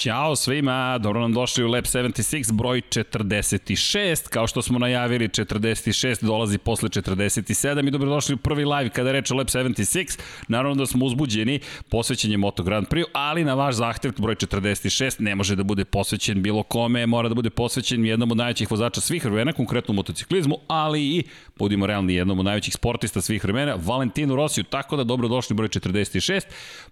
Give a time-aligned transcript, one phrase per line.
[0.00, 6.24] Ćao svima, dobro nam došli u Lab 76, broj 46, kao što smo najavili 46
[6.24, 11.06] dolazi posle 47 i dobrodošli u prvi live kada reče Lab 76, naravno da smo
[11.06, 15.62] uzbuđeni, posvećen je Moto Grand Prix, ali na vaš zahtev broj 46 ne može da
[15.62, 19.92] bude posvećen bilo kome, mora da bude posvećen jednom od najvećih vozača svih vremena, konkretno
[19.92, 21.24] u motociklizmu, ali i,
[21.58, 26.42] budimo realni, jednom od najvećih sportista svih vremena, Valentinu Rosiju, tako da dobrodošli broj 46,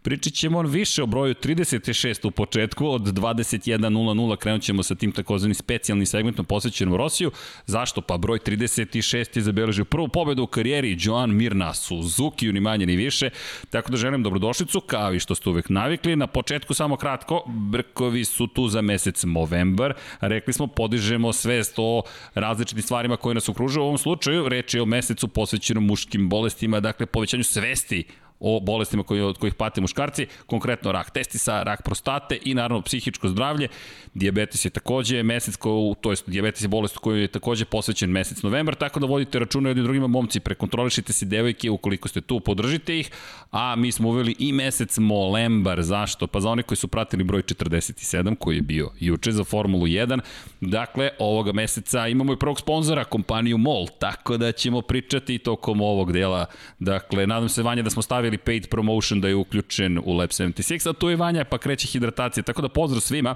[0.02, 5.54] pričat ćemo više o broju 36 u početku, od 21.00 krenut ćemo sa tim takozvanim
[5.54, 7.30] specijalnim segmentom posvećenom Rosiju.
[7.66, 8.00] Zašto?
[8.00, 12.86] Pa broj 36 je zabeležio prvu pobedu u karijeri Joan Mir na Suzuki, ni manje
[12.86, 13.30] ni više.
[13.70, 16.16] Tako da želim dobrodošlicu, kao i što ste uvek navikli.
[16.16, 19.94] Na početku samo kratko, Brkovi su tu za mesec Movember.
[20.20, 22.02] Rekli smo, podižemo svest o
[22.34, 23.82] različitim stvarima koje nas okružuju.
[23.82, 28.04] U ovom slučaju reč je o mesecu posvećenom muškim bolestima, dakle povećanju svesti
[28.40, 33.28] o bolestima koji, od kojih pate muškarci, konkretno rak testisa, rak prostate i naravno psihičko
[33.28, 33.68] zdravlje.
[34.14, 38.42] Diabetes je takođe mesec, ko, to je diabetes je bolest koji je takođe posvećen mesec
[38.42, 40.06] novembar, tako da vodite računa jednim drugima.
[40.06, 43.10] Momci, prekontrolišite se devojke ukoliko ste tu, podržite ih,
[43.50, 46.26] a mi smo uveli i mesec molembar, zašto?
[46.26, 50.20] Pa za one koji su pratili broj 47, koji je bio juče za Formulu 1,
[50.60, 56.12] dakle, ovoga meseca imamo i prvog sponzora, kompaniju MOL, tako da ćemo pričati tokom ovog
[56.12, 56.46] dela,
[56.78, 60.30] dakle, nadam se Vanja da smo stavili stavili paid promotion da je uključen u Lab
[60.30, 63.34] 76, a tu je Vanja pa kreće hidratacija, tako da pozdrav svima.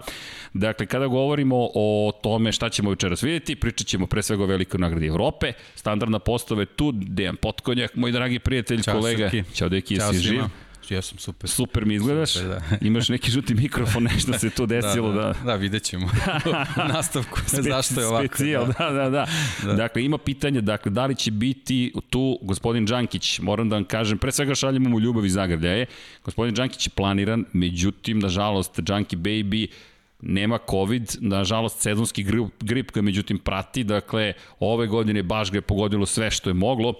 [0.52, 4.78] Dakle, kada govorimo o tome šta ćemo večeras vidjeti, pričat ćemo pre svega o velikoj
[4.80, 9.30] nagradi Evrope, standardna postave tu, Dejan Potkonjak, moj dragi prijatelj, Ćao, kolega.
[9.30, 9.54] Srki.
[9.54, 10.30] Ćao, deki, Ćao jesi živ?
[10.30, 10.50] svima.
[10.92, 11.50] Ja sam super.
[11.50, 12.60] Super mi izgledaš, Super, da.
[12.86, 15.20] imaš neki žuti mikrofon, nešto se tu desilo da...
[15.20, 16.10] da, da, da vidjet ćemo
[16.94, 18.26] nastavku zašto je ovako.
[18.26, 18.72] Specijal, da.
[18.78, 19.26] da, da, da.
[19.64, 19.72] Da.
[19.72, 24.18] Dakle, ima pitanje, dakle, da li će biti tu gospodin Đankić, moram da vam kažem,
[24.18, 25.86] pre svega šaljemo mu ljubav i zagrljaje.
[26.24, 29.66] Gospodin Đankić je planiran, međutim, nažalost, Đanki Baby
[30.22, 35.62] nema COVID, nažalost sezonski grip, grip ga međutim prati, dakle ove godine baš ga je
[35.62, 36.94] pogodilo sve što je moglo,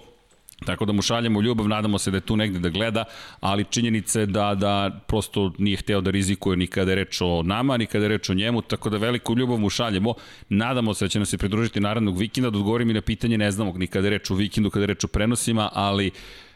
[0.65, 3.03] Tako da mu šaljemo ljubav, nadamo se da je tu negde da gleda,
[3.39, 7.43] ali činjenica je da, da prosto nije hteo da rizikuje ni kada je reč o
[7.43, 10.13] nama, ni kada je reč o njemu, tako da veliku ljubav mu šaljemo.
[10.49, 13.51] Nadamo se da će nam se pridružiti narednog vikenda, da odgovorim i na pitanje, ne
[13.51, 16.11] znamo ni kada je reč o vikendu, kada je reč o prenosima, ali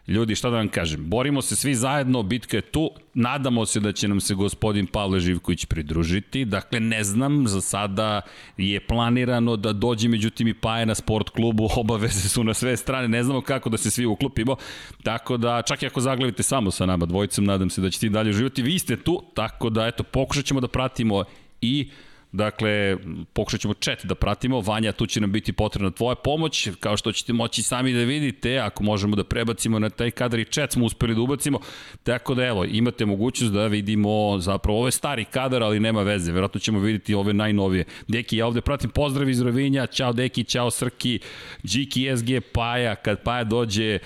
[0.07, 3.91] Ljudi, šta da vam kažem, borimo se svi zajedno, bitka je tu, nadamo se da
[3.91, 8.21] će nam se gospodin Pavle Živković pridružiti, dakle ne znam, za sada
[8.57, 13.07] je planirano da dođe međutim i Paje na sport klubu, obaveze su na sve strane,
[13.07, 14.55] ne znamo kako da se svi uklopimo,
[15.03, 18.09] tako da čak i ako zaglavite samo sa nama dvojicom, nadam se da ćete i
[18.09, 21.23] dalje uživati, vi ste tu, tako da eto, pokušat ćemo da pratimo
[21.61, 21.89] i
[22.37, 22.97] Dakle,
[23.33, 24.61] pokušat ćemo chat da pratimo.
[24.61, 28.57] Vanja, tu će nam biti potrebna tvoja pomoć, kao što ćete moći sami da vidite,
[28.57, 31.59] ako možemo da prebacimo na taj kadar i chat smo uspeli da ubacimo.
[32.03, 36.31] Tako da, evo, imate mogućnost da vidimo zapravo ove stari kadar, ali nema veze.
[36.31, 37.85] Verovatno ćemo vidjeti ove najnovije.
[38.07, 39.87] Deki, ja ovde pratim pozdrav iz Rovinja.
[39.87, 41.19] Ćao Deki, ćao Srki,
[41.65, 42.95] Džiki, SG, Paja.
[42.95, 43.99] Kad Paja dođe,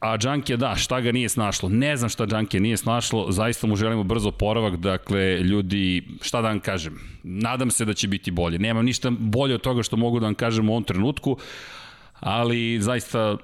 [0.00, 1.68] a Džankija, da, šta ga nije snašlo?
[1.68, 6.48] Ne znam šta Džankija nije snašlo, zaista mu želimo brzo oporavak, dakle, ljudi, šta da
[6.48, 8.58] vam kažem, nadam se da će biti bolje.
[8.58, 11.36] Nemam ništa bolje od toga što mogu da vam kažem u ovom trenutku,
[12.20, 13.36] ali zaista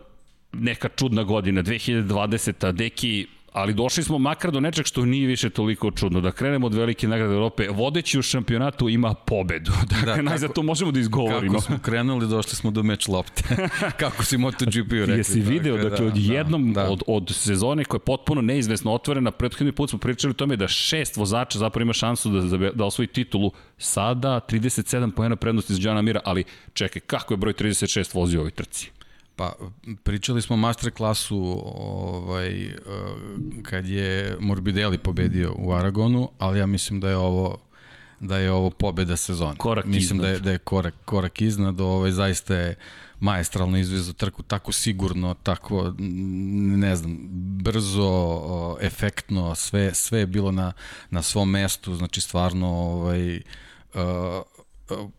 [0.52, 2.72] neka čudna godina, 2020.
[2.72, 6.20] Deki, ali došli smo makar do nečeg što nije više toliko čudno.
[6.20, 9.72] Da krenemo od velike nagrade Europe, vodeći u šampionatu ima pobedu.
[9.90, 11.52] Dakle, da, najzad to možemo da izgovorimo.
[11.52, 13.42] Kako smo krenuli, došli smo do meč lopte.
[14.00, 15.16] kako si MotoGP rekli.
[15.16, 16.90] Jesi video, dakle, dakle da, od jednom, da, da.
[16.90, 20.68] Od, od sezone koja je potpuno neizvesno otvorena, prethodni put smo pričali o tome da
[20.68, 23.52] šest vozača zapravo ima šansu da, da osvoji titulu.
[23.78, 28.42] Sada 37 pojena prednosti za Đana Mira, ali čekaj, kako je broj 36 vozio u
[28.42, 28.90] ovoj trci?
[29.40, 29.52] Pa,
[30.02, 32.74] pričali smo master klasu ovaj,
[33.62, 37.58] kad je Morbidelli pobedio u Aragonu, ali ja mislim da je ovo
[38.20, 39.56] da je ovo pobeda sezone.
[39.56, 40.20] Korak mislim iznad.
[40.20, 42.74] da je, da je korak, korak iznad, ovaj, zaista je
[43.20, 45.94] maestralno izvezu trku, tako sigurno, tako,
[46.78, 47.18] ne znam,
[47.62, 50.72] brzo, efektno, sve, sve je bilo na,
[51.10, 53.42] na svom mestu, znači stvarno ovaj, uh,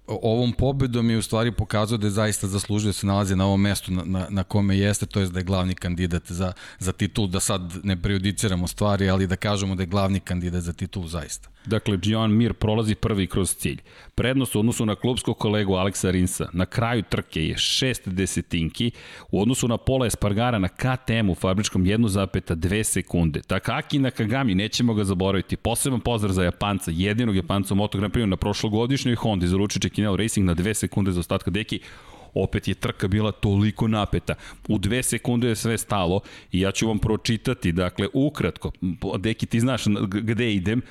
[0.08, 3.62] ovom pobedom je u stvari pokazao da je zaista zaslužio da se nalazi na ovom
[3.62, 7.28] mestu na, na, na kome jeste, to je da je glavni kandidat za, za titul,
[7.28, 11.50] da sad ne prejudiciramo stvari, ali da kažemo da je glavni kandidat za titul zaista.
[11.66, 13.82] Dakle, Gian Mir prolazi prvi kroz cilj.
[14.22, 16.48] Prednost u odnosu na klubskog kolegu Aleksa Rinsa.
[16.54, 18.92] Na kraju trke je 6 desetinki,
[19.32, 23.42] u odnosu na Pola Espargara na KTM-u fabričkom 1,2 sekunde.
[23.42, 28.26] Takaki Nakagami, nećemo ga zaboraviti, poseban pozdrav za Japanca, jedinog Japanca u Moto Grand Prix
[28.26, 31.80] na prošlogodišnjoj Honda iz Ručiće Kinel Racing na 2 sekunde za ostatka deki.
[32.34, 34.36] Opet je trka bila toliko napeta.
[34.70, 36.22] U dve sekunde je sve stalo
[36.52, 38.72] i ja ću vam pročitati, dakle, ukratko,
[39.20, 40.82] Deki, ti znaš gde idem,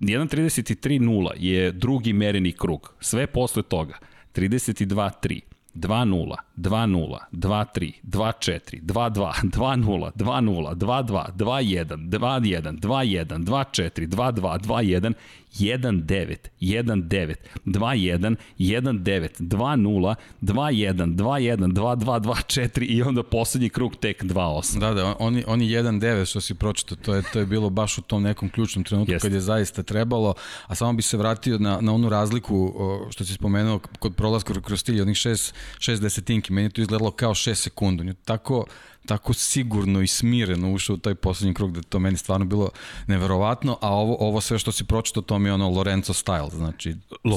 [0.00, 2.94] 1.33.0 je drugi mereni krug.
[3.00, 3.98] Sve posle toga.
[4.34, 5.40] 32.3.
[5.74, 15.14] 2-0, 2-0, 2-3, 2-4, 2-2, 2-0, 2-0, 2-2, 2-1, 2-1, 2-1, 2-4, 2-2, 2-1,
[15.58, 17.34] 1-9, 1-9,
[17.66, 24.78] 2-1, 1-9, 2-0, 2-1, 2-1, 2-2, 2-4 i onda poslednji krug tek 2-8.
[24.78, 28.02] Da, da, oni, oni 1-9 što si pročitao, to je, to je bilo baš u
[28.02, 29.22] tom nekom ključnom trenutku Jest.
[29.22, 30.34] kad je zaista trebalo,
[30.66, 32.74] a samo bi se vratio na, na onu razliku
[33.10, 37.34] što si spomenuo kod prolaska kroz stilj, onih 6, 6 desetinki, meni to izgledalo kao
[37.34, 38.04] 6 sekundu.
[38.24, 38.64] Tako,
[39.06, 42.70] tako sigurno i smireno ušao u taj poslednji krug da to meni stvarno bilo
[43.06, 46.96] neverovatno, a ovo, ovo sve što si pročitao to mi je ono Lorenzo style, znači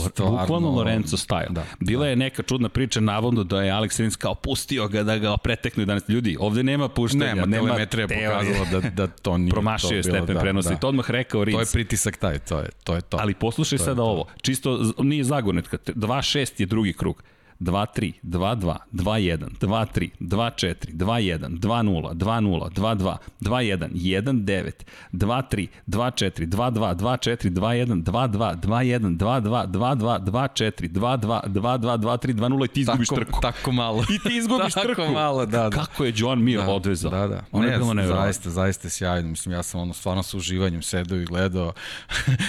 [0.09, 0.37] stvarno...
[0.37, 1.49] Bukvalno Lorenzo style.
[1.49, 2.09] Da, Bila da.
[2.09, 5.85] je neka čudna priča navodno da je Alex Rins kao pustio ga da ga preteknu
[5.85, 6.37] danas ljudi.
[6.39, 10.39] Ovde nema puštanja, nema, nema telemetrija pokazala da, da to nije Promašio je stepen da,
[10.39, 10.75] prenosa da.
[10.75, 11.55] i to odmah rekao Rins.
[11.55, 12.95] To je pritisak taj, to je to.
[12.95, 13.17] Je to.
[13.21, 17.23] Ali poslušaj to sada ovo, čisto nije zagonetka, 2-6 je drugi krug.
[17.59, 24.71] 2-3, 2-2, 2-1, 2-3, 2-4, 2-1, 2-0, 2-0, 2-2, 2-1, 1-9,
[25.13, 32.67] 2-3, 2-4, 2-2, 2-4, 2-1, 2-2, 2-1, 2-2, 2-2, 2-4, 2-2, 2-2, 2-3, 2-0 i
[32.67, 33.39] ti izgubiš tako, trku.
[33.41, 34.03] Tako malo.
[34.03, 35.01] I ti izgubiš tako trku.
[35.01, 35.69] Tako malo, da, da.
[35.69, 37.11] Kako je John Mir da, odvezao.
[37.11, 37.43] Da, da.
[37.51, 38.25] Ono je bilo nevjerojatno.
[38.25, 39.29] Zaista, zaista sjajno.
[39.29, 41.73] Mislim, ja sam ono stvarno sa uživanjem sedao i gledao.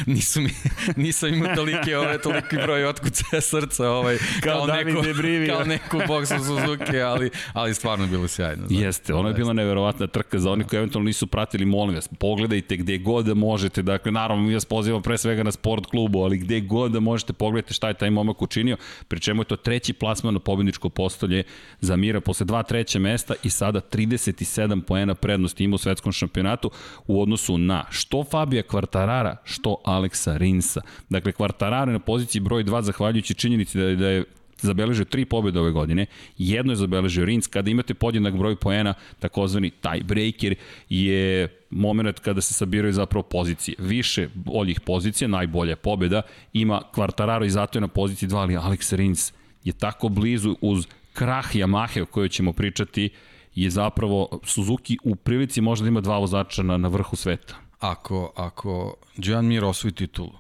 [0.07, 0.51] Nisu mi,
[0.97, 5.00] nisam imao tolike, ove, toliki broj otkucaja srca, ovaj, kao, kao neko.
[5.49, 8.67] Kao neku boksu Suzuki, ali, ali stvarno je bilo sjajno.
[8.67, 8.85] Znači.
[8.85, 12.77] Jeste, ono je bila neverovatna trka za oni koji eventualno nisu pratili, molim vas, pogledajte
[12.77, 16.39] gde god da možete, dakle, naravno, mi vas pozivamo pre svega na sport klubu, ali
[16.39, 18.77] gde god da možete pogledajte šta je taj momak učinio,
[19.09, 21.43] pri čemu je to treći plasman na pobedničko postolje
[21.81, 26.71] za Mira posle dva treća mesta i sada 37 poena prednosti ima u svetskom šampionatu
[27.07, 30.81] u odnosu na što Fabija Kvartarara, što Aleksa Rinsa.
[31.09, 34.25] Dakle, Kvartarara na poziciji broj 2 zahvaljujući činjenici da je, da je
[34.67, 36.07] zabeležio tri pobjede ove godine,
[36.39, 40.55] jedno je zabeležio Rins, kada imate podjednak broj poena, takozvani tiebreaker
[40.89, 43.75] je moment kada se sabiraju zapravo pozicije.
[43.79, 46.23] Više boljih pozicija, najbolja pobjeda,
[46.53, 49.33] ima Quartararo i zato je na poziciji 2, ali Alex Rins
[49.65, 53.11] je tako blizu uz krah Yamahe o kojoj ćemo pričati,
[53.55, 57.55] je zapravo Suzuki u prilici možda da ima dva vozača na, na vrhu sveta.
[57.79, 60.33] Ako, ako Gian Mir osvoji titulu,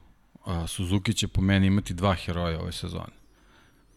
[0.67, 3.20] Suzuki će po meni imati dva heroja ove sezone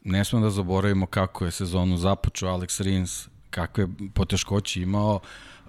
[0.03, 5.19] ne smemo da zaboravimo kako je sezonu započeo Alex Rins, kakve poteškoće imao,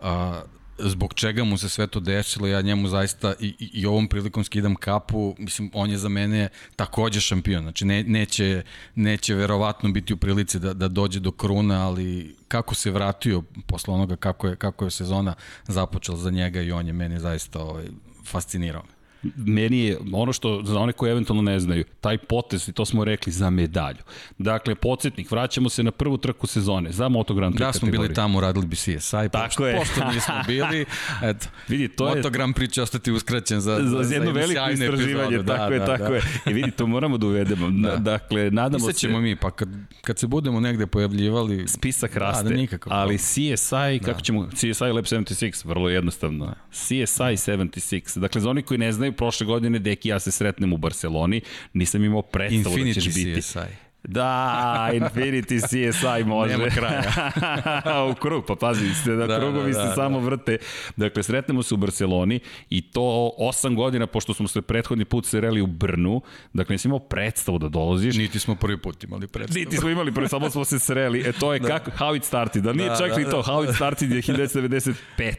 [0.02, 0.42] a,
[0.78, 4.44] zbog čega mu se sve to desilo, ja njemu zaista i, i, i ovom prilikom
[4.44, 8.62] skidam kapu, mislim, on je za mene takođe šampion, znači ne, neće,
[8.94, 13.94] neće verovatno biti u prilici da, da dođe do kruna, ali kako se vratio posle
[13.94, 15.34] onoga kako je, kako je sezona
[15.68, 17.84] započela za njega i on je meni zaista ovaj,
[18.26, 18.93] fascinirao
[19.36, 23.04] meni je ono što, za one koji eventualno ne znaju, taj potez, i to smo
[23.04, 23.98] rekli, za medalju.
[24.38, 28.14] Dakle, podsjetnik, vraćamo se na prvu trku sezone, za Moto Grand Prix Da smo bili
[28.14, 29.76] tamo, radili bi CSI, Tako pošto, je.
[29.76, 30.84] pošto nismo bili,
[31.22, 34.70] eto, vidi, to Moto je, Grand Prix će ostati uskraćen za, za, za jedno veliko
[34.70, 35.46] istraživanje, epizode.
[35.46, 36.14] tako da, je, da, tako da.
[36.14, 36.22] je.
[36.46, 37.70] I vidi, to moramo da uvedemo.
[37.70, 37.96] Da.
[37.96, 38.92] Dakle, nadamo se...
[38.92, 39.68] ćemo mi, pa kad,
[40.02, 41.68] kad se budemo negde pojavljivali...
[41.68, 44.24] Spisak raste, da, da nikako, ali CSI, kako da.
[44.24, 46.46] ćemo, CSI Lab 76, vrlo jednostavno.
[46.46, 46.54] Da.
[46.70, 50.76] CSI 76, dakle, za oni koji ne znaju, prošle godine Deki ja se sretnem u
[50.76, 51.40] Barceloni,
[51.72, 53.42] nisam imao predstavu Infinity da ćeš biti.
[53.42, 53.83] CSI.
[54.08, 56.58] Da, Infinity CSI može.
[56.58, 57.12] Nema kraja.
[58.10, 60.58] u krug, pa pazi, ste, da, da krugovi da, da, se da, samo vrte.
[60.96, 65.60] Dakle, sretnemo se u Barceloni i to osam godina, pošto smo se prethodni put sreli
[65.60, 66.20] u Brnu,
[66.52, 68.16] dakle, nisi imao predstavu da dolaziš.
[68.16, 69.64] Niti smo prvi put imali predstavu.
[69.64, 71.20] Niti smo imali prvi, samo smo se sreli.
[71.26, 71.68] E, to je da.
[71.68, 72.62] kako, how it started.
[72.62, 74.94] Da nije da, čak da, ni to, da, how it started je 1995.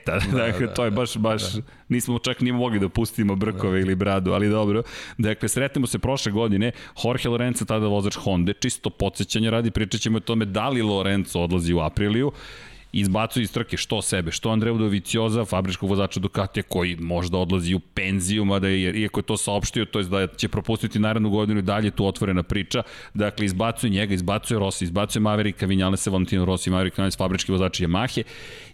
[0.05, 1.61] Da, dakle, da, to je baš, baš, da.
[1.89, 3.85] nismo čak ni mogli da pustimo brkove da.
[3.85, 4.83] ili bradu, ali dobro.
[5.17, 6.71] Dakle, sretnemo se prošle godine,
[7.03, 11.39] Jorge Lorenzo tada vozač Honda, čisto podsjećanje radi, pričat ćemo o tome da li Lorenzo
[11.39, 12.31] odlazi u apriliju,
[12.95, 17.79] izbacuje iz trke što sebe, što Andreu Dovicioza, fabričkog vozača Ducatija koji možda odlazi u
[17.79, 21.63] penziju, mada je, iako je to saopštio, to je da će propustiti narednu godinu i
[21.63, 22.83] dalje tu otvorena priča.
[23.13, 28.23] Dakle, izbacuje njega, izbacuje Rossi, izbacuje Maverika, Vinjalesa, Valentino Rossi, Maverick Vinales, fabrički vozači Yamahe,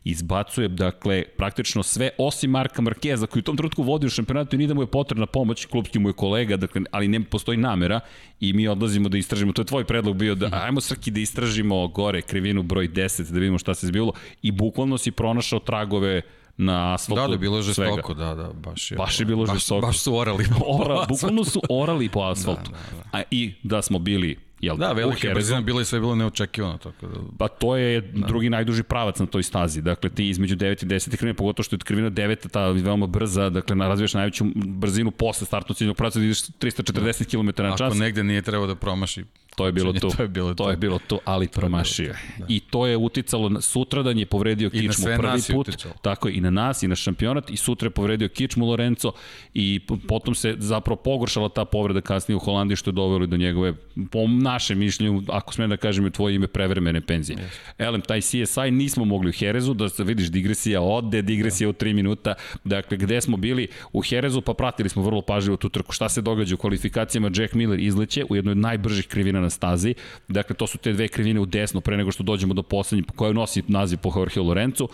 [0.03, 4.57] izbacuje, dakle, praktično sve, osim Marka Markeza, koji u tom trenutku vodi u šampionatu i
[4.57, 7.99] nije da mu je potrebna pomoć, klubski mu je kolega, dakle, ali ne postoji namera
[8.39, 11.87] i mi odlazimo da istražimo, to je tvoj predlog bio, da ajmo Srki da istražimo
[11.87, 16.21] gore krivinu broj 10, da vidimo šta se zbilo i bukvalno si pronašao tragove
[16.57, 17.21] na asfaltu.
[17.21, 18.97] Da, da, bilo je žestoko, da, da, baš je.
[18.97, 19.87] Baš je bilo baš, žestoko.
[19.87, 22.71] Baš su orali po Ora, Bukvalno su orali po asfaltu.
[22.71, 23.17] Da, da, da.
[23.17, 26.77] A, I da smo bili Jel, da, velike brzine bile i sve bilo neočekivano.
[26.77, 27.19] Tako da...
[27.37, 28.27] Pa to je da.
[28.27, 29.81] drugi najduži pravac na toj stazi.
[29.81, 33.49] Dakle, ti između 9 i 10 krivine, pogotovo što je krivina 9, ta veoma brza,
[33.49, 37.81] dakle, razvijaš najveću brzinu posle startnog ciljnog pravca da ideš 340 km na čas.
[37.81, 39.25] Ako negde nije trebao da promaši
[39.61, 40.09] To je bilo tu.
[40.09, 42.13] To je bilo, to je bilo tu, ali promašio.
[42.37, 42.45] Da.
[42.47, 45.67] I to je uticalo, na, sutradan je povredio I kičmu prvi put.
[45.67, 45.93] Uticalo.
[46.01, 49.11] Tako i na nas, i na šampionat, i sutra je povredio kičmu Lorenzo
[49.53, 53.73] i potom se zapravo pogoršala ta povreda kasnije u Holandiji što je dovelo do njegove,
[54.11, 57.37] po našem mišljenju, ako smem da kažem je tvoje ime, prevremene penzije.
[57.37, 57.85] Yes.
[57.85, 61.93] Elem, taj CSI nismo mogli u Herezu, da se vidiš digresija ode, digresija u 3
[61.93, 65.91] minuta, dakle, gde smo bili u Herezu, pa pratili smo vrlo pažljivo tu trku.
[65.91, 67.31] Šta se događa u kvalifikacijama?
[67.35, 69.93] Jack Miller izleće u jednoj od najbržih krivina na stazi.
[70.27, 73.33] Dakle, to su te dve krivine u desno pre nego što dođemo do poslednje koja
[73.33, 74.87] nosi naziv po Jorge Lorenzo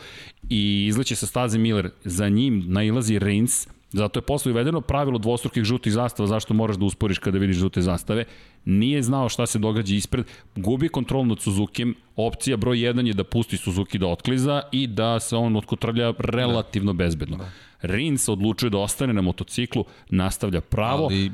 [0.50, 1.90] i izleće sa staze Miller.
[2.04, 6.86] Za njim nailazi Reigns, Zato je posle uvedeno pravilo dvostrukih žutih zastava, zašto moraš da
[6.86, 8.26] usporiš kada vidiš žute zastave.
[8.66, 11.86] Nije znao šta se događa ispred, gubi kontrol nad Suzuki,
[12.16, 16.94] opcija broj 1 je da pusti Suzuki da otkliza i da se on otkotrlja relativno
[16.94, 17.38] bezbedno.
[17.38, 17.50] Da.
[17.82, 21.04] Rins odlučuje da ostane na motociklu, nastavlja pravo.
[21.04, 21.32] Ali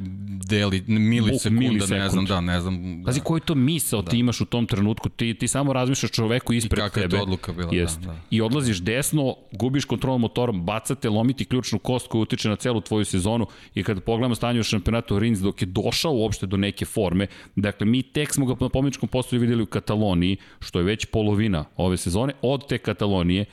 [0.50, 2.00] deli milisekunda, milisekund.
[2.00, 3.02] ne znam, da, ne znam.
[3.02, 3.06] Da.
[3.06, 4.12] Pazi, koji to misao da.
[4.12, 6.88] ti imaš u tom trenutku, ti, ti samo razmišljaš čoveku ispred tebe.
[6.88, 8.00] I kakva je to odluka bila, Jest.
[8.00, 8.20] da, da.
[8.30, 13.06] I odlaziš desno, gubiš kontrol motorom, bacate, lomiti ključnu kost koja utiče na celu tvoju
[13.06, 17.28] sezonu i kada pogledamo stanje u šampionatu Rins dok je došao uopšte do neke forme,
[17.56, 21.66] dakle mi tek smo ga na pomničkom postoju videli u Kataloniji, što je već polovina
[21.78, 23.46] ove sezone, od te Katalonije,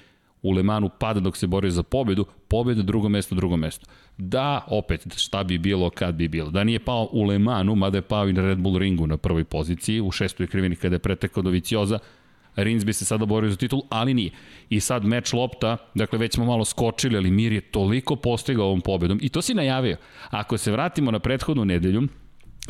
[0.43, 3.87] u Lemanu pada dok se borio za pobedu, pobeda drugo mesto, drugo mesto.
[4.19, 6.51] Da, opet, šta bi bilo kad bi bilo.
[6.51, 9.45] Da nije pao u Lemanu, mada je pao i na Red Bull ringu na prvoj
[9.45, 11.99] poziciji, u šestoj krivini kada je pretekao do Vicioza,
[12.57, 14.31] Rins bi se sada borio za titul, ali nije.
[14.71, 18.81] I sad meč lopta, dakle već smo malo skočili, ali Mir je toliko postigao ovom
[18.81, 19.19] pobedom.
[19.23, 19.97] I to si najavio.
[20.31, 22.03] Ako se vratimo na prethodnu nedelju,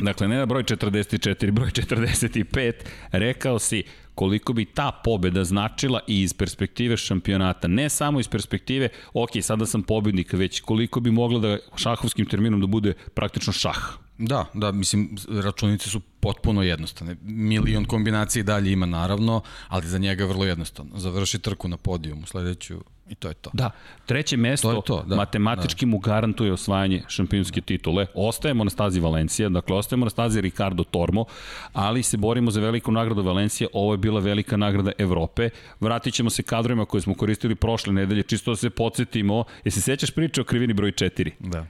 [0.01, 2.73] Dakle, ne na broj 44, broj 45,
[3.11, 3.83] rekao si
[4.15, 7.67] koliko bi ta pobeda značila i iz perspektive šampionata.
[7.67, 12.61] Ne samo iz perspektive, ok, sada sam pobednik, već koliko bi mogla da šahovskim terminom
[12.61, 14.01] da bude praktično šah.
[14.17, 17.15] Da, da, mislim, računice su potpuno jednostavne.
[17.21, 20.99] Milion kombinacija dalje ima naravno, ali za njega vrlo jednostavno.
[20.99, 23.49] Završi trku na podijumu, sledeću I to je to.
[23.53, 23.71] Da,
[24.05, 25.89] treće mesto to to, da, matematički da.
[25.89, 28.05] mu garantuje osvajanje šampionske titule.
[28.13, 31.25] Ostajemo na stazi Valencija, dakle ostajemo na stazi Ricardo Tormo,
[31.73, 33.67] ali se borimo za veliku nagradu Valencija.
[33.73, 35.49] Ovo je bila velika nagrada Evrope.
[35.79, 39.43] Vratit ćemo se kadrovima koje smo koristili prošle nedelje, čisto da se podsjetimo.
[39.65, 41.31] Jesi sećaš priče o krivini broj 4?
[41.39, 41.65] Da.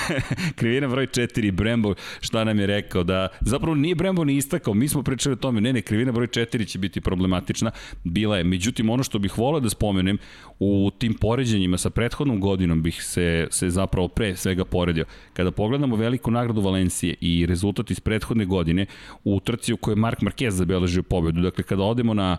[0.58, 4.88] Krivina broj 4, Brembo, šta nam je rekao, da zapravo nije Brembo ni istakao, mi
[4.88, 7.70] smo pričali o tome, ne, ne, krivina broj 4 će biti problematična,
[8.04, 8.44] bila je.
[8.44, 10.18] Međutim, ono što bih volao da spomenem,
[10.58, 15.04] u u tim poređenjima sa prethodnom godinom bih se, se zapravo pre svega poredio.
[15.32, 18.86] Kada pogledamo veliku nagradu Valencije i rezultat iz prethodne godine
[19.24, 22.36] u trci u kojoj Mark Marquez zabeležio pobedu, dakle kada odemo na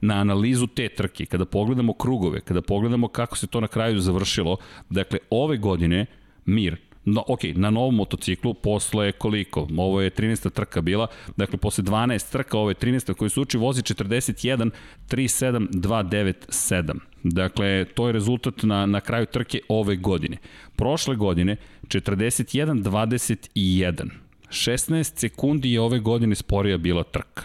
[0.00, 4.56] na analizu te trke, kada pogledamo krugove, kada pogledamo kako se to na kraju završilo,
[4.90, 6.06] dakle ove godine
[6.44, 6.76] Mir,
[7.06, 9.68] No, ok, na novom motociklu posle koliko?
[9.76, 10.50] Ovo je 13.
[10.50, 13.14] trka bila, dakle posle 12 trka, ovo je 13.
[13.14, 14.70] koji se uči, vozi 41
[15.08, 16.98] 37 297.
[17.30, 20.36] Dakle, to je rezultat na, na kraju trke ove godine.
[20.76, 24.10] Prošle godine 41 21.
[24.48, 27.42] 16 sekundi je ove godine sporija bila trka.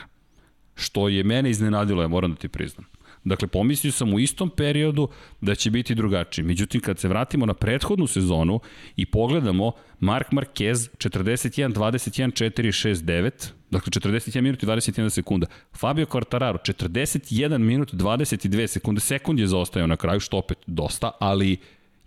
[0.76, 2.91] Što je mene iznenadilo, ja moram da ti priznam.
[3.24, 5.08] Dakle, pomislio sam u istom periodu
[5.42, 6.46] da će biti drugačiji.
[6.46, 8.60] Međutim, kad se vratimo na prethodnu sezonu
[8.96, 15.48] i pogledamo Mark Marquez 41, 21, 4, 6, 9, dakle 41 minut i 21 sekunda.
[15.74, 19.02] Fabio Quartararo 41 minut 22 sekunde.
[19.02, 21.58] Sekund je zaostajao na kraju, što opet dosta, ali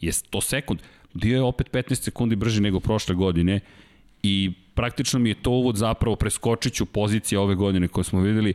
[0.00, 0.80] je to sekund.
[1.14, 3.61] Bio je opet 15 sekundi brži nego prošle godine
[4.23, 8.54] i praktično mi je to uvod zapravo preskočiću pozicije ove godine koje smo videli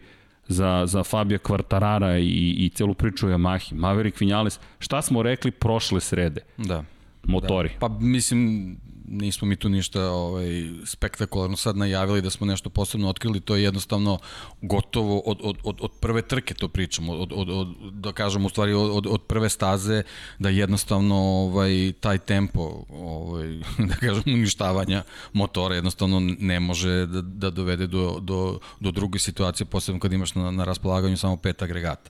[0.50, 3.74] za, za Fabio Quartarara i, i celu priču o Yamahi.
[3.74, 6.42] Maverick Vinales, šta smo rekli prošle srede?
[6.58, 6.84] Da.
[7.24, 7.70] Motori.
[7.70, 7.80] Da.
[7.80, 8.78] Pa mislim,
[9.12, 13.64] nismo mi tu ništa ovaj, spektakularno sad najavili da smo nešto posebno otkrili, to je
[13.64, 14.20] jednostavno
[14.62, 18.50] gotovo od, od, od, od prve trke to pričamo, od, od, od, da kažem u
[18.50, 20.04] stvari od, od prve staze,
[20.40, 23.48] da jednostavno ovaj, taj tempo ovaj,
[23.90, 29.66] da kažem uništavanja motora jednostavno ne može da, da dovede do, do, do druge situacije,
[29.66, 32.10] posebno kad imaš na, na raspolaganju samo pet agregata.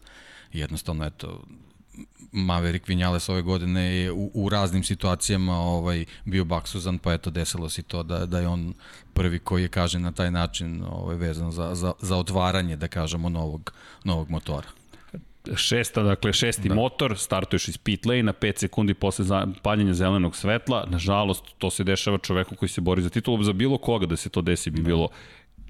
[0.54, 1.44] Jednostavno, eto,
[2.32, 7.70] Maverick Vinales ove godine je u, u raznim situacijama ovaj bio baksuzan, pa eto desilo
[7.70, 8.74] se to da, da je on
[9.14, 13.30] prvi koji je kaže na taj način ovaj, vezan za, za, za otvaranje, da kažemo,
[13.30, 14.68] novog, novog motora
[15.56, 16.76] šesta, dakle šesti da.
[16.76, 19.26] motor, startuješ iz pit lane na 5 sekundi posle
[19.62, 20.86] paljenja zelenog svetla.
[20.88, 23.44] Nažalost, to se dešava čoveku koji se bori za titulu.
[23.44, 24.88] Za bilo koga da se to desi bi da.
[24.88, 25.10] bilo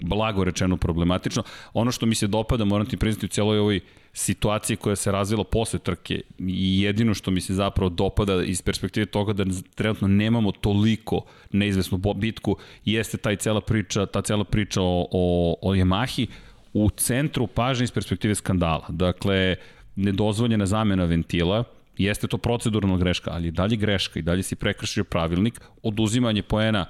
[0.02, 1.44] blago rečeno problematično.
[1.74, 3.80] Ono što mi se dopada, moram ti priznati u cijeloj ovoj
[4.14, 9.06] situaciji koja se razvila posle trke i jedino što mi se zapravo dopada iz perspektive
[9.06, 15.08] toga da trenutno nemamo toliko neizvesnu bitku jeste taj cela priča, ta cela priča o,
[15.12, 16.28] o, o Yamahi
[16.74, 18.86] u centru pažnje iz perspektive skandala.
[18.90, 19.56] Dakle,
[19.96, 21.64] nedozvoljena zamena ventila,
[21.98, 26.86] jeste to proceduralna greška, ali dalje greška i dalje si prekršio pravilnik, oduzimanje poena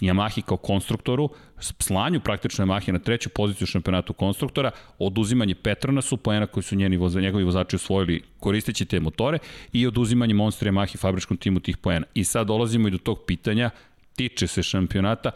[0.00, 6.64] Yamahi kao konstruktoru, slanju praktično Yamahi na treću poziciju šampionatu konstruktora, oduzimanje Petronasu, poena koji
[6.64, 9.38] su njeni voza, njegovi vozači osvojili koristeći te motore
[9.72, 12.06] i oduzimanje Monster Yamahi fabričkom timu tih poena.
[12.14, 13.70] I sad dolazimo i do tog pitanja,
[14.16, 15.30] tiče se šampionata,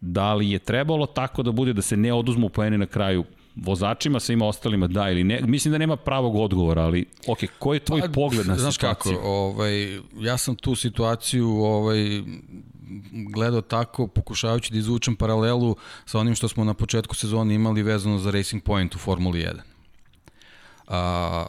[0.00, 3.24] da li je trebalo tako da bude da se ne oduzmu poene na kraju
[3.56, 5.40] vozačima, svima ostalima da ili ne.
[5.46, 9.16] Mislim da nema pravog odgovora, ali ok, koji je tvoj pa, pogled na znaš situaciju?
[9.16, 12.22] Kako, ovaj, ja sam tu situaciju ovaj,
[13.12, 18.18] gledao tako, pokušavajući da izvučem paralelu sa onim što smo na početku sezone imali vezano
[18.18, 19.60] za Racing Point u Formuli 1.
[20.88, 21.46] A,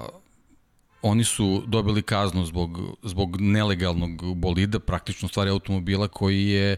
[1.01, 6.77] oni su dobili kaznu zbog, zbog nelegalnog bolida, praktično stvari automobila koji je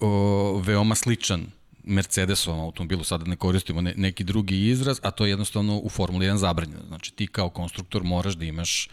[0.00, 1.46] o, veoma sličan
[1.84, 6.26] Mercedesovom automobilu, sada ne koristimo ne, neki drugi izraz, a to je jednostavno u Formuli
[6.26, 6.82] 1 zabranjeno.
[6.86, 8.88] Znači ti kao konstruktor moraš da imaš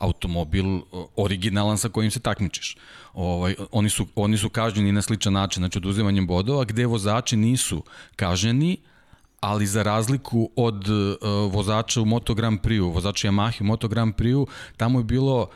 [0.00, 0.64] automobil
[1.16, 2.76] originalan sa kojim se takmičiš.
[3.14, 7.82] Ovaj, oni, su, oni su kažnjeni na sličan način, znači oduzimanjem bodova, gde vozači nisu
[8.16, 8.76] kažnjeni,
[9.40, 11.16] ali za razliku od uh,
[11.52, 15.48] vozača u Moto Grand Prix, vozača Yamaha u Moto Grand Prix, tamo je bilo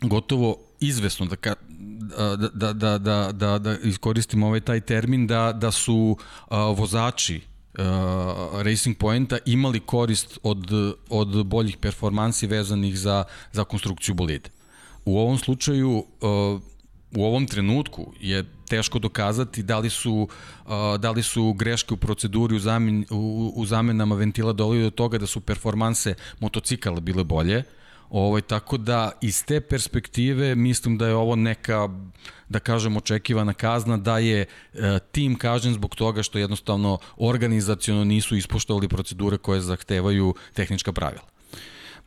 [0.00, 5.52] gotovo izvesno da, ka, da, da, da, da, da, da iskoristim ovaj taj termin da,
[5.52, 6.16] da su
[6.50, 7.40] uh, vozači
[7.78, 10.72] uh, Racing Pointa imali korist od,
[11.08, 14.50] od boljih performansi vezanih za, za konstrukciju bolide.
[15.04, 16.60] U ovom slučaju, uh,
[17.16, 20.28] u ovom trenutku je teško dokazati da li su,
[20.66, 24.90] uh, da li su greške u proceduri u, zamen, u, u zamenama ventila dolazi do
[24.90, 27.64] toga da su performanse motocikala bile bolje,
[28.10, 31.88] Ovaj, tako da iz te perspektive mislim da je ovo neka,
[32.48, 38.36] da kažem, očekivana kazna, da je e, tim kažen zbog toga što jednostavno organizacijono nisu
[38.36, 41.37] ispoštovali procedure koje zahtevaju tehnička pravila.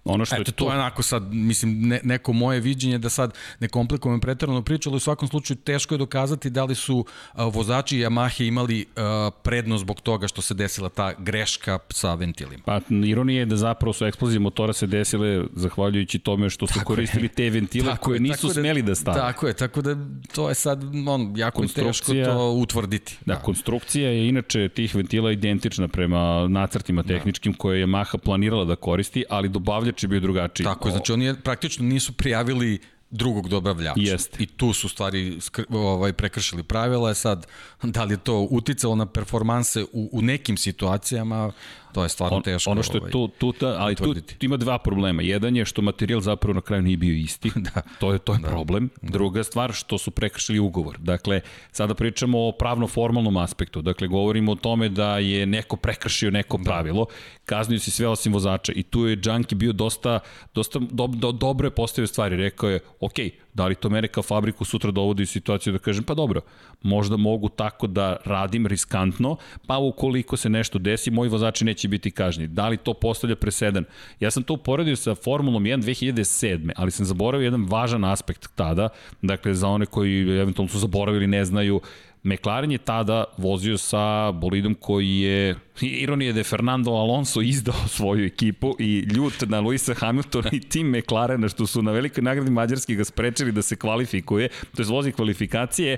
[0.03, 0.51] Ono što Eto, je to...
[0.51, 4.89] to je onako sad, mislim, ne, neko moje viđenje da sad ne komplikujem pretarano priču,
[4.89, 9.29] ali u svakom slučaju teško je dokazati da li su a, vozači Yamahe imali a,
[9.43, 12.63] prednost zbog toga što se desila ta greška sa ventilima.
[12.65, 16.85] Pa ironija je da zapravo su eksplozije motora se desile zahvaljujući tome što su tako
[16.85, 17.29] koristili je.
[17.29, 19.19] te ventile tako koje je, nisu da, smeli da stave.
[19.19, 19.95] Tako je, tako da
[20.35, 23.17] to je sad on, jako teško to utvrditi.
[23.25, 27.07] Da, da, konstrukcija je inače tih ventila identična prema nacrtima da.
[27.07, 27.57] tehničkim da.
[27.57, 30.65] koje je Yamaha planirala da koristi, ali dobavlja dobavljač je bio drugačiji.
[30.65, 34.01] Tako je, znači oni praktično nisu prijavili drugog dobavljača.
[34.01, 34.43] Jeste.
[34.43, 37.09] I tu su stvari skr, ovaj, prekršili pravila.
[37.09, 37.47] Je sad,
[37.83, 41.51] da li je to uticalo na performanse u, u nekim situacijama,
[41.93, 42.71] To je stvarno on, teško.
[42.71, 45.21] Ono što je ovaj, tu, tu ta, ali tu, tu ima dva problema.
[45.21, 47.51] Jedan je što materijal zapravo na kraju nije bio isti.
[47.73, 47.81] da.
[47.99, 48.47] To je, to je da.
[48.47, 48.89] problem.
[49.01, 50.97] Druga stvar što su prekršili ugovor.
[50.99, 53.81] Dakle, sada pričamo o pravno-formalnom aspektu.
[53.81, 56.63] Dakle, govorimo o tome da je neko prekršio neko da.
[56.63, 57.05] pravilo.
[57.45, 58.71] Kaznio si sve osim vozača.
[58.75, 60.19] I tu je Junkie bio dosta,
[60.53, 62.35] dosta do, do, dobro je postavio stvari.
[62.35, 63.15] Rekao je, ok,
[63.53, 66.41] da li to mene kao fabriku sutra dovodi u situaciju da kažem, pa dobro,
[66.81, 69.35] možda mogu tako da radim riskantno,
[69.67, 72.47] pa ukoliko se nešto desi, moji vozači neće biti kažnji.
[72.47, 73.85] Da li to postavlja presedan?
[74.19, 76.71] Ja sam to uporedio sa Formulom 1 2007.
[76.75, 78.89] ali sam zaboravio jedan važan aspekt tada,
[79.21, 81.81] dakle za one koji eventualno su zaboravili, ne znaju,
[82.23, 87.87] McLaren je tada vozio sa bolidom koji je, ironija je da je Fernando Alonso izdao
[87.97, 92.51] svoju ekipu i ljut na Luisa Hamiltona i tim McLarena što su na velikoj nagradi
[92.51, 95.97] Mađarski ga sprečili da se kvalifikuje, to je vozi kvalifikacije,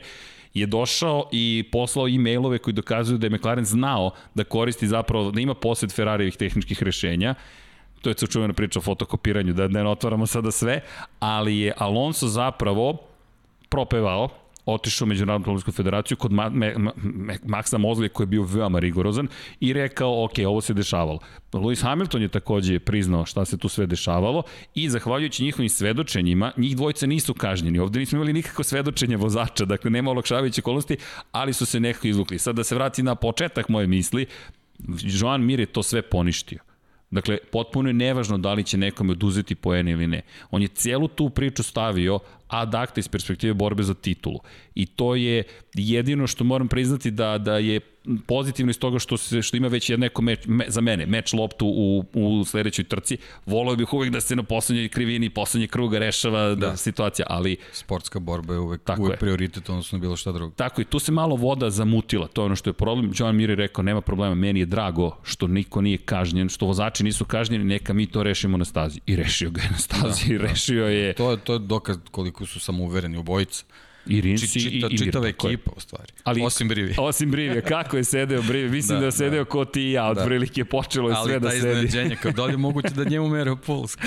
[0.53, 5.41] je došao i poslao e-mailove koji dokazuju da je McLaren znao da koristi zapravo, da
[5.41, 7.35] ima posed Ferrarijevih tehničkih rešenja.
[8.01, 10.81] To je čuvena priča o fotokopiranju, da ne otvaramo sada sve,
[11.19, 12.97] ali je Alonso zapravo
[13.69, 16.91] propevao otišao u Međunarodnu automobilsku federaciju kod Ma, Me, Ma,
[17.43, 19.27] Maxa Mozlija koji je bio veoma rigorozan
[19.59, 21.19] i rekao, ok, ovo se dešavalo.
[21.51, 24.43] Lewis Hamilton je takođe priznao šta se tu sve dešavalo
[24.75, 27.79] i zahvaljujući njihovim svedočenjima, njih dvojica nisu kažnjeni.
[27.79, 30.97] Ovde nismo imali nikako svedočenje vozača, dakle nema olakšavajuće okolnosti,
[31.31, 32.39] ali su se nekako izvukli.
[32.39, 34.25] Sad da se vrati na početak moje misli,
[35.01, 36.59] Joan Mir je to sve poništio.
[37.13, 40.21] Dakle, potpuno je nevažno da li će nekome oduzeti poene ili ne.
[40.51, 42.19] On je celu tu priču stavio,
[42.53, 44.39] ad acta iz perspektive borbe za titulu.
[44.75, 47.79] I to je jedino što moram priznati da, da je
[48.25, 51.65] pozitivno iz toga što se što ima već neko meč me, za mene meč loptu
[51.65, 53.17] u u sledećoj trci.
[53.45, 56.55] Voleo bih uvek da se na poslednjoj krivini poslednjeg kruga rešava da.
[56.55, 59.17] da situacija, ali sportska borba je uvek tako uvek je.
[59.17, 60.55] prioritet odnosno bilo šta drugo.
[60.55, 62.27] Tako i tu se malo voda zamutila.
[62.27, 63.11] To je ono što je problem.
[63.15, 67.03] Joan Mir je rekao nema problema, meni je drago što niko nije kažnjen, što vozači
[67.03, 68.99] nisu kažnjeni, neka mi to rešimo na stazi.
[69.05, 70.89] I rešio ga je na stazi, da, i rešio da.
[70.89, 71.13] je.
[71.13, 73.63] To je to je dokaz koliko su samouvereni obojica.
[74.05, 76.13] I Rinci Či, čita, i, i čitava ekipa u stvari.
[76.23, 76.95] Ali, osim Brivija.
[77.09, 77.61] Osim Brivija.
[77.61, 78.71] Kako je sedeo Brivija?
[78.77, 79.49] Mislim da, da je sedeo da.
[79.49, 80.09] ko ti i ja.
[80.09, 80.25] Od da.
[80.25, 81.61] prilike počelo je sve da sedi.
[81.61, 83.97] Ali taj iznenađenje, kao da li je moguće da njemu mere puls?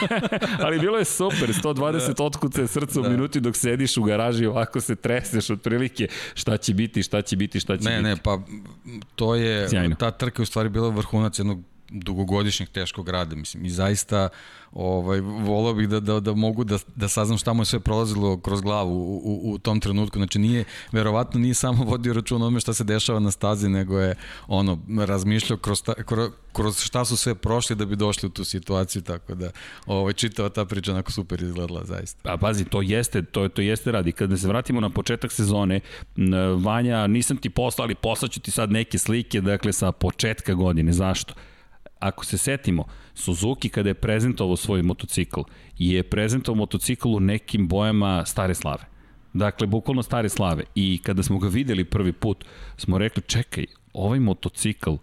[0.64, 1.48] Ali bilo je super.
[1.64, 2.24] 120 da.
[2.24, 3.08] otkuce srca da.
[3.08, 7.22] u minuti dok sediš u garaži ovako se treseš od prilike šta će biti, šta
[7.22, 8.02] će biti, šta će ne, biti.
[8.02, 8.40] Ne, ne, pa
[9.14, 9.96] to je, Sjajno.
[9.96, 14.28] ta trka je u stvari bila vrhunac jednog dugogodišnjeg teškog rada, mislim, i zaista
[14.72, 18.36] ovaj, volao bih da, da, da mogu da, da saznam šta mu je sve prolazilo
[18.36, 22.60] kroz glavu u, u, u tom trenutku, znači nije, verovatno nije samo vodio račun o
[22.60, 24.14] šta se dešava na stazi, nego je
[24.46, 28.44] ono, razmišljao kroz, ta, kroz, kroz šta su sve prošli da bi došli u tu
[28.44, 29.50] situaciju, tako da
[29.86, 32.20] ovaj, čitava ta priča onako super izgledala zaista.
[32.22, 34.12] Pa pazi, to jeste, to, to jeste radi.
[34.12, 35.80] Kada se vratimo na početak sezone,
[36.58, 40.92] Vanja, nisam ti poslao, ali poslaću ti sad neke slike, dakle, sa početka godine.
[40.92, 41.34] Zašto?
[41.98, 45.40] Ako se setimo, Suzuki kada je prezentovao svoj motocikl,
[45.78, 48.84] je prezentovao motocikl u nekim bojama stare slave.
[49.32, 50.64] Dakle, bukvalno stare slave.
[50.74, 52.44] I kada smo ga videli prvi put,
[52.76, 54.94] smo rekli, čekaj, ovaj motocikl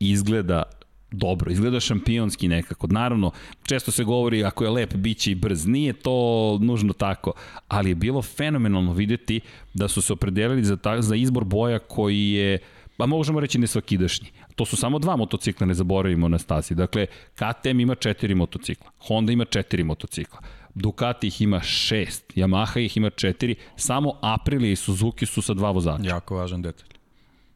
[0.00, 0.62] izgleda
[1.10, 2.86] dobro, izgleda šampionski nekako.
[2.86, 3.30] Naravno,
[3.62, 5.66] često se govori ako je lep, bit će i brz.
[5.66, 7.32] Nije to nužno tako,
[7.68, 9.40] ali je bilo fenomenalno videti
[9.74, 12.58] da su se opredelili za, ta, za izbor boja koji je
[12.96, 14.28] pa možemo reći nesvakidašnji.
[14.56, 16.74] To su samo dva motocikla, ne zaboravimo na stazi.
[16.74, 20.40] Dakle, KTM ima četiri motocikla, Honda ima četiri motocikla,
[20.74, 25.70] Ducati ih ima šest, Yamaha ih ima četiri, samo Aprilia i Suzuki su sa dva
[25.70, 26.08] vozača.
[26.08, 26.88] Jako važan detalj.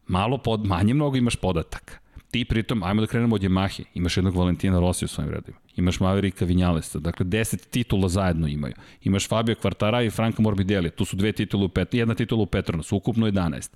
[0.07, 1.93] Malo pod, manje mnogo imaš podataka.
[2.31, 5.99] Ti pritom, ajmo da krenemo od Yamahe, imaš jednog Valentina Rossi u svojim redima, imaš
[5.99, 8.73] Maverika Vinjalesa, dakle 10 titula zajedno imaju.
[9.03, 12.45] Imaš Fabio Quartara i Franka Morbidelli, tu su dve titule u Pet, jedna titula u
[12.45, 13.69] Petronas, ukupno 11.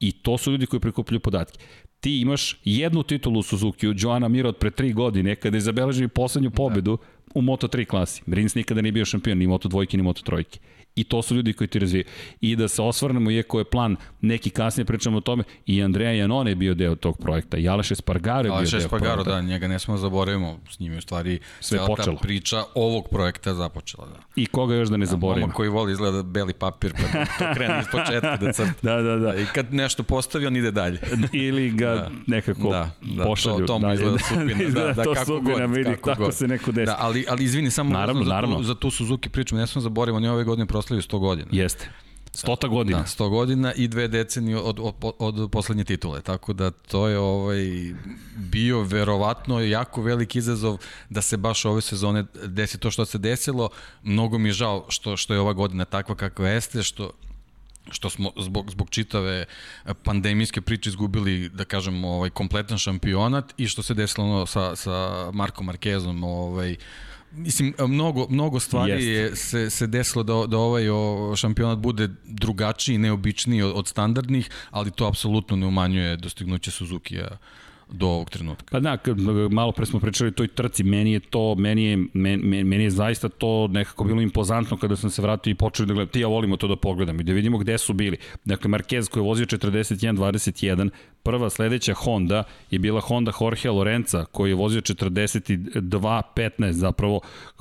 [0.00, 1.58] I to su ljudi koji prikupljaju podatke
[2.00, 5.60] ti imaš jednu titulu u Suzuki, u Joana Mira od pre tri godine, kada je
[5.60, 6.54] zabeležio poslednju da.
[6.54, 7.30] pobedu da.
[7.34, 8.22] u Moto3 klasi.
[8.26, 10.58] Rins nikada nije bio šampion, ni Moto dvojke, ni Moto trojke.
[10.96, 12.04] I to su ljudi koji ti razvijaju.
[12.40, 16.50] I da se osvrnemo, iako je plan, neki kasnije pričamo o tome, i Andreja Janone
[16.50, 19.32] je bio deo tog projekta, i Aleš Espargaro je bio Aleš deo Espargaro, projekta.
[19.34, 22.16] da, njega ne smo da zaboravimo, s njim je u stvari sve počelo.
[22.16, 24.06] priča ovog projekta započela.
[24.06, 24.20] Da.
[24.36, 25.46] I koga još da ne da, zaboravimo?
[25.46, 28.72] Momak koji voli izgleda beli papir, pa to krene iz početka da crta.
[28.88, 29.34] da, da, da.
[29.34, 31.00] I kad nešto postavi, on ide dalje.
[31.46, 32.10] Ili ga da.
[32.26, 33.66] nekako da, da, pošalju.
[33.66, 35.76] To, to mu izgleda supina, da, da, to kako supina, god.
[35.76, 36.34] Vidi, kako god.
[36.34, 36.86] se neko desi.
[36.86, 38.56] Da, ali, ali izvini, samo naravno, za, naravno.
[38.56, 41.48] Tu, za tu Suzuki priču, ne smo zaboravimo, on je ove godine proslavio 100 godina.
[41.52, 41.90] Jeste.
[42.36, 42.98] Stota godina.
[42.98, 46.20] Da, 100 godina i dve decenije od, od, od poslednje titule.
[46.22, 47.94] Tako da to je ovaj
[48.36, 50.78] bio verovatno jako veliki izazov
[51.10, 53.68] da se baš ove sezone desi to što se desilo.
[54.02, 57.10] Mnogo mi je žao što, što je ova godina takva kakva jeste, što
[57.90, 59.44] što smo zbog, zbog čitave
[60.02, 65.30] pandemijske priče izgubili, da kažem, ovaj, kompletan šampionat i što se desilo ono, sa, sa
[65.32, 66.76] Markom Markezom, ovaj,
[67.32, 72.98] Mislim, mnogo, mnogo stvari je se, se desilo da, da ovaj o, šampionat bude drugačiji,
[72.98, 77.36] neobičniji od, od standardnih, ali to apsolutno ne umanjuje dostignuće Suzuki-a
[77.90, 78.66] do ovog trenutka.
[78.70, 78.98] Pa da,
[79.50, 82.90] malo pre smo pričali o toj trci, meni je to, meni je, meni, meni je
[82.90, 86.26] zaista to nekako bilo impozantno kada sam se vratio i počeo da gledam, ti ja
[86.26, 88.16] volimo to da pogledam i da vidimo gde su bili.
[88.44, 90.90] Dakle, Marquez koji je vozio 41-21,
[91.22, 97.20] prva sledeća Honda je bila Honda Jorge Lorenza koji je vozio 42-15, zapravo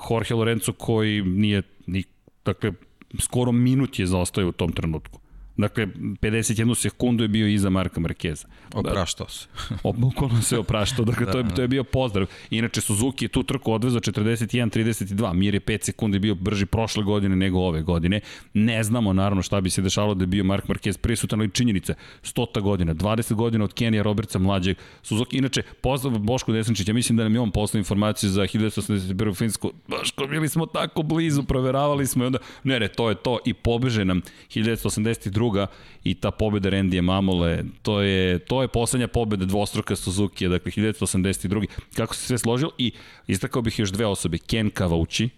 [0.10, 2.04] Jorge Lorenzo koji nije, ni,
[2.46, 2.72] dakle,
[3.20, 5.20] skoro minut je zaostao u tom trenutku.
[5.58, 8.48] Dakle, 51 sekundu je bio iza Marka Markeza.
[8.74, 9.48] Opraštao se.
[9.98, 12.28] Bukvalno se opraštao, dakle, da, to, je, to je bio pozdrav.
[12.50, 17.36] Inače, Suzuki je tu trku odvezao 41-32, Mir je 5 sekundi bio brži prošle godine
[17.36, 18.20] nego ove godine.
[18.54, 21.94] Ne znamo, naravno, šta bi se dešalo da je bio Mark Marquez prisutan, ali činjenica,
[22.24, 24.78] 100 godina, 20 godina od Kenija Robertsa mlađeg.
[25.02, 29.36] Suzuki, inače, pozdrav Boško Desničić, ja mislim da nam je on poslao informaciju za 1981.
[29.36, 29.72] Finsku.
[29.88, 33.54] Boško, bili smo tako blizu, proveravali smo i onda, ne, ne, to je to i
[33.54, 35.68] pobeže nam 1982 druga
[36.04, 41.68] i ta pobeda Rendije Mamole, to je, to je poslednja pobeda dvostruka Suzuki, dakle 1982.
[41.96, 42.92] Kako se sve složilo i
[43.28, 45.30] istakao bih još dve osobe, Ken Kavauči,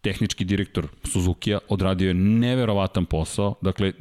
[0.00, 3.54] tehnički direktor Suzuki-a, odradio je neverovatan posao.
[3.60, 3.92] Dakle,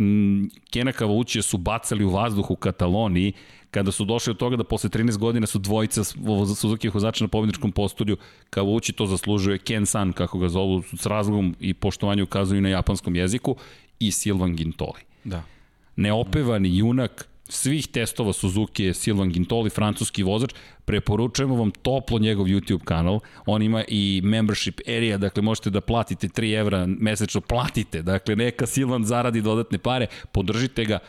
[0.71, 3.34] Kena Kavućija su bacali u vazduh u Kataloniji,
[3.71, 6.04] kada su došli od toga da posle 13 godina su dvojica
[6.56, 8.17] Suzuki vozača na pobedničkom postolju,
[8.50, 13.15] Kavući to zaslužuje, Ken San, kako ga zovu, s razlogom i poštovanju ukazuju na japanskom
[13.15, 13.56] jeziku,
[14.02, 15.11] i Silvan Gintoli.
[15.24, 15.44] Da.
[15.96, 20.54] Neopevani junak, svih testova Suzuki je Silvan Gintoli, francuski vozač.
[20.86, 23.20] Preporučujemo vam toplo njegov YouTube kanal.
[23.46, 28.02] On ima i membership area, dakle možete da platite 3 evra mesečno, platite.
[28.02, 31.00] Dakle, neka Silvan zaradi dodatne pare, podržite ga,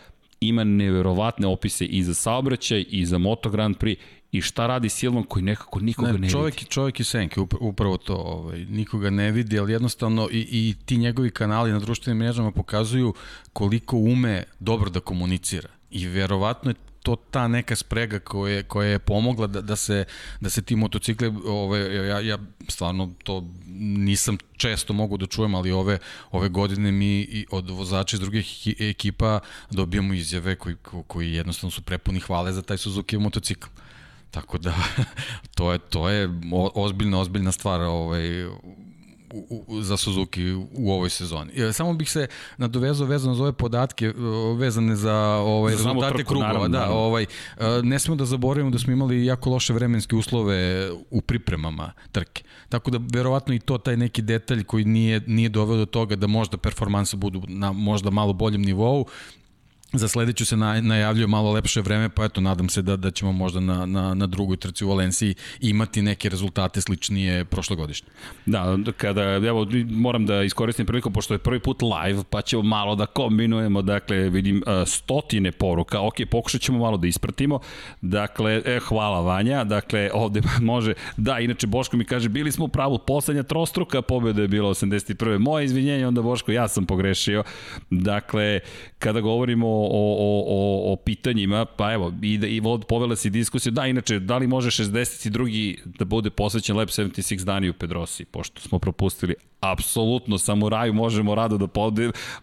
[0.41, 3.97] ima neverovatne opise i za saobraćaj i za Moto Grand Prix
[4.33, 6.71] i šta radi Silvan koji nekako nikoga ne, ne čovjek, vidi.
[6.71, 11.31] Čovjek i senke, upravo to, ovaj, nikoga ne vidi, ali jednostavno i, i ti njegovi
[11.31, 13.15] kanali na društvenim mrežama pokazuju
[13.53, 15.69] koliko ume dobro da komunicira.
[15.91, 20.05] I verovatno je to ta neka sprega koja, koja je pomogla da, da, se,
[20.41, 23.45] da se ti motocikle, ove, ja, ja stvarno to
[23.81, 25.99] nisam često mogu da čujem, ali ove,
[26.31, 29.41] ove godine mi i od vozača iz drugih ekipa
[29.71, 33.69] dobijamo izjave koji, koji jednostavno su prepuni hvale za taj Suzuki motocikl.
[34.33, 34.75] Tako da
[35.57, 36.29] to je to je
[36.75, 38.47] ozbiljna ozbiljna stvar ovaj
[39.33, 41.53] u, u, za Suzuki u ovoj sezoni.
[41.57, 44.13] E, samo bih se nadovezao vezano za ove podatke
[44.59, 47.01] vezane za ovaj rezultate trku, krugova, naravno, da, naravno.
[47.01, 47.27] ovaj e,
[47.83, 52.43] ne smemo da zaboravimo da smo imali jako loše vremenske uslove u pripremama trke.
[52.69, 56.27] Tako da verovatno i to taj neki detalj koji nije nije doveo do toga da
[56.27, 59.07] možda performanse budu na možda malo boljem nivou
[59.93, 63.61] Za sledeću se najavljuje malo lepše vreme, pa eto, nadam se da, da ćemo možda
[63.61, 68.09] na, na, na drugoj trci u Valenciji imati neke rezultate sličnije prošlogodišnje.
[68.47, 72.95] Da, kada, evo, moram da iskoristim priliku, pošto je prvi put live, pa ćemo malo
[72.95, 77.61] da kombinujemo, dakle, vidim stotine poruka, ok, pokušat ćemo malo da ispratimo,
[78.01, 82.69] dakle, e, hvala Vanja, dakle, ovde može, da, inače Boško mi kaže, bili smo u
[82.69, 85.39] pravu, poslednja trostruka pobjeda je bila 81.
[85.39, 87.43] Moje izvinjenje, onda Boško, ja sam pogrešio,
[87.91, 88.61] dakle,
[88.99, 93.73] kada govorimo o, o, o, o pitanjima, pa evo, i, da, i povela se diskusija,
[93.73, 95.79] da, inače, da li može 62.
[95.99, 101.59] da bude posvećen Lab 76 dani u Pedrosi, pošto smo propustili apsolutno samuraju možemo rado
[101.59, 101.67] da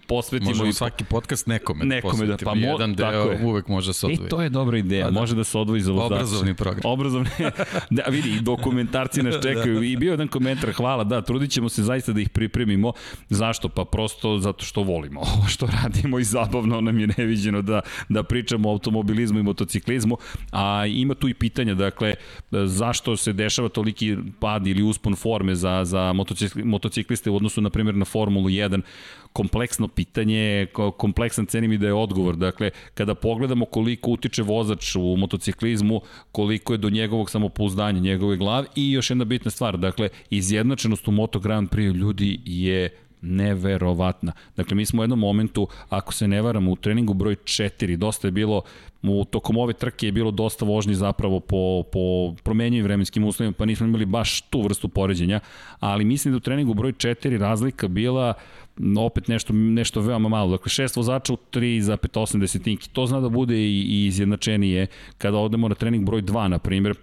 [0.07, 3.45] posvetimo možemo i svaki podcast nekome, nekome da pa mo, jedan deo je.
[3.45, 4.25] uvek može se odvoji.
[4.25, 5.19] E to je dobra ideja, da, da.
[5.19, 6.13] može da se odvoji za vozače.
[6.13, 6.81] Obrazovni program.
[6.91, 7.29] Obrazovni.
[7.89, 9.85] da vidi, i dokumentarci nas čekaju da, da.
[9.85, 12.93] i bio jedan komentar, hvala, da, trudit ćemo se zaista da ih pripremimo.
[13.29, 13.69] Zašto?
[13.69, 18.23] Pa prosto zato što volimo ovo što radimo i zabavno nam je neviđeno da da
[18.23, 20.17] pričamo o automobilizmu i motociklizmu,
[20.51, 22.15] a ima tu i pitanja, dakle,
[22.51, 27.61] zašto se dešava toliki pad ili uspon forme za za motocikl, motocikl motocikliste u odnosu,
[27.61, 28.81] na primjer, na Formulu 1,
[29.33, 30.67] kompleksno pitanje,
[30.97, 32.35] kompleksan cenim i da je odgovor.
[32.35, 38.67] Dakle, kada pogledamo koliko utiče vozač u motociklizmu, koliko je do njegovog samopouzdanja, njegove glave
[38.75, 42.89] i još jedna bitna stvar, dakle, izjednačenost u Moto Grand Prix ljudi je
[43.21, 44.31] neverovatna.
[44.57, 48.27] Dakle, mi smo u jednom momentu, ako se ne varam, u treningu broj 4, dosta
[48.27, 48.61] je bilo,
[49.03, 53.65] u tokom ove trke je bilo dosta vožnji zapravo po, po promenjivim vremenskim uslovima, pa
[53.65, 55.39] nismo imali baš tu vrstu poređenja,
[55.79, 58.33] ali mislim da u treningu broj 4 razlika bila
[58.99, 60.51] opet nešto, nešto veoma malo.
[60.51, 62.89] Dakle, šest vozača u 3,8 desetinki.
[62.89, 66.95] To zna da bude i, i izjednačenije kada odemo na trening broj 2, na primjer,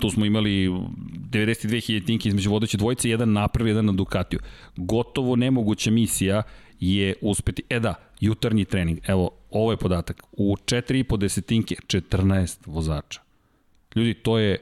[0.00, 4.40] Tu smo imali 92.000 tinke između vodeće dvojice, jedan napravi, jedan na Ducatiju.
[4.76, 6.42] Gotovo nemoguća misija
[6.80, 7.62] je uspeti.
[7.70, 8.98] E da, jutarnji trening.
[9.06, 10.22] Evo, ovo je podatak.
[10.32, 13.20] U 4,5 desetinke 14 vozača.
[13.94, 14.58] Ljudi, to je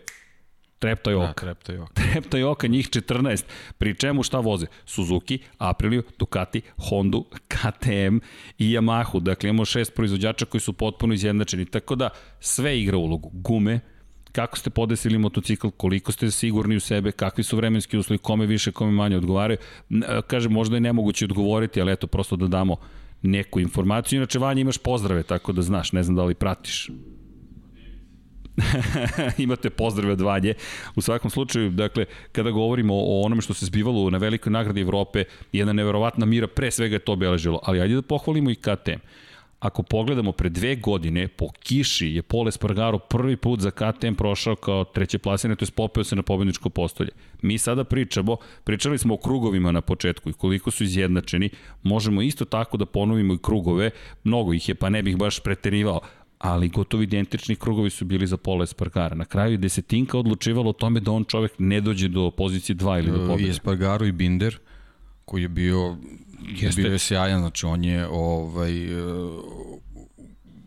[0.80, 1.46] Trepta i da, Oka.
[1.46, 1.92] Da, Trepta i Oka.
[2.12, 3.44] Trepta i Oka, njih 14.
[3.78, 4.66] Pri čemu šta voze?
[4.86, 8.18] Suzuki, Aprilia, Ducati, Honda, KTM
[8.58, 9.20] i Yamahu.
[9.20, 11.64] Dakle, imamo šest proizvođača koji su potpuno izjednačeni.
[11.64, 12.08] Tako da
[12.40, 13.30] sve igra ulogu.
[13.32, 13.80] Gume,
[14.32, 18.72] kako ste podesili motocikl, koliko ste sigurni u sebe, kakvi su vremenski uslovi, kome više,
[18.72, 19.58] kome manje odgovaraju.
[20.26, 22.76] Kaže, možda je nemoguće odgovoriti, ali eto, prosto da damo
[23.22, 24.16] neku informaciju.
[24.16, 26.90] Inače, Vanja, imaš pozdrave, tako da znaš, ne znam da li pratiš.
[29.38, 30.54] imate pozdrave od Vanje.
[30.94, 35.24] U svakom slučaju, dakle, kada govorimo o onome što se zbivalo na velikoj nagradi Evrope,
[35.52, 39.00] jedna neverovatna mira, pre svega je to obeležilo, ali ajde da pohvalimo i KTM
[39.60, 44.56] ako pogledamo pre dve godine, po kiši je Pole Espargaro prvi put za KTM prošao
[44.56, 47.10] kao treće plasine, to je popeo se na pobedničko postolje.
[47.42, 51.50] Mi sada pričamo, pričali smo o krugovima na početku i koliko su izjednačeni,
[51.82, 53.90] možemo isto tako da ponovimo i krugove,
[54.24, 56.00] mnogo ih je, pa ne bih baš preterivao,
[56.38, 59.14] ali gotovo identični krugovi su bili za Pola Espargara.
[59.14, 62.98] Na kraju je desetinka odlučivalo o tome da on čovek ne dođe do pozicije 2
[62.98, 63.48] ili do pobjede.
[63.48, 64.58] I Espargaro i Binder,
[65.24, 65.96] koji je bio
[66.48, 66.82] Jeste.
[66.82, 68.72] bio je sjajan, znači on je ovaj,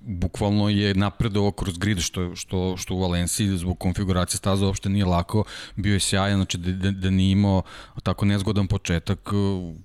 [0.06, 5.06] bukvalno je napredovao kroz grid što, što, što u Valenciji zbog konfiguracije staza uopšte nije
[5.06, 5.44] lako,
[5.76, 7.62] bio je sjajan, znači da, da, da nije imao
[8.04, 9.30] tako nezgodan početak,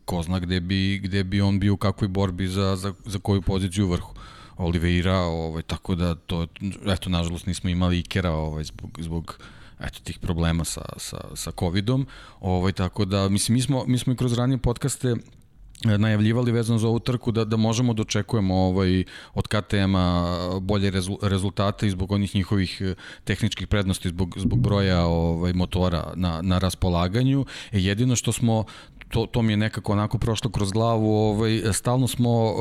[0.04, 3.42] ko zna gde bi, gde bi on bio u kakvoj borbi za, za, za koju
[3.42, 4.14] poziciju u vrhu.
[4.56, 6.46] Oliveira, ovaj, tako da to,
[6.86, 9.38] eto, nažalost nismo imali Ikera ovaj, zbog, zbog
[9.80, 12.06] eto, tih problema sa, sa, sa COVID-om,
[12.40, 15.37] ovaj, tako da, mislim, mi smo, mi smo i kroz ranije podcaste E,
[15.84, 21.86] najavljivali vezano za ovu trku da, da možemo da očekujemo ovaj, od KTM-a bolje rezultate
[21.86, 27.46] i zbog onih njihovih e, tehničkih prednosti, zbog, zbog broja ovaj, motora na, na raspolaganju.
[27.72, 28.64] E, jedino što smo
[29.08, 32.54] to, to mi je nekako onako prošlo kroz glavu, ovaj, stalno smo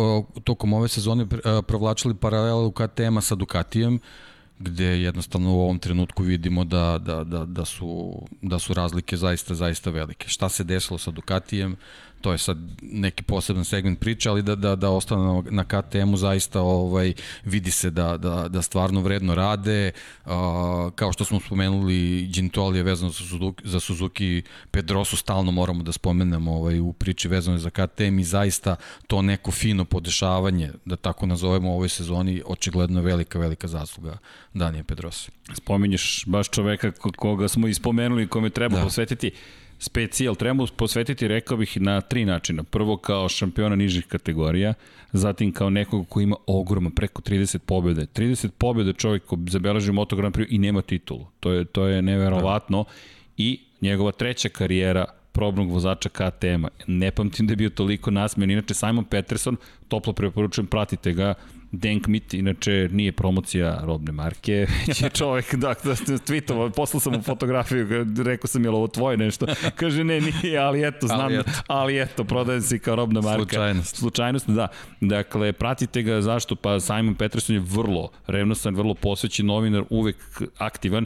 [0.44, 1.26] tokom ove sezone
[1.68, 4.00] provlačili paralelu KTM-a sa Ducatijem,
[4.60, 9.56] gde jednostavno u ovom trenutku vidimo da, da, da, da, su, da su razlike zaista,
[9.56, 10.28] zaista velike.
[10.30, 11.76] Šta se desilo sa Ducatijem,
[12.22, 16.18] to je sad neki poseban segment priče, ali da, da, da ostane na, na KTM-u
[16.18, 17.14] zaista ovaj,
[17.46, 19.92] vidi se da, da, da stvarno vredno rade,
[20.26, 20.32] uh,
[20.96, 25.92] kao što smo spomenuli Gintoli je vezano za Suzuki, za Suzuki Pedrosu stalno moramo da
[25.92, 28.76] spomenemo ovaj, u priči vezano za KTM i zaista
[29.08, 34.18] to neko fino podešavanje, da tako nazovemo u ovoj sezoni, očigledno velika, velika zasluga
[34.54, 35.32] Danija Pedrosa.
[35.54, 38.84] Spominješ baš čoveka koga smo ispomenuli kome treba da.
[38.84, 39.32] posvetiti
[39.80, 42.64] specijal treba posvetiti, rekao bih, na tri načina.
[42.64, 44.74] Prvo kao šampiona nižih kategorija,
[45.12, 48.06] zatim kao nekog ko ima ogroman, preko 30 pobjede.
[48.06, 51.26] 30 pobjede čovjek ko zabeleži Moto Grand Prix i nema titulu.
[51.40, 52.84] To je, to je neverovatno.
[52.84, 52.90] Da.
[53.38, 56.70] I njegova treća karijera probnog vozača KTM-a.
[56.88, 58.52] Ne pamtim da je bio toliko nasmen.
[58.52, 61.34] Inače, Simon Peterson, toplo preporučujem, pratite ga,
[61.72, 67.14] Denk Mit, inače nije promocija robne marke, već je čovek, da, da, tweetovao, poslao sam
[67.14, 67.88] mu fotografiju,
[68.26, 71.52] rekao sam je li ovo tvoje nešto, kaže ne, nije, ali eto, znam, ali eto,
[71.68, 73.40] ali eto prodajem se kao robna marka.
[73.40, 73.96] Slučajnost.
[73.96, 74.68] Slučajnost, da.
[75.02, 76.56] Dakle, pratite ga, zašto?
[76.56, 80.18] Pa Simon Peterson je vrlo revnosan, vrlo posvećen novinar, uvek
[80.58, 81.06] aktivan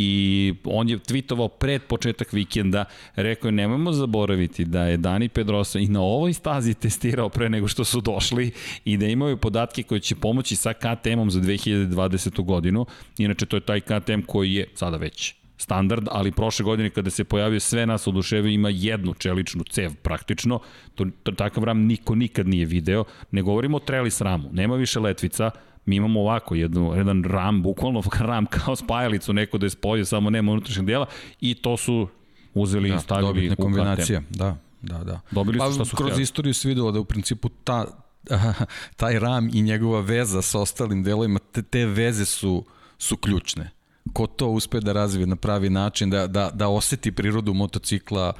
[0.00, 2.84] i on je tweetovao pred početak vikenda,
[3.16, 7.68] rekao je nemojmo zaboraviti da je Dani Pedrosa i na ovoj stazi testirao pre nego
[7.68, 8.50] što su došli
[8.84, 12.44] i da imaju podatke koje će pomoći sa KTM-om za 2020.
[12.44, 12.86] godinu.
[13.18, 17.24] Inače, to je taj KTM koji je sada već standard, ali prošle godine kada se
[17.24, 20.60] pojavio sve nas oduševio ima jednu čeličnu cev praktično,
[20.94, 25.00] to, to takav ram niko nikad nije video, ne govorimo o trellis ramu, nema više
[25.00, 25.50] letvica,
[25.86, 30.30] mi imamo ovako jednu, jedan ram, bukvalno ram kao spajalicu, neko da je spojio, samo
[30.30, 31.06] nema unutrašnjeg dela
[31.40, 32.08] i to su
[32.54, 35.20] uzeli da, i stavili u kombinacija, da, da, da.
[35.30, 36.22] Dobili pa, su šta su kroz htjeli.
[36.22, 37.86] istoriju se videlo da u principu ta,
[38.96, 42.64] taj ram i njegova veza sa ostalim delovima, te, te veze su,
[42.98, 43.70] su ključne.
[44.12, 48.32] Ko to uspe da razvije na pravi način, da, da, da oseti prirodu motocikla,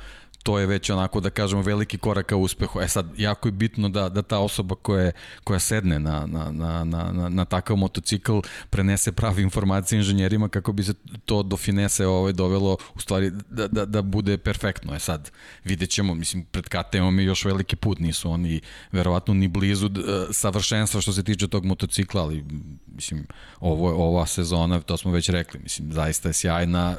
[0.48, 2.80] to je već onako da kažemo veliki korak ka uspehu.
[2.80, 5.12] E sad, jako je bitno da, da ta osoba koja,
[5.44, 8.38] koja sedne na, na, na, na, na, na takav motocikl
[8.70, 13.68] prenese prave informacije inženjerima kako bi se to do finese ovaj, dovelo u stvari da,
[13.68, 14.94] da, da bude perfektno.
[14.94, 15.30] E sad,
[15.64, 18.61] vidjet ćemo, mislim, pred KTM-om je još veliki put, nisu oni
[18.92, 19.92] verovatno ni blizu uh,
[20.30, 22.44] savršenstva što se tiče tog motocikla, ali
[22.87, 23.26] mislim,
[23.61, 26.96] ovo, ova sezona, to smo već rekli, mislim, zaista je sjajna,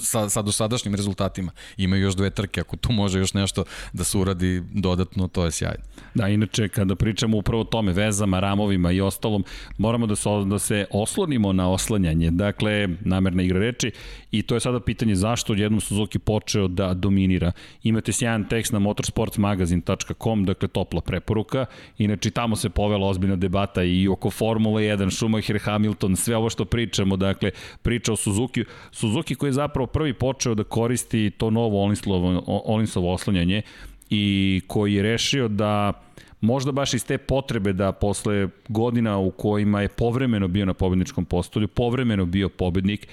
[0.00, 1.52] sa, sa dosadašnjim rezultatima.
[1.76, 5.50] Ima još dve trke, ako tu može još nešto da se uradi dodatno, to je
[5.50, 5.84] sjajno.
[6.14, 9.44] Da, inače, kada pričamo upravo o tome, vezama, ramovima i ostalom,
[9.78, 12.30] moramo da se, da se oslonimo na oslanjanje.
[12.30, 13.92] Dakle, namerna igra reči
[14.30, 17.52] i to je sada pitanje zašto jednom Suzuki počeo da dominira.
[17.82, 21.66] Imate sjajan tekst na motorsportsmagazine.com, dakle topla preporuka.
[21.98, 26.64] Inače, tamo se povela ozbiljna debata i oko Formule 1, Schumacher, Hamilton, sve ovo što
[26.64, 27.50] pričamo, dakle,
[27.82, 28.64] priča o Suzuki.
[28.90, 33.62] Suzuki koji je zapravo prvi počeo da koristi to novo Olinsovo, Olinsovo oslanjanje
[34.10, 35.92] i koji je rešio da
[36.40, 41.24] možda baš iz te potrebe da posle godina u kojima je povremeno bio na pobedničkom
[41.24, 43.08] postolju, povremeno bio pobednik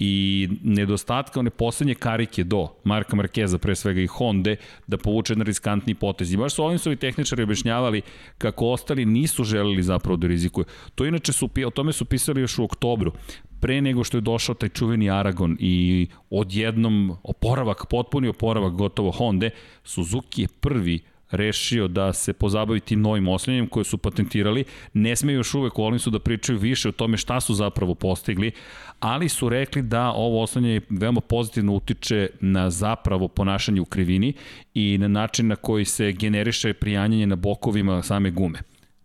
[0.00, 4.54] i nedostatka one poslednje karike do Marka Markeza, pre svega i Honda,
[4.86, 6.32] da povuče jedan riskantni potez.
[6.32, 8.02] I baš su ovim su tehničari objašnjavali
[8.38, 10.64] kako ostali nisu želeli zapravo da rizikuju.
[10.94, 13.12] To inače su, o tome su pisali još u oktobru
[13.60, 19.50] pre nego što je došao taj čuveni Aragon i odjednom oporavak, potpuni oporavak gotovo Honda,
[19.84, 24.64] Suzuki je prvi rešio da se pozabavi tim novim oslanjanjem koje su patentirali.
[24.92, 28.52] Ne smeju još uvek u Olinsu da pričaju više o tome šta su zapravo postigli,
[29.00, 34.32] ali su rekli da ovo oslanjanje veoma pozitivno utiče na zapravo ponašanje u krivini
[34.74, 38.58] i na način na koji se generiše prijanjanje na bokovima same gume.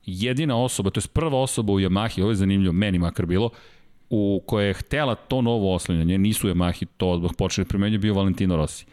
[0.05, 3.49] Jedina osoba, to je prva osoba u Yamahi, ovo je zanimljivo, meni makar bilo,
[4.09, 8.55] u koje je htela to novo oslanjanje, nisu Yamahi to odmah počeli primenjati, bio Valentino
[8.55, 8.86] Rossi.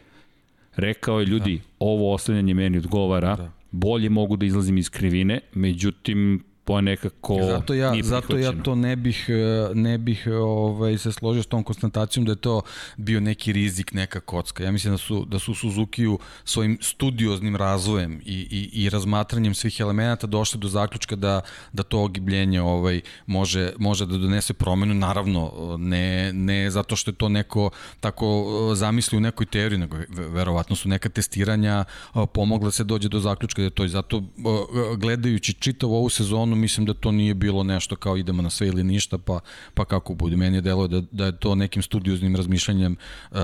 [0.76, 1.62] Rekao je, ljudi, da.
[1.78, 3.52] ovo oslanjanje meni odgovara, da.
[3.70, 8.74] bolje mogu da izlazim iz krivine, međutim, to je nekako zato ja, zato ja to
[8.74, 12.62] ne bih, e, ne bih e, ovaj, se složio s tom konstatacijom da je to
[12.96, 14.64] bio neki rizik, neka kocka.
[14.64, 19.80] Ja mislim da su, da su Suzuki-u svojim studioznim razvojem i, i, i razmatranjem svih
[19.80, 21.40] elemenata došli do zaključka da,
[21.72, 24.94] da to ogibljenje ovaj, može, može da donese promenu.
[24.94, 29.96] Naravno, ne, ne zato što je to neko tako e, zamisli u nekoj teoriji, nego
[30.08, 31.84] verovatno su neka testiranja
[32.32, 34.22] pomogla da se dođe do zaključka da je to i zato
[34.96, 38.68] gledajući čitavu ovu sezonu stvarno mislim da to nije bilo nešto kao idemo na sve
[38.68, 39.40] ili ništa, pa,
[39.74, 40.36] pa kako bude.
[40.36, 42.96] Meni je delo da, da je to nekim studioznim razmišljanjem
[43.30, 43.38] uh,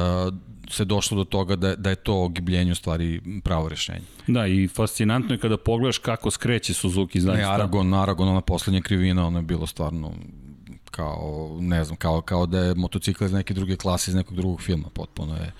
[0.70, 4.04] se došlo do toga da, da je to ogibljenje u stvari pravo rešenje.
[4.26, 7.48] Da, i fascinantno je kada pogledaš kako skreće Suzuki zaista.
[7.48, 10.12] Ne, Aragon, Aragon, ona poslednja krivina, ono je bilo stvarno
[10.90, 14.60] kao, ne znam, kao, kao da je motocikl iz neke druge klase, iz nekog drugog
[14.60, 15.52] filma, potpuno je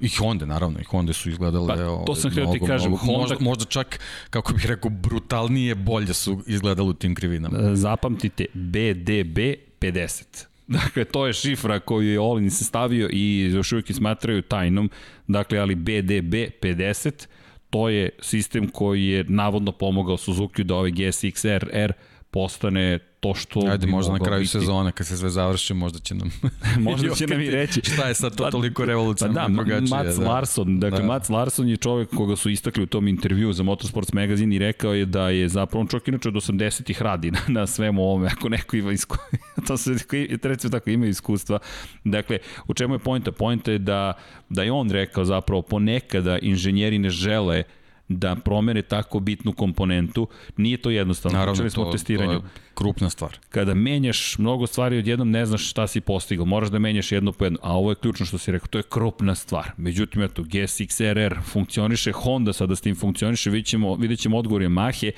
[0.00, 1.66] I Honda, naravno, i Honda su izgledale...
[1.68, 3.20] Pa, to ovaj, sam htio ti kažem, mnogo, Honda...
[3.20, 7.58] Možda, možda čak, kako bih rekao, brutalnije bolje su izgledale u tim krivinama.
[7.58, 9.38] E, zapamtite, BDB
[9.80, 10.44] 50.
[10.66, 14.90] Dakle, to je šifra koju je Olin se stavio i još uvijek smatraju tajnom.
[15.26, 17.26] Dakle, ali BDB 50,
[17.70, 21.92] to je sistem koji je navodno pomogao Suzuki da ovaj GSX RR
[22.30, 24.50] postane to što Ajde, možda na kraju biti.
[24.50, 26.30] sezone, kad se sve završi, možda će nam...
[26.90, 27.80] možda će nam i reći.
[27.84, 30.04] Šta je sad to pa, toliko revolucionarno pa da, drugačije?
[30.04, 30.28] Mats da.
[30.28, 31.06] Larson, dakle, da.
[31.06, 34.94] Mats Larson je čovek koga su istakli u tom intervju za Motorsports magazin i rekao
[34.94, 38.48] je da je zapravo, on čovjek inače od 80-ih radi na, na svemu ovome, ako
[38.48, 39.96] neko ima iskustva, to se,
[40.42, 41.58] recimo tako, ima iskustva.
[42.04, 42.38] Dakle,
[42.68, 43.32] u čemu je pojenta?
[43.32, 44.12] Pojenta je da,
[44.48, 47.62] da je on rekao zapravo ponekada inženjeri ne žele
[48.08, 51.38] da promene tako bitnu komponentu, nije to jednostavno.
[51.38, 52.40] Naravno, smo to, testiranju.
[52.40, 53.38] to je krupna stvar.
[53.48, 57.44] Kada menjaš mnogo stvari odjednom, ne znaš šta si postigao, moraš da menjaš jedno po
[57.44, 59.70] jedno, a ovo je ključno što si rekao, to je krupna stvar.
[59.76, 64.62] Međutim, eto, GSX RR funkcioniše, Honda sada s tim funkcioniše, vidjet ćemo, vidjet ćemo odgovor
[64.62, 65.10] Yamahe,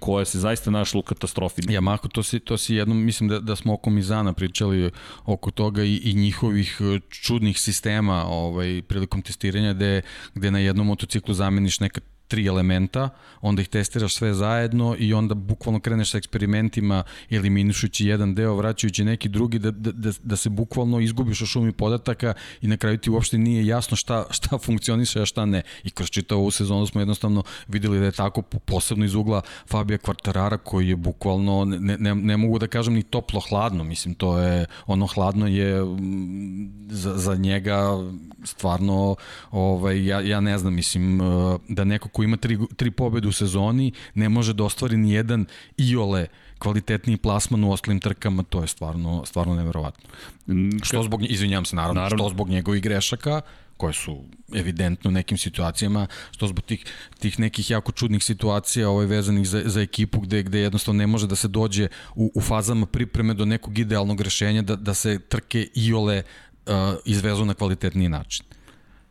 [0.00, 1.62] koja se zaista našla u katastrofi.
[1.62, 4.90] Yamaha, to si, to si jednom, mislim da, da smo oko Mizana pričali
[5.24, 10.02] oko toga i, i njihovih e, čudnih sistema ovaj, prilikom testiranja gde,
[10.34, 13.08] gde na jednom motociklu zameniš neka tri elementa,
[13.40, 19.04] onda ih testiraš sve zajedno i onda bukvalno kreneš sa eksperimentima eliminišući jedan deo, vraćajući
[19.04, 22.98] neki drugi, da, da, da, da se bukvalno izgubiš u šumi podataka i na kraju
[22.98, 25.62] ti uopšte nije jasno šta, šta funkcioniše, a šta ne.
[25.84, 29.98] I kroz čitavu ovu sezonu smo jednostavno videli da je tako posebno iz ugla Fabija
[29.98, 34.66] Kvartarara koji je bukvalno, ne, ne, ne mogu da kažem ni toplo-hladno, mislim to je,
[34.86, 37.98] ono hladno je mm, za, za njega
[38.44, 39.16] stvarno,
[39.50, 43.32] ovaj, ja, ja ne znam, mislim, uh, da neko ko ima tri, tri pobede u
[43.32, 45.46] sezoni ne može da ostvari ni jedan
[45.76, 46.26] iole
[46.58, 50.08] kvalitetniji plasman u ostalim trkama, to je stvarno, stvarno neverovatno.
[50.46, 52.24] Mm, što zbog, izvinjam se, naravno, naravno.
[52.24, 53.40] što zbog njegovih grešaka,
[53.80, 56.84] koje su evidentno u nekim situacijama, što zbog tih,
[57.18, 61.26] tih nekih jako čudnih situacija ovaj, vezanih za, za ekipu gde, gde jednostavno ne može
[61.26, 65.68] da se dođe u, u fazama pripreme do nekog idealnog rešenja da, da se trke
[65.74, 66.72] iole uh,
[67.04, 68.44] izvezu na kvalitetniji način.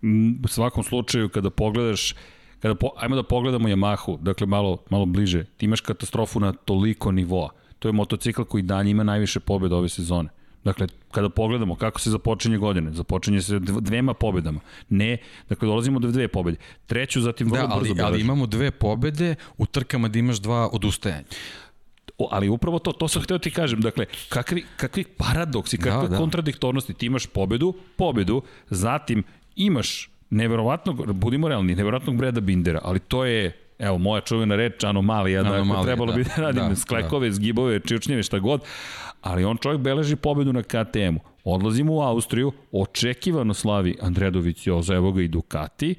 [0.03, 2.13] Mm, u svakom slučaju, kada pogledaš
[2.59, 7.11] kada po, ajmo da pogledamo Yamahu, dakle malo, malo bliže, ti imaš katastrofu na toliko
[7.11, 7.49] nivoa.
[7.79, 10.29] To je motocikl koji dalje ima najviše pobjeda ove sezone.
[10.63, 14.59] Dakle, kada pogledamo kako se započinje godine, započinje se dvema pobedama.
[14.89, 15.17] Ne,
[15.49, 16.57] dakle, dolazimo do dve pobede.
[16.85, 20.69] Treću, zatim vrlo da, ali, brzo ali imamo dve pobede u trkama da imaš dva
[20.71, 21.23] odustajanja.
[22.17, 26.07] O, ali upravo to, to sam hteo ti kažem, dakle, kakvi, kakvi paradoksi, kakve da,
[26.07, 26.17] da.
[26.17, 29.23] kontradiktornosti, ti imaš pobedu, pobedu, zatim
[29.55, 35.43] imaš neverovatnog, budimo realni, neverovatnog Breda Bindera, ali to je evo, moja čuvena reč, anomalija,
[35.43, 37.33] da, anomalija, trebalo da, bi da radim da, sklekove, da.
[37.33, 38.61] zgibove, čičnjeve, šta god,
[39.21, 41.19] ali on čovjek beleži pobedu na KTM-u.
[41.43, 45.95] Odlazimo u Austriju, očekivano slavi Andredović Joza, evo ga i Ducati,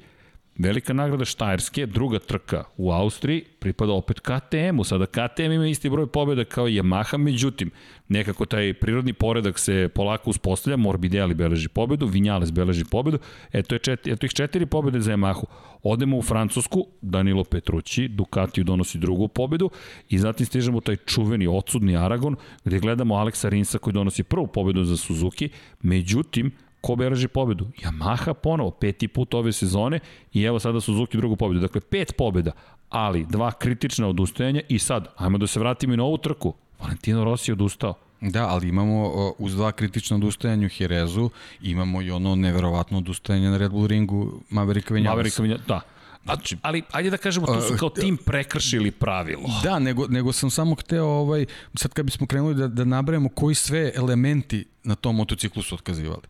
[0.57, 4.83] Velika nagrada Štajerske, druga trka u Austriji, pripada opet KTM-u.
[4.83, 7.71] Sada KTM ima isti broj pobjeda kao Yamaha, međutim,
[8.07, 13.19] nekako taj prirodni poredak se polako uspostavlja, Morbidelli beleži pobedu, Vinjales beleži pobedu,
[13.53, 15.43] eto, je četiri, eto ih četiri pobjede za Yamahu.
[15.83, 19.69] Odemo u Francusku, Danilo Petrući, Ducatiju donosi drugu pobedu
[20.09, 22.35] i zatim stižemo u taj čuveni odsudni Aragon,
[22.65, 25.49] gde gledamo Aleksa Rinsa koji donosi prvu pobedu za Suzuki,
[25.81, 26.51] međutim,
[26.81, 27.67] ko beleži pobedu?
[27.81, 29.99] Yamaha ponovo, peti put ove sezone
[30.33, 31.59] i evo sada Suzuki drugu pobedu.
[31.59, 32.51] Dakle, pet pobeda,
[32.89, 36.53] ali dva kritična odustajanja i sad, ajmo da se vratimo i na ovu trku.
[36.79, 37.93] Valentino Rossi je odustao.
[38.21, 41.29] Da, ali imamo uz dva kritična odustajanja u Herezu,
[41.61, 45.15] imamo i ono neverovatno odustajanje na Red Bull ringu Mavericka Vinales.
[45.15, 45.81] Mavericka Vinales, da.
[46.23, 49.49] Znači, ali ajde da kažemo, tu su kao tim prekršili pravilo.
[49.63, 53.55] Da, nego, nego sam samo hteo, ovaj, sad kad bismo krenuli da, da nabrajamo koji
[53.55, 56.21] sve elementi na tom motociklu su otkazivali.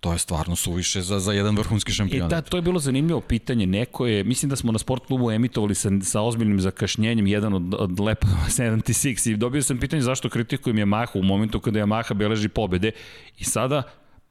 [0.00, 2.32] To je stvarno suviše za, za jedan vrhunski šampionat.
[2.32, 3.66] E da, to je bilo zanimljivo pitanje.
[3.66, 7.74] Neko je, mislim da smo na sport klubu emitovali sa, sa ozbiljnim zakašnjenjem jedan od,
[7.74, 8.26] od Lepa
[8.58, 12.90] 76 i dobio sam pitanje zašto kritikujem Yamaha u momentu kada Yamaha beleži pobede
[13.38, 13.82] i sada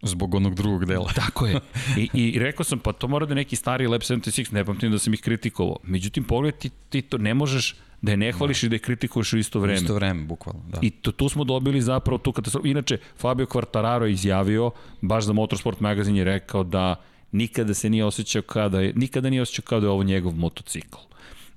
[0.02, 1.12] Zbog onog drugog dela.
[1.16, 1.60] Tako je.
[1.98, 5.00] I, I rekao sam, pa to mora da neki stari Lab 76, ne pamtim da
[5.00, 5.78] sam ih kritikovao.
[5.84, 8.66] Međutim, pogled ti, ti to ne možeš da je ne hvališ da.
[8.66, 9.80] i da je kritikuješ u isto vreme.
[9.80, 10.80] U isto vreme, bukvalno, da.
[10.82, 12.68] I to, tu smo dobili zapravo tu katastrofu.
[12.68, 14.72] Inače, Fabio Quartararo je izjavio,
[15.02, 16.96] baš za Motorsport magazin je rekao da
[17.32, 20.98] nikada se nije osjećao kada je, nikada nije osjećao kao da je ovo njegov motocikl.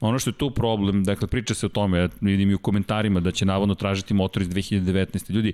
[0.00, 3.20] Ono što je tu problem, dakle priča se o tome, ja vidim i u komentarima
[3.20, 5.30] da će navodno tražiti motor iz 2019.
[5.30, 5.52] Ljudi,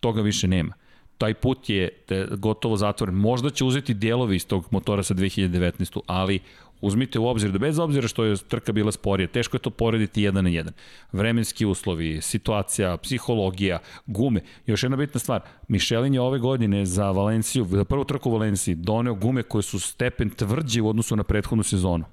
[0.00, 0.74] toga više nema
[1.18, 1.88] taj put je
[2.36, 3.14] gotovo zatvoren.
[3.14, 6.00] Možda će uzeti delovi iz tog motora sa 2019.
[6.06, 6.40] ali
[6.84, 10.22] uzmite u obzir da bez obzira što je trka bila sporija, teško je to porediti
[10.22, 10.72] jedan na jedan.
[11.12, 14.40] Vremenski uslovi, situacija, psihologija, gume.
[14.66, 18.74] Još jedna bitna stvar, Michelin je ove godine za Valenciju, za prvu trku u Valenciji,
[18.74, 22.04] doneo gume koje su stepen tvrđe u odnosu na prethodnu sezonu.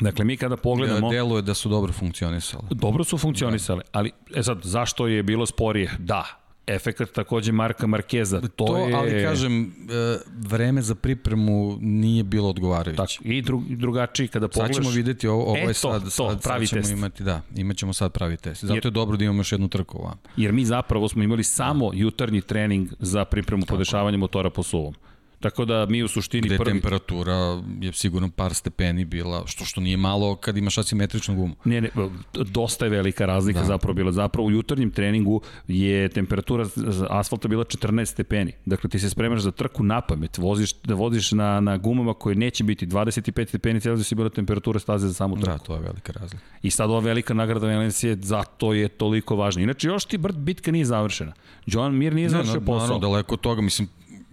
[0.00, 1.08] Dakle, mi kada pogledamo...
[1.08, 2.62] Da, deluje da su dobro funkcionisale.
[2.70, 3.88] Dobro su funkcionisale, da.
[3.92, 5.90] ali, e sad, zašto je bilo sporije?
[5.98, 8.40] Da, efekat takođe Marka Markeza.
[8.40, 8.94] To, to je...
[8.94, 12.96] ali kažem, e, vreme za pripremu nije bilo odgovarajuće.
[12.96, 14.76] Tako, i dru, drugačiji kada pogledaš...
[14.76, 16.92] Sad ćemo videti, ovo, ovo e, je sad, to, sad, pravi sad ćemo test.
[16.92, 18.64] imati, da, imat ćemo sad pravi test.
[18.64, 20.18] Zato jer, je dobro da imamo još jednu trku ovam.
[20.36, 24.94] Jer mi zapravo smo imali samo jutarnji trening za pripremu podešavanja motora po suvom.
[25.42, 26.70] Tako da mi u suštini Gde prvi...
[26.70, 31.54] temperatura je sigurno par stepeni bila, što što nije malo kad imaš asimetričnu gumu.
[31.64, 31.90] Ne, ne,
[32.32, 33.66] dosta je velika razlika da.
[33.66, 34.12] zapravo bila.
[34.12, 36.66] Zapravo u jutarnjem treningu je temperatura
[37.10, 38.52] asfalta bila 14 stepeni.
[38.66, 42.36] Dakle, ti se spremaš za trku na pamet, voziš, da voziš na, na gumama koje
[42.36, 45.50] neće biti 25 stepeni, cijelo si bila temperatura staze za samu trku.
[45.50, 46.44] Da, to je velika razlika.
[46.62, 49.62] I sad ova velika nagrada Valencije, zato je toliko važna.
[49.62, 51.32] Inače, još ti brd bitka nije završena.
[51.66, 52.78] Joan Mir nije završio posao.
[52.78, 53.88] Naravno, daleko od toga, mislim,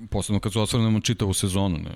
[0.09, 1.77] posebno kad se osvrnemo čitavu sezonu.
[1.77, 1.91] Ne.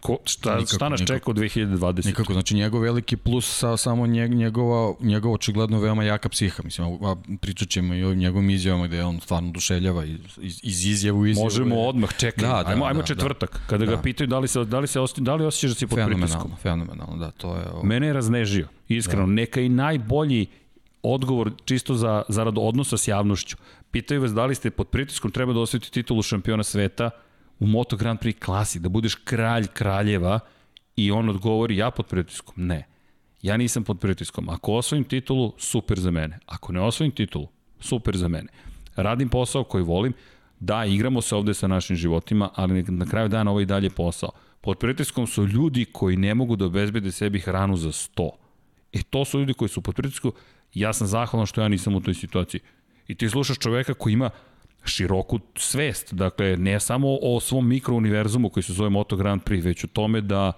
[0.00, 2.06] Ko, šta, nikako, šta nas čeka u 2020?
[2.06, 7.04] Nikako, znači njegov veliki plus sa samo njeg, njegova, njegova očigledno veoma jaka psiha, mislim,
[7.04, 11.26] a, pričat ćemo i o njegovim izjavama gde on stvarno dušeljava iz, iz, iz izjavu
[11.26, 11.44] izjavu.
[11.44, 13.96] Možemo odmah, čekaj, da, da, ajmo, ajmo da, četvrtak, da, kada da.
[13.96, 15.98] ga pitaju da li se, da li se osjeća, da li osjećaš da si pod
[16.06, 16.56] pritiskom.
[16.62, 17.70] Fenomenalno, da, to je...
[17.72, 17.82] Ovo...
[17.82, 19.32] Mene je raznežio, iskreno, da.
[19.32, 20.46] neka i najbolji
[21.02, 23.56] odgovor čisto za, zarad odnosa s javnošću.
[23.90, 27.10] Pitaju vas da li ste pod pritiskom, treba da osjetiti titulu šampiona sveta,
[27.58, 30.40] u Moto Grand Prix klasi, da budeš kralj kraljeva
[30.96, 32.54] i on odgovori ja pod pritiskom.
[32.56, 32.86] Ne.
[33.42, 34.48] Ja nisam pod pritiskom.
[34.48, 36.38] Ako osvojim titulu, super za mene.
[36.46, 37.48] Ako ne osvojim titulu,
[37.80, 38.48] super za mene.
[38.96, 40.12] Radim posao koji volim,
[40.60, 44.30] da, igramo se ovde sa našim životima, ali na kraju dana ovo i dalje posao.
[44.60, 48.30] Pod pritiskom su ljudi koji ne mogu da obezbede sebi hranu za 100.
[48.92, 50.32] E to su ljudi koji su pod pritiskom,
[50.74, 52.60] ja sam zahvalan što ja nisam u toj situaciji.
[53.08, 54.30] I ti slušaš čoveka koji ima
[54.88, 59.84] široku svest, dakle ne samo o svom mikrouniverzumu koji se zove Moto Grand Prix, već
[59.84, 60.52] o tome da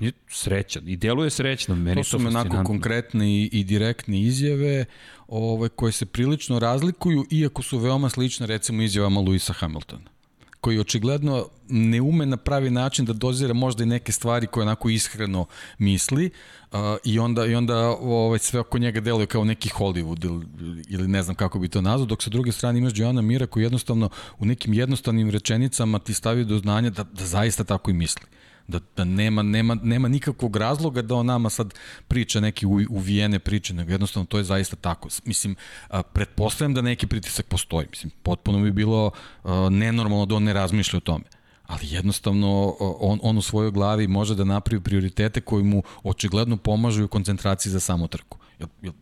[0.00, 1.74] on je srećan i deluje srećno.
[1.74, 4.84] Meni to su onako konkretne i, i direktne izjave
[5.28, 10.17] ove, koje se prilično razlikuju, iako su veoma slične recimo izjavama Luisa Hamiltona
[10.60, 14.88] koji očigledno ne ume na pravi način da dozira možda i neke stvari koje onako
[14.88, 15.46] ishreno
[15.78, 16.30] misli
[16.72, 20.46] uh, i onda i onda ovaj sve oko njega deluje kao neki Hollywood ili,
[20.88, 23.62] ili ne znam kako bi to nazvao dok sa druge strane imaš Joana Mira koji
[23.62, 28.26] jednostavno u nekim jednostavnim rečenicama ti stavi do znanja da, da zaista tako i misli
[28.68, 31.74] da, da nema, nema, nema nikakvog razloga da on nama sad
[32.08, 35.08] priča neki uvijene priče, nego jednostavno to je zaista tako.
[35.24, 35.56] Mislim,
[35.88, 37.86] a, pretpostavljam da neki pritisak postoji.
[37.90, 39.10] Mislim, potpuno bi bilo
[39.44, 41.24] a, nenormalno da on ne razmišlja o tome
[41.68, 47.04] ali jednostavno on, on u svojoj glavi može da napravi prioritete koji mu očigledno pomažu
[47.04, 48.38] u koncentraciji za samu trku.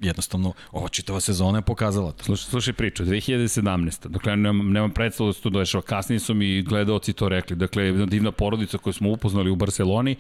[0.01, 2.25] Jednostavno, ova čitava sezona je pokazala to.
[2.25, 4.09] Slušaj, slušaj priču, 2017.
[4.09, 5.83] Dakle, nemam, nemam predstavu da se to dešava.
[5.83, 7.57] Kasnije su mi gledalci to rekli.
[7.57, 10.17] Dakle, jedna divna porodica koju smo upoznali u Barceloni,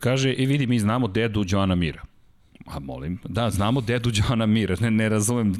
[0.00, 2.02] kaže, i vidi, mi znamo dedu Joana Mira.
[2.66, 3.18] A molim.
[3.24, 5.54] Da, znamo dedu Johana Mira, ne, ne razumem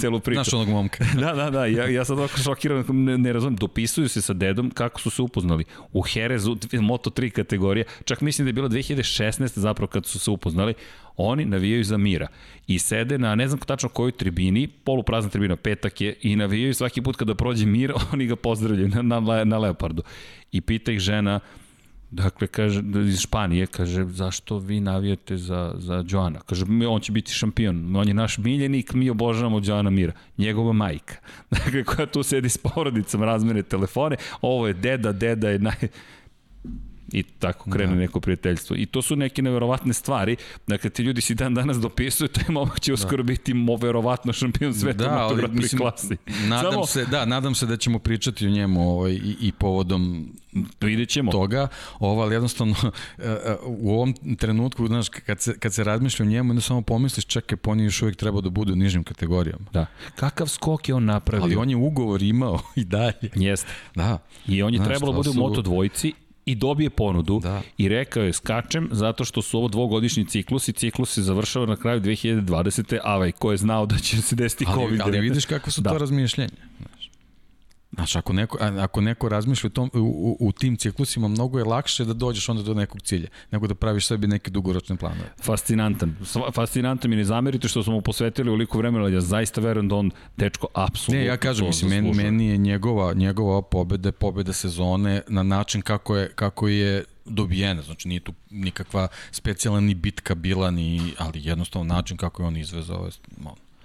[0.00, 0.34] celu priču.
[0.34, 1.04] Znaš onog momka.
[1.20, 3.56] da, da, da, ja, ja sad ovako šokiran, ne, ne razumem.
[3.56, 5.64] Dopisuju se sa dedom kako su se upoznali.
[5.92, 9.58] U Herezu, Moto3 kategorija, čak mislim da je bilo 2016.
[9.58, 10.74] zapravo kad su se upoznali,
[11.16, 12.26] oni navijaju za Mira
[12.66, 17.02] i sede na ne znam tačno kojoj tribini, poluprazna tribina, petak je, i navijaju svaki
[17.02, 20.02] put kada prođe Mir, oni ga pozdravljaju na, na, na Leopardu.
[20.52, 21.40] I pita ih žena,
[22.16, 26.40] Dakle, kaže, iz Španije, kaže, zašto vi navijate za, za Joana?
[26.40, 31.14] Kaže, on će biti šampion, on je naš miljenik, mi obožavamo Joana Mira, njegova majka.
[31.50, 35.88] Dakle, koja tu sedi s porodicom, razmene telefone, ovo je deda, deda je naj...
[37.12, 38.00] I tako krene da.
[38.00, 38.76] neko prijateljstvo.
[38.76, 40.36] I to su neke neverovatne stvari.
[40.66, 42.94] Dakle, ti ljudi si dan danas dopisuju, taj momak će da.
[42.94, 46.16] uskoro biti mo verovatno šampion sveta da, ali, mislim, klasi.
[46.48, 46.86] Nadam Samo...
[46.86, 50.32] se, da, nadam se da ćemo pričati o njemu ovaj, i, i povodom
[50.80, 51.32] Vidjet ćemo.
[51.32, 52.74] toga, ovo, ali jednostavno
[53.18, 56.82] e, e, u ovom trenutku, znaš, kad se, kad se razmišlja o njemu, onda samo
[56.82, 59.64] pomisliš, čekaj, po još uvijek treba da bude u nižim kategorijama.
[59.72, 59.86] Da.
[60.14, 61.44] Kakav skok je on napravio?
[61.44, 63.30] Ali on je ugovor imao i dalje.
[63.34, 63.72] Jeste.
[63.94, 64.18] Da.
[64.46, 66.12] I on je znaš, trebalo da bude u Moto dvojci
[66.46, 67.62] i dobije ponudu da.
[67.78, 71.76] i rekao je skačem zato što su ovo dvogodišnji ciklus i ciklus se završava na
[71.76, 72.98] kraju 2020.
[73.02, 75.00] Avaj, ko je znao da će se desiti ali, COVID.
[75.00, 75.90] Ali vidiš kako su da.
[75.90, 76.54] to razmišljenje.
[77.96, 81.64] Znaš, ako neko, ako neko razmišlja u, tom, u, u, u tim ciklusima, mnogo je
[81.64, 85.32] lakše da dođeš onda do nekog cilja, nego da praviš sebi neke dugoročne planove.
[85.42, 86.16] Fascinantan.
[86.54, 89.94] Fascinantan mi ne zamerite što smo mu posvetili uliko vremena, ali ja zaista verujem da
[89.94, 95.22] on, dečko, apsolutno Ne, ja kažem, mislim, meni, meni je njegova, njegova pobeda, pobeda sezone
[95.28, 100.70] na način kako je, kako je dobijena, znači nije tu nikakva specijalna ni bitka bila,
[100.70, 103.10] ni, ali jednostavno način kako je on izvezao je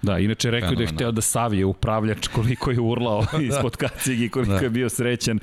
[0.02, 3.38] Da, inače rekao da je hteo da savije upravljač koliko je urlao da.
[3.50, 4.58] ispod kacigi, koliko da.
[4.58, 5.38] je bio srećan,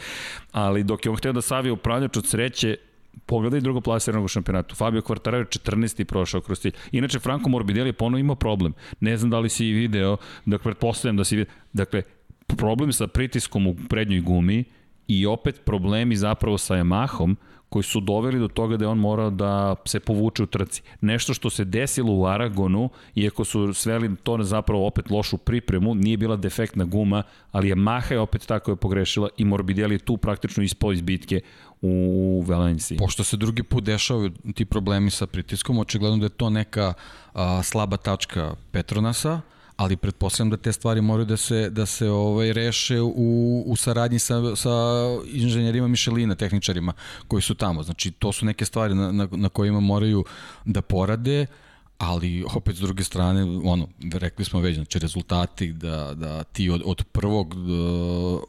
[0.51, 2.77] ali dok je on hteo da savije upravljač od sreće,
[3.25, 4.75] pogledaj drugo plasiranog u šampionatu.
[4.75, 6.03] Fabio Quartararo je 14.
[6.03, 6.73] prošao kroz cilj.
[6.91, 8.73] Inače, Franco Morbidelli je ponovno imao problem.
[8.99, 11.53] Ne znam da li si i video, dakle, pretpostavljam da si video.
[11.73, 12.01] Dakle,
[12.57, 14.63] problem sa pritiskom u prednjoj gumi
[15.07, 17.35] i opet problemi zapravo sa Yamahom,
[17.69, 20.81] koji su doveli do toga da je on morao da se povuče u trci.
[21.01, 25.95] Nešto što se desilo u Aragonu, iako su sveli to na zapravo opet lošu pripremu,
[25.95, 29.99] nije bila defektna guma, ali je Maha je opet tako je pogrešila i Morbidelli je
[29.99, 31.41] tu praktično ispao iz bitke
[31.81, 32.97] u Valenciji.
[32.97, 36.93] Pošto se drugi put dešavaju ti problemi sa pritiskom, očigledno da je to neka
[37.33, 39.41] a, slaba tačka Petronasa,
[39.79, 44.19] ali pretpostavljam da te stvari moraju da se da se ovaj reše u, u saradnji
[44.19, 44.69] sa, sa
[45.25, 46.93] inženjerima Mišelina, tehničarima
[47.27, 47.83] koji su tamo.
[47.83, 50.25] Znači to su neke stvari na, na, na kojima moraju
[50.65, 51.45] da porade
[51.97, 56.81] ali opet s druge strane, ono, rekli smo već, znači rezultati da, da ti od,
[56.85, 57.55] od prvog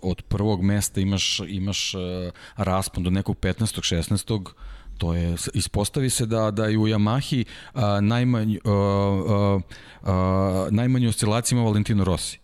[0.03, 3.95] od prvog mesta imaš imaš eh, raspon do nekog 15.
[3.95, 4.53] 16
[5.01, 7.45] to je, ispostavi se da, da i u Yamahi
[7.75, 9.61] a, najmanj, a, a,
[10.03, 12.39] a, najmanju oscilaciju ima Valentino Rossi.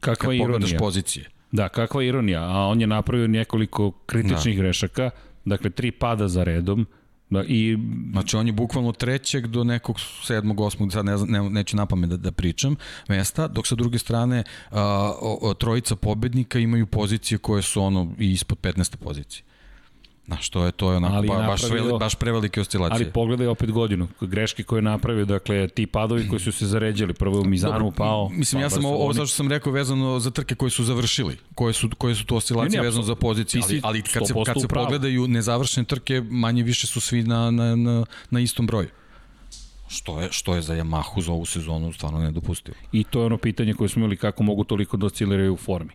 [0.00, 0.78] Kakva Kad ironija.
[0.78, 1.30] pozicije.
[1.52, 4.62] Da, kakva ironija, a on je napravio nekoliko kritičnih da.
[4.62, 5.10] grešaka,
[5.44, 6.86] dakle tri pada za redom,
[7.30, 7.78] Da, i...
[8.12, 9.96] Znači on je bukvalno trećeg do nekog
[10.26, 12.76] sedmog, osmog, sad ne, ne, neću na pamet da, da pričam,
[13.08, 18.14] mesta, dok sa druge strane a, o, o, trojica pobednika imaju pozicije koje su ono
[18.18, 18.96] i ispod 15.
[18.96, 19.44] pozicije.
[20.30, 22.94] Na što je to je onako ali ba, baš, veli, baš prevelike oscilacije.
[22.94, 27.14] Ali pogledaj opet godinu, greške koje je napravio, dakle ti padovi koji su se zaređali,
[27.14, 28.28] prvo je u Mizanu Dobro, pao.
[28.28, 31.90] Mislim, ja sam ovo, zašto sam rekao vezano za trke koje su završili, koje su,
[31.98, 35.84] koje su to oscilacije vezano za pozicije, ali, ali kad se, kad se pogledaju nezavršene
[35.84, 38.88] trke, manje više su svi na, na, na, na istom broju
[39.90, 42.76] što je, što je za Yamahu za ovu sezonu stvarno nedopustivo.
[42.92, 45.92] I to je ono pitanje koje smo imali kako mogu toliko da osciliraju u formi.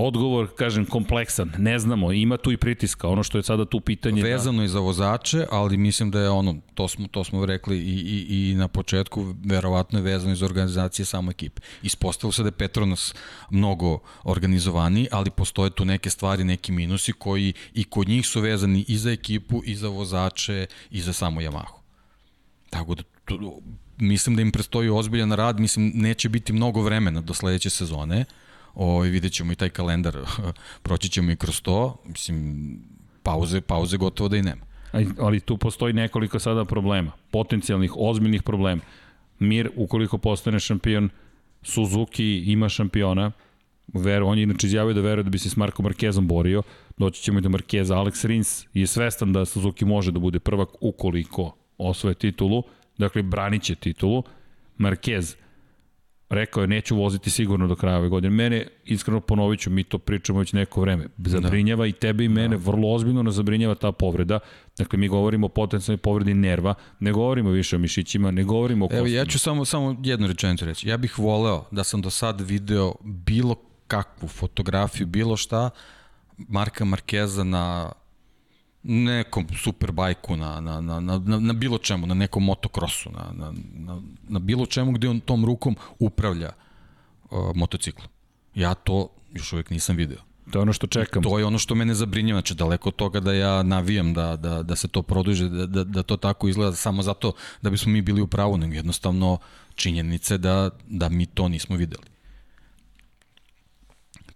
[0.00, 1.52] Odgovor, kažem, kompleksan.
[1.58, 3.08] Ne znamo, ima tu i pritiska.
[3.08, 4.22] Ono što je sada tu pitanje...
[4.22, 4.64] Da- Vezano da...
[4.64, 8.50] i za vozače, ali mislim da je ono, to smo, to smo rekli i, i,
[8.50, 11.62] i na početku, verovatno je vezano i za organizacije samo ekipe.
[11.82, 13.14] Ispostavilo se da je Petronas
[13.50, 18.84] mnogo organizovani, ali postoje tu neke stvari, neki minusi koji i kod njih su vezani
[18.88, 21.78] i za ekipu, i za vozače, i za samo Yamahu.
[22.70, 23.62] Tako da tu,
[23.96, 28.24] mislim da im prestoji ozbiljan rad, mislim neće biti mnogo vremena do sledeće sezone,
[28.74, 30.16] Ovaj vidjet ćemo i taj kalendar,
[30.82, 32.78] proći ćemo i kroz to, mislim,
[33.22, 34.62] pauze, pauze gotovo da i nema.
[35.20, 38.82] Ali tu postoji nekoliko sada problema, potencijalnih, ozbiljnih problema.
[39.38, 41.10] Mir, ukoliko postane šampion,
[41.62, 43.32] Suzuki ima šampiona,
[43.94, 46.62] Ver, on je inače izjavio da veruje da bi se s Marko Markezom borio,
[46.96, 47.96] doći ćemo i do Markeza.
[47.96, 52.62] Alex Rins je svestan da Suzuki može da bude prvak ukoliko osvoje titulu,
[52.98, 54.22] dakle branit će titulu.
[54.78, 55.36] Marquez
[56.30, 58.30] rekao je neću voziti sigurno do kraja ove godine.
[58.30, 61.86] Mene, iskreno ponovit ću, mi to pričamo već neko vreme, zabrinjava da.
[61.86, 62.70] i tebe i mene, da.
[62.70, 64.38] vrlo ozbiljno nas zabrinjava ta povreda.
[64.78, 68.88] Dakle, mi govorimo o potencijalnoj povredi nerva, ne govorimo više o mišićima, ne govorimo o
[68.88, 68.98] kostima.
[68.98, 70.88] Evo, ja ću samo, samo jednu rečenicu reći.
[70.88, 73.54] Ja bih voleo da sam do sad video bilo
[73.86, 75.70] kakvu fotografiju, bilo šta,
[76.38, 77.92] Marka Markeza na
[78.82, 84.00] nekom superbajku, na, na, na, na, na bilo čemu, na nekom motokrosu, na, na, na,
[84.28, 86.52] na bilo čemu gde on tom rukom upravlja
[87.30, 88.08] uh, motociklom.
[88.54, 90.18] Ja to još uvek nisam video.
[90.50, 91.22] To je ono što čekam.
[91.22, 94.62] To je ono što mene zabrinjava, znači daleko od toga da ja navijam da, da,
[94.62, 98.02] da se to produže, da, da, da to tako izgleda samo zato da bismo mi
[98.02, 99.38] bili u pravu, nego jednostavno
[99.74, 102.07] činjenice da, da mi to nismo videli.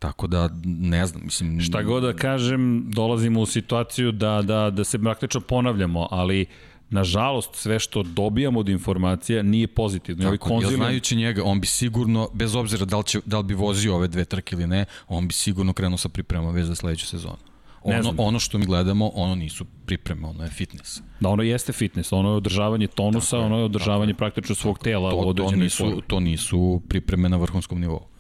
[0.03, 1.61] Tako da, ne znam, mislim...
[1.61, 6.47] Šta god da kažem, dolazimo u situaciju da, da, da se praktično ponavljamo, ali
[6.91, 10.31] nažalost, sve što dobijamo od informacija nije pozitivno.
[10.31, 10.77] Tako, konzilin...
[10.77, 14.09] znajući njega, on bi sigurno, bez obzira da li, će, da li bi vozio ove
[14.09, 17.39] dve trke ili ne, on bi sigurno krenuo sa pripremama već za sledeću sezonu.
[17.83, 21.01] Ono, ono što mi gledamo, ono nisu pripreme, ono je fitness.
[21.21, 25.11] Da, ono jeste fitness, ono je održavanje tonusa, tako ono je održavanje praktično svog tela
[25.11, 28.12] to, to nisu, to nisu pripreme na vrhunskom nivou.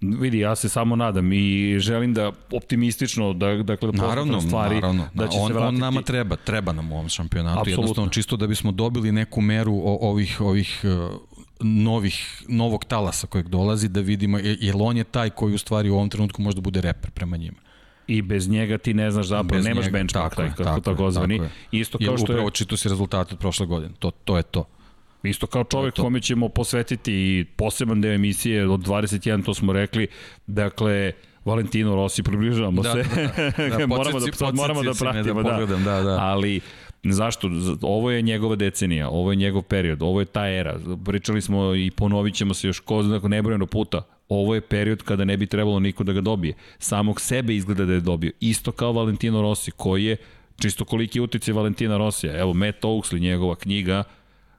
[0.00, 5.08] Vidi, ja se samo nadam i želim da optimistično da dakle da naravno, stvari naravno.
[5.14, 5.74] da će on, se vratiti.
[5.74, 7.82] On nama treba, treba nam u ovom šampionatu, Absolutno.
[7.82, 11.20] jednostavno čisto da bismo dobili neku meru ovih ovih uh,
[11.60, 15.94] novih novog talasa kojeg dolazi da vidimo jer on je taj koji u stvari u
[15.94, 17.58] ovom trenutku može da bude reper prema njima
[18.08, 20.80] i bez njega ti ne znaš zapravo, bez nemaš njega, benchmark tako, taj, kako tako,
[20.80, 21.40] tako zvani.
[21.72, 22.36] Isto kao što je...
[22.36, 24.64] Upravo čito si rezultate od prošle godine, to, to je to.
[25.22, 26.02] Isto kao čovek to to.
[26.02, 30.06] kome ćemo posvetiti poseban deo emisije od 21, to smo rekli,
[30.46, 31.12] dakle,
[31.44, 33.02] Valentino Rossi, približavamo da, se.
[33.02, 36.18] Da, da, da, moramo, da, sad moramo da, da pratimo, da, pogledam, da, da.
[36.20, 36.60] Ali,
[37.04, 37.50] Zašto?
[37.82, 40.78] Ovo je njegova decenija, ovo je njegov period, ovo je ta era.
[41.04, 44.02] Pričali smo i ponovit ćemo se još ko zna nebrojeno puta.
[44.28, 46.54] Ovo je period kada ne bi trebalo niko da ga dobije.
[46.78, 48.32] Samog sebe izgleda da je dobio.
[48.40, 50.16] Isto kao Valentino Rossi, koji je
[50.58, 52.38] čisto koliki utice Valentina Rosija.
[52.38, 54.04] Evo, Matt Oaksley, njegova knjiga,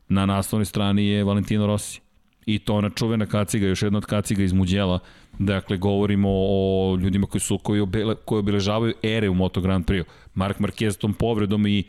[0.09, 2.01] na naslovnoj strani je Valentino Rossi.
[2.45, 4.99] I to ona čuvena kaciga, još jedna od kaciga iz Muđela.
[5.39, 10.03] Dakle, govorimo o ljudima koji su koji, obele, koji obeležavaju ere u Moto Grand Prix.
[10.33, 11.83] Mark Marquez tom povredom i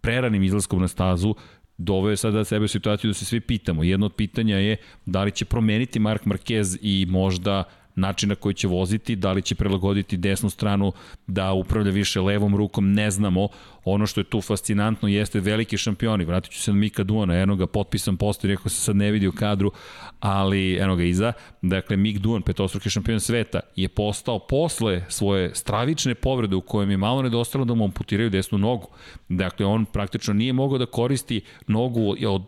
[0.00, 1.34] preranim izlaskom na stazu
[1.78, 3.84] doveo sada sebe u situaciju da se svi pitamo.
[3.84, 7.64] Jedno od pitanja je da li će promeniti Mark Marquez i možda
[7.94, 10.92] način na koji će voziti, da li će prilagoditi desnu stranu
[11.26, 13.48] da upravlja više levom rukom, ne znamo.
[13.84, 16.24] Ono što je tu fascinantno jeste veliki šampioni.
[16.24, 19.26] Vratit ću se na Mika Duana, eno ga potpisan postoji, rekao se sad ne vidi
[19.26, 19.72] u kadru,
[20.20, 21.32] ali eno ga iza.
[21.62, 26.96] Dakle, Mik Duan, petostruki šampion sveta, je postao posle svoje stravične povrede u kojem je
[26.96, 28.88] malo nedostalo da mu amputiraju desnu nogu.
[29.28, 32.42] Dakle, on praktično nije mogao da koristi nogu od,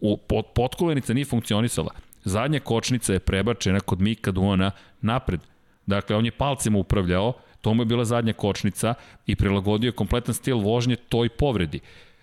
[0.00, 1.90] od potkolenica nije funkcionisala
[2.24, 5.40] Zadnja kočnica je prebačena kod Mika Duona napred.
[5.86, 8.94] Dakle, on je palcima upravljao, to mu je bila zadnja kočnica
[9.26, 11.80] i prilagodio je kompletan stil vožnje toj povredi.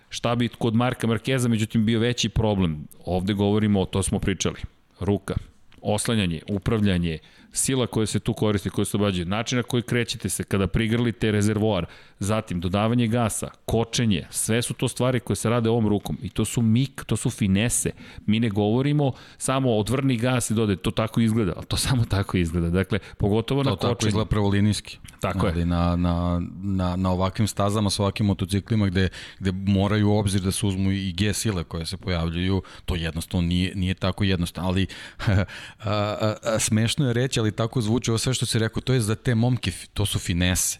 [0.10, 2.88] Šta bi kod Marka Markeza, međutim, bio veći problem?
[3.06, 4.62] Ovde govorimo, o to smo pričali.
[5.00, 5.36] Ruka,
[5.94, 7.18] oslanjanje, upravljanje,
[7.52, 11.32] sila koja se tu koristi, koja se obađuje, način na koji krećete se kada prigrlite
[11.32, 11.86] rezervoar,
[12.20, 16.46] zatim dodavanje gasa, kočenje, sve su to stvari koje se rade ovom rukom i to
[16.46, 17.92] su mik, to su finese.
[18.26, 22.38] Mi ne govorimo samo odvrni gas i dode, to tako izgleda, ali to samo tako
[22.38, 22.70] izgleda.
[22.70, 23.90] Dakle, pogotovo to na kočenje.
[23.90, 24.98] To tako izgleda pravolinijski.
[25.22, 25.66] Tako ali je.
[25.66, 29.10] Na, na, na, na ovakvim stazama, sa ovakvim motociklima gde,
[29.40, 33.48] gde moraju u obzir da se uzmu i G sile koje se pojavljaju, to jednostavno
[33.48, 34.70] nije, nije tako jednostavno.
[34.70, 34.88] Ali
[35.28, 35.46] a,
[35.84, 39.02] a, a, smešno je reći, ali tako zvuči ovo sve što si rekao, to je
[39.02, 40.80] za te momke, to su finese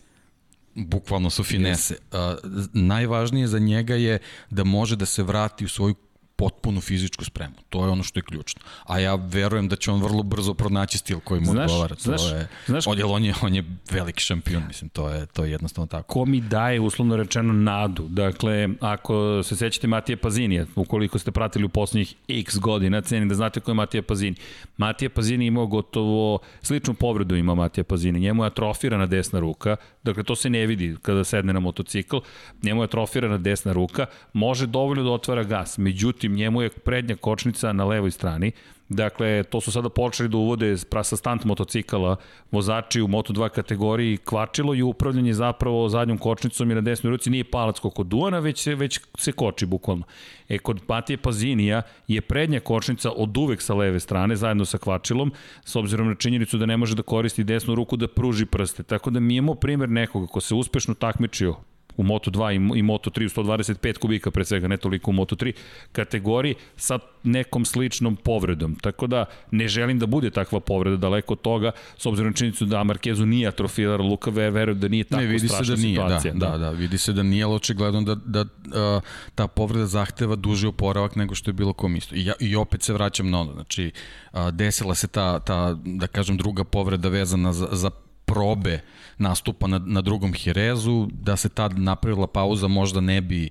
[0.78, 1.96] bukvalno su finese.
[2.12, 2.34] Yes.
[2.34, 4.20] Uh, najvažnije za njega je
[4.50, 5.96] da može da se vrati u svoju
[6.38, 7.56] potpunu fizičku spremu.
[7.70, 8.62] To je ono što je ključno.
[8.86, 11.96] A ja verujem da će on vrlo brzo pronaći stil koji mu znaš, odgovara.
[11.96, 15.26] To znaš, je, znaš, on, je, on, je, on je veliki šampion, mislim, to je,
[15.26, 16.14] to je jednostavno tako.
[16.14, 18.08] Ko mi daje, uslovno rečeno, nadu?
[18.08, 23.36] Dakle, ako se sećate Matije Pazinija, ukoliko ste pratili u poslednjih x godina, cenim da
[23.36, 24.36] znate ko je Matija Pazini.
[24.78, 28.20] Matija Pazini imao gotovo sličnu povredu ima Matija Pazini.
[28.20, 32.18] Njemu je atrofirana desna ruka, dakle to se ne vidi kada sedne na motocikl,
[32.64, 37.16] njemu je atrofirana desna ruka, može dovoljno da otvara gas, međutim međutim njemu je prednja
[37.16, 38.52] kočnica na levoj strani,
[38.90, 42.16] Dakle, to su sada počeli da uvode sa stant motocikala
[42.52, 47.44] vozači u Moto2 kategoriji kvačilo i upravljanje zapravo zadnjom kočnicom i na desnoj ruci nije
[47.44, 50.06] palac kod Duana, već se, već se koči bukvalno.
[50.50, 55.34] E, kod Patije Pazinija je prednja kočnica od uvek sa leve strane, zajedno sa kvačilom,
[55.66, 58.84] s obzirom na činjenicu da ne može da koristi desnu ruku da pruži prste.
[58.84, 61.56] Tako da mi imamo primer nekoga ko se uspešno takmičio
[61.98, 65.54] u Moto2 i, i Moto3 u 125 kubika pre svega, ne toliko u Moto3
[65.92, 68.76] kategoriji sa nekom sličnom povredom.
[68.76, 72.66] Tako da ne želim da bude takva povreda daleko od toga, s obzirom na činjenicu
[72.66, 75.98] da Markezu nije atrofilar Luka verujem da nije tako ne, vidi strašna se da nije,
[75.98, 76.34] da, situacija.
[76.34, 79.04] Da, da, da, vidi se da nije, ali očigledno da, da uh,
[79.36, 82.16] ta povreda zahteva duži oporavak nego što je bilo kom isto.
[82.16, 83.92] I, ja, I opet se vraćam na ono, znači
[84.34, 87.92] uh, desila se ta, ta, da kažem, druga povreda vezana za, za
[88.28, 88.80] probe
[89.18, 93.50] nastupa na, na drugom Hirezu, da se tad napravila pauza možda ne bi,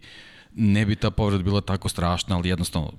[0.55, 2.93] ne bi ta povreda bila tako strašna, ali jednostavno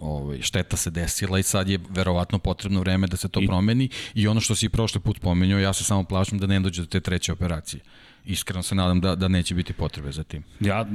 [0.00, 3.46] ovaj, šteta se desila i sad je verovatno potrebno vreme da se to I...
[3.46, 6.82] promeni i ono što si prošli put pomenio, ja se samo plašim da ne dođe
[6.82, 7.80] do te treće operacije
[8.26, 10.42] iskreno se nadam da, da neće biti potrebe za tim.
[10.60, 10.86] Ja,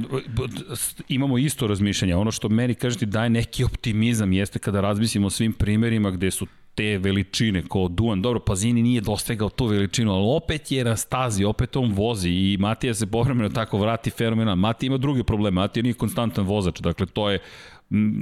[1.08, 2.16] imamo isto razmišljanje.
[2.16, 6.46] Ono što meni kažete daje neki optimizam jeste kada razmislimo o svim primerima gde su
[6.74, 8.22] te veličine ko Duan.
[8.22, 12.56] Dobro, Pazini nije dostegao tu veličinu, ali opet je na stazi, opet on vozi i
[12.60, 14.54] Matija se povremeno tako vrati fenomena.
[14.54, 17.38] Matija ima druge probleme, Matija nije konstantan vozač, dakle to je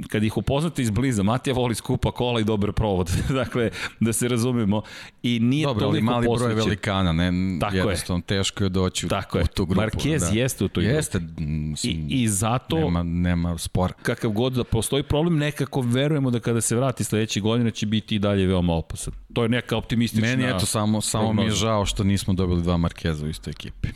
[0.07, 3.11] kad ih upoznate izbliza, Matija voli skupa kola i dobar provod.
[3.33, 3.69] dakle,
[3.99, 4.81] da se razumemo.
[5.23, 6.55] I nije Dobro, toliko ali mali posvećen.
[6.55, 8.23] broj velikana, ne, Tako jednostavno je.
[8.23, 9.43] teško je doći Tako u, je.
[9.43, 9.81] u tu grupu.
[9.81, 10.39] Marquez da.
[10.39, 10.85] jeste u toj.
[10.85, 12.75] Jeste, mislim, I, I zato...
[12.75, 13.93] nema, nema spora.
[13.93, 18.15] kakav god da postoji problem, nekako verujemo da kada se vrati sledeće godine će biti
[18.15, 19.13] i dalje veoma opasan.
[19.33, 21.55] To je neka optimistična Meni eto samo, samo mi je prognoza.
[21.57, 23.87] žao što nismo dobili dva Markeza u istoj ekipi.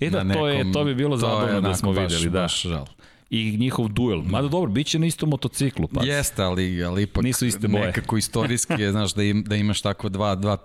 [0.00, 2.40] E da, Na to, je, to bi bilo zabavno da smo baš, videli, da.
[2.40, 2.86] Baš žal.
[3.30, 4.22] I njihov duel.
[4.22, 5.88] Mada dobro, bit će na istom motociklu.
[5.88, 6.04] Pa.
[6.04, 7.86] Jeste, ali, ali ipak Nisu iste boje.
[7.86, 10.56] nekako istorijski je, znaš, da, im, da imaš tako dva, dva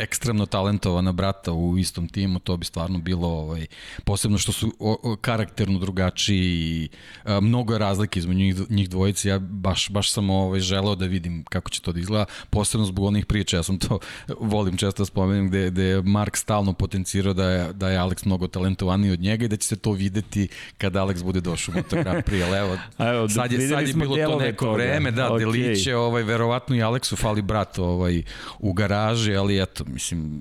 [0.00, 3.66] ekstremno talentovana brata u istom timu, to bi stvarno bilo, ovaj,
[4.04, 6.88] posebno što su o, o, karakterno drugačiji i
[7.24, 11.06] a, mnogo je razlike između njih, njih dvojice, ja baš, baš sam ovaj, želeo da
[11.06, 13.98] vidim kako će to da izgleda, posebno zbog onih priča, ja sam to
[14.54, 18.26] volim često da spomenem, gde, gde je Mark stalno potencirao da je, da je Alex
[18.26, 20.48] mnogo talentovaniji od njega i da će se to videti
[20.78, 22.78] kada Alex bude došao u Grand Prix, ali evo,
[23.12, 24.76] evo, sad je, sad je bilo to neko toga.
[24.76, 25.38] vreme, da, okay.
[25.38, 28.22] Deliće, ovaj, verovatno i Aleksu fali brat ovaj,
[28.58, 30.40] u garaži, ali eto, mislim,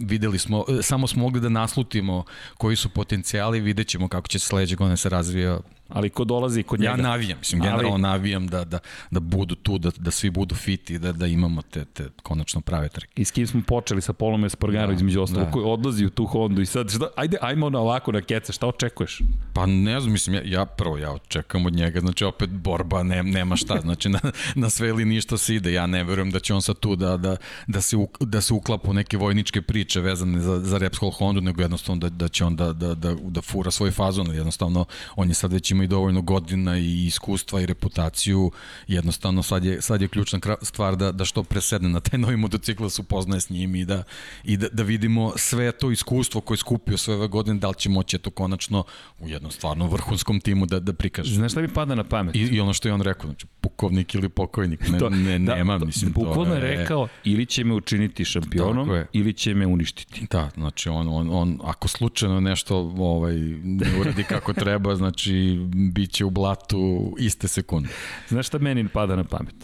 [0.00, 2.24] videli smo, e, samo smo mogli da naslutimo
[2.58, 5.58] koji su potencijali, vidjet ćemo kako će se sledeće godine se razvija.
[5.92, 6.90] Ali ko dolazi kod njega?
[6.90, 8.78] Ja navijam, mislim, Ali- generalno navijam da, da,
[9.10, 12.60] da budu tu, da, da svi budu fit i da, da imamo te, te konačno
[12.60, 13.12] prave trke.
[13.16, 15.50] I s kim smo počeli sa Polom Espargaro Da, između ostalo, da.
[15.50, 18.66] koji odlazi u tu Hondu i sad šta, ajde, ajmo na ovako na keca, šta
[18.66, 19.20] očekuješ?
[19.54, 23.22] Pa ne znam, mislim, ja, ja prvo, ja očekam od njega, znači opet borba, ne,
[23.22, 24.20] nema šta, znači na,
[24.54, 27.16] na sve ili ništa se ide, ja ne verujem da će on sad tu da,
[27.16, 27.36] da,
[27.66, 31.40] da, se, uk, da se uklapa u neke vojničke priče vezane za, za Repsol Hondu,
[31.40, 34.84] nego jednostavno da, da će on da, da, da, da fura svoj fazon, jednostavno
[35.16, 38.50] on je sad već ima i dovoljno godina i iskustva i reputaciju,
[38.88, 42.82] jednostavno sad je, sad je ključna stvar da, da što presedne na taj novi motocikl,
[42.82, 44.02] da se upoznaje s njim i da,
[44.44, 47.74] i da, da vidimo sve to iskustvo koje je skupio sve ove godine, da li
[47.74, 48.84] će moći eto konačno
[49.20, 51.34] u jednom stvarno vrhunskom timu da, da prikaže.
[51.34, 52.34] Znaš šta mi pada na pamet?
[52.34, 55.54] I, I ono što je on rekao, znači pukovnik ili pokojnik, ne, To- ne, da,
[55.54, 59.66] nema, to- mislim, Bukvalno to je rekao, ili će me učiniti šampionom, ili će me
[59.66, 60.26] uništiti.
[60.30, 66.10] Da, znači on, on, on ako slučajno nešto ovaj, ne uradi kako treba, znači bit
[66.10, 67.88] će u blatu iste sekunde.
[68.28, 69.54] Znaš šta meni pada na pamet?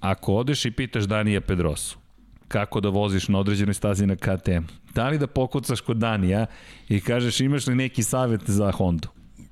[0.00, 1.98] Ako odeš i pitaš Danija Pedrosu,
[2.48, 4.64] kako da voziš na određenoj stazi na KTM,
[4.94, 6.46] da li da pokucaš kod Danija
[6.88, 9.08] i kažeš imaš li neki savjet za Hondu?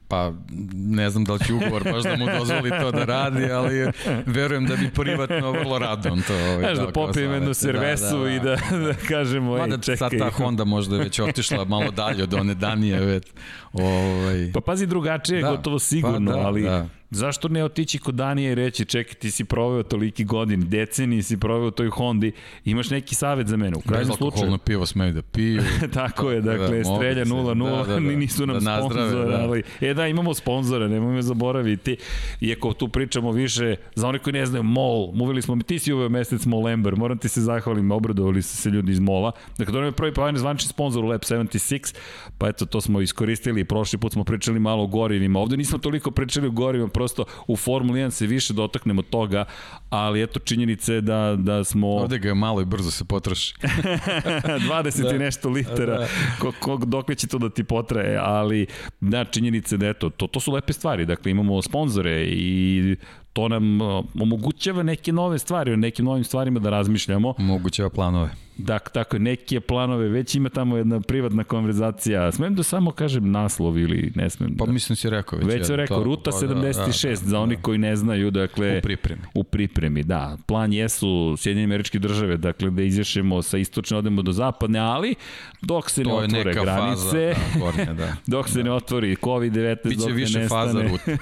[0.09, 0.33] Pa
[0.75, 3.93] ne znam da li će ugovor baš da mu dozvoli to da radi, ali
[4.27, 8.41] verujem da bi privatno vrlo rado on to ovaj, Znaš, da popijem jednu servesu i
[8.41, 9.97] da, da kažemo, ej, Mada čekaj.
[9.97, 13.27] sad ta Honda možda je već otišla malo dalje od one Danije, već,
[13.73, 16.87] ovaj, Pa pazi drugačije, Da, gotovo sigurno, pa da, ali da.
[17.17, 21.37] Zašto ne otići kod Danija i reći, čekaj, ti si proveo toliki godin, deceniji si
[21.37, 22.33] proveo toj Hondi,
[22.65, 24.31] imaš neki savjet za mene, u krajnjem slučaju.
[24.31, 25.63] bezalkoholno pivo smeju da piju.
[25.95, 28.01] Tako je, dakle, da, strelja se- 0-0, da, da, da.
[28.01, 29.43] nisu nam Da sponzora, da.
[29.43, 29.63] ali...
[29.81, 31.97] E da, imamo sponzora, nemojme zaboraviti.
[32.41, 36.09] Iako tu pričamo više, za one koji ne znaju, MOL, uveli smo, ti si uveo
[36.09, 39.31] mesec Molember, moram ti se zahvalim, obradovali su se ljudi iz MOL-a.
[39.59, 41.95] Dakle, to nam je prvi pa zvančni sponsor u Lab 76,
[42.39, 45.41] pa eto, to smo iskoristili i prošli put smo pričali malo o gorivima.
[45.41, 49.45] Ovde nismo toliko pričali o gorivima, prosto u Formuli 1 se više dotaknemo toga,
[49.91, 51.89] ali eto, činjenica je da, da smo...
[51.89, 53.55] Ovde ga je malo i brzo se potroši.
[53.63, 55.15] 20 da.
[55.15, 56.09] i nešto litera, da.
[56.39, 58.67] ko, ko, dok će to da ti potraje, ali
[59.01, 62.97] da, činjenice da eto, to, to su lepe stvari, dakle imamo sponzore i
[63.37, 67.35] to nam uh, omogućava neke nove stvari, o nekim novim stvarima da razmišljamo.
[67.39, 68.31] Moguće planove.
[68.59, 72.33] Dak, tako je, neke planove, već ima tamo jedna privatna konverzacija.
[72.33, 74.57] Smem da samo kažem naslov ili ne smem?
[74.59, 74.73] Pa da...
[74.73, 75.49] mislim si rekao već.
[75.49, 78.31] Već sam rekao, to- Ruta pa da, 76, da, da, za oni koji ne znaju,
[78.31, 78.79] dakle...
[78.79, 79.23] U pripremi.
[79.35, 80.37] U pripremi, da.
[80.47, 85.15] Plan jesu Sjedinje američke države, dakle da izješemo sa istočne, odemo do zapadne, ali
[85.63, 88.17] dok se ne To je otvore granice, faza, da, gornja, da.
[88.37, 90.67] dok se ne otvori COVID-19, Biće dok više ne nestane.
[90.67, 91.19] faza rute.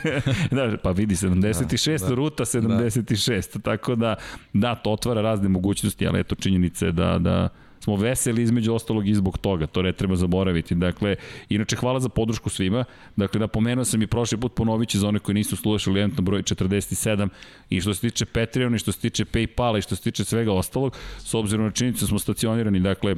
[0.56, 2.14] da, pa vidi, 76, Da, da.
[2.14, 4.14] ruta 76, tako da,
[4.52, 7.48] da, to otvara razne mogućnosti, ali eto činjenice da, da
[7.84, 10.74] smo veseli između ostalog i zbog toga, to ne treba zaboraviti.
[10.74, 11.16] Dakle,
[11.48, 12.84] inače hvala za podršku svima.
[13.16, 16.42] Dakle, napomenuo sam i prošli put ponovit ću za one koji nisu slušali eventno broj
[16.42, 17.28] 47
[17.70, 20.52] i što se tiče Patreon i što se tiče Paypala i što se tiče svega
[20.52, 23.16] ostalog, s obzirom na činjenicu da smo stacionirani, dakle,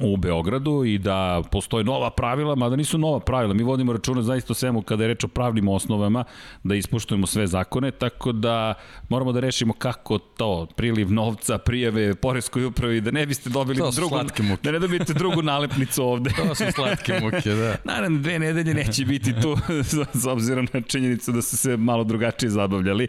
[0.00, 3.54] u Beogradu i da postoje nova pravila, mada nisu nova pravila.
[3.54, 6.24] Mi vodimo računa zaista o svemu kada je reč o pravnim osnovama,
[6.62, 8.74] da ispuštujemo sve zakone, tako da
[9.08, 13.90] moramo da rešimo kako to, priliv novca, prijave poreskoj upravi, da ne biste dobili to
[13.90, 14.18] drugu,
[14.62, 16.30] da ne dobijete drugu nalepnicu ovde.
[16.36, 17.76] to su slatke muke, da.
[17.92, 19.56] Naravno, dve nedelje neće biti tu,
[20.22, 23.08] s obzirom na činjenicu da su se malo drugačije zabavljali,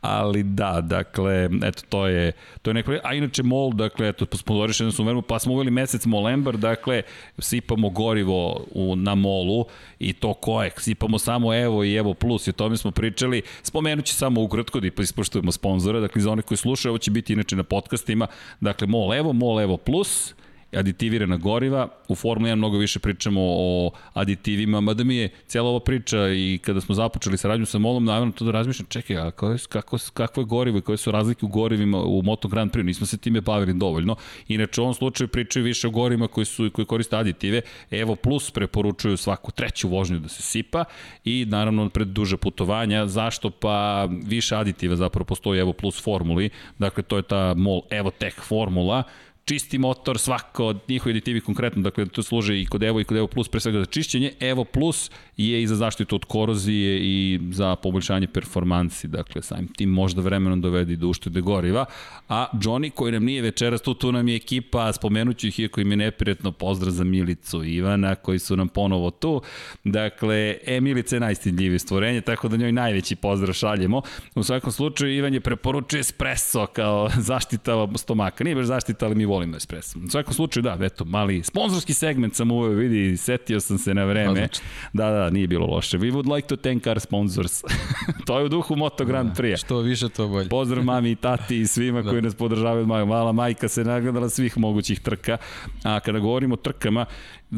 [0.00, 2.32] ali da, dakle, eto, to je,
[2.62, 5.70] to je neko, a inače MOL, dakle, eto, smo dorišeni su vermu, pa smo uveli
[5.70, 7.02] mesec MOL Lember, dakle,
[7.38, 9.66] sipamo gorivo u, na molu
[9.98, 14.04] i to koje, sipamo samo Evo i Evo Plus i o tome smo pričali, spomenut
[14.04, 17.56] ću samo ukratko da ispoštujemo sponzora, dakle, za one koji slušaju, ovo će biti inače
[17.56, 18.26] na podcastima,
[18.60, 20.34] dakle, MOL Evo, MOL Evo Plus,
[20.76, 21.88] aditivirana goriva.
[22.08, 26.58] U Formuli 1 mnogo više pričamo o aditivima, mada mi je cijela ova priča i
[26.62, 30.40] kada smo započeli saradnju sa Molom, naravno to da razmišljam, čekaj, a kako, kako, kakvo
[30.40, 33.40] je gorivo i koje su razlike u gorivima u Moto Grand Prix, nismo se time
[33.40, 34.16] bavili dovoljno.
[34.48, 37.60] Inače, u ovom slučaju pričaju više o gorivima koji, su, koji koriste aditive.
[37.90, 40.84] Evo Plus preporučuju svaku treću vožnju da se sipa
[41.24, 43.06] i naravno pred duže putovanja.
[43.06, 43.50] Zašto?
[43.50, 46.50] Pa više aditiva zapravo postoji Evo Plus formuli.
[46.78, 49.02] Dakle, to je ta MOL Evo Tech formula
[49.44, 53.16] čisti motor, svako od njihovi aditivi konkretno, dakle to služe i kod Evo i kod
[53.16, 57.40] Evo Plus pre svega za čišćenje, Evo Plus je i za zaštitu od korozije i
[57.50, 61.84] za poboljšanje performansi, dakle samim tim možda vremenom dovedi do uštede goriva,
[62.28, 65.90] a Johnny koji nam nije večeras tu, tu nam je ekipa, spomenuću ih iako im
[65.90, 69.42] je neprijatno pozdrav za Milicu i Ivana koji su nam ponovo tu,
[69.84, 74.02] dakle e, Milica je najstidljivije stvorenje, tako da njoj najveći pozdrav šaljemo,
[74.34, 79.26] u svakom slučaju Ivan je preporučio espresso kao zaštita stomaka, nije baš zaštita, ali mi
[79.34, 79.98] volim espresso.
[79.98, 84.04] U svakom slučaju, da, eto, mali sponzorski segment sam uveo, vidi, setio sam se na
[84.04, 84.30] vreme.
[84.30, 84.64] Odlično.
[84.92, 85.98] Da, da, nije bilo loše.
[85.98, 87.62] We would like to thank our sponsors.
[88.26, 89.56] to je u duhu Moto Grand da, Prix.
[89.56, 90.48] Što više, to bolje.
[90.48, 92.10] Pozdrav mami i tati i svima da.
[92.10, 92.86] koji nas podržavaju.
[92.86, 95.36] Mala majka se nagledala svih mogućih trka.
[95.84, 97.06] A kada govorimo o trkama,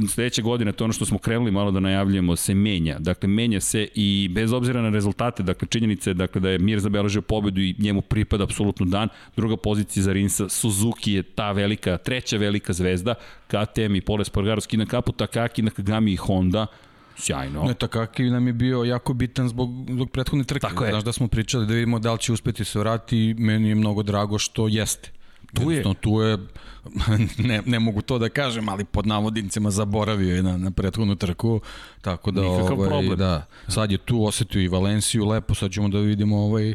[0.09, 2.99] sledeće godine, to je ono što smo krenuli malo da najavljujemo, se menja.
[2.99, 7.22] Dakle, menja se i bez obzira na rezultate, dakle, činjenice dakle, da je Mir zabeležio
[7.22, 9.09] pobedu i njemu pripada apsolutno dan.
[9.36, 13.14] Druga pozicija za Rinsa, Suzuki je ta velika, treća velika zvezda,
[13.47, 16.66] KTM i Pole Spargaro skina kapu, Takaki, Nakagami i Honda,
[17.16, 17.64] sjajno.
[17.64, 20.61] Ne, Takaki nam je bio jako bitan zbog, zbog prethodne trke.
[20.61, 20.90] Tako je.
[20.90, 24.03] Znaš da smo pričali da vidimo da li će uspeti se vrati, meni je mnogo
[24.03, 25.16] drago što jeste.
[25.57, 25.85] Tu je.
[26.01, 26.39] tu je,
[27.49, 31.61] ne, ne mogu to da kažem, ali pod navodnicima zaboravio je na, na prethodnu trku,
[32.01, 33.19] tako da, Nikakav ovaj, problem.
[33.19, 36.75] da, sad je tu osetio i Valenciju lepo, sad ćemo da vidimo ovaj,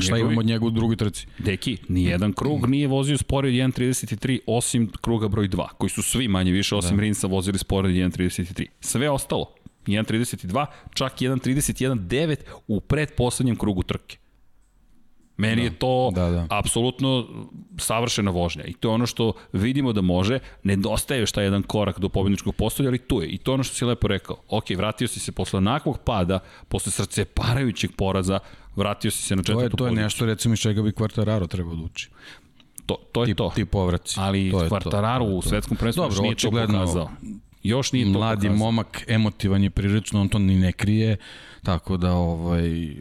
[0.00, 1.26] Šta imamo od njega u drugoj trci?
[1.38, 6.28] Deki, nijedan krug nije vozio sporije od 1.33 osim kruga broj 2, koji su svi
[6.28, 7.02] manje više osim da.
[7.02, 8.66] Rinsa vozili sporije od 1.33.
[8.80, 9.54] Sve ostalo,
[9.86, 12.36] 1.32, čak 1.31.9
[12.68, 14.16] u predposlednjem krugu trke.
[15.36, 15.62] Meni da.
[15.62, 16.46] je to da, da.
[16.50, 17.26] apsolutno
[17.78, 21.98] savršena vožnja i to je ono što vidimo da može, nedostaje još taj jedan korak
[22.00, 23.28] do pobjedničkog postolja, ali tu je.
[23.28, 24.36] I to je ono što si lepo rekao.
[24.48, 28.38] Ok, vratio si se posle onakvog pada, posle srce parajućeg poraza,
[28.76, 29.76] vratio si se na četvrtu poziciju.
[29.76, 32.10] To je, to je nešto recimo iz čega bi Quartararo trebao da uči.
[32.86, 33.52] To, to je ti, to.
[33.54, 34.14] Ti povraci.
[34.18, 37.10] Ali to Quartararo u svetskom prvenstvu još nije to pokazao.
[37.62, 38.66] Još nije to Mladi pokazao.
[38.66, 41.16] momak, emotivan je prilično, on to ni ne krije,
[41.62, 42.94] tako da ovaj,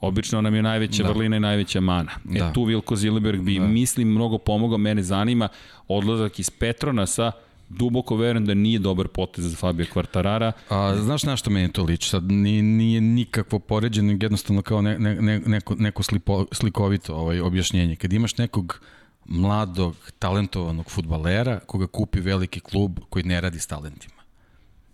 [0.00, 1.08] Obično nam je najveća da.
[1.08, 2.10] vrlina i najveća mana.
[2.34, 2.52] E da.
[2.52, 3.66] tu Vilko Zilberg bi, da.
[3.66, 4.78] mislim, mnogo pomogao.
[4.78, 5.48] Mene zanima
[5.88, 7.32] odlazak iz Petronasa,
[7.68, 10.52] duboko verujem da nije dobar potez za Fabio Quartarara.
[10.68, 12.08] A, znaš na što meni to liči?
[12.08, 17.96] Sad nije, nije nikakvo poređeno, jednostavno kao ne, ne, neko, neko slipo, slikovito ovaj, objašnjenje.
[17.96, 18.80] Kad imaš nekog
[19.24, 24.17] mladog, talentovanog futbalera koga kupi veliki klub koji ne radi s talentima.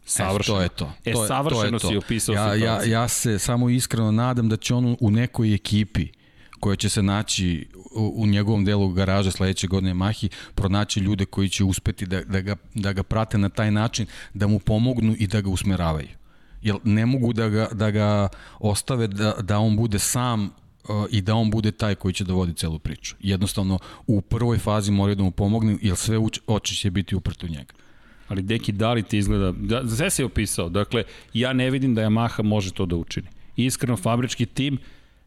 [0.05, 0.57] Savršeno.
[0.57, 0.93] E, to je to.
[1.05, 4.49] E, to je, savršeno to je si opisao ja, ja, ja se samo iskreno nadam
[4.49, 6.09] da će on u nekoj ekipi
[6.61, 11.49] koja će se naći u, u njegovom delu garaže sledeće godine Mahi, pronaći ljude koji
[11.49, 15.27] će uspeti da, da, ga, da ga prate na taj način, da mu pomognu i
[15.27, 16.09] da ga usmeravaju.
[16.63, 18.29] Jer ne mogu da ga, da ga
[18.59, 22.33] ostave da, da on bude sam uh, i da on bude taj koji će da
[22.33, 23.17] vodi celu priču.
[23.21, 27.51] Jednostavno, u prvoj fazi moraju da mu pomognu, jer sve oči će biti uprto u
[27.51, 27.75] njega.
[28.35, 31.05] Ali Deki, da li ti izgleda, da, sve je opisao, dakle,
[31.35, 33.28] ja ne vidim da Yamaha može to da učini.
[33.57, 34.78] Iskreno, fabrički tim,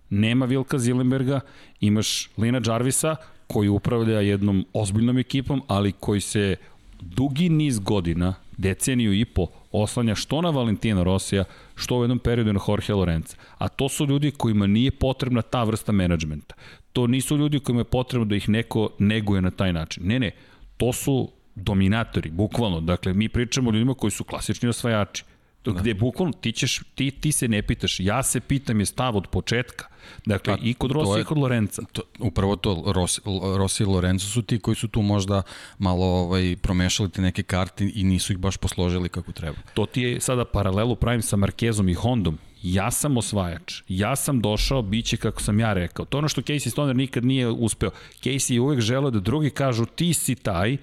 [0.10, 1.40] nema Vilka Zilenberga,
[1.80, 3.16] imaš Lina Jarvisa,
[3.48, 6.56] koji upravlja jednom ozbiljnom ekipom, ali koji se
[7.02, 11.44] dugi niz godina, deceniju i po, oslanja što na Valentina Rosija,
[11.76, 13.36] što u jednom periodu na Jorge Lorenza.
[13.58, 16.56] A to su ljudi kojima nije potrebna ta vrsta menadžmenta.
[16.94, 20.08] To nisu ljudi kojima je potrebno da ih neko neguje na taj način.
[20.08, 20.32] Ne, ne,
[20.78, 22.82] to su dominatori, bukvalno.
[22.82, 25.24] Dakle, mi pričamo o ljudima koji su klasični osvajači.
[25.66, 25.72] Da.
[25.72, 29.28] Gde bukvalno ti, ćeš, ti, ti se ne pitaš, ja se pitam je stav od
[29.28, 29.86] početka.
[30.26, 31.82] Dakle, pa, i kod Rossi i kod Lorenza.
[31.92, 33.22] To, upravo to, Rossi,
[33.58, 35.42] Rossi i Lorenzo su ti koji su tu možda
[35.78, 39.58] malo ovaj, promešali te neke karte i nisu ih baš posložili kako treba.
[39.74, 44.42] To ti je sada paralelu pravim sa Markezom i Hondom ja sam osvajač, ja sam
[44.42, 46.06] došao, bit će kako sam ja rekao.
[46.06, 47.90] To ono što Casey Stoner nikad nije uspeo.
[48.24, 50.78] Casey je uvek želeo da drugi kažu ti si taj,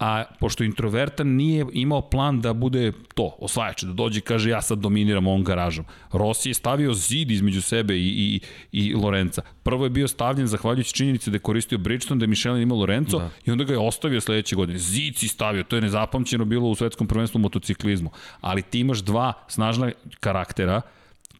[0.00, 4.62] a pošto introvertan nije imao plan da bude to, osvajač, da dođe i kaže ja
[4.62, 5.84] sad dominiram ovom garažom.
[6.12, 8.40] Rossi je stavio zid između sebe i, i,
[8.72, 9.42] i Lorenca.
[9.62, 13.18] Prvo je bio stavljen zahvaljujući činjenici da je koristio Bridgestone, da je Michelin imao Lorenzo
[13.18, 13.30] da.
[13.44, 14.78] i onda ga je ostavio sledeće godine.
[14.78, 18.10] Zid si stavio, to je nezapamćeno bilo u svetskom prvenstvu motociklizmu.
[18.40, 20.80] Ali ti imaš dva snažna karaktera,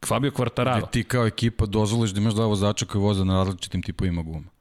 [0.06, 0.90] Fabio Quartararo.
[0.90, 4.59] ti kao ekipa dozvoliš da imaš dva vozača koji voze na različitim tipovima guma.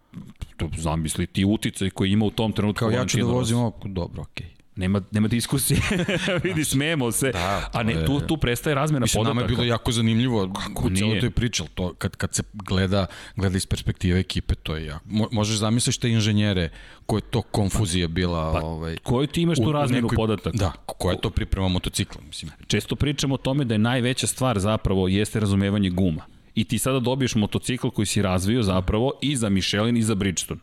[0.57, 2.79] To zamisli ti uticaj koji ima u tom trenutku.
[2.79, 4.47] Kao ja ću da vozim ovo, dobro, okej.
[4.47, 4.59] Okay.
[4.79, 5.81] Nema, nema diskusije.
[6.43, 7.31] Vidi, smemo se.
[7.31, 9.33] Da, a ne, tu, tu prestaje razmena Mislim, podataka.
[9.33, 13.05] Nama je bilo jako zanimljivo Kako u celoj toj priči, to kad, kad se gleda,
[13.35, 15.05] gleda iz perspektive ekipe, to je jako.
[15.05, 16.69] Mo, možeš zamisliš te inženjere
[17.05, 18.53] koje to konfuzija bila.
[18.53, 20.57] Pa, ovaj, koju ti imaš tu razmenu nekoj, podataka?
[20.57, 22.21] Da, koja je to priprema motocikla.
[22.27, 22.51] Mislim.
[22.67, 26.25] Često pričamo o tome da je najveća stvar zapravo jeste razumevanje guma.
[26.59, 30.59] I ti sada dobiješ motocikl koji si razvio zapravo i za Michelin i za Bridgestone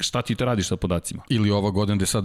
[0.00, 1.22] šta ti to radiš sa podacima?
[1.28, 2.24] Ili ova godina gde sad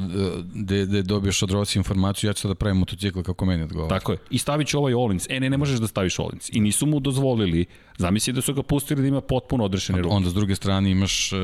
[0.54, 4.00] gde, gde dobiješ od Rossi informaciju, ja ću sad da pravim motocikl kako meni odgovara.
[4.00, 4.18] Tako je.
[4.30, 5.26] I stavit ću ovaj Olins.
[5.30, 6.50] E, ne, ne možeš da staviš Olins.
[6.54, 7.66] I nisu mu dozvolili.
[7.98, 10.16] Zamisli da su ga pustili da ima potpuno odrešene ruke.
[10.16, 11.40] Onda s druge strane imaš uh,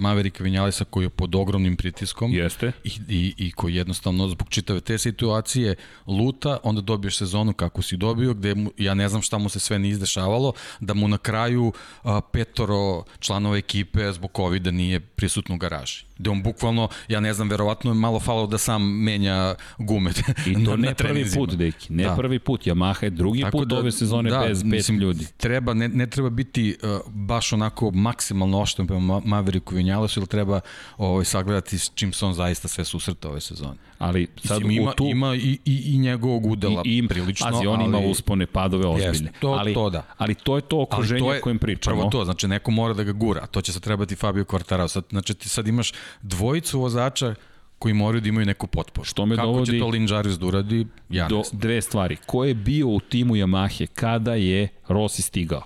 [0.00, 2.32] Maverika Vinjalesa koji je pod ogromnim pritiskom.
[2.32, 2.72] Jeste.
[2.84, 5.74] I, i, i koji jednostavno zbog čitave te situacije
[6.06, 9.60] luta, onda dobiješ sezonu kako si dobio, gde mu, ja ne znam šta mu se
[9.60, 11.72] sve ne izdešavalo, da mu na kraju
[12.04, 16.09] uh, petoro članova ekipe zbog COVID-a nije prisutno prisutno u garaži.
[16.20, 20.10] Gde on bukvalno, ja ne znam, verovatno je malo falao da sam menja gume
[20.46, 22.16] I to ne prvi put, deki, ne da.
[22.16, 22.66] prvi put.
[22.66, 25.26] Yamaha je drugi Tako put da, ove sezone da, bez pet ljudi.
[25.36, 30.60] Treba, ne, ne treba biti uh, baš onako maksimalno ošten prema Mavericku Vinjalesu, ili treba
[30.98, 33.74] ovaj, sagledati s čim se on zaista sve susreta ove sezone.
[33.98, 35.04] Ali sad Mislim, ima, tu...
[35.04, 37.50] ima i, i, i njegovog udela I, i, prilično.
[37.50, 39.28] Pazi, on ali, ima uspone, padove ozbiljne.
[39.30, 40.02] Jest, to, ali, to da.
[40.18, 41.96] Ali to je to okruženje o kojem pričamo.
[41.96, 43.46] Prvo to, znači neko mora da ga gura.
[43.46, 44.88] To će se trebati Fabio Quartararo.
[44.88, 45.92] Sad, znači ti sad imaš
[46.22, 47.34] dvojicu vozača
[47.78, 49.04] koji moraju da imaju neku potporu.
[49.04, 52.16] Što me Kako dovodi će to Linđarius da uradi, ja do, Dve stvari.
[52.26, 55.62] Ko je bio u timu Yamahe kada je Rossi stigao?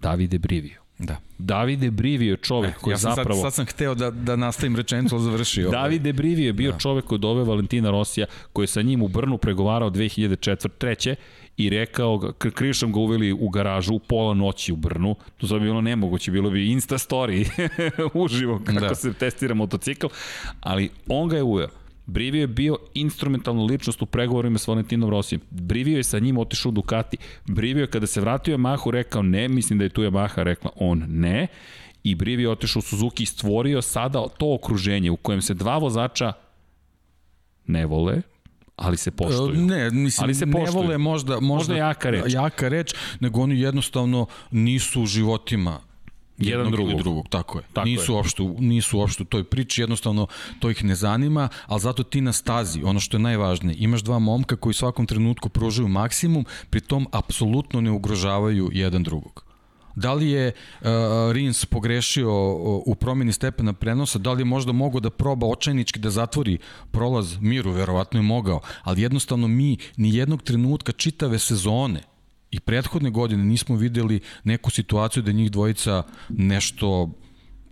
[0.00, 0.80] Davide Brivio.
[0.98, 1.16] Da.
[1.38, 3.42] Davide Brivio je čovek eh, koji ja sam zapravo...
[3.42, 5.70] Sad, sad sam hteo da, da nastavim rečenicu, ali završio.
[5.80, 6.78] Davide Brivio je bio da.
[6.78, 11.14] čovek od ove Valentina Rosija, koji je sa njim u Brnu pregovarao 2004
[11.56, 15.64] i rekao, krišom ga uveli u garažu u pola noći u Brnu, to sad bi
[15.64, 17.48] bilo nemoguće, bilo bi Insta story
[18.24, 18.94] uživo kako da.
[18.94, 20.06] se testira motocikl,
[20.60, 21.68] ali on ga je uveo.
[22.06, 25.40] Brivio je bio instrumentalna ličnost u pregovorima s Valentinom Rosijem.
[25.50, 27.16] Brivio je sa njim otišao u Ducati.
[27.46, 31.04] Brivio je kada se vratio Yamahu rekao ne, mislim da je tu Yamaha rekla on
[31.08, 31.46] ne.
[32.04, 35.78] I Brivio je otišao u Suzuki i stvorio sada to okruženje u kojem se dva
[35.78, 36.32] vozača
[37.66, 38.22] ne vole,
[38.76, 39.52] ali se poštuju.
[39.54, 40.64] Ne, mislim, ali se poštuju.
[40.64, 42.24] ne vole možda, možda, možda jaka reč.
[42.28, 45.80] Jaka reč, nego oni jednostavno nisu u životima
[46.38, 46.92] jedan drugog.
[46.92, 47.64] Ili drugog, tako je.
[47.72, 48.16] Tako nisu, je.
[48.16, 50.26] Uopšte, nisu uopšte u toj priči, jednostavno
[50.60, 54.18] to ih ne zanima, ali zato ti na stazi, ono što je najvažnije, imaš dva
[54.18, 59.45] momka koji svakom trenutku pružaju maksimum, pritom apsolutno ne ugrožavaju jedan drugog.
[59.96, 60.88] Da li je uh,
[61.32, 65.98] Rins pogrešio uh, u promjeni stepena prenosa, da li je možda mogao da proba očajnički
[65.98, 66.58] da zatvori
[66.90, 72.02] prolaz Miru, verovatno je mogao, ali jednostavno mi ni jednog trenutka čitave sezone
[72.50, 77.10] i prethodne godine nismo videli neku situaciju da njih dvojica nešto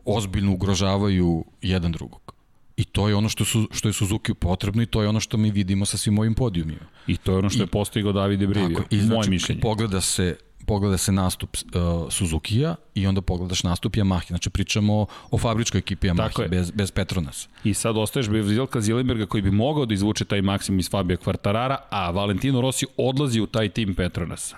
[0.05, 2.35] ozbiljno ugrožavaju jedan drugog.
[2.77, 5.37] I to je ono što, su, što je Suzuki potrebno i to je ono što
[5.37, 6.87] mi vidimo sa svim ovim podijumima.
[7.07, 9.61] I to je ono što je postigao Davide Brivio, tako, i znači, moje mišljenje.
[9.61, 10.37] Pogleda se
[10.67, 14.29] pogleda se nastup uh, Suzuki-a i onda pogledaš nastup Yamaha.
[14.29, 17.49] Znači pričamo o fabričkoj ekipi Yamaha bez, bez Petronas.
[17.65, 21.17] I sad ostaješ bez Vilka Zilenberga koji bi mogao da izvuče taj maksimum iz Fabio
[21.17, 24.57] Quartarara, a Valentino Rossi odlazi u taj tim Petronasa.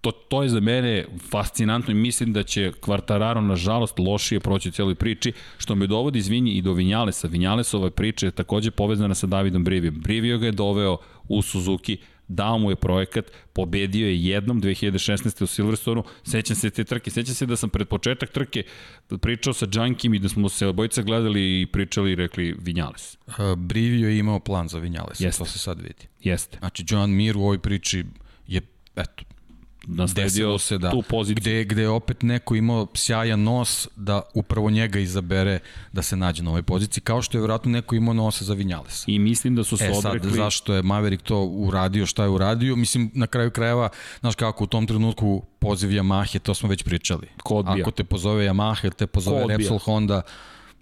[0.00, 4.72] To, to je za mene fascinantno i mislim da će Quartararo nažalost lošije proći u
[4.72, 7.28] cijeloj priči, što me dovodi izvinji i do Vinjalesa.
[7.28, 10.00] Vinjalesova priča je takođe povezana sa Davidom Brivijem.
[10.00, 10.96] Brivio ga je doveo
[11.28, 11.98] u Suzuki,
[12.28, 15.42] dao mu je projekat, pobedio je jednom 2016.
[15.42, 18.62] u Silverstonu, sećam se te trke, sećam se da sam pred početak trke
[19.20, 23.16] pričao sa Džankim i da smo se obojica gledali i pričali i rekli Vinjales.
[23.26, 25.38] Uh, Brivio je imao plan za Vinjales, Jeste.
[25.38, 26.08] to se sad vidi.
[26.22, 26.58] Jeste.
[26.58, 28.04] Znači, Joan Mir u ovoj priči
[28.46, 28.60] je,
[28.96, 29.24] eto,
[29.86, 30.90] nasledio se, da.
[30.90, 31.40] tu poziciju.
[31.40, 35.58] Gde, gde je opet neko imao sjajan nos da upravo njega izabere
[35.92, 39.04] da se nađe na ovoj poziciji, kao što je vjerojatno neko imao nosa za Vinjalesa.
[39.06, 40.30] I mislim da su se e, odrekli...
[40.30, 43.88] sad, zašto je Maverick to uradio, šta je uradio, mislim, na kraju krajeva,
[44.20, 47.28] znaš kako, u tom trenutku poziv Yamahe, to smo već pričali.
[47.42, 47.82] Ko odbija?
[47.82, 50.22] Ako te pozove Yamaha, te pozove Repsol Honda,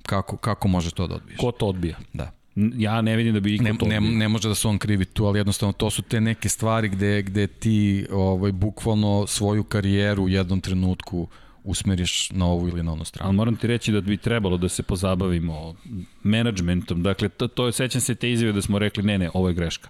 [0.02, 1.38] kako, kako može to da odbiješ?
[1.40, 1.96] Ko to odbija?
[2.12, 2.43] Da.
[2.56, 5.04] Ja ne vidim da bi iko ne, to ne, ne može da se on krivi
[5.04, 10.24] tu, ali jednostavno to su te neke stvari gde, gde ti ovaj, bukvalno svoju karijeru
[10.24, 11.28] u jednom trenutku
[11.64, 13.28] usmeriš na ovu ili na onu stranu.
[13.28, 15.74] Ali moram ti reći da bi trebalo da se pozabavimo
[16.22, 17.02] menadžmentom.
[17.02, 19.54] Dakle, to, to je, sećam se te izjave da smo rekli, ne, ne, ovo je
[19.54, 19.88] greška.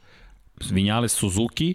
[0.71, 1.75] Vinjale Suzuki,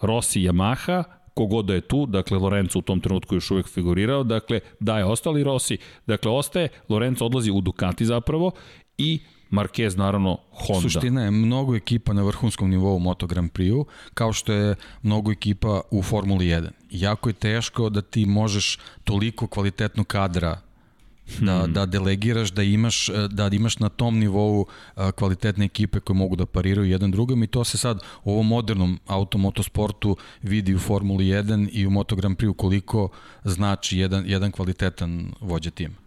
[0.00, 1.04] Rossi Yamaha,
[1.34, 5.04] kogod da je tu, dakle Lorenzo u tom trenutku još uvek figurirao, dakle da je
[5.04, 8.52] ostali Rossi, dakle ostaje, Lorenzo odlazi u Ducati zapravo
[8.98, 9.20] i
[9.54, 10.80] Marquez naravno Honda.
[10.80, 15.80] Suština je mnogo ekipa na vrhunskom nivou Moto Grand Prix-u, kao što je mnogo ekipa
[15.90, 16.68] u Formuli 1.
[16.90, 20.60] Jako je teško da ti možeš toliko kvalitetnog kadra
[21.40, 21.72] da, hmm.
[21.72, 24.66] da delegiraš, da imaš, da imaš na tom nivou
[25.14, 28.98] kvalitetne ekipe koje mogu da pariraju jedan drugom i to se sad u ovom modernom
[29.06, 33.08] automotosportu vidi u Formuli 1 i u Moto Grand Prix koliko
[33.44, 36.03] znači jedan, jedan kvalitetan vođa tima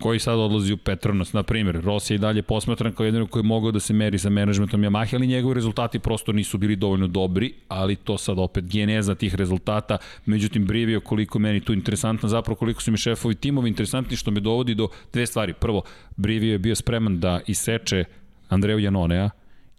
[0.00, 1.80] koji sad odlazi u Petronas, na primjer.
[1.84, 4.80] Rossi je i dalje posmatran kao jedan koji je mogao da se meri sa menadžmentom
[4.80, 9.34] Yamaha, ali njegovi rezultati prosto nisu bili dovoljno dobri, ali to sad opet geneza tih
[9.34, 9.98] rezultata.
[10.26, 14.40] Međutim, Brivio koliko meni tu interesantno, zapravo koliko su mi šefovi timovi interesantni, što me
[14.40, 15.52] dovodi do dve stvari.
[15.52, 15.82] Prvo,
[16.16, 18.04] Brivio je bio spreman da iseče
[18.48, 19.30] Andreju Janonea,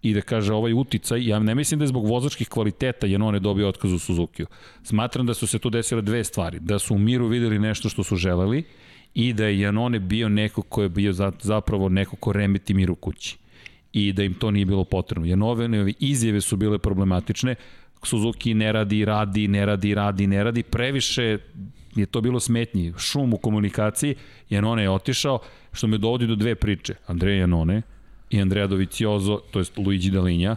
[0.02, 3.68] i da kaže ovaj uticaj, ja ne mislim da je zbog vozačkih kvaliteta Janone dobio
[3.68, 4.46] otkaz u Suzukiju.
[4.82, 8.04] Smatram da su se tu desile dve stvari, da su u miru videli nešto što
[8.04, 8.64] su želeli
[9.16, 12.94] i da je Janone bio neko ko je bio zapravo neko ko remeti mir u
[12.94, 13.36] kući
[13.92, 15.26] i da im to nije bilo potrebno.
[15.26, 17.54] Janove izjave su bile problematične,
[18.02, 21.38] Suzuki ne radi, radi, ne radi, radi, ne radi, previše
[21.94, 24.14] je to bilo smetnji, šum u komunikaciji,
[24.50, 25.38] Janone je otišao,
[25.72, 26.94] što me dovodi do dve priče.
[27.06, 27.82] Andreja Janone
[28.30, 30.56] i Andrea Doviciozo, to je Luigi Dalinja,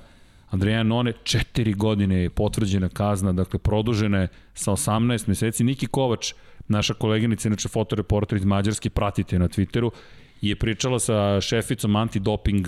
[0.49, 5.63] Andreja Janone, četiri godine je potvrđena kazna, dakle produžena je sa 18 meseci.
[5.63, 6.33] Niki Kovač,
[6.69, 9.91] naša koleginica, inače fotoreporter iz Mađarske, pratite na Twitteru,
[10.41, 12.67] je pričala sa šeficom antidoping,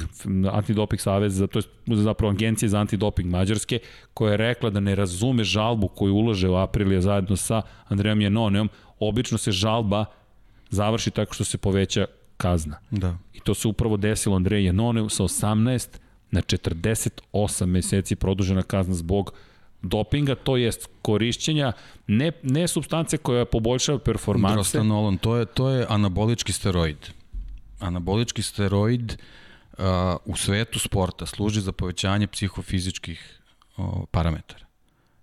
[0.52, 3.80] antidoping saveza, to je zapravo agencije za antidoping Mađarske,
[4.14, 8.70] koja je rekla da ne razume žalbu koju ulaže u Aprilija zajedno sa Andrejom Janoneom.
[9.00, 10.06] Obično se žalba
[10.70, 12.06] završi tako što se poveća
[12.38, 12.80] kazna.
[12.92, 13.18] Da.
[13.34, 15.88] I to se upravo desilo Andreju Janoneu sa 18
[16.32, 19.34] na 48 meseci produžena kazna zbog
[19.82, 21.72] dopinga, to jest korišćenja
[22.08, 24.56] ne, ne substance koja poboljšava performanse.
[24.56, 26.98] Drostanolon, to je, to je anabolički steroid.
[27.80, 29.86] Anabolički steroid uh,
[30.26, 33.40] u svetu sporta služi za povećanje psihofizičkih
[33.78, 34.66] uh, parametara.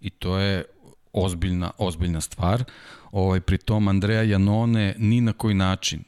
[0.01, 0.65] I to je
[1.13, 2.65] ozbiljna, ozbiljna stvar.
[3.13, 6.05] Ovaj, pri tom Andreja Janone ni na koji način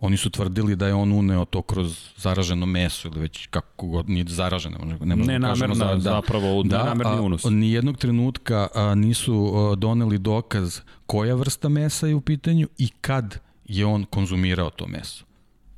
[0.00, 4.08] Oni su tvrdili da je on uneo to kroz zaraženo meso ili već kako god,
[4.08, 4.78] nije zaraženo.
[5.00, 7.44] Ne, ne da namerno, za, da, zapravo, da, namerni unos.
[7.44, 12.88] A, nijednog trenutka a, nisu a, doneli dokaz koja vrsta mesa je u pitanju i
[13.00, 15.24] kad je on konzumirao to meso.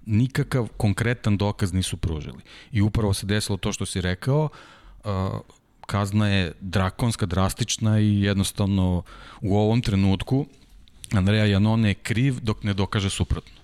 [0.07, 2.43] Nikakav konkretan dokaz nisu pružili.
[2.73, 4.49] I upravo se desilo to što si rekao,
[5.05, 5.39] a,
[5.87, 9.03] kazna je drakonska, drastična i jednostavno
[9.41, 10.47] u ovom trenutku
[11.13, 13.62] Andreja Janone je kriv dok ne dokaže suprotno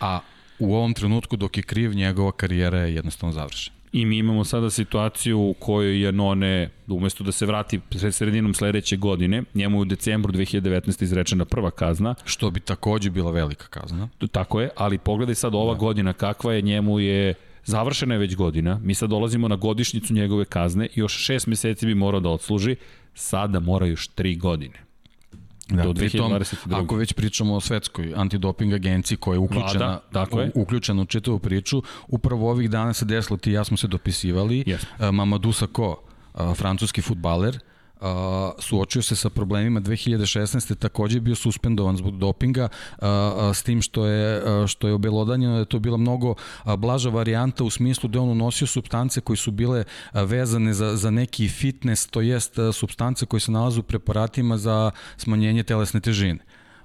[0.00, 0.20] a
[0.58, 3.78] u ovom trenutku dok je kriv, njegova karijera je jednostavno završena.
[3.92, 7.80] I mi imamo sada situaciju u kojoj je None, umesto da se vrati
[8.10, 11.02] sredinom sledeće godine, njemu u decembru 2019.
[11.02, 12.14] izrečena prva kazna.
[12.24, 14.08] Što bi takođe bila velika kazna.
[14.32, 15.78] Tako je, ali pogledaj sad ova da.
[15.78, 17.34] godina kakva je, njemu je
[17.64, 21.86] završena je već godina, mi sad dolazimo na godišnicu njegove kazne i još šest meseci
[21.86, 22.76] bi morao da odsluži,
[23.14, 24.87] sada mora još tri godine.
[25.68, 26.84] Da, do 2022.
[26.84, 30.50] Ako već pričamo o svetskoj antidoping agenciji koja je uključena, Vlada, tako je.
[30.54, 35.12] uključena u čitavu priču, upravo ovih dana se desilo, ti ja smo se dopisivali, yes.
[35.12, 35.96] Mamadou Sakho,
[36.54, 37.58] francuski futbaler,
[38.00, 38.06] Uh,
[38.58, 40.74] suočio se sa problemima 2016.
[40.74, 42.68] takođe bio suspendovan zbog dopinga
[42.98, 43.06] uh,
[43.54, 46.34] s tim što je što je obelodanjeno da je to bila mnogo
[46.78, 49.84] blaža varijanta u smislu da on unosio substance koji su bile
[50.14, 55.62] vezane za, za neki fitness, to jest substance koje se nalaze u preparatima za smanjenje
[55.62, 56.38] telesne težine.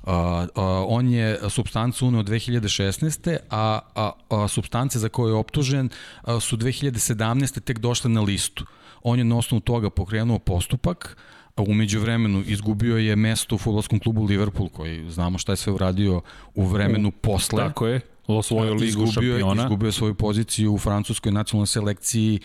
[0.03, 0.47] Uh, uh,
[0.87, 3.37] on je substancu uneo 2016.
[3.49, 5.89] A, a, a substance za koje je optužen
[6.23, 7.59] uh, su 2017.
[7.59, 8.63] tek došle na listu.
[8.63, 11.17] Uh, On je na osnovu toga pokrenuo postupak,
[11.55, 15.73] a umeđu vremenu izgubio je mesto u futbolskom klubu Liverpool, koji znamo šta je sve
[15.73, 16.21] uradio
[16.55, 17.63] u vremenu posle.
[17.63, 18.01] Tako je.
[18.27, 19.63] osvojio ligu izgubio, šampiona.
[19.63, 22.39] Izgubio svoju poziciju u francuskoj nacionalnoj selekciji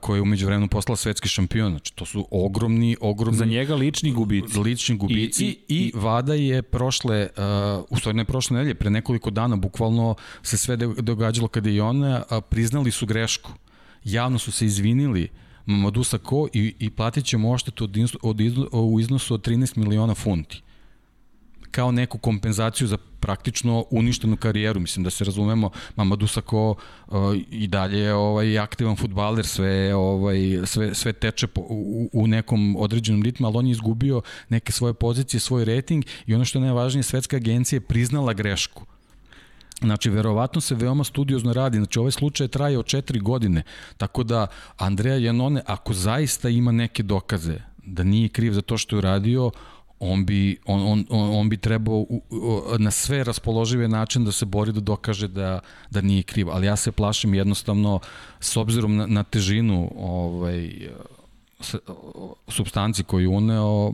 [0.00, 1.70] koja je umeđu vremenu postala svetski šampion.
[1.70, 3.38] Znači, to su ogromni, ogromni...
[3.38, 4.58] Za njega lični gubici.
[4.58, 8.74] Lični gubici i, i, i, i Vada je prošle, uh, u stvari ne prošle nedelje,
[8.74, 13.52] pre nekoliko dana bukvalno se sve događalo kada je on, uh, priznali su grešku.
[14.04, 15.28] Javno su se izvinili
[15.70, 20.14] Mamadou Sako i, i platit ćemo oštetu od, od, od, u iznosu od 13 miliona
[20.14, 20.62] funti
[21.70, 24.80] kao neku kompenzaciju za praktično uništenu karijeru.
[24.80, 27.16] Mislim da se razumemo, Mamadou Sakho uh,
[27.50, 32.76] i dalje je ovaj, aktivan futbaler, sve, ovaj, sve, sve teče po, u, u nekom
[32.76, 36.62] određenom ritmu, ali on je izgubio neke svoje pozicije, svoj rating i ono što je
[36.62, 38.86] najvažnije, svetska agencija je priznala grešku.
[39.80, 41.76] Znači, verovatno se veoma studiozno radi.
[41.78, 43.62] Znači, ovaj slučaj traje od četiri godine.
[43.96, 44.46] Tako da,
[44.78, 49.50] Andreja Janone, ako zaista ima neke dokaze da nije kriv za to što je uradio,
[50.00, 52.06] on bi, on, on, on bi trebao
[52.78, 56.50] na sve raspoložive način da se bori da dokaže da, da nije kriv.
[56.50, 58.00] Ali ja se plašim jednostavno
[58.40, 60.88] s obzirom na, na težinu ovaj,
[62.48, 63.92] substanci koju uneo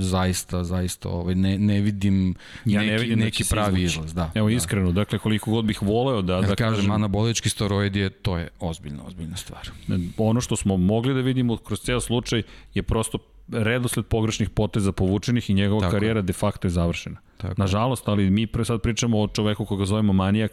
[0.00, 2.34] zaista zaista ovaj ne ne vidim
[2.64, 4.54] ja neki, ne vidim neki da pravi izlaz da evo da.
[4.54, 8.36] iskreno dakle koliko god bih voleo da ja da kažem, kažem anabolički steroid je to
[8.36, 9.70] je ozbiljna ozbiljna stvar
[10.18, 12.42] ono što smo mogli da vidimo kroz ceo slučaj
[12.74, 13.18] je prosto
[13.52, 15.92] redosled pogrešnih poteza povučenih i njegova Tako.
[15.92, 17.16] karijera de facto je završena.
[17.36, 17.54] Tako.
[17.56, 20.52] Nažalost, ali mi pre sad pričamo o čoveku koga zovemo manijak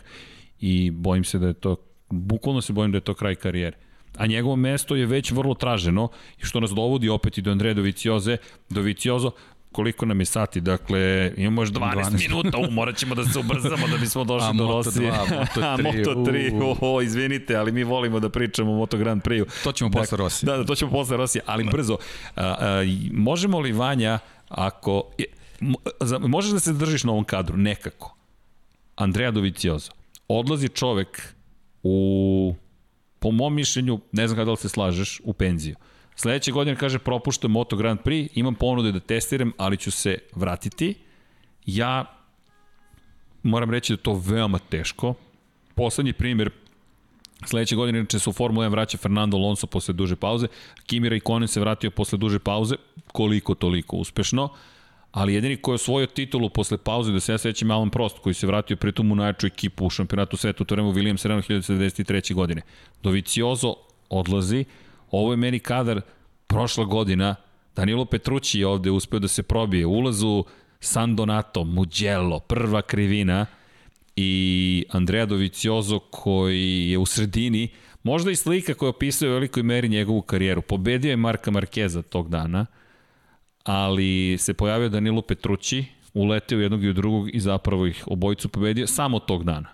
[0.60, 1.76] i bojim se da je to,
[2.10, 3.78] bukvalno se bojim da je to kraj karijere.
[4.20, 8.38] A njegovo mesto je već vrlo traženo, što nas dovodi opet i do Andreja Dovicioze.
[8.70, 9.32] Doviciozo,
[9.72, 12.30] koliko nam je sati, dakle, imamo još 12, 12.
[12.30, 15.12] minuta, u, morat ćemo da se ubrzamo da bismo došli a, do Rosije.
[15.18, 16.54] A Moto 2, Moto 3.
[16.54, 19.46] Moto 3, o, izvinite, ali mi volimo da pričamo o Moto Grand Prix-u.
[19.64, 20.48] To ćemo dakle, posle Rosije.
[20.48, 21.72] Da, da, to ćemo posle Rosije, ali da.
[21.72, 21.98] brzo.
[22.36, 22.84] A, a,
[23.14, 24.20] možemo li, Vanja,
[24.50, 25.04] ako...
[26.28, 28.16] Možeš da se držiš na ovom kadru, nekako.
[28.96, 29.92] Andrea Doviciozo.
[30.28, 31.34] Odlazi čovek
[31.84, 32.56] u,
[33.20, 35.76] po mom mišljenju, ne znam kada li se slažeš, u penziju.
[36.16, 40.96] Sledeće godine kaže propuštam Moto Grand Prix, imam ponude da testiram, ali ću se vratiti.
[41.66, 42.06] Ja
[43.44, 45.14] moram reći da to veoma teško.
[45.76, 46.52] Poslednji primjer
[47.46, 50.48] Sledeće godine inače se u Formula 1 vraća Fernando Alonso posle duže pauze.
[50.86, 52.76] Kimi Raikkonen se vratio posle duže pauze,
[53.12, 54.50] koliko toliko uspešno.
[55.12, 58.34] Ali jedini koji je osvojio titulu posle pauze, da se ja svećam Alan Prost, koji
[58.34, 62.34] se vratio pritom u najjaču ekipu u šampionatu sveta u to vreme Williams Serrano 1993.
[62.34, 62.62] godine.
[63.04, 63.76] Doviciozo
[64.10, 64.66] odlazi,
[65.12, 66.02] Ovo je meni kadar
[66.48, 67.36] prošla godina.
[67.76, 69.86] Danilo Petrući je ovde uspeo da se probije.
[69.86, 70.44] Ulazu
[70.80, 73.46] San Donato, Mugello, prva krivina
[74.16, 77.68] i Andrea Doviciozo koji je u sredini,
[78.04, 80.62] možda i slika koja opisuje u velikoj meri njegovu karijeru.
[80.62, 82.66] Pobedio je Marka Markeza tog dana,
[83.70, 88.88] ali se pojavio Danilo Petrući, uleteo jednog i u drugog i zapravo ih obojicu pobedio
[88.88, 89.70] samo tog dana.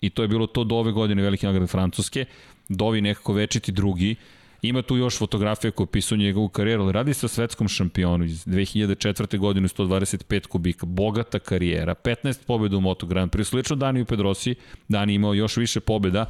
[0.00, 2.24] I to je bilo to do ove godine velike nagrade Francuske.
[2.68, 4.16] Dovi nekako večiti drugi
[4.62, 8.46] Ima tu još fotografija koja opisuje njegovu karijeru, ali radi se o svetskom šampionu iz
[8.46, 9.38] 2004.
[9.38, 14.54] godine 125 kubika, bogata karijera, 15 pobjeda u Moto Grand Prix, slično Daniju Pedrosi,
[14.88, 16.26] Dani imao još više pobjeda,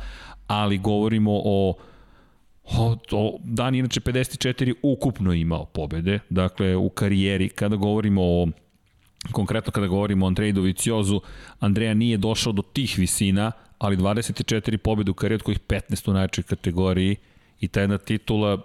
[0.46, 1.74] ali govorimo o
[3.44, 8.48] Dan inače 54 ukupno imao pobede, dakle u karijeri, kada govorimo o
[9.32, 11.20] konkretno kada govorimo o Andreju Doviciozu,
[11.60, 16.12] Andreja nije došao do tih visina, ali 24 pobjede u karijeri, od kojih 15 u
[16.12, 17.16] najčoj kategoriji,
[17.60, 18.58] I ta jedna titula,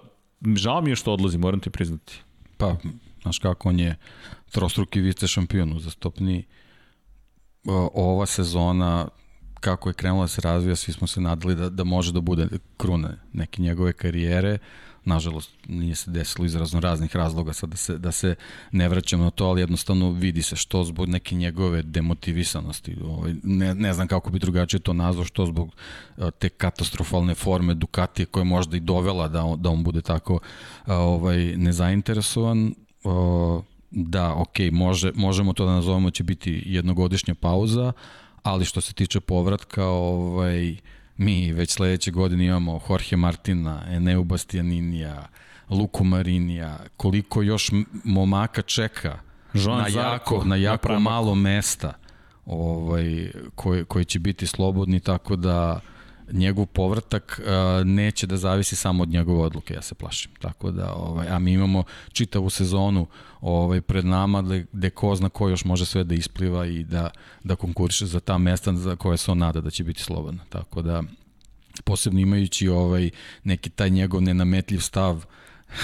[0.56, 2.14] žao mi je što odlazi, moram ti priznati.
[2.58, 2.76] Pa,
[3.22, 3.96] znaš kako, on je
[4.52, 6.44] trostruki vice šampion uzastopni.
[7.94, 9.08] Ova sezona,
[9.62, 12.48] kako je krenula da se razvija, svi smo se nadali da, da može da bude
[12.78, 14.58] kruna neke njegove karijere.
[15.06, 18.36] Nažalost, nije se desilo iz razno raznih razloga sad da se, da se
[18.72, 22.96] ne vraćamo na to, ali jednostavno vidi se što zbog neke njegove demotivisanosti.
[23.04, 25.76] Ovaj, ne, ne znam kako bi drugačije to nazvao, što zbog
[26.40, 30.40] te katastrofalne forme Ducatije koja je možda i dovela da on, da on bude tako
[30.88, 32.74] ovaj, nezainteresovan.
[33.92, 37.94] Da, ok, može, možemo to da nazovemo će biti jednogodišnja pauza,
[38.44, 40.76] ali što se tiče povratka, ovaj,
[41.22, 45.28] Mi već sledeće godine imamo Jorge Martina, Eneu Bastianinija,
[45.70, 47.72] Luku Marinija, koliko još
[48.04, 49.20] momaka čeka
[49.54, 51.94] Joan na jako, na jako na malo mesta
[52.46, 55.80] ovaj, koji, koji će biti slobodni, tako da
[56.34, 60.32] njegov povratak uh, neće da zavisi samo od njegove odluke, ja se plašim.
[60.42, 63.08] Tako da, ovaj, a mi imamo čitavu sezonu
[63.42, 67.10] ovaj, pred nama gde, gde ko zna ko još može sve da ispliva i da,
[67.44, 70.44] da konkuriše za ta mesta za koje se on nada da će biti slobodna.
[70.50, 71.04] Tako da,
[71.84, 73.10] posebno imajući ovaj
[73.44, 75.26] neki taj njegov nenametljiv stav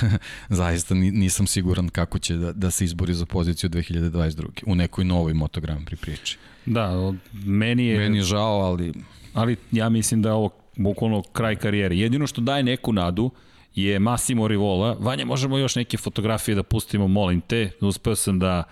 [0.50, 4.46] zaista nisam siguran kako će da, da se izbori za poziciju 2022.
[4.66, 6.38] u nekoj novoj Moto Grand Prix priči.
[6.66, 7.98] Da, meni je...
[7.98, 8.94] Meni je žao, ali...
[9.38, 11.98] Ali ja mislim da je ovo bukvalno kraj karijere.
[11.98, 13.32] Jedino što daje neku nadu
[13.76, 14.98] je Massimo Rivola.
[15.00, 17.72] Vanja, možemo još neke fotografije da pustimo, molim te.
[17.82, 18.64] Uspeo sam da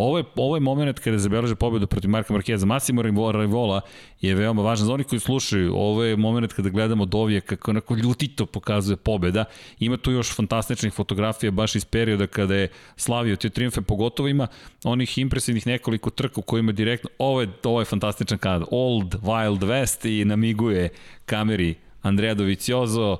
[0.00, 2.66] Ovo je, ovo je moment kada zabeleže pobedu protiv Marka Markeza.
[2.66, 3.80] Massimo Rivola
[4.20, 5.74] je veoma važan za oni koji slušaju.
[5.76, 9.44] Ovo je moment kada gledamo Dovije kako onako ljutito pokazuje pobeda.
[9.78, 13.80] Ima tu još fantastičnih fotografija baš iz perioda kada je slavio te triumfe.
[13.80, 14.46] Pogotovo ima
[14.84, 18.64] onih impresivnih nekoliko trka u kojima direktno, ovo je, ovo je fantastičan kada.
[18.70, 20.88] Old Wild West i namiguje
[21.26, 23.18] kameri Andrea Doviciozo,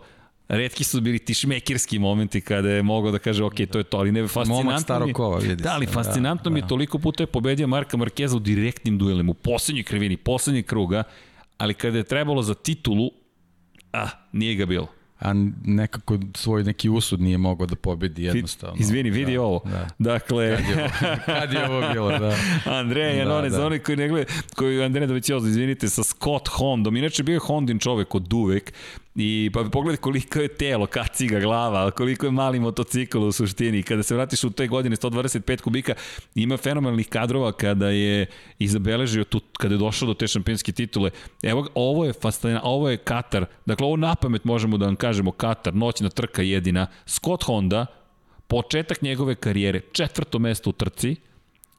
[0.51, 3.97] redki su bili ti šmekerski momenti kada je mogao da kaže ok, to je to,
[3.97, 6.69] ali ne, fascinantno mi, kova, vidi da, ali fascinantno da, mi je da.
[6.69, 11.03] toliko puta je pobedio Marka Markeza u direktnim duelima, u poslednjoj krivini, poslednjeg kruga,
[11.59, 13.11] ali kada je trebalo za titulu,
[13.93, 14.89] ah, nije ga bilo
[15.21, 15.33] a
[15.65, 18.77] nekako svoj neki usud nije mogao da pobedi jednostavno.
[18.81, 19.63] Izvini, vidi da, ovo.
[19.65, 19.89] Da.
[19.99, 20.57] Dakle...
[20.57, 22.37] Kad je ovo, kad je ovo bilo, da.
[22.81, 23.57] Andreja Janone, da, da.
[23.57, 26.97] za oni koji ne gleda, koji Andreja Doviciozo, izvinite, sa Scott Hondom.
[26.97, 28.73] Inače bio je Hondin čovek od uvek
[29.23, 33.83] I pa pogledaj koliko je telo, kaciga glava, koliko je mali motocikl u suštini.
[33.83, 35.95] Kada se vratiš u te godine 125 kubika,
[36.35, 38.27] ima fenomenalnih kadrova kada je
[38.59, 41.11] izabeležio tu, kada je došao do te šampionske titule.
[41.43, 43.47] Evo, ovo je fascinantno, ovo je Katar.
[43.67, 46.87] Dakle, ovo na pamet možemo da vam kažemo Katar, noćna trka jedina.
[47.07, 47.87] Scott Honda,
[48.49, 51.17] početak njegove karijere, četvrto mesto u trci,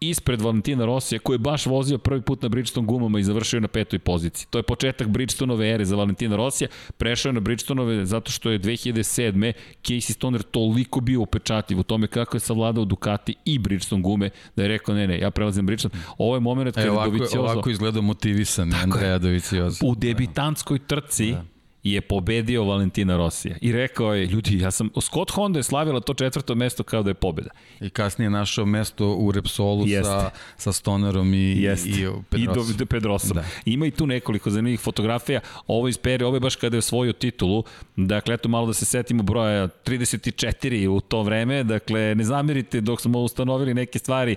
[0.02, 3.68] ispred Valentina Rosija koji je baš vozio prvi put na Bridgestone gumama i završio na
[3.68, 4.48] petoj poziciji.
[4.49, 6.68] To je početak Bridgestonove ere za Valentina Rosija.
[6.98, 9.53] Prešao je na Bridgestonove zato što je 2007.
[9.84, 14.61] Casey Stoner toliko bio upečatljiv u tome kako je savladao Ducati i Bridgestone gume da
[14.61, 16.03] je rekao ne ne, ja prelazim Bridgestone.
[16.18, 17.40] Ovo je moment kada e, ovako, Doviciozo...
[17.40, 19.86] Ovako izgleda motivisan Andreja Doviciozo.
[19.86, 21.44] U debitantskoj trci da
[21.84, 23.56] je pobedio Valentina Rosija.
[23.62, 27.10] I rekao je, ljudi, ja sam, Scott Honda je slavila to četvrto mesto kao da
[27.10, 27.49] je pobeda.
[27.80, 30.03] I kasnije našao mesto u Repsolu Jeste.
[30.03, 31.90] sa, sa Stonerom i, Jeste.
[31.90, 32.76] i Pedrosom.
[32.76, 33.36] I do, Pedrosom.
[33.36, 33.44] Da.
[33.66, 35.40] Ima i tu nekoliko zanimljivih fotografija.
[35.68, 37.64] Ovo iz peri, ovo je baš kada je osvojio titulu.
[37.95, 41.64] Dakle, eto malo da se setimo broja 34 u to vreme.
[41.64, 44.36] Dakle, ne zamerite dok smo ustanovili neke stvari.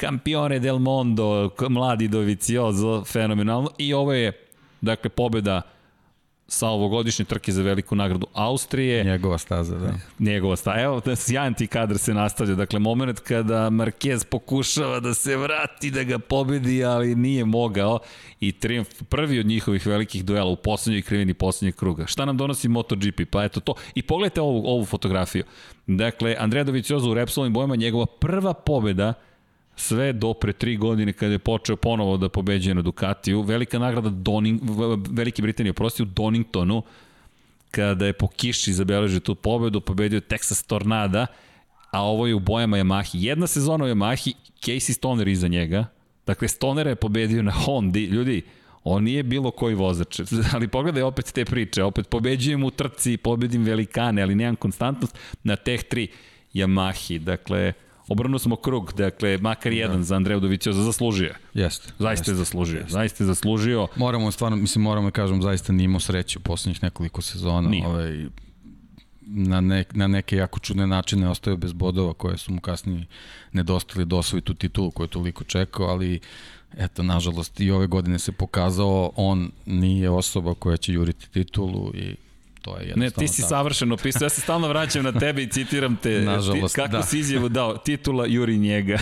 [0.00, 3.70] Campione del Mondo, mladi Doviciozo, fenomenalno.
[3.78, 4.32] I ovo je,
[4.80, 5.62] dakle, pobeda
[6.48, 9.04] sa ovogodišnje trke za veliku nagradu Austrije.
[9.04, 9.94] Njegova staza, da.
[10.18, 10.80] Njegova staza.
[10.80, 12.54] Evo, da sjajan ti kadar se nastavlja.
[12.54, 17.98] Dakle, moment kada Marquez pokušava da se vrati, da ga pobedi, ali nije mogao.
[18.40, 22.06] I triumf, prvi od njihovih velikih duela u poslednjoj krivini poslednjeg kruga.
[22.06, 23.20] Šta nam donosi MotoGP?
[23.30, 23.74] Pa eto to.
[23.94, 25.44] I pogledajte ovu, ovu fotografiju.
[25.86, 29.14] Dakle, Andrea Dovicioza u Repsolovim bojama, njegova prva pobeda
[29.76, 33.42] sve do pre tri godine kada je počeo ponovo da pobeđuje na Ducatiju.
[33.42, 34.60] Velika nagrada Doning,
[35.10, 36.82] Velike Britanije, prosti u Doningtonu,
[37.70, 41.26] kada je po kiši zabeležio tu pobedu, pobedio Texas Tornada,
[41.90, 43.10] a ovo je u bojama Yamahi.
[43.12, 45.86] Jedna sezona u Yamahi, Casey Stoner iza njega,
[46.26, 48.42] dakle Stoner je pobedio na Hondi, ljudi,
[48.84, 50.20] on nije bilo koji vozač,
[50.54, 55.56] ali pogledaj opet te priče, opet pobeđujem u trci, pobedim velikane, ali nemam konstantnost na
[55.56, 56.08] teh tri
[56.54, 57.72] Yamahi, dakle,
[58.08, 59.78] Obrnuo smo krug, dakle, makar da.
[59.78, 61.34] jedan za Andreju Dovicioza zaslužio.
[61.54, 61.92] Jeste.
[61.98, 62.78] Zaista je zaslužio.
[62.78, 62.92] Jeste.
[62.92, 63.86] Zaista je zaslužio.
[63.96, 67.68] Moramo stvarno, mislim, moramo da kažem, zaista nije imao sreće u poslednjih nekoliko sezona.
[67.68, 67.86] Nije.
[67.86, 68.26] Ovaj,
[69.26, 73.06] na, ne, na neke jako čudne načine ostaju bez bodova koje su mu kasnije
[73.52, 76.20] nedostali da osvoji tu titulu koju je toliko čekao, ali
[76.76, 82.14] eto, nažalost, i ove godine se pokazao, on nije osoba koja će juriti titulu i
[82.66, 83.48] to je jednostavno Ne, ti si tako.
[83.48, 87.02] savršeno opisao, ja se stalno vraćam na tebe i citiram te, Nažalost, ti, kako da.
[87.02, 88.98] si izjavu dao, titula Juri njega.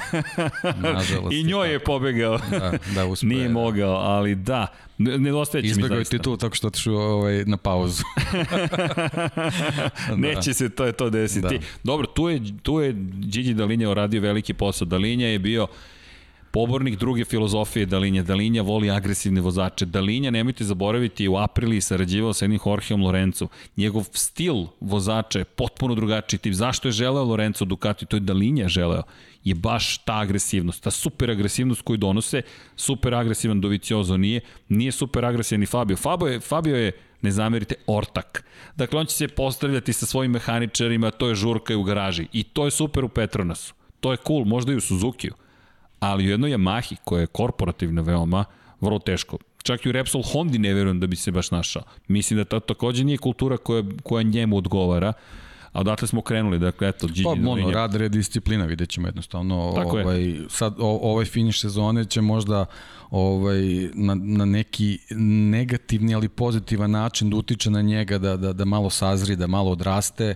[0.76, 1.32] Nažalost.
[1.32, 2.38] I njoj je pobegao.
[2.50, 3.52] Da, da uspe, Nije da.
[3.52, 4.66] mogao, ali da,
[4.98, 5.96] nedostaje će mi zaista.
[5.96, 8.02] je titulu tako što otišu ovaj, na pauzu.
[10.08, 10.16] da.
[10.16, 11.58] Neće se to je to desiti.
[11.58, 11.64] Da.
[11.84, 14.86] Dobro, tu je, tu je Gigi Dalinja uradio veliki posao.
[14.86, 15.66] Dalinja je bio
[16.54, 18.22] pobornik druge filozofije Dalinja.
[18.22, 19.86] Dalinja voli agresivne vozače.
[19.86, 23.48] Dalinja, nemojte zaboraviti, u aprili sarađivao sa jednim Jorgeom Lorenzo.
[23.76, 26.54] Njegov stil vozača je potpuno drugačiji tip.
[26.54, 28.06] Zašto je želeo Lorenzo Ducati?
[28.06, 29.02] To je Dalinja želeo
[29.44, 32.42] je baš ta agresivnost, ta super agresivnost koju donose,
[32.76, 35.96] super agresivan Doviciozo nije, nije super agresivan ni Fabio.
[35.96, 38.44] Fabio je, Fabio je ne zamerite, ortak.
[38.76, 42.26] Dakle, on će se postavljati sa svojim mehaničarima, to je žurka u garaži.
[42.32, 43.74] I to je super u Petronasu.
[44.00, 45.34] To je cool, možda i u Suzukiju
[46.10, 48.44] ali u jednoj Yamahi koja je korporativna veoma,
[48.80, 49.38] vrlo teško.
[49.62, 51.82] Čak i u Repsol Hondi ne verujem da bi se baš našao.
[52.08, 55.12] Mislim da to takođe nije kultura koja, koja njemu odgovara.
[55.72, 59.72] A odatle smo krenuli, dakle, eto, Gigi Pa, ono, rad, red, disciplina, vidjet ćemo jednostavno.
[59.76, 60.44] Tako ovaj, je.
[60.48, 62.66] Sad, o, ovaj finiš sezone će možda
[63.10, 63.60] ovaj,
[63.94, 64.98] na, na neki
[65.50, 69.70] negativni, ali pozitivan način da utiče na njega, da, da, da malo sazri, da malo
[69.70, 70.34] odraste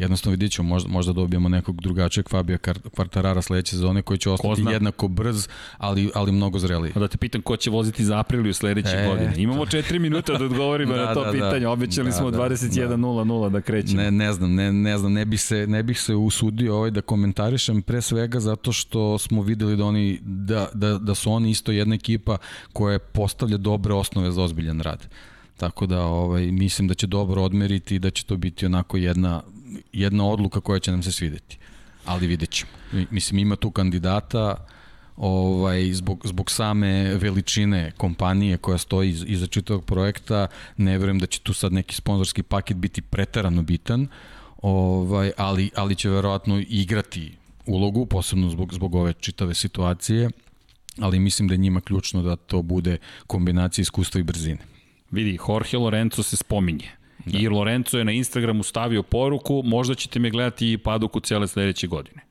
[0.00, 2.58] jednostavno vidjet ćemo, možda, možda dobijemo nekog drugačijeg Fabija
[2.94, 5.48] Kvartarara sledeće sezone koji će ostati jednako brz,
[5.78, 6.92] ali, ali mnogo zreliji.
[6.94, 9.34] Da te pitam ko će voziti za Apriliju sledeće e, godine.
[9.36, 11.32] Imamo četiri minuta da odgovorimo da, na to da, da.
[11.32, 13.48] pitanje, obećali da, smo da, 21.00 da.
[13.48, 14.02] da krećemo.
[14.02, 17.00] Ne, ne znam, ne, ne znam, ne bih se, ne bih se usudio ovaj da
[17.00, 21.72] komentarišem pre svega zato što smo videli da oni da, da, da su oni isto
[21.72, 22.36] jedna ekipa
[22.72, 25.08] koja postavlja dobre osnove za ozbiljan rad.
[25.60, 29.42] Tako da ovaj, mislim da će dobro odmeriti i da će to biti onako jedna,
[29.92, 31.58] jedna odluka koja će nam se svideti.
[32.04, 32.70] Ali vidjet ćemo.
[33.10, 34.66] Mislim, ima tu kandidata
[35.16, 40.46] ovaj, zbog, zbog same veličine kompanije koja stoji iz, iza čitavog projekta,
[40.76, 44.08] ne verujem da će tu sad neki sponzorski paket biti pretarano bitan,
[44.62, 47.32] ovaj, ali, ali će verovatno igrati
[47.66, 50.30] ulogu, posebno zbog, zbog ove čitave situacije,
[50.98, 54.58] ali mislim da je njima ključno da to bude kombinacija iskustva i brzine.
[55.10, 56.90] Vidi, Jorge Lorenzo se spominje.
[57.24, 57.38] Da.
[57.38, 61.86] I Lorenzo je na Instagramu stavio poruku, možda ćete me gledati i paduku cele sledeće
[61.86, 62.29] godine.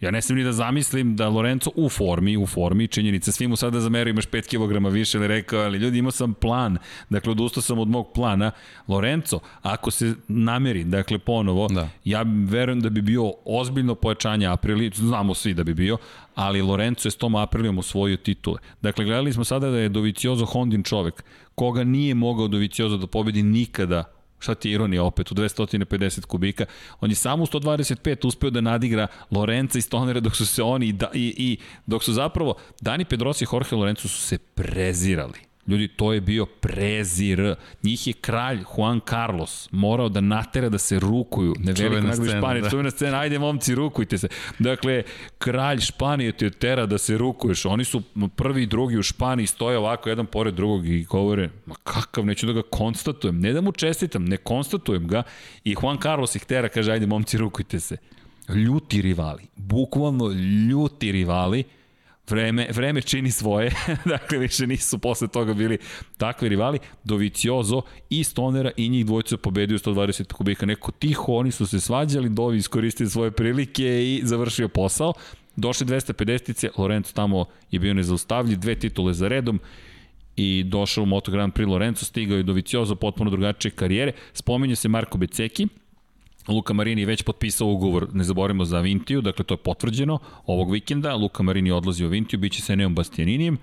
[0.00, 3.56] Ja ne smem ni da zamislim da Lorenzo u formi, u formi, činjenica, svi mu
[3.56, 6.78] sada zameraju imaš 5 kg više, ali rekao, ali ljudi imao sam plan,
[7.10, 8.50] dakle odustao sam od mog plana.
[8.88, 11.88] Lorenzo, ako se nameri, dakle ponovo, da.
[12.04, 15.98] ja verujem da bi bio ozbiljno pojačanje Aprili, znamo svi da bi bio,
[16.34, 18.58] ali Lorenzo je s tom Aprilijom osvojio titule.
[18.82, 23.42] Dakle, gledali smo sada da je Doviciozo Hondin čovek, koga nije mogao Doviciozo da pobedi
[23.42, 26.66] nikada Šta ti je ironija opet, u 250 kubika.
[27.00, 30.86] On je samo u 125 uspeo da nadigra Lorenza i Stonera dok su se oni
[30.86, 35.47] i, da, i, i dok su zapravo Dani Pedrosi i Jorge Lorenzo su se prezirali.
[35.68, 37.54] Ljudi, to je bio prezir.
[37.82, 41.54] Njih je kralj Juan Carlos morao da natera da se rukuju.
[41.58, 42.70] Ne veliko nagli Španije, da.
[42.70, 44.28] čuvena scena, ajde momci, rukujte se.
[44.58, 45.02] Dakle,
[45.38, 47.64] kralj Španije te tera da se rukuješ.
[47.64, 48.02] Oni su
[48.36, 52.46] prvi i drugi u Španiji, stoje ovako jedan pored drugog i govore, ma kakav, neću
[52.46, 53.40] da ga konstatujem.
[53.40, 55.22] Ne da mu čestitam, ne konstatujem ga.
[55.64, 57.96] I Juan Carlos ih tera, kaže, ajde momci, rukujte se.
[58.48, 60.28] Ljuti rivali, bukvalno
[60.68, 61.64] ljuti rivali
[62.30, 63.74] vreme, vreme čini svoje,
[64.14, 65.78] dakle više nisu posle toga bili
[66.16, 71.66] takvi rivali, Doviciozo i Stonera i njih dvojica pobedio 120 kubika, neko tiho, oni su
[71.66, 75.12] se svađali, Dovi iskoristili svoje prilike i završio posao,
[75.56, 79.60] došli 250-ice, Lorenzo tamo je bio nezaustavljiv, dve titule za redom,
[80.38, 84.12] i došao u Moto Grand Prix Lorenzo, stigao je Doviciozo, potpuno drugačije karijere.
[84.32, 85.66] Spominje se Marko Beceki,
[86.48, 91.14] Luka Marini već potpisao ugovor, ne zaboravimo, za Avintiju, dakle to je potvrđeno ovog vikenda.
[91.14, 93.58] Luka Marini odlazi u Avintiju, bit će sa Eneom Bastianinijem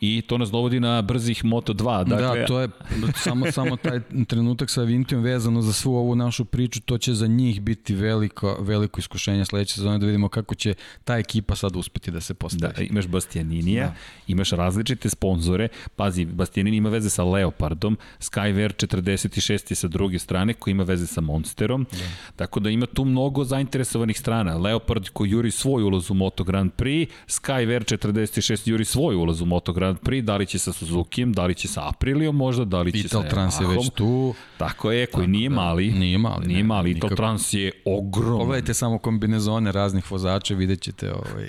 [0.00, 2.04] i to nas dovodi na brzih Moto2.
[2.04, 2.40] Da, dakle...
[2.40, 2.68] Da, to je
[3.14, 7.26] samo, samo taj trenutak sa Vintijom vezano za svu ovu našu priču, to će za
[7.26, 10.74] njih biti veliko, veliko iskušenje sledeće sezone da vidimo kako će
[11.04, 12.72] ta ekipa sad uspeti da se postavi.
[12.76, 13.94] Da, imaš Bastianinija, da.
[14.26, 20.54] imaš različite sponzore, pazi, Bastianini ima veze sa Leopardom, Skyver 46 je sa druge strane
[20.54, 21.98] koji ima veze sa Monsterom, da.
[22.36, 24.56] tako da ima tu mnogo zainteresovanih strana.
[24.56, 29.46] Leopard koji juri svoj ulaz u Moto Grand Prix, Skyver 46 juri svoj ulaz u
[29.46, 32.64] Moto Grand Grand Prix, da li će sa Suzukijem, da li će sa Aprilijom možda,
[32.64, 34.34] da li će Ital sa Trans je već tu.
[34.58, 35.90] Tako je, koji nije da, mali.
[35.90, 36.46] Nije mali.
[36.46, 38.38] Nije mali, Ital Trans je ogroman.
[38.38, 41.48] Pogledajte samo kombinezone raznih vozača, vidjet ćete ovaj,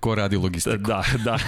[0.00, 0.76] ko radi logistiku.
[0.76, 1.38] Da, da.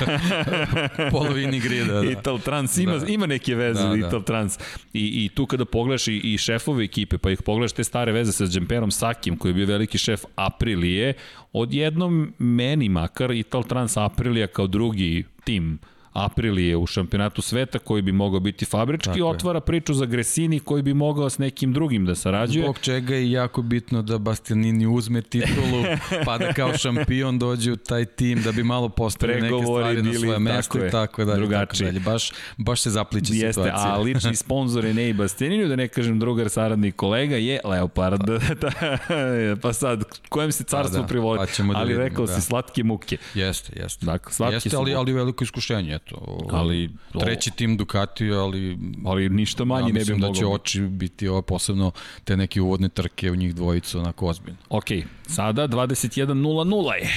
[1.12, 2.10] Polovini grida, da.
[2.10, 3.06] Ital Trans ima, da.
[3.06, 4.24] ima neke veze, da, Ital da.
[4.24, 4.58] Trans.
[4.92, 8.32] I, I tu kada pogledaš i, i šefove ekipe, pa ih pogledaš te stare veze
[8.32, 11.12] sa Džemperom Sakim, koji je bio veliki šef Aprilije,
[11.52, 15.78] odjednom meni makar Ital Trans Aprilija kao drugi tim
[16.12, 19.60] Aprilije u šampionatu sveta koji bi mogao biti fabrički, Tako otvara je.
[19.60, 22.64] priču za Gresini koji bi mogao s nekim drugim da sarađuje.
[22.64, 25.84] Zbog čega je jako bitno da Bastianini uzme titulu,
[26.26, 30.14] pa da kao šampion dođe u taj tim da bi malo postavili neke stvari na
[30.14, 31.38] svoje mesto i tako dalje.
[31.38, 31.86] Drugačije.
[31.86, 32.00] Tako dalje.
[32.00, 33.94] Baš, baš se zapliče Jeste, situacija.
[33.94, 38.22] A lični sponsor je Nei Bastianini, da ne kažem drugar, saradnik, kolega je Leopard.
[38.60, 38.70] Pa,
[39.62, 41.38] pa sad, kojem se carstvo pa da, privodi?
[41.38, 42.34] Pa da ali vidimo, rekao da.
[42.34, 43.16] si slatke muke.
[43.34, 44.06] Jeste, jeste.
[44.06, 46.38] Dakle, slatke jeste, ali, ali veliko iskušenje eto.
[46.50, 46.90] Ali
[47.20, 50.28] treći tim Ducati, ali ali ništa manje ja, ne bi moglo.
[50.28, 51.90] da će oči biti ovo posebno
[52.24, 54.58] te neke uvodne trke u njih dvojicu onako ozbiljno.
[54.68, 54.86] Ok,
[55.30, 57.10] sada 21.00 je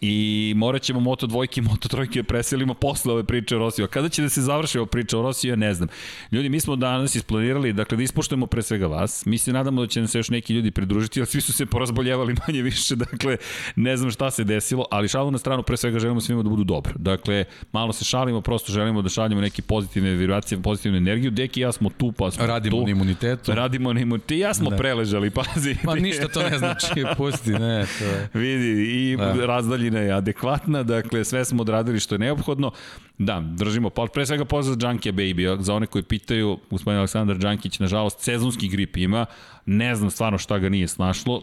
[0.00, 3.84] i morat ćemo Moto dvojke i Moto trojke preselimo posle ove priče o Rosiju.
[3.84, 5.88] A kada će da se završi ova priča o Rosiju, ja ne znam.
[6.32, 9.26] Ljudi, mi smo danas isplanirali, dakle, da ispoštujemo pre svega vas.
[9.26, 11.66] Mi se nadamo da će nam se još neki ljudi pridružiti, ali svi su se
[11.66, 13.36] porazboljevali manje više, dakle,
[13.76, 16.64] ne znam šta se desilo, ali šalu na stranu, pre svega želimo svima da budu
[16.64, 16.94] dobro.
[16.96, 21.30] Dakle, malo se šalimo šalimo, prosto želimo da šaljemo neke pozitivne vibracije, pozitivnu energiju.
[21.30, 22.84] Deki i ja smo tu, pa smo Radimo tu.
[22.84, 23.54] na imunitetu.
[23.54, 24.34] Radimo na imunitetu.
[24.34, 24.76] Ja smo da.
[24.76, 25.76] preležali, pazi.
[25.84, 26.86] Pa ništa to ne znači,
[27.16, 27.86] pusti, ne.
[27.98, 28.28] To je.
[28.34, 29.46] Vidi, i da.
[29.46, 32.72] razdaljina je adekvatna, dakle sve smo odradili što je neophodno.
[33.18, 37.78] Da, držimo, pa pre svega pozdrav Junkija Baby, za one koji pitaju, gospodin Aleksandar Đankić,
[37.78, 39.26] nažalost, sezonski grip ima,
[39.66, 41.42] ne znam stvarno šta ga nije snašlo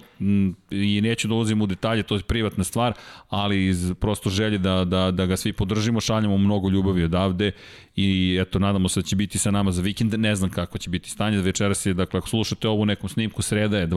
[0.71, 2.93] i neću da ulazim u detalje, to je privatna stvar,
[3.29, 7.51] ali iz prosto želje da, da, da ga svi podržimo, šaljamo mnogo ljubavi odavde
[7.95, 10.89] i eto, nadamo se da će biti sa nama za vikend, ne znam kako će
[10.89, 13.87] biti stanje, večeras je, dakle, ako slušate ovu nekom snimku, sreda je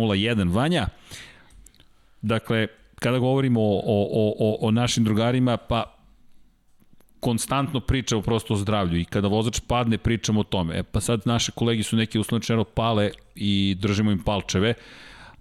[0.00, 0.52] 21.01.
[0.52, 0.86] Vanja,
[2.22, 5.94] dakle, kada govorimo o, o, o, o našim drugarima, pa
[7.20, 10.78] konstantno pričamo prosto o zdravlju i kada vozač padne pričamo o tome.
[10.78, 14.74] E pa sad naše kolegi su neki uslovno pale i držimo im palčeve,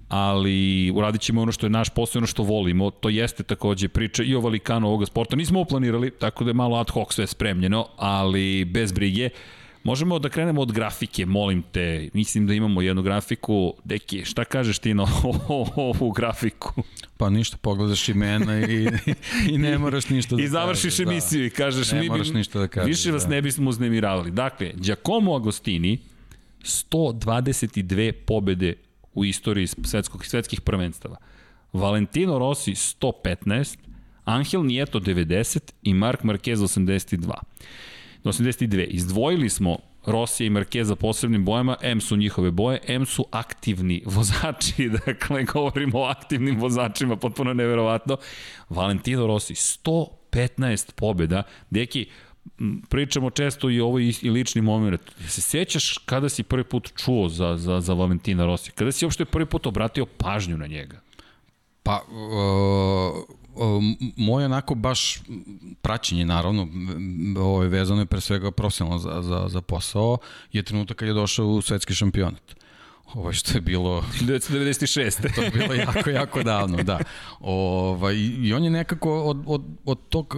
[0.10, 2.92] ali uradit ćemo ono što je naš posao, ono što volimo.
[2.92, 5.36] To jeste takođe priča i o valikanu ovoga sporta.
[5.36, 9.30] Nismo uplanirali, tako da je malo ad hoc sve spremljeno, ali bez brige.
[9.84, 12.10] Možemo da krenemo od grafike, molim te.
[12.14, 13.74] Mislim da imamo jednu grafiku.
[13.84, 15.06] Deki, šta kažeš ti na
[15.76, 16.84] ovu grafiku?
[17.18, 18.88] Pa ništa, pogledaš imena i,
[19.50, 21.12] i ne moraš ništa da I završiš kažeš, da.
[21.12, 21.46] emisiju da.
[21.46, 22.88] i kažeš ne mi moraš bi, ništa da kažeš.
[22.88, 23.30] Više vas da.
[23.30, 24.32] ne bismo uznemiravali.
[24.32, 26.00] Dakle, Giacomo Agostini
[26.62, 28.74] 122 pobede
[29.14, 31.18] u istoriji svetskog, svetskih prvenstava.
[31.74, 33.78] Valentino Rossi 115,
[34.26, 37.34] Angel Nieto 90 i Mark Marquez 82.
[38.24, 38.88] 82.
[38.88, 44.90] Izdvojili smo Rosija i Markeza posebnim bojama, M su njihove boje, M su aktivni vozači,
[45.06, 48.18] dakle govorimo o aktivnim vozačima, potpuno neverovatno.
[48.70, 52.10] Valentino Rossi, 115 pobjeda, deki,
[52.90, 55.02] pričamo često i ovo i lični moment.
[55.28, 58.72] Se sećaš kada si prvi put čuo za, za, za Valentina Rossi?
[58.72, 61.02] Kada si uopšte prvi put obratio pažnju na njega?
[61.84, 63.43] Pa, uh
[64.18, 65.22] moje onako baš
[65.82, 66.68] praćenje naravno
[67.38, 70.18] ovo je vezano je pre svega profesionalno za, za, za posao
[70.52, 72.56] je trenutak kad je došao u svetski šampionat
[73.14, 75.22] ovo što je bilo 1996.
[75.36, 77.00] to je bilo jako jako davno, da.
[77.40, 80.36] Ovaj i on je nekako od od od tog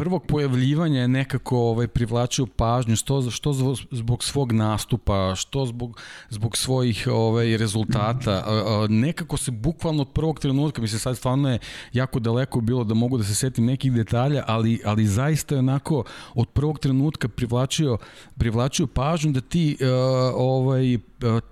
[0.00, 3.52] prvog pojavljivanja je nekako ovaj privlačio pažnju što što
[3.90, 8.44] zbog svog nastupa, što zbog zbog svojih ovaj rezultata.
[8.88, 11.58] Nekako se bukvalno od prvog trenutka, mislim sad stvarno je
[11.92, 16.04] jako daleko bilo da mogu da se setim nekih detalja, ali ali zaista je onako
[16.34, 17.98] od prvog trenutka privlačio
[18.38, 19.88] privlačio pažnju da ti uh,
[20.34, 20.98] ovaj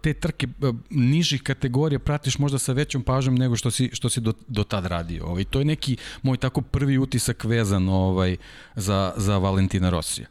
[0.03, 0.49] te trke
[0.91, 4.87] nižih kategorija pratiš možda sa većom pažnjom nego što si što si do, do tad
[4.87, 5.27] radio.
[5.27, 8.37] Ovaj to je neki moj tako prvi utisak vezan ovaj
[8.75, 10.27] za za Valentina Rosija.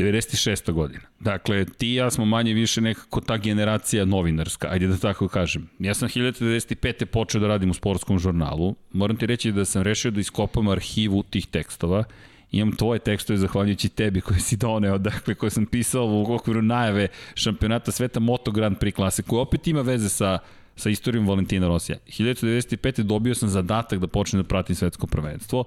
[0.00, 0.72] 96.
[0.72, 1.00] godina.
[1.20, 5.68] Dakle, ti i ja smo manje više nekako ta generacija novinarska, ajde da tako kažem.
[5.78, 7.04] Ja sam 1995.
[7.04, 8.74] počeo da radim u sportskom žurnalu.
[8.92, 12.04] Moram ti reći da sam rešio da iskopam arhivu tih tekstova
[12.52, 17.08] imam tvoje tekstove zahvaljujući tebi koje si doneo, dakle koje sam pisao u okviru najave
[17.34, 20.38] šampionata sveta Moto Grand Prix klase, koja opet ima veze sa
[20.80, 21.98] sa istorijom Valentina Rosija.
[22.06, 23.02] 1995.
[23.02, 25.64] dobio sam zadatak da počnem da pratim svetsko prvenstvo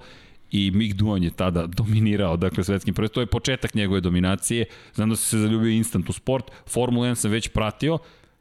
[0.52, 3.16] i Mick Duan je tada dominirao, dakle, svetskim prvenstvom.
[3.16, 4.66] To je početak njegove dominacije.
[4.94, 6.52] Znam da sam se zaljubio instant u sport.
[6.68, 7.98] Formula 1 sam već pratio.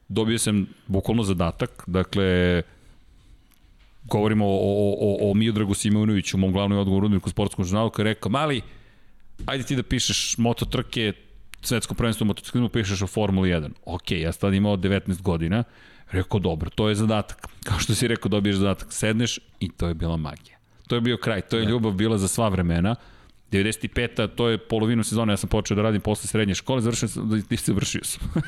[0.09, 1.85] Dobio sam bukvalno zadatak.
[1.87, 2.63] Dakle,
[4.05, 8.15] govorimo o, o, o, o Miodragu Simonoviću, mom glavnom odgovoru u sportskom žurnalu, koji je
[8.15, 8.61] rekao, mali,
[9.47, 11.13] ajde ti da pišeš moto trke,
[11.63, 13.71] svetsko prvenstvo motociklizmu, pišeš o Formuli 1.
[13.85, 15.65] Ok, ja sam tada imao 19 godina,
[16.11, 17.49] rekao, dobro, to je zadatak.
[17.69, 20.59] Kao što si rekao, dobiješ zadatak, sedneš i to je bila magija.
[20.89, 21.71] To je bio kraj, to je da.
[21.71, 22.95] ljubav bila za sva vremena.
[23.53, 24.29] 95.
[24.35, 27.57] to je polovinu sezone, ja sam počeo da radim posle srednje škole, završio sam, da
[27.57, 28.33] se vršio sam.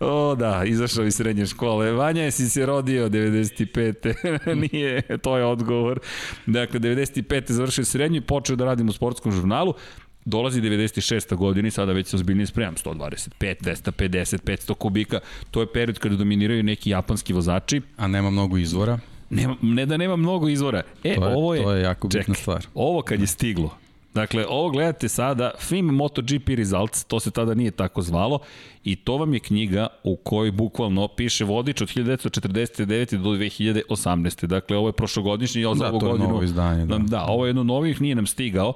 [0.00, 1.92] o da, izašao iz srednje škole.
[1.92, 4.54] Vanja, jesi se rodio 95.
[4.72, 6.00] Nije, to je odgovor.
[6.46, 7.52] Dakle, 95.
[7.52, 9.74] završio srednju i počeo da radim u sportskom žurnalu.
[10.24, 11.36] Dolazi 96.
[11.36, 12.74] godina i sada već se ozbiljnije spremam.
[12.74, 15.20] 125, 250, 500 kubika.
[15.50, 17.80] To je period kada dominiraju neki japanski vozači.
[17.96, 18.98] A nema mnogo izvora.
[19.30, 20.82] Nema, ne da nema mnogo izvora.
[21.04, 21.62] E, to je, ovo je...
[21.62, 22.66] To je jako bitna ček, stvar.
[22.74, 23.70] Ovo kad je stiglo,
[24.14, 28.38] Dakle, ovo gledate sada, FIM MotoGP Results, to se tada nije tako zvalo,
[28.84, 33.16] i to vam je knjiga u kojoj bukvalno piše vodič od 1949.
[33.16, 34.46] do 2018.
[34.46, 36.18] Dakle, ovo je prošlogodišnji, ja za da, ovu godinu...
[36.18, 36.86] Da, to je novo izdanje.
[36.86, 36.98] Da.
[36.98, 38.72] da, ovo je jedno novih, nije nam stigao.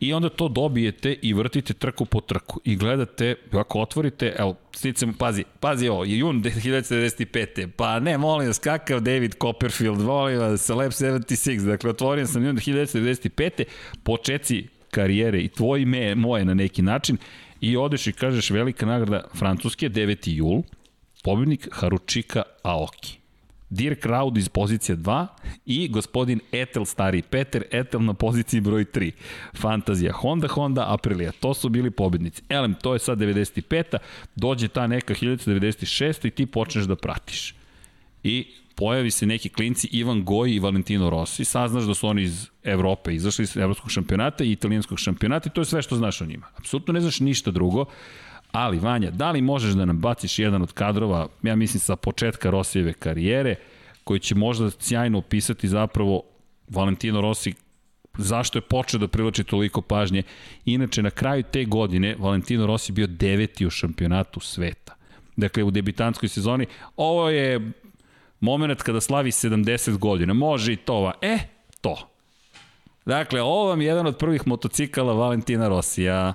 [0.00, 2.60] I onda to dobijete i vrtite trku po trku.
[2.64, 7.68] I gledate, ako otvorite, evo, sticam, pazi, pazi ovo, je jun 1995.
[7.76, 12.56] Pa ne, molim vas, kakav David Copperfield, molim vas, Lab 76, dakle, otvorio sam jun
[12.56, 13.64] 1995.
[14.02, 17.16] Počeci karijere i tvoje ime, moje na neki način,
[17.60, 20.28] i odeš i kažeš velika nagrada Francuske, 9.
[20.36, 20.62] jul,
[21.22, 23.19] pobjednik Haručika Aoki.
[23.70, 25.26] Dirk Raud iz pozicije 2
[25.66, 29.10] i gospodin Etel stari, Peter Etel na poziciji broj 3.
[29.56, 32.42] Fantazija Honda, Honda, Aprilia, to su bili pobednici.
[32.48, 33.96] Elem, to je sad 95.
[34.36, 36.26] Dođe ta neka 1996.
[36.26, 37.54] i ti počneš da pratiš.
[38.22, 42.46] I pojavi se neki klinci Ivan Goj i Valentino Rossi, saznaš da su oni iz
[42.62, 46.26] Evrope, izašli iz evropskog šampionata i italijanskog šampionata i to je sve što znaš o
[46.26, 46.46] njima.
[46.56, 47.84] Apsolutno ne znaš ništa drugo,
[48.52, 52.50] ali Vanja, da li možeš da nam baciš jedan od kadrova, ja mislim sa početka
[52.50, 53.54] Rosijeve karijere,
[54.04, 56.22] koji će možda sjajno opisati zapravo
[56.68, 57.54] Valentino Rossi
[58.18, 60.22] zašto je počeo da privlači toliko pažnje.
[60.64, 64.94] Inače, na kraju te godine Valentino Rossi bio deveti u šampionatu sveta.
[65.36, 66.66] Dakle, u debitanskoj sezoni.
[66.96, 67.72] Ovo je
[68.40, 70.34] moment kada slavi 70 godina.
[70.34, 71.12] Može i to.
[71.22, 71.38] E,
[71.80, 72.08] to.
[73.06, 76.34] Dakle, ovo vam je jedan od prvih motocikala Valentina Rosija.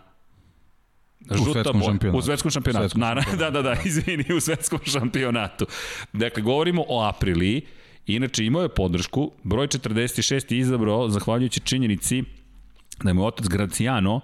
[1.32, 1.90] Žuta u svetskom boja.
[1.90, 2.18] šampionatu.
[2.18, 2.84] U svetskom šampionatu.
[2.84, 3.38] Svetskom šampionatu.
[3.38, 5.66] da, da, da, izvini, u svetskom šampionatu.
[6.14, 7.62] Dakle, govorimo o Apriliji.
[8.08, 9.32] Inače, imao je podršku.
[9.44, 12.24] Broj 46 je izabrao, zahvaljujući činjenici
[13.04, 14.22] da je moj otac Graciano,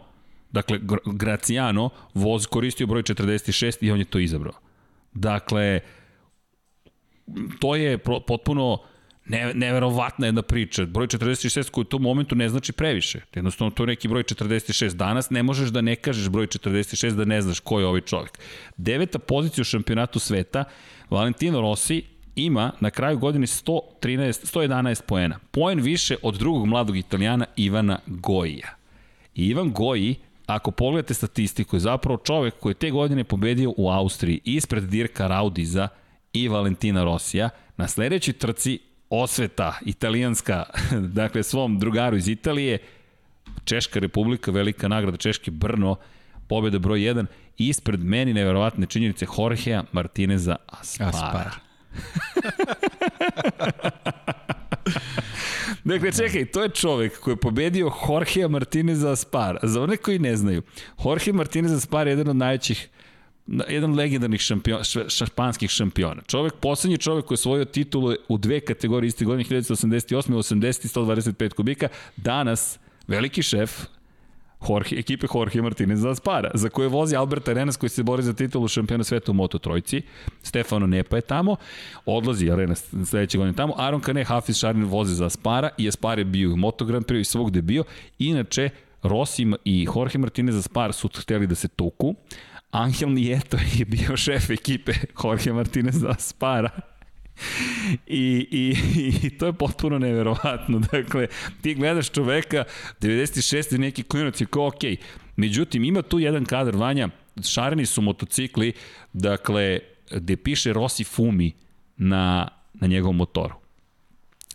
[0.52, 4.54] dakle, Graciano, voz koristio broj 46 i on je to izabrao.
[5.14, 5.80] Dakle,
[7.60, 7.98] to je
[8.28, 8.78] potpuno
[9.32, 10.86] ne, neverovatna jedna priča.
[10.86, 13.22] Broj 46 koji u tom momentu ne znači previše.
[13.36, 14.94] Jednostavno to je neki broj 46.
[14.94, 18.40] Danas ne možeš da ne kažeš broj 46 da ne znaš ko je ovaj čovjek.
[18.78, 20.64] Deveta pozicija u šampionatu sveta,
[21.10, 22.04] Valentino Rossi
[22.36, 25.40] ima na kraju godine 113, 111 poena.
[25.52, 28.76] Poen više od drugog mladog italijana Ivana Gojija.
[29.36, 33.90] I Ivan Goji ako pogledate statistiku, je zapravo čovek koji je te godine pobedio u
[33.90, 35.88] Austriji ispred Dirka Raudiza
[36.34, 37.50] i Valentina Rosija.
[37.78, 38.80] Na sledećoj trci
[39.12, 40.64] osveta italijanska,
[41.20, 42.78] dakle svom drugaru iz Italije,
[43.66, 45.96] Češka republika, velika nagrada Češke Brno,
[46.48, 47.26] pobjeda broj 1,
[47.58, 51.10] ispred meni neverovatne činjenice Jorgea Martineza Aspara.
[51.10, 51.52] Aspara.
[55.84, 59.60] dakle, čekaj, to je čovek koji je pobedio Jorgea Martineza Aspara.
[59.64, 60.62] Za one koji ne znaju,
[61.06, 62.90] Jorge Martinez Aspara je jedan od najvećih
[63.70, 66.22] jedan legendarnih šampion, šampanskih šampiona.
[66.28, 70.34] Čovek, poslednji čovek koji je osvojio titulu u dve kategorije iste godine, 1988.
[70.34, 71.88] 80 i 125 kubika,
[72.18, 73.86] danas veliki šef
[74.70, 78.34] Jorge, ekipe Jorge Martinez za Spara, za koje vozi Albert Arenas koji se bori za
[78.34, 80.02] titulu šampiona sveta u Moto Trojci.
[80.44, 81.56] Stefano Nepa je tamo,
[82.06, 83.74] odlazi Arenas sledeće godine tamo.
[83.78, 87.20] Aron Kane, Hafiz Šarin vozi za Spara i Aspar je bio u Moto Grand Prix
[87.20, 87.84] i svog gde bio.
[88.20, 88.70] Inače,
[89.04, 92.16] Rossi i Jorge Martinez za Spar su hteli da se tuku,
[92.72, 94.92] Angel Nieto je bio šef ekipe
[95.24, 96.70] Jorge Martinez da Spara.
[98.08, 98.76] I, i,
[99.24, 100.80] I to je potpuno neverovatno.
[100.92, 101.28] Dakle,
[101.62, 102.64] ti gledaš čoveka,
[103.00, 103.78] 96.
[103.78, 104.82] neki klinac je kao ok.
[105.36, 107.10] Međutim, ima tu jedan kadar vanja,
[107.44, 108.74] šareni su motocikli,
[109.14, 109.80] dakle,
[110.12, 111.52] gde piše Rossi Fumi
[111.98, 113.56] na, na njegovom motoru.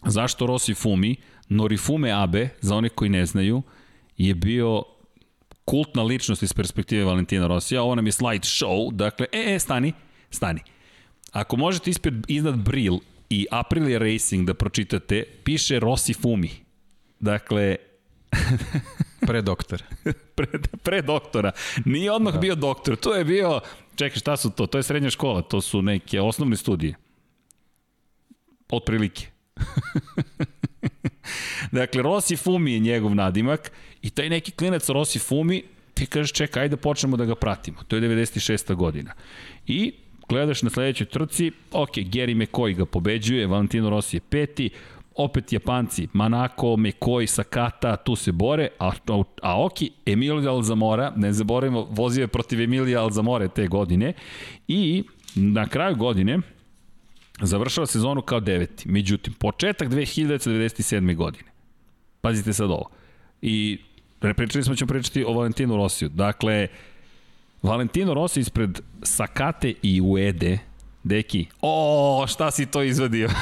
[0.06, 1.16] Zašto Rossi Fumi?
[1.48, 3.62] Norifume Abe, za one koji ne znaju,
[4.16, 4.82] je bio
[5.66, 9.92] kultna ličnost iz perspektive Valentina Rosija, ovo nam je slide show, dakle, e, e, stani,
[10.30, 10.60] stani.
[11.32, 12.98] Ako možete ispred, iznad Bril
[13.30, 16.50] i Aprilia Racing da pročitate, piše Rossi Fumi.
[17.20, 17.76] Dakle,
[19.26, 19.82] pre doktor.
[20.34, 20.46] pre,
[20.82, 21.52] pre doktora.
[21.84, 22.40] Nije odmah da.
[22.40, 23.60] bio doktor, to je bio,
[23.94, 26.94] čekaj šta su to, to je srednja škola, to su neke osnovne studije.
[28.70, 29.26] Otprilike.
[31.72, 33.72] dakle, Rossi Fumi je njegov nadimak
[34.06, 35.62] i taj neki klinac Rossi Fumi,
[35.94, 37.82] ti kažeš čekaj, ajde počnemo da ga pratimo.
[37.88, 38.74] To je 96.
[38.74, 39.12] godina.
[39.66, 39.92] I
[40.28, 44.70] gledaš na sledećoj trci, ok, Gary McCoy ga pobeđuje, Valentino Rossi je peti,
[45.14, 49.74] opet Japanci, Manako, McCoy, Sakata, tu se bore, a, a, a ok,
[50.06, 54.12] Emilio Alzamora, ne zaboravimo, vozio je protiv Emilija Alzamore te godine
[54.68, 55.04] i
[55.34, 56.38] na kraju godine,
[57.40, 58.88] Završava sezonu kao deveti.
[58.88, 61.16] Međutim, početak 2097.
[61.16, 61.50] godine.
[62.20, 62.90] Pazite sad ovo.
[63.42, 63.78] I
[64.20, 66.08] pričali smo da ćemo pričati o Valentinu Rosiju.
[66.08, 66.68] Dakle,
[67.62, 70.58] Valentino Rossi ispred Sakate i Uede,
[71.04, 73.28] Deki, o, šta si to izvadio?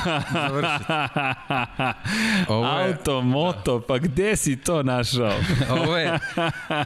[2.48, 5.32] Ovo je, Auto, moto, pa gde si to našao?
[5.70, 6.18] ovo, je,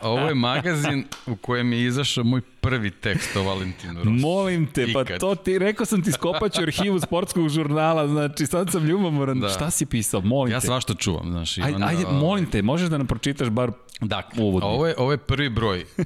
[0.03, 4.11] ovo je magazin u kojem je izašao moj prvi tekst o Valentinu Rossi.
[4.11, 5.07] Molim te, pa Ikad.
[5.07, 9.41] pa to ti, rekao sam ti skopaću arhivu sportskog žurnala, znači sad sam ljubomoran.
[9.41, 9.49] Da.
[9.49, 10.21] Šta si pisao?
[10.21, 10.67] Molim ja te.
[10.67, 11.59] Ja svašta čuvam, znaš.
[11.59, 13.71] Ajde, ajde, molim te, možeš da nam pročitaš bar
[14.01, 16.05] Dakle, ovo je, ovo je prvi broj uh,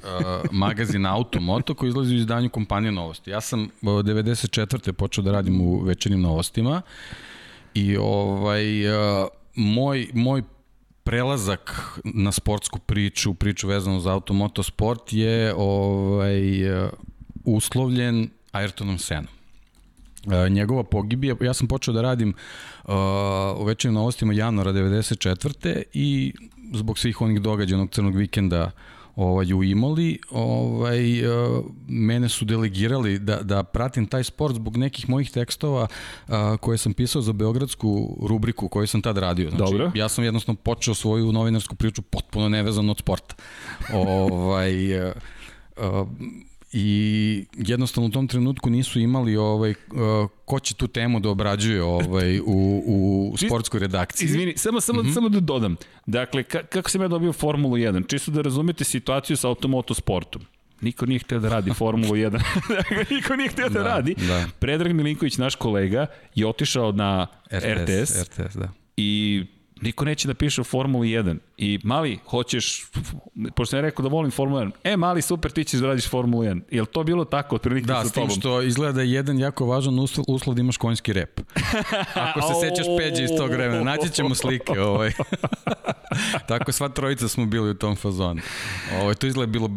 [0.51, 3.31] magazina Automoto koji izlazi u izdanju kompanije Novosti.
[3.31, 4.91] Ja sam uh, 94.
[4.91, 6.81] počeo da radim u večernim novostima
[7.73, 10.43] i ovaj, uh, moj, moj
[11.03, 16.41] prelazak na sportsku priču, priču vezanu za automoto sport je ovaj,
[17.45, 19.27] uslovljen Ayrtonom Senom.
[20.25, 22.93] Uh, njegova pogibija, ja sam počeo da radim uh,
[23.57, 25.83] u večernjim novostima januara 94.
[25.93, 26.33] i
[26.73, 28.71] zbog svih onih događaja onog crnog vikenda
[29.15, 35.09] ovaj, u Imoli, ovaj, uh, mene su delegirali da, da pratim taj sport zbog nekih
[35.09, 35.87] mojih tekstova
[36.27, 39.49] uh, koje sam pisao za beogradsku rubriku koju sam tad radio.
[39.49, 39.91] Znači, Dobro.
[39.95, 43.35] Ja sam jednostavno počeo svoju novinarsku priču potpuno nevezano od sporta.
[43.93, 45.13] ovaj, uh,
[45.77, 46.07] uh,
[46.73, 51.83] i jednostavno u tom trenutku nisu imali ovaj uh, ko će tu temu da obrađuje
[51.83, 54.25] ovaj u u sportskoj redakciji.
[54.25, 55.13] Izvini, samo samo mm -hmm.
[55.13, 55.75] samo da dodam.
[56.05, 58.07] Dakle, ka, kako sam ja dobio Formulu 1?
[58.07, 60.41] Čisto da razumete situaciju sa automotosportom.
[60.81, 62.41] Niko nije hteo da radi Formulu 1.
[63.15, 64.15] Niko nije hteo da, da radi.
[64.27, 64.45] Da.
[64.59, 66.05] Predrag Milinković, naš kolega,
[66.35, 68.69] je otišao na RTS, RTS, RTS da.
[68.97, 69.43] i
[69.81, 71.37] niko neće da piše u Formuli 1.
[71.57, 72.85] I mali, hoćeš,
[73.55, 76.09] pošto sam ja rekao da volim Formulu 1, e mali, super, ti ćeš da radiš
[76.09, 76.61] Formulu 1.
[76.71, 78.27] Je li to bilo tako otprilike da, sa tobom?
[78.27, 81.13] Da, s tim što izgleda da je jedan jako važan uslov, uslov da imaš konjski
[81.13, 81.39] rep.
[82.13, 84.79] Ako se sećaš peđe iz tog vremena, naći ćemo slike.
[84.79, 85.11] Ovaj.
[86.47, 88.41] tako sva trojica smo bili u tom fazonu.
[89.01, 89.69] Ovaj, to izgleda bilo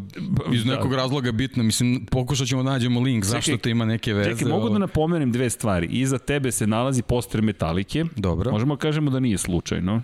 [0.53, 0.75] iz da.
[0.75, 0.97] nekog da.
[0.97, 1.63] razloga bitno.
[1.63, 4.31] Mislim, pokušat ćemo da nađemo link, čekaj, zašto to ima neke veze.
[4.31, 4.81] Čekaj, mogu da ovaj.
[4.81, 5.87] napomenem dve stvari.
[5.87, 8.05] Iza tebe se nalazi poster metalike.
[8.17, 8.51] Dobro.
[8.53, 10.03] Možemo da kažemo da nije slučajno.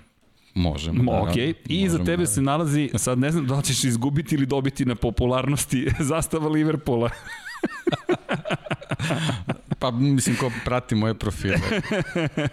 [0.55, 1.13] Možemo.
[1.13, 1.37] Da, ok,
[1.69, 2.27] i za tebe da.
[2.27, 7.11] se nalazi, sad ne znam da li ćeš izgubiti ili dobiti na popularnosti zastava Liverpoola.
[9.83, 11.59] pa mislim ko prati moje profile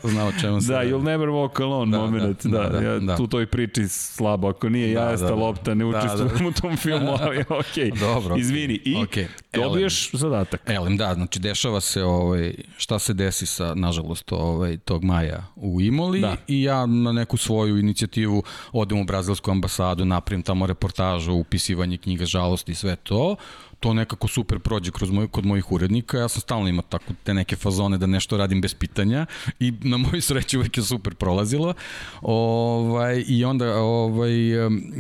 [0.04, 3.00] zna o čemu se da, you'll never walk alone da, moment da, da, da, ja
[3.00, 3.16] da.
[3.16, 5.36] tu toj priči slabo ako nije da, jasta da, da.
[5.36, 6.48] lopta ne da, učestvujem da, da.
[6.48, 9.26] u tom filmu ali ok dobro izvini i okay.
[9.54, 10.20] dobiješ Elem.
[10.20, 15.44] zadatak Elem da znači dešava se ovaj šta se desi sa nažalost ovaj tog maja
[15.56, 16.36] u Imoli da.
[16.48, 22.26] i ja na neku svoju inicijativu odem u brazilsku ambasadu napravim tamo reportažu upisivanje knjiga
[22.26, 23.36] žalosti i sve to
[23.80, 26.18] to nekako super prođe kroz moj, kod mojih urednika.
[26.18, 29.26] Ja sam stalno imao tako te neke fazone da nešto radim bez pitanja
[29.60, 31.74] i na moju sreću uvek je super prolazilo.
[32.22, 34.32] Ovaj, I onda ovaj,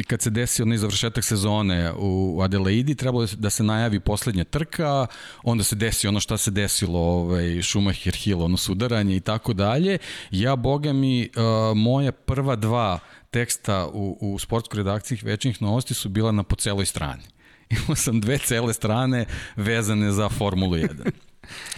[0.07, 5.07] kad se desio onaj završetak sezone u Adelaide, trebalo da se najavi poslednja trka,
[5.43, 9.97] onda se desi ono šta se desilo, ovaj, Schumacher Hill, ono sudaranje i tako dalje.
[10.31, 12.99] Ja, boga mi, uh, moje prva dva
[13.31, 17.23] teksta u, u sportskoj redakciji večnih novosti su bila na po celoj strani.
[17.69, 19.25] Imao sam dve cele strane
[19.55, 21.11] vezane za Formulu 1.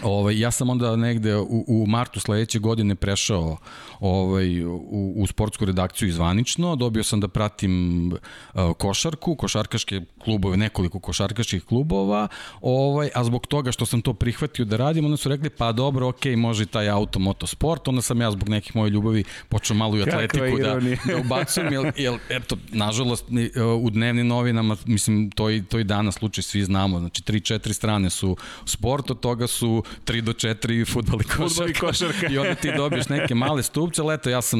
[0.04, 3.58] Ovaj, ja sam onda negde u, u martu sledeće godine prešao
[4.00, 11.00] ovaj, u, u sportsku redakciju izvanično, dobio sam da pratim uh, košarku, košarkaške klubove, nekoliko
[11.00, 12.28] košarkaških klubova,
[12.62, 16.08] ovaj, a zbog toga što sam to prihvatio da radim, onda su rekli, pa dobro,
[16.08, 20.02] ok, može taj auto, motosport, onda sam ja zbog nekih moje ljubavi počeo malo i
[20.02, 20.80] atletiku da,
[21.14, 23.26] da ubacujem, jer, jer, eto, nažalost,
[23.82, 28.10] u dnevnim novinama, mislim, to i, to i danas slučaj, svi znamo, znači 3-4 strane
[28.10, 31.72] su sport, od toga su 3 do 4 futbol i košarka.
[31.72, 32.28] i košarka.
[32.30, 34.60] I onda ti dobiješ neke male stupce, leto, ja sam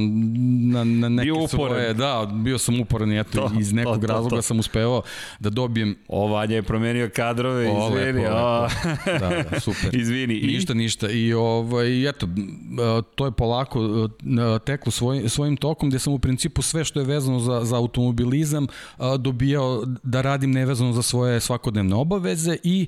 [0.72, 4.08] na, na neke bio svoje, da, bio sam uporan i eto, to, iz nekog to,
[4.08, 4.42] to, razloga to.
[4.42, 5.02] sam uspevao
[5.40, 5.96] da dobijem...
[6.08, 8.24] O, Vanja je promenio kadrove, o, izvini.
[8.24, 8.62] Lepo, o.
[8.62, 9.20] lepo.
[9.20, 9.96] Da, da, super.
[9.96, 10.34] izvini.
[10.34, 10.48] I?
[10.48, 11.10] Ništa, ništa.
[11.10, 12.28] I ovaj, eto,
[13.16, 14.10] to je polako
[14.66, 18.68] teklo svoj, svojim tokom, gde sam u principu sve što je vezano za, za automobilizam
[19.20, 22.88] dobijao da radim nevezano za svoje svakodnevne obaveze i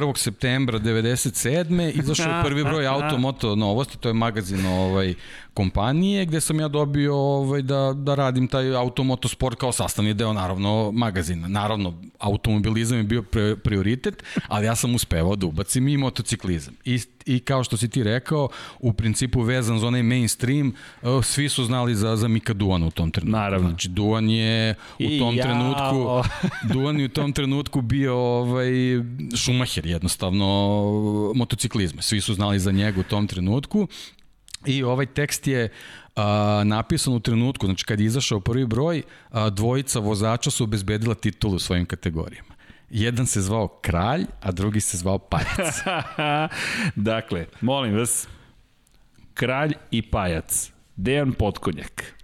[0.00, 0.16] 1.
[0.16, 1.98] septembra 97.
[2.02, 5.14] izašao prvi broj Automoto novosti, to je magazin ovaj,
[5.54, 10.90] kompanije gde sam ja dobio ovaj, da, da radim taj automotosport kao sastavni deo naravno
[10.92, 11.48] magazina.
[11.48, 16.74] Naravno, automobilizam je bio pre, prioritet, ali ja sam uspevao da ubacim i motociklizam.
[16.84, 18.48] I, I kao što si ti rekao,
[18.78, 20.72] u principu vezan za onaj mainstream,
[21.02, 23.38] uh, svi su znali za, za Mika Duana u tom trenutku.
[23.38, 23.68] Naravno.
[23.68, 26.22] Znači, Duan je u I tom ja, trenutku
[26.72, 28.70] Duan je u tom trenutku bio ovaj,
[29.36, 30.46] Schumacher jednostavno
[31.34, 32.02] motociklizma.
[32.02, 33.88] Svi su znali za njega u tom trenutku
[34.66, 35.68] I ovaj tekst je
[36.16, 41.14] a, napisan u trenutku, znači kad je izašao prvi broj, a, dvojica vozača su obezbedila
[41.14, 42.57] titulu u svojim kategorijama.
[42.90, 45.82] Jedan se zvao Kralj, a drugi se zvao Pajac.
[47.10, 48.28] dakle, molim vas,
[49.34, 50.70] Kralj i Pajac.
[50.96, 52.17] Dejan Potkonjak.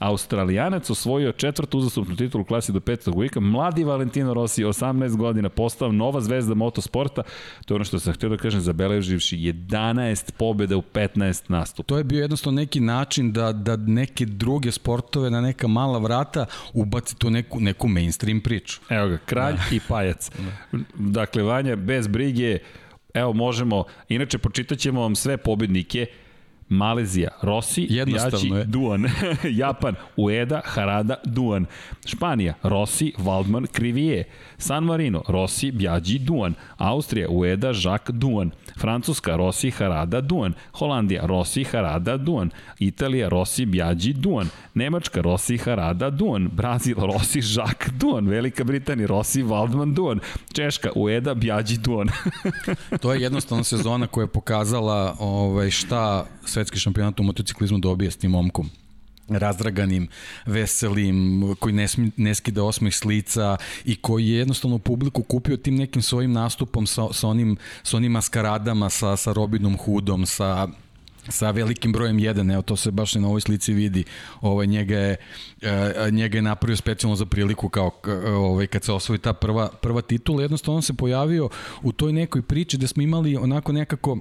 [0.00, 3.40] Australijanac osvojio četvrtu uzastupnu titulu u klasi do petog uvijeka.
[3.40, 7.22] Mladi Valentino Rossi, 18 godina, postao nova zvezda motosporta.
[7.66, 11.86] To je ono što sam htio da kažem, zabeleživši 11 pobjeda u 15 nastupa.
[11.86, 16.46] To je bio jednostavno neki način da, da neke druge sportove na neka mala vrata
[16.72, 18.80] ubaci tu neku, neku mainstream priču.
[18.88, 19.76] Evo ga, kralj da.
[19.76, 20.30] i pajac.
[20.38, 20.78] Da.
[20.94, 22.58] Dakle, Vanja, bez brige,
[23.14, 26.06] evo možemo, inače počitaćemo vam sve pobednike,
[26.70, 28.64] Malezija, Rossi, Jednostavno je.
[28.64, 29.06] Duan.
[29.60, 31.66] Japan, Ueda, Harada, Duan.
[32.04, 34.24] Španija, Rossi, Waldman, Krivije.
[34.58, 36.54] San Marino, Rossi, Bjađi, Duan.
[36.76, 38.50] Austrija, Ueda, Jacques, Duan.
[38.78, 40.54] Francuska, Rossi, Harada, Duan.
[40.72, 42.50] Holandija, Rossi, Harada, Duan.
[42.78, 44.48] Italija, Rossi, Bjađi, Duan.
[44.74, 46.48] Nemačka, Rossi, Harada, Duan.
[46.52, 48.28] Brazil, Rossi, Jacques, Duan.
[48.28, 50.20] Velika Britanija, Rossi, Waldman, Duan.
[50.52, 52.08] Češka, Ueda, Bjađi, Duan.
[53.02, 58.16] to je jednostavno sezona koja je pokazala ovaj, šta svetski šampionat u motociklizmu dobije s
[58.16, 58.70] tim momkom.
[59.28, 60.08] Razdraganim,
[60.46, 65.56] veselim, koji ne, smi, ne skida osmeh s lica i koji je jednostavno publiku kupio
[65.56, 70.68] tim nekim svojim nastupom sa, sa, onim, sa onim maskaradama, sa, sa Robinom Hoodom, sa
[71.28, 74.04] sa velikim brojem 1, evo to se baš na ovoj slici vidi.
[74.40, 75.16] Ovaj njega je
[75.62, 77.90] e, njega je napravio specijalno za priliku kao
[78.26, 81.48] ovaj kad se osvoji ta prva prva titula, jednostavno on se pojavio
[81.82, 84.18] u toj nekoj priči da smo imali onako nekako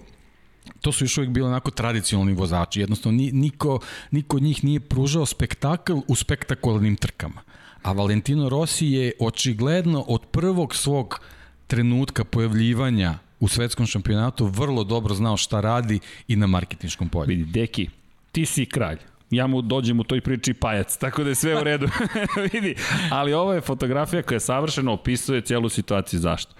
[0.81, 2.79] to su još uvijek bili onako tradicionalni vozači.
[2.79, 3.79] Jednostavno, niko,
[4.11, 7.41] niko od njih nije pružao spektakl u spektakularnim trkama.
[7.83, 11.19] A Valentino Rossi je očigledno od prvog svog
[11.67, 17.27] trenutka pojavljivanja u svetskom šampionatu vrlo dobro znao šta radi i na marketinškom polju.
[17.27, 17.89] Vidi, Deki,
[18.31, 18.97] ti si kralj
[19.31, 21.87] ja mu dođem u toj priči pajac, tako da je sve u redu.
[22.53, 22.75] Vidi,
[23.11, 26.19] ali ovo je fotografija koja savršeno opisuje celu situaciju.
[26.19, 26.53] Zašto?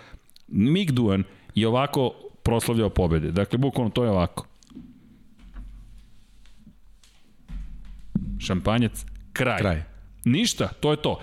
[0.48, 1.24] Mick Duan
[1.56, 2.14] je ovako
[2.50, 3.32] proslavljao pobede.
[3.32, 4.46] Dakle, bukvalno to je ovako.
[8.40, 9.58] Šampanjac, kraj.
[9.58, 9.84] Kraj.
[10.26, 11.20] Ništa, to je to.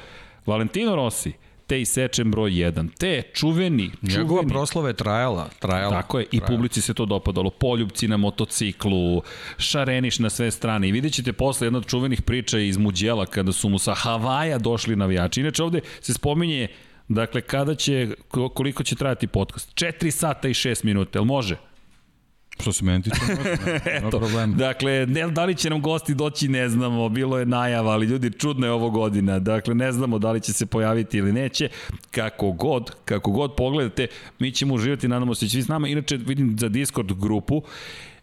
[0.47, 1.33] Valentino Rossi,
[1.67, 2.89] te isečem broj 1.
[2.99, 4.19] Te čuveni, čuveni.
[4.19, 6.03] Njegova proslava je trajala, trajala.
[6.03, 7.51] Tako je, i publici se to dopadalo.
[7.51, 9.23] Poljubci na motociklu,
[9.59, 10.89] šareniš na sve strane.
[10.89, 14.59] I vidjet ćete posle jedna od čuvenih priča iz Muđela kada su mu sa Havaja
[14.59, 15.41] došli navijači.
[15.41, 16.69] Inače ovde se spominje
[17.09, 18.09] Dakle, kada će,
[18.55, 19.75] koliko će trajati podcast?
[19.75, 21.57] 4 sata i 6 minuta, jel može?
[22.61, 23.17] Što se meni tiče,
[23.95, 24.57] nema problema.
[24.57, 28.31] Dakle, ne, da li će nam gosti doći, ne znamo, bilo je najava, ali ljudi,
[28.31, 31.69] čudno je ovo godina, dakle, ne znamo da li će se pojaviti ili neće,
[32.11, 34.07] kako god, kako god pogledate,
[34.39, 37.63] mi ćemo uživati, nadamo se da će vi s nama, inače vidim za Discord grupu,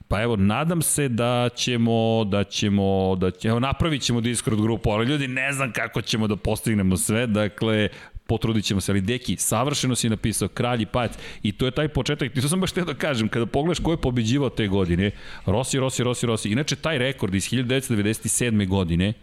[0.08, 4.90] Pa evo, nadam se da ćemo, da ćemo, da ćemo, evo, napravit ćemo Discord grupu,
[4.90, 7.90] ali ljudi, ne znam kako ćemo da postignemo sve, dakle,
[8.34, 11.12] potrudit ćemo se, ali Deki, savršeno si napisao kralj i pajac
[11.44, 13.92] i to je taj početak, i to sam baš teo da kažem, kada pogledaš ko
[13.92, 15.12] je pobeđivao te godine,
[15.46, 18.68] Rossi, Rossi, Rossi, Rossi, inače taj rekord iz 1997.
[18.68, 19.14] godine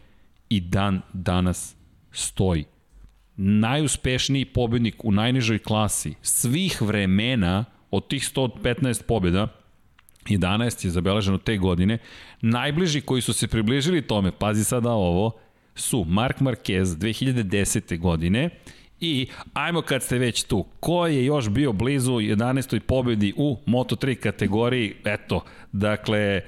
[0.48, 1.74] i dan danas
[2.12, 2.64] stoji.
[3.36, 9.48] Najuspešniji pobednik u najnižoj klasi svih vremena od tih 115 pobjeda
[10.28, 11.98] 11 je zabeleženo te godine.
[12.40, 15.32] Najbliži koji su se približili tome, pazi sada ovo,
[15.74, 17.98] su Mark Marquez 2010.
[17.98, 18.50] godine
[19.00, 22.80] I ajmo kad ste već tu, ko je još bio blizu 11.
[22.80, 26.40] pobedi u Moto3 kategoriji, eto, dakle,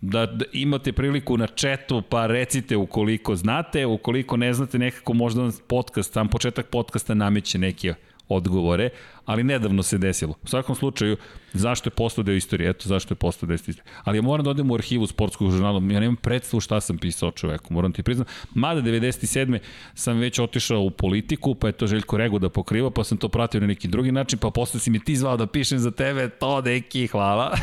[0.00, 5.50] da, da imate priliku na četu, pa recite ukoliko znate, ukoliko ne znate nekako možda
[5.66, 7.94] podcast, sam početak podcasta nameće neke
[8.28, 8.90] odgovore,
[9.24, 10.34] ali nedavno se desilo.
[10.42, 11.16] U svakom slučaju,
[11.52, 12.70] zašto je postao deo istorije?
[12.70, 13.82] Eto, zašto je postao deo istorije.
[14.04, 17.30] Ali ja moram da odem u arhivu sportskog žurnala, ja nemam predstavu šta sam pisao
[17.30, 18.26] čoveku, moram ti priznam.
[18.54, 19.58] Mada 97.
[19.94, 23.28] sam već otišao u politiku, pa je to Željko Rego da pokriva, pa sam to
[23.28, 26.28] pratio na neki drugi način, pa posle si mi ti zvao da pišem za tebe,
[26.28, 27.56] to deki, hvala.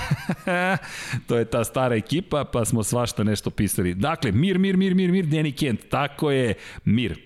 [1.27, 3.93] to je ta stara ekipa, pa smo svašta nešto pisali.
[3.93, 6.53] Dakle, mir, mir, mir, mir, mir, Danny Kent, tako je,
[6.85, 7.19] mir.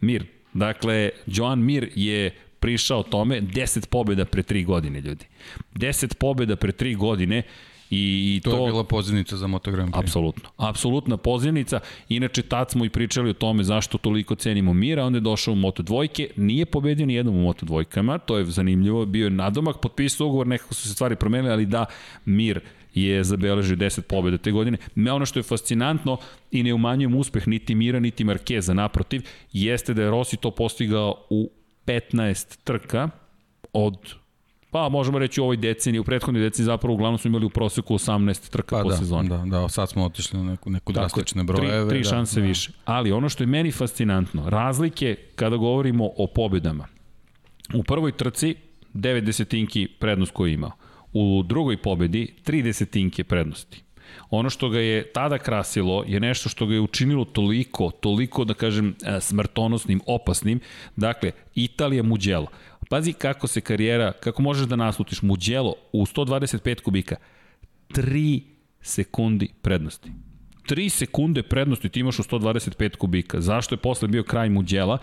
[0.00, 0.34] Mir.
[0.54, 2.30] Dakle, Joan Mir je
[2.64, 5.26] prišao tome 10 pobjeda pre 3 godine, ljudi.
[5.74, 7.42] 10 pobjeda pre 3 godine
[7.90, 9.98] I to, to je bila pozivnica za Moto Grand Prix.
[9.98, 10.48] Apsolutno.
[10.56, 11.80] Apsolutna pozivnica.
[12.08, 15.56] Inače, tad smo i pričali o tome zašto toliko cenimo Mira, onda je došao u
[15.56, 19.80] Moto dvojke, nije pobedio ni jednom u Moto dvojkama, to je zanimljivo, bio je nadomak,
[19.80, 21.86] potpisao ugovor, nekako su se stvari promenile, ali da,
[22.24, 22.60] Mir
[22.94, 24.78] je zabeležio 10 pobjeda te godine.
[24.94, 26.16] Me ono što je fascinantno
[26.50, 29.22] i ne umanjujem uspeh niti Mira, niti Markeza, naprotiv,
[29.52, 31.50] jeste da je Rossi to postigao u
[31.86, 33.10] 15 trka
[33.72, 34.14] od
[34.74, 37.94] pa možemo reći u ovoj deceniji, u prethodnoj deceniji zapravo uglavnom smo imali u proseku
[37.94, 39.28] 18 trka pa po da, sezoni.
[39.28, 41.88] Da, da, sad smo otišli na neku, neku drastične brojeve.
[41.88, 42.72] Tri, tri šanse da, više.
[42.84, 46.86] Ali ono što je meni fascinantno, razlike kada govorimo o pobedama.
[47.74, 48.54] U prvoj trci
[48.94, 50.72] 9 desetinki prednost koju je imao.
[51.12, 53.83] U drugoj pobedi 3 desetinke prednosti.
[54.34, 58.54] Ono što ga je tada krasilo je nešto što ga je učinilo toliko, toliko da
[58.54, 60.60] kažem e, smrtonosnim, opasnim.
[60.96, 62.46] Dakle, Italija Mugello.
[62.88, 67.16] Pazi kako se karijera, kako možeš da naslutiš Mugello u 125 kubika.
[67.90, 68.42] 3
[68.80, 70.10] sekundi prednosti.
[70.68, 73.40] 3 sekunde prednosti ti imaš u 125 kubika.
[73.40, 74.98] Zašto je posle bio kraj Muđela?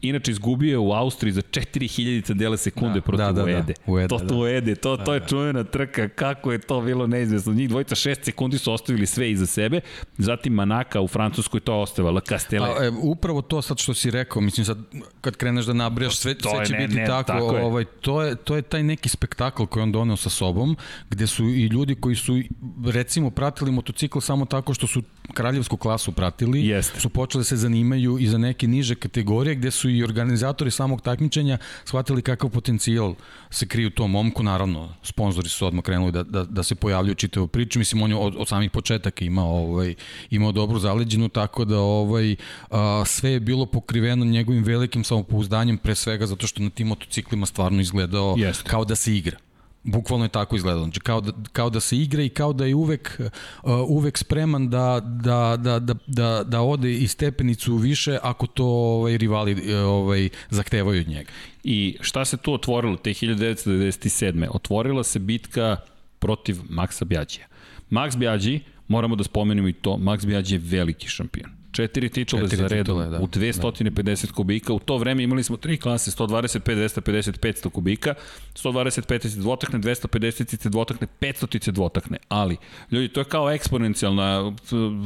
[0.00, 3.74] Inače izgubio je u Austriji za 4000 dele sekunde da, protiv da, da, Uede.
[3.86, 4.08] Da, Uede.
[4.08, 4.34] To, da.
[4.34, 5.26] Uede, to, to je da.
[5.26, 7.52] čuvena trka, kako je to bilo neizvesno.
[7.52, 9.80] Njih dvojica 6 sekundi su ostavili sve iza sebe,
[10.18, 12.68] zatim Manaka u Francuskoj to ostavila, Castele.
[12.68, 14.78] A, e, upravo to sad što si rekao, mislim sad
[15.20, 17.64] kad kreneš da nabrijaš, sve, sve će ne, biti ne, tako, tako je.
[17.64, 20.76] ovaj, to, je, to je taj neki spektakl koji on doneo sa sobom,
[21.10, 22.40] gde su i ljudi koji su
[22.86, 25.02] recimo pratili motocikl samo tako što su
[25.34, 27.00] kraljevsku klasu pratili, Jeste.
[27.00, 31.00] su počeli da se zanimaju i za neke niže kategorije gde su i organizatori samog
[31.00, 33.14] takmičenja shvatili kakav potencijal
[33.50, 37.14] se krije u tom momku, naravno, sponzori su odmah krenuli da, da, da se pojavljuju
[37.14, 39.94] čitavu priču, mislim on je od, od samih početaka imao, ovaj,
[40.30, 42.36] imao dobru zaleđenu, tako da ovaj,
[42.70, 47.46] a, sve je bilo pokriveno njegovim velikim samopouzdanjem, pre svega zato što na tim motociklima
[47.46, 48.70] stvarno izgledao Jeste.
[48.70, 49.45] kao da se igra.
[49.86, 50.84] Bukvalno je tako izgledalo.
[50.84, 54.70] Znači, kao da, kao da se igra i kao da je uvek, uh, uvek spreman
[54.70, 59.86] da, da, da, da, da, da ode i stepenicu više ako to ovaj, rivali uh,
[59.86, 61.30] ovaj, zahtevaju od njega.
[61.64, 64.46] I šta se tu otvorilo te 1997.
[64.50, 65.76] Otvorila se bitka
[66.18, 67.46] protiv Maksa Bjađija.
[67.90, 71.50] Max Bjađi, moramo da spomenemo i to, Max Bjađi je veliki šampion.
[71.76, 73.18] Četiri titule za redom da.
[73.20, 74.32] u 250 da.
[74.32, 74.72] kubika.
[74.72, 78.14] U to vreme imali smo tri klase, 125, 250, 500 kubika.
[78.54, 82.18] 125 se dvotakne, 250 se dvotakne, 500 se dvotakne.
[82.28, 82.56] Ali,
[82.90, 84.52] ljudi, to je kao eksponencijalna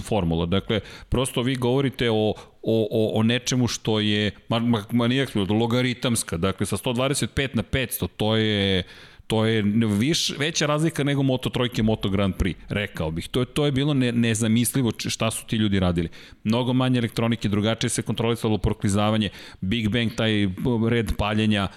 [0.02, 0.46] formula.
[0.46, 5.26] Dakle, prosto vi govorite o, o, o, o nečemu što je, ma, ma, ma nije
[5.48, 6.36] logaritamska.
[6.36, 8.82] Dakle, sa 125 na 500, to je
[9.30, 9.62] To je
[9.98, 13.28] viš, veća razlika nego Moto Trojke, Moto Grand Prix, rekao bih.
[13.28, 16.08] To je, to je bilo ne, nezamislivo šta su ti ljudi radili.
[16.44, 19.28] Mnogo manje elektronike, drugačije se kontrolisalo proklizavanje,
[19.60, 20.48] Big Bang, taj
[20.88, 21.68] red paljenja,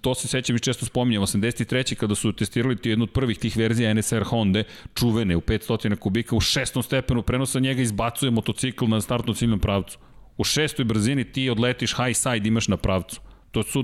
[0.00, 1.94] to se sećam i često spominjem, 83.
[1.94, 4.62] kada su testirali ti jednu od prvih tih verzija NSR Honda,
[4.94, 9.98] čuvene u 500 kubika, u šestom stepenu prenosa njega izbacuje motocikl na startnom ciljnom pravcu.
[10.38, 13.20] U šestoj brzini ti odletiš high side, imaš na pravcu.
[13.52, 13.82] To su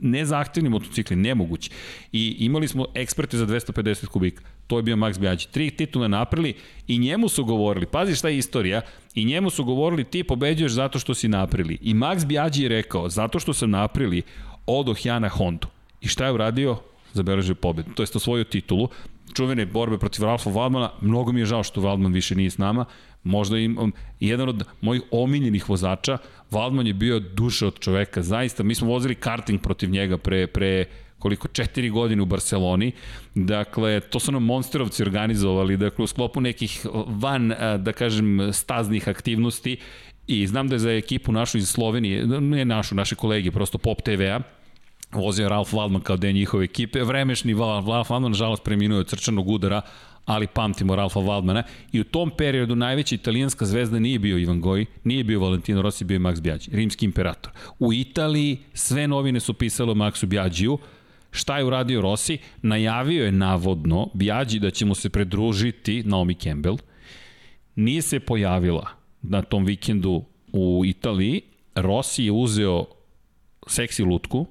[0.00, 1.70] nezahtevni motocikli, nemogući.
[2.12, 4.42] I imali smo eksperte za 250 kubika.
[4.66, 5.48] To je bio Max Bjađi.
[5.50, 6.54] Tri titule napravili
[6.88, 8.80] i njemu su govorili, pazi šta je istorija,
[9.14, 11.78] i njemu su govorili ti pobeđuješ zato što si napravili.
[11.82, 14.22] I Max Bjađi je rekao, zato što sam napravili,
[14.66, 15.66] odoh ja na Hondu.
[16.00, 16.76] I šta je uradio?
[17.12, 17.90] Zabeležio pobedu.
[17.94, 18.88] To jest osvojio titulu
[19.36, 22.84] čuvene borbe protiv Ralfa Waldmana, mnogo mi je žao što Waldman više nije s nama,
[23.26, 26.18] možda im, um, jedan od mojih omiljenih vozača,
[26.50, 30.84] Waldman je bio duša od čoveka, zaista, mi smo vozili karting protiv njega pre, pre
[31.18, 32.92] koliko, četiri godine u Barceloni.
[33.34, 37.48] Dakle, to su nam monsterovci organizovali, dakle, u sklopu nekih van,
[37.78, 39.76] da kažem, staznih aktivnosti.
[40.26, 44.02] I znam da je za ekipu našu iz Slovenije, ne našu, naše kolege, prosto Pop
[44.02, 44.40] TV-a,
[45.12, 49.82] vozio Ralf Waldman kao deo njihove ekipe, vremešni Ralf Waldman, nažalost, preminuo od crčanog udara,
[50.26, 51.62] ali pamtimo Ralfa Waldmana.
[51.92, 56.04] I u tom periodu najveća italijanska zvezda nije bio Ivan Goj, nije bio Valentino Rossi,
[56.04, 57.52] bio je Max Biaggi, rimski imperator.
[57.78, 60.78] U Italiji sve novine su pisale o Maxu Biaggiju,
[61.36, 62.38] Šta je uradio Rossi?
[62.62, 66.78] Najavio je navodno Biaggi da će mu se predružiti Naomi Campbell.
[67.74, 68.88] Nije se pojavila
[69.22, 71.42] na tom vikendu u Italiji.
[71.74, 72.84] Rossi je uzeo
[73.66, 74.46] seksi lutku,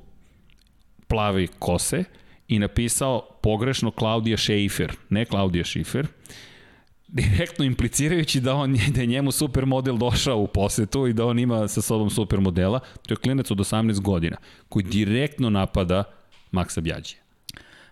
[1.08, 2.04] plave kose
[2.48, 6.08] i napisao pogrešno Klaudija Schaefer, ne Klaudija Schiffer,
[7.08, 11.68] direktno implicirajući da, on, da je njemu supermodel došao u posetu i da on ima
[11.68, 12.80] sa sobom supermodela.
[13.08, 14.38] To je klinac od 18 godina
[14.70, 16.04] koji direktno napada
[16.52, 17.20] Maksa Bjađija.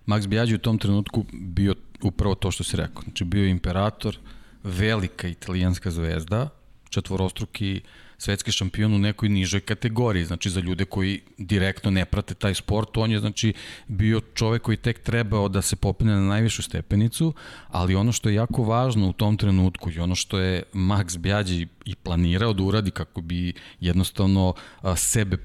[0.07, 3.01] Max Bjađi u tom trenutku bio upravo to što si rekao.
[3.03, 4.17] Znači bio je imperator,
[4.63, 6.49] velika italijanska zvezda,
[6.89, 7.89] četvorostruki uh,
[8.23, 12.97] svetski šampion u nekoj nižoj kategoriji, znači za ljude koji direktno ne prate taj sport,
[12.97, 13.53] on je znači
[13.87, 17.33] bio čovek koji tek trebao da se popne na najvišu stepenicu,
[17.67, 21.67] ali ono što je jako važno u tom trenutku i ono što je Max Bjađi
[21.85, 24.53] i planirao da uradi kako bi jednostavno
[24.95, 25.37] sebe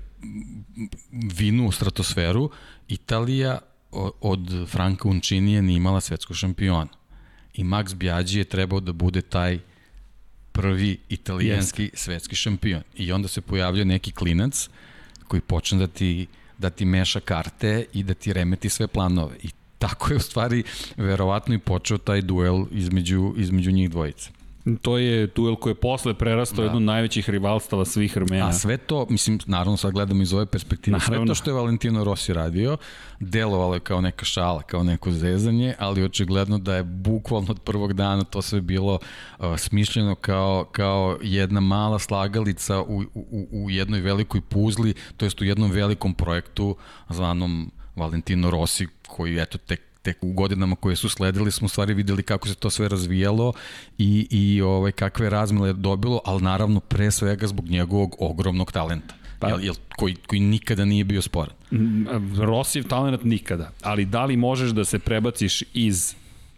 [1.35, 2.51] vinu u stratosferu,
[2.89, 3.59] Italija
[4.21, 6.89] od Franka Unčinije nije imala svetskog šampiona.
[7.55, 9.59] I Max Bjađi je trebao da bude taj
[10.59, 11.97] prvi italijanski yes.
[11.97, 12.83] svetski šampion.
[12.97, 14.69] I onda se pojavlja neki klinac
[15.29, 16.27] koji počne da ti,
[16.59, 19.37] da ti meša karte i da ti remeti sve planove.
[19.43, 19.49] I
[19.79, 20.63] tako je u stvari
[20.97, 24.31] verovatno i počeo taj duel između, između njih dvojice.
[24.83, 26.63] To je duel koji je posle prerastao da.
[26.63, 28.49] jednu od najvećih rivalstava svih vremena.
[28.49, 31.17] A sve to, mislim, naravno sad gledamo iz ove perspektive, naravno.
[31.17, 32.77] sve to što je Valentino Rossi radio,
[33.21, 37.93] delovalo je kao neka šala, kao neko zezanje, ali očigledno da je bukvalno od prvog
[37.93, 38.99] dana to sve bilo
[39.39, 45.41] uh, smišljeno kao, kao jedna mala slagalica u, u, u jednoj velikoj puzli, to jest
[45.41, 46.77] u jednom velikom projektu
[47.09, 52.23] zvanom Valentino Rossi, koji eto tek tek u godinama koje su sledili smo stvari videli
[52.23, 53.53] kako se to sve razvijalo
[53.99, 59.15] i, i ovaj, kakve razmile je dobilo, ali naravno pre svega zbog njegovog ogromnog talenta.
[59.39, 61.55] Pa, jel, jel, koji, koji nikada nije bio sporan.
[62.39, 66.15] Rosiv talent nikada, ali da li možeš da se prebaciš iz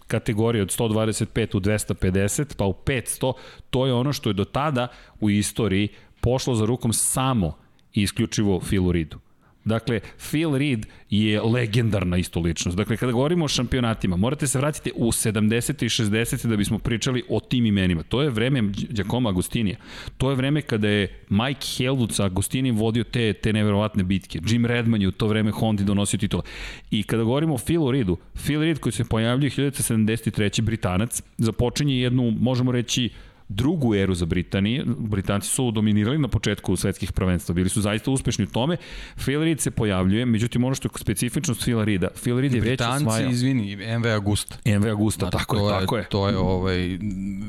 [0.06, 3.32] kategorije od 125 u 250, pa u 500,
[3.70, 4.89] to je ono što je do tada
[5.20, 5.89] u istoriji
[6.20, 7.56] pošlo za rukom samo
[7.94, 9.18] i isključivo Philu Ridu.
[9.65, 10.01] Dakle,
[10.31, 12.77] Phil Reed je legendarna isto ličnost.
[12.77, 15.85] Dakle, kada govorimo o šampionatima, morate se vratiti u 70.
[15.85, 16.47] i 60.
[16.47, 18.03] da bismo pričali o tim imenima.
[18.03, 19.77] To je vreme Giacomo Agostinija.
[20.19, 24.41] To je vreme kada je Mike Helwood sa Agostinijem vodio te, te neverovatne bitke.
[24.47, 26.43] Jim Redman je u to vreme Hondi donosio titula.
[26.91, 30.61] I kada govorimo o Philu Reedu, Phil Reed koji se pojavljuje 1973.
[30.62, 33.11] Britanac, započinje jednu, možemo reći,
[33.51, 34.85] drugu eru za Britanije.
[34.86, 38.77] Britanci su dominirali na početku svetskih prvenstva, bili su zaista uspešni u tome.
[39.16, 43.05] Phil Reed se pojavljuje, međutim ono što je specifičnost Phil Reeda, Phil Reed je Britanci,
[43.05, 43.31] već osvajao.
[43.31, 44.56] izvini, MV Augusta.
[44.66, 46.05] MV Augusta, znači, tako je, tako je.
[46.09, 46.98] To je ovaj,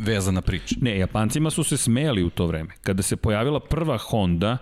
[0.03, 0.75] vezana priča.
[0.81, 2.69] Ne, Japancima su se smejali u to vreme.
[2.81, 4.57] Kada se pojavila prva Honda,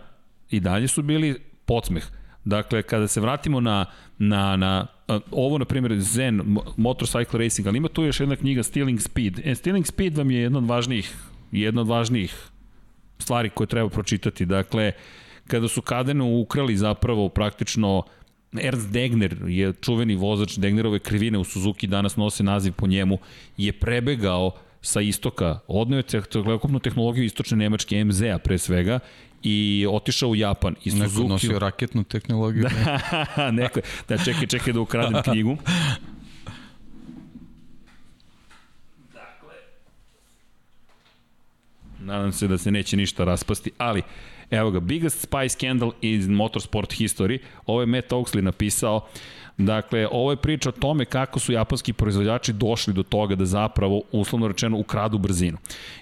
[0.50, 2.04] i dalje su bili podsmeh.
[2.46, 3.86] Dakle, kada se vratimo na,
[4.18, 4.88] na, na
[5.32, 6.42] ovo, na primjer, Zen
[6.78, 9.40] Motorcycle Racing, ali ima tu još jedna knjiga Stealing Speed.
[9.44, 11.14] E, Stealing Speed vam je jedna od važnijih
[11.52, 12.36] jedna od važnijih
[13.20, 14.46] stvari koje treba pročitati.
[14.46, 14.92] Dakle,
[15.48, 18.04] kada su Kadenu ukrali zapravo praktično
[18.62, 23.18] Ernst Degner je čuveni vozač Degnerove krivine u Suzuki, danas nose naziv po njemu,
[23.58, 29.00] je prebegao sa istoka, odneo celokupnu tehnologiju istočne nemačke MZ-a pre svega
[29.44, 30.76] i otišao u Japan.
[30.84, 31.22] I Suzuki...
[31.22, 32.66] Neko nosio raketnu tehnologiju.
[33.36, 35.58] da, neko, da čekaj, čekaj da ukradem knjigu.
[42.00, 44.02] Nadam se da se neće ništa raspasti, ali
[44.52, 47.40] evo ga, biggest spy scandal in motorsport history.
[47.66, 49.08] Ovo je Matt Oaksley napisao.
[49.60, 54.02] Dakle, ovo je priča o tome kako su japanski proizvođači došli do toga da zapravo,
[54.12, 55.58] uslovno rečeno, ukradu brzinu.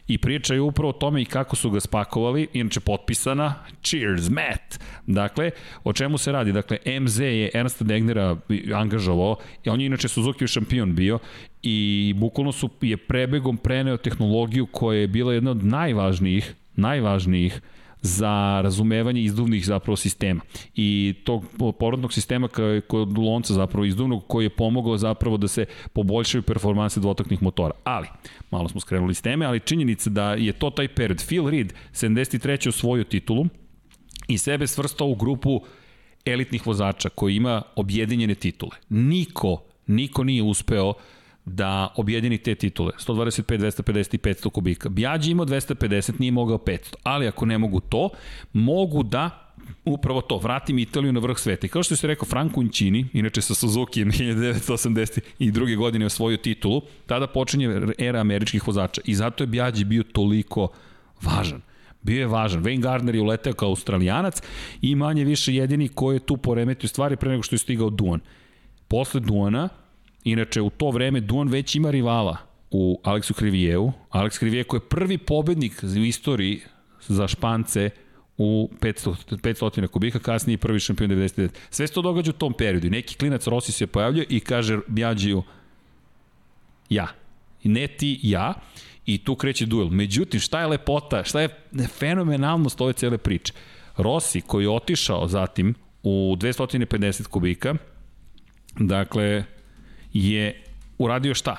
[0.07, 4.79] I priča je upravo o tome i kako su ga spakovali, inače potpisana, cheers, Matt!
[5.07, 5.51] Dakle,
[5.83, 6.51] o čemu se radi?
[6.51, 8.35] Dakle, MZ je Ernsta Degnera
[8.75, 9.35] angažovao,
[9.65, 11.19] on je inače Suzuki šampion bio,
[11.63, 17.61] i bukvalno su je prebegom preneo tehnologiju koja je bila jedna od najvažnijih, najvažnijih
[18.01, 20.41] za razumevanje izduvnih zapravo sistema
[20.75, 21.45] i tog
[21.79, 22.47] porodnog sistema
[22.87, 27.73] kod lonca zapravo izduvnog koji je pomogao zapravo da se poboljšaju performanse dvotoknih motora.
[27.83, 28.07] Ali,
[28.51, 31.23] malo smo skrenuli s teme, ali činjenica da je to taj period.
[31.27, 32.69] Phil Reed, 73.
[32.69, 33.45] osvojio titulu
[34.27, 35.61] i sebe svrstao u grupu
[36.25, 38.71] elitnih vozača koji ima objedinjene titule.
[38.89, 40.93] Niko, niko nije uspeo
[41.47, 42.91] da objedini te titule.
[43.07, 44.89] 125, 250 i 500 kubika.
[44.89, 46.95] Bjađi imao 250, nije mogao 500.
[47.03, 48.09] Ali ako ne mogu to,
[48.53, 49.53] mogu da
[49.85, 51.67] upravo to, vratim Italiju na vrh sveta.
[51.67, 56.37] I kao što se rekao, Franco Uncini, inače sa Suzuki 1980 i druge godine osvojio
[56.37, 59.01] titulu, tada počinje era američkih vozača.
[59.05, 60.67] I zato je Bjađi bio toliko
[61.21, 61.61] važan
[62.01, 62.63] bio je važan.
[62.63, 64.41] Wayne Gardner je uleteo kao australijanac
[64.81, 68.19] i manje više jedini koji je tu poremetio stvari pre nego što je stigao Duan.
[68.87, 69.69] Posle Duana
[70.27, 72.37] Inače, u to vreme Duan već ima rivala
[72.71, 73.93] u Aleksu Krivijevu.
[74.09, 76.61] Aleks Krivije koji je prvi pobednik u istoriji
[77.07, 77.89] za Špance
[78.37, 81.49] u 500, 500 kubika, kasnije prvi šampion 99.
[81.69, 82.89] Sve se to događa u tom periodu.
[82.89, 85.43] Neki klinac Rossi se pojavljuje i kaže Bjađiju
[86.89, 87.07] ja.
[87.63, 88.53] Ne ti, ja.
[89.05, 89.89] I tu kreće duel.
[89.89, 91.49] Međutim, šta je lepota, šta je
[91.99, 93.53] fenomenalnost ove cele priče?
[93.97, 97.75] Rossi koji je otišao zatim u 250 kubika,
[98.79, 99.43] dakle,
[100.17, 100.63] je
[100.97, 101.57] uradio šta?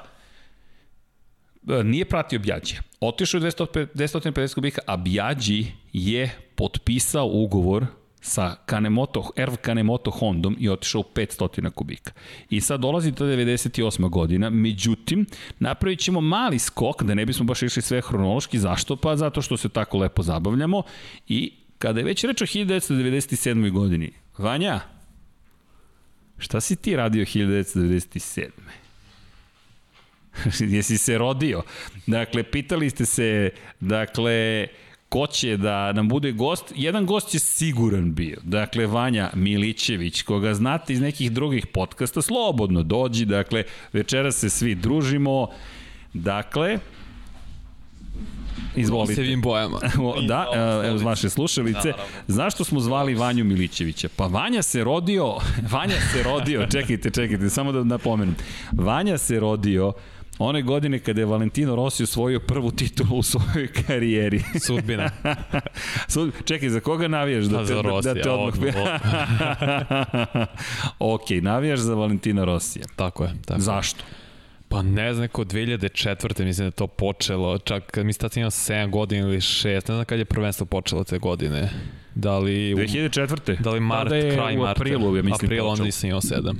[1.68, 2.76] E, nije pratio Bjađi.
[3.00, 7.86] Otišao je 250 kubika, a Bjađi je potpisao ugovor
[8.20, 12.12] sa Kanemoto, Erv Kanemoto Hondom i otišao u 500 kubika.
[12.50, 14.08] I sad dolazi do 98.
[14.10, 15.26] godina, međutim,
[15.58, 18.96] napravit ćemo mali skok, da ne bismo baš išli sve hronološki, zašto?
[18.96, 20.82] Pa zato što se tako lepo zabavljamo
[21.28, 23.70] i kada je već reč o 1997.
[23.70, 24.80] godini, Vanja,
[26.38, 28.48] Šta si ti radio 1997.
[30.74, 31.62] Jesi se rodio?
[32.06, 33.50] Dakle, pitali ste se,
[33.80, 34.66] dakle,
[35.08, 36.72] ko će da nam bude gost.
[36.76, 38.36] Jedan gost je siguran bio.
[38.42, 43.24] Dakle, Vanja Milićević, koga znate iz nekih drugih podcasta, slobodno dođi.
[43.24, 45.48] Dakle, večera se svi družimo.
[46.14, 46.78] Dakle,
[48.76, 49.14] Izvolite.
[49.14, 49.78] Sevim bojama.
[50.28, 50.46] da,
[50.84, 51.92] evo vaše slušalice.
[52.26, 54.08] Zašto smo zvali Vanju Milićevića?
[54.16, 55.34] Pa Vanja se rodio,
[55.72, 58.36] Vanja se rodio, čekajte, čekajte, samo da napomenem.
[58.72, 59.92] Vanja se rodio
[60.38, 64.42] One godine kada je Valentino Rossi osvojio prvu titulu u svojoj karijeri.
[64.66, 65.10] Sudbina.
[66.08, 67.44] Sud, čekaj, za koga navijaš?
[67.44, 68.74] Da Pa te, za Rosija, da te odmah...
[68.76, 69.00] odmah,
[70.98, 72.86] ok, navijaš za Valentina Rosija.
[72.96, 73.34] Tako je.
[73.44, 73.60] Tako.
[73.60, 74.04] Zašto?
[74.68, 76.44] Pa ne znam, neko 2004.
[76.44, 79.80] mislim da je to počelo, čak kad mi sad imam 7 godina ili 6, ne
[79.80, 81.70] znam kad je prvenstvo počelo te godine.
[82.14, 82.74] Da li...
[82.74, 83.60] U, 2004.
[83.60, 84.80] Da li mart, Tada je kraj u marta?
[84.80, 86.54] aprilu, ja mislim, April, onda nisam imao 7.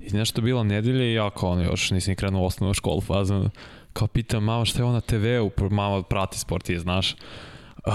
[0.00, 3.00] I nešto bilo nedelje i ja kao ono još nisam ni krenuo u osnovnu školu
[3.00, 3.50] fazan.
[3.92, 7.16] Kao pitam mama šta je ona TV-u, mama prati sport je, znaš.
[7.86, 7.92] Uh,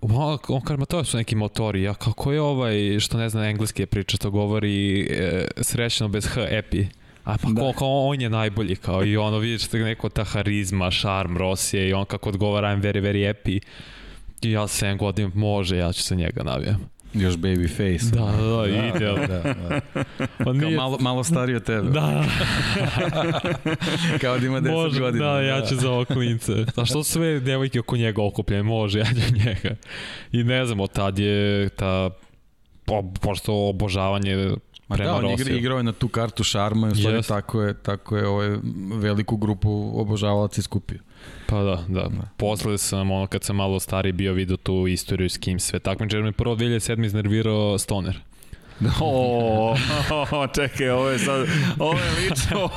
[0.00, 3.44] on, on kaže, ma to su neki motori, ja kako je ovaj, što ne znam
[3.44, 6.86] engleski je priča, to govori e, srećno bez H, epi.
[7.24, 7.72] A pa da.
[7.78, 11.92] kao, on je najbolji, kao i ono, vidiš da neko ta harizma, šarm Rosije i
[11.92, 13.60] on kako odgovara, I'm very, very happy.
[14.42, 16.90] I ja 7 godina, može, ja ću se njega navijam.
[17.14, 18.16] Još baby face.
[18.16, 19.26] Da, da, da, ide.
[19.26, 19.80] Da, da.
[20.38, 20.76] Pa Kao nije...
[20.76, 21.90] malo, malo stariji od tebe.
[21.90, 22.24] Da,
[24.20, 25.24] Kao da ima 10 može, godina.
[25.32, 26.52] da, ja ću za ovo klince.
[26.76, 28.62] A što su sve devojke oko njega okupljene?
[28.62, 29.76] Može, ja ću njega.
[30.32, 32.10] I ne znam, od tad je ta
[32.84, 34.50] po, pošto obožavanje
[34.90, 35.56] Ma prema da, on igra, Rosiju.
[35.56, 37.28] igrao je na tu kartu šarma i Jest.
[37.28, 38.56] tako je, tako je ovaj
[38.94, 40.98] veliku grupu obožavalaca iskupio.
[41.46, 42.10] Pa da, da.
[42.36, 46.16] Posle sam, ono, kad sam malo stariji bio, vidio tu istoriju s kim sve takmiče,
[46.16, 47.04] jer me prvo 2007.
[47.04, 48.20] iznervirao Stoner.
[49.00, 49.76] O,
[50.56, 51.46] čekaj, ovo je sad,
[51.78, 52.68] ovo je lično,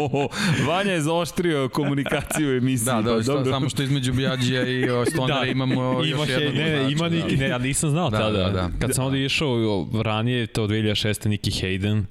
[0.68, 2.84] Vanja je zaoštrio komunikaciju u emisiji.
[2.86, 6.28] Da, da, pa, što, samo što između Bjađija i o, Stonera Da, imamo Ima još
[6.28, 7.16] he, jednog ne, vozača, ima da.
[7.16, 8.38] Niki, ne, ja nisam znao Da, tada.
[8.38, 8.70] da, da.
[8.80, 11.28] Kad sam onda išao ranije, to 2006.
[11.28, 12.02] Niki Hayden,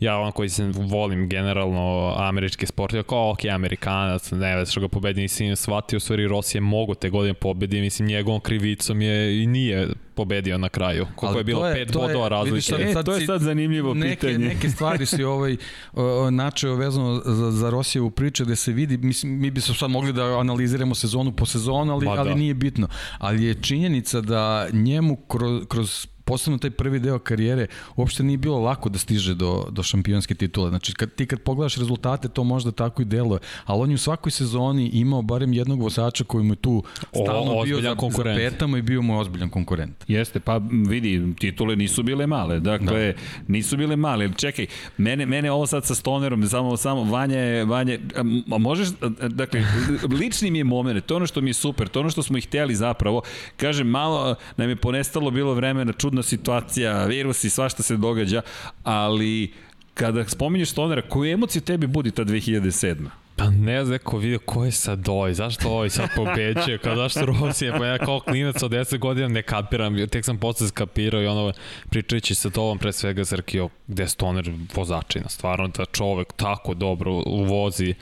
[0.00, 4.88] ja on koji se volim generalno američke sportove, kao ok, amerikanac, ne već što ga
[4.88, 9.00] pobedi, nisam im shvatio, u stvari Rossi je mogo te godine pobedi, mislim njegovom krivicom
[9.00, 11.06] je i nije pobedio na kraju.
[11.14, 12.92] Koliko je bilo to je- pet to je- bodova vidiš razlike.
[12.92, 14.38] sad- E, to je sad zanimljivo neke, pitanje.
[14.38, 15.56] Neke stvari si ovaj
[16.30, 20.12] načeo vezano za, za Rosijevu priču gde se vidi, mislim, mi bi se sad mogli
[20.12, 22.20] da analiziramo sezonu po sezonu, ali, Ma da.
[22.20, 22.88] ali nije bitno.
[23.18, 27.66] Ali je činjenica da njemu kroz, kroz posebno taj prvi deo karijere
[27.96, 30.68] uopšte nije bilo lako da stiže do, do šampionske titule.
[30.70, 33.40] Znači, kad, ti kad pogledaš rezultate, to možda tako i deluje.
[33.64, 37.50] Ali on je u svakoj sezoni imao barem jednog vozača koji mu je tu stalno
[37.52, 38.38] bio ozbiljan za, za konkurent.
[38.38, 40.04] petama i bio mu je ozbiljan konkurent.
[40.08, 43.18] Jeste, pa vidi, titule nisu bile male, dakle, da.
[43.48, 44.30] nisu bile male.
[44.36, 44.66] Čekaj,
[44.96, 48.88] mene, mene ovo sad sa Stonerom, samo, samo Vanja je, Vanja, a, možeš,
[49.28, 49.64] dakle,
[50.20, 52.22] lični mi je moment, to je ono što mi je super, to je ono što
[52.22, 53.22] smo i hteli zapravo.
[53.56, 58.42] Kažem, malo nam je ponestalo bilo vremena, čudna situacija, virus i svašta se događa,
[58.84, 59.52] ali
[59.94, 63.06] kada spominješ Stonera, koju emociju tebi budi ta 2007?
[63.36, 67.26] Pa ne znam, neko vidio ko je sad ovaj, zašto ovaj sad pobeđuje, kao zašto
[67.26, 71.26] Rosije, pa ja kao klinac od 10 godina ne kapiram, tek sam posle skapirao i
[71.26, 71.52] ono,
[71.90, 77.94] pričajući sa tobom pre svega Zrkio, gde Stoner vozačina, stvarno da čovek tako dobro vozi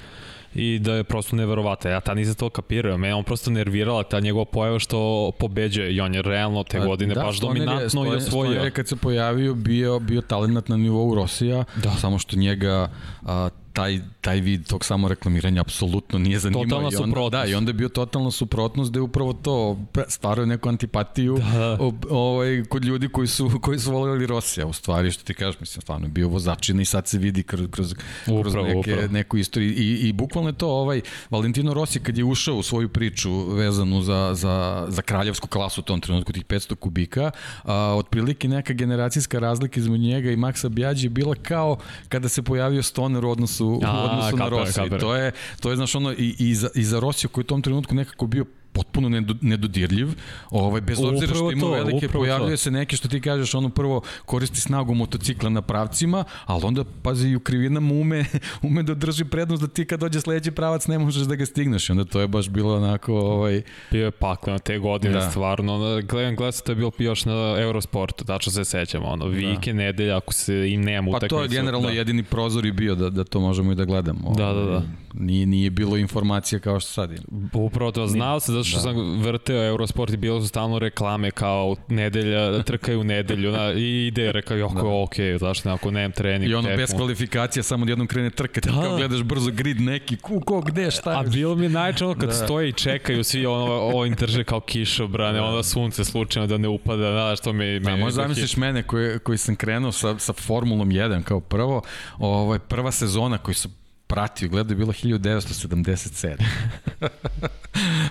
[0.54, 1.90] i da je prosto neverovatno.
[1.90, 4.98] Ja tad nisam to kapirao, me on prosto nervirala ta njegova pojava što
[5.32, 8.20] pobeđuje i on je realno te godine da, baš Stoner je- dominantno i osvojio.
[8.46, 11.90] Stoner je kad se pojavio bio, bio talent na nivou Rosija, Da.
[11.90, 12.90] samo što njega
[13.22, 13.48] a,
[13.78, 16.64] taj, taj vid tog samoreklamiranja apsolutno nije zanimao.
[16.64, 17.32] Totalna i onda, suprotnost.
[17.32, 19.78] Da, i onda je bio totalna suprotnost da je upravo to
[20.08, 21.76] stvarao neku antipatiju Da.
[21.80, 24.66] o, ovaj, kod ljudi koji su, koji su voljeli Rosija.
[24.66, 27.66] U stvari, što ti kažeš, mislim, stvarno je bio vozačina i sad se vidi kroz,
[27.70, 27.94] kroz,
[28.24, 29.12] kroz Upravo, neke, upravo.
[29.12, 29.70] neku istoriju.
[29.70, 31.00] I, I bukvalno je to ovaj,
[31.30, 35.84] Valentino Rossi kad je ušao u svoju priču vezanu za, za, za kraljevsku klasu u
[35.84, 37.30] tom trenutku, tih 500 kubika,
[37.64, 41.76] a, otprilike neka generacijska razlika između njega i Maksa Bjađi je bila kao
[42.08, 44.74] kada se pojavio Stoner u odnosu, A, u odnosu na kapira, Rossi.
[44.74, 44.98] kapira.
[44.98, 47.48] To je, to je, znaš, ono, i, i, za, i za Rossi koji je u
[47.48, 48.44] tom trenutku nekako bio
[48.78, 50.08] potpuno nedo, nedodirljiv,
[50.50, 52.56] ovaj, bez obzira što Upravo ima to, velike, pojavljuje to.
[52.56, 57.28] se neke što ti kažeš, ono prvo koristi snagu motocikla na pravcima, ali onda, pazi,
[57.28, 58.24] i u krivinama ume,
[58.62, 61.88] ume da drži prednost da ti kad dođe sledeći pravac ne možeš da ga stigneš.
[61.88, 65.20] I onda to je baš bilo onako, ovaj, Bio je pakleno te godine, Da.
[65.20, 65.30] da.
[65.30, 65.78] stvarno.
[66.02, 69.04] Gledam, gledam se, to je bilo još na Eurosportu, tačno se sećam.
[69.04, 71.34] Ono, vike, nedelja, ako se im nemam pa utakmicu.
[71.36, 71.94] to je generalno da.
[71.94, 74.34] jedini prozor i bio da, da to možemo i da gledamo.
[74.36, 74.60] Da, da, da.
[74.60, 74.82] Ovaj,
[75.14, 77.22] Nije, nije bilo informacija kao što sad ima.
[77.54, 78.82] Upravo to, znao se, zato što da.
[78.82, 84.32] sam vrteo Eurosport i bilo su stalno reklame kao nedelja, trkaju nedelju na, i ide,
[84.32, 85.02] rekao, joko, da.
[85.02, 86.76] ok, zašto ne, ako nemam trening, I ono tekmu.
[86.76, 88.72] bez kvalifikacija, samo jednom krene trka, Da.
[88.72, 91.28] kao gledaš brzo grid neki, ku, ko, gde, šta A je.
[91.28, 92.26] bilo mi je najče ono kad Da.
[92.26, 92.32] da.
[92.34, 95.44] stoje i čekaju svi ono, ovo im drže kao kišobrane, da.
[95.44, 97.78] onda sunce slučajno da ne upada, znaš, to me...
[97.78, 101.82] Da, možda zamisliš mene koji, koji sam krenuo sa, sa Formulom 1 kao prvo,
[102.18, 103.68] ovaj, prva sezona koji su
[104.08, 106.36] pratio, gledao je bilo 1977.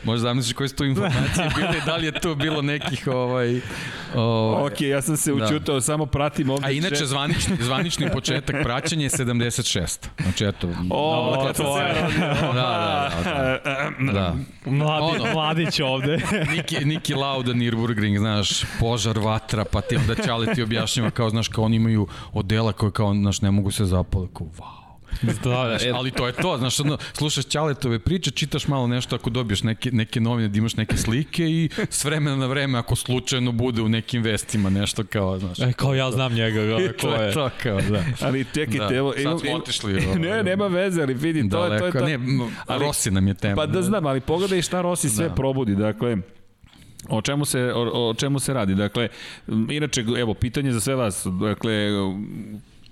[0.03, 3.61] Možda zamisliš koje su tu informacije bile, da li je to bilo nekih ovaj...
[4.15, 5.45] ovaj ok, ja sam se da.
[5.45, 5.81] učutao, da.
[5.81, 6.67] samo pratim ovde.
[6.67, 10.07] A inače, zvanični, zvanični početak praćanja je 76.
[10.21, 10.69] Znači, eto...
[10.89, 11.93] O, o to je.
[12.19, 13.59] Da, da, da.
[13.99, 14.11] da.
[14.11, 14.35] da.
[14.65, 16.19] Mladi, ono, mladić ovde.
[16.55, 21.47] Niki, Niki Lauda, Nürburgring, znaš, požar, vatra, pa ti onda Ćale ti objašnjava kao, znaš,
[21.47, 24.86] kao oni imaju odela koje kao, znaš, ne mogu se zapaliti, kao, wow
[25.21, 29.29] Da, da, ali to je to, znaš, ono, slušaš Ćaletove priče, čitaš malo nešto ako
[29.29, 33.51] dobiješ neke, neke novine, da imaš neke slike i s vremena na vreme, ako slučajno
[33.51, 35.59] bude u nekim vestima nešto kao, znaš.
[35.59, 37.33] E, kao ja znam njega, ga, ko je.
[37.33, 38.03] to kao, da.
[38.21, 38.95] Ali čekajte, da.
[38.95, 39.13] evo...
[39.23, 40.05] Sad smo otišli.
[40.05, 42.05] Ovo, ne, nema veze, ali vidi, to, je, to je to.
[42.05, 42.19] Ne,
[42.65, 43.55] ali, Rossi nam je tema.
[43.55, 45.35] Pa da znam, ali pogledaj šta Rossi sve da.
[45.35, 46.17] probudi, dakle...
[47.09, 48.75] O čemu se o, o čemu se radi?
[48.75, 49.07] Dakle
[49.69, 51.27] inače evo pitanje za sve vas.
[51.41, 51.89] Dakle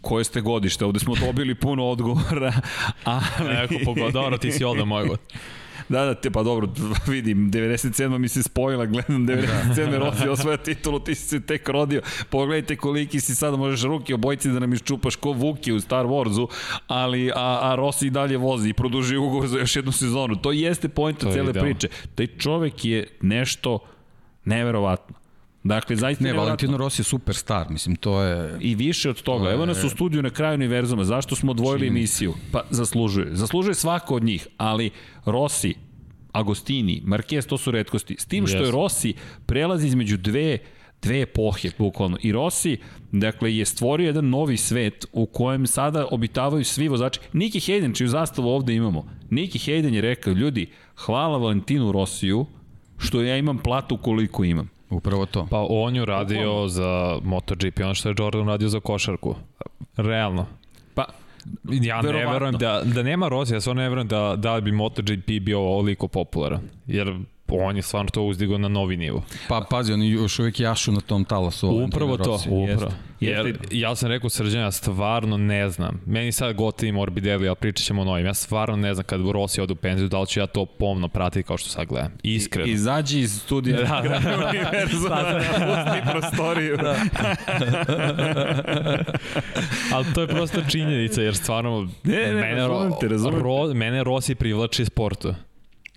[0.05, 2.53] koje ste godište, ovde smo dobili puno odgovora.
[3.03, 3.55] Ali...
[3.63, 5.19] Eko, pogod, dobro, ti si ovde moj god.
[5.89, 6.69] Da, da, te, pa dobro,
[7.07, 8.17] vidim, 97.
[8.17, 9.91] mi se spojila, gledam 97.
[9.91, 9.97] Da.
[9.97, 12.01] Rossi osvoja titulu, ti si se tek rodio.
[12.29, 16.47] Pogledajte koliki si sada, možeš ruke obojci da nam iščupaš ko Vuki u Star Warsu,
[16.87, 20.35] ali, a, a Rossi i dalje vozi i produži ugovor za još jednu sezonu.
[20.35, 21.87] To jeste pojenta cele priče.
[22.15, 23.79] Taj čovek je nešto
[24.45, 25.24] neverovatno.
[25.65, 28.57] Dakle, zaista ne, Valentino Rossi je superstar, mislim, to je...
[28.59, 29.51] I više od toga.
[29.51, 31.03] Evo nas u studiju na kraju univerzuma.
[31.03, 32.33] Zašto smo odvojili emisiju?
[32.51, 33.35] Pa, zaslužuje.
[33.35, 34.89] Zaslužuje svako od njih, ali
[35.25, 35.73] Rossi,
[36.31, 38.15] Agostini, Marquez, to su redkosti.
[38.19, 38.65] S tim što yes.
[38.65, 39.13] je Rossi
[39.45, 40.57] prelazi između dve
[41.01, 42.17] dve epohe, bukvalno.
[42.21, 42.77] I Rossi,
[43.11, 47.19] dakle, je stvorio jedan novi svet u kojem sada obitavaju svi vozači.
[47.33, 52.45] Niki Hayden, čiju zastavu ovde imamo, Niki Hayden je rekao, ljudi, hvala Valentinu Rossiju,
[52.97, 54.74] što ja imam platu koliko imam.
[54.89, 55.47] Upravo to.
[55.49, 56.67] Pa on ju radio Upravo.
[56.67, 59.35] za MotoGP, ono što je Jordan radio za košarku.
[59.97, 60.45] Realno.
[60.93, 61.05] Pa,
[61.63, 65.27] ja ne verujem da, da nema Rossi, ja stvarno ne verujem da, da bi MotoGP
[65.41, 66.61] bio ovoliko popularan.
[66.87, 69.23] Jer on je stvarno to uzdigo na novi nivo.
[69.47, 71.69] Pa pazi, oni još uvijek jašu na tom talasu.
[71.69, 72.91] Upravo to, upravo.
[73.19, 76.01] Jer ja sam rekao Srđan, ja stvarno ne znam.
[76.05, 78.25] Meni sad gotovi Morbidelli, ali pričat ćemo o novim.
[78.25, 81.07] Ja stvarno ne znam kad Rossi ode u penziju, da li ću ja to pomno
[81.07, 82.11] pratiti kao što sad gledam.
[82.23, 82.67] Iskreno.
[82.67, 84.49] I, izađi iz studija da, da, da.
[84.49, 85.39] univerzuma, da, da.
[85.39, 86.77] pusti prostoriju.
[86.77, 86.95] Da.
[89.93, 93.41] ali to je prosto činjenica, jer stvarno ne, ne, mene, razumem te, razumem.
[93.41, 95.33] Ro, mene Rossi privlači sportu.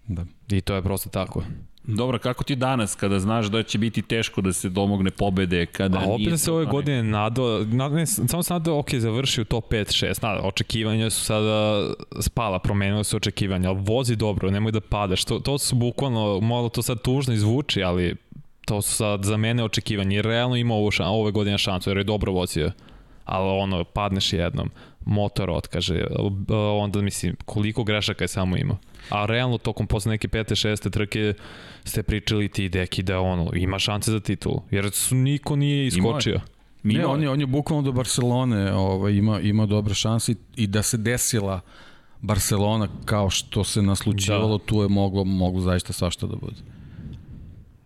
[0.06, 0.24] Da.
[0.48, 1.42] I to je prosto tako.
[1.84, 5.98] Dobro, kako ti danas kada znaš da će biti teško da se domogne pobede kada
[5.98, 10.22] A opet se ove godine nadao, ne, samo se nadao, ok, završio top 5, 6,
[10.22, 11.88] nada, očekivanja su sada
[12.20, 16.68] spala, promenilo se očekivanja, ali vozi dobro, nemoj da padaš, to, to su bukvalno, malo
[16.68, 18.16] to sad tužno izvuči, ali
[18.64, 21.96] to su sad za mene očekivanja, jer realno ima ovo šan, ove godine šansu, jer
[21.96, 22.72] je dobro vozio,
[23.24, 24.70] ali ono, padneš jednom,
[25.04, 26.04] motor otkaže,
[26.80, 28.78] onda mislim, koliko grešaka je samo imao.
[29.10, 31.34] A realno tokom posle neke pete, šeste trke
[31.84, 34.62] ste pričali ti deki da ono, ima šanse za titulu.
[34.70, 36.40] Jer su, niko nije iskočio.
[36.82, 40.82] Ne, on je, on je bukvalno do Barcelone ovaj, ima, ima dobre šanse i da
[40.82, 41.60] se desila
[42.20, 44.64] Barcelona kao što se naslučivalo, da.
[44.64, 46.77] tu je moglo, moglo zaista svašta da bude.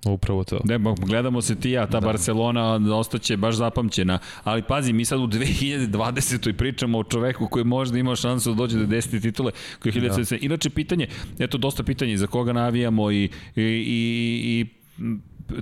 [0.06, 0.60] Upravo to.
[0.64, 2.06] Ne, gledamo se ti ja, ta da.
[2.06, 6.52] Barcelona ostaće baš zapamćena, ali pazi, mi sad u 2020.
[6.52, 9.22] pričamo o čoveku koji možda imao šansu da dođe do 10.
[9.22, 9.52] titule,
[9.82, 10.36] koji da.
[10.40, 11.08] Inače, pitanje,
[11.38, 13.24] eto, dosta pitanja, za koga navijamo i,
[13.56, 14.66] i, i, i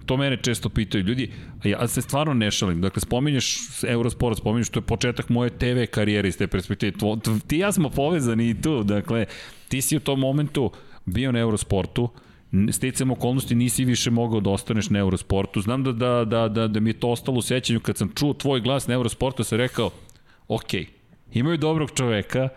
[0.07, 1.31] to mene često pitaju ljudi,
[1.65, 2.81] a ja se stvarno ne šalim.
[2.81, 3.59] Dakle, spominješ
[3.89, 6.93] Eurosport, spominješ, to je početak moje TV karijere iz te perspektive.
[7.47, 9.27] Ti ja smo povezani i tu, dakle,
[9.69, 10.71] ti si u tom momentu
[11.05, 12.09] bio na Eurosportu,
[12.73, 15.61] sticam okolnosti nisi više mogao da ostaneš na Eurosportu.
[15.61, 18.33] Znam da, da, da, da, da mi je to ostalo u sećanju kad sam čuo
[18.35, 19.91] tvoj glas na Eurosportu, sam rekao,
[20.49, 20.75] ok,
[21.33, 22.49] imaju dobrog čoveka,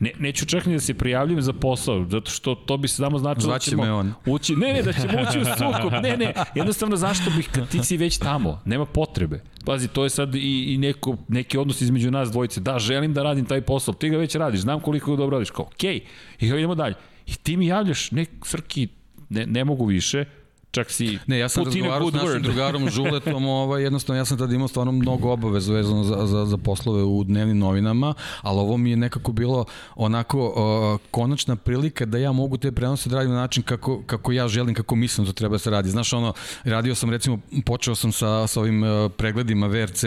[0.00, 3.18] Ne, neću čak ni da se prijavljujem za posao, zato što to bi se samo
[3.18, 4.12] značilo da ćemo me on.
[4.26, 7.84] ući, ne, ne, da ćemo ući u sukup, ne, ne, jednostavno zašto bih, kad ti
[7.84, 9.40] si već tamo, nema potrebe.
[9.64, 13.22] Pazi, to je sad i, i neko, neki odnos između nas dvojice, da, želim da
[13.22, 16.00] radim taj posao, ti ga već radiš, znam koliko ga dobro radiš, kao, okej,
[16.40, 16.44] okay.
[16.44, 16.94] i idemo dalje.
[17.26, 18.88] I ti mi javljaš, ne, Srki,
[19.30, 20.24] ne, ne mogu više,
[20.70, 22.42] čak si Ne, ja sam razgovarao s našim word.
[22.42, 26.56] drugarom Žuletom, ovaj, jednostavno ja sam tada imao stvarno mnogo obaveza vezano za, za, za
[26.56, 29.64] poslove u dnevnim novinama, ali ovo mi je nekako bilo
[29.94, 34.32] onako uh, konačna prilika da ja mogu te prenose da radim na način kako, kako
[34.32, 35.90] ja želim, kako mislim da to treba da se radi.
[35.90, 36.32] Znaš, ono,
[36.64, 40.04] radio sam recimo, počeo sam sa, sa ovim uh, pregledima VRC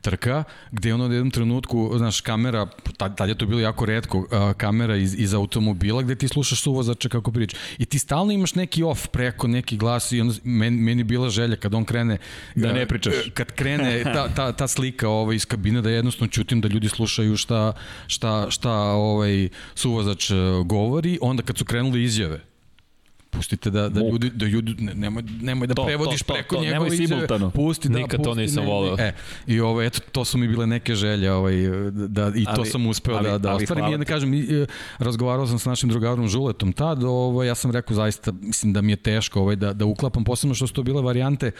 [0.00, 2.66] trka, gde ono u jednom trenutku, znaš, kamera,
[2.96, 4.26] tad, tad je to bilo jako redko, uh,
[4.56, 7.56] kamera iz, iz automobila gde ti slušaš suvozača kako priča.
[7.78, 11.30] I ti stalno imaš neki off preko, neki glas gasi i onda meni, meni bila
[11.30, 12.18] želja kad on krene
[12.54, 13.14] Da ne e, pričaš.
[13.34, 17.36] kad krene ta, ta, ta slika ovaj, iz kabine da jednostavno čutim da ljudi slušaju
[17.36, 17.72] šta,
[18.06, 22.40] šta, šta ovaj suvozač e, govori, onda kad su krenuli izjave
[23.36, 24.12] pustite da, da Muk.
[24.12, 26.96] ljudi, da ljudi, ne- nemoj, nemoj da To, prevodiš to, to, preko to, njegove nemoj
[26.98, 27.50] simultano.
[27.50, 28.96] Pusti, da, Nikad to pusti, nisam ne, voleo.
[28.98, 29.12] E,
[29.46, 31.54] I ovo, eto, to su mi bile neke želje, ovaj,
[31.90, 33.94] da, i to Ali- sam uspeo ali- da, da ali ostvarim.
[33.94, 34.66] I da kažem, i, e,
[34.98, 38.92] razgovarao sam sa našim drugarom Žuletom tad, ovaj, ja sam rekao zaista, mislim da mi
[38.92, 41.50] je teško ovaj, da, da uklapam, posebno što su to bile varijante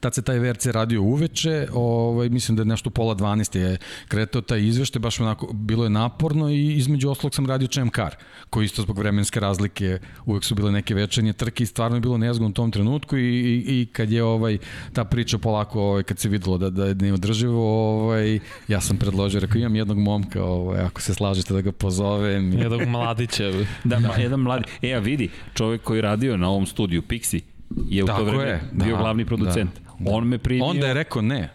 [0.00, 3.76] Tad se taj VRC radio uveče, ovaj, mislim da je nešto pola 12 je
[4.08, 8.14] kretao taj izvešte, baš onako, bilo je naporno i između oslog sam radio Čem Car,
[8.50, 12.18] koji isto zbog vremenske razlike, uvek su bile neke večernje trke i stvarno je bilo
[12.18, 14.58] nezgodno u tom trenutku i, i, i kad je ovaj,
[14.92, 18.38] ta priča polako, ovaj, kad se videlo da, da je neodrživo, ovaj,
[18.68, 22.52] ja sam predložio, rekao imam jednog momka, ovaj, ako se slažete da ga pozovem.
[22.52, 23.42] Jednog mladića.
[23.84, 24.14] Da, da.
[24.14, 24.64] jedan mladi.
[24.82, 27.40] E, a vidi, čovek koji radio na ovom studiju, Pixi,
[27.88, 29.70] je u Tako to vreme je, bio da, glavni producent.
[30.06, 30.64] On me primio...
[30.64, 31.48] Onda je rekao ne.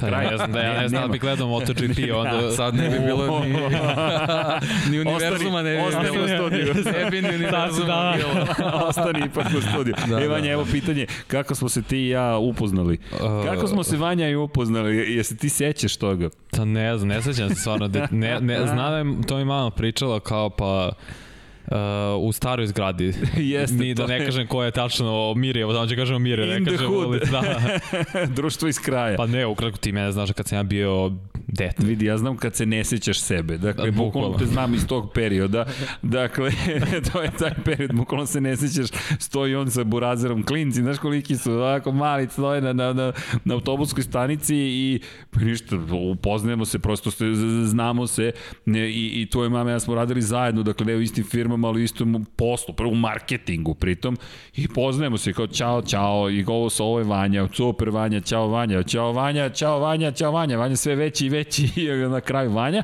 [0.00, 2.50] Da, ja ne znam, da ja ne znam da bi gledao MotoGP, onda...
[2.50, 3.48] Sad ne bi bilo ni,
[4.90, 6.74] ni univerzuma, ne bi ostani u studiju.
[6.74, 8.16] Ne bi ni univerzuma Da, da.
[8.16, 8.46] bilo.
[8.88, 9.94] Ostani ipak u studiju.
[10.08, 12.98] Da, e, da, Vanja, evo pitanje, kako smo se ti i ja upoznali?
[13.44, 14.96] Kako smo se Vanja i upoznali?
[14.96, 16.28] Jesi ti sećaš toga?
[16.50, 17.88] Pa ne znam, ne sećam se stvarno.
[17.88, 21.23] Da, ne, ne, znam da je, to mi mama pričala kao pa Uh,
[22.18, 23.12] u staroj zgradi.
[23.36, 26.50] Jeste, Ni da ne je- kažem ko je tačno Mirje, tamo ću kažemo Mirje, In
[26.54, 27.20] ne the kažem hood.
[27.22, 27.42] Da.
[28.36, 29.16] Društvo iz kraja.
[29.16, 31.12] Pa ne, ukratko ti mene znaš kad sam ja bio
[31.48, 31.84] dete.
[31.84, 33.58] Vidi, ja znam kad se ne sećaš sebe.
[33.58, 34.38] Dakle, Da, bukvalno bukvalno.
[34.38, 35.66] te znam iz tog perioda.
[36.02, 36.50] Dakle,
[37.12, 38.88] to je taj period, bukvalno se ne sećaš.
[39.18, 43.12] Stoji on sa burazerom, klinci, znaš koliki su, ovako mali, stoje na, na, na,
[43.44, 45.00] na autobuskoj stanici i
[45.30, 45.76] pa ništa,
[46.12, 47.24] upoznajemo se, prosto se,
[47.64, 48.32] znamo se
[48.64, 51.80] ne, i, i tvoje mame ja smo radili zajedno, dakle, ne u istim firmama, ali
[51.80, 54.18] u istom poslu, prvo u marketingu pritom
[54.56, 58.48] i poznajemo se kao čao, čao i ovo sa ovo je Vanja, super Vanja, čao
[58.48, 62.52] Vanja, čao Vanja, čao Vanja, čao Vanja, Vanja sve veći i veći i na kraju
[62.52, 62.82] Vanja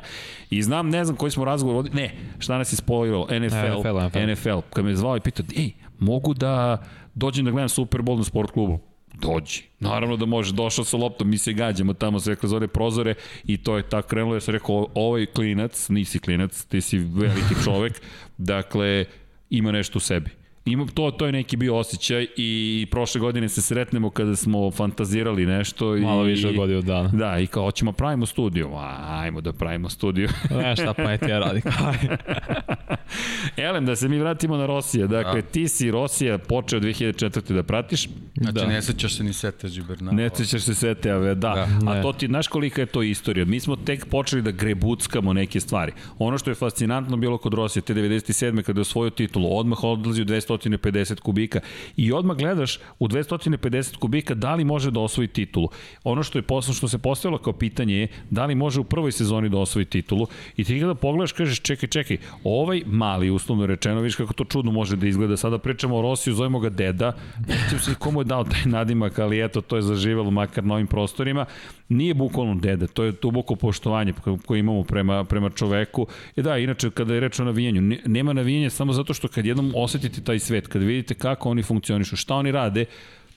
[0.49, 4.05] i znam, ne znam koji smo razgovor vodili, ne, šta nas je spojilo, NFL, NFL,
[4.05, 4.31] NFL.
[4.31, 6.77] NFL, kad me zvao i pitao, ej, mogu da
[7.13, 8.90] dođem da gledam Super Bowl na sport klubu?
[9.21, 9.63] Dođi.
[9.79, 13.57] Naravno da može, došao sa loptom, mi se gađamo tamo sve kroz ove prozore i
[13.57, 18.01] to je tako krenulo, ja sam rekao, ovaj klinac, nisi klinac, ti si veliki čovek,
[18.37, 19.05] dakle,
[19.49, 20.40] ima nešto u sebi.
[20.65, 25.45] Ima, to, to je neki bio osjećaj i prošle godine se sretnemo kada smo fantazirali
[25.45, 25.85] nešto.
[25.85, 27.09] Malo i, više od godinu dana.
[27.09, 28.69] Da, i kao, hoćemo pravimo studiju.
[28.73, 30.29] A, ajmo da pravimo studiju.
[30.61, 31.61] Ne, šta pa je ti ja radi.
[33.57, 35.07] Elem, da se mi vratimo na Rosija.
[35.07, 37.53] Dakle, ti si Rosija počeo 2004.
[37.53, 38.07] da pratiš.
[38.35, 38.65] Znači, Da.
[38.65, 40.13] ne sećaš se ni Sete Žibernau.
[40.13, 41.67] Ne sećaš se sve te, ave, da.
[41.81, 41.91] Da.
[41.91, 43.45] A to ti, znaš kolika je to istorija?
[43.45, 45.91] Mi smo tek počeli da grebuckamo neke stvari.
[46.19, 48.61] Ono što je fascinantno bilo kod Rosije, te 97.
[48.63, 50.25] kada je osvojio titulu, odmah odlazi u
[50.57, 51.59] 250 kubika
[51.97, 55.69] i odmah gledaš u 250 kubika da li može da osvoji titulu.
[56.03, 59.11] Ono što je posle što se postavilo kao pitanje je da li može u prvoj
[59.11, 64.01] sezoni da osvoji titulu i ti kada pogledaš kažeš čekaj, čekaj, ovaj mali uslovno rečeno,
[64.01, 65.37] vidiš kako to čudno može da izgleda.
[65.37, 67.15] Sada pričamo o Rosiju, zovemo ga deda.
[67.47, 70.73] Ne sjećam se komu je dao taj nadimak, ali eto, to je zaživelo makar na
[70.73, 71.45] ovim prostorima.
[71.89, 74.13] Nije bukvalno deda, to je duboko poštovanje
[74.45, 76.07] koje imamo prema, prema čoveku.
[76.35, 79.45] I da, inače, kada je reč o navijenju, ne- nema navijenja samo zato što kad
[79.45, 82.85] jednom osetite taj svet, kad vidite kako oni funkcionišu, šta oni rade,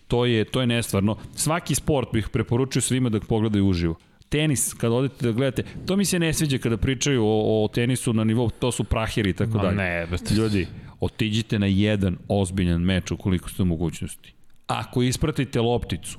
[0.09, 1.17] to je, to je nestvarno.
[1.35, 3.95] Svaki sport bih preporučio svima da pogledaju uživo.
[4.29, 8.13] Tenis, kada odete da gledate, to mi se ne sviđa kada pričaju o, o tenisu
[8.13, 9.77] na nivou, to su prahiri i tako dalje.
[9.77, 10.35] ne, brate.
[10.35, 10.67] Ljudi,
[11.01, 14.35] otiđite na jedan ozbiljan meč ukoliko ste u mogućnosti.
[14.67, 16.19] Ako ispratite lopticu,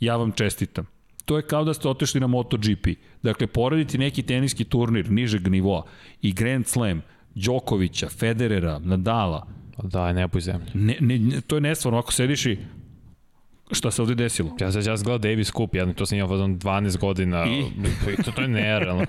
[0.00, 0.86] ja vam čestitam.
[1.24, 2.86] To je kao da ste otešli na MotoGP.
[3.22, 5.84] Dakle, porediti neki teniski turnir nižeg nivoa
[6.22, 7.02] i Grand Slam,
[7.34, 9.46] Đokovića, Federera, Nadala,
[9.82, 10.66] Daj, nebo i zemlje.
[10.74, 11.98] ne, ne, to je nestvarno.
[11.98, 12.58] Ako sediš i
[13.72, 14.56] šta se ovde desilo?
[14.60, 17.46] Ja sam ja gledao Davis Cup, ja to sam imao vadom 12 godina.
[17.46, 17.64] I?
[18.24, 19.06] To, to je nerealno.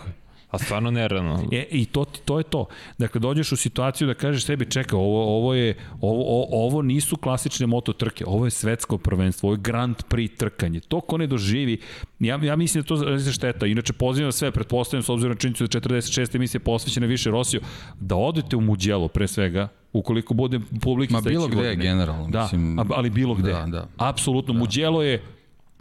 [0.51, 1.47] A stvarno nerealno.
[1.51, 2.65] E, I to, to je to.
[2.97, 7.67] Dakle, dođeš u situaciju da kažeš sebi, čekaj, ovo, ovo, je, ovo, ovo nisu klasične
[7.67, 10.79] moto trke, ovo je svetsko prvenstvo, ovo je Grand Prix trkanje.
[10.79, 11.77] To ko ne doživi,
[12.19, 13.65] ja, ja mislim da to zaista šteta.
[13.65, 16.35] Inače, pozivam sve, pretpostavljam, s obzirom na činjenicu da je 46.
[16.35, 17.61] emisija posvećena više Rosiju,
[17.99, 21.75] da odete u Muđelo, pre svega, ukoliko bude publike Ma bilo gde, godine.
[21.75, 22.27] generalno.
[22.29, 23.51] Da, mislim, ali bilo gde.
[23.51, 23.87] Da, da.
[23.97, 24.59] Apsolutno, da.
[24.59, 25.21] Muđelo je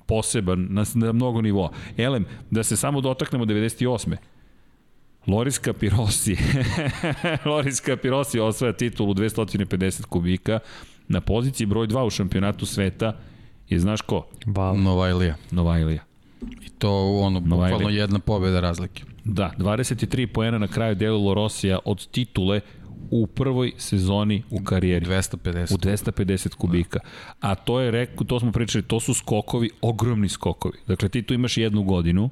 [0.06, 1.70] poseban na, na mnogo nivoa.
[1.96, 4.16] Elem, da se samo dotaknemo 98.
[5.26, 6.36] Loris Capirossi.
[7.50, 10.58] Loris Capirossi osvaja titulu 250 kubika
[11.08, 13.16] na poziciji broj 2 u šampionatu sveta
[13.68, 14.26] je znaš ko?
[14.46, 14.76] Val.
[14.76, 15.34] Novajlija.
[15.50, 16.02] Novajlija.
[16.66, 18.00] I to ono, bukvalno Novajlija.
[18.00, 19.02] jedna pobjeda razlike.
[19.24, 22.60] Da, 23 poena na kraju delilo Rosija od titule
[23.10, 25.06] u prvoj sezoni u karijeri.
[25.06, 25.74] 250.
[25.74, 27.00] U 250 kubika.
[27.40, 30.78] A to je, rekao, to smo pričali, to su skokovi, ogromni skokovi.
[30.86, 32.30] Dakle, ti tu imaš jednu godinu,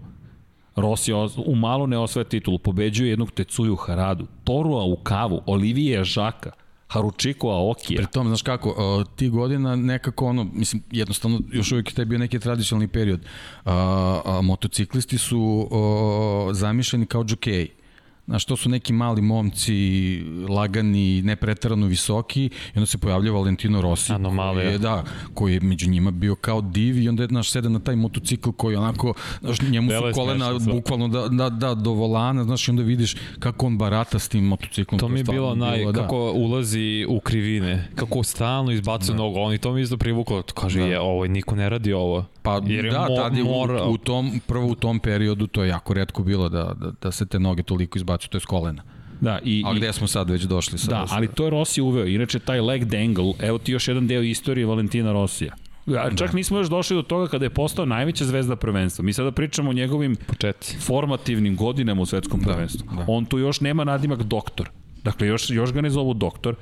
[0.76, 1.12] Rossi
[1.46, 6.50] u malo ne osvaja titulu, pobeđuje jednog Tecuju Haradu, Torua u kavu, Olivije Žaka,
[6.88, 7.96] Haručiko Aokija.
[7.96, 12.18] Pri tom, znaš kako, ti godina nekako ono, mislim, jednostavno, još uvijek je taj bio
[12.18, 13.20] neki tradicionalni period.
[13.64, 15.68] A, a, motociklisti su
[16.52, 17.68] zamišljeni kao džokeji.
[18.28, 19.74] Znaš, to su neki mali momci,
[20.48, 24.12] lagani, nepretarano visoki, i onda se pojavlja Valentino Rossi.
[24.12, 24.64] Anomalija.
[24.64, 27.68] Koji je, da, koji je među njima bio kao div i onda je, znaš, sede
[27.68, 31.90] na taj motocikl koji onako, znaš, njemu je su kolena bukvalno da, da, da, do
[31.90, 34.98] volana, znaš, i onda vidiš kako on barata s tim motociklom.
[34.98, 35.92] To mi je bilo naj, da.
[35.92, 39.22] kako ulazi u krivine, kako stalno izbacuje da.
[39.22, 40.86] nogu, on i to mi isto privuklo, kaže, da.
[40.86, 42.24] je, ovo, niko ne radi ovo.
[42.50, 45.46] Pa Jer je da, mo- tad je mora- u, u, tom, prvo u tom periodu
[45.46, 48.40] to je jako redko bilo da, da, da se te noge toliko izbacuju, to je
[48.40, 48.82] s kolena.
[49.20, 50.78] Da, i, A gde smo sad već došli?
[50.78, 52.06] Sad Da, ali to je Rossi uveo.
[52.06, 55.54] Inače, taj leg dangle, evo ti još jedan deo istorije Valentina Rossija.
[55.86, 59.04] Ja, čak nismo još došli do toga kada je postao najveća zvezda prvenstva.
[59.04, 60.76] Mi sada pričamo o njegovim Početci.
[60.78, 62.86] formativnim godinama u svetskom prvenstvu.
[62.96, 63.04] da.
[63.06, 64.70] On tu još nema nadimak doktor.
[65.04, 66.54] Dakle, još, još ga ne zovu doktor,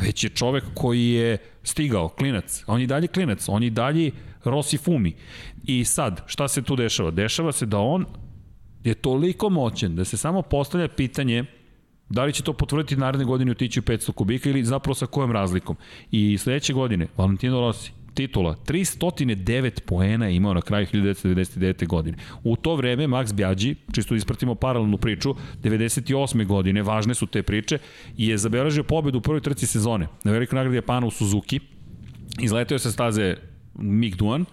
[0.00, 2.64] već je čovek koji je stigao, klinac.
[2.66, 4.10] On je dalje klinac, on je dalje
[4.50, 5.14] Rossi Fumi.
[5.64, 7.10] I sad, šta se tu dešava?
[7.10, 8.06] Dešava se da on
[8.84, 11.44] je toliko moćan da se samo postavlja pitanje
[12.08, 15.32] da li će to potvrditi naredne godine otići u 500 kubika ili zapravo sa kojom
[15.32, 15.76] razlikom.
[16.10, 21.86] I sledeće godine, Valentino Rossi, titula, 309 poena je imao na kraju 1999.
[21.86, 22.16] godine.
[22.44, 26.46] U to vreme Max Bjađi, čisto ispratimo paralelnu priču, 98.
[26.46, 27.78] godine, važne su te priče,
[28.16, 31.60] je zabeležio pobedu u prvoj trci sezone na velikoj nagradi Japana u Suzuki,
[32.40, 33.36] izleteo je sa staze
[33.74, 34.44] Mick Duan,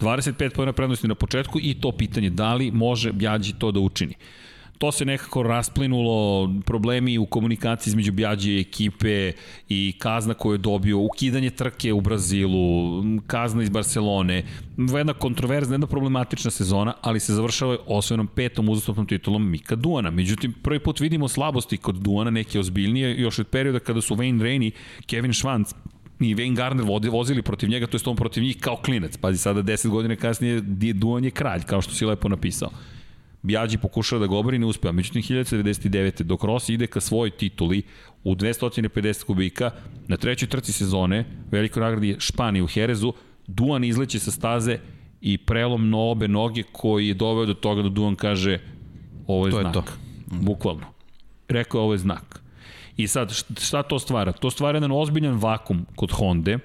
[0.00, 4.14] 25 pojena prednosti na početku i to pitanje da li može Bjađi to da učini.
[4.82, 9.32] To se nekako rasplinulo, problemi u komunikaciji između Bjađe i ekipe
[9.68, 14.44] i kazna koju je dobio, ukidanje trke u Brazilu, kazna iz Barcelone,
[14.76, 20.10] jedna kontroverzna, jedna problematična sezona, ali se završava osvojenom petom uzastopnom titulom Mika Duana.
[20.10, 24.42] Međutim, prvi put vidimo slabosti kod Duana, neke ozbiljnije, još od perioda kada su Wayne
[24.42, 24.70] Rainey,
[25.06, 25.74] Kevin Schwantz
[26.20, 29.16] i Wayne Gardner vodi- vozili protiv njega, to je on protiv njih kao klinac.
[29.16, 32.70] Pazi, sada 10 godina kasnije Di- Duan je kralj, kao što si lepo napisao.
[33.42, 34.92] Bjađi pokušava da ga obori, ne uspeva.
[34.92, 36.22] Međutim, 1999.
[36.22, 37.82] dok Rossi ide ka svojoj tituli
[38.24, 39.70] u 250 kubika,
[40.08, 43.12] na trećoj trci sezone, veliko nagradi Španije u Herezu,
[43.46, 44.78] Duan izleće sa staze
[45.20, 48.58] i prelom na obe noge koji je doveo do toga da Duan kaže
[49.26, 49.74] ovo je To je znak.
[49.74, 49.84] to.
[50.26, 50.86] Bukvalno.
[51.48, 52.41] Rekao je ovo je znak.
[52.96, 54.32] I sad, št- šta to stvara?
[54.32, 56.58] To stvara jedan ozbiljan vakum kod Honda,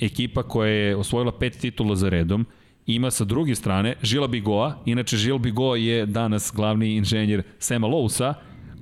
[0.00, 2.46] ekipa koja je osvojila pet titula za redom,
[2.86, 8.34] ima sa druge strane Žila Bigoa, inače Žil Bigo je danas glavni inženjer Sema Lousa,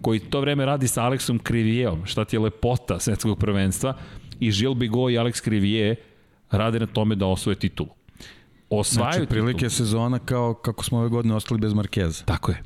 [0.02, 3.94] koji to vreme radi sa Aleksom Krivijeom, šta ti je lepota svetskog prvenstva,
[4.40, 5.96] i Žil Bigo i Alex Krivije
[6.50, 7.88] rade na tome da osvoje titulu.
[8.70, 9.70] Osvajaju Znači, prilike titulu.
[9.70, 12.24] sezona kao kako smo ove godine ostali bez Markeza.
[12.24, 12.62] Tako je.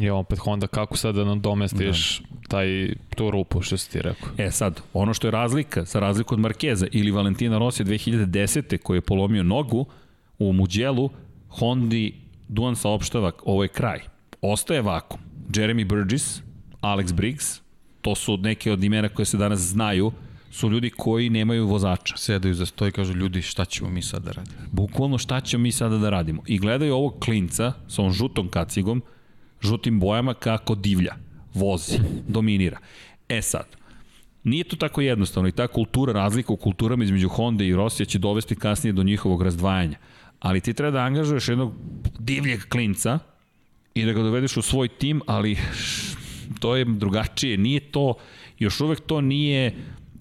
[0.00, 2.48] I opet Honda, kako sad da nam domestiš da.
[2.48, 4.28] taj, tu rupu, što si ti rekao?
[4.38, 8.78] E sad, ono što je razlika, sa razliku od Markeza ili Valentina Rosija 2010.
[8.78, 9.86] koji je polomio nogu
[10.38, 11.10] u Muđelu,
[11.48, 12.14] Hondi
[12.48, 14.00] Duan saopštava ovo je kraj.
[14.40, 15.20] Ostaje vakum.
[15.48, 16.42] Jeremy Burgess,
[16.80, 17.60] Alex Briggs,
[18.02, 20.12] to su neke od imena koje se danas znaju,
[20.50, 22.16] su ljudi koji nemaju vozača.
[22.16, 24.56] Sedaju za sto i kažu ljudi šta ćemo mi sad da radimo.
[24.72, 26.42] Bukvalno šta ćemo mi sada da radimo.
[26.46, 29.02] I gledaju ovog klinca sa ovom žutom kacigom,
[29.64, 31.14] žutim bojama kako divlja,
[31.54, 32.78] vozi, dominira.
[33.28, 33.66] E sad,
[34.44, 38.18] nije to tako jednostavno i ta kultura, razlika u kulturama između Honda i Rosija će
[38.18, 39.98] dovesti kasnije do njihovog razdvajanja.
[40.40, 41.72] Ali ti treba da angažuješ jednog
[42.18, 43.18] divljeg klinca
[43.94, 45.56] i da ga dovedeš u svoj tim, ali
[46.60, 47.56] to je drugačije.
[47.56, 48.14] Nije to,
[48.58, 49.74] još uvek to nije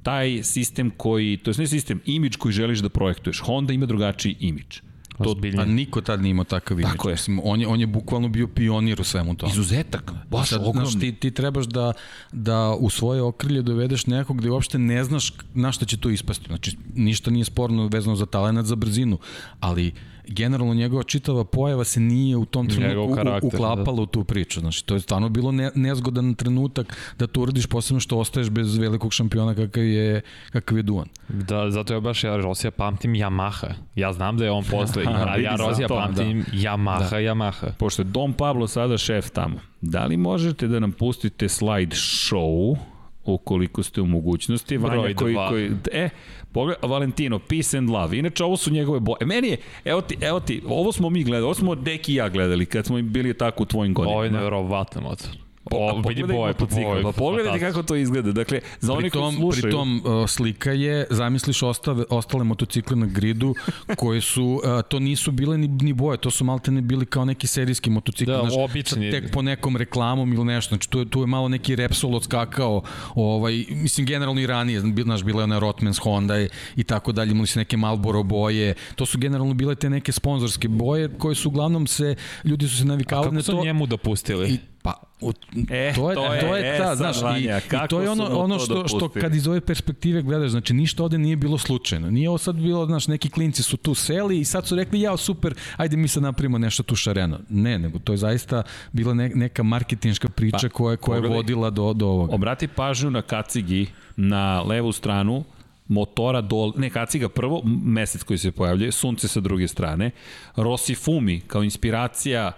[0.03, 3.39] taj sistem koji, to je ne sistem, imidž koji želiš da projektuješ.
[3.39, 4.79] Honda ima drugačiji imidž.
[5.17, 5.35] To.
[5.57, 6.91] Pa niko tad nije imao takav imidž.
[6.91, 7.13] Tako je.
[7.13, 9.51] Mislim, on, je, on je bukvalno bio pionir u svemu tome.
[9.51, 10.89] izuzetak, baš Sad, ogromni.
[10.89, 11.93] znaš, ti, ti trebaš da,
[12.31, 16.45] da u svoje okrilje dovedeš nekog gde uopšte ne znaš na šta će to ispasti.
[16.47, 19.17] Znači, ništa nije sporno vezano za talenat, za brzinu,
[19.59, 19.93] ali
[20.27, 24.59] generalno njegova čitava pojava se nije u tom trenutku karakter, uklapala u tu priču.
[24.59, 28.77] Znači, to je stvarno bilo ne, nezgodan trenutak da to uradiš, posebno što ostaješ bez
[28.77, 30.21] velikog šampiona kakav je,
[30.51, 31.07] kakav je Duan.
[31.29, 33.73] Da, zato ja baš ja Rosija pamtim Yamaha.
[33.95, 37.17] Ja znam da je on posle, ali ja Rosija zato, pamtim Yamaha, da.
[37.17, 37.71] Yamaha.
[37.77, 42.77] Pošto je Dom Pablo sada šef tamo, da li možete da nam pustite slide show
[43.25, 44.77] ukoliko ste u mogućnosti.
[44.77, 45.49] Broj Vanja koji, dva.
[45.49, 46.09] koji, e,
[46.53, 48.17] pogled, Valentino, peace and love.
[48.17, 49.25] Inače, ovo su njegove boje.
[49.25, 52.29] Meni je, evo ti, evo ti, ovo smo mi gledali, ovo smo Deki i ja
[52.29, 54.15] gledali kad smo bili tako u tvojim godinama.
[54.15, 55.42] Ovo je nevjerovatno motor.
[55.71, 58.31] O, vidi pogledaj boje, motocikl, boje, Pa pogledajte kako to izgleda.
[58.31, 59.61] Dakle, za oni koji Pritom, slušaju...
[59.61, 63.55] pritom uh, slika je, zamisliš ostave, ostale motocikle na gridu
[63.97, 67.25] koje su, uh, to nisu bile ni, ni boje, to su malte ne bili kao
[67.25, 69.11] neki serijski motocikli, Da, znaš, obični.
[69.11, 72.81] tek po nekom reklamom ili nešto, znači tu je, tu je malo neki Repsol odskakao,
[73.15, 77.31] ovaj, mislim generalno i ranije, znaš, bila je ona Rotmans Honda i, i tako dalje,
[77.31, 81.49] imali su neke Marlboro boje, to su generalno bile te neke sponzorske boje koje su
[81.49, 83.63] uglavnom se, ljudi su se navikavali Kako na su to.
[83.63, 84.49] njemu dopustili?
[84.49, 85.33] I, pa, u,
[85.69, 87.87] E, to je, to je, to je e, ta, sad, znaš, i, Vanja, i kako
[87.87, 91.17] to je ono, ono to što, što kad iz ove perspektive gledaš, znači ništa ovde
[91.17, 92.11] nije bilo slučajno.
[92.11, 95.17] Nije ovo sad bilo, znaš, neki klinci su tu seli i sad su rekli, ja,
[95.17, 97.39] super, ajde mi sad napravimo nešto tu šareno.
[97.49, 101.69] Ne, nego to je zaista bila ne, neka marketinška priča Pa, koja, koja je vodila
[101.69, 102.35] do, do ovoga.
[102.35, 105.43] Obrati pažnju na kacigi na levu stranu
[105.87, 110.11] motora dol, ne kaciga prvo, mesec koji se pojavljuje, sunce sa druge strane,
[110.55, 112.51] Rossi Fumi kao inspiracija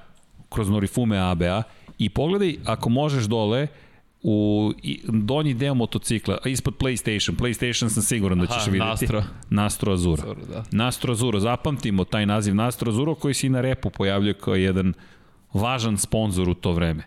[0.49, 1.63] kroz Norifume ABA
[1.97, 3.67] i pogledaj ako možeš dole
[4.27, 4.73] u
[5.07, 8.89] donji deo motocikla, a ispod PlayStation, PlayStation sam siguran da ćeš Aha, videti.
[8.89, 9.23] Nastro.
[9.49, 10.23] Nastro Azuro.
[10.23, 10.63] Azuro, da.
[10.71, 14.93] Nastro Azuro, zapamtimo taj naziv Nastro Azuro koji se i na repu pojavljuje kao jedan
[15.53, 17.03] važan sponsor u to vreme.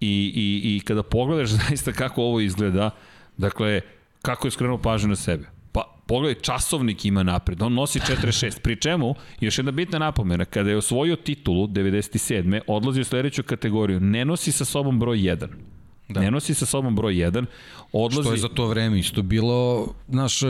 [0.00, 2.90] I, i, i kada pogledaš zaista kako ovo izgleda,
[3.36, 3.80] dakle,
[4.22, 5.55] kako je skrenuo pažnju na sebe.
[6.06, 10.76] Pogledaj, časovnik ima napred, on nosi 46, pri čemu, još jedna bitna napomena, kada je
[10.76, 12.60] osvojio titulu 97.
[12.66, 15.46] odlazi u sledeću kategoriju, ne nosi sa sobom broj 1.
[16.08, 16.20] Da.
[16.20, 17.46] Ne nosi sa sobom broj 1,
[17.92, 18.22] odlazi...
[18.22, 20.46] Što je za to vreme isto bilo, znaš, e,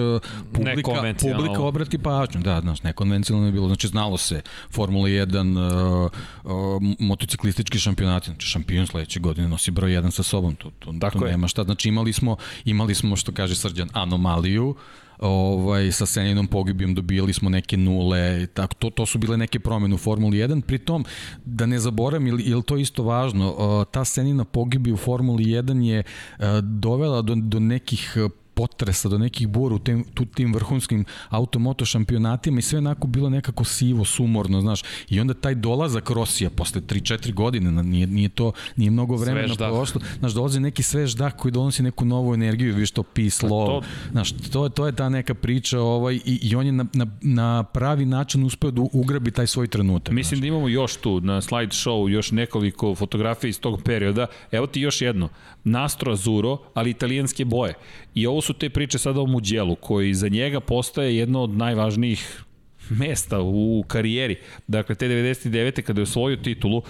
[0.53, 6.11] publika, publika obrati pažnju, da, znaš, nekonvencionalno je bilo, znači znalo se Formula 1, uh,
[6.45, 11.19] uh, motociklistički šampionati, znači šampion sledeće godine nosi broj 1 sa sobom, to, to, Tako
[11.19, 11.31] to je.
[11.31, 14.75] nema šta, znači imali smo, imali smo, što kaže Srđan, anomaliju,
[15.19, 19.61] ovaj, sa Seninom pogibijom dobijali smo neke nule, i tako, to, to su bile neke
[19.61, 21.05] promene u Formuli 1, pritom,
[21.45, 26.03] da ne zaboram, ili, ili to isto važno, ta Senina pogibija u Formuli 1 je
[26.03, 28.17] uh, dovela do, do nekih
[28.57, 33.31] potresa, do nekih bura u tim, tu, tim vrhunskim automoto šampionatima i sve onako bilo
[33.31, 34.83] nekako sivo, sumorno, znaš.
[35.09, 39.59] I onda taj dolazak Rosija posle 3-4 godine, nije, nije to, nije mnogo vremena Svež
[39.59, 43.67] prošlo, znaš, dolazi neki svež dah koji donosi neku novu energiju, viš to peace, love,
[43.67, 47.07] to- znaš, to, to je ta neka priča ovaj, i, i on je na, na,
[47.21, 50.15] na pravi način uspeo da ugrabi taj svoj trenutak.
[50.15, 54.27] Mislim da imamo još tu na slide show još nekoliko fotografija iz tog perioda.
[54.53, 55.29] Evo ti još jedno.
[55.65, 57.75] Nastro Azuro, ali italijanske boje.
[58.17, 62.45] I ovo su te priče sada o Muđelu, koji za njega postaje jedno od najvažnijih
[62.91, 64.37] mesta u karijeri.
[64.67, 65.83] Dakle, te 99.
[65.83, 66.83] kada je osvojio titulu,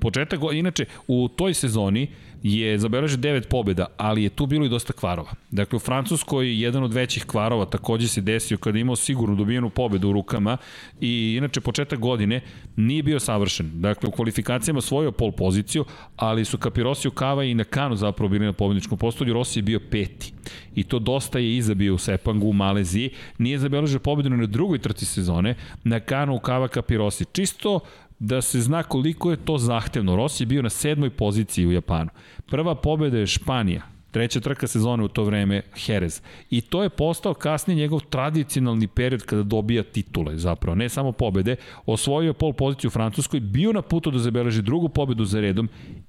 [0.00, 2.08] početak, inače, u toj sezoni
[2.42, 5.30] je zabeležio devet pobjeda, ali je tu bilo i dosta kvarova.
[5.50, 9.70] Dakle, u Francuskoj jedan od većih kvarova takođe se desio kada je imao sigurno dobijenu
[9.70, 10.56] pobedu u rukama
[11.00, 12.40] i inače početak godine
[12.76, 13.70] nije bio savršen.
[13.74, 15.84] Dakle, u kvalifikacijama svojio pol poziciju,
[16.16, 20.32] ali su Capirossi, Kava i Nakano zapravo bili na pobedničkom postolju, Rossi je bio peti.
[20.74, 23.10] I to dosta je izabio u Sepangu, u Maleziji.
[23.38, 25.54] Nije zabeležio pobedu na drugoj trci sezone,
[25.84, 27.24] Nakano, Kava, Capirossi.
[27.32, 27.80] Čisto
[28.22, 30.16] da se zna koliko je to zahtevno.
[30.16, 32.10] Rossi je bio na sedmoj poziciji u Japanu.
[32.46, 36.20] Prva pobeda je Španija, treća trka sezone u to vreme Jerez.
[36.50, 41.56] I to je postao kasnije njegov tradicionalni period kada dobija titule zapravo, ne samo pobede.
[41.86, 45.68] Osvojio je pol poziciju u Francuskoj, bio na putu da zabeleži drugu pobedu za redom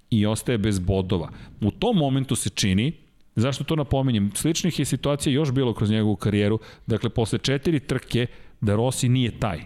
[0.10, 1.30] i ostaje bez bodova.
[1.62, 2.94] U tom momentu se čini
[3.36, 4.32] Zašto to napominjem?
[4.36, 6.60] Sličnih je situacija još bilo kroz njegovu karijeru.
[6.88, 8.28] Dakle, posle četiri trke,
[8.62, 9.64] da Rossi nije taj.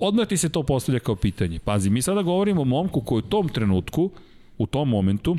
[0.00, 1.58] Odmah ti se to postavlja kao pitanje.
[1.58, 4.10] Pazi, mi sada govorimo o momku koji u tom trenutku,
[4.58, 5.36] u tom momentu,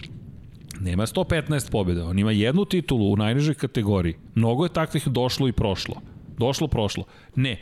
[0.79, 2.05] nema 115 pobjeda.
[2.05, 4.15] On ima jednu titulu u najnižoj kategoriji.
[4.35, 5.95] Mnogo je takvih došlo i prošlo.
[6.37, 7.03] Došlo, prošlo.
[7.35, 7.59] Ne.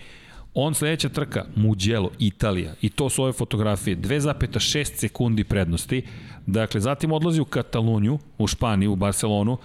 [0.54, 6.02] On sledeća trka, Mugello, Italija, i to su ove fotografije, 2,6 sekundi prednosti.
[6.46, 9.58] Dakle, zatim odlazi u Kataluniju, u Španiju, u Barcelonu,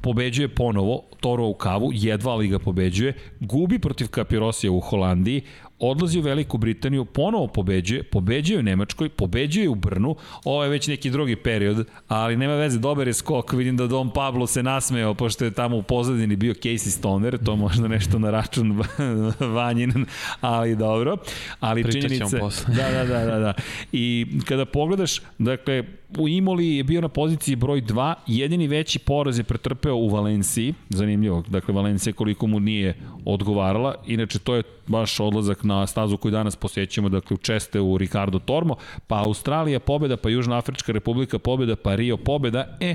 [0.00, 5.42] pobeđuje ponovo Toro u kavu, jedva li ga pobeđuje, gubi protiv Kapirosija u Holandiji,
[5.80, 10.88] odlazi u Veliku Britaniju, ponovo pobeđuje, pobeđuje u Nemačkoj, pobeđuje u Brnu, ovo je već
[10.88, 15.14] neki drugi period, ali nema veze, dobar je skok, vidim da Dom Pablo se nasmeo,
[15.14, 18.82] pošto je tamo u pozadini bio Casey Stoner, to možda nešto na račun
[19.54, 20.06] Vanjin,
[20.40, 21.16] ali dobro.
[21.60, 22.38] Ali Pričat činjenica.
[22.66, 23.52] Da, da, da, da, da.
[23.92, 25.84] I kada pogledaš, dakle,
[26.18, 30.74] u Imoli je bio na poziciji broj 2, jedini veći poraz je pretrpeo u Valenciji,
[30.88, 32.94] zanimljivo, dakle Valencija koliko mu nije
[33.24, 37.98] odgovarala, inače to je baš odlazak na stazu koju danas posjećamo, dakle u Česte u
[37.98, 38.76] Ricardo Tormo,
[39.06, 42.94] pa Australija pobeda, pa Južna Afrička republika pobeda, pa Rio pobeda, e,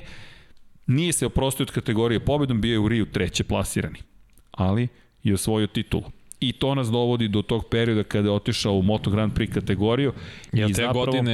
[0.87, 3.99] nije se oprostio od kategorije pobedom, bio je u Riju treće plasirani,
[4.51, 4.87] ali
[5.23, 6.03] je osvojio titulu.
[6.39, 10.13] I to nas dovodi do tog perioda kada je otišao u Moto Grand Prix kategoriju.
[10.53, 11.33] Jel te zapravo- godine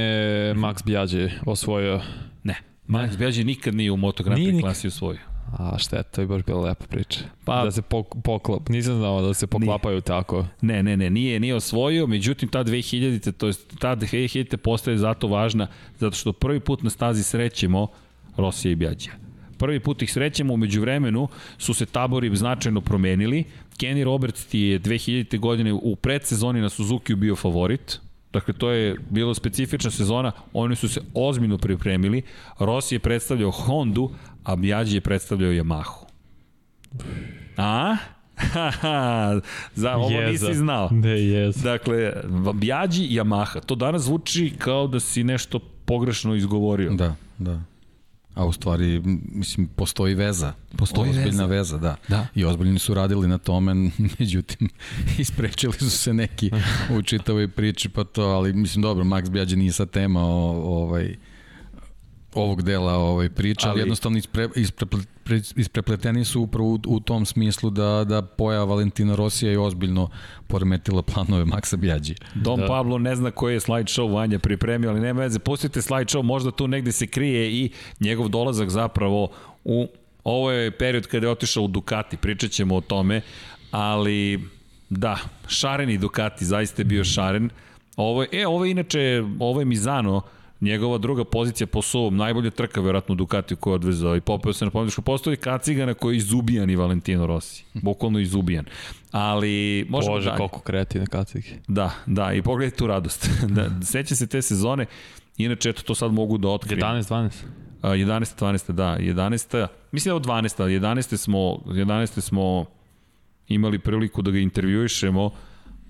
[0.56, 2.00] Max Biaggi osvojio
[2.44, 2.54] Ne.
[2.88, 4.66] Max Bjađe nikad nije u Moto Grand Nije Prix nikad.
[4.68, 5.20] klasi osvojio.
[5.58, 7.20] A šteta, to je baš bila lepa priča.
[7.44, 10.46] Pa- da se pok, poklap, nisam znao da se poklapaju tako.
[10.60, 15.28] Ne, ne, ne, nije, nije osvojio, međutim ta 2000-te, to je ta 2000-te postaje zato
[15.28, 15.66] važna,
[15.98, 17.86] zato što prvi put na stazi srećemo
[18.36, 19.14] Rosija i Bjađija.
[19.58, 23.44] Prvi put ih srećemo, umeđu vremenu su se tabori značajno promenili.
[23.78, 25.38] Kenny Roberts ti je 2000.
[25.38, 28.00] godine u predsezoni na Suzuki bio favorit,
[28.32, 32.22] Dakle, to je bila specifična sezona, oni su se ozbiljno pripremili.
[32.58, 34.10] Rossi je predstavljao Hondu,
[34.44, 36.04] a Bjađi je predstavljao Yamahu.
[37.56, 37.96] A?
[39.74, 40.46] Za ovo Jeza.
[40.46, 40.88] nisi znao.
[40.90, 41.56] Ne, jes.
[41.56, 42.12] Dakle,
[42.54, 43.60] Bjađi i Yamaha.
[43.66, 46.92] To danas zvuči kao da si nešto pogrešno izgovorio.
[46.92, 47.60] Da, da.
[48.34, 50.52] A u stvari, mislim, postoji veza.
[50.76, 51.76] Postoji ozbiljna veza.
[51.76, 51.96] veza, da.
[52.08, 52.26] Da.
[52.34, 53.74] I ozbiljni su radili na tome,
[54.18, 54.68] međutim,
[55.18, 56.50] isprečili su se neki
[56.96, 60.50] u čitavoj priči, pa to, ali mislim, dobro, Max Bjađe nije sad tema o,
[60.82, 61.16] ovaj,
[62.34, 64.86] ovog dela ovaj priče, ali, Ali- jednostavno ispre, ispre,
[65.24, 70.08] pre, isprepleteni su upravo u, u tom smislu da, da pojava Valentina Rosija je ozbiljno
[70.46, 72.14] poremetila planove Maksa Bjađe.
[72.34, 72.62] Dom da.
[72.62, 72.68] Da.
[72.68, 76.68] Pablo ne zna koji je slideshow Vanja pripremio, ali nema veze, pustite slideshow, možda tu
[76.68, 77.70] negde se krije i
[78.00, 79.30] njegov dolazak zapravo
[79.64, 79.88] u
[80.24, 83.20] ovo je period kada je otišao u Ducati, pričat ćemo o tome,
[83.70, 84.40] ali
[84.90, 87.50] da, šareni Ducati, zaista je bio šaren.
[87.96, 90.22] Ovo je, e, ovo je inače, ovo je Mizano,
[90.62, 94.64] njegova druga pozicija po suvom, najbolja trka verovatno Ducati koju je odvezao i popeo se
[94.64, 98.64] na pomeničku postoji kacigana koji je izubijan i Valentino Rossi, bukvalno izubijan.
[99.10, 100.36] Ali možemo Bože, dalje.
[100.36, 101.48] koliko kreativne kacige.
[101.68, 103.30] Da, da, i pogledajte tu radost.
[103.56, 104.86] da, seća se te sezone,
[105.36, 106.80] inače, eto, to sad mogu da otkrijem.
[106.80, 107.30] 11-12.
[107.82, 108.40] A, 11.
[108.40, 108.72] 12.
[108.72, 109.66] da, 11.
[109.92, 110.62] Mislim da je od 12.
[110.62, 111.16] ali 11.
[111.16, 112.20] smo, 11.
[112.20, 112.66] smo
[113.48, 115.30] imali priliku da ga intervjuišemo,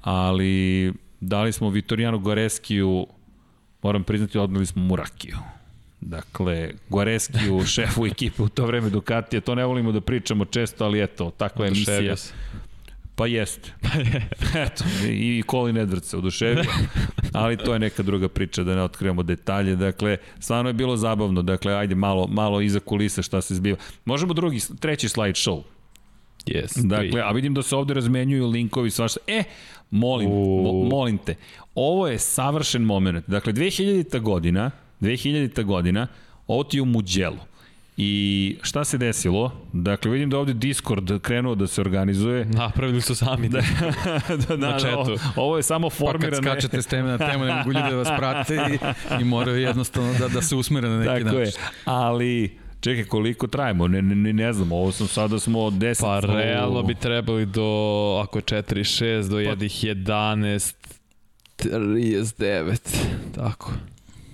[0.01, 3.07] ali dali smo Vitorijanu Goreskiju,
[3.83, 5.37] moram priznati, odmeli smo Murakiju.
[6.01, 11.03] Dakle, Goreskiju, šefu ekipe u to vreme Ducatija, to ne volimo da pričamo često, ali
[11.03, 12.15] eto, takva je emisija.
[13.15, 13.73] Pa jeste.
[14.65, 16.65] Eto, i Colin Edwards se oduševio,
[17.33, 19.77] ali to je neka druga priča, da ne otkrivamo detalje.
[19.77, 21.43] Dakle, stvarno je bilo zabavno.
[21.43, 23.77] Dakle, ajde malo, malo iza kulisa šta se zbiva.
[24.05, 25.63] Možemo drugi, treći slide show.
[26.47, 29.21] Yes, Dakle, a vidim da se ovde razmenjuju linkovi svašta.
[29.27, 29.45] E,
[29.91, 31.35] molim, mo, molim te,
[31.75, 33.25] ovo je savršen moment.
[33.29, 34.21] Dakle, 2000.
[34.21, 35.65] godina, 2000.
[35.65, 36.07] godina,
[36.47, 37.37] ovo ti je u Muđelu.
[37.97, 39.53] I šta se desilo?
[39.73, 42.45] Dakle, vidim da ovde Discord krenuo da se organizuje.
[42.45, 43.49] Napravili su sami.
[43.49, 43.61] Da.
[44.29, 44.99] da, da, Na da, chatu.
[44.99, 46.43] ovo, ovo je samo Pa kad formirano.
[46.43, 48.79] skačete s teme na temu, ne mogu ljudi da vas prate i,
[49.21, 51.41] i moraju jednostavno da, da se usmere na neki Tako način.
[51.41, 51.53] je.
[51.85, 53.89] Ali, čekaj, koliko trajemo?
[53.89, 56.01] Ne, ne, ne, znam, ovo sam sada smo 10...
[56.01, 57.63] Pa u- realno bi trebali do,
[58.23, 60.75] ako je 4-6, do jednih 11,
[61.59, 62.79] 39,
[63.35, 63.73] tako,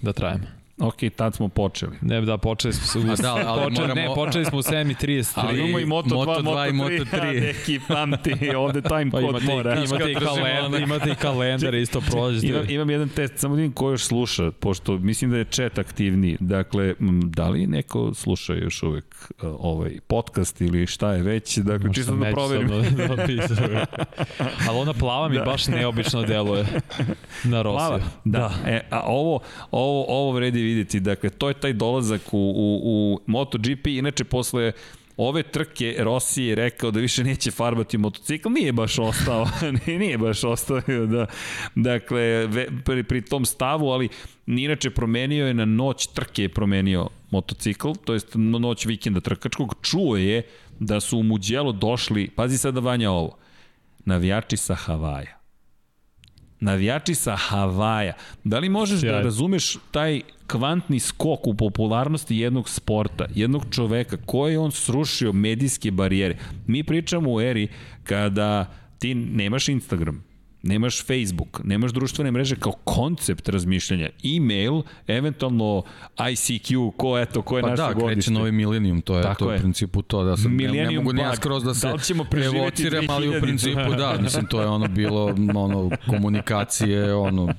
[0.03, 0.58] da trajemo.
[0.81, 1.97] Ok, tad smo počeli.
[2.01, 5.33] Ne, da, počeli smo u, da, ali počeli, moramo- ne, počeli smo u 7.33.
[5.47, 6.75] Ali Imamo i Moto, Moto 2, Moto 2 i 3.
[6.75, 7.21] Moto 3.
[7.21, 9.75] Da, neki pamti, ovde time Pa kod imate, mora.
[9.77, 12.47] imate, i kalendar, imate i kalendar, isto prođete.
[12.47, 15.79] Imam, imam jedan test, samo da vidim ko još sluša, pošto mislim da je chat
[15.79, 16.37] aktivniji.
[16.41, 21.59] Dakle, da li neko sluša još uvek uh, ovaj podcast ili šta je već?
[21.59, 22.69] Dakle, čisto da proverim.
[22.69, 23.79] Da opisujem.
[24.69, 25.45] Ali ona plava mi Da.
[25.45, 26.65] baš neobično deluje
[27.45, 27.79] na Rosiju.
[27.79, 28.01] Plava?
[28.25, 28.51] Da.
[28.67, 29.41] E, a ovo,
[29.71, 31.01] ovo, ovo vredi vidjeti.
[31.01, 33.87] Dakle, to je taj dolazak u, u, u MotoGP.
[33.87, 34.73] Inače, posle
[35.19, 39.47] ove trke Rossi je rekao da više neće farbati motocikl, nije baš ostao,
[39.87, 41.27] nije, baš ostavio da,
[41.75, 44.09] dakle, ve, pri, pri tom stavu, ali
[44.47, 50.17] inače promenio je na noć trke je promenio motocikl, to jest noć vikenda trkačkog, čuo
[50.17, 50.43] je
[50.79, 53.37] da su u Muđelu došli, pazi sada Vanja ovo,
[54.05, 55.38] navijači sa Havaja
[56.61, 58.13] navijači sa Havaja.
[58.45, 59.13] Da li možeš Sjaj.
[59.13, 65.33] da razumeš taj kvantni skok u popularnosti jednog sporta, jednog čoveka, koji je on srušio
[65.33, 66.39] medijske barijere?
[66.67, 67.69] Mi pričamo u eri
[68.05, 70.25] kada ti nemaš Instagram,
[70.63, 74.09] nemaš Facebook, nemaš društvene mreže kao koncept razmišljanja.
[74.27, 74.73] E-mail,
[75.09, 75.83] eventualno
[76.19, 78.15] ICQ, ko, eto, ko je Pa naše da, godište.
[78.15, 80.91] kreće novi milenijum, to je, Tako to je u principu to, da sam, ne, ne
[80.91, 81.37] mogu ni ja bug.
[81.37, 83.41] skroz da se Da ćemo preživeti evociram, ali u 2000?
[83.41, 87.55] principu da, mislim, to je ono bilo, ono, komunikacije, ono,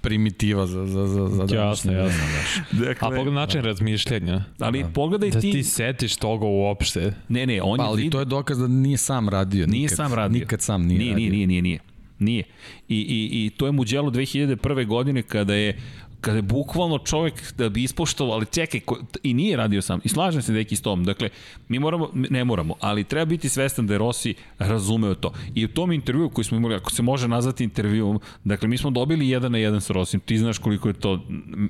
[0.00, 2.24] primitiva za, za, za, za Jasno, današnje jasno.
[2.72, 4.44] vreme, A pogledaj način razmišljanja.
[4.58, 5.52] Ali pogledaj Da ti...
[5.52, 7.12] ti setiš toga uopšte.
[7.28, 9.66] Ne, ne, on Pa, je ali vid- to je dokaz da nije sam radio.
[9.66, 10.38] Nije nikad, sam radio.
[10.40, 11.18] Nikad sam nije, nije, radio.
[11.20, 11.78] Nije, nije, nije, nije.
[12.18, 12.44] Nije.
[12.88, 14.86] I, i, I to je Mugello 2001.
[14.86, 15.78] godine kada je
[16.24, 20.08] kada je bukvalno čovek da bi ispoštovao, ali čekaj, ko, i nije radio sam, i
[20.08, 21.28] slažem se neki s tom, dakle,
[21.68, 25.32] mi moramo, ne moramo, ali treba biti svestan da je Rossi razumeo to.
[25.54, 28.90] I u tom intervju koji smo imali, ako se može nazvati intervjuom, dakle, mi smo
[28.90, 31.20] dobili jedan na jedan sa Rosim, ti znaš koliko je to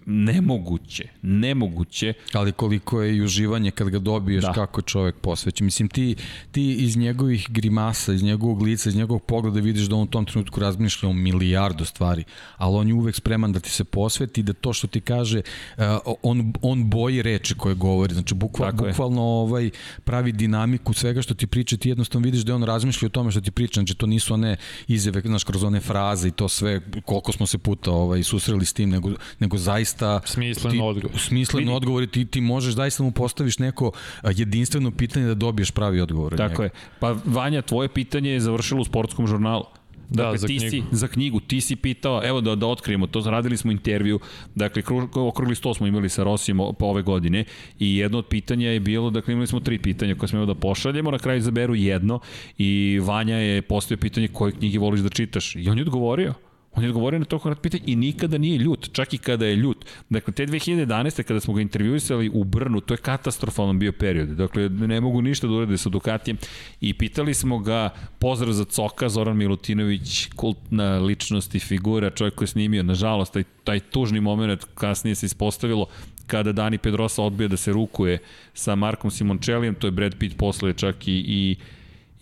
[0.07, 2.13] nemoguće, nemoguće.
[2.33, 4.53] Ali koliko je i uživanje kad ga dobiješ, da.
[4.53, 5.65] kako čovek posveća.
[5.65, 6.17] Mislim, ti,
[6.53, 10.25] ti iz njegovih grimasa, iz njegovog lica, iz njegovog pogleda vidiš da on u tom
[10.25, 12.25] trenutku razmišlja o milijardu stvari,
[12.57, 15.43] ali on je uvek spreman da ti se posveti, da to što ti kaže,
[15.77, 15.85] uh,
[16.23, 19.71] on, on boji reči koje govori, znači bukval, bukvalno ovaj,
[20.05, 23.41] pravi dinamiku svega što ti priča, ti jednostavno vidiš da on razmišlja o tome što
[23.41, 24.57] ti priča, znači to nisu one
[24.89, 28.73] izjave, znaš, kroz one fraze i to sve, koliko smo se puta ovaj, susreli s
[28.73, 30.21] tim, nego, nego zaista...
[30.25, 31.21] Smislen odgovor.
[31.21, 33.93] Smislen odgovor i ti, ti možeš zaista mu postaviš neko
[34.25, 36.37] jedinstveno pitanje da dobiješ pravi odgovor.
[36.37, 36.71] Tako je.
[37.01, 39.65] Pa Vanja, tvoje pitanje je završilo u sportskom žurnalu.
[40.11, 40.71] Da, dakle, za ti knjigu.
[40.91, 44.21] Si, za knjigu, ti si pitao, evo da, da otkrijemo, to radili smo intervju,
[44.55, 44.83] dakle,
[45.15, 47.45] okrugli sto smo imali sa Rosijem po ove godine
[47.79, 50.61] i jedno od pitanja je bilo, dakle, imali smo tri pitanja koje smo imali da
[50.61, 52.21] pošaljemo, na kraju izaberu jedno
[52.59, 56.35] i Vanja je postavio pitanje koje knjige voliš da čitaš i on je odgovorio.
[56.77, 59.57] On je odgovorio na to konkretno pitanje i nikada nije ljut, čak i kada je
[59.57, 59.85] ljut.
[60.09, 61.23] Dakle, te 2011.
[61.23, 64.29] kada smo ga intervjuisali u Brnu, to je katastrofalan bio period.
[64.29, 66.39] Dakle, ne mogu ništa da urede sa Dukatijem
[66.81, 72.47] i pitali smo ga, pozdrav za Coka, Zoran Milutinović, kultna ličnost i figura, čovjek koji
[72.47, 75.87] je snimio, nažalost, taj, taj tužni moment kasnije se ispostavilo
[76.27, 78.19] kada Dani Pedrosa odbija da se rukuje
[78.55, 81.57] sa Markom Simončelijem, to je Brad Pitt posle čak i, i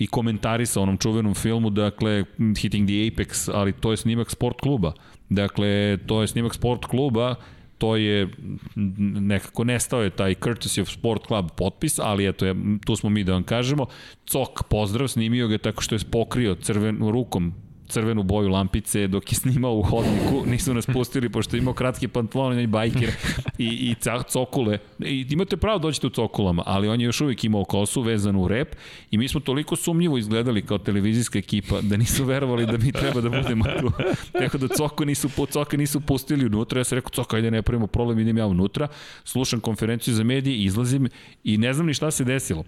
[0.03, 2.25] i komentarisa onom čuvenom filmu, dakle,
[2.59, 4.93] Hitting the Apex, ali to je snimak sport kluba.
[5.29, 7.35] Dakle, to je snimak sport kluba,
[7.79, 8.29] to je
[8.77, 12.55] nekako nestao je taj Courtesy of Sport Club potpis, ali eto, je,
[12.87, 13.87] tu smo mi da vam kažemo.
[14.27, 17.55] Cok, pozdrav, snimio ga tako što je pokrio crvenom rukom
[17.93, 22.09] crvenu boju lampice dok je snimao u hodniku, nisu nas pustili pošto je imao kratke
[22.09, 23.11] pantalone i bajker
[23.59, 23.95] i, i
[24.29, 24.79] cokule.
[24.99, 28.49] I imate pravo dođete u cokulama, ali on je još uvijek imao kosu vezanu u
[28.49, 28.75] rep
[29.11, 33.21] i mi smo toliko sumnjivo izgledali kao televizijska ekipa da nisu verovali da mi treba
[33.21, 33.93] da budemo tu.
[34.33, 37.87] Tako da coko nisu, coka nisu pustili unutra, ja sam rekao coka, ajde ne pravimo
[37.87, 38.89] problem, idem ja unutra,
[39.25, 41.09] slušam konferenciju za medije, izlazim
[41.45, 42.65] i ne znam ni šta se desilo.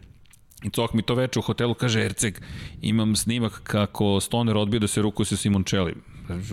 [0.65, 2.39] I Cok mi to veče u hotelu kaže, Erceg,
[2.83, 5.95] imam snimak kako Stoner odbio da se ruku sa Simončeli.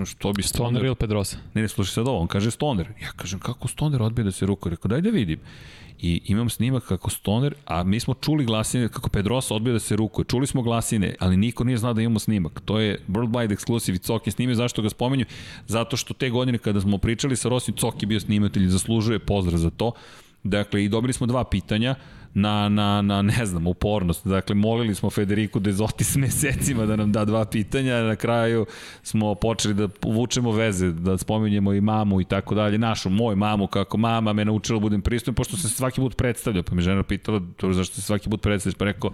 [0.06, 0.72] Što bi Stoner...
[0.72, 1.38] Stoner ili Pedrosa?
[1.54, 2.88] Ne, ne, slušaj sad ovo, on kaže Stoner.
[3.02, 4.70] Ja kažem, kako Stoner odbio da se ruku?
[4.70, 5.40] Rekao, daj da vidim.
[6.02, 9.96] I imam snimak kako Stoner, a mi smo čuli glasine kako Pedrosa odbio da se
[9.96, 10.26] rukuje.
[10.26, 12.62] Čuli smo glasine, ali niko nije znao da imamo snimak.
[12.66, 14.56] To je Worldwide Exclusive i Cok je snimio.
[14.56, 15.26] Zašto ga spomenju?
[15.68, 19.58] Zato što te godine kada smo pričali sa Rosim, Cok je bio snimatelj, zaslužuje pozdrav
[19.58, 19.92] za to.
[20.44, 21.96] Dakle, i dobili smo dva pitanja
[22.34, 24.28] na, na, na ne znam, upornost.
[24.28, 28.66] Dakle, molili smo Federiku Dezotis mesecima da nam da dva pitanja, na kraju
[29.04, 33.68] smo počeli da uvučemo veze, da spominjemo i mamu i tako dalje, našu, moju mamu,
[33.68, 37.04] kako mama me naučila da budem pristojan, pošto se svaki put predstavljao, pa mi žena
[37.04, 39.12] pitala to zašto se svaki put predstavljaš, pa rekao,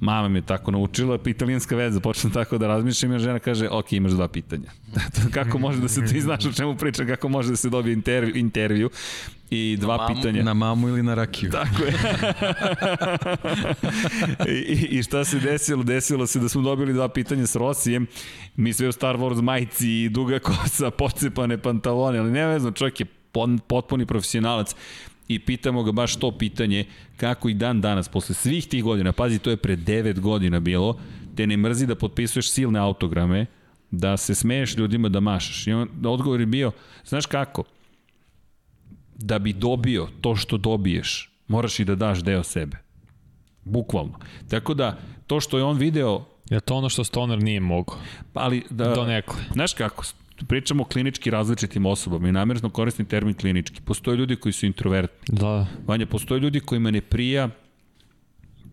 [0.00, 3.92] mama me tako naučila, pa italijanska veza, počnem tako da razmišljam i žena kaže, ok,
[3.92, 4.70] imaš dva pitanja.
[5.34, 8.36] kako može da se, ti znaš o čemu priča, kako može da se dobije intervju,
[8.36, 8.90] intervju
[9.50, 10.42] i dva na mamu, pitanja.
[10.42, 11.50] Na mamu ili na rakiju.
[11.50, 11.92] Tako je.
[14.68, 15.82] I, I šta se desilo?
[15.82, 18.06] Desilo se da smo dobili dva pitanja s Rosijem.
[18.56, 23.00] Mi sve u Star Wars majici i duga kosa, pocepane pantalone, ali ne vezno, čovjek
[23.00, 23.06] je
[23.68, 24.74] potpuni profesionalac
[25.28, 26.84] i pitamo ga baš to pitanje
[27.16, 31.00] kako i dan danas, posle svih tih godina, pazi, to je pre 9 godina bilo,
[31.36, 33.46] te ne mrzi da potpisuješ silne autograme,
[33.90, 35.66] da se smeješ ljudima da mašaš.
[35.66, 36.72] I on, odgovor je bio,
[37.04, 37.64] znaš kako,
[39.14, 42.76] da bi dobio to što dobiješ, moraš i da daš deo sebe.
[43.64, 44.18] Bukvalno.
[44.48, 46.24] Tako da, to što je on video...
[46.50, 47.98] Je to ono što Stoner nije mogao?
[48.34, 48.94] Ali da...
[48.94, 49.36] Do nekle.
[49.52, 50.04] Znaš kako,
[50.46, 53.80] pričamo o klinički različitim osobama i namjerno koristim termin klinički.
[53.84, 55.38] Postoje ljudi koji su introvertni.
[55.38, 55.66] Da.
[55.86, 57.48] Vanja, postoje ljudi kojima ne prija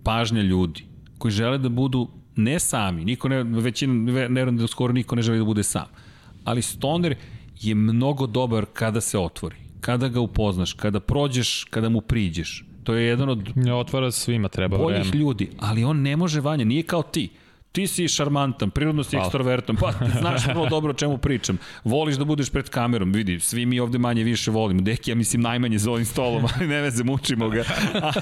[0.04, 0.84] pažnja ljudi,
[1.18, 5.38] koji žele da budu ne sami, niko ne, većina, ne, da skoro niko ne želi
[5.38, 5.86] da bude sam.
[6.44, 7.16] Ali stoner
[7.62, 12.66] je mnogo dobar kada se otvori, kada ga upoznaš, kada prođeš, kada mu priđeš.
[12.84, 13.50] To je jedan od...
[13.56, 15.18] Ne otvara svima, treba boljih vreme.
[15.18, 17.30] ljudi, ali on ne može, Vanja, nije kao ti
[17.76, 21.58] ti si šarmantan, prirodno si ekstrovertan, pa znaš vrlo dobro o čemu pričam.
[21.84, 24.82] Voliš da budeš pred kamerom, vidi, svi mi ovde manje više volimo.
[24.82, 27.64] Deki, ja mislim najmanje za ovim stolom, ali ne veze, mučimo ga.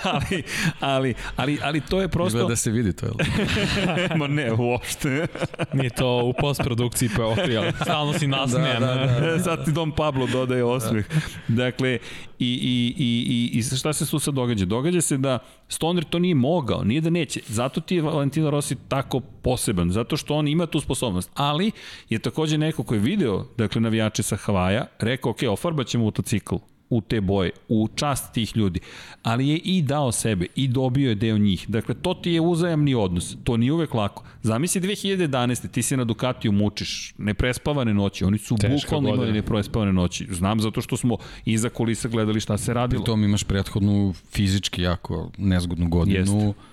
[0.03, 0.43] Ali,
[0.79, 2.27] ali, ali, ali to je prosto...
[2.27, 3.25] Izgleda da se vidi to, je li?
[4.19, 5.27] Ma ne, uopšte.
[5.73, 7.71] Nije to u postprodukciji pa otrijali.
[7.81, 8.79] Stalno si nasmijan.
[8.79, 9.39] Da, da, da, da.
[9.39, 11.05] Sad ti Dom Pablo dodaje osmeh.
[11.47, 11.63] Da.
[11.63, 11.99] Dakle,
[12.39, 14.65] i, i, i, i, i šta se tu sad događa?
[14.65, 15.39] Događa se da
[15.73, 17.39] Stoner to nije mogao, nije da neće.
[17.47, 21.71] Zato ti je Valentino Rossi tako poseban, zato što on ima tu sposobnost, ali
[22.09, 26.55] je takođe neko ko je video, dakle, navijače sa Havaja, rekao, ok, ofarbaćemo motocikl,
[26.89, 28.79] u te boje, u čast tih ljudi,
[29.23, 31.65] ali je i dao sebe i dobio je deo njih.
[31.69, 34.23] Dakle, to ti je uzajamni odnos, to nije uvek lako.
[34.41, 35.71] Zamisli 2011.
[35.71, 39.35] ti se na Ducatiju mučiš, neprespavane noći, oni su Teška bukvalno imali godina.
[39.35, 40.27] neprespavane noći.
[40.31, 43.03] Znam zato što smo iza kulisa gledali šta se radilo.
[43.03, 46.17] Pri tom imaš prethodnu fizički jako nezgodnu godinu.
[46.19, 46.72] Jeste.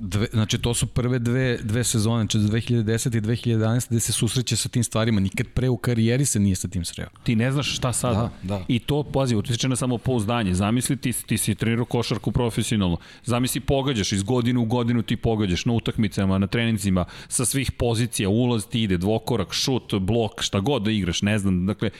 [0.00, 4.56] Dve, znači to su prve dve, dve sezone, znači 2010 i 2011 gde se susreće
[4.56, 5.20] sa tim stvarima.
[5.20, 7.08] Nikad pre u karijeri se nije sa tim sreo.
[7.22, 8.30] ti ne znaš šta sada.
[8.42, 8.64] Da, da.
[8.68, 10.54] I to, pazi, utiče na samopouzdanje.
[10.54, 12.96] Zamisli, ti, ti si trenirao košarku profesionalno.
[13.24, 18.28] Zamisli, pogađaš, iz godine u godinu ti pogađaš na utakmicama, na treninzima, sa svih pozicija,
[18.28, 21.66] ulaz ti ide, dvokorak, šut, blok, šta god da igraš, ne znam.
[21.66, 21.90] Dakle,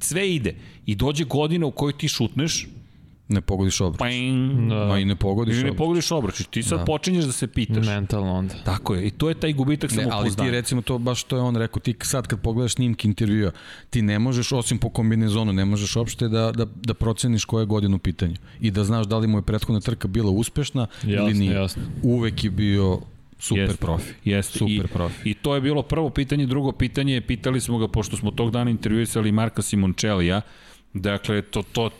[0.00, 0.56] sve ide.
[0.86, 2.66] I dođe godina u kojoj ti šutneš,
[3.28, 3.98] Ne pogodiš obruč.
[4.00, 4.86] ping, Da.
[4.86, 5.78] Ma i ne pogodiš i ne obruč.
[5.78, 6.42] pogodiš obruč.
[6.46, 6.84] Ti sad da.
[6.84, 7.86] počinješ da se pitaš.
[7.86, 8.54] Mentalno onda.
[8.64, 9.06] Tako je.
[9.06, 11.80] I to je taj gubitak Ne, ali ti recimo to baš to je on rekao,
[11.80, 13.50] ti sad kad pogledaš snimke intervjua,
[13.90, 17.66] ti ne možeš osim po kombinezonu, ne možeš uopšte da, da, da proceniš koja je
[17.66, 21.12] godina u pitanju i da znaš da li mu je prethodna trka bila uspešna ili
[21.14, 21.52] Jasno, nije.
[21.52, 21.82] jasno.
[22.02, 23.00] Uvek je bio
[23.38, 23.76] super Jeste.
[23.76, 24.12] profi.
[24.24, 24.58] Jeste.
[24.58, 25.30] Super I, profi.
[25.30, 26.46] I to je bilo prvo pitanje.
[26.46, 30.40] Drugo pitanje je, pitali smo ga, pošto smo tog dana intervjuisali Marka Simoncellija,
[30.94, 31.90] Dakle, to, to,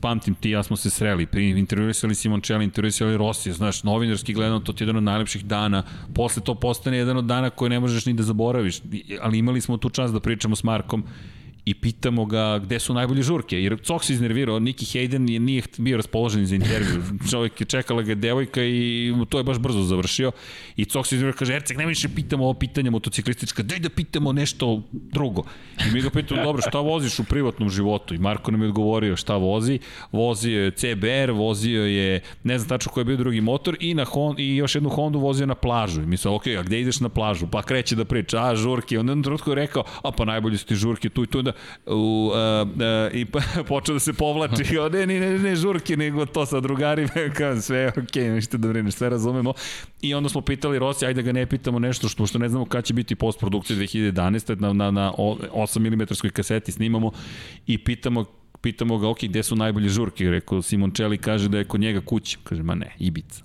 [0.00, 4.82] pamtim ti ja smo se sreli, intervjuisali Simoncelli, intervjuisali Rossi, znaš, novinarski gledano, to ti
[4.82, 5.82] je jedan od najlepših dana,
[6.14, 8.80] posle to postane jedan od dana koje ne možeš ni da zaboraviš,
[9.20, 11.04] ali imali smo tu čast da pričamo s Markom
[11.66, 15.62] i pitamo ga gde su najbolje žurke, jer Cok se iznervirao, Nicky Hayden je, nije
[15.78, 20.32] bio raspoložen za intervju, čovjek je čekala ga devojka i to je baš brzo završio
[20.76, 24.32] i Cok se iznervirao, kaže, Erceg, ne više pitamo ovo pitanje motociklistička, daj da pitamo
[24.32, 25.42] nešto drugo.
[25.88, 28.14] I mi ga pitamo, dobro, šta voziš u privatnom životu?
[28.14, 29.78] I Marko nam je odgovorio šta vozi,
[30.12, 34.04] vozio je CBR, vozio je, ne znam tačno koji je bio drugi motor i, na
[34.04, 36.02] Hon, i još jednu Hondu vozio na plažu.
[36.02, 37.46] I mi sam, ok, a gde ideš na plažu?
[37.46, 38.98] Pa kreće da priča, a žurke.
[38.98, 41.38] Onda je rekao, a pa najbolje su ti žurke tu i tu.
[41.38, 41.55] Onda,
[41.86, 43.24] u, a, a, i
[43.68, 47.60] počeo da se povlači, o, ne, ne, ne, ne, žurke, nego to sa drugarima, kao
[47.60, 49.52] sve, ok, ništa da brineš, sve razumemo.
[50.02, 52.64] I onda smo pitali Rossi, ajde da ga ne pitamo nešto što, što ne znamo
[52.64, 54.60] kada će biti postprodukcija 2011.
[54.60, 57.12] na, na, na o- 8 mm kaseti snimamo
[57.66, 58.24] i pitamo
[58.60, 60.30] pitamo ga, ok, gde su najbolje žurke?
[60.30, 62.38] Rekao, Simoncelli kaže da je kod njega kući.
[62.44, 63.42] Kaže, ma ne, Ibica.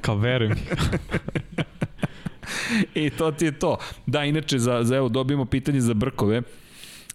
[0.00, 0.54] Kao veruj mi.
[2.94, 3.76] I to ti je to.
[4.06, 6.42] Da, inače, za, za evo, dobijemo pitanje za Brkove.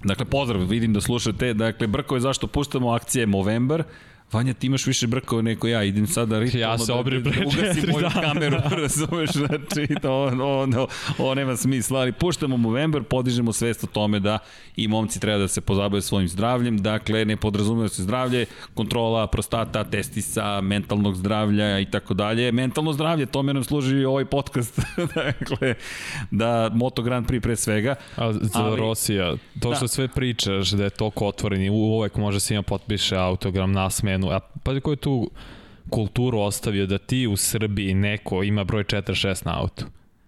[0.04, 1.54] Dakle, pozdrav, vidim da slušate.
[1.54, 3.84] Dakle, Brkove, zašto puštamo akcije Movember?
[4.34, 6.60] Vanja, ti imaš više brkova nego ja, idem sada ritmo.
[6.60, 8.22] Ja se da, obrijem da, da pre ugasim četiri moju dana.
[8.22, 10.88] kameru, razumeš, znači, to, ovo, ovo,
[11.18, 14.40] ovo nema smisla, ali puštamo Movember, podižemo svest o tome da
[14.76, 19.84] i momci treba da se pozabave svojim zdravljem, dakle, ne podrazumeva se zdravlje, kontrola prostata,
[19.84, 22.52] testisa, mentalnog zdravlja i tako dalje.
[22.52, 24.80] Mentalno zdravlje, tome nam služi ovaj podcast,
[25.16, 25.74] dakle,
[26.32, 27.96] da Moto Grand Prix pre svega.
[28.16, 29.76] A za Ali- Rosija, to Da.
[29.76, 33.90] što sve pričaš da je toliko otvoren i uvek može se ima potpiše autogram na
[33.90, 35.32] smenu, a pa ko je tu
[35.90, 39.86] kulturu ostavio da ti u Srbiji neko ima broj 46 na autu?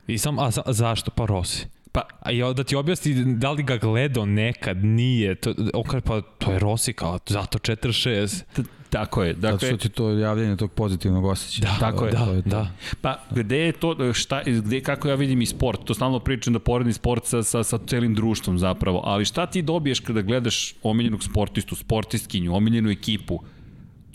[0.08, 1.12] I sam, a za, zašto?
[1.12, 1.68] Pa Rossi.
[1.92, 5.36] Pa, A i da ti objasni da li ga gledao nekad, nije.
[5.36, 8.44] To, on kaže, pa to je Rossi kao, zato 46.
[8.56, 9.34] t- tako je.
[9.34, 11.74] Zato Dakle, što ti to javljanje tog pozitivnog osjećaja.
[11.74, 12.50] Da, Tako je, da, to je to.
[12.50, 12.72] da.
[13.02, 16.60] Pa, gde je to, šta, gde, kako ja vidim i sport, to stalno pričam da
[16.60, 21.24] poredim sport sa, sa, sa celim društvom zapravo, ali šta ti dobiješ kada gledaš omiljenog
[21.24, 23.40] sportistu, sportistkinju, omiljenu ekipu,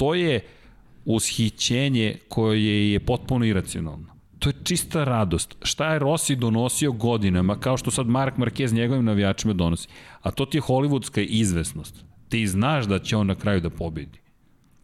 [0.00, 0.40] to je
[1.04, 4.06] ushićenje koje je potpuno iracionalno.
[4.38, 5.56] To je čista radost.
[5.62, 9.88] Šta je Rossi donosio godinama, kao što sad Mark Marquez njegovim navijačima donosi.
[10.22, 12.04] A to ti je hollywoodska izvesnost.
[12.28, 14.18] Ti znaš da će on na kraju da pobedi.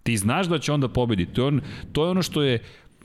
[0.03, 1.27] Ti znaš da će on da pobedi.
[1.27, 1.61] To je, on,
[1.93, 2.63] to je ono što je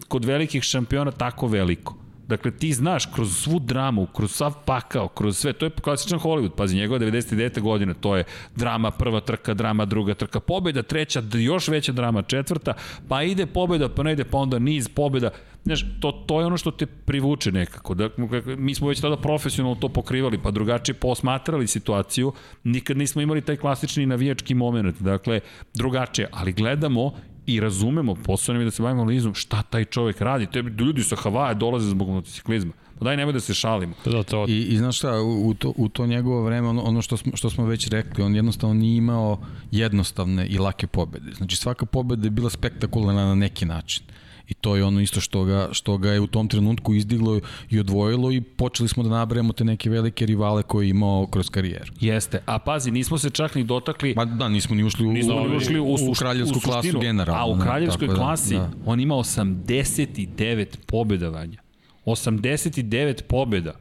[0.07, 1.95] kod velikih šampiona tako veliko.
[2.32, 6.56] Dakle, ti znaš kroz svu dramu, kroz sav pakao, kroz sve, to je klasičan Hollywood,
[6.56, 7.60] pazi, njegova 99.
[7.60, 8.24] godina, to je
[8.56, 12.74] drama prva trka, drama druga trka, pobeda treća, još veća drama četvrta,
[13.08, 15.30] pa ide pobeda, pa ne ide, pa onda niz pobeda,
[15.64, 17.93] Znaš, to, to je ono što te privuče nekako.
[17.93, 22.34] Dakle, mi smo već tada profesionalno to pokrivali, pa drugačije posmatrali situaciju.
[22.64, 25.01] Nikad nismo imali taj klasični navijački moment.
[25.01, 25.40] Dakle,
[25.74, 26.30] drugačije.
[26.32, 27.14] Ali gledamo
[27.45, 30.48] i razumemo, posao nam je da se bavimo analizom šta taj čovek radi.
[30.48, 32.72] Te ljudi sa Havaja dolaze zbog motociklizma.
[33.00, 33.95] Pa daj nemoj da se šalimo.
[34.06, 37.02] Da, to, I, I znaš šta, u, u, to, u to njegovo vreme, ono, ono
[37.02, 39.40] što, smo, što smo već rekli, on jednostavno nije imao
[39.72, 41.34] jednostavne i lake pobede.
[41.34, 44.03] Znači svaka pobeda je bila spektakularna na neki način.
[44.51, 47.39] I to je ono isto što ga, što ga je u tom trenutku izdiglo
[47.69, 51.49] i odvojilo i počeli smo da nabrajamo te neke velike rivale koje je imao kroz
[51.49, 51.93] karijeru.
[51.99, 55.47] Jeste, a pazi, nismo se čak ni dotakli Ma da, nismo ni ušli u, Nismo
[55.47, 57.43] ni ušli u, u, suš- kraljevsku u klasu generalno.
[57.43, 58.71] A u da, kraljevskoj tako da, klasi da.
[58.85, 61.61] on ima 89 pobedavanja.
[62.05, 63.73] 89 pobeda.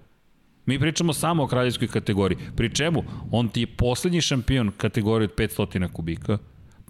[0.66, 2.38] Mi pričamo samo o kraljevskoj kategoriji.
[2.56, 3.04] Pri čemu?
[3.30, 6.38] On ti je poslednji šampion kategorije od 500 kubika,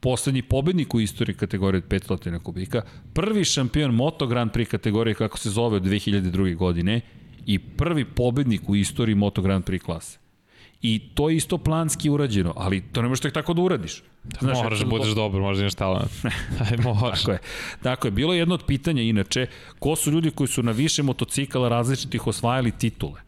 [0.01, 5.39] poslednji pobednik u istoriji kategorije od 500 kubika, prvi šampion Moto Grand Prix kategorije kako
[5.39, 6.57] se zove od 2002.
[6.57, 7.01] godine
[7.47, 10.19] i prvi pobednik u istoriji Moto Grand Prix klase.
[10.83, 14.03] I to je isto planski urađeno, ali to ne možeš tek tako da uradiš.
[14.41, 16.11] Znaš, moraš da budeš dobar, možda imaš talent.
[16.71, 17.21] Aj, moraš.
[17.21, 17.39] Tako je.
[17.83, 18.11] Tako je.
[18.11, 19.47] Bilo je jedno od pitanja inače,
[19.79, 23.21] ko su ljudi koji su na više motocikala različitih osvajali titule?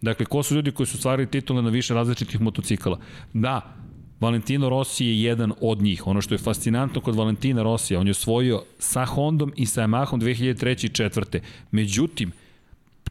[0.00, 2.98] Dakle, ko su ljudi koji su osvajali titule na više različitih motocikala?
[3.32, 3.74] Da,
[4.20, 6.06] Valentino Rossi je jedan od njih.
[6.06, 10.20] Ono što je fascinantno kod Valentina Rossija, on je osvojio sa Hondom i sa Yamahom
[10.20, 10.86] 2003.
[10.86, 11.40] i 2004.
[11.70, 12.32] Međutim,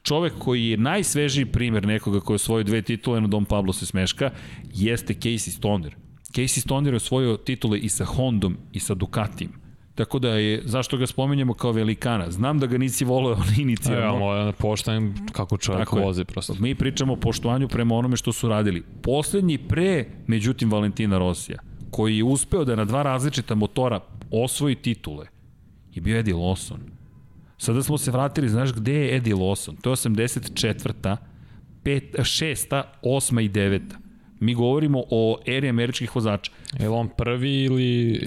[0.03, 3.85] čovek koji je najsvežiji primer nekoga koji je osvojio dve titule na Dom Pablo se
[3.85, 4.31] smeška,
[4.73, 5.95] jeste Casey Stoner.
[6.31, 9.66] Casey Stoner je osvojio titule i sa Hondom i sa Ducatijem.
[9.97, 12.31] Tako da je, zašto ga spomenjamo kao velikana?
[12.31, 14.19] Znam da ga nisi voleo on Ja, inicijalno.
[14.19, 16.05] moja poštajem kako čovjek Tako je.
[16.05, 16.53] vozi prosto.
[16.59, 18.83] Mi pričamo o poštovanju prema onome što su radili.
[19.01, 21.59] Poslednji pre, međutim, Valentina Rosija,
[21.91, 23.99] koji je uspeo da na dva različita motora
[24.31, 25.25] osvoji titule,
[25.93, 26.77] je bio Eddie Lawson.
[27.57, 29.81] Sada smo se vratili, znaš gde je Eddie Lawson?
[29.81, 31.17] To je 84.
[31.83, 33.81] 5, 6, 8 i 9.
[34.39, 36.51] Mi govorimo o eri američkih vozača.
[36.79, 37.83] Je li on prvi ili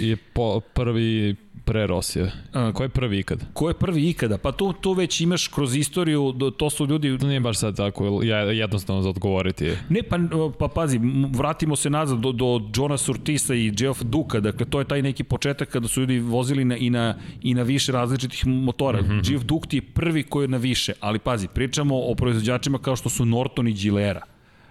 [0.09, 2.33] je po, prvi pre Rosije?
[2.53, 3.45] A, Ko je prvi ikad?
[3.53, 4.39] Ko je prvi ikada?
[4.39, 8.21] Pa tu, tu već imaš kroz istoriju, to su ljudi To nije baš sad tako
[8.25, 9.73] ja, jednostavno za odgovoriti.
[9.89, 10.19] Ne, pa,
[10.59, 11.01] pa pazi,
[11.33, 15.25] vratimo se nazad do, do Johna Surtisa i Geoff Duka, dakle to je taj neki
[15.25, 19.03] početak kada su ljudi vozili na, i, na, i na više različitih motora.
[19.03, 19.29] Mm -hmm.
[19.29, 22.97] Geoff Duk ti je prvi koji je na više, ali pazi, pričamo o proizvođačima kao
[22.97, 24.23] što su Norton i Gilera.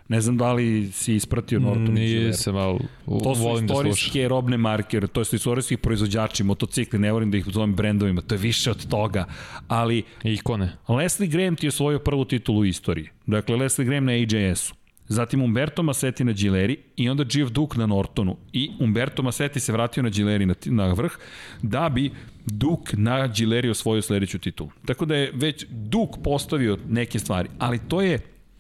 [0.10, 1.94] Ne znam da li si ispratio Norton.
[1.94, 7.12] Nisam, ali To su volim da istorijske robne markere, to su istorijski proizvođači, motocikli, ne
[7.12, 9.26] volim da ih zovem brendovima, to je više od toga,
[9.68, 10.72] ali Ikone.
[10.88, 13.08] Leslie Graham ti je osvojio prvu titulu u istoriji.
[13.26, 14.76] Dakle, Leslie Graham na AJS-u.
[15.08, 18.38] Zatim Umberto Massetti na Gileri i onda Geoff Duke na Nortonu.
[18.54, 21.12] I Umberto Massetti se vratio na Gileri na, na vrh
[21.62, 22.12] da bi
[22.46, 24.70] Duke na Gileri osvojio sledeću titulu.
[24.86, 28.20] Tako da je već Duke postavio neke stvari, ali to je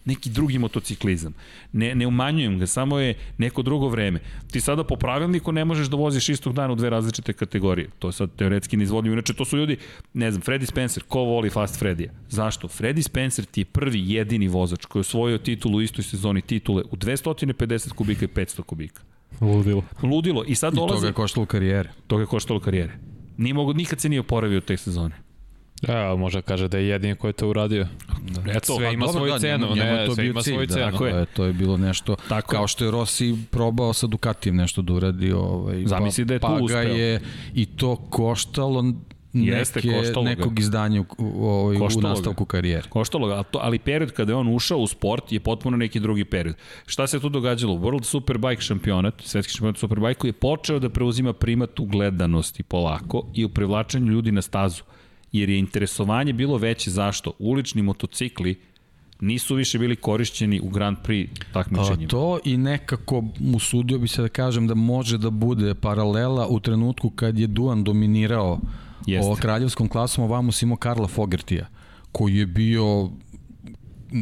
[0.09, 1.33] neki drugi motociklizam.
[1.71, 4.19] Ne, ne umanjujem ga, samo je neko drugo vreme.
[4.51, 7.89] Ti sada po pravilniku ne možeš da voziš istog dana u dve različite kategorije.
[7.99, 9.13] To je sad teoretski neizvodljivo.
[9.13, 9.77] Inače, to su ljudi,
[10.13, 12.09] ne znam, Freddy Spencer, ko voli Fast Freddy?
[12.29, 12.67] Zašto?
[12.67, 16.83] Freddy Spencer ti je prvi jedini vozač koji je osvojio titulu u istoj sezoni titule
[16.91, 19.01] u 250 kubika i 500 kubika.
[19.41, 19.83] Ludilo.
[20.03, 20.43] Ludilo.
[20.47, 21.01] I sad I to dolazi...
[21.01, 21.89] ga je koštalo karijere.
[22.07, 22.93] To ga je koštalo karijere.
[23.37, 25.28] Nije mogo, nikad se nije oporavio od te sezone.
[25.87, 27.87] Ja, može kaže da je jedini koji je to uradio.
[28.47, 30.67] Eto, Sve ima dobro, svoju da, cenu, njemu, ne, to sve bio ima cilj, svoju
[30.67, 30.91] da, cenu.
[30.91, 31.11] Tako je.
[31.11, 34.81] To je, to je bilo nešto, Tako kao što je Rossi probao sa Ducatijem nešto
[34.81, 35.31] da uradi.
[35.31, 36.81] Ovaj, Zamisli da je tu pa ga uspeo.
[36.81, 37.21] je
[37.53, 38.83] i to koštalo
[39.33, 40.29] Jeste, neke, koštalo ga.
[40.29, 42.07] nekog izdanja u, ovaj, u ga.
[42.09, 42.89] nastavku karijere.
[42.89, 46.55] Koštalo ga, ali, period kada je on ušao u sport je potpuno neki drugi period.
[46.85, 47.73] Šta se tu događalo?
[47.73, 53.45] World Superbike šampionat, svetski šampionat Superbike je počeo da preuzima primat u gledanosti polako i
[53.45, 54.83] u privlačenju ljudi na stazu.
[55.31, 56.91] Jer je interesovanje bilo veće.
[56.91, 57.31] Zašto?
[57.39, 58.59] Ulični motocikli
[59.21, 62.07] nisu više bili korišćeni u Grand Prix A, takmičenjima.
[62.09, 67.09] to i nekako usudio bi se da kažem da može da bude paralela u trenutku
[67.09, 68.59] kad je Duan dominirao
[69.05, 69.27] Jeste.
[69.27, 71.67] ovo kraljevskom klasom, ovamo si imao Karla Fogertija,
[72.11, 73.09] koji je bio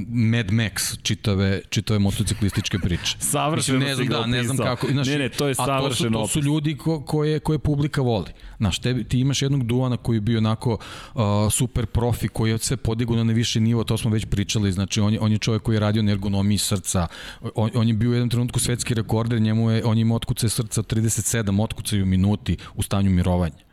[0.10, 3.18] Mad Max čitave, čitave motociklističke priče.
[3.34, 4.88] Savršeno Mislim, ne si znam, da, ne znam kako.
[4.88, 7.60] Znaš, Ne, ne, to je a savršen to su, to su ljudi ko, koje, koje
[7.60, 8.32] publika voli.
[8.58, 10.78] Znaš, tebi, ti imaš jednog Duana koji je bio onako
[11.16, 15.02] uh, super profi, koji je sve podigao na neviše nivo, to smo već pričali, znači
[15.02, 17.08] on je, on je čovjek koji je radio na ergonomiji srca,
[17.56, 20.84] on, on je bio u jednom trenutku svetski rekorder, njemu je, on ima otkuce srca
[20.84, 23.67] 37 otkucaju u minuti u stanju mirovanja.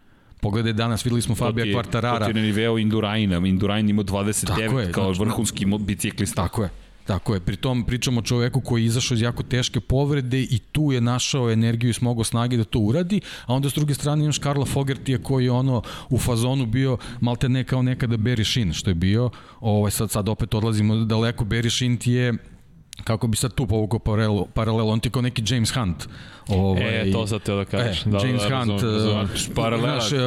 [0.45, 2.25] Pogledaj danas, videli smo Fabija To Quartarara.
[2.25, 3.37] ti je na niveu Induraina.
[3.37, 6.43] Indurain ima 29 Tako je, kao znači, vrhunski biciklista.
[6.43, 6.71] Tako je.
[7.05, 10.93] Tako je, pritom pričamo o čoveku koji je izašao iz jako teške povrede i tu
[10.93, 14.39] je našao energiju i smogao snage da to uradi, a onda s druge strane imaš
[14.39, 18.91] Karla Fogertija koji je ono u fazonu bio malte ne kao nekada Barry Shin što
[18.91, 22.35] je bio, ovaj, sad, sad opet odlazimo daleko, Barry Shin ti je
[23.05, 26.09] kako bi sad tu povukao paralelu, paralelu, on ti kao neki James Hunt.
[26.49, 28.07] Ovaj, e, to sad te da kažeš.
[28.07, 29.55] E, da, James da, Hunt, razum, razum.
[29.55, 30.01] Paralela.
[30.01, 30.19] Znaš, uh,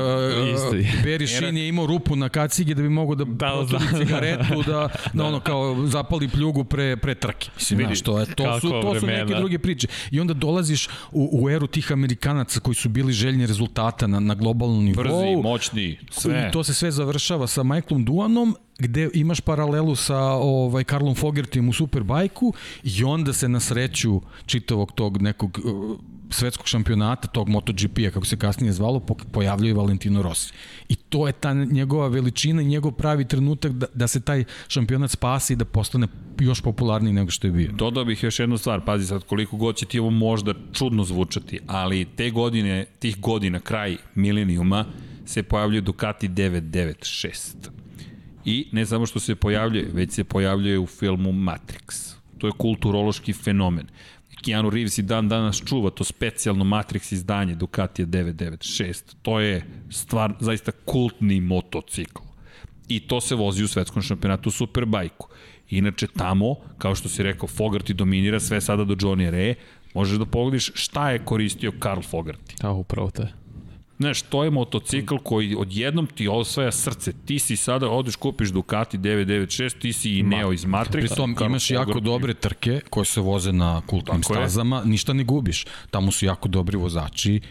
[1.06, 4.90] Barry Sheen je imao rupu na kacigi da bi mogo da, da proturi cigaretu, da,
[5.14, 7.50] da, ono kao zapali pljugu pre, pre trke.
[7.56, 9.88] Mislim, znaš, to, je, to, su, to su neke druge priče.
[10.12, 14.36] I onda dolaziš u, u eru tih Amerikanaca koji su bili željni rezultata na, na
[14.36, 15.04] globalnom nivou.
[15.04, 16.48] Brzi, moćni, sve.
[16.50, 21.70] I to se sve završava sa Michaelom Duanom gde imaš paralelu sa ovaj Karlom Fogertim
[21.70, 26.00] u Superbajku i onda se na sreću čitavog tog nekog uh,
[26.30, 29.00] svetskog šampionata, tog MotoGP-a, kako se kasnije zvalo,
[29.32, 30.54] pojavljuje Valentino Rossi.
[30.90, 35.12] I to je ta njegova veličina i njegov pravi trenutak da, da se taj šampionat
[35.12, 36.08] spasi i da postane
[36.40, 37.72] još popularniji nego što je bio.
[37.72, 41.60] Dodao bih još jednu stvar, pazi sad koliko god će ti ovo možda čudno zvučati,
[41.68, 44.86] ali te godine, tih godina, kraj milenijuma,
[45.26, 47.78] se pojavljuje Ducati 996
[48.48, 52.16] I ne samo što se pojavljuje, već se pojavljuje u filmu Matrix.
[52.38, 53.88] To je kulturološki fenomen.
[54.46, 59.16] Keanu Reeves i dan danas čuva to specijalno Matrix izdanje Ducati 996.
[59.22, 62.24] To je stvar, zaista kultni motocikl.
[62.88, 65.28] I to se vozi u svetskom šampionatu Superbajku.
[65.70, 69.56] Inače tamo, kao što si rekao, Fogarty dominira sve sada do Johnny Re,
[69.94, 72.64] možeš da pogledaš šta je koristio Karl Fogarty.
[72.64, 73.34] A, upravo to je.
[74.00, 77.14] Znaš, to je motocikl koji odjednom ti osvaja srce.
[77.26, 80.92] Ti si sada, odeš kupiš Ducati 996, ti si i Neo iz Matrixa.
[80.92, 84.86] Pri tom imaš jako dobre trke koje se voze na kultnim Tako stazama, je.
[84.86, 85.66] ništa ne gubiš.
[85.92, 87.42] Tamo su jako dobri vozači.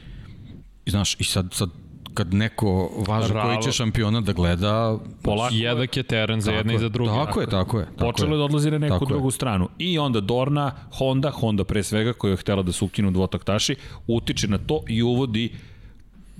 [0.86, 1.70] I znaš, i sad, sad
[2.14, 3.48] kad neko važno Ravo.
[3.48, 7.10] koji će šampiona da gleda polako jednak je teren za jedne i za druge.
[7.10, 7.84] Tako je, tako je.
[7.86, 9.32] Tako Počelo je da odlazi na neku tako drugu je.
[9.32, 9.68] stranu.
[9.78, 13.76] I onda Dorna, Honda, Honda pre svega koja je htela da se ukinu dvotaktaši,
[14.06, 15.52] utiče na to i uvodi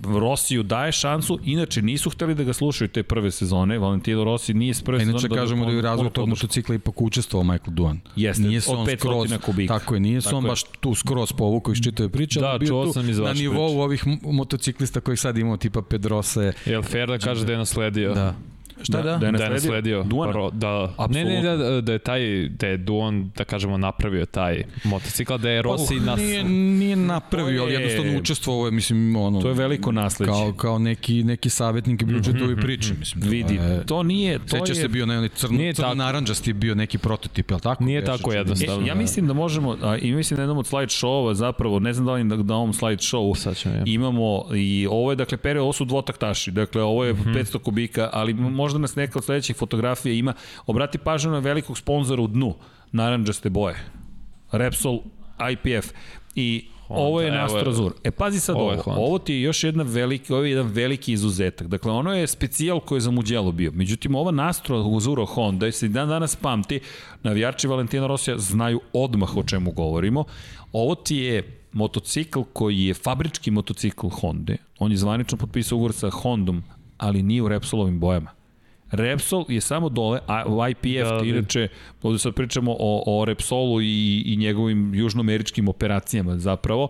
[0.05, 4.75] Rosiju daje šansu, inače nisu hteli da ga slušaju te prve sezone, Valentino Rossi nije
[4.75, 5.35] s prve inače, sezone...
[5.35, 8.01] Inače kažemo da je razvoj tog motocikla ipak učestvovao Michael Duan.
[8.17, 9.79] Jeste, nije se on skroz, kubika.
[9.79, 13.03] Tako je, nije se on baš tu skroz povukao iz čitave priče, da, bio tu
[13.03, 13.81] na nivou priče.
[13.83, 16.53] ovih motociklista kojih sad imamo, tipa Pedrosa.
[16.67, 18.15] Jel fair da kaže da je nasledio?
[18.15, 18.35] Da.
[18.83, 19.17] Šta da?
[19.17, 20.03] Da, da je nasledio.
[20.03, 20.33] Duana?
[20.33, 24.63] Paro, da, ne, ne, da, da je taj, da je Duan, da kažemo, napravio taj
[24.85, 26.21] motocikl, da je Rossi pa, nas...
[26.21, 29.43] Nije, nije napravio, ali jednostavno učestvovao je, mislim, ono...
[29.43, 30.33] To je veliko nasleđe.
[30.33, 33.31] Kao, kao neki, neki savjetnik bio mm -hmm, priči, mislim.
[33.31, 34.39] Vidi, je, to nije...
[34.39, 37.55] To Seća je, se bio na onaj crno, nije crno naranđasti bio neki prototip, je
[37.55, 37.85] li tako?
[37.85, 38.85] Nije tako jednostavno.
[38.85, 41.93] E, ja mislim da možemo, a, i mislim da jednom od slide show-ova zapravo, ne
[41.93, 43.83] znam da li da, da ovom slide show ja.
[43.87, 47.35] imamo i ovo je, dakle, period, ovo su dvotaktaši, dakle, ovo je mm -hmm.
[47.35, 48.35] 500 kubika, ali
[48.67, 50.33] možda nas neka od sledećih fotografija ima,
[50.67, 52.55] obrati pažnju na velikog sponzora u dnu,
[52.93, 53.77] naranđaste boje.
[54.53, 55.01] Repsol
[55.53, 55.93] IPF.
[56.35, 59.83] I Honda, ovo je Nastro E pazi sad ovo, ovo, ovo ti je još jedna
[59.83, 61.67] veliki, ovo je jedan veliki izuzetak.
[61.69, 63.73] Dakle, ono je specijal koji je za Mugello bio.
[63.73, 66.81] Međutim, ova Nastro Azuro Honda se dan danas pamti,
[67.23, 70.25] navijači Valentina Rosija znaju odmah o čemu govorimo.
[70.73, 74.55] Ovo ti je motocikl koji je fabrički motocikl Honda.
[74.79, 76.63] On je zvanično potpisao ugovor sa Hondom,
[76.99, 78.31] ali nije u Repsolovim bojama.
[78.91, 81.25] Repsol je samo dole, a u IPF, da, da.
[81.25, 81.69] inače,
[82.03, 86.89] ovde sad pričamo o, o Repsolu i, i njegovim južnoameričkim operacijama zapravo,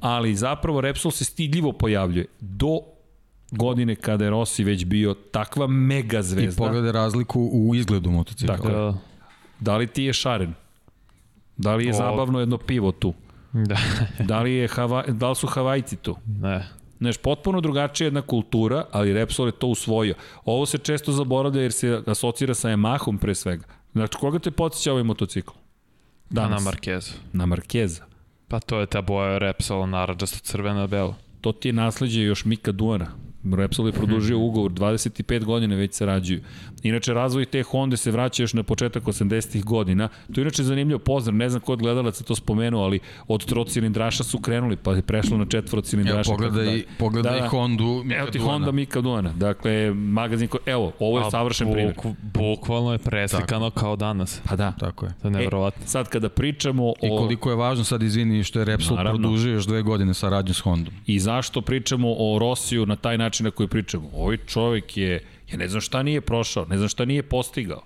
[0.00, 2.26] ali zapravo Repsol se stidljivo pojavljuje.
[2.40, 2.80] Do
[3.50, 6.64] godine kada je Rossi već bio takva mega zvezda.
[6.64, 8.56] I pogledaj razliku u izgledu motocikla.
[8.56, 8.94] Tako da.
[9.60, 10.54] Da li ti je šaren?
[11.56, 11.94] Da li je o...
[11.94, 13.14] zabavno jedno pivo tu?
[13.52, 13.76] Da.
[14.24, 16.16] da, li je Hava, da li su Havajci tu?
[16.26, 16.68] Ne.
[16.98, 20.14] Znaš, potpuno drugačija jedna kultura, ali Repsol je to usvojio.
[20.44, 23.64] Ovo se često zaboravlja jer se asocira sa Yamahom pre svega.
[23.92, 25.52] Znači, koga te podsjeća ovaj motocikl?
[26.30, 26.64] Danas.
[26.64, 27.12] Na Markeza.
[27.32, 28.04] Na Markeza.
[28.48, 31.14] Pa to je ta boja Repsol, naranđasto crvena belo.
[31.40, 33.25] To ti je nasledđe još Mika Duana.
[33.54, 36.40] Repsol je produžio ugovor, 25 godina već sarađuju.
[36.82, 40.08] Inače, razvoj te Honda se vraća još na početak 80-ih godina.
[40.34, 44.24] To je inače zanimljivo pozdrav, ne znam ko od gledalaca to spomenuo, ali od trocilindraša
[44.24, 46.30] su krenuli, pa je prešlo na četvorocilindraša.
[46.30, 48.52] Evo, pogledaj, da, pogledaj da, Hondu Mika Evo ti Duana.
[48.52, 49.32] Honda Mika Duana.
[49.32, 51.94] Dakle, magazin, ko, evo, ovo je A, savršen primjer.
[52.22, 53.80] Bukvalno je preslikano Tako.
[53.80, 54.40] kao danas.
[54.48, 54.72] Pa da.
[54.78, 55.12] Tako je.
[55.22, 55.84] To je nevjerovatno.
[55.84, 56.94] E, sad kada pričamo o...
[57.02, 59.20] I koliko je važno sad, izvini, što je Repsol Naravno.
[59.20, 60.94] produžio još dve godine saradnju s Hondom.
[61.06, 64.10] I zašto pričamo o Rosiju na taj način na koji pričamo?
[64.14, 65.20] Ovaj čovjek je
[65.52, 67.82] Ja ne znam šta nije prošao, ne znam šta nije postigao.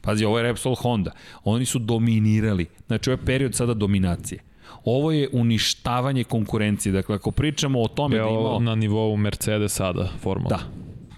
[0.00, 1.10] Pazi, ovo je Repsol Honda.
[1.44, 2.66] Oni su dominirali.
[2.86, 4.40] Znači, ovo je period sada dominacije.
[4.84, 6.92] Ovo je uništavanje konkurencije.
[6.92, 8.60] Dakle, ako pričamo o tome da imao...
[8.60, 10.56] na nivou Mercedes sada, formalno.
[10.56, 10.62] Da,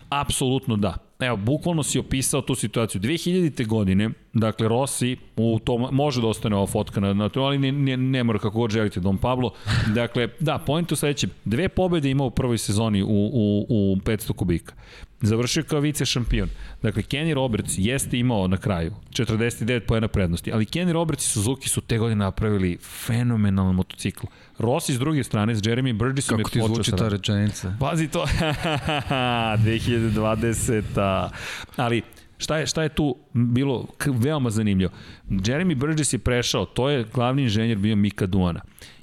[0.09, 0.95] apsolutno da.
[1.21, 3.01] Evo, bukvalno si opisao tu situaciju.
[3.01, 3.67] 2000.
[3.67, 7.73] godine, dakle, Rossi U tom, može da ostane ova fotka na, na to, ali ne,
[7.73, 9.53] ne, ne mora kako god želite Don Pablo.
[9.95, 11.31] Dakle, da, point u sledećem.
[11.45, 14.75] Dve pobede ima u prvoj sezoni u, u, u 500 kubika.
[15.21, 16.49] Završio kao vice šampion.
[16.83, 21.69] Dakle, Kenny Roberts jeste imao na kraju 49 pojena prednosti, ali Kenny Roberts i Suzuki
[21.69, 24.27] su te godine napravili fenomenalan motocikl.
[24.59, 27.77] Rossi s druge strane, s Jeremy Burgessom Kako ti zvuči ta rečenica?
[27.81, 31.29] Pazi to, 2020.
[31.77, 32.03] Ali
[32.39, 34.91] Šta je, šta je tu bilo veoma zanimljivo?
[35.31, 38.61] Jeremy Burgess je prešao, to je glavni inženjer bio Mika Duana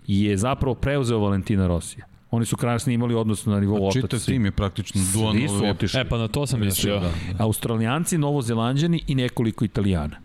[0.08, 2.06] i je zapravo preuzeo Valentina Rosija.
[2.32, 4.02] Oni su krasni imali odnos na nivou otac.
[4.02, 5.38] Čitav tim je praktično Duan.
[5.38, 6.00] Svi su otišli.
[6.00, 6.94] E, pa na to sam mislio.
[6.94, 7.44] Da, da.
[7.44, 10.23] Australijanci, Novozelanđani i nekoliko Italijana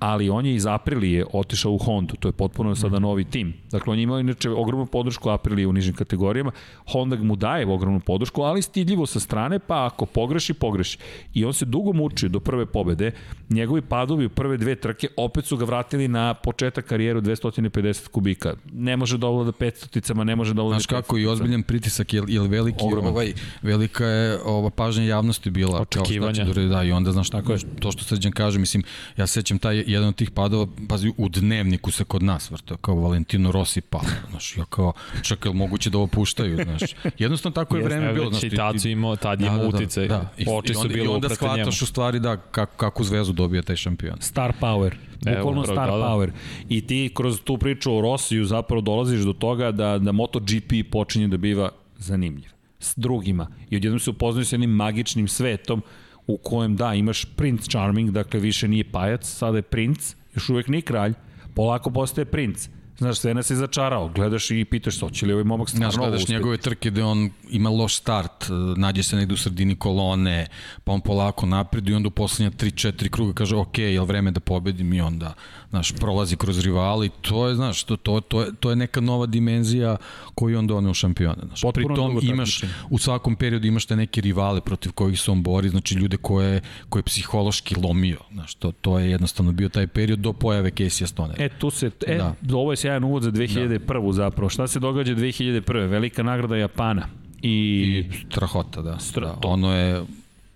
[0.00, 3.02] ali on je iz Aprilije otišao u Hondu, to je potpuno sada mhm.
[3.02, 3.54] novi tim.
[3.70, 6.52] Dakle, on je imao inače ogromnu podršku Aprilije u nižim kategorijama,
[6.92, 10.98] Honda mu daje ogromnu podršku, ali stidljivo sa strane, pa ako pogreši, pogreši.
[11.34, 13.12] I on se dugo mučio do prve pobede,
[13.50, 18.54] njegovi padovi u prve dve trke opet su ga vratili na početak karijeru 250 kubika.
[18.72, 22.22] Ne može da ovlada 500-ticama, ne može da ovlada Znaš kako, i ozbiljan pritisak, je,
[22.28, 23.10] je veliki, Ogroman.
[23.10, 25.80] ovaj, velika je ova pažnja javnosti bila.
[25.80, 26.44] Očekivanja.
[26.44, 27.58] Kao šta će da, da, i onda, znaš, tako je.
[27.80, 28.82] to što Srđan kaže, mislim,
[29.16, 32.94] ja sećam taj jedan od tih padova, pazi, u dnevniku se kod nas vrta, kao
[32.94, 34.00] Valentino Rossi pao.
[34.30, 36.90] Znaš, ja kao, čekaj, moguće da ovo puštaju, znaš.
[37.18, 38.30] Jednostavno tako je vreme bilo.
[38.30, 40.30] Znaš, i tad su imao, tad je da, imao da, da, da.
[40.38, 43.76] I, Oči su bilo I onda shvataš u stvari da kako, kakvu zvezu dobija taj
[43.76, 44.16] šampion.
[44.20, 44.94] Star power.
[45.24, 46.04] Bukvalno star da, da.
[46.04, 46.30] power.
[46.68, 51.28] I ti kroz tu priču o Rossiju zapravo dolaziš do toga da, da MotoGP počinje
[51.28, 53.46] da biva zanimljiv s drugima.
[53.70, 55.82] I odjednom se upoznaju sa jednim magičnim svetom
[56.26, 60.68] u kojem da, imaš Prince Charming, dakle više nije pajac, sada je princ, još uvek
[60.68, 61.14] nije kralj,
[61.54, 62.68] polako postaje princ.
[63.00, 64.08] Znaš, sve nas je začarao.
[64.08, 67.30] Gledaš i pitaš se, hoće li ovaj momak stvarno Znaš, gledaš njegove trke gde on
[67.50, 70.46] ima loš start, e, nađe se negde u sredini kolone,
[70.84, 74.30] pa on polako napred i onda u poslednja 3-4 kruga kaže, ok, je li vreme
[74.30, 75.34] da pobedim i onda
[75.70, 79.26] znaš, prolazi kroz rivali, to je, znaš, to, to, to, je, to je neka nova
[79.26, 79.96] dimenzija
[80.34, 81.42] koju on donio u šampione.
[81.46, 81.60] Znaš.
[81.74, 85.68] Pri tom imaš, u svakom periodu imaš te neke rivale protiv kojih se on bori,
[85.68, 90.18] znači ljude koje, koje je psihološki lomio, znaš, to, to je jednostavno bio taj period
[90.18, 91.34] do pojave Casey Stone.
[91.38, 92.56] E, tu se, e, da.
[92.56, 94.06] ovo je sjajan uvod za 2001.
[94.06, 94.12] Da.
[94.12, 94.50] zapravo.
[94.50, 95.88] Šta se događa 2001.
[95.88, 97.08] Velika nagrada Japana.
[97.42, 98.98] I, I strahota, da.
[98.98, 99.48] Stra, da.
[99.48, 100.04] Ono je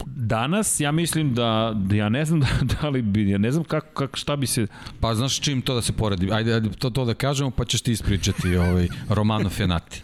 [0.07, 3.65] Danas ja mislim da, da ja ne znam da, da li bi, ja ne znam
[3.65, 4.67] kako, kako šta bi se...
[5.01, 6.33] Pa znaš čim to da se poredi?
[6.33, 10.03] Ajde, ajde to, to da kažemo pa ćeš ti ispričati ovaj, Romano Fenati.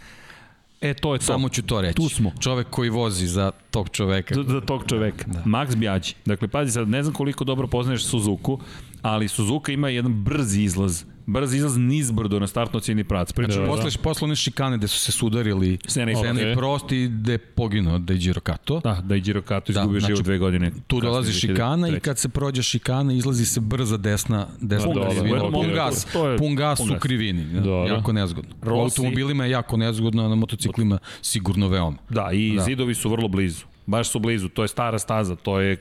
[0.81, 1.25] E, to je to.
[1.25, 1.95] Samo ću to reći.
[1.95, 2.31] Tu smo.
[2.39, 4.35] Čovek koji vozi za tog čoveka.
[4.35, 5.25] Za, za tog čoveka.
[5.27, 5.43] Da.
[5.45, 6.13] Max Bjađi.
[6.25, 8.59] Dakle, pazi sad, ne znam koliko dobro poznaješ Suzuku,
[9.01, 13.31] ali Suzuka ima jedan brzi izlaz brz izlaz nizbrdo na startno cijeni prac.
[13.31, 13.83] Pričamo da, da.
[13.83, 16.55] posle, posle one šikane gde su se sudarili Sena i, okay.
[16.55, 18.79] Prost i gde je poginuo Deji Rokato.
[18.83, 20.71] Da, Deji Rokato izgubio da, znači, život dve godine.
[20.87, 25.37] Tu dolazi šikana i kad se prođe šikana izlazi se brza desna, desna da, krivina.
[25.37, 27.45] Da, da, pun gas, pun gas u krivini.
[27.45, 27.69] Da, da.
[27.69, 28.55] Jako nezgodno.
[28.61, 31.97] Rossi, u automobilima je jako nezgodno, a na motociklima sigurno veoma.
[32.09, 32.63] Da, i da.
[32.63, 33.65] zidovi su vrlo blizu.
[33.85, 35.77] Baš su blizu, to je stara staza, to je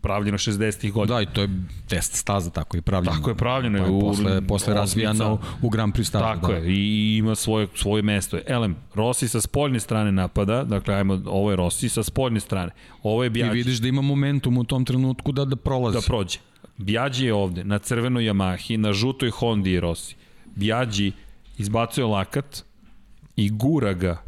[0.00, 1.16] pravljeno 60-ih godina.
[1.16, 1.48] Da, i to je
[1.88, 3.16] test staza, tako je pravljeno.
[3.16, 3.78] Tako je pravljeno.
[3.78, 6.24] Pa je posle, posle razvijano u, u Grand Prix stazu.
[6.24, 6.58] Tako da.
[6.58, 8.38] je, i ima svoje, svoje mesto.
[8.46, 12.72] Elem, Rossi sa spoljne strane napada, dakle, ajmo, ovo je Rossi sa spoljne strane.
[13.02, 13.50] Ovo je Bjađi.
[13.50, 15.96] I vidiš da ima momentum u tom trenutku da, da prolazi.
[15.96, 16.38] Da prođe.
[16.76, 20.16] Bjađi je ovde, na crvenoj Yamahi, na žutoj Hondi je Rossi.
[20.54, 21.12] Bjađi
[21.58, 22.64] izbacuje lakat
[23.36, 24.22] i gura ga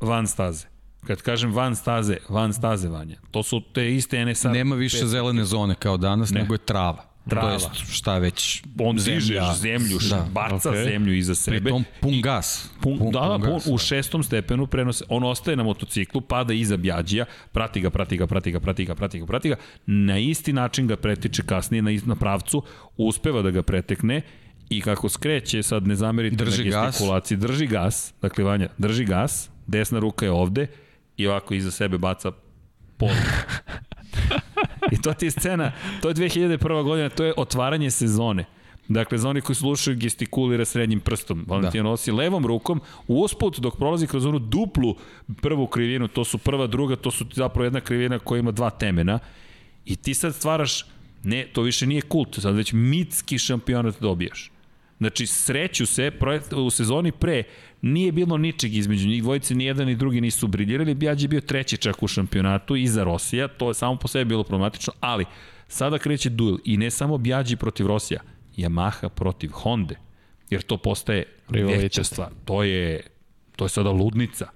[0.00, 0.66] van staze.
[1.06, 3.16] Kad kažem van staze, van staze vanja.
[3.30, 4.50] To su te iste NSA.
[4.50, 5.08] Nema više pet...
[5.08, 6.40] zelene zone kao danas, ne.
[6.40, 7.16] nego je trava.
[7.28, 7.46] Trava.
[7.46, 10.26] To jest šta već On dižeš zemlju, da.
[10.32, 10.84] baca okay.
[10.84, 11.60] zemlju iza sebe.
[11.60, 12.70] Pritom pun gas.
[12.80, 13.78] Pun, pun, da, pun, pun gas, u da.
[13.78, 18.52] šestom stepenu prenose, on ostaje na motociklu, pada iza Bjađija, prati ga, prati ga, prati
[18.52, 22.16] ga, prati ga, prati ga, prati ga, na isti način ga pretiče kasnije na, na
[22.16, 22.62] pravcu,
[22.96, 24.22] uspeva da ga pretekne
[24.70, 27.50] i kako skreće, sad ne zamerite drži na gestikulaciji, gas.
[27.50, 30.66] drži gas, dakle Vanja, drži gas, desna ruka je ovde,
[31.16, 32.32] i ovako iza sebe baca
[32.96, 33.08] pol.
[34.92, 35.72] I to ti je scena,
[36.02, 36.84] to je 2001.
[36.84, 38.44] godina, to je otvaranje sezone.
[38.88, 41.44] Dakle, za oni koji slušaju gestikulira srednjim prstom.
[41.48, 41.90] Valentino da.
[41.90, 44.96] nosi levom rukom, usput dok prolazi kroz onu duplu
[45.42, 49.18] prvu krivinu, to su prva, druga, to su zapravo jedna krivina koja ima dva temena.
[49.84, 50.84] I ti sad stvaraš,
[51.22, 54.50] ne, to više nije kult, sad već mitski šampionat dobijaš.
[54.98, 56.10] Znači, sreću se,
[56.56, 57.42] u sezoni pre
[57.82, 61.40] nije bilo ničeg između njih dvojice, ni jedan ni drugi nisu briljirali, Bjađ je bio
[61.40, 65.24] treći čak u šampionatu iza Rosija, to je samo po sebi bilo problematično, ali
[65.68, 68.20] sada kreće duel i ne samo Bjađi protiv Rosija,
[68.56, 69.94] Yamaha protiv Honda,
[70.50, 72.28] jer to postaje veća stvar.
[72.44, 73.00] To je,
[73.56, 74.48] to je sada ludnica.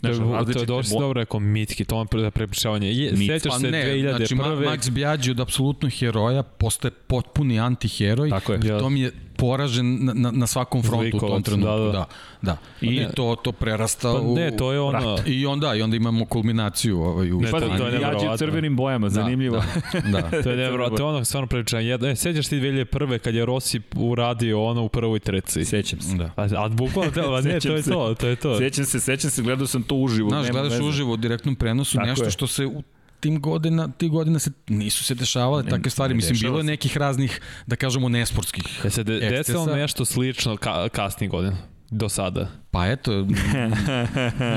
[0.00, 0.16] To je,
[0.52, 2.92] to je dosta bo- dobro rekao mitski, to je pre- prepričavanje.
[2.92, 3.16] Je.
[3.16, 4.16] Sjećaš Pa se ne, 2001.
[4.16, 8.30] znači Ma- Max Bjađi od apsolutno heroja postaje potpuni antiheroj.
[8.30, 8.60] Tako je.
[8.60, 11.68] To mi je poražen na, na, na svakom frontu u tom Zlikovac, trenutku.
[11.68, 11.92] da, Da, da.
[11.92, 12.06] da.
[12.42, 12.56] da.
[12.80, 13.08] I ne.
[13.10, 14.34] to, to prerasta Pa u...
[14.34, 15.18] ne, to je ono...
[15.26, 18.28] I onda, i onda imamo kulminaciju ovaj, u Ne, Pa to- da, to je jađe
[18.28, 19.62] u crvenim bojama, zanimljivo.
[20.04, 20.30] Da, da.
[20.42, 21.80] To je nevro, to je ono stvarno priličan.
[21.82, 22.86] Jedno, e, sećaš ti 2001.
[23.18, 25.64] kad je Rossi uradio ono u prvoj treci?
[25.64, 26.16] Sećam se.
[26.16, 26.30] da.
[26.36, 28.58] A, a bukvalno, a ne, to je to, to je to.
[28.58, 30.28] Sećam se, sećam se, gledao sam to uživo.
[30.30, 32.30] Znaš, gledaš uživo u direktnom prenosu, Tako nešto je.
[32.30, 32.82] što se u
[33.20, 36.14] tim godina, ti godina se nisu se dešavale Ne, takve stvari.
[36.14, 40.56] ne Mislim, bilo je nekih raznih, da kažemo, nesportskih Je se de, desilo nešto slično
[40.56, 41.56] ka, kasnih godina?
[41.90, 42.48] Do sada.
[42.70, 43.12] Pa eto,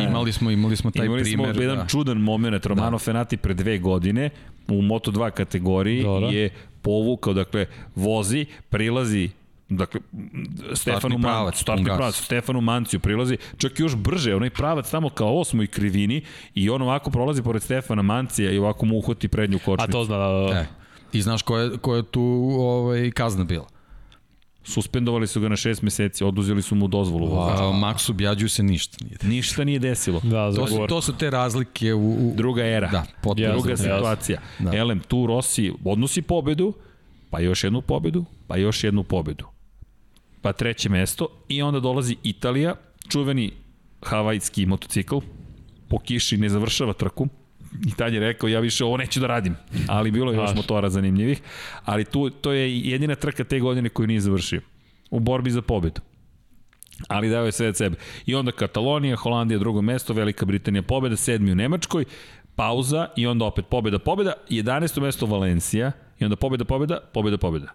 [0.10, 1.54] imali smo, imali smo taj Imali primer.
[1.54, 1.86] smo jedan da.
[1.88, 2.98] čudan moment, Romano da.
[2.98, 4.30] Fenati pre dve godine
[4.68, 6.30] u Moto2 kategoriji Dobro.
[6.30, 6.50] je
[6.82, 7.66] povukao, dakle,
[7.96, 9.30] vozi, prilazi
[9.70, 10.02] Dakle,
[10.74, 15.10] Stefanu pravac, Mancu, startni pravac, Stefanu Manciju prilazi, čak i još brže, onaj pravac tamo
[15.10, 16.22] kao osmoj krivini
[16.56, 19.92] i on ovako prolazi pored Stefana Mancija i ovako mu uhvati prednju A kočnicu.
[19.92, 20.60] to zna da...
[20.60, 20.66] E,
[21.14, 22.22] I znaš koja je, koja je tu
[22.60, 23.68] ovaj, kazna bila?
[24.64, 27.28] Suspendovali su ga na šest meseci, oduzeli su mu dozvolu.
[27.28, 27.80] Wow.
[27.80, 29.18] Maxu Bjađu se ništa nije.
[29.24, 30.20] Ništa nije desilo.
[30.24, 32.14] Da, To su, to su te razlike u...
[32.14, 32.88] u Druga era.
[32.88, 33.48] Da, potpuno.
[33.48, 33.84] Jasno, druga jasno.
[33.84, 34.40] situacija.
[34.60, 34.78] Da.
[34.78, 36.74] Elem, tu Rossi odnosi pobedu,
[37.30, 39.46] pa još jednu pobedu, pa još jednu pobedu.
[40.42, 42.76] Pa treće mesto i onda dolazi Italija,
[43.10, 43.52] čuveni
[44.04, 45.18] havajski motocikl,
[45.88, 47.28] po kiši ne završava trku,
[47.88, 49.56] i tad je rekao ja više ovo neću da radim,
[49.88, 51.42] ali bilo je još motora zanimljivih,
[51.86, 54.62] ali tu, to je jedina trka te godine koju nije završio
[55.10, 56.02] u borbi za pobedu
[57.08, 57.96] ali dao je sve od sebe.
[58.26, 62.06] I onda Katalonija, Holandija drugo mesto, Velika Britanija pobeda, sedmi u Nemačkoj,
[62.56, 65.02] pauza i onda opet pobeda, pobeda, 11.
[65.02, 67.68] mesto Valencija i onda pobeda, pobeda, pobeda, pobeda.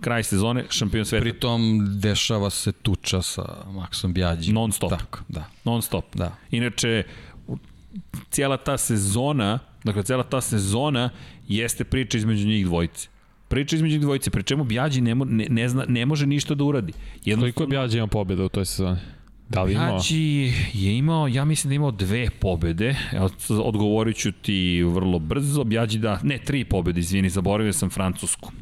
[0.00, 1.22] Kraj sezone, šampion sveta.
[1.22, 4.52] Pritom dešava se tuča sa Maxom Bjađi.
[4.52, 4.90] Non stop.
[4.90, 5.44] Tako, da.
[5.64, 6.04] Non stop.
[6.14, 6.36] Da.
[6.50, 7.02] Inače,
[8.30, 11.10] cijela ta sezona, dakle, cijela ta sezona
[11.48, 13.08] jeste priča između njih dvojice.
[13.48, 16.54] Priča između njih dvojice, pri čemu Bjađi ne, mo, ne, ne, zna, ne može ništa
[16.54, 16.92] da uradi.
[17.34, 18.98] Koliko je Bjađe imao pobjeda u toj sezoni?
[19.48, 19.90] Da li imao?
[19.90, 22.96] Bjađi je imao, ja mislim da je imao dve pobede,
[23.64, 28.52] odgovorit ću ti vrlo brzo, Bjađi da, ne, tri pobede, izvini, zaboravio sam Francusku.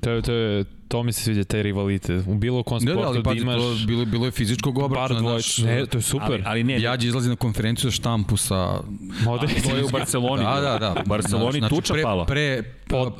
[0.00, 2.22] To, je, to, je, to mi se sviđa, taj rivalite.
[2.26, 5.20] U bilo kom Ne, sportu da, ali da imaš to bilo, bilo je fizičkog obračuna.
[5.20, 6.30] znaš, Ne, to je super.
[6.32, 8.80] Ali, ali ne, Bjađi izlazi na konferenciju za štampu sa...
[9.24, 10.44] Mode, to je u Barceloni.
[10.44, 11.02] Da, da, da.
[11.04, 12.24] U Barceloni Znači, tuča pre, pala.
[12.26, 12.62] Pre,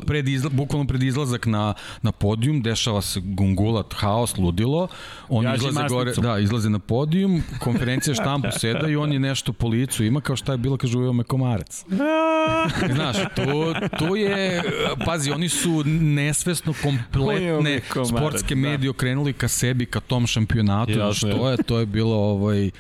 [0.07, 4.89] pred izla, bukvalno pred izlazak na, na podijum, dešava se gungulat, haos, ludilo.
[5.28, 6.24] On Bjađi izlaze gore, masnicom.
[6.24, 10.36] da, izlaze na podijum, konferencija štampu seda i on je nešto po licu ima kao
[10.36, 11.84] šta je bilo, kaže ujeo me komarac.
[12.94, 14.62] Znaš, to, to je,
[15.05, 18.60] pazi, oni su nesvesno Ujeo kompletne sportske da.
[18.60, 20.92] medije okrenuli ka sebi, ka tom šampionatu.
[20.92, 21.14] Je.
[21.14, 22.70] što je, to je bilo ovaj,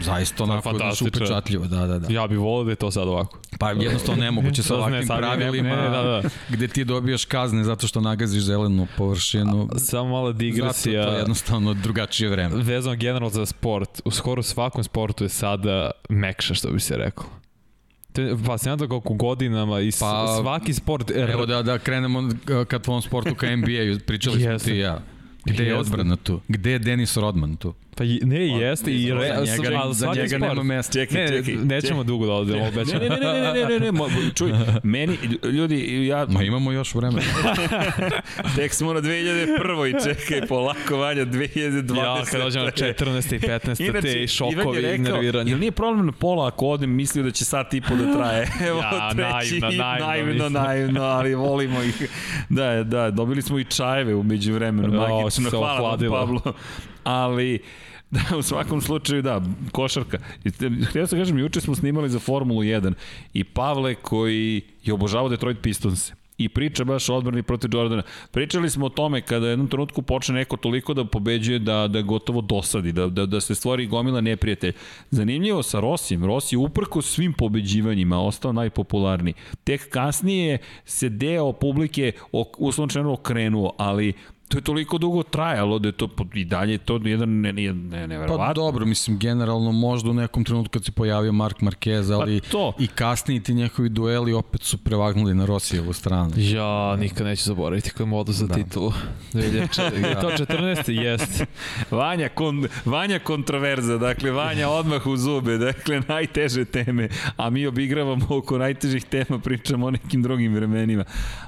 [0.00, 1.08] zaista onako znaš, fantastično.
[1.08, 1.66] upečatljivo.
[1.66, 2.12] Da, da, da.
[2.14, 3.38] Ja bih volio da je to sad ovako.
[3.58, 6.22] Pa jednostavno nemoguće sa ne, ovakvim ne- pravilima ne, da, da.
[6.48, 9.68] gde ti dobijaš kazne zato što nagaziš zelenu površinu.
[9.78, 11.02] Samo mala Zato to digresija.
[11.02, 12.56] je jednostavno drugačije vreme.
[12.56, 17.41] Vezano generalno za sport, u skoro svakom sportu je sada mekša, što bi se reklo.
[18.12, 21.10] To je fascinantno kako godinama i pa, Pa, svaki sport...
[21.10, 22.28] Evo da, da krenemo
[22.68, 25.00] ka tvom sportu, ka NBA-u, pričali smo ti i ja.
[25.44, 26.40] Gde je odbrana tu?
[26.48, 27.74] Gde je Denis Rodman tu?
[27.96, 30.92] Pa ne, jeste i re, za njega, ali za njega nema mesta.
[30.92, 31.54] Čekaj, Ne, čekaj.
[31.56, 33.00] nećemo dugo da odemo, Ne, obećam.
[33.00, 36.94] ne, ne, ne, ne, ne, ne, ne, mo- čuj, meni, ljudi, ja Ma imamo još
[36.94, 37.22] vremena.
[38.56, 39.88] tek smo na 2001.
[39.88, 41.96] i čekaj, polako vanja, 2020.
[41.96, 43.34] Ja, kad dođemo na 14.
[43.34, 44.02] i 15.
[44.02, 45.50] te i Ivan šokovi i rekao, nerviranje.
[45.50, 48.48] Jel nije problem na pola ako odem, mislio da će sat i po da traje.
[48.68, 50.06] Evo, Ja, treći, naivno, naivno,
[50.40, 52.08] naivno, naivno, ali volimo ih.
[52.48, 55.98] Da, da, dobili smo i čajeve umeđu vremenu, magično, hvala.
[56.10, 56.40] Pablo.
[57.04, 57.58] Ali,
[58.12, 60.18] Da, u svakom slučaju, da, košarka.
[60.88, 62.92] Htio sam kažem, juče smo snimali za Formulu 1
[63.34, 68.02] i Pavle koji je obožavao Detroit Pistons i priča baš o odbrani protiv Jordana.
[68.30, 72.02] Pričali smo o tome kada u jednom trenutku počne neko toliko da pobeđuje da, da
[72.02, 74.72] gotovo dosadi, da, da, da se stvori gomila neprijatelj.
[75.10, 76.24] Zanimljivo sa Rosijem.
[76.24, 79.34] Rossi je uprko svim pobeđivanjima ostao najpopularniji.
[79.64, 82.12] Tek kasnije se deo publike
[82.58, 84.12] uslovno okrenuo, ali
[84.52, 88.06] to je toliko dugo trajalo da je to i dalje to jedan ne, ne, ne,
[88.08, 92.40] ne, Pa dobro, mislim, generalno možda u nekom trenutku kad se pojavio Mark Marquez, ali
[92.40, 92.72] Pa to.
[92.78, 96.30] i kasniji ti njegovi dueli opet su prevagnuli na Rosijevu stranu.
[96.36, 98.54] Ja, nikad neću zaboraviti kako je modu za Da.
[98.54, 98.92] titulu.
[99.32, 100.06] 2004.
[100.08, 100.90] Je to 14.
[100.92, 101.44] Jest.
[101.90, 108.26] Vanja, kon, Vanja kontroverza, dakle Vanja odmah u zube, dakle najteže teme, a mi obigravamo
[108.28, 111.04] oko najtežih tema, pričamo o nekim drugim vremenima.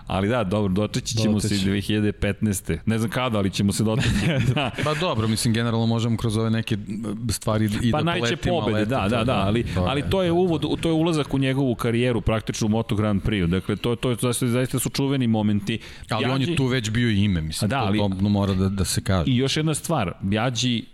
[0.06, 1.92] Ali da, dobro, dočeći ćemo se i Doteći.
[1.92, 2.78] 2015.
[2.86, 4.08] Ne znam kada, ali ćemo se dotati.
[4.54, 4.70] da.
[4.84, 6.76] Pa dobro, mislim, generalno možemo kroz ove neke
[7.30, 8.60] stvari i pa da poletimo.
[8.60, 11.34] pobede, ali eto, da, da, da, ali, to ali to je uvod, to je ulazak
[11.34, 13.46] u njegovu karijeru praktično u Moto Grand Prix.
[13.46, 15.78] Dakle, to, to je, zaista, zaista su čuveni momenti.
[16.10, 18.84] Ali on je tu već bio ime, mislim, da, ali, to, to mora da, da
[18.84, 19.30] se kaže.
[19.30, 20.84] I još jedna stvar, Bjađi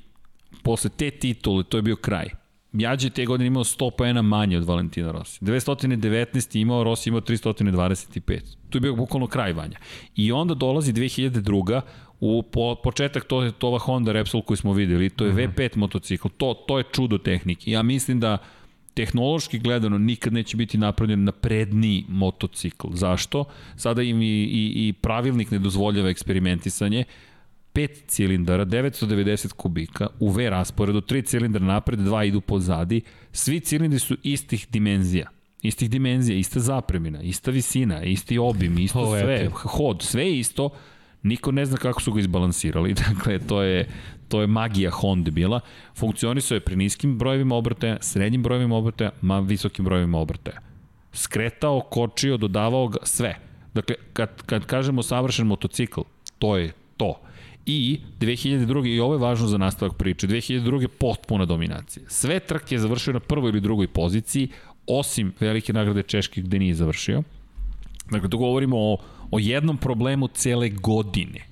[0.63, 2.40] posle te titule, to je bio kraj.
[2.73, 5.45] Bjađi je te godine imao 100 poena manje od Valentina Rossi.
[5.45, 8.41] 219 imao, Rossi imao 325.
[8.71, 9.79] Tu je bio bukvalno kraj vanja.
[10.17, 11.81] I onda dolazi 2002
[12.21, 15.37] u po, početak to je to ova Honda Repsol koju smo videli, to je uh
[15.37, 15.45] mhm.
[15.45, 15.55] -huh.
[15.55, 17.71] V5 motocikl, to, to je čudo tehnike.
[17.71, 18.39] Ja mislim da
[18.95, 22.89] tehnološki gledano nikad neće biti napravljen na predniji motocikl.
[22.93, 23.45] Zašto?
[23.77, 27.05] Sada im i, i, i pravilnik ne dozvoljava eksperimentisanje.
[27.73, 33.01] 5 cilindara, 990 kubika, u V rasporedu, 3 cilindra napred, 2 idu pozadi.
[33.33, 35.31] Svi cilindri su istih dimenzija.
[35.63, 40.71] Istih dimenzija, ista zapremina, ista visina, isti obim, isto oh, sve, hod, sve je isto.
[41.23, 42.95] Niko ne zna kako su ga izbalansirali.
[43.09, 43.89] Dakle, to je,
[44.29, 45.61] to je magija Honda bila.
[45.95, 50.61] Funkcionisao je pri niskim brojevima obrtaja, srednjim brojevima obrtaja, ma visokim brojevima obrtaja.
[51.13, 53.37] Skretao, kočio, dodavao ga, sve.
[53.75, 56.01] Dakle, kad, kad kažemo savršen motocikl,
[56.39, 57.21] to je to.
[57.67, 58.87] I 2002.
[58.87, 60.87] i ovo je važno za nastavak priče, 2002.
[60.87, 62.05] potpuna dominacija.
[62.09, 64.49] Sve trke je završio na prvoj ili drugoj poziciji,
[64.87, 67.23] osim velike nagrade Češke gde nije završio.
[68.11, 68.97] Dakle, tu govorimo o,
[69.31, 71.47] o jednom problemu cele godine.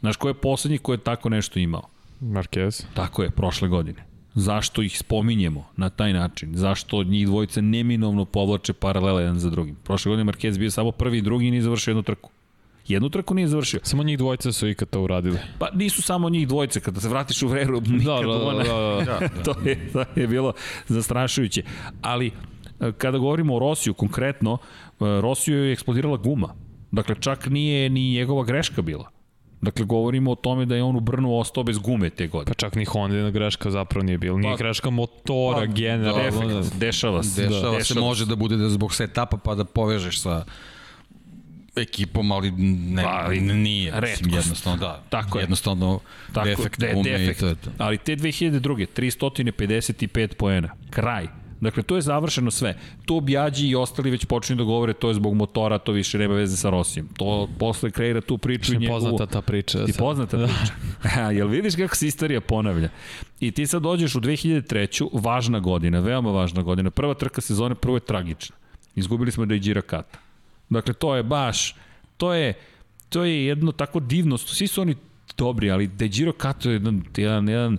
[0.00, 1.88] Znaš, ko je poslednji ko je tako nešto imao?
[2.20, 2.84] Marquez.
[2.94, 4.04] Tako je, prošle godine.
[4.34, 6.54] Zašto ih spominjemo na taj način?
[6.54, 9.76] Zašto njih dvojica neminovno povlače paralele jedan za drugim?
[9.84, 12.30] Prošle godine Marquez bio samo prvi i drugi i nije završio jednu trku.
[12.88, 13.80] Jednu trku nije završio.
[13.82, 15.38] Samo njih dvojica su ikad to uradili.
[15.58, 18.64] Pa nisu samo njih dvojice, kada se vratiš u vreru, nikad da, da, ona...
[18.64, 19.28] Da, da, da.
[19.44, 20.52] to, je, to je bilo
[20.88, 21.62] zastrašujuće.
[22.02, 22.30] Ali,
[22.80, 24.58] e, kada govorimo o Rosiju konkretno,
[24.88, 26.54] e, Rosiju je eksplodirala guma.
[26.90, 29.10] Dakle, čak nije ni njegova greška bila.
[29.60, 32.54] Dakle, govorimo o tome da je on u Brnu ostao bez gume te godine.
[32.54, 34.38] Pa čak ni Honda greška zapravo nije bila.
[34.38, 36.60] Nije pa, greška motora, pa, generalno.
[36.60, 37.42] Defekt, dešava se.
[37.42, 40.44] Dešava, da, se, dešava može da bude da zbog setapa pa da povežeš sa
[41.76, 44.00] ekipom, ali ne, pa, ali nije.
[44.00, 45.02] Mislim, jednostavno, da.
[45.08, 45.42] Tako je.
[45.42, 46.00] Jednostavno,
[46.32, 47.38] Tako, defekt de, gume defekt.
[47.38, 47.70] i to je to.
[47.78, 48.86] Ali te 2002.
[48.96, 50.68] 355 poena.
[50.90, 51.26] Kraj.
[51.60, 52.78] Dakle, to je završeno sve.
[53.04, 56.34] To Bjađi i ostali već počinju da govore, to je zbog motora, to više nema
[56.34, 57.08] veze sa Rosijem.
[57.16, 59.00] To posle kreira tu priču i njegovu...
[59.00, 59.84] poznata ta priča.
[59.84, 60.46] Ti poznata da.
[61.02, 61.20] priča.
[61.36, 62.88] Jel vidiš kako se istorija ponavlja?
[63.40, 65.08] I ti sad dođeš u 2003.
[65.12, 66.90] važna godina, veoma važna godina.
[66.90, 68.56] Prva trka sezone, prvo je tragična.
[68.94, 70.25] Izgubili smo Dejđira Kata.
[70.68, 71.74] Dakle, to je baš,
[72.16, 72.54] to je,
[73.08, 74.94] to je jedno tako divno, svi su oni
[75.36, 77.78] dobri, ali Dejiro Kato je jedan, jedan, jedan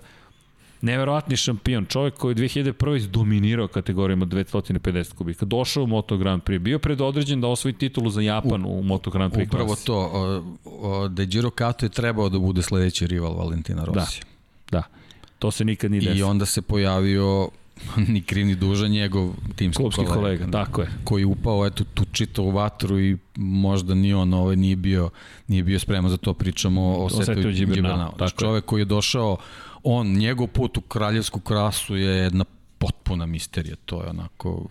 [0.80, 3.06] neverovatni šampion, čovjek koji je 2001.
[3.06, 8.20] dominirao kategorijama 250 kubika, došao u Moto Grand Prix, bio predodređen da osvoji titulu za
[8.20, 9.86] Japan u, u Moto Grand Prix Upravo klasi.
[9.86, 14.20] to, o, o, Dejiro Kato je trebao da bude sledeći rival Valentina Rossi.
[14.70, 14.82] Da, da.
[15.38, 16.18] To se nikad nije desilo.
[16.18, 17.48] I onda se pojavio
[18.12, 20.88] ni kriv ni dužan njegov timski Klubski kolega, kolega, tako je.
[21.04, 25.10] Koji upao eto tu čitavu vatru i možda ni on ovaj nije bio
[25.48, 26.34] nije bio spreman za to.
[26.34, 28.12] Pričamo o, o Setu Džibernau.
[28.16, 29.36] Znači, čovek koji je došao
[29.82, 32.44] on njegov put u kraljevsku krasu je jedna
[32.78, 34.66] potpuna misterija, to je onako,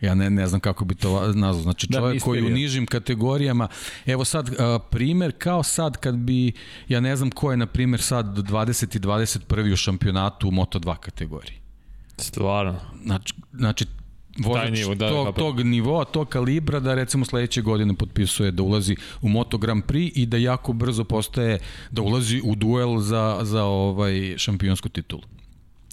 [0.00, 2.86] ja ne, ne znam kako bi to nazvao, znači da, čovjek da, koji u nižim
[2.86, 3.68] kategorijama,
[4.06, 6.52] evo sad a, primer kao sad kad bi,
[6.88, 10.96] ja ne znam ko je na primer sad 20 i 21 u šampionatu u Moto2
[10.96, 11.61] kategoriji.
[12.22, 12.80] Stvarno.
[13.04, 13.84] Znači, znači
[14.38, 18.96] vozač nivo, da, tog, tog nivoa, tog kalibra da recimo sledeće godine potpisuje da ulazi
[19.22, 21.58] u Moto Grand Prix i da jako brzo postaje
[21.90, 25.22] da ulazi u duel za, za ovaj šampionsku titulu.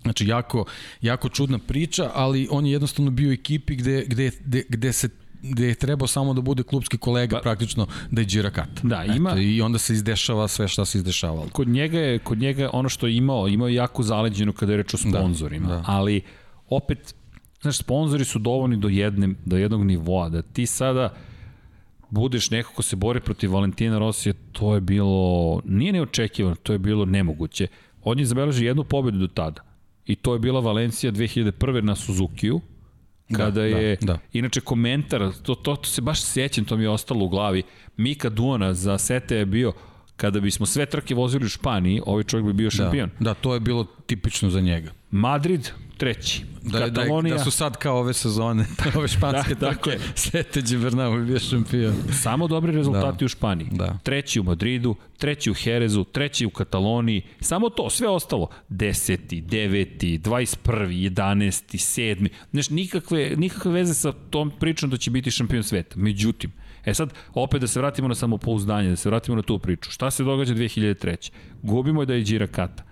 [0.01, 0.65] Znači, jako,
[1.01, 5.09] jako čudna priča, ali on je jednostavno bio u ekipi gde, gde, gde, gde se
[5.41, 8.69] gde je trebao samo da bude klubski kolega pa, praktično da je džira kat.
[8.83, 11.47] Da, ima Eto, i onda se izdešava sve šta se izdešavalo.
[11.51, 14.77] Kod njega je kod njega ono što je imao, imao je jako zaleđeno kada je
[14.77, 15.83] reč o sponzorima, da, da.
[15.87, 16.21] ali
[16.69, 17.15] opet
[17.61, 21.13] znaš sponzori su dovoljni do jedne do jednog nivoa da ti sada
[22.09, 26.79] budeš neko ko se bori protiv Valentina Rosija, to je bilo nije neočekivano, to je
[26.79, 27.67] bilo nemoguće.
[28.03, 29.61] On je zabeležio jednu pobedu do tada.
[30.05, 31.81] I to je bila Valencija 2001.
[31.81, 32.68] na Suzukiju, Da,
[33.37, 34.19] kada da, je, da, da.
[34.33, 37.63] inače komentar, to, to, to se baš sjećam, to mi je ostalo u glavi,
[37.97, 39.73] Mika Duona za Sete je bio,
[40.15, 43.09] kada bismo sve trke vozili u Španiji, ovaj čovjek bi bio da, šampion.
[43.19, 44.91] Da, da, to je bilo tipično za njega.
[45.11, 46.41] Madrid, treći.
[46.63, 47.33] Da, Katalonija...
[47.33, 48.65] Da, da su sad kao ove sezone,
[48.97, 51.93] ove španske da, trke, Sete Đibernau je bio šampion.
[52.11, 53.25] Samo dobri rezultati da.
[53.25, 53.67] u Španiji.
[53.71, 53.97] Da.
[54.03, 58.47] Treći u Madridu, treći u Herezu, treći u Kataloniji, samo to, sve ostalo.
[58.69, 61.11] Deseti, deveti, 21.
[61.11, 61.77] 11.
[61.77, 62.29] sedmi.
[62.51, 65.95] Znaš, nikakve, nikakve veze sa tom pričom da će biti šampion sveta.
[65.97, 66.51] Međutim,
[66.85, 69.91] E sad, opet da se vratimo na samopouzdanje, da se vratimo na tu priču.
[69.91, 71.31] Šta se događa 2003.
[71.61, 72.83] Gubimo da je Đira Kata.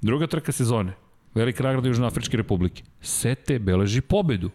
[0.00, 0.92] Druga trka sezone,
[1.34, 2.82] Velika nagrada Južnoafričke republike.
[3.00, 4.50] Sete beleži pobedu.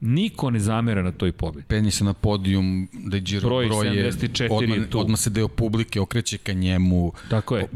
[0.00, 1.66] Niko ne zamera na toj pobedi.
[1.66, 5.00] Penje se na podijum, da je Giro Broj broj, je, 74 odmah, je tu.
[5.00, 7.12] odmah se deo publike okreće ka njemu.
[7.30, 7.68] Tako je.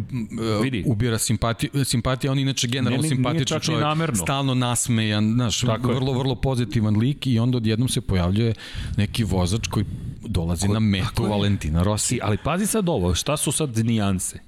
[0.63, 0.83] Vidi.
[0.87, 4.17] Ubira simpatiju, simpatija, on inače generalno simpatičan čovjek, namerno.
[4.17, 5.95] stalno nasmejan, znaš, Tako je.
[5.95, 8.55] vrlo, vrlo pozitivan lik i onda odjednom se pojavljuje
[8.97, 9.87] neki vozač koji
[10.21, 11.23] dolazi na metu.
[11.23, 12.07] Valentina Rossi.
[12.07, 14.39] Si, ali pazi sad ovo, šta su sad nijanse?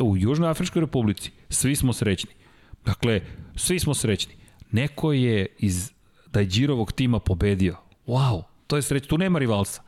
[0.00, 2.30] U Južnoj Afričkoj republici svi smo srećni.
[2.84, 3.20] Dakle,
[3.56, 4.34] svi smo srećni.
[4.72, 5.92] Neko je iz
[6.32, 7.76] Dajđirovog tima pobedio.
[8.06, 9.82] Wow, to je sreć, tu nema rivalsa.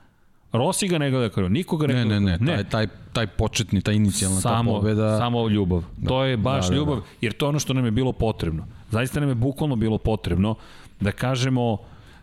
[0.53, 2.21] Rossi ga ne gleda kao, nikoga ne Ne, gleda.
[2.21, 5.19] ne, ne, taj, taj, taj početni, ta inicijalna samo, ta pobeda.
[5.19, 5.85] Samo ljubav.
[5.97, 6.09] Da.
[6.09, 8.13] To je baš Da, da, da, ljubav, jer to je ono što nam je bilo
[8.13, 8.67] potrebno.
[8.91, 10.55] Zaista nam je bukvalno bilo potrebno
[11.01, 11.79] da kažemo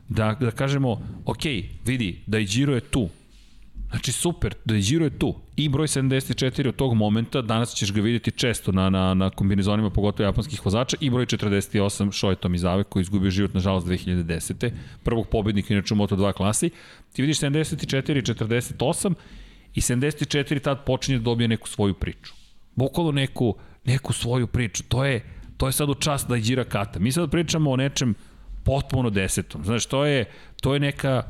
[0.09, 1.43] da, da kažemo, ok,
[1.85, 3.09] vidi, da i Giro je tu.
[3.93, 5.35] Znači super, da Giro je tu.
[5.55, 9.89] I broj 74 od tog momenta, danas ćeš ga vidjeti često na, na, na kombinizonima,
[9.89, 14.71] pogotovo japanskih vozača, i broj 48 Shoei Tomizawa, koji izgubio život, nažalost, 2010.
[15.03, 16.69] Prvog pobednika, inače u Moto2 klasi.
[17.13, 19.13] Ti vidiš 74 i 48
[19.75, 22.33] i 74 tad počinje da dobije neku svoju priču.
[22.75, 23.55] Bukvalno neku,
[23.85, 24.83] neku svoju priču.
[24.87, 25.25] To je,
[25.57, 26.99] to je sad u čast da Iđira Kata.
[26.99, 28.15] Mi sad pričamo o nečem
[28.63, 29.65] potpuno desetom.
[29.65, 30.25] Znaš, to je,
[30.61, 31.23] to je neka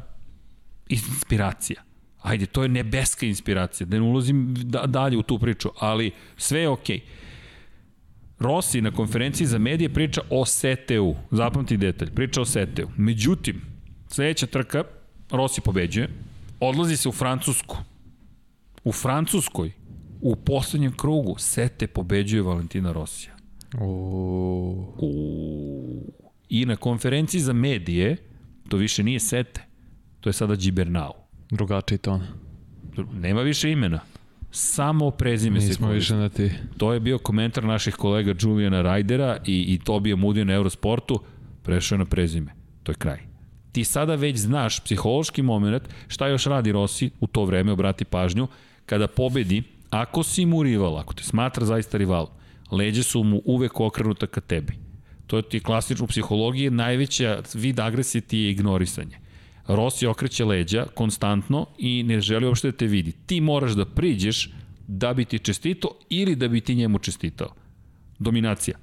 [0.89, 1.92] inspiracija.
[2.23, 3.87] Ajde, to je nebeska inspiracija.
[3.87, 6.97] Da ne ulazim da, dalje u tu priču, ali sve je okej.
[6.97, 7.23] Okay.
[8.39, 11.15] Rossi na konferenciji za medije priča o STU.
[11.31, 12.89] Zapamti detalj, priča o STU.
[12.97, 13.61] Međutim,
[14.07, 14.83] sledeća trka,
[15.31, 16.09] Rossi pobeđuje,
[16.59, 17.77] odlazi se u Francusku.
[18.83, 19.71] U Francuskoj,
[20.21, 23.35] u poslednjem krugu, Sete pobeđuje Valentina Rosija.
[23.79, 24.93] U...
[24.97, 26.13] U...
[26.49, 28.17] I na konferenciji za medije,
[28.69, 29.61] to više nije Sete,
[30.19, 31.22] to je sada Gibernau.
[31.55, 32.21] Drugačiji ton.
[33.13, 33.99] Nema više imena.
[34.51, 36.51] Samo prezime se Nismo više na ti.
[36.77, 41.19] To je bio komentar naših kolega Julijana Rajdera i, i Tobija Mudija na Eurosportu.
[41.63, 42.53] Prešao je na prezime.
[42.83, 43.19] To je kraj.
[43.71, 48.47] Ti sada već znaš psihološki moment šta još radi Rossi u to vreme, obrati pažnju,
[48.85, 52.27] kada pobedi, ako si mu rival, ako te smatra zaista rival,
[52.71, 54.73] leđe su mu uvek okrenuta ka tebi.
[55.27, 59.22] To je ti klasično u psihologiji, najveća vid agresije ti je ignorisanje.
[59.67, 63.11] Rossi okreće leđa konstantno i ne želi uopšte da te vidi.
[63.25, 64.49] Ti moraš da priđeš
[64.87, 67.53] da bi ti čestito ili da bi ti njemu čestitao.
[68.19, 68.77] Dominacija.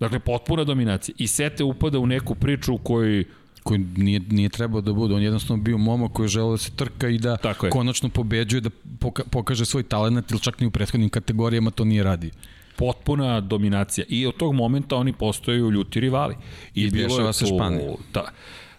[0.00, 1.14] Dakle, potpuna dominacija.
[1.18, 3.24] I Sete upada u neku priču u kojoj
[3.62, 5.14] koji nije, nije trebao da bude.
[5.14, 7.36] On je jednostavno bio momak koji je želeo da se trka i da
[7.70, 12.02] konačno pobeđuje, da poka pokaže svoj talent, ili čak ni u prethodnim kategorijama to nije
[12.02, 12.30] radio.
[12.76, 14.04] potpuna dominacija.
[14.08, 16.34] I od tog momenta oni postaju ljuti rivali.
[16.74, 17.92] I, I bilo je se to- Španija.
[18.14, 18.30] Da.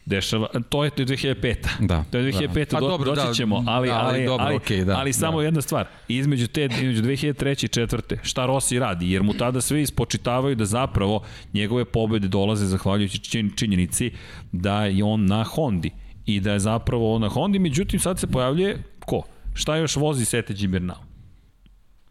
[0.06, 1.56] Dešava, to je 2005.
[1.80, 2.56] Da, To je 2005.
[2.56, 2.66] da.
[2.70, 2.80] Da.
[2.80, 5.38] Do, dobro, doći da, ćemo, ali, da, ali ali, dobro, ali, okej, da, ali samo
[5.38, 5.44] da.
[5.46, 5.88] jedna stvar.
[6.08, 7.66] Između te, između 2003.
[7.66, 8.18] i 4.
[8.24, 9.12] Šta Rossi radi?
[9.12, 11.24] Jer mu tada svi ispočitavaju da zapravo
[11.54, 14.12] njegove pobede dolaze zahvaljujući čin- činjenici
[14.52, 15.90] da je on na Hondi
[16.26, 19.24] i da je zapravo on na Hondi, međutim sad se pojavljuje ko?
[19.54, 20.98] Šta još vozi Sete Gibernau?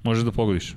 [0.03, 0.75] Možeš da pogodiš?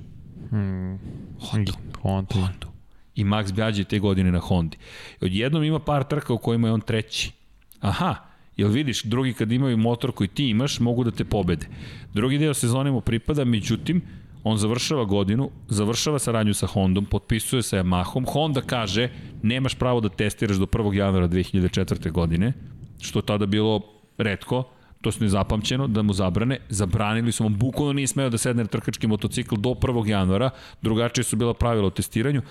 [1.40, 1.72] Honda.
[2.02, 2.34] Honda.
[2.34, 2.66] Hondu.
[3.14, 4.76] I Max Bjađe te godine na Hondi.
[5.20, 7.32] Odjednom ima par trka u kojima je on treći.
[7.80, 8.14] Aha,
[8.56, 11.66] jel vidiš, drugi kad imaju motor koji ti imaš, mogu da te pobede.
[12.14, 14.02] Drugi deo sezone mu pripada, međutim,
[14.44, 18.26] on završava godinu, završava saradnju sa Hondom, potpisuje sa Yamahom.
[18.32, 19.08] Honda kaže,
[19.42, 20.94] nemaš pravo da testiraš do 1.
[20.94, 22.10] januara 2004.
[22.10, 22.52] godine,
[23.00, 23.80] što je tada bilo
[24.18, 24.64] redko,
[25.00, 26.58] to je nezapamćeno, da mu zabrane.
[26.68, 30.08] Zabranili su mu, bukvalno nije smeo da sedne na trkački motocikl do 1.
[30.08, 30.50] januara,
[30.82, 32.42] drugačije su bila pravila o testiranju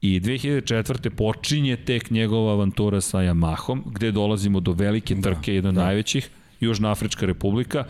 [0.00, 1.10] I 2004.
[1.10, 5.84] počinje tek njegova avantura sa Yamahom, gde dolazimo do velike trke, da, jedna od da.
[5.84, 7.84] najvećih, Južna Afrička republika.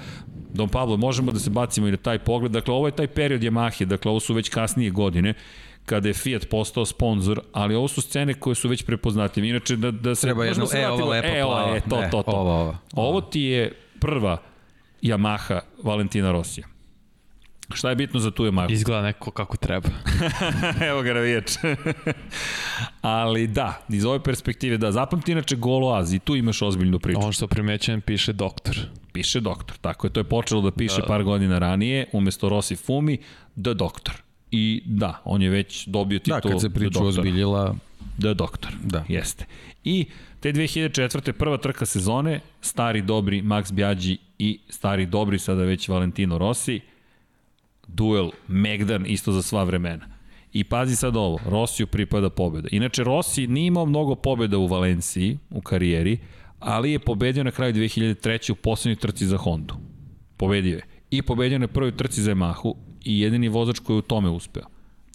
[0.55, 2.53] Don Pablo, možemo da se bacimo i na taj pogled.
[2.53, 5.35] Dakle, ovo je taj period Yamahe, dakle, ovo su već kasnije godine,
[5.87, 9.49] kada je Fiat postao sponsor, ali ovo su scene koje su već prepoznative.
[9.49, 10.27] Inače, da, da se...
[10.27, 11.77] Treba jedno, e, vratimo- lepa e, plava.
[11.77, 12.31] E, to, Ne, to, to.
[12.31, 12.79] ova, ova.
[12.93, 14.37] Ovo ti je prva
[15.03, 16.67] Yamaha Valentina Rosija.
[17.75, 18.73] Šta je bitno za tu Yamahu?
[18.73, 19.89] Izgleda neko kako treba.
[20.89, 21.51] Evo ga navijač.
[23.01, 27.21] Ali da, iz ove perspektive, da, zapamti inače golo Az i tu imaš ozbiljnu priču.
[27.21, 28.79] Ono što primećujem piše doktor.
[29.13, 31.07] Piše doktor, tako je, to je počelo da piše da.
[31.07, 33.19] par godina ranije, umesto Rossi Fumi,
[33.63, 34.15] The Doktor.
[34.51, 37.75] I da, on je već dobio titul Da, kad se priča ozbiljila,
[38.21, 39.05] The Doktor, Da.
[39.09, 39.45] jeste.
[39.85, 40.07] I
[40.41, 41.33] te 2004.
[41.33, 46.81] prva trka sezone, stari dobri Max Biaggi i stari dobri sada već Valentino Rossi,
[47.89, 50.07] duel Megdan isto za sva vremena.
[50.53, 52.69] I pazi sad ovo, Rossiju pripada pobjeda.
[52.73, 56.19] Inače, Rossi nije imao mnogo pobjeda u Valenciji u karijeri,
[56.59, 58.53] ali je pobedio na kraju 2003.
[58.53, 59.75] u poslednjoj trci za Hondu.
[60.37, 60.83] Pobedio je.
[61.11, 64.65] I pobedio na prvoj trci za Yamahu i jedini vozač koji je u tome uspeo.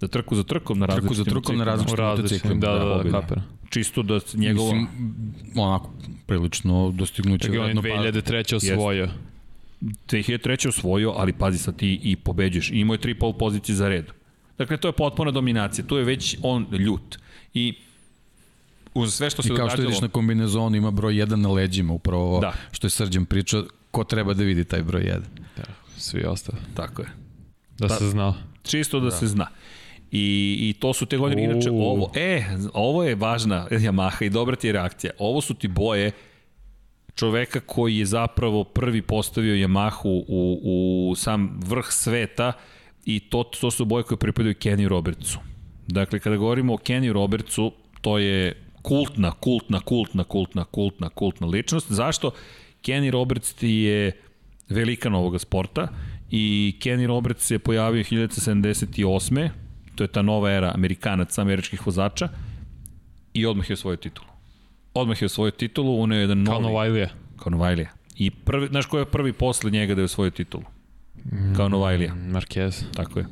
[0.01, 2.55] Da trku za trkom na različitim Trku za trkom na različitim motociklima.
[2.59, 3.41] da, da, da, kapira.
[3.69, 4.73] Čisto da njegovo...
[4.73, 4.87] Mislim,
[5.55, 5.89] onako,
[6.25, 7.59] prilično dostignuće.
[7.59, 8.55] On je pa- 2003.
[8.55, 9.09] osvojio.
[10.07, 10.67] 2003.
[10.67, 12.71] osvojio, ali pazi sad ti i pobeđuješ.
[12.71, 14.05] I imao je tri pol pozicije za red.
[14.57, 15.85] Dakle, to je potpuna dominacija.
[15.85, 17.17] Tu je već on ljut.
[17.53, 17.73] I
[18.93, 19.87] uz sve što se I kao što događalo...
[19.89, 22.53] vidiš na kombinezonu ima broj 1 na leđima, upravo ovo Da.
[22.71, 25.19] što je Srđan pričao, ko treba da vidi taj broj 1.
[25.57, 25.63] Da,
[25.97, 26.57] svi ostali.
[26.73, 27.07] Tako je.
[27.79, 28.33] Da se zna.
[28.63, 29.11] Čisto da, da.
[29.11, 29.47] se zna.
[30.11, 34.55] I, I to su te godine, inače ovo, e, ovo je važna Yamaha i dobra
[34.55, 35.11] ti je reakcija.
[35.19, 36.11] Ovo su ti boje
[37.15, 40.59] čoveka koji je zapravo prvi postavio Yamahu u,
[41.09, 42.53] u sam vrh sveta
[43.05, 45.39] i to, to su boje koje pripadaju Kenny Robertsu.
[45.87, 51.91] Dakle, kada govorimo o Kenny Robertsu, to je kultna, kultna, kultna, kultna, kultna, kultna ličnost.
[51.91, 52.31] Zašto?
[52.81, 54.11] Kenny Roberts ti je
[54.69, 55.87] velikan ovoga sporta
[56.31, 59.49] i Kenny Roberts se pojavio 1978.
[59.95, 62.29] To je ta nova era Amerikanaca, američkih vozača
[63.33, 64.32] i odmah je osvojio titulu.
[64.93, 66.73] Odmah je osvojio titulu, on je jedan Kao novi...
[66.73, 67.09] Novajlija.
[67.37, 67.89] Kao Novajlija.
[68.17, 70.63] I prvi, znaš ko je prvi posle njega da je osvojio titulu?
[71.55, 72.13] Kao Novajlija.
[72.13, 72.83] Marquez.
[72.93, 73.25] Tako je.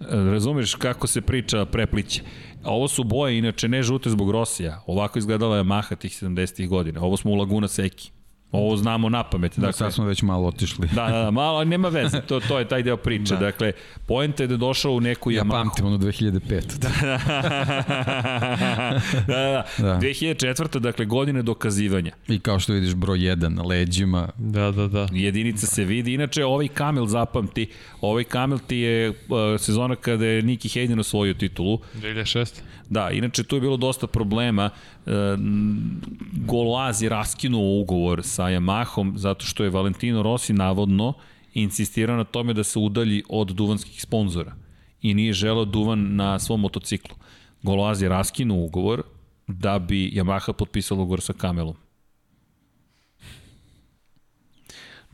[0.00, 2.22] E, Razumeš kako se priča prepliće.
[2.62, 4.82] A ovo su boje, inače ne žute zbog Rosija.
[4.86, 7.02] Ovako izgledala je Maha tih 70-ih godina.
[7.02, 8.10] Ovo smo u Laguna Seki.
[8.54, 9.50] Ovo znamo na pamet.
[9.50, 10.88] Dakle, Dakle, sad smo već malo otišli.
[10.94, 13.34] Da, da, da, malo, ali nema veze, to, to je taj deo priče.
[13.34, 13.40] Da.
[13.40, 13.72] Dakle,
[14.06, 15.50] poenta je da je došao u neku Ja Yamahu.
[15.50, 16.62] pamtim ono 2005.
[16.78, 16.88] Da.
[19.26, 19.64] da, da, da.
[19.78, 19.98] Da.
[20.00, 20.78] 2004.
[20.78, 22.12] dakle, godine dokazivanja.
[22.28, 25.08] I kao što vidiš broj 1 na leđima, Da, da, da.
[25.12, 26.14] Jedinica se vidi.
[26.14, 27.66] Inače, ovaj Kamil zapamti,
[28.00, 29.16] ovaj Kamil ti je uh,
[29.58, 31.78] sezona kada je Niki Hayden osvojio titulu.
[31.94, 32.60] 2006.
[32.90, 34.70] Da, inače tu je bilo dosta problema.
[36.46, 41.12] Golaz je raskinuo ugovor sa Yamahom zato što je Valentino Rossi navodno
[41.54, 44.54] insistirao na tome da se udalji od duvanskih sponzora
[45.02, 47.16] i nije želeo duvan na svom motociklu.
[47.62, 49.02] Golaz je raskinuo ugovor
[49.46, 51.83] da bi Yamaha potpisala ugovor sa Kamelom.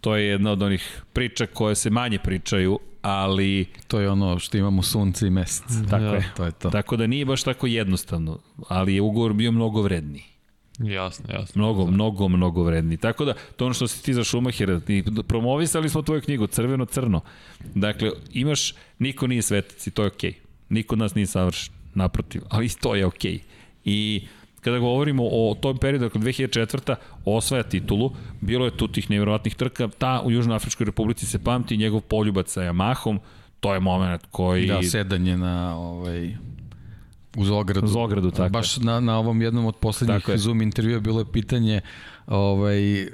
[0.01, 4.57] To je jedna od onih priča koje se manje pričaju, ali to je ono što
[4.57, 5.67] imamo sunce i mesec.
[5.91, 6.15] tako Da.
[6.15, 6.31] je.
[6.37, 6.70] To je to.
[6.70, 8.39] Tako da nije baš tako jednostavno,
[8.69, 10.25] ali je ugovor bio mnogo vredniji.
[10.79, 11.59] Jasno, jasno.
[11.59, 12.97] Mnogo, mnogo, mnogo vredniji.
[12.97, 17.20] Tako da, to ono što si ti za Schumachera, ti promovisali smo tvoju knjigu, crveno-crno.
[17.75, 20.31] Dakle, imaš, niko nije svetac i to je okej.
[20.31, 20.37] Okay.
[20.69, 23.33] Niko od nas nije savršen, naprotiv, ali i to je okej.
[23.33, 23.41] Okay.
[23.85, 24.27] I
[24.60, 26.94] kada govorimo o tom periodu, dakle 2004.
[27.24, 32.00] osvaja titulu, bilo je tu tih nevjerojatnih trka, ta u Južnoafričkoj republici se pamti njegov
[32.00, 33.18] poljubac sa Yamahom,
[33.60, 34.66] to je moment koji...
[34.66, 36.36] Da, sedanje na ovaj,
[37.36, 37.86] uz ogradu.
[37.86, 40.39] Uz ogradu, tako Baš na, na ovom jednom od poslednjih Tako.
[40.39, 41.80] Zoom intervjua bilo je pitanje
[42.31, 43.09] ovaj,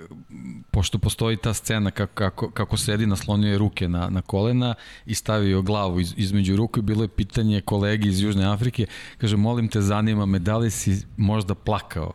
[0.70, 4.74] pošto postoji ta scena kako, kako, kako sedi, naslonio je ruke na, na kolena
[5.06, 8.86] i stavio glavu iz, između ruku i bilo je pitanje kolegi iz Južne Afrike,
[9.18, 12.12] kaže, molim te, zanima me, da li si možda plakao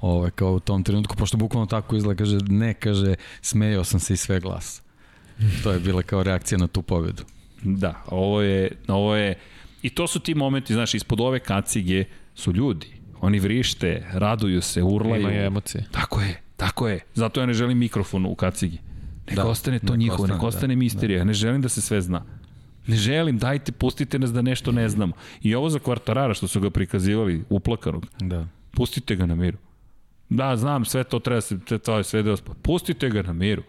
[0.00, 4.14] ovaj, kao u tom trenutku, pošto bukvalno tako izgleda, kaže, ne, kaže, smejao sam se
[4.14, 4.82] i sve glas.
[5.62, 7.22] To je bila kao reakcija na tu pobedu.
[7.62, 9.38] Da, ovo je, ovo je,
[9.82, 13.01] i to su ti momenti, znaš, ispod ove kacige su ljudi.
[13.22, 15.20] Oni vrište, raduju se, urlaju.
[15.20, 15.84] Imaju emocije.
[15.90, 17.00] Tako je, tako je.
[17.14, 18.78] Zato ja ne želim mikrofon u kacigi.
[19.28, 21.18] Neka Da, ostane to neka njihovo, ostane, neka ostane da, misterija.
[21.18, 22.24] Ja ne želim da se sve zna.
[22.86, 25.12] Ne želim, dajte, pustite nas da nešto ne znamo.
[25.42, 28.46] I ovo za kvartarara što su ga prikazivali, uplakanog, Da.
[28.70, 29.58] pustite ga na miru.
[30.28, 33.62] Da, znam, sve to treba se, to je sve deo, pustite ga na miru.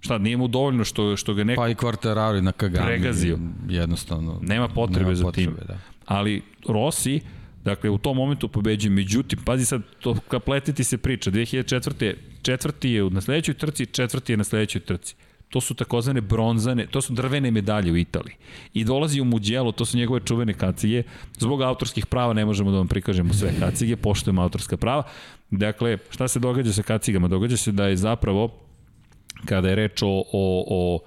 [0.00, 2.86] Šta, nije mu dovoljno što, što ga neko Pa i Quartararo i na Kagami.
[2.86, 3.38] Pregazio.
[3.68, 4.38] Jednostavno.
[4.42, 5.66] Nema potrebe nema za potrebe, tim.
[5.68, 5.78] Da.
[6.06, 7.20] ali Rossi,
[7.64, 12.14] dakle, u tom momentu pobeđuje, međutim, pazi sad, to kapletiti se priča, 2004.
[12.42, 15.14] četvrti je na sledećoj trci, četvrti je na sledećoj trci.
[15.48, 18.34] To su takozvane bronzane, to su drvene medalje u Italiji.
[18.74, 21.02] I dolazi u Mugello, to su njegove čuvene kacige.
[21.38, 25.02] Zbog autorskih prava ne možemo da vam prikažemo sve kacige, poštujemo autorska prava.
[25.50, 27.28] Dakle, šta se događa sa kacigama?
[27.28, 28.50] Događa se da je zapravo,
[29.44, 31.00] kada je reč o, o, o,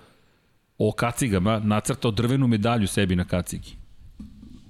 [0.77, 3.83] o kacigama, nacrtao drvenu medalju sebi na kacigi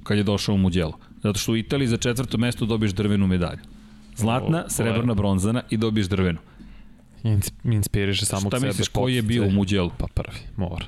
[0.03, 0.99] kad je došao u Mugello.
[1.23, 3.59] Zato što u Italiji za četvrto mesto dobiješ drvenu medalju.
[4.15, 6.39] Zlatna, O, srebrna, bronzana i dobiješ drvenu.
[7.23, 8.67] Ins, inspiriše samog Šta sebe.
[8.67, 9.51] misliš, koji je bio u.
[9.51, 9.91] Mugello?
[9.97, 10.85] Pa prvi, mora.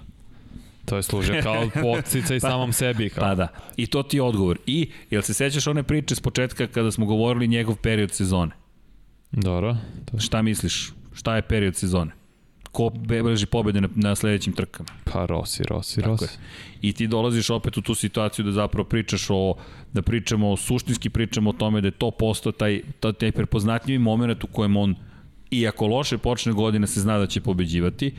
[0.85, 3.09] To je služio kao podstica i samom sebi.
[3.09, 3.23] Kao.
[3.23, 3.47] Pa da.
[3.77, 4.57] I to ti je odgovor.
[4.65, 8.51] I, jel se sećaš one priče s početka kada smo govorili njegov period sezone?
[9.31, 9.77] Dobro.
[10.05, 10.19] To...
[10.19, 10.93] Šta misliš?
[11.13, 12.11] Šta je period sezone?
[12.75, 14.89] Ko beleži pobede na, na sledećim trkama.
[15.03, 16.25] Pa Rossi, Rossi, Tako Rossi.
[16.25, 16.29] je.
[16.81, 19.55] I ti dolaziš opet u tu situaciju da zapravo pričaš o,
[19.93, 23.99] da pričamo, o, suštinski pričamo o tome da je to postao taj, taj, taj prepoznatljivi
[23.99, 24.95] moment u kojem on,
[25.51, 28.11] iako loše počne godine, se zna da će pobeđivati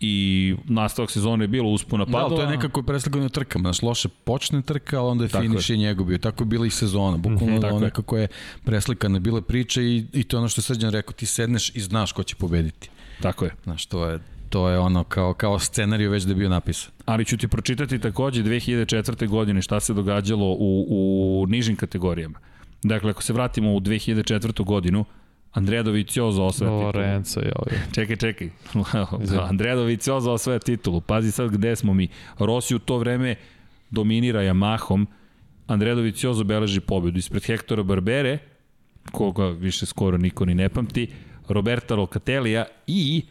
[0.00, 2.26] i nastavak sezone je bilo uspona Da, padova.
[2.26, 3.62] ali to je nekako preslikano na trkama.
[3.62, 6.18] Znaš, loše počne trka, ali onda je finiš je njegov bio.
[6.18, 7.16] Tako je bila i sezona.
[7.16, 7.80] Bukvalno mm -hmm, je.
[7.80, 8.28] nekako je
[8.64, 11.80] preslikana bila priča i, i to je ono što je Srđan rekao, ti sedneš i
[11.80, 12.90] znaš ko će pobediti.
[13.20, 13.50] Tako je.
[13.64, 14.18] Znaš, to je,
[14.48, 16.92] to je ono kao, kao scenariju već da je bio napisan.
[17.04, 19.28] Ali ću ti pročitati takođe 2004.
[19.28, 22.38] godine šta se događalo u, u nižim kategorijama.
[22.82, 24.64] Dakle, ako se vratimo u 2004.
[24.64, 25.04] godinu,
[25.52, 26.86] Andrea Dovizioso osvaja titulu.
[26.86, 27.80] Lorenzo je ovaj.
[27.92, 28.50] Čekaj, čekaj.
[29.50, 31.00] Andrea Dovizioso osvaja titulu.
[31.00, 32.08] Pazi sad gde smo mi.
[32.38, 33.36] Rossi u to vreme
[33.90, 35.06] dominira Yamahom.
[35.66, 38.38] Andrea Dovizioso beleži pobedu ispred Hectora Barbere,
[39.12, 41.08] koga više skoro niko ni ne pamti,
[41.48, 43.22] Roberta Locatelija i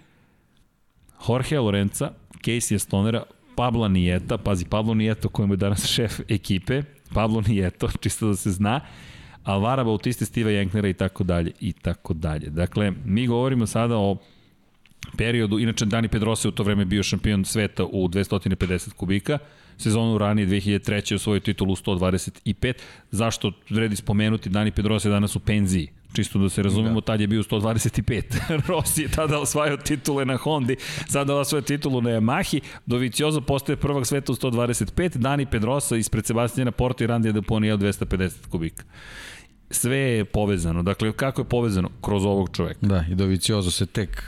[1.27, 2.11] Jorge Lorenza,
[2.41, 3.23] Casey Stonera,
[3.55, 6.83] Pablo Nieto, pazi, Pablo Nieto kojem je danas šef ekipe,
[7.13, 8.79] Pablo Nieto, čisto da se zna,
[9.43, 12.49] Alvara Bautista, Steva Jenknera i tako dalje i tako dalje.
[12.49, 14.17] Dakle, mi govorimo sada o
[15.17, 19.37] periodu, inače Dani Pedrosa je u to vreme bio šampion sveta u 250 kubika,
[19.77, 21.15] sezonu ranije 2003.
[21.15, 22.73] osvojio titulu u 125.
[23.11, 27.05] Zašto vredi spomenuti, Dani Pedrosa je danas u penziji, čisto da se razumemo, da.
[27.05, 28.67] tad je bio u 125.
[28.67, 30.75] Rossi je tada osvajao titule na Hondi,
[31.07, 36.71] sada osvaja titulu na Yamahi, Doviciozo postaje prvak sveta u 125, Dani Pedrosa ispred Sebastijana
[36.71, 38.83] Porta i Randija Deponija u 250 kubika.
[39.69, 40.83] Sve je povezano.
[40.83, 41.89] Dakle, kako je povezano?
[42.01, 42.87] Kroz ovog čoveka.
[42.87, 44.23] Da, i Doviciozo se tek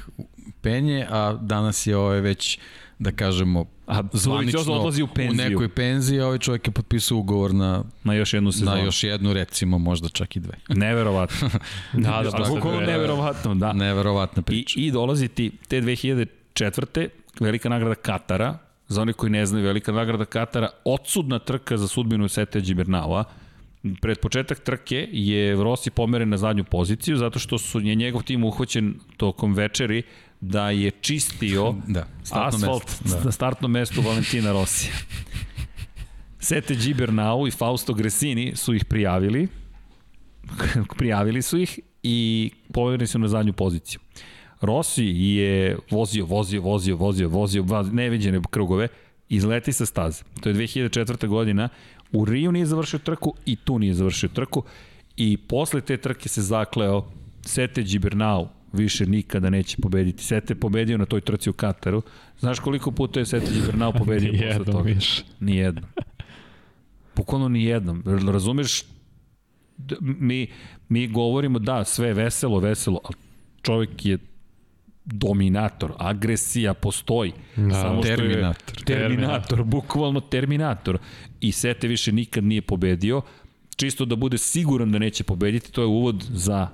[0.62, 2.60] penje, a danas je ovaj već
[3.00, 5.48] da kažemo A Doviciozo odlazi u penziju.
[5.48, 8.72] U nekoj penziji, a ovaj čovjek je potpisao ugovor na, Na još jednu sezonu.
[8.72, 10.54] na još jednu, recimo, možda čak i dve.
[10.86, 11.50] Neverovatno.
[11.94, 12.50] Da, da, Ali da.
[12.50, 13.74] bukvalno neverovatno, da.
[13.74, 14.80] Neverovatna I, priča.
[14.80, 17.08] I dolazi ti te 2004.
[17.40, 18.58] velika nagrada Katara,
[18.88, 23.24] za oni koji ne znaju, velika nagrada Katara, odsudna trka za sudbinu Sete Džibernaua.
[24.02, 28.44] Pred početak trke je Rossi pomeren na zadnju poziciju, zato što su je njegov tim
[28.44, 30.04] uhvaćen tokom večeri
[30.50, 33.26] da je čistio Da, startno asfalt mesto, da.
[33.26, 34.94] na startnom mestu Valentina Rosija.
[36.40, 39.48] Sete Gibernau i Fausto Gresini su ih prijavili,
[40.98, 44.00] prijavili su ih i pomerili su na zadnju poziciju.
[44.62, 48.88] Rossi je vozio, vozio, vozio, vozio, vozio, vozio neviđene krugove,
[49.30, 50.24] izleti sa staze.
[50.42, 51.28] To je 2004.
[51.28, 51.70] godina.
[52.12, 54.64] U Riju nije završio trku i tu nije završio trku.
[55.18, 57.06] I posle te trke se zakleo
[57.42, 60.24] Sete Gibernau više nikada neće pobediti.
[60.24, 62.02] Sete je pobedio na toj trci u Kataru.
[62.40, 64.82] Znaš koliko puta je Sete Gibernau pobedio posle toga?
[64.84, 65.24] više.
[65.40, 65.84] Nijednom.
[67.16, 68.04] Bukvalno nijednom.
[68.28, 68.84] Razumeš,
[70.02, 70.48] mi,
[70.90, 73.16] mi govorimo da, sve je veselo, veselo, ali
[73.62, 74.18] čovjek je
[75.06, 77.32] dominator, agresija postoji.
[77.56, 77.64] Da.
[77.64, 78.84] je- Terminator.
[78.84, 80.98] Terminator, bukvalno terminator.
[81.42, 83.22] I Sete više nikad nije pobedio.
[83.76, 86.68] Čisto da bude siguran da neće pobediti, to je uvod za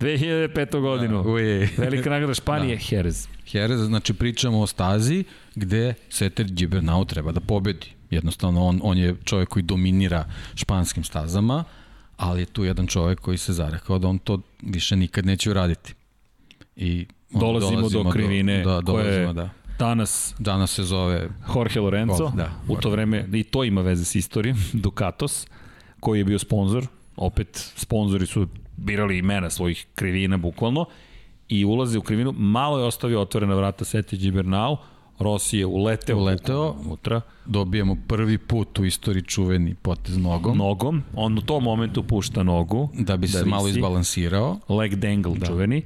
[0.00, 0.80] 2005.
[0.80, 1.22] godinu.
[1.22, 1.70] Da, uje.
[1.76, 2.96] Velika nagrada Španije, da.
[2.96, 3.28] Jerez.
[3.52, 7.86] Jerez, znači pričamo o stazi gde Seter Gibernau treba da pobedi.
[8.10, 11.64] Jednostavno, on, on je čovjek koji dominira španskim stazama,
[12.16, 15.94] ali je tu jedan čovjek koji se zarekao da on to više nikad neće uraditi.
[16.76, 19.50] I onda Dolazimo, do krivine do, da, dolazimo, da.
[19.78, 22.50] danas Danas se zove Jorge Lorenzo, Oh, da.
[22.68, 25.46] u to vreme, i to ima veze s istorijom, Ducatos,
[26.00, 26.86] koji je bio sponsor,
[27.16, 28.48] opet sponzori su
[28.78, 30.84] birali imena svojih krivina bukvalno,
[31.48, 34.76] i ulaze u krivinu, malo je ostavio otvorena vrata Seti Gibernau,
[35.18, 36.76] Rossi je uleteo, Uleteo.
[36.84, 42.42] unutra, dobijemo prvi put u istoriji čuveni potez nogom, nogom, on u tom momentu pušta
[42.42, 43.78] nogu, da bi se malo visi.
[43.78, 44.58] izbalansirao.
[44.68, 45.46] leg dangle da.
[45.46, 45.82] čuveni,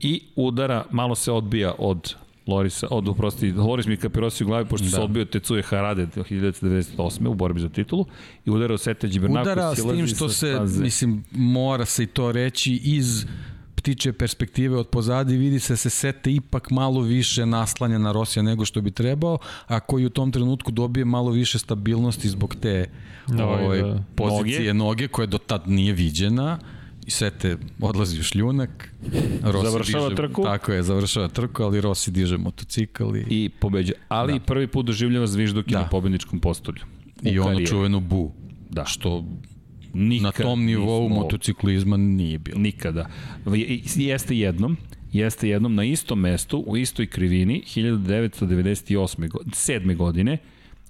[0.00, 2.14] i udara, malo se odbija od
[2.46, 4.90] Lorisa, od, uprosti, Loris mi kapirosi u glavi, pošto da.
[4.90, 7.28] se odbio Tecuje Harade 1998.
[7.28, 8.06] u borbi za titulu
[8.44, 9.42] i udara u Sete Gibernau.
[9.42, 13.26] Udara s tim što se, mislim, mora se i to reći iz
[13.74, 18.64] ptiče perspektive od pozadi vidi se se Sete ipak malo više naslanja na Rosija nego
[18.64, 22.86] što bi trebao, a koji u tom trenutku dobije malo više stabilnosti zbog te
[23.28, 24.02] Noge, ovaj, da.
[24.14, 24.88] pozicije noge.
[24.88, 26.58] noge koja do tad nije viđena
[27.06, 28.90] i Sete odlazi u šljunak.
[29.42, 30.42] Rossi Završava diže, trku.
[30.42, 33.92] Tako je, završava trku, ali Rossi diže motocikl i, i, pobeđa.
[34.08, 34.40] Ali da.
[34.40, 35.78] prvi put doživljava zvižduke da.
[35.80, 36.82] Na pobedničkom postolju.
[37.22, 37.66] I ono karijeri.
[37.66, 38.32] čuvenu bu.
[38.70, 38.84] Da.
[38.84, 39.24] Što
[39.92, 42.58] Nikad na tom nivou nismo- motociklizma nije bilo.
[42.60, 43.08] Nikada.
[43.96, 44.76] Jeste jednom,
[45.12, 49.28] jeste jednom na istom mestu, u istoj krivini, 1998.
[49.28, 49.96] godine, 7.
[49.96, 50.38] godine,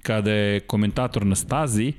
[0.02, 1.92] kada je komentator na stazi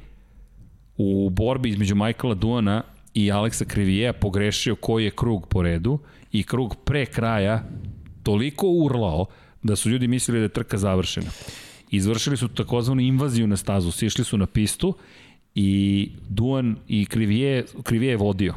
[0.98, 2.84] u borbi između Michaela Duana
[3.18, 6.00] i Aleksa Krivijeja pogrešio koji je krug po redu
[6.32, 7.64] i krug pre kraja
[8.24, 9.26] toliko urlao
[9.64, 11.32] da su ljudi mislili da je trka završena.
[11.92, 14.94] Izvršili su takozvanu invaziju na stazu, sišli su na pistu
[15.56, 18.54] i Duan i Krivije, Krivije je vodio.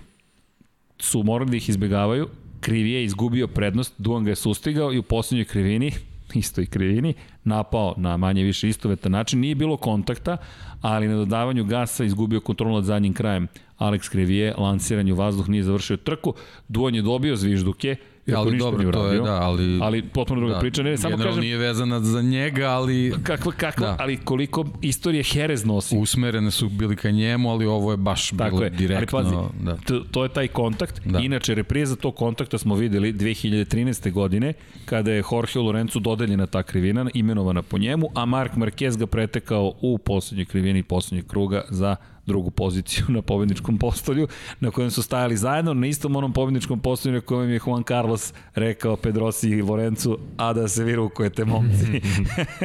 [0.98, 2.28] Su morali da ih izbegavaju,
[2.60, 5.92] Krivije je izgubio prednost, Duan ga je sustigao i u poslednjoj krivini,
[6.34, 7.14] istoj krivini,
[7.44, 9.40] napao na manje više istovetan način.
[9.40, 10.36] Nije bilo kontakta,
[10.80, 13.48] ali na dodavanju gasa izgubio kontrolu nad zadnjim krajem.
[13.81, 16.34] Alex Krivije, lansiranje u vazduh, nije završio trku.
[16.68, 19.78] Duan je dobio zvižduke, Iako ali dobro, to je, da, ali...
[19.83, 20.83] Ali potpuno druga da, priča.
[20.83, 21.41] Ne, samo kažem...
[21.41, 23.15] nije vezana za njega, ali...
[23.23, 23.97] Kakva, kakva, da.
[23.99, 25.97] ali koliko istorije Herez nosi.
[25.97, 28.70] Usmerene su bili ka njemu, ali ovo je baš Tako bilo je.
[28.70, 29.18] direktno...
[29.18, 29.76] Ali pazi, da.
[29.76, 31.00] to, to je taj kontakt.
[31.05, 31.18] Da.
[31.18, 34.12] Inače, repriza tog kontakta smo videli 2013.
[34.12, 34.52] godine,
[34.84, 39.73] kada je Jorge Lorenzo dodeljena ta krivina, imenovana po njemu, a Mark Marquez ga pretekao
[39.81, 41.97] u poslednjoj krivini poslednjeg kruga za
[42.31, 44.28] drugu poziciju na pobedničkom postolju,
[44.60, 48.33] na kojem su stajali zajedno, na istom onom pobedničkom postolju na kojem je Juan Carlos
[48.55, 52.00] rekao Pedrosi i Lorencu, a da se vi rukujete momci.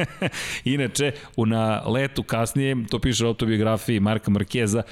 [0.74, 4.82] Inače, u na letu kasnije, to piše u autobiografiji Marka Markeza,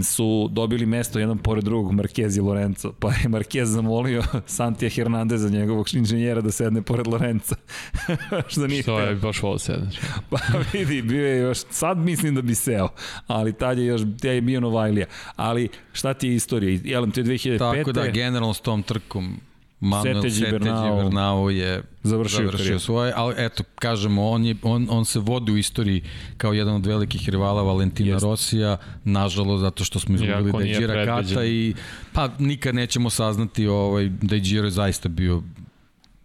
[0.00, 5.48] su dobili mesto jedan pored drugog Marquez i Lorenzo, pa je Marquez zamolio Santija Hernandeza,
[5.48, 7.54] njegovog inženjera, da sedne pored Lorenza.
[8.48, 9.96] Što nije Što je baš ovo sedneš.
[10.30, 10.38] pa
[10.72, 12.88] vidi, bio je još, sad mislim da bi seo,
[13.26, 15.06] ali tad je još, je bio Novajlija.
[15.36, 16.80] Ali šta ti je istorija?
[16.84, 17.58] Jelem, to je 2005.
[17.58, 19.40] Tako da, generalno s tom trkom
[19.82, 25.18] Manuel Sete Gibernau je završio, završio svoje, ali eto, kažemo, on, je, on, on se
[25.18, 26.02] vodi u istoriji
[26.36, 28.22] kao jedan od velikih rivala Valentina Jest.
[28.22, 31.74] Rosija, nažalost, zato što smo izgubili da je Gira Kata i
[32.12, 35.42] pa nikad nećemo saznati ovaj, da je zaista bio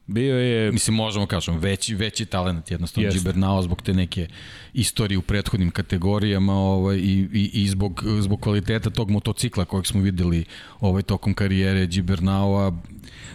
[0.07, 0.71] Bio je...
[0.71, 4.27] Mislim, možemo kažem, veći, veći talent jednostavno Gibernau zbog te neke
[4.73, 10.01] istorije u prethodnim kategorijama ovaj, i, i, i zbog, zbog kvaliteta tog motocikla kojeg smo
[10.01, 10.45] videli
[10.79, 12.73] ovaj, tokom karijere Gibernaua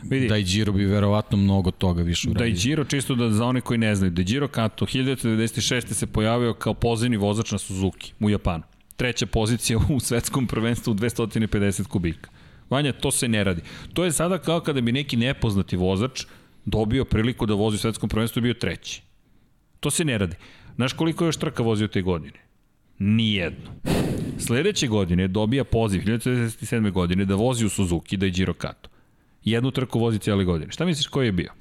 [0.03, 2.55] Vidi, da i Giro bi verovatno mnogo toga više uradio.
[2.55, 5.93] Da Giro, čisto da za one koji ne znaju, da Giro Kato 1996.
[5.93, 8.63] se pojavio kao pozivni vozač na Suzuki u Japanu.
[8.97, 12.31] Treća pozicija u svetskom prvenstvu u 250 kubika.
[12.71, 13.61] Vanja, to se ne radi.
[13.93, 16.25] To je sada kao kada bi neki nepoznati vozač
[16.65, 19.03] dobio priliku da vozi u svetskom prvenstvu i bio treći.
[19.81, 20.37] To se ne radi.
[20.77, 22.39] Znaš koliko je još trka vozio te godine?
[22.99, 23.71] Nijedno.
[24.39, 26.91] Sledeće godine dobija poziv, 1997.
[26.91, 28.91] godine, da vozi u Suzuki, da je Giro Kato.
[29.45, 30.73] Jednu trku vozi cijele godine.
[30.73, 31.53] Šta misliš koji je bio?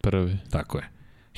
[0.00, 0.36] Prvi.
[0.50, 0.90] Tako je.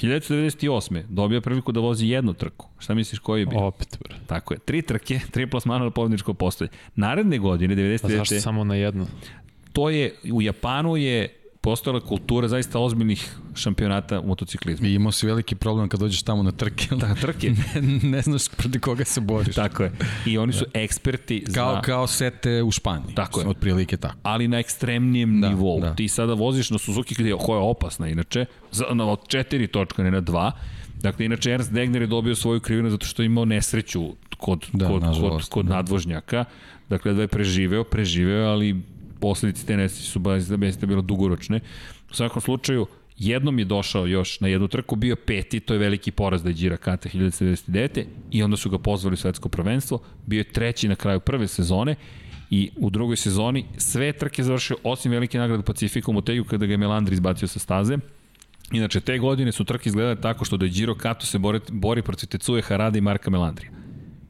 [0.02, 1.02] 1998.
[1.08, 2.68] dobija priliku da vozi jednu trku.
[2.78, 3.58] Šta misliš koji je bio?
[3.66, 4.16] Opet, bro.
[4.26, 4.58] Tako je.
[4.58, 6.68] Tri trke, tri plasmana na pobedničko postoje.
[6.94, 8.02] Naredne godine, 99.
[8.02, 9.06] Pa zašto samo na jednu?
[9.72, 14.86] To je, u Japanu je postojala kultura zaista ozbiljnih šampionata u motociklizmu.
[14.86, 16.94] I imao si veliki problem kad dođeš tamo na trke.
[16.94, 17.50] Da, trke.
[17.82, 19.54] ne, ne znaš protiv koga se boriš.
[19.54, 19.92] Tako je.
[20.26, 20.80] I oni su da.
[20.80, 21.80] eksperti kao, za...
[21.80, 23.14] Kao sete u Španiji.
[23.14, 23.46] Tako je.
[23.46, 24.14] Od prilike tako.
[24.22, 25.80] Ali na ekstremnijem da, nivou.
[25.80, 25.94] Da.
[25.94, 29.66] Ti sada voziš na Suzuki gde je, koja je opasna inače, za, na, od četiri
[29.66, 30.52] točka, ne na dva.
[31.02, 34.86] Dakle, inače Ernst Degner je dobio svoju krivinu zato što je imao nesreću kod, da,
[34.88, 35.74] kod, kod, kod da.
[35.74, 36.44] nadvožnjaka.
[36.88, 38.82] Dakle, da je preživeo, preživeo, ali
[39.20, 41.60] posledice te nesreće su da bilo dugoročne.
[42.10, 42.86] U svakom slučaju,
[43.18, 46.54] jednom je došao još na jednu trku, bio peti, to je veliki poraz da je
[46.54, 48.04] Gira Kata 1999.
[48.30, 51.94] i onda su ga pozvali u svetsko prvenstvo, bio je treći na kraju prve sezone
[52.50, 56.72] i u drugoj sezoni sve trke završio osim velike nagrade Pacifika u Motegu kada ga
[56.72, 57.98] je Melandri izbacio sa staze.
[58.72, 62.02] Inače, te godine su trke izgledale tako što da je Giro Kato se bori, bori
[62.02, 63.72] protiv Tecuje Harada i Marka Melandrija.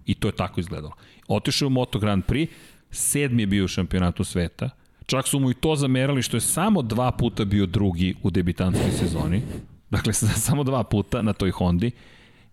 [0.07, 0.93] I to je tako izgledalo.
[1.29, 2.49] Otišao u Moto Grand Prix,
[2.91, 4.71] sedmi je bio u šampionatu sveta,
[5.09, 8.91] čak su mu i to zamerali što je samo dva puta bio drugi u debitanskoj
[8.91, 9.43] sezoni,
[9.91, 11.91] dakle samo dva puta na toj Hondi,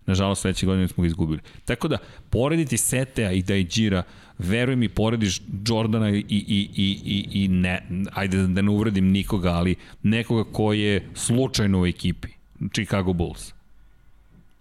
[0.06, 1.40] nažalost sledeće godine smo ga izgubili.
[1.64, 1.98] Tako da,
[2.30, 4.02] porediti Setea i Dajđira,
[4.38, 9.50] veruj mi, porediš Jordana i, i, i, i, i ne, ajde da ne uvredim nikoga,
[9.50, 12.28] ali nekoga ko je slučajno u ekipi,
[12.72, 13.52] Chicago Bulls.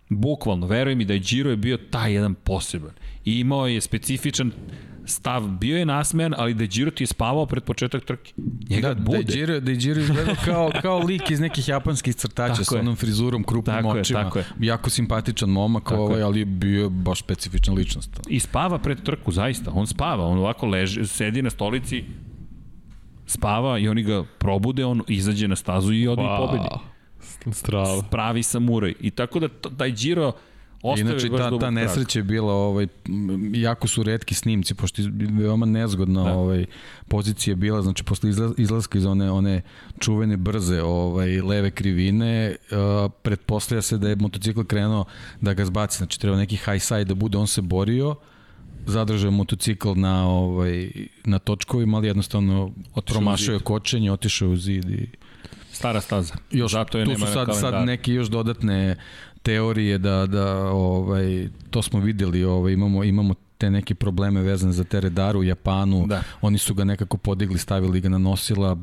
[0.09, 2.91] Bukvalno, veruj mi da je je bio taj jedan poseban.
[3.25, 4.51] I imao je specifičan
[5.05, 8.33] stav bio je nasmejan, ali da Giro ti je spavao pred početak trke.
[8.69, 9.23] Njega da, bude.
[9.23, 12.95] Da Giro, da Giro izgledao kao, kao lik iz nekih japanskih crtača tako sa onom
[12.95, 14.19] frizurom, krupnim tako očima.
[14.19, 14.45] Je, tako je.
[14.59, 18.19] Jako simpatičan momak, tako ovaj, ali je bio baš specifična ličnost.
[18.29, 19.71] I spava pred trku, zaista.
[19.73, 22.03] On spava, on ovako leži, sedi na stolici,
[23.25, 26.37] spava i oni ga probude, on izađe na stazu i odi wow.
[26.37, 26.67] pobedi.
[27.51, 28.01] Strava.
[28.11, 28.93] Pravi samuraj.
[28.99, 30.31] I tako da taj Giro
[30.85, 32.87] Ostavi Inače, ta, ta nesreća je bila, ovaj,
[33.53, 36.33] jako su redki snimci, pošto je veoma nezgodna da.
[36.33, 36.65] ovaj,
[37.07, 39.61] pozicija bila, znači posle izlaska iz one, one
[39.99, 45.05] čuvene brze ovaj, leve krivine, uh, pretpostavlja se da je motocikl krenuo
[45.41, 48.15] da ga zbaci, znači treba neki high side da bude, on se borio,
[48.85, 50.89] zadržao motocikl na ovaj
[51.23, 55.07] na točkovima, ali jednostavno otišao promašao je kočenje, otišao u zid i
[55.75, 56.33] Stara staza.
[56.51, 58.95] Još, Zato je tu nema su sad, sad neke još dodatne
[59.45, 64.83] teorije da, da ovaj, to smo videli, ovaj, imamo, imamo te neke probleme vezane za
[64.83, 66.23] Teredaru u Japanu, Da.
[66.41, 68.77] oni su ga nekako podigli, stavili ga na nosila,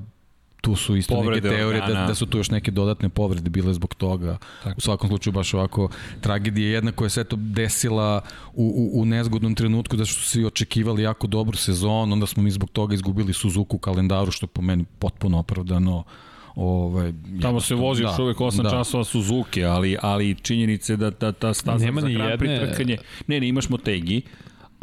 [0.60, 3.74] tu su isto Povrede neke teorije da, da su tu još neke dodatne povrede bile
[3.74, 4.38] zbog toga.
[4.62, 4.74] Tako.
[4.78, 5.88] U svakom slučaju baš ovako
[6.20, 8.20] tragedija jedna koja se eto desila
[8.54, 12.50] u, u, u nezgodnom trenutku da su svi očekivali jako dobru sezonu, onda smo mi
[12.50, 16.04] zbog toga izgubili Suzuku u kalendaru što po meni potpuno opravdano.
[16.54, 18.70] Ovaj, Tamo se vozi još da, uvek 8 da.
[18.70, 22.96] časova Suzuki, ali, ali činjenice da ta, ta staza Nema za ni Grand Prix trkanje...
[23.26, 24.22] Ne, ne, imaš Motegi,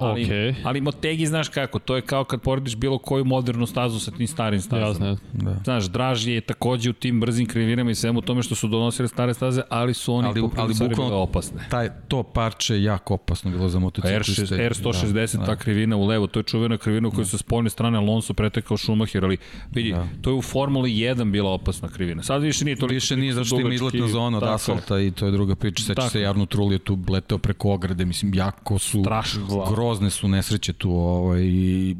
[0.01, 0.55] ali, Okej.
[0.63, 4.27] ali Motegi znaš kako, to je kao kad porediš bilo koju modernu stazu sa tim
[4.27, 5.05] starim stazama.
[5.07, 5.17] Jasno.
[5.33, 5.55] Da.
[5.63, 9.33] Znaš, draži je takođe u tim brzim krivinama i svemu tome što su donosili stare
[9.33, 11.65] staze, ali su oni Ali- ali bukvalno- bile opasne.
[11.69, 14.55] Taj, to parče je jako opasno bilo za motocikliste.
[14.55, 17.69] R6, R160, da, ta krivina u levo, to je čuvena krivina u kojoj sa spoljne
[17.69, 19.37] strane Alonso pretekao Schumacher, ali
[19.71, 20.07] vidi, Da.
[20.21, 22.23] to je u Formuli 1 bila opasna krivina.
[22.23, 25.31] Sad više nije toliko Više nije zašto ima izletna zona od asfalta i to je
[25.31, 25.83] druga priča.
[25.83, 26.21] Seća se.
[26.21, 29.65] Jarno Trulli je tu leteo preko ograde, mislim, jako su, Strašno.
[29.89, 30.91] Grozne su nesreće tu.
[30.91, 31.95] Ovaj, i,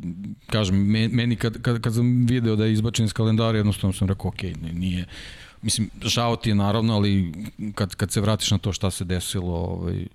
[0.48, 4.08] kažem, me- meni kad, kad, kad sam video da je izbačen iz kalendara, jednostavno sam
[4.08, 5.06] rekao, ok, ne, nije,
[5.62, 7.34] mislim, žao ti je naravno, ali
[7.76, 10.06] kad, kad se vratiš na to šta se desilo, ovaj,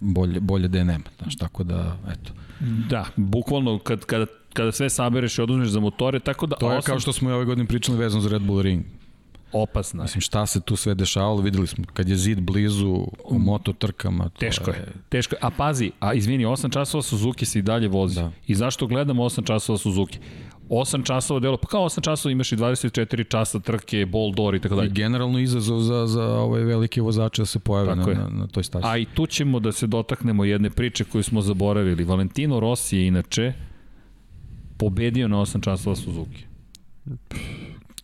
[0.00, 1.04] bolje, bolje da je nema.
[1.18, 2.32] Znaš, tako da, eto.
[2.88, 6.78] Da, bukvalno kad, kada, kada sve sabereš i oduzmeš za motore, tako da To je
[6.78, 8.84] osam- kao što smo i ove godine pričali vezano za Red Bull Ring.
[9.52, 10.02] Opasna.
[10.02, 14.24] Mislim, šta se tu sve dešavalo, videli smo, kad je zid blizu u moto trkama.
[14.24, 14.92] To Teško je.
[15.08, 15.38] Teško je.
[15.42, 18.14] A pazi, a izvini, 8 časova Suzuki se i dalje vozi.
[18.14, 18.30] Da.
[18.46, 20.18] I zašto gledamo 8 časova Suzuki?
[20.68, 24.60] 8 časova delo, pa kao 8 časova imaš i 24 časa trke, ball door i
[24.60, 24.90] tako I dalje.
[24.90, 28.64] generalno izazov za, za ovaj velike vozače da se pojave na, Tako na, na toj
[28.64, 28.84] stazi.
[28.86, 32.04] A i tu ćemo da se dotaknemo jedne priče koju smo zaboravili.
[32.04, 33.52] Valentino Rossi je inače
[34.76, 36.44] pobedio na 8 časova Suzuki.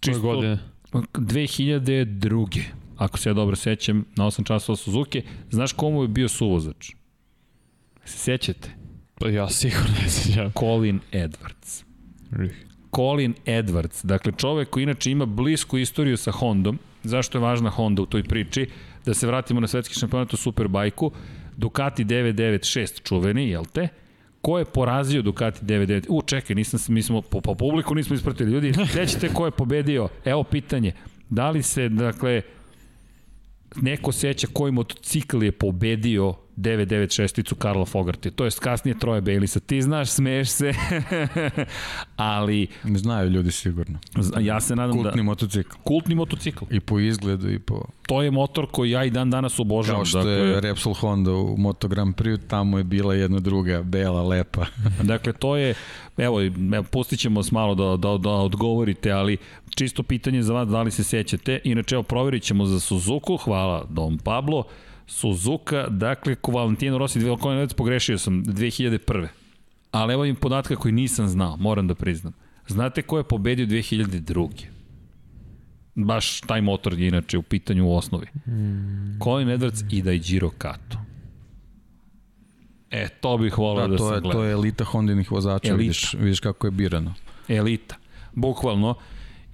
[0.04, 0.58] Koje godine?
[0.92, 2.60] 2002.
[2.96, 5.22] Ako se ja dobro sećam, na 8 časova Suzuki.
[5.50, 6.90] Znaš komu je bio suvozač?
[8.04, 8.70] Se sećate?
[9.14, 10.52] Pa ja sigurno ne sjećam.
[10.58, 11.84] Colin Edwards.
[12.96, 18.02] Colin Edwards, dakle čovek koji inače ima blisku istoriju sa Hondom, zašto je važna Honda
[18.02, 18.68] u toj priči,
[19.04, 21.12] da se vratimo na svetski šampionat u Superbajku,
[21.56, 23.88] Ducati 996 čuveni, jel te?
[24.42, 26.06] Ko je porazio Ducati 99?
[26.08, 28.52] U, čekaj, nisam, mi smo, po, po publiku nismo ispratili.
[28.52, 30.08] Ljudi, sećate ko je pobedio?
[30.24, 30.92] Evo pitanje.
[31.30, 32.42] Da li se, dakle,
[33.76, 38.30] neko seća koji motocikl je pobedio 996-icu Karla Fogarty.
[38.30, 39.60] To je kasnije Troje Baileysa.
[39.60, 40.72] Ti znaš, smeješ se,
[42.16, 43.98] ali Ne znaju ljudi sigurno.
[44.40, 45.22] ja se nadam Kultni da...
[45.22, 45.76] motocikl.
[45.84, 46.64] Kultni motocikl.
[46.70, 47.84] I po izgledu i po...
[48.06, 49.98] To je motor koji ja i dan danas obožavam.
[49.98, 53.82] Kao što dakle, je Repsol Honda u Moto Grand Prix, tamo je bila jedna druga,
[53.82, 54.66] bela, lepa.
[55.02, 55.74] Dakle, to je,
[56.16, 59.36] evo, evo pustit ćemo vas malo da, da, da odgovorite, ali
[59.76, 61.60] čisto pitanje za vas, da li se sećate.
[61.64, 64.64] Inače, evo, proverit ćemo za Suzuku, hvala Dom Pablo.
[65.12, 69.26] Suzuka, dakle, ko Valentino Rossi, već pogrešio sam, 2001.
[69.90, 72.32] Ali evo im podatka koji nisam znao, moram da priznam.
[72.68, 74.48] Znate ko je pobedio 2002.
[75.94, 78.26] Baš taj motor je inače u pitanju u osnovi.
[78.46, 79.18] Mm.
[79.22, 80.98] Colin Edwards i Daijiro Kato.
[82.90, 84.40] E, to bih volao da, Da, to, sam je, gledao.
[84.40, 85.76] to je elita Hondinih vozača, Elita.
[85.78, 87.14] vidiš, vidiš kako je birano.
[87.48, 87.96] elita.
[88.34, 88.94] Bukvalno.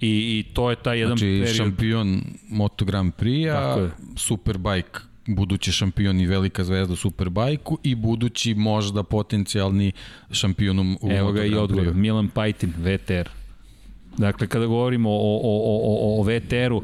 [0.01, 0.07] I,
[0.39, 1.55] I to je taj jedan Znači, period.
[1.55, 3.89] šampion Moto Grand Prix-a.
[4.15, 4.99] Superbike,
[5.35, 9.91] budući šampion i velika zvezda u Superbajku i budući možda potencijalni
[10.31, 11.93] šampion u Evo ga i odgovor.
[11.93, 13.29] Milan Pajtin, VTR.
[14.17, 16.81] Dakle, kada govorimo o, o, o, o, o VTR-u,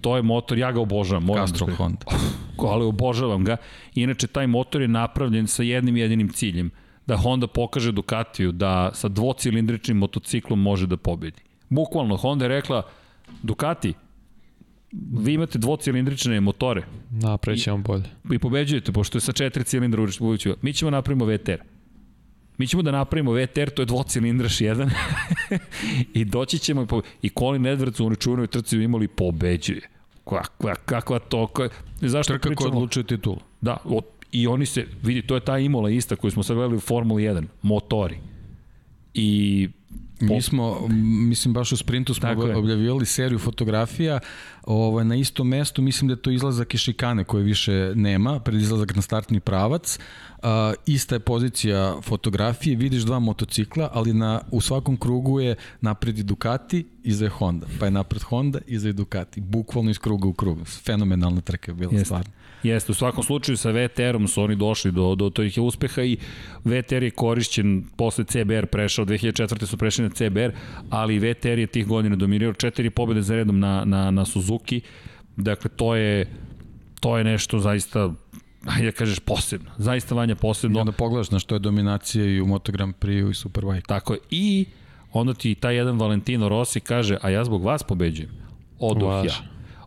[0.00, 1.24] to je motor, ja ga obožavam.
[1.24, 2.06] Moram Castrol da Honda.
[2.58, 3.56] ali obožavam ga.
[3.94, 6.70] Inače, taj motor je napravljen sa jednim jedinim ciljem.
[7.06, 11.42] Da Honda pokaže Ducatiju da sa dvocilindričnim motociklom može da pobedi.
[11.68, 12.82] Bukvalno, Honda je rekla,
[13.42, 13.94] Ducati,
[14.92, 18.04] vi imate dvocilindrične motore, Napravit ćemo bolje.
[18.32, 20.56] i pobeđujete, pošto je sa četiri cilindra uličuju.
[20.62, 21.62] Mi ćemo napravimo VTR.
[22.58, 24.90] Mi ćemo da napravimo VTR, to je dvocilindraš jedan.
[26.14, 26.86] I doći ćemo,
[27.22, 29.80] i Colin Edwards u onoj čuvenoj trci imali pobeđuje.
[30.24, 31.68] Kakva, kakva to, ka...
[32.00, 32.76] zašto Trka koja pričamo?
[32.76, 33.38] odlučuje titulu.
[33.60, 34.00] Da, o,
[34.32, 37.22] i oni se, vidi, to je ta Imola ista koju smo sad gledali u Formuli
[37.22, 38.18] 1, motori.
[39.14, 39.68] I
[40.22, 40.88] Mi smo,
[41.28, 42.56] mislim, baš u sprintu smo Tako je.
[42.56, 44.18] objavljivali seriju fotografija
[44.62, 48.60] ovaj, na istom mestu, mislim da je to izlazak iz šikane koje više nema, pred
[48.60, 49.98] izlazak na startni pravac.
[50.42, 50.48] Uh,
[50.86, 56.86] ista je pozicija fotografije, vidiš dva motocikla, ali na, u svakom krugu je napredi Ducati
[57.02, 60.66] iza je Honda, pa je napred Honda, iza je Ducati, bukvalno iz kruga u krug.
[60.66, 62.04] Fenomenalna trka je bila Jeste.
[62.04, 62.32] stvarno.
[62.62, 66.16] Jeste, u svakom slučaju sa VTR-om su oni došli do, do tih uspeha i
[66.64, 69.66] VTR je korišćen posle CBR prešao, 2004.
[69.66, 70.50] su prešli na CBR,
[70.90, 74.80] ali VTR je tih godina dominirao četiri pobjede za redom na, na, na Suzuki,
[75.36, 76.26] dakle to je
[77.00, 78.10] to je nešto zaista
[78.66, 80.80] ajde da kažeš posebno, zaista vanja I posebno.
[80.80, 83.86] onda pogledaš na što je dominacija i u Moto Grand Prix i Superbike.
[83.86, 84.18] Tako je.
[84.30, 84.66] I
[85.12, 88.30] onda ti taj jedan Valentino Rossi kaže, a ja zbog vas pobeđujem.
[88.78, 89.28] Oduh Važi.
[89.28, 89.34] ja.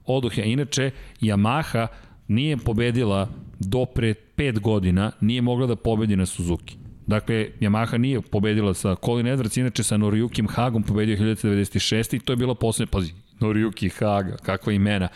[0.06, 0.44] Oduh ja.
[0.44, 1.88] Inače, Yamaha
[2.28, 3.30] nije pobedila
[3.60, 6.78] do pre pet godina, nije mogla da pobedi na Suzuki.
[7.08, 12.16] Dakle, Yamaha nije pobedila sa Colin Edwards, inače sa Noriyukim Hagom pobedio 1996.
[12.16, 15.08] i to je bila poslednja, pazi, Noriyuki Haga, kakva imena.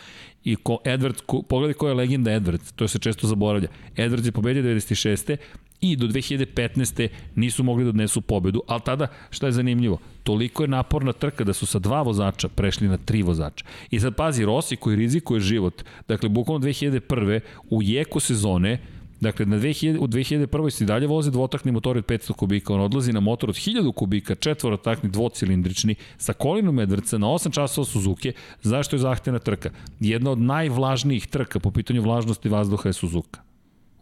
[0.44, 3.68] I ko, Edwards, ko, pogledaj koja je legenda Edwards, to se često zaboravlja.
[3.96, 5.36] Edwards je pobedio 96
[5.80, 7.08] i do 2015.
[7.34, 11.52] nisu mogli da odnesu pobedu, ali tada, šta je zanimljivo, toliko je naporna trka da
[11.52, 13.64] su sa dva vozača prešli na tri vozača.
[13.90, 17.40] I sad pazi, Rossi koji rizikuje život, dakle, bukvalno 2001.
[17.70, 18.78] u jeku sezone,
[19.20, 20.70] Dakle, na 2000, u 2001.
[20.70, 24.34] se dalje voze dvotakni motor od 500 kubika, on odlazi na motor od 1000 kubika,
[24.34, 28.32] četvorotakni dvocilindrični, sa kolinom Edvrca na 8 časova Suzuki,
[28.62, 29.70] zašto je zahtevna trka?
[30.00, 33.40] Jedna od najvlažnijih trka po pitanju vlažnosti vazduha je Suzuka.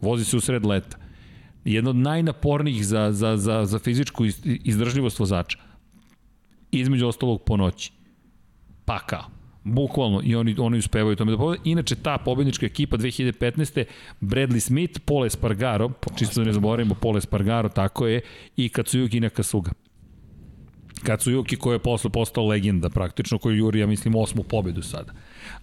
[0.01, 0.97] Vozi se u sred leta.
[1.65, 5.57] Jedna od najnapornijih za, za, za, za fizičku izdržljivost vozača.
[6.71, 7.91] Između ostalog po noći.
[8.85, 9.38] Pa kao.
[9.73, 11.61] Bukvalno, i oni, oni uspevaju tome da pobede.
[11.65, 13.83] Inače, ta pobednička ekipa 2015.
[14.21, 18.21] Bradley Smith, Pole Espargaro, čisto da ne zaboravimo, Pole Espargaro, tako je,
[18.57, 19.71] i Katsuyuki Nakasuga.
[21.03, 25.13] Katsuyuki koji je posle postao legenda praktično, koji juri, ja mislim, osmu pobedu sada.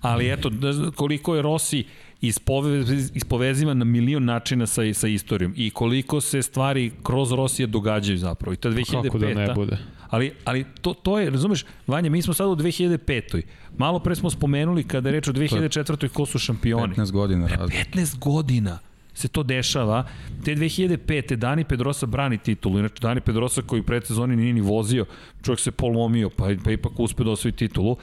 [0.01, 0.51] Ali eto,
[0.95, 1.85] koliko je Rossi
[2.21, 8.19] ispove, ispovezivan na milion načina sa, sa istorijom i koliko se stvari kroz Rosija događaju
[8.19, 8.53] zapravo.
[8.53, 9.03] I ta 2005.
[9.03, 9.79] Kako da ne bude?
[10.11, 13.43] Ali, ali to, to je, razumeš, Vanja, mi smo sada u 2005.
[13.79, 16.09] Malo pre smo spomenuli kada je reč o 2004.
[16.09, 16.95] ko su šampioni.
[16.95, 17.79] 15 godina Pre razlika.
[17.93, 18.79] 15 godina
[19.15, 20.05] se to dešava.
[20.45, 21.37] Te 2005.
[21.37, 22.79] Dani Pedrosa brani titulu.
[22.79, 25.07] Inače, Dani Pedrosa koji u predsezoni nije ni vozio,
[25.43, 27.97] čovjek se polomio, pa, pa ipak uspe da osvoji titulu.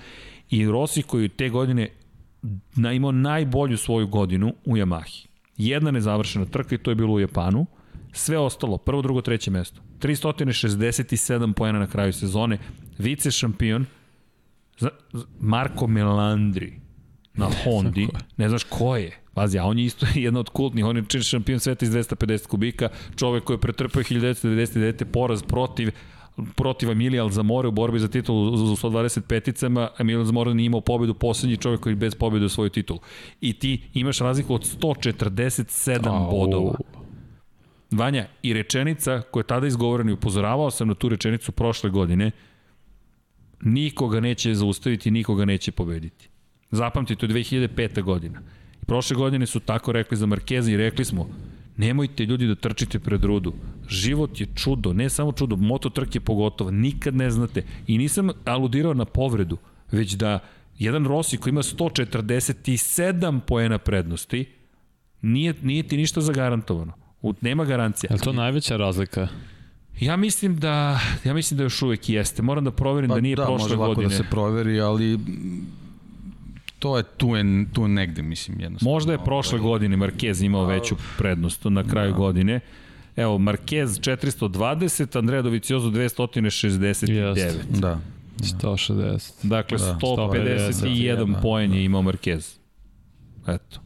[0.50, 1.90] I Rossi koji te godine
[2.76, 5.28] na, imao najbolju svoju godinu u Yamahi.
[5.58, 7.66] Jedna nezavršena trka i to je bilo u Japanu.
[8.12, 9.82] Sve ostalo, prvo, drugo, treće mesto.
[10.00, 12.58] 367 poena na kraju sezone.
[12.98, 13.86] Vice šampion
[15.40, 16.80] Marko Melandri
[17.34, 18.08] na Hondi.
[18.38, 19.20] Ne znaš ko je.
[19.34, 22.48] Pazi, a on je isto jedan od kultnih, on je čin šampion sveta iz 250
[22.48, 25.06] kubika, čovek koji je pretrpao 1999.
[25.06, 25.92] poraz protiv
[26.56, 31.58] protiv Emilija Alzamore u borbi za titulu u 125-icama, Emilija Alzamore nije imao pobedu, poslednji
[31.58, 33.00] čovek koji bez pobede svoju titulu.
[33.42, 36.32] I ti imaš razliku od 147 Au.
[36.32, 36.76] bodova.
[37.92, 42.32] Vanja, i rečenica koja je tada izgovorena i upozoravao sam na tu rečenicu prošle godine,
[43.62, 46.30] nikoga neće zaustaviti, nikoga neće pobediti.
[46.72, 48.02] Zapamti, to je 2005.
[48.02, 48.42] godina.
[48.82, 51.30] I prošle godine su tako rekli za Markeza i rekli smo,
[51.77, 53.53] nemojte ljudi da trčite pred rudu.
[53.88, 57.64] Život je čudo, ne samo čudo, moto trke pogotovo, nikad ne znate.
[57.88, 59.58] I nisam aludirao na povredu,
[59.92, 60.40] već da
[60.80, 64.45] jedan Rossi koji ima 147 poena prednosti,
[65.22, 66.93] nije, nije ti ništa zagarantovano.
[67.22, 68.14] U, nema garancija.
[68.14, 69.27] Je to najveća razlika?
[70.00, 72.42] Ja mislim da ja mislim da još uvek jeste.
[72.42, 74.10] Moram da proverim pa, da nije da, prošle može lako godine.
[74.10, 75.19] da se proveri, ali
[76.84, 78.94] to je tu, je, tu negde, mislim, jednostavno.
[78.94, 82.18] Možda je prošle godine Marquez imao veću prednost na kraju da.
[82.18, 82.60] godine.
[83.16, 87.38] Evo, Marquez 420, Andrea Doviciozo 269.
[87.38, 87.64] Jeste.
[87.70, 88.00] Da.
[88.40, 89.32] 160.
[89.44, 92.58] Dakle, Da, 151 da, poen je imao Marquez.
[93.48, 93.80] Eto.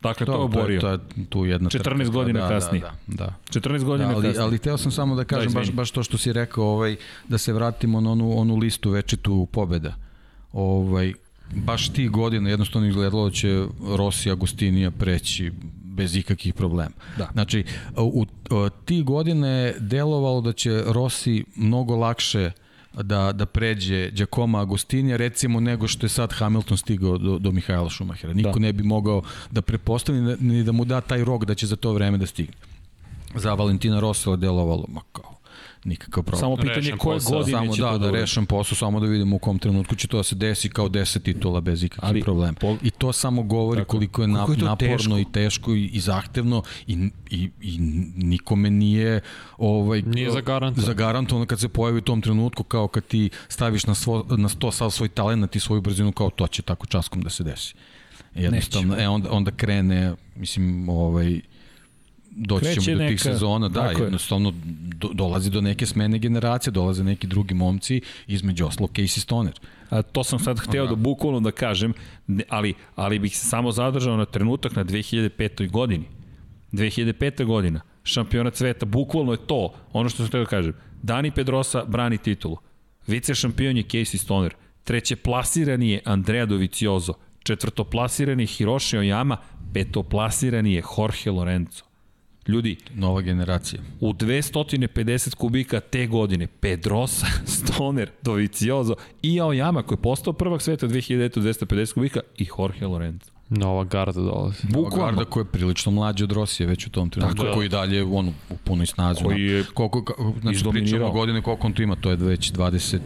[0.00, 0.80] Dakle, to, to je oborio.
[0.80, 2.80] To je, to je tu jedna 14 trka, godina da, kasnije.
[2.80, 3.60] Da, da, da.
[3.60, 4.42] 14 godina Da, ali, kasnije.
[4.42, 6.96] ali teo sam samo da kažem Da, baš, baš to što si rekao, ovaj,
[7.28, 9.94] da se vratimo na onu, onu listu večitu pobeda.
[10.52, 11.14] Ovaj,
[11.54, 15.52] baš ti godina jednostavno izgledalo da će Rossi Agustinija preći
[15.84, 16.90] bez ikakih problema.
[17.18, 17.28] Da.
[17.32, 17.64] Znači,
[17.96, 22.50] u, u ti godine delovalo da će Rossi mnogo lakše
[22.94, 27.90] da, da pređe Giacomo Agustinija recimo nego što je sad Hamilton stigao do, do Mihajla
[27.90, 28.32] Šumahera.
[28.32, 28.58] Niko Da.
[28.58, 31.92] ne bi mogao da prepostavi ni da- mu da taj rok da će za to
[31.92, 32.52] vreme da stigne.
[33.34, 35.37] Za Valentina Rosela delovalo, ma kao,
[35.84, 36.40] nikakav problem.
[36.40, 37.32] Samo pitanje Rešen koje posao.
[37.32, 39.94] godine Samo će da, to da, da, rešam posao, samo da vidimo u kom trenutku
[39.94, 42.52] će to da se desi kao 10 titula bez ikakvih Ali, problema.
[42.54, 43.88] pol- I to samo govori Tako.
[43.88, 45.18] koliko je, Koliko je naporno teško.
[45.18, 46.98] i teško i, i zahtevno i,
[47.30, 47.78] i, i
[48.16, 49.20] nikome nije
[49.58, 50.86] ovaj Nije zagarantovano.
[50.86, 54.72] zagarantovano kad se pojavi u tom trenutku kao kad ti staviš na, svo, na sto
[54.72, 57.74] sav svoj talent i svoju brzinu kao to će tako časkom da se desi.
[58.34, 61.40] Jednostavno, e, onda, onda krene, mislim, ovaj,
[62.38, 64.52] doći Kreće ćemo do neka- tih sezona, da, jednostavno
[64.96, 69.60] do, dolazi do neke smene generacije, dolaze neki drugi momci, između oslo Casey Stoner.
[69.90, 71.92] A to sam sad hteo da bukvalno da kažem,
[72.48, 75.70] ali, ali bih se samo zadržao na trenutak na 2005.
[75.70, 76.04] godini.
[76.72, 77.44] 2005.
[77.44, 80.72] godina, šampionat sveta, bukvalno je to, ono što sam hteo da kažem.
[81.02, 82.56] Dani Pedrosa brani titulu.
[83.06, 84.54] Vice šampion je Casey Stoner.
[84.84, 87.14] Treće plasirani je Andrea Dovizioso.
[87.42, 89.36] Četvrto plasirani je Hiroshi Oyama.
[89.74, 91.87] Peto plasirani je Jorge Lorenzo.
[92.48, 93.82] Ljudi, Nova generacija.
[94.00, 100.86] u 250 kubika te godine Pedrosa, Stoner, Dovizioso i Aoyama koji je postao prvak sveta
[100.86, 103.37] 2009 250 kubika i Jorge Lorenzo.
[103.50, 104.58] Nova garda dolazi.
[104.64, 105.06] Bukvalno.
[105.06, 107.54] Garda koji je prilično mlađi od Rosije već u tom trenutku, Tako je.
[107.54, 109.24] koji dalje on u punoj snazi.
[109.24, 110.00] Koji je koliko,
[110.40, 110.90] znači izdominirao.
[110.98, 112.98] pričamo godine koliko on tu ima, to je već 20,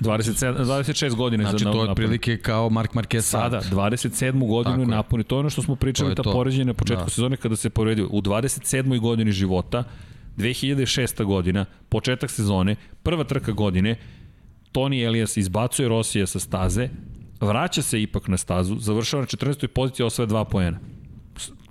[0.00, 4.48] 27, 26 godina znači za to je otprilike kao Mark Marquez Sada, 27.
[4.48, 5.24] godinu je napuni.
[5.24, 7.10] To je ono što smo To pričali, ta poređenja na početku Da.
[7.10, 8.08] sezone kada se poredio.
[8.10, 9.00] U 27.
[9.00, 9.84] godini života,
[10.36, 11.24] 2006.
[11.24, 13.96] godina, početak sezone, prva trka godine,
[14.72, 16.88] Toni Elias izbacuje Rosija sa staze,
[17.40, 19.66] vraća se ipak na stazu, završava na 14.
[19.66, 20.78] poziciji, osvaja dva poena.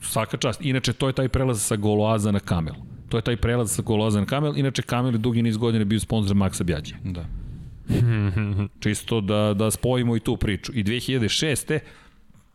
[0.01, 0.61] Svaka čast.
[0.61, 2.75] Inače, to je taj prelaz sa Goloaza na Kamel.
[3.09, 4.57] To je taj prelaz sa Goloaza na Kamel.
[4.57, 6.95] Inače, Kamel je dugi niz godina bio sponsor Maxa Bjađe.
[7.03, 7.25] Da.
[8.83, 10.71] Čisto da, da spojimo i tu priču.
[10.75, 11.79] I 2006.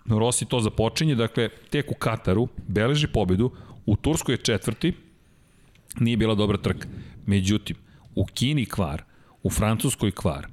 [0.06, 3.50] Rossi to započinje, dakle, tek u Kataru beleži pobedu,
[3.86, 4.92] u Turskoj je četvrti,
[6.00, 6.88] nije bila dobra trka.
[7.26, 7.76] Međutim,
[8.14, 9.02] u Kini kvar,
[9.42, 10.46] u Francuskoj kvar,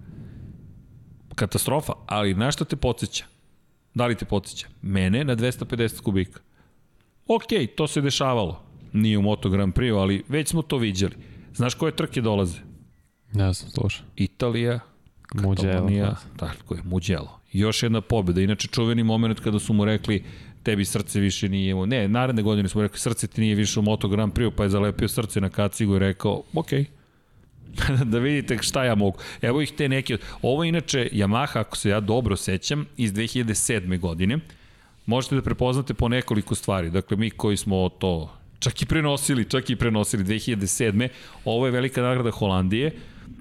[1.38, 3.26] katastrofa, ali na šta te podsjeća?
[3.94, 4.68] Da li te podsjeća?
[4.82, 6.40] Mene na 250 kubika.
[7.28, 7.44] Ok,
[7.76, 8.64] to se dešavalo.
[8.94, 11.16] Nije u Moto Grand Prix, ali već smo to viđali.
[11.54, 12.60] Znaš koje trke dolaze?
[13.34, 14.06] Ne znam, slušaj.
[14.16, 14.80] Italija.
[15.28, 17.40] Katalonija, tako je, Muđelo.
[17.52, 18.42] Još jedna pobjeda.
[18.42, 20.24] Inače, čuveni moment kada su mu rekli
[20.64, 21.76] tebi srce više nije...
[21.88, 24.64] Ne, naredne godine su mu rekli srce ti nije više u Moto Grand Prix, pa
[24.64, 26.70] je zalepio srce na kacigu i rekao, ok,
[28.12, 29.18] da vidite šta ja mogu.
[29.42, 30.18] Evo ih te neke...
[30.42, 34.00] Ovo je inače Yamaha, ako se ja dobro sećam, iz 2007.
[34.00, 34.40] godine.
[35.06, 36.90] Možete da prepoznate po nekoliko stvari.
[36.90, 41.08] Dakle, mi koji smo to čak i prenosili, čak i prenosili 2007.
[41.46, 42.92] Ovo je velika nagrada Holandije.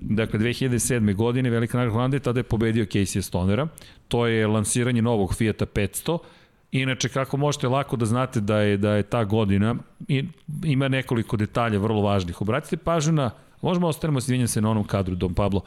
[0.01, 1.15] Dakle, 2007.
[1.15, 3.69] godine velika nagrada Holandije, tada je pobedio Casey Stonera.
[4.09, 6.19] To je lansiranje novog Fiata 500.
[6.73, 9.77] Inače, kako možete lako da znate da je da je ta godina,
[10.65, 12.41] ima nekoliko detalja vrlo važnih.
[12.41, 13.31] Obratite pažnju na,
[13.63, 15.61] možemo ostanemo, izvinjam se na onom kadru, Dom Pablo,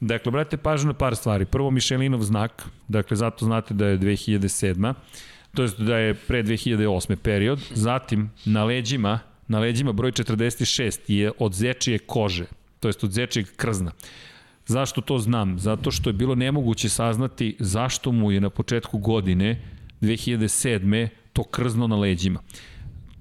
[0.00, 1.44] Dakle, obratite pažnju na par stvari.
[1.44, 4.94] Prvo, Michelinov znak, dakle, zato znate da je 2007
[5.54, 7.16] to jest da je pre 2008.
[7.16, 7.60] period.
[7.74, 12.46] Zatim, na leđima, na leđima broj 46 je od zečije kože,
[12.80, 13.92] to jest od zečijeg krzna.
[14.66, 15.58] Zašto to znam?
[15.58, 19.62] Zato što je bilo nemoguće saznati zašto mu je na početku godine
[20.00, 21.08] 2007.
[21.32, 22.40] to krzno na leđima.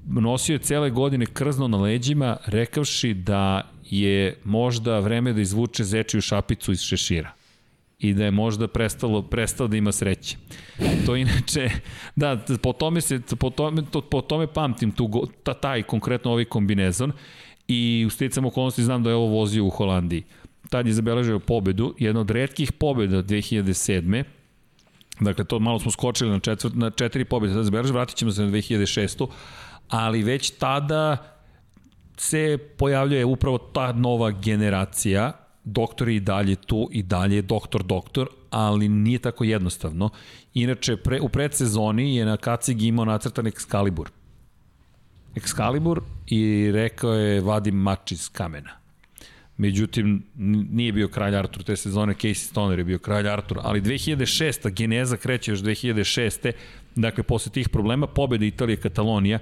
[0.06, 6.22] Nosio je cele godine krzno na leđima, rekavši da je možda vreme da izvuče zečiju
[6.22, 7.32] šapicu iz šešira
[8.00, 10.38] i da je možda prestalo, prestao da ima sreće.
[11.06, 11.70] To inače,
[12.16, 16.46] da, po tome, se, po tome, to, po tome pamtim tu, ta, taj konkretno ovaj
[16.46, 17.12] kombinezon
[17.68, 20.24] i u sticam okolnosti znam da je ovo vozio u Holandiji.
[20.70, 24.24] Tad je zabeležio pobedu, jedna od redkih pobeda 2007.
[25.20, 28.42] Dakle, to malo smo skočili na, četvrt, na četiri pobjede, sad zabeležio, vratit ćemo se
[28.42, 29.28] na 2006.
[29.90, 31.18] Ali već tada
[32.22, 35.32] se pojavljuje upravo ta nova generacija,
[35.64, 40.10] doktor je i dalje tu, i dalje je doktor doktor, ali nije tako jednostavno.
[40.54, 44.10] Inače, pre, u predsezoni je na kacigi imao nacrtan Excalibur.
[45.36, 48.72] Excalibur i rekao je vadim mač iz kamena.
[49.58, 50.24] Međutim,
[50.72, 54.72] nije bio kralj Artur te sezone, Casey Stoner je bio kralj Artur, ali 2006.
[54.74, 56.52] geneza kreće još 2006.
[56.96, 59.40] Dakle, posle tih problema, pobeda Italije Katalonija,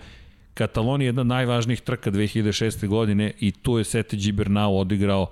[0.59, 2.88] Katalonija je jedna od najvažnijih trka 2006.
[2.88, 5.27] godine i tu je Sete Gibernau odigrao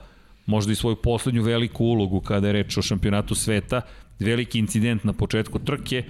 [0.46, 3.82] možda i svoju poslednju veliku ulogu kada je reč o šampionatu sveta.
[4.20, 6.04] Veliki incident na početku trke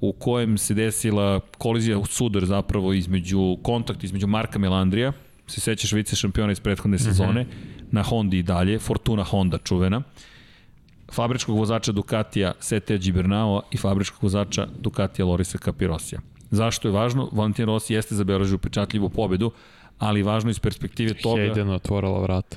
[0.00, 5.12] u kojem se desila kolizija u sudar zapravo između, kontakt između Marka Melandrija,
[5.46, 7.46] se sećaš vice šampiona iz prethodne sezone,
[7.90, 10.02] na Hondi i dalje, Fortuna Honda čuvena,
[11.12, 16.20] fabričkog vozača Ducatija Sete Gibernau i fabričkog vozača Ducatija Lorisa Capirosija.
[16.50, 17.28] Zašto je važno?
[17.32, 19.50] Valentin Rossi jeste zabeležio upečatljivu pobedu,
[19.98, 21.42] ali važno iz perspektive toga...
[21.42, 22.56] Hayden otvorila vrata.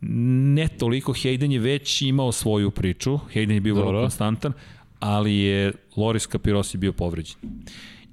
[0.00, 4.52] Ne toliko, Hayden je već imao svoju priču, Hayden je bio vrlo konstantan,
[5.00, 7.36] ali je Loris Capirosi bio povređen.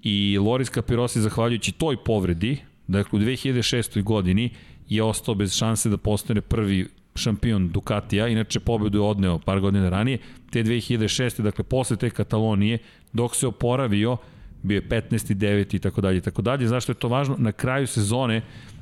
[0.03, 2.57] I Loris Capirosi, zahvaljujući toj povredi,
[2.87, 4.03] dakle u 2006.
[4.03, 4.49] godini,
[4.89, 9.89] je ostao bez šanse da postane prvi šampion Ducatija, inače pobedu je odneo par godina
[9.89, 10.17] ranije,
[10.51, 11.41] te 2006.
[11.41, 12.77] dakle posle te Katalonije,
[13.13, 14.17] dok se oporavio,
[14.63, 15.35] bio je 15.
[15.35, 15.75] 9.
[15.75, 16.67] i tako dalje i tako dalje.
[16.67, 17.35] Zašto je to važno?
[17.39, 18.41] Na kraju sezone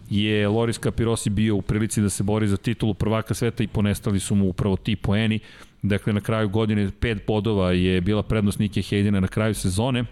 [0.10, 4.20] je Loris Capirosi bio u prilici da se bori za titulu prvaka sveta i ponestali
[4.20, 5.40] su mu upravo ti poeni.
[5.82, 10.06] Dakle, na kraju godine 5 bodova je bila prednost Nike Hejdena na kraju sezone.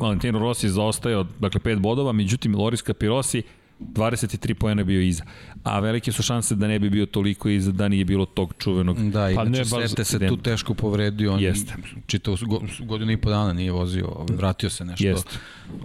[0.00, 3.42] Valentino Rossi je zaostajao, dakle, 5 bodova, međutim, Loris Capirosi
[3.80, 5.24] 23 pojena bio iza.
[5.64, 9.10] A velike su šanse da ne bi bio toliko iza da nije bilo tog čuvenog.
[9.10, 11.32] Da, inače pa ne, baš Sete se tu teško povredio.
[11.32, 11.74] On Jeste.
[12.06, 12.36] Čitao
[12.80, 15.06] godinu i po dana nije vozio, vratio se nešto.
[15.06, 15.38] Jeste.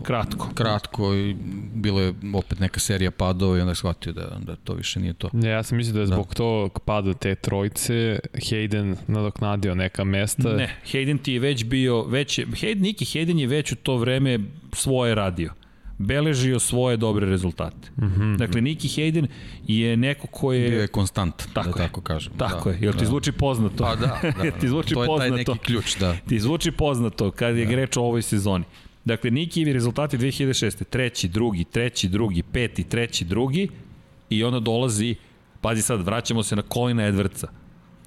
[0.03, 0.49] Kratko.
[0.53, 1.35] Kratko i
[1.73, 5.13] bilo je opet neka serija padova i onda je shvatio da, da to više nije
[5.13, 5.29] to.
[5.33, 6.13] Ne, ja sam mislio da je da.
[6.15, 6.33] zbog da.
[6.33, 10.53] tog pada te trojice Hayden nadoknadio neka mesta.
[10.53, 13.97] Ne, Hayden ti je već bio, već je, Hayden, Niki Hayden je već u to
[13.97, 14.39] vreme
[14.73, 15.53] svoje radio
[15.99, 17.89] beležio svoje dobre rezultate.
[17.97, 18.37] Mm -hmm.
[18.37, 19.27] Dakle, Niki Hayden
[19.67, 20.69] je neko ko je...
[20.69, 21.87] Bio je konstant, da tako da je.
[21.87, 22.33] tako kažem.
[22.37, 22.81] Tako da, je.
[22.81, 23.05] Jel ti da.
[23.05, 23.83] zvuči poznato?
[23.83, 24.51] Pa da, da.
[24.51, 25.19] ti zvuči to poznato.
[25.19, 26.15] To je taj neki ključ, da.
[26.27, 27.75] Ti zvuči poznato kad je da.
[27.75, 28.65] reč o ovoj sezoni.
[29.05, 30.83] Dakle, Nikijevi rezultati 2006.
[30.83, 33.69] Treći, drugi, treći, drugi, peti, treći, drugi
[34.29, 35.15] i onda dolazi,
[35.61, 37.47] pazi sad, vraćamo se na Colina Edwardsa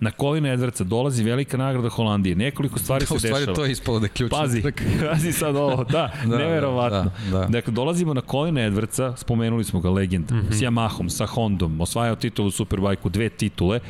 [0.03, 2.37] na kolina Edwardsa dolazi velika nagrada Holandije.
[2.37, 3.35] Nekoliko stvari se dešava.
[3.35, 4.39] U stvari to je ispalo da je ključno.
[4.39, 4.63] Pazi,
[5.11, 7.11] pazi sad ovo, da, da neverovatno.
[7.31, 7.47] Da, da.
[7.47, 10.53] Dakle, dolazimo na kolina Edwardsa, spomenuli smo ga, legend, mm -hmm.
[10.53, 13.81] s Yamahom, sa Hondom, osvajao titulu Superbike-u, dve titule.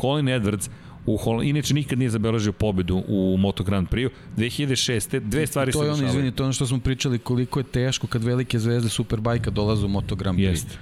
[0.00, 0.70] Colin Edwards,
[1.06, 4.10] u Hol inače nikad nije zabeležio pobedu u Moto Grand Prix.
[4.36, 5.20] 2006.
[5.20, 5.96] dve stvari se dešavaju.
[5.96, 8.58] To je ono, izvini, to je ono što smo pričali koliko je teško kad velike
[8.58, 10.42] zvezde Superbike-a dolaze u Moto Grand Prix.
[10.42, 10.78] Jeste.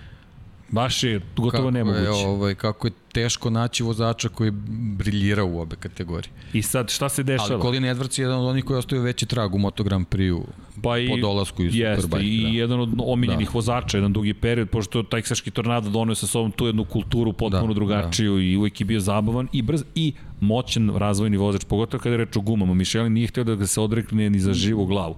[0.74, 2.02] Baš je gotovo kako nemoguće.
[2.02, 4.50] Je, ovaj, kako je teško naći vozača koji
[4.98, 6.30] briljira u obe kategorije.
[6.52, 7.54] I sad šta se dešava?
[7.54, 10.46] Ali Colin Edwards je jedan od onih koji ostaju veći trag u Moto Grand Prix-u
[10.82, 12.30] pa i, po dolasku iz jeste, Superbike.
[12.30, 12.48] I da.
[12.48, 13.52] jedan od omiljenih da.
[13.54, 17.66] vozača, jedan dugi period, pošto taj Teksaški tornado donio sa sobom tu jednu kulturu potpuno
[17.66, 18.42] da, drugačiju da.
[18.42, 22.36] i uvijek je bio zabavan i brz i moćan razvojni vozač, pogotovo kada je reč
[22.36, 22.74] o gumama.
[22.74, 25.16] Mišeli nije htio da ga se odrekne ni za živu glavu.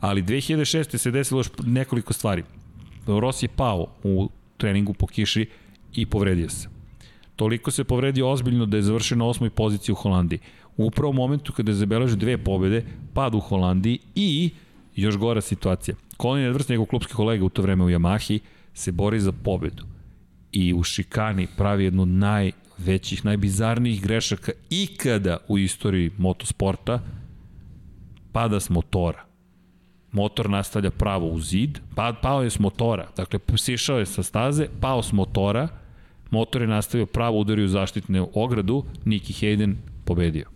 [0.00, 0.96] Ali 2006.
[0.96, 2.42] se desilo još nekoliko stvari.
[3.06, 5.46] Rossi je pao u treningu po kiši
[5.94, 6.68] i povredio se.
[7.36, 10.38] Toliko se povredio ozbiljno da je završio na osmoj poziciji u Holandiji.
[10.76, 14.50] U upravo momentu kada je zabeležio dve pobede, pad u Holandiji i
[14.96, 15.96] još gora situacija.
[16.22, 18.38] Colin Edwards, njegov klubski kolega u to vreme u Yamahi,
[18.74, 19.84] se bori za pobedu.
[20.52, 27.02] I u šikani pravi jednu od najvećih, najbizarnijih grešaka ikada u istoriji motosporta,
[28.32, 29.25] pada s motora
[30.16, 34.66] motor nastavlja pravo u zid, pa, pao je s motora, dakle sišao je sa staze,
[34.80, 35.68] pao s motora,
[36.30, 40.48] motor je nastavio pravo, udario u zaštitne ogradu, Niki Hayden pobedio.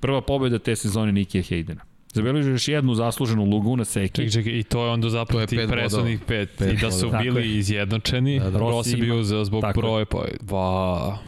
[0.00, 1.80] Prva pobeda te sezone Niki Haydena.
[2.12, 4.14] Zabeležio još jednu zasluženu lugu na Seki.
[4.14, 6.72] Čekaj, čekaj, i to je onda zapravo tih presudnih pet, pet.
[6.72, 8.40] I da su bili izjednočeni.
[8.40, 8.58] Da, da.
[8.58, 10.24] Rossi bio za, zbog broje, pa...
[10.50, 11.18] Va...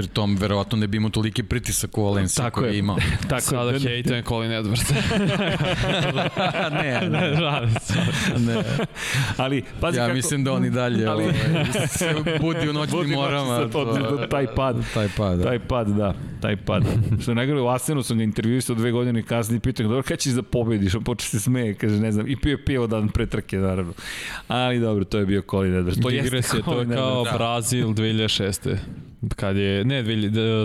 [0.00, 2.96] Pri tom, verovatno ne bi imao toliki pritisak u Valenciji koji je imao.
[3.28, 4.92] Tako Sada hejtujem Colin Edwards.
[6.82, 7.30] ne, ne,
[8.38, 8.62] ne.
[9.36, 10.14] Ali, pazi ja kako...
[10.14, 11.24] mislim da oni dalje ali...
[11.24, 13.58] ovaj, se budi u noćnim morama.
[13.58, 14.76] To, to, taj pad.
[14.94, 15.44] Taj pad, da.
[15.44, 16.14] Taj pad, da.
[16.40, 16.84] Taj pad.
[17.22, 20.32] Što najgore u Asenu sam ga intervjuisao dve godine kasnije i pitao, dobro, kada ćeš
[20.32, 20.94] da pobediš?
[20.94, 23.92] On počeo se smeje, kaže, ne znam, i pio pivo dan pre trke, naravno.
[24.48, 26.02] Ali dobro, to je bio Colin Edwards.
[26.02, 27.32] To jeste to je kao da.
[27.32, 28.76] Brazil 2006
[29.36, 30.04] kad je, ne,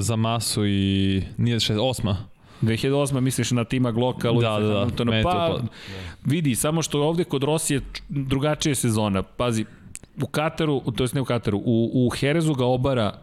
[0.02, 2.18] za masu i nije šest, osma.
[2.62, 3.20] 2008.
[3.20, 5.60] misliš na tima Glocka, Luisa da, da, da, Hamiltona, pa
[6.26, 9.66] vidi, samo što ovde kod Rosije drugačija sezona, pazi,
[10.22, 13.14] u Kataru, to jest ne u Kataru, u, u Herezu ga obara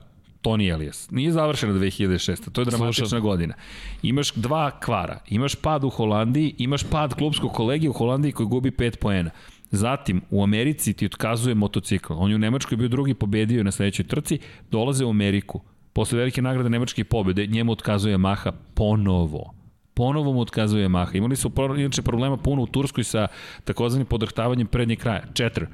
[0.43, 1.11] Tony Elias.
[1.11, 2.51] Nije završena 2006.
[2.53, 3.21] To je dramatična Slušam.
[3.21, 3.55] godina.
[4.03, 5.19] Imaš dva kvara.
[5.29, 9.31] Imaš pad u Holandiji, imaš pad klubskog kolege u Holandiji koji gubi 5 poena.
[9.73, 12.13] Zatim, u Americi ti otkazuje motocikl.
[12.17, 14.39] On je u Nemačkoj bio drugi, pobedio na sledećoj trci,
[14.71, 15.61] dolaze u Ameriku.
[15.93, 19.62] Posle velike nagrade Nemačke pobede, njemu otkazuje Maha ponovo
[19.95, 21.17] ponovo mu otkazuje Yamaha.
[21.17, 23.29] Imali su inače problema puno u Turskoj sa
[23.65, 25.67] takozvanim podrhtavanjem prednjeg kraja, četiri.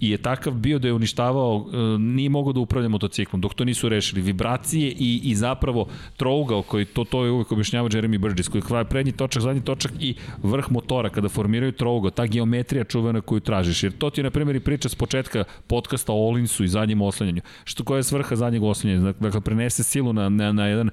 [0.00, 3.64] I je takav bio da je uništavao, e, nije mogao da upravlja motociklom, dok to
[3.64, 4.22] nisu rešili.
[4.22, 8.84] Vibracije i, i zapravo trougao, koji to, to je uvijek objašnjava Jeremy Burgess, koji je
[8.84, 13.82] prednji točak, zadnji točak i vrh motora, kada formiraju trougao, ta geometrija čuvena koju tražiš.
[13.82, 17.02] Jer to ti je, na primjer, i priča s početka podcasta o Olinsu i zadnjem
[17.02, 17.40] oslanjanju.
[17.64, 19.12] Što koja je svrha zadnjeg oslanjanja?
[19.20, 20.90] Dakle, prenese silu na, na, na jedan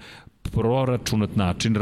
[0.52, 1.78] proračunat način,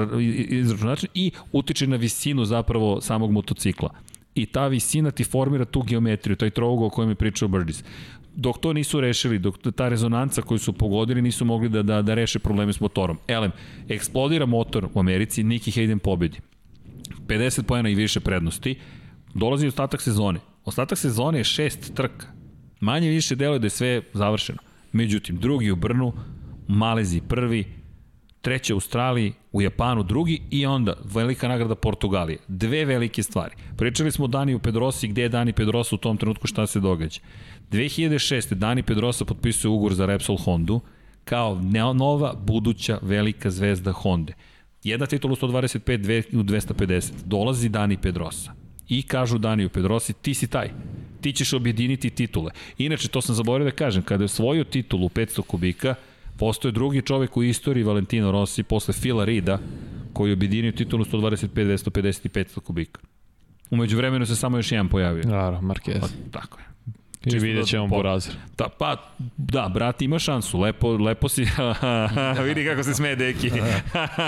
[0.49, 3.90] izračunat način i utiče na visinu zapravo samog motocikla.
[4.35, 7.83] I ta visina ti formira tu geometriju, taj trougao o kojem je pričao Burgess
[8.35, 12.14] dok to nisu rešili, dok ta rezonanca koju su pogodili nisu mogli da, da, da
[12.14, 13.17] reše probleme s motorom.
[13.27, 13.51] Elem,
[13.90, 16.40] eksplodira motor u Americi, Nicky Hayden pobedi.
[17.27, 18.75] 50 pojena i više prednosti,
[19.33, 20.40] dolazi ostatak sezone.
[20.65, 22.27] Ostatak sezone je šest trka.
[22.80, 24.59] Manje više deluje da je sve završeno.
[24.91, 26.14] Međutim, drugi u Brnu,
[26.67, 27.65] Malezi prvi,
[28.41, 32.39] treći u Australiji, u Japanu drugi i onda velika nagrada Portugalije.
[32.47, 33.55] Dve velike stvari.
[33.77, 37.19] Pričali smo o Daniju Pedrosi, gde je Dani Pedrosa u tom trenutku, šta se događa.
[37.71, 38.53] 2006.
[38.53, 40.81] Dani Pedrosa potpisuje ugovor za Repsol Hondu
[41.23, 41.61] kao
[41.93, 44.33] nova buduća velika zvezda Honda.
[44.83, 47.11] Jedna titula u 125, dve u 250.
[47.25, 48.53] Dolazi Dani Pedrosa.
[48.89, 50.69] I kažu Daniju Pedrosi, ti si taj.
[51.21, 52.51] Ti ćeš objediniti titule.
[52.77, 55.95] Inače, to sam zaboravio da kažem, kada je osvojio titulu 500 kubika,
[56.38, 59.60] postoje drugi čovek u istoriji Valentino Rossi posle Fila Rida,
[60.14, 63.01] koji je objedinio titulu 125, 250 i 500 kubika.
[63.69, 65.24] Umeđu vremenu se samo još jedan pojavio.
[65.24, 66.00] Naravno, Marquez.
[66.01, 66.66] Pa, tako je.
[67.26, 68.34] I vidjet ćemo da, Burazir.
[68.58, 71.48] Da, pa, da, brat ima šansu, lepo, lepo si,
[72.48, 73.51] vidi kako se smeje deki.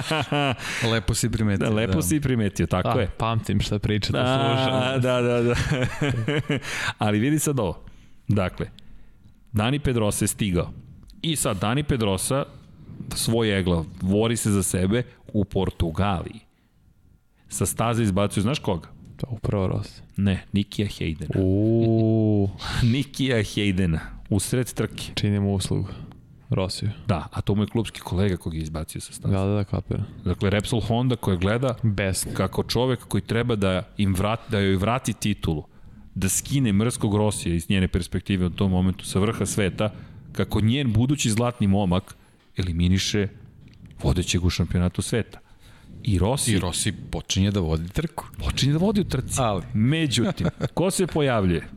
[0.92, 1.70] lepo si primetio.
[1.70, 2.02] Da, lepo da.
[2.02, 3.10] si primetio, tako da, je.
[3.18, 5.02] Pamtim šta pričate, da, slušam.
[5.02, 5.56] Da, da, da.
[7.06, 7.84] Ali vidi sad ovo.
[8.28, 8.70] Dakle,
[9.52, 10.72] Dani Pedrosa je stigao.
[11.24, 12.46] I sad Dani Pedrosa
[13.16, 15.04] svoj egla vori se za sebe
[15.34, 16.40] u Portugaliji.
[17.50, 18.88] Sa staze izbacuju, znaš koga?
[19.18, 20.02] To upravo Rossi.
[20.18, 21.32] Ne, Nikija Hejdena.
[21.40, 22.50] Uuu.
[22.94, 25.04] Nikija Hejdena, u sred trke.
[25.16, 25.88] Činimo uslugu.
[26.50, 26.90] Rosiju.
[27.08, 29.34] Da, a to mu je klubski kolega koji je izbacio sa staze.
[29.34, 30.04] Da, da, da, kapira.
[30.26, 32.28] Dakle, Repsol Honda koja gleda Best.
[32.34, 35.64] kako čovek koji treba da im vrati, da joj vrati titulu,
[36.16, 39.92] da skine mrskog Rosija iz njene perspektive u tom momentu sa vrha sveta,
[40.34, 42.16] kako njen budući zlatni momak
[42.58, 43.28] eliminiše
[44.04, 45.40] vodećeg u šampionatu sveta.
[46.04, 48.26] I Rossi, I Rossi počinje da vodi trku.
[48.38, 49.36] Počinje da vodi u trci.
[49.38, 49.64] Ali.
[49.74, 51.68] Međutim, ko se pojavljuje?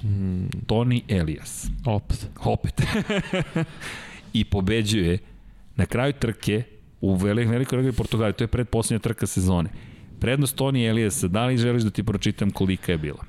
[0.00, 0.48] Hmm.
[0.66, 1.66] Tony Elias.
[1.84, 2.28] Opet.
[2.44, 2.82] Opet.
[4.32, 5.18] I pobeđuje
[5.76, 6.62] na kraju trke
[7.00, 8.34] u velik, velikoj regli Portugaliji.
[8.34, 9.70] To je predposlednja trka sezone.
[10.20, 13.24] Prednost Tony Eliasa, da li želiš da ti pročitam kolika je bila?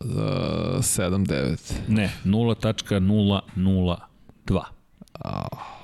[0.00, 1.72] 0.00 79.
[1.88, 4.62] Ne, 0.002.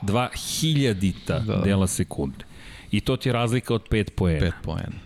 [0.03, 0.29] Dva
[0.61, 1.57] hiljadita da.
[1.57, 2.45] dela sekunde.
[2.91, 4.47] I to ti je razlika od 5 poena.
[4.47, 4.97] 5 poena.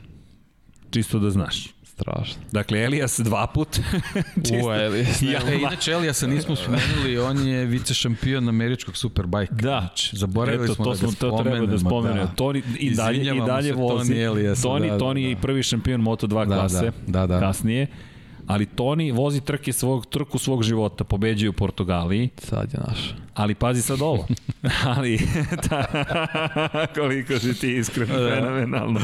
[0.90, 1.68] Čisto da znaš.
[1.84, 2.42] Strašno.
[2.52, 3.68] Dakle, Elias dva put.
[4.64, 5.22] U, Elias.
[5.22, 9.54] Ja, e, inače, Eliasa nismo spomenuli, on je vice šampion američkog superbike.
[9.54, 9.80] Da.
[9.80, 12.24] Znači, zaboravili Eto, smo to da smo, ga to treba da spomenemo.
[12.24, 12.34] Da.
[12.34, 14.08] Toni, I dalje, i dalje vozi.
[14.08, 15.40] Toni, Eliasa, Toni, da, Toni je i da.
[15.40, 16.92] prvi šampion Moto2 Da, klase.
[17.06, 17.40] da, da, da.
[17.40, 17.86] Kasnije
[18.50, 23.14] ali Toni vozi trke svog, trku svog života, pobeđuje u Portugaliji, Sad je naš.
[23.34, 24.26] ali pazi sad ovo,
[24.86, 25.18] ali
[25.68, 25.84] ta,
[26.94, 28.30] koliko si ti iskren, Da.
[28.30, 29.00] fenomenalno.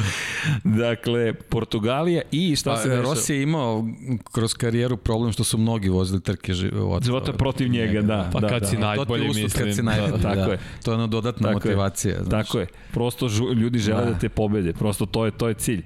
[0.65, 3.05] Dakle, Portugalija i šta Pa, se dešava?
[3.05, 3.85] Rossi je imao
[4.33, 7.05] kroz karijeru problem što su mnogi vozili trke života.
[7.05, 8.31] Života protiv njega, da.
[8.33, 8.67] Pa da, kad da.
[8.67, 10.59] si najbolji, to ti je uslov kad si mislim, najbolji, da, da, tako je.
[10.85, 11.75] To je ona dodatna Tako je.
[11.75, 12.15] motivacija.
[12.23, 12.47] Znaš.
[12.47, 12.67] Tako je.
[12.93, 14.11] Prosto žu, ljudi žele da.
[14.11, 14.19] Da.
[14.19, 14.73] te pobede.
[14.73, 15.83] Prosto to je to je cilj.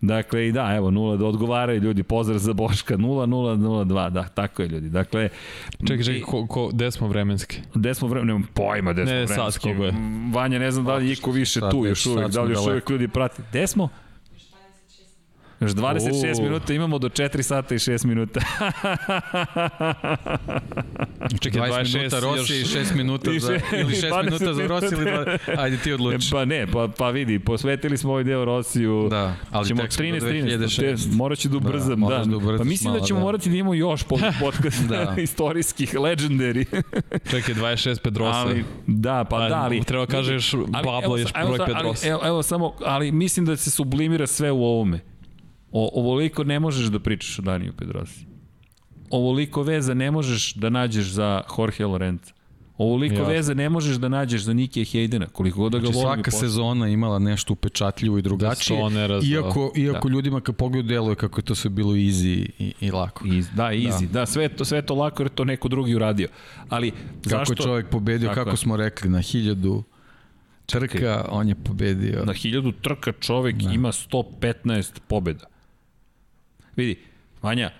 [0.00, 4.68] Dakle, i da, evo, nula, da odgovaraju ljudi, pozdrav za Boška, 0-0-0-2, da, tako je
[4.68, 4.88] ljudi.
[4.90, 5.28] Dakle,
[5.86, 7.60] Čekaj, čekaj, ko, ko, gde smo vremenski?
[7.74, 9.68] Gde smo vremena, nemam pojma gde smo Ne, sad vremenski.
[9.68, 9.92] je.
[10.32, 12.52] Vanja, ne znam da li je iko više Sad tu još uvijek, sad da li
[12.52, 13.42] još uvijek ljudi prati.
[13.50, 13.88] Gde smo?
[15.60, 16.42] Još 26 U.
[16.42, 18.40] minuta imamo do 4 sata i 6 minuta.
[21.40, 24.54] Čekaj, 20 26 minuta Rossi i još- 6 minuta I za, ili 6 20 minuta
[24.54, 25.24] za Rossi ili dva,
[25.56, 26.28] ajde ti odluči.
[26.32, 29.06] pa ne, pa, pa vidi, posvetili smo ovaj deo Rosiju.
[29.10, 30.78] Da, ali ćemo tek smo do 13, 13, 2006.
[31.02, 32.24] te- morat ću da ubrzam, da.
[32.24, 33.24] da ubrzaš Pa mislim da malo, ćemo da.
[33.24, 35.14] morati da imamo još po- podcast Da.
[35.18, 36.82] istorijskih, legendary.
[37.30, 38.38] Čekaj, 26 Pedrosa.
[38.38, 39.84] ali, da, pa Pa, da, ali...
[39.84, 41.78] treba kažeš Ali, Pablo još broj Pedrosa.
[42.02, 45.00] Ali, evo, evo samo, ali mislim da se sublimira sve u ovome.
[45.72, 48.26] O, ovoliko ne možeš da pričaš o Daniju Pedrosi.
[49.10, 52.32] Ovoliko veza ne možeš da nađeš za Jorge Lorenza.
[52.78, 53.28] Ovoliko Jasno.
[53.28, 56.20] veza ne možeš da nađeš za Nikija Hejdena, koliko god da ga Znači, volim.
[56.20, 58.76] i svaka sezona imala nešto upečatljivo i drugačije.
[58.78, 59.26] Stonera, da.
[59.26, 63.26] Iako, iako ljudima kad pogledaju deluje kako je to sve bilo easy i, i lako.
[63.26, 65.94] Iz, da, easy, da, da sve, to, sve to lako jer je to neko drugi
[65.94, 66.28] uradio.
[66.68, 67.52] Ali Kako zašto?
[67.52, 68.56] je čovjek pobedio, kako je.
[68.56, 69.82] smo rekli, na hiljadu
[70.66, 72.24] trka, on je pobedio.
[72.24, 73.70] Na hiljadu trka čovek da.
[73.72, 75.46] ima 115 pobjeda.
[76.78, 76.96] Vidi,
[77.42, 77.70] Vanja,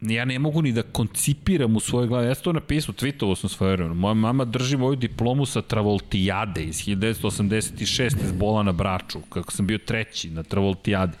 [0.00, 2.26] ja ne mogu ni da koncipiram u svojoj glavi.
[2.26, 3.94] Ja sam to napisao, tweetovo sam svoje vremena.
[3.94, 9.66] Moja mama drži moju diplomu sa Travoltijade iz 1986 iz bola na Braču, kako sam
[9.66, 11.12] bio treći na Travoltijade.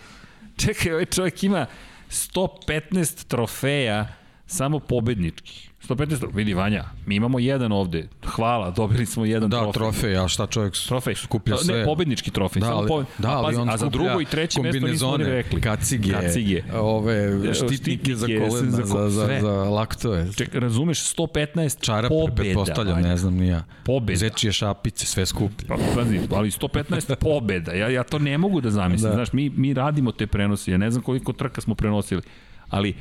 [0.56, 1.66] Čekaj, ovaj čovjek ima
[2.10, 4.08] 115 trofeja
[4.46, 5.70] samo pobedničkih.
[5.84, 6.30] 115 trofeja.
[6.34, 8.08] Vidi, Vanja, mi imamo jedan ovde.
[8.26, 9.72] Hvala, dobili smo jedan Da, trofej.
[9.72, 11.14] trofej, a šta čovjek Trofej.
[11.14, 11.84] skuplja Ne, sve?
[11.84, 12.60] pobednički trofej.
[12.60, 13.04] Da, ali, pobe...
[13.18, 15.60] da, a, ali on a za drugo i treće mesto nismo ni rekli.
[15.60, 16.62] kacige, Kacige.
[16.74, 20.32] ove štitnike za kolena, za za, za, za laktove.
[20.32, 22.34] Ček, razumeš, 115 Čarape, pobeda.
[22.34, 23.64] pretpostavljam, ne znam ni ja.
[23.84, 24.18] Pobeda.
[24.18, 25.68] Zečije šapice, sve skuplje.
[25.68, 27.72] Pa, pazi, ali 115 pobeda.
[27.72, 29.10] Ja, ja to ne mogu da zamislim.
[29.10, 29.14] Da.
[29.14, 30.70] Znaš, mi, mi radimo te prenosi.
[30.70, 32.22] Ja ne znam koliko trka smo prenosili.
[32.68, 32.94] Ali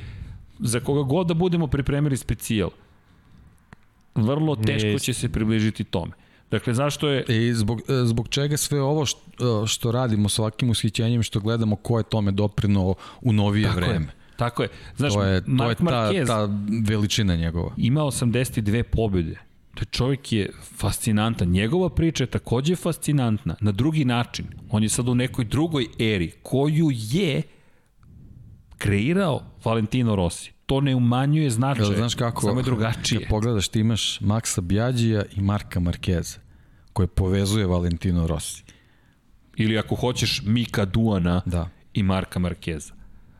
[0.60, 2.70] za koga god da budemo pripremili specijal,
[4.16, 6.12] vrlo teško Nije će se približiti tome.
[6.52, 7.26] Dakle, zašto je...
[7.28, 11.76] I zbog, e, zbog čega sve ovo što, što radimo s ovakvim ushićenjem, što gledamo
[11.76, 13.88] ko je tome doprinuo u novije Tako je.
[13.88, 14.08] vreme.
[14.38, 14.70] Tako je.
[14.98, 16.50] Znaš, To je, to je ta, Marquez ta
[16.88, 17.72] veličina njegova.
[17.78, 19.40] ima 82 pobjede.
[19.76, 21.48] To čovjek je fascinantan.
[21.50, 23.56] Njegova priča je takođe fascinantna.
[23.62, 24.46] Na drugi način.
[24.70, 27.42] On je sad u nekoj drugoj eri koju je
[28.84, 30.52] kreirao Valentino Rossi.
[30.66, 31.86] To ne umanjuje značaj.
[31.86, 32.42] Jel, znaš kako?
[32.42, 33.20] Samo je drugačije.
[33.20, 36.38] Kad pogledaš, ti imaš Maksa Bjađija i Marka Markeza,
[36.94, 38.64] koje povezuje Valentino Rossi.
[39.56, 41.70] Ili ako hoćeš Mika Duana Da.
[41.94, 42.94] i Marka Markeza.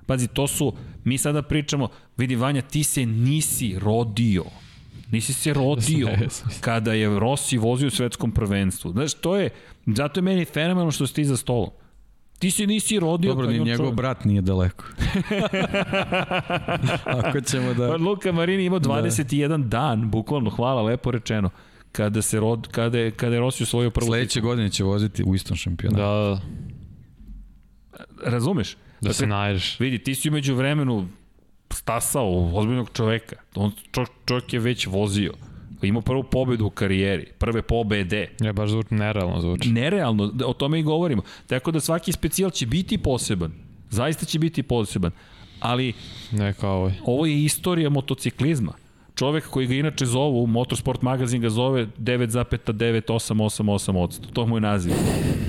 [0.06, 0.74] Pazi, to su,
[1.04, 4.44] mi sada pričamo, vidi Vanja, ti se nisi rodio.
[5.12, 6.10] Nisi se rodio
[6.62, 8.92] kada je Rossi vozio u svetskom prvenstvu.
[8.92, 9.50] Znaš, to je,
[9.86, 11.70] zato je meni fenomenalno što si ti za stolom.
[12.44, 13.96] Ti se nisi rodio Dobro, ni njegov čovjek.
[13.96, 14.86] brat nije daleko.
[17.24, 17.88] Ako ćemo da...
[17.88, 21.50] Pa Luka Marini imao 21 dan, bukvalno, hvala, lepo rečeno,
[21.92, 25.36] kada, se rod, kada, je, kada je Rossi osvojio prvu Sledeće godine će voziti u
[25.36, 26.02] istom šampionatu.
[26.02, 26.42] Da.
[28.32, 28.78] Razumeš?
[29.02, 29.80] da se nađeš.
[29.80, 31.08] Vidi, ti si umeđu vremenu
[31.70, 33.36] stasao ozbiljnog čoveka.
[33.56, 35.34] On, čo, čovjek je već vozio.
[35.88, 38.28] Imao prvu pobedu u karijeri, prve pobede.
[38.40, 39.70] Ja baš zvuči, nerealno zvuči.
[39.70, 41.22] Nerealno, da, o tome i govorimo.
[41.48, 43.52] Tako da svaki specijal će biti poseban.
[43.90, 45.12] Zaista će biti poseban.
[45.60, 45.94] Ali
[46.32, 46.94] Ne kao ovaj.
[47.06, 48.74] ovo je istorija motociklizma.
[49.16, 54.34] Čovek koji ga inače zovu, Motorsport magazin ga zove 9,9888%.
[54.34, 54.94] To mu je naziv.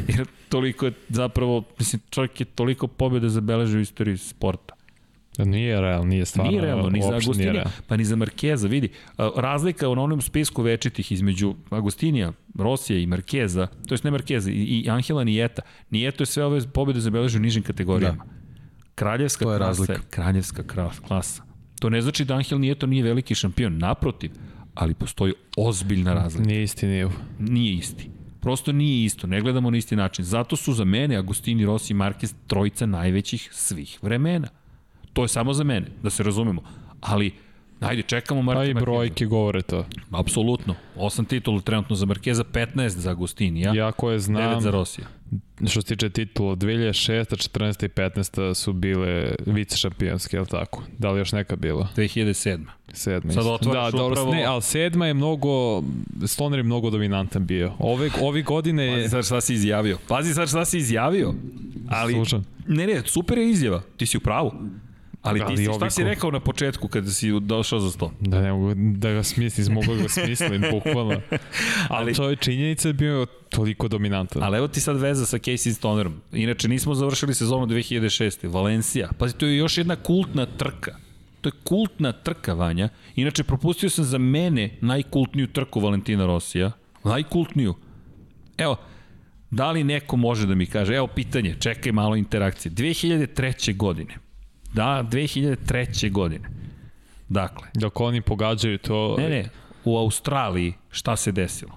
[0.08, 4.74] Jer toliko je zapravo, mislim, čovjek je toliko pobjede zabeležio u istoriji sporta.
[5.38, 6.50] Da nije realno, nije stvarno.
[6.50, 8.88] Nije realno, ni za nije Agustinija, pa ni za Markeza, vidi.
[9.36, 14.54] Razlika u onom spisku večitih između Agustinija, Rosija i Markeza, to jest ne Markeza, i,
[14.54, 15.62] i Angela Nijeta.
[15.90, 18.24] Nijeto je sve ove pobjede zabeležio u nižim kategorijama.
[18.24, 18.30] Da.
[18.94, 19.92] Kraljevska je klasa razlika.
[19.92, 21.42] je kraljevska kra- klasa.
[21.80, 24.30] To ne znači da Angel Nijeto nije veliki šampion, naprotiv,
[24.74, 26.46] ali postoji ozbiljna razlika.
[26.48, 27.12] Nije isti nivo.
[27.38, 28.10] Nije isti.
[28.40, 30.24] Prosto nije isto, ne gledamo na isti način.
[30.24, 34.48] Zato su za mene Agustini, Rossi i Marquez trojica najvećih svih vremena.
[35.15, 36.62] To je samo za mene, da se razumemo.
[37.01, 37.33] Ali,
[37.81, 39.86] ajde, čekamo Marka Pa i brojke govore to.
[40.12, 40.75] Apsolutno.
[40.97, 45.07] Osam titula trenutno za Markeza, 15 za Agustinija, Ja koje 9 znam, za Rosija.
[45.67, 47.25] što se tiče titula, 2006.
[47.51, 47.84] 14.
[47.84, 48.55] i 15.
[48.55, 50.83] su bile vice šampionske, je li tako?
[50.99, 51.89] Da li još neka bila?
[51.97, 52.65] 2007.
[52.93, 53.33] Sedma.
[53.33, 53.52] Sad isto.
[53.52, 55.83] otvaraš da, dobro, upravo- ne, ali sedma je mnogo,
[56.26, 57.73] Stoner je mnogo dominantan bio.
[57.78, 59.99] Ove, ovi godine Pazi sad šta si izjavio.
[60.09, 61.34] Pazi sad šta si izjavio.
[61.89, 62.44] Ali, Slušam.
[62.68, 63.83] ne, ne, super je izjava.
[63.97, 64.52] Ti si u pravu.
[65.25, 68.12] Ali, Ali ti si, šta si ko- rekao na početku kada si došao za sto?
[68.20, 71.20] Da ne mogu da ga smislim, mogu da ga smislim, bukvalno.
[71.89, 74.43] Ali to je činjenica da je bio toliko dominantan.
[74.43, 76.20] Ali evo ti sad veza sa Casey Stonerom.
[76.33, 78.49] Inače, nismo završili sezonu 2006.
[78.49, 79.09] Valencija.
[79.19, 80.97] Pazi, to je još jedna kultna trka.
[81.41, 82.89] To je kultna trka, Vanja.
[83.17, 86.70] Inače, propustio sam za mene najkultniju trku Valentina Rosija.
[87.05, 87.75] Najkultniju.
[88.59, 88.77] Evo,
[89.51, 92.73] da li neko može da mi kaže, evo pitanje, čekaj malo interakcije.
[92.73, 93.77] 2003.
[93.77, 94.15] godine.
[94.75, 96.12] Da, 2003.
[96.12, 96.49] godine.
[97.28, 99.17] Dakle, Dok oni pogađaju to...
[99.19, 99.44] Ne, ne,
[99.85, 101.73] u Australiji šta se desilo?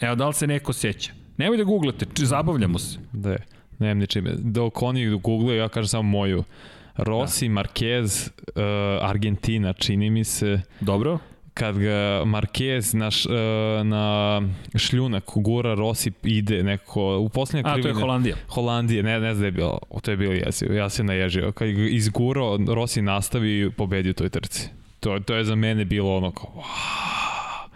[0.00, 1.12] Evo, da li se neko seća?
[1.36, 2.98] Nemoj da googlate, či, zabavljamo se.
[3.12, 3.38] Da je,
[3.78, 4.30] nemam ni čime.
[4.38, 6.44] Dok oni googlaju, ja kažem samo moju.
[6.96, 7.54] Rossi, da.
[7.54, 11.18] Marquez, uh, Argentina, čini mi se, Dobro?
[11.56, 14.42] Kad ga Marquez na, š, uh, na
[14.74, 18.00] šljunak gura, Rossi ide neko, u poslednje A, to je krivine.
[18.00, 18.36] Holandija.
[18.48, 21.52] Holandije, ne, ne znam da je bilo, o, to je bilo jezivo, ja se naježio.
[21.52, 24.68] Kad ga izgurao, Rossi nastavi i pobedio toj trci.
[25.00, 27.66] To, to je za mene bilo ono kao, wow.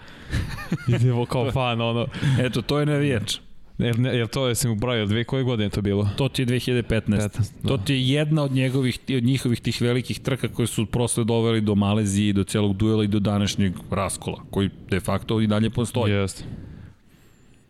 [0.97, 2.07] Idemo kao fan, ono.
[2.41, 3.37] Eto, to je navijač.
[3.81, 6.09] Jel, ne, jel to je sam ubrojio, dve koje godine je to bilo?
[6.17, 6.85] To ti je 2015.
[6.85, 7.85] 15, To da.
[7.85, 11.75] ti je jedna od njegovih, od njihovih tih velikih trka koje su prosto doveli do
[11.75, 16.13] Malezije, do celog duela i do današnjeg raskola, koji de facto i dalje postoji.
[16.13, 16.45] Jeste.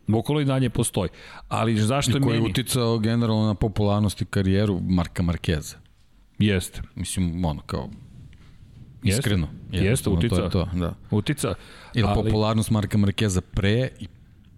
[0.06, 1.08] Bukvalo i dalje postoji.
[1.48, 2.50] Ali zašto I je koji je meni?
[2.50, 5.76] uticao generalno na popularnost i karijeru Marka Markeza.
[6.38, 6.82] Jeste.
[6.94, 7.88] Mislim, ono, kao,
[9.02, 9.18] Jeste.
[9.20, 9.48] iskreno.
[9.64, 10.38] Jeste, jednostavno, uticao.
[10.38, 10.94] To je to, da.
[11.10, 11.54] Utica.
[11.94, 14.06] Ili ali- popularnost Marka Markeza pre i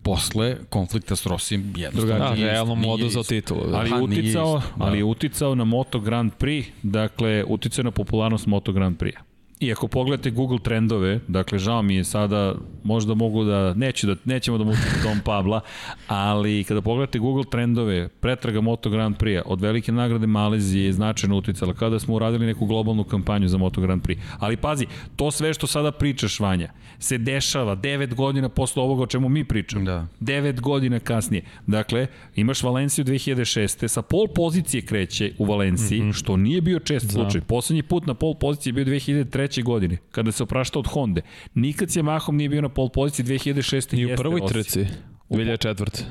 [0.03, 3.35] posle konflikta s Rosijem jednostavno Da, nije realno oduzeo isto.
[3.35, 3.67] titulu.
[3.67, 3.77] Da.
[3.79, 4.85] Ali nije uticao, isto, da.
[4.85, 9.19] ali uticao na Moto Grand Prix, dakle uticao na popularnost Moto Grand Prix.
[9.63, 14.17] I ako pogledate Google trendove, dakle žao mi je sada, možda mogu da, neću da,
[14.25, 15.61] nećemo da mučimo Dom Pabla,
[16.07, 21.37] ali kada pogledate Google trendove, pretraga Moto Grand Prix od velike nagrade Malezije je značajno
[21.37, 24.19] uticala, kada smo uradili neku globalnu kampanju za Moto Grand Prix.
[24.39, 29.07] Ali pazi, to sve što sada pričaš, Vanja, se dešava 9 godina posle ovoga o
[29.07, 29.85] čemu mi pričamo.
[29.85, 30.07] Da.
[30.21, 31.43] 9 godina kasnije.
[31.67, 33.89] Dakle, imaš Valenciju 2006.
[33.89, 36.19] Sa pol pozicije kreće u Valenciji, mm -hmm.
[36.19, 37.41] što nije bio čest slučaj.
[37.41, 39.52] Poslednji put na pol poziciji je bio 2003.
[39.61, 39.65] 2003.
[39.65, 41.21] godine, kada se opraštao od Honda.
[41.55, 43.99] Nikad se Mahom nije bio na pol poziciji 2006.
[43.99, 44.87] I u prvoj trci,
[45.31, 46.03] 2004.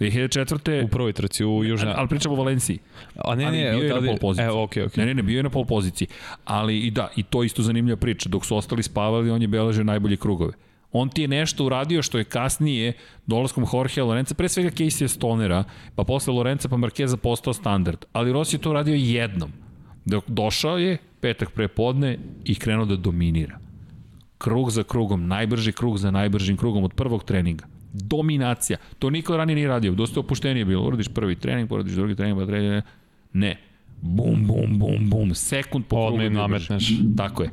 [0.00, 0.84] 2004.
[0.84, 1.92] U prvoj trci u Južnoj...
[1.96, 2.78] Ali pričamo o Valenciji.
[3.16, 4.46] A ne, ali ne, bio je na ali- pol poziciji.
[4.46, 5.04] Evo, okej, okej.
[5.04, 6.08] Ne, ne, ne, bio je na pol poziciji.
[6.44, 8.28] Ali i da, i to isto zanimljiva priča.
[8.28, 10.52] Dok su ostali spavali, on je beležio najbolje krugove.
[10.92, 12.92] On ti je nešto uradio što je kasnije
[13.26, 15.64] dolaskom Jorgea Lorenza, pre svega Casey Stonera,
[15.94, 18.04] pa posle Lorenza pa Markeza postao standard.
[18.12, 19.52] Ali Rossi je to uradio jednom.
[20.04, 23.58] Dok došao je, petak pre podne i krenuo da dominira.
[24.38, 27.64] Krug za krugom, najbrži krug za najbržim krugom od prvog treninga.
[27.92, 28.78] Dominacija.
[28.98, 29.94] To niko ranije nije radio.
[29.94, 30.86] Dosta opuštenije bilo.
[30.86, 32.82] Uradiš prvi trening, poradiš drugi trening, pa trening.
[33.32, 33.56] Ne.
[34.02, 35.34] Bum, bum, bum, bum.
[35.34, 36.34] Sekund po Odmah krugu.
[36.34, 36.92] nametneš.
[37.16, 37.50] Tako je.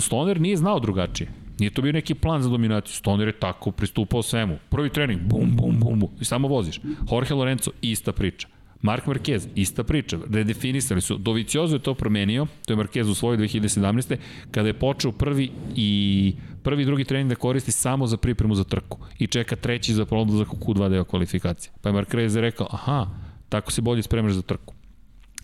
[0.00, 1.30] Stoner nije znao drugačije.
[1.58, 2.94] Nije to bio neki plan za dominaciju.
[2.94, 4.58] Stoner je tako pristupao svemu.
[4.70, 6.10] Prvi trening, bum, bum, bum, bum.
[6.20, 6.80] I samo voziš.
[7.12, 8.48] Jorge Lorenzo, ista priča.
[8.82, 10.18] Mark Marquez, ista priča.
[10.30, 11.18] Redefinisali su.
[11.18, 14.16] Doviciozo je to promenio, to je Marquez u svojoj 2017.
[14.50, 18.98] kada je počeo prvi i prvi drugi trening da koristi samo za pripremu za trku
[19.18, 21.72] i čeka treći za prolazak u Q2 deo kvalifikacije.
[21.80, 23.06] Pa je Marquez rekao, aha,
[23.48, 24.74] tako se bolje spremaš za trku.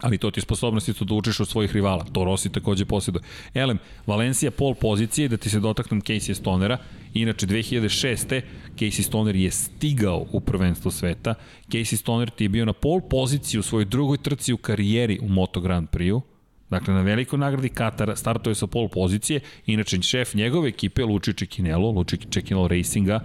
[0.01, 2.05] Ali to ti je sposobnost isto da učiš od svojih rivala.
[2.13, 3.23] To Rossi takođe posjeduje.
[3.55, 6.79] Elem, Valencija pol pozicije, da ti se dotaknem Casey Stonera.
[7.15, 8.41] Inače, 2006.
[8.77, 11.35] Casey Stoner je stigao u prvenstvo sveta.
[11.69, 15.29] Casey Stoner ti je bio na pol poziciji u svojoj drugoj trci u karijeri u
[15.29, 16.23] Moto Grand Prix-u.
[16.71, 19.41] Dakle, na velikoj nagradi Katara startuje sa pol pozicije.
[19.67, 23.21] Inače, šef njegove ekipe, Luči Čekinelo, Luči Čekinelo Racinga,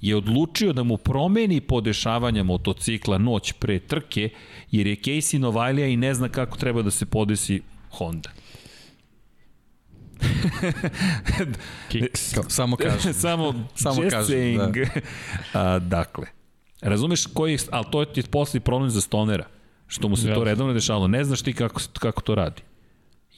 [0.00, 4.28] je odlučio da mu promeni podešavanja motocikla noć pre trke,
[4.70, 8.30] jer je Casey Novajlija i ne zna kako treba da se podesi Honda.
[11.90, 12.34] Kiks.
[12.48, 13.12] Samo kažem.
[13.24, 14.88] Samo, Samo just kažem, saying.
[15.52, 16.26] A, dakle,
[16.80, 19.46] razumeš koji, ali to je posle problem za Stonera,
[19.86, 20.44] što mu se to Jasno.
[20.44, 21.08] redovno dešavalo.
[21.08, 22.62] Ne znaš ti kako, kako to radi.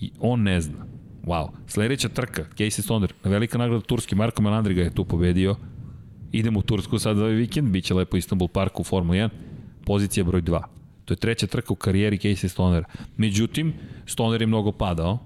[0.01, 0.87] I on ne zna.
[1.25, 1.49] Wow.
[1.67, 5.57] Sledeća trka, Casey Stoner, velika nagrada Turski, Marko Melandri ga je tu pobedio.
[6.33, 9.29] Idemo u Tursku sad ovaj vikend, bit će lepo Istanbul Park u Formula 1.
[9.85, 10.63] Pozicija broj 2.
[11.05, 12.87] To je treća trka u karijeri Casey Stonera.
[13.17, 13.75] Međutim,
[14.07, 15.19] Stoner je mnogo padao.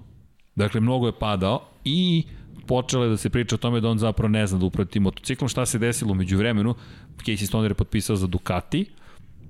[0.55, 2.23] Dakle, mnogo je padao i
[2.67, 5.49] počele da se priča o tome da on zapravo ne zna da uprati motociklom.
[5.49, 6.75] Šta se desilo među vremenu?
[7.17, 8.85] Casey Stoner je potpisao za Ducati,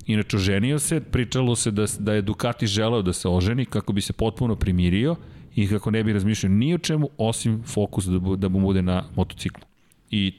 [0.07, 4.01] inače oženio se, pričalo se da, da je Ducati želeo da se oženi kako bi
[4.01, 5.15] se potpuno primirio
[5.55, 8.81] i kako ne bi razmišljao ni o čemu osim fokus da, bu- da mu bude
[8.81, 9.63] na motociklu.
[10.11, 10.33] I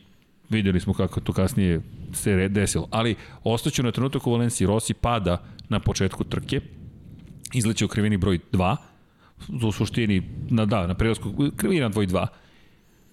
[0.51, 1.81] videli smo kako to kasnije
[2.13, 2.89] se desilo.
[2.91, 4.67] Ali ostaću na trenutak u Valenciji.
[4.67, 6.61] Rossi pada na početku trke,
[7.55, 8.77] izleće u krivini broj 2,
[9.63, 12.27] u suštini, na, da, na prelasku, krivina broj 2.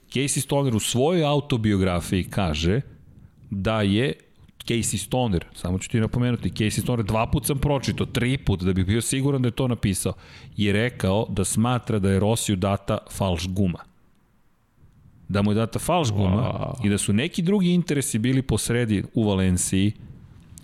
[0.09, 2.81] Casey Stoner u svojoj autobiografiji kaže
[3.49, 4.13] da je
[4.65, 8.73] Casey Stoner, samo ću ti napomenuti, Casey Stoner dva put sam pročito, tri put da
[8.73, 10.13] bih bio siguran da je to napisao,
[10.57, 13.79] je rekao da smatra da je Rosiju data falš guma.
[15.27, 16.85] Da mu je data falš guma Wow.
[16.85, 19.93] i da su neki drugi interesi bili posredi u Valenciji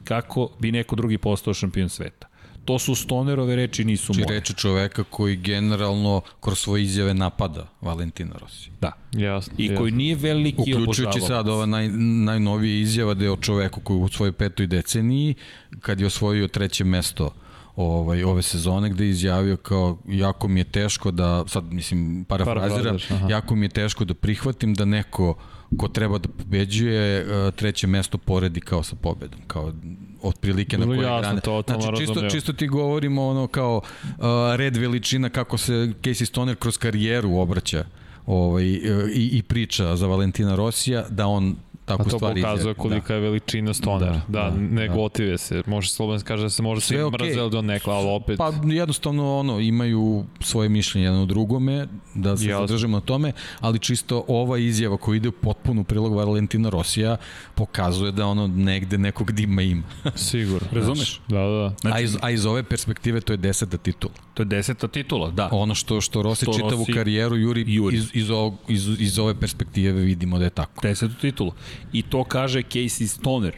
[0.03, 2.27] kako bi neko drugi postao šampion sveta.
[2.65, 4.35] To su Stonerove reči, nisu Či moje.
[4.39, 8.69] reči čoveka koji generalno kroz svoje izjave napada Valentina Rossi.
[8.81, 8.91] Da.
[9.11, 9.53] Jasno.
[9.57, 9.77] I jasno.
[9.77, 11.27] koji nije veliki Uključujući obožavalac.
[11.27, 11.87] sad ova naj,
[12.23, 15.33] najnovije izjava da je o čoveku koji u svojoj petoj deceniji,
[15.79, 17.31] kad je osvojio treće mesto
[17.75, 22.97] ovaj, ove sezone, gde je izjavio kao jako mi je teško da, sad mislim parafraziram,
[23.29, 25.35] jako mi je teško da prihvatim da neko
[25.77, 29.73] ko treba da pobeđuje eh, treće mesto poredi kao sa pobedom, kao
[30.21, 31.41] otprilike na Bilo koje jasno, grane.
[31.41, 32.31] totalno znači, čisto, razumljivo.
[32.31, 34.15] čisto ti govorimo ono kao uh,
[34.55, 37.85] red veličina kako se Casey Stoner kroz karijeru obraća
[38.25, 38.79] ovaj, e,
[39.13, 41.55] i, i priča za Valentina Rosija da on
[41.85, 44.11] tako A to stvari pokazuje kolika je veličina Stonera.
[44.11, 44.93] Da, Da, da, da, ne da.
[44.93, 45.63] gotive se.
[45.65, 47.27] Može slobodno se kaže da se može se Sve okej.
[47.27, 48.37] mrzeli do nekla, ali opet...
[48.37, 52.67] Pa jednostavno ono imaju svoje mišljenje jedno drugome, da se Jasno.
[52.67, 57.17] zadržimo na tome, ali čisto ova izjava koja ide u prilog Valentina Rosija
[57.55, 59.83] pokazuje da ono negde nekog dima ima.
[60.15, 60.67] Sigurno.
[60.71, 61.21] Razumeš?
[61.27, 61.37] Da,
[61.83, 61.93] da.
[61.93, 64.13] a, iz, a iz ove perspektive to je deseta titula.
[64.33, 65.49] To je deseta titula, da.
[65.51, 67.97] Ono što što Rossi Što čitavu Rossi karijeru juri, juri.
[67.97, 70.81] Iz, iz, ovog, iz, iz ove perspektive vidimo da je tako.
[70.81, 71.51] Desetu titulu.
[71.93, 73.55] I to kaže Casey Stoner.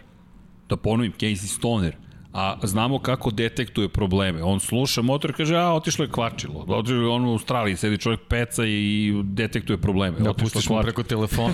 [0.70, 1.96] Da ponovim, Casey Stoner.
[2.34, 4.44] A znamo kako detektuje probleme.
[4.44, 6.66] On sluša motor i kaže, a, otišlo je kvačilo.
[6.68, 10.20] Otišlo je on u Australiji, sedi čovjek peca i detektuje probleme.
[10.20, 11.54] Da Otišlo pustiš mu preko telefona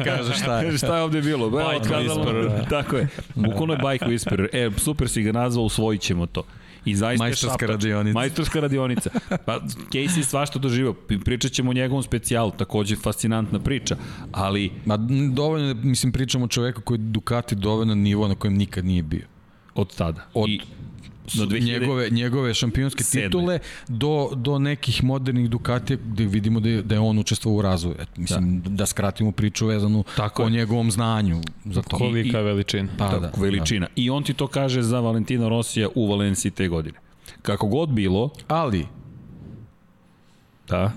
[0.00, 0.76] i kaže šta je.
[0.78, 1.50] šta je ovde bilo?
[1.50, 2.68] Bike whisperer.
[2.68, 3.08] Tako je.
[3.34, 4.48] Bukvalno je bike whisperer.
[4.52, 6.42] E, super si ga nazvao, usvojit ćemo to.
[6.84, 7.70] I zaista Majstorska šapač.
[7.70, 8.14] radionica.
[8.18, 9.10] Majstorska radionica.
[9.46, 9.60] Pa
[9.92, 10.94] Casey svašta doživao.
[11.24, 13.96] Pričat ćemo o njegovom specijalu, takođe fascinantna priča,
[14.32, 14.96] ali Ma
[15.32, 19.26] dovoljno, mislim, pričamo o čoveku koji Ducati dovoljno na nivo na kojem nikad nije bio.
[19.74, 20.26] od tada.
[20.34, 20.60] Od I
[21.34, 21.64] do 2000...
[21.64, 23.26] njegove, njegove šampionske Sedme.
[23.26, 27.62] titule do, do nekih modernih Ducatija gde vidimo da je, da je on učestvovao u
[27.62, 27.96] razvoju.
[27.98, 28.70] Et, mislim, da.
[28.70, 30.52] da skratimo priču vezanu Tako o je.
[30.52, 31.40] njegovom znanju.
[31.64, 31.96] Za to.
[31.96, 32.88] Kolika I, veličina.
[32.98, 33.86] Pa, Tako, da, veličina.
[33.86, 33.92] Da.
[33.96, 36.98] I on ti to kaže za Valentina Rosija u Valenciji te godine.
[37.42, 38.30] Kako god bilo...
[38.48, 38.86] Ali,
[40.68, 40.92] Da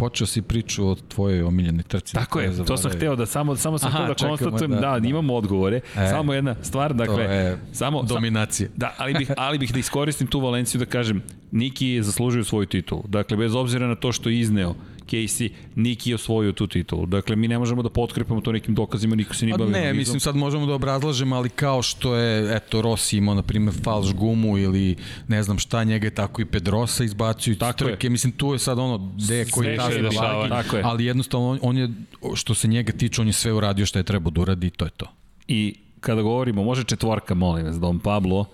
[0.00, 2.14] počeo si priču o tvojoj omiljenoj trci.
[2.14, 5.08] Tako je, to sam hteo da samo, samo sam Aha, da konstatujem, da, da, da,
[5.08, 5.80] imamo odgovore.
[5.96, 8.68] E, samo jedna stvar, dakle, je samo, dominacija.
[8.76, 11.22] Da, ali bih, ali bih da iskoristim tu Valenciju da kažem,
[11.52, 13.02] Niki je zaslužio svoju titulu.
[13.08, 14.74] Dakle, bez obzira na to što je izneo,
[15.10, 17.06] Casey, Niki je osvojio tu titulu.
[17.06, 19.72] Dakle, mi ne možemo da potkrepamo to nekim dokazima, niko se nije bavio.
[19.72, 23.74] Ne, mislim sad možemo da obrazlažemo, ali kao što je, eto, Rossi imao, na primjer,
[23.82, 24.96] falš gumu ili
[25.28, 28.06] ne znam šta, njega je tako i Pedrosa izbacuju tako trke.
[28.06, 28.10] Je.
[28.10, 31.78] Mislim, tu je sad ono, gde je koji tazi na lagi, ali jednostavno on, on
[31.78, 31.90] je,
[32.34, 34.84] što se njega tiče, on je sve uradio što je trebao da uradi i to
[34.84, 35.06] je to.
[35.48, 38.44] I kada govorimo, može četvorka, molim vas, Don Pablo,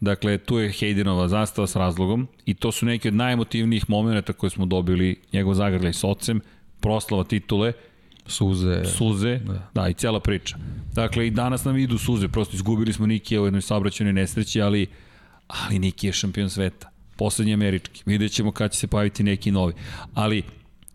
[0.00, 4.50] Dakle, tu je Haydenova zastava s razlogom i to su neki od najemotivnijih momenta koje
[4.50, 6.40] smo dobili, njegov zagrljaj s ocem,
[6.80, 7.72] proslava titule,
[8.26, 8.84] Suze.
[8.84, 9.70] Suze, da.
[9.74, 10.56] da, i cela priča.
[10.94, 14.86] Dakle, i danas nam idu suze, prosto izgubili smo Nikija u jednoj saobraćenoj nesreći, ali,
[15.46, 16.90] ali Niki je šampion sveta.
[17.16, 18.02] Poslednji američki.
[18.06, 19.72] Vidjet ćemo kada će se pojaviti neki novi.
[20.14, 20.42] Ali,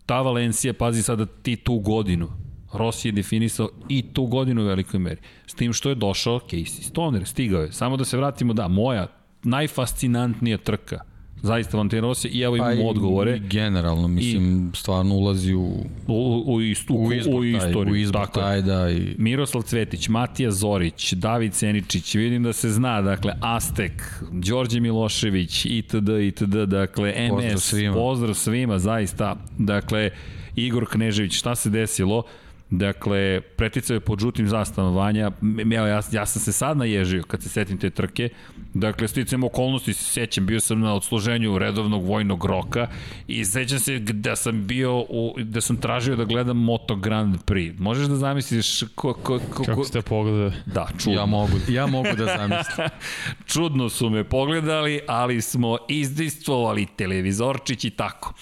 [0.06, 2.28] ta Valencija, pazi sada ti tu godinu,
[2.72, 5.20] Rossi je definisao i tu godinu u velikoj meri.
[5.46, 7.72] S tim što je došao Casey Stoner, stigao je.
[7.72, 9.06] Samo da se vratimo, da, moja
[9.42, 11.00] najfascinantnija trka
[11.42, 13.36] zaista Valentino Rossi i evo imamo pa odgovore.
[13.36, 15.66] I generalno, mislim, I, stvarno ulazi u,
[16.06, 17.92] u, u, istu, u, izbor, u istoriju.
[17.92, 18.90] U izbor tako taj, da.
[18.90, 19.14] I...
[19.18, 26.08] Miroslav Cvetić, Matija Zorić, David Seničić, vidim da se zna, dakle, Aztek, Đorđe Milošević, itd.,
[26.22, 30.10] itd., dakle, MS, pozdrav svima, pozdrav svima zaista, dakle,
[30.56, 32.22] Igor Knežević, šta se desilo?
[32.70, 35.30] Dakle, preticao je pod žutim zastavom Vanja.
[35.74, 38.28] Evo, ja, ja sam se sad naježio kad se setim te trke.
[38.74, 42.88] Dakle, sticam okolnosti, se sećam, bio sam na odsluženju redovnog vojnog roka
[43.26, 47.74] i sećam se da sam bio, u, da sam tražio da gledam Moto Grand Prix.
[47.78, 50.52] Možeš da zamisliš ko, ko, ko, Kako ste pogledali?
[50.66, 51.20] Da, čudno.
[51.20, 52.86] Ja mogu, ja mogu da zamislim.
[53.52, 58.34] čudno su me pogledali, ali smo izdistvovali televizorčić i tako.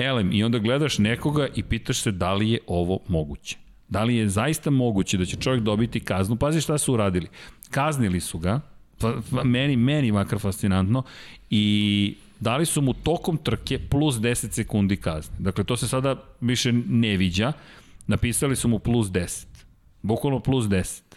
[0.00, 3.56] Elem, i onda gledaš nekoga i pitaš se da li je ovo moguće.
[3.88, 6.36] Da li je zaista moguće da će čovjek dobiti kaznu?
[6.36, 7.28] Pazi šta su uradili.
[7.70, 8.60] Kaznili su ga,
[8.98, 11.02] pa, pa, meni, meni makar fascinantno,
[11.50, 15.36] i dali su mu tokom trke plus 10 sekundi kazne.
[15.38, 17.52] Dakle, to se sada više ne viđa.
[18.06, 19.46] Napisali su mu plus 10.
[20.02, 21.09] Bukvalno plus 10.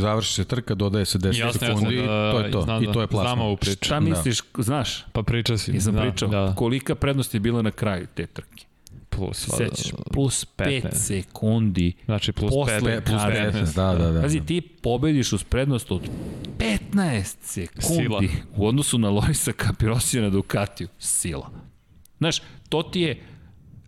[0.00, 2.62] Završi se trka, dodaje se 10 Jasne, sekundi, da, to je to.
[2.62, 3.28] Znam, I to je plasno.
[3.28, 3.84] Znam ovu priču.
[3.84, 4.62] Šta misliš, da.
[4.62, 5.04] znaš?
[5.12, 5.72] Pa priča si.
[5.72, 6.28] Nisam da, pričao.
[6.28, 6.54] Da.
[6.56, 8.64] Kolika prednost je bila na kraju te trke?
[9.08, 11.92] Plus, Sećaš, plus 5 sekundi.
[12.04, 14.22] Znači plus 5, plus 15, da, da, da.
[14.22, 16.00] Pazi, ti pobediš uz prednost od
[16.92, 18.22] 15 sekundi Sila.
[18.56, 20.88] u odnosu na Lorisa Capirosija na Ducatiju.
[20.98, 21.50] Sila.
[22.18, 23.22] Znaš, to ti je,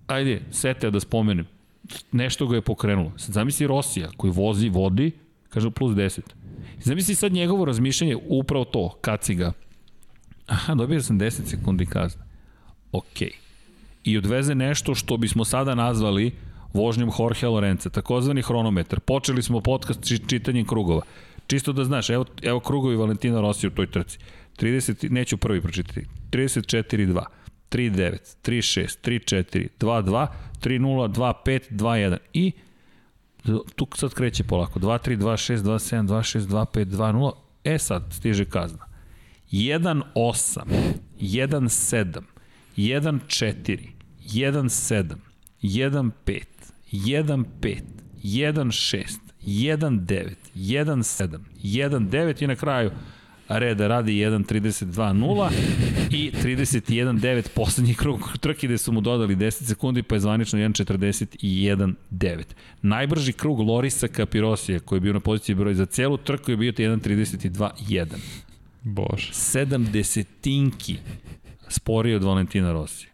[0.07, 1.47] ajde, sete da spomenem,
[2.13, 3.13] nešto ga je pokrenulo.
[3.17, 5.13] Sad zamisli Rosija koji vozi, vodi,
[5.49, 6.21] Kažu plus 10.
[6.81, 9.53] Zamisli sad njegovo razmišljanje, upravo to, kaci ga.
[10.47, 12.23] Aha, dobio sam 10 sekundi kazne.
[12.93, 13.31] Okej.
[14.05, 16.33] I odveze nešto što bismo sada nazvali
[16.73, 19.01] vožnjom Jorge Lorenza, takozvani hronometar.
[19.01, 21.03] Počeli smo podcast čitanjem krugova.
[21.47, 24.19] Čisto da znaš, evo, evo krugovi Valentina Rossi u toj trci.
[24.59, 26.07] 30, neću prvi pročitati.
[26.31, 27.25] 34-2,
[27.71, 30.27] 3-9, 3-6, 3-4, 2-2,
[30.63, 32.53] 3-0, 2-5, 2-1 i
[33.77, 34.79] tu sad kreće polako.
[34.79, 37.33] 2, 3, 2, 6, 2, 7, 2, 6, 2, 5, 2, 0.
[37.65, 38.87] E sad stiže kazna.
[39.51, 40.63] 1, 8,
[41.21, 42.25] 1, 7,
[42.77, 43.79] 1, 4,
[44.35, 45.21] 1, 7,
[45.63, 46.45] 1, 5,
[46.93, 47.83] 1, 5,
[48.23, 52.91] 1, 6, 1, 9, 1, 7, 1, 9 i na kraju
[53.49, 55.51] reda radi 1.32.0
[56.11, 62.43] i 31.9 poslednji krug trke gde su mu dodali 10 sekundi pa je zvanično 1.41.9.
[62.83, 66.73] Najbrži krug Lorisa Capirosija koji je bio na poziciji broj za celu trku je bio
[66.73, 68.07] 1.32.1.
[68.83, 69.31] Bož.
[69.31, 70.97] 70 tinki
[71.69, 73.11] sporiji od Valentina Rosija.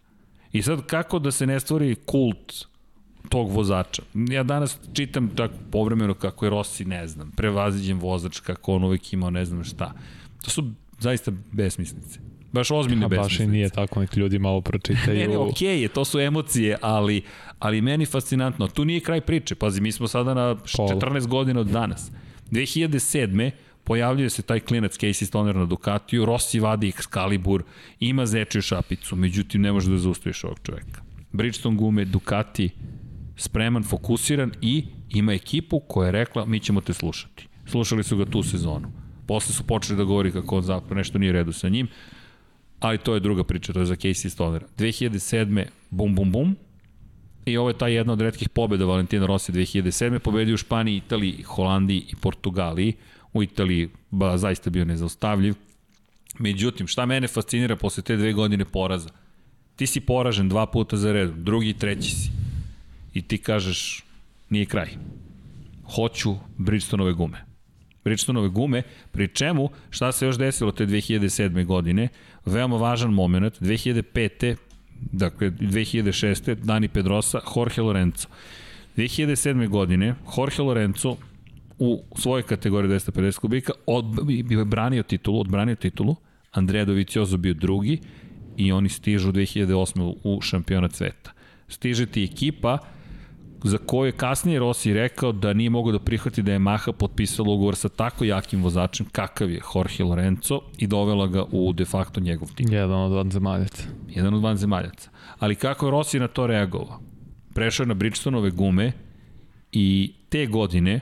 [0.52, 2.66] I sad kako da se ne stvori kult
[3.28, 4.02] tog vozača.
[4.14, 9.12] Ja danas čitam tako povremeno kako je Rossi, ne znam, prevaziđen vozač, kako on uvek
[9.12, 9.92] imao ne znam šta.
[10.42, 12.20] To su zaista besmislice.
[12.52, 13.42] Baš ozbiljne besmislice.
[13.42, 15.18] Baš i nije tako, neki ljudi malo pročitaju.
[15.18, 17.22] ne, ne, okej okay je, to su emocije, ali,
[17.58, 18.68] ali meni fascinantno.
[18.68, 19.54] Tu nije kraj priče.
[19.54, 22.10] Pazi, mi smo sada na 14 godina od danas.
[22.50, 23.50] 2007
[23.84, 27.62] pojavljuje se taj klinac Casey Stoner na Ducatiju, Rossi vadi Excalibur,
[28.00, 31.02] ima zečiju šapicu, međutim ne može da zaustaviš ovog čoveka.
[31.32, 32.70] Bridgestone gume, Ducati,
[33.36, 37.48] spreman, fokusiran i ima ekipu koja je rekla mi ćemo te slušati.
[37.66, 39.01] Slušali su ga tu sezonu
[39.32, 41.88] Posle su počeli da govori kako on zapravo nešto nije redu sa njim,
[42.80, 44.66] ali to je druga priča, to je za Casey Stonera.
[44.78, 45.64] 2007.
[45.90, 46.56] bum bum bum,
[47.46, 50.18] I ovo je ta jedna od redkih pobjeda Valentina Rossi 2007.
[50.18, 52.92] Pobedio u Španiji, Italiji, Holandiji i Portugaliji.
[53.32, 55.54] U Italiji ba, zaista bio nezaustavljiv.
[56.38, 59.08] Međutim, šta mene fascinira posle te dve godine poraza?
[59.76, 62.30] Ti si poražen dva puta za redom, drugi i treći si.
[63.14, 64.04] I ti kažeš,
[64.50, 64.92] nije kraj.
[65.96, 67.51] Hoću Bridgestonove gume.
[68.04, 68.82] Bridgestonove gume,
[69.12, 71.64] pri čemu, šta se još desilo te 2007.
[71.64, 72.08] godine,
[72.44, 74.56] veoma važan moment, 2005
[75.12, 76.54] dakle 2006.
[76.54, 78.28] Dani Pedrosa, Jorge Lorenzo.
[78.96, 79.68] 2007.
[79.68, 81.16] godine Jorge Lorenzo
[81.78, 84.04] u svojoj kategoriji 250 kubika od,
[84.44, 86.16] bio branio titulu, odbranio titulu,
[86.52, 87.98] Andrea Doviciozo bio drugi
[88.56, 90.14] i oni stižu 2008.
[90.24, 91.32] u šampionat sveta.
[91.68, 92.78] Stiže ti ekipa
[93.64, 97.50] za koju je kasnije Rossi rekao da nije mogao da prihvati da je Maha potpisala
[97.50, 102.20] ugovor sa tako jakim vozačem kakav je Jorge Lorenzo i dovela ga u de facto
[102.20, 102.72] njegov tim.
[102.72, 103.84] Jedan od vanzemaljaca.
[104.08, 105.10] Jedan od vanzemaljaca.
[105.38, 107.00] Ali kako je Rossi na to reagovao?
[107.54, 108.92] Prešao je na Bridgestonove gume
[109.72, 111.00] i te godine,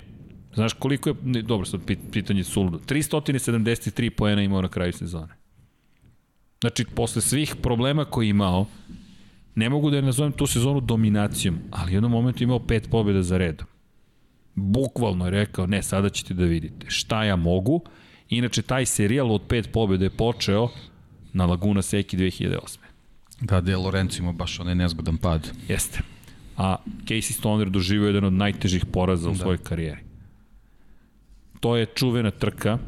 [0.55, 1.81] znaš koliko je, ne, dobro sad
[2.13, 5.41] pitanje suludo, 373 poena imao na kraju sezone.
[6.61, 8.67] Znači, posle svih problema koje je imao,
[9.55, 13.23] ne mogu da je nazovem tu sezonu dominacijom, ali u jednom momentu imao pet pobjeda
[13.23, 13.67] za redom.
[14.55, 17.81] Bukvalno je rekao, ne, sada ćete da vidite šta ja mogu.
[18.29, 20.69] Inače, taj serijal od pet pobjeda je počeo
[21.33, 22.79] na Laguna Seki 2008.
[23.41, 25.51] Da, De Lorenzo ima baš onaj nezgodan pad.
[25.69, 26.01] Jeste.
[26.57, 29.39] A Casey Stoner doživio jedan od najtežih poraza u da.
[29.39, 30.01] svojoj karijeri.
[31.61, 32.79] To je čuvena trka,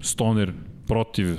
[0.00, 0.52] Stoner
[0.86, 1.38] protiv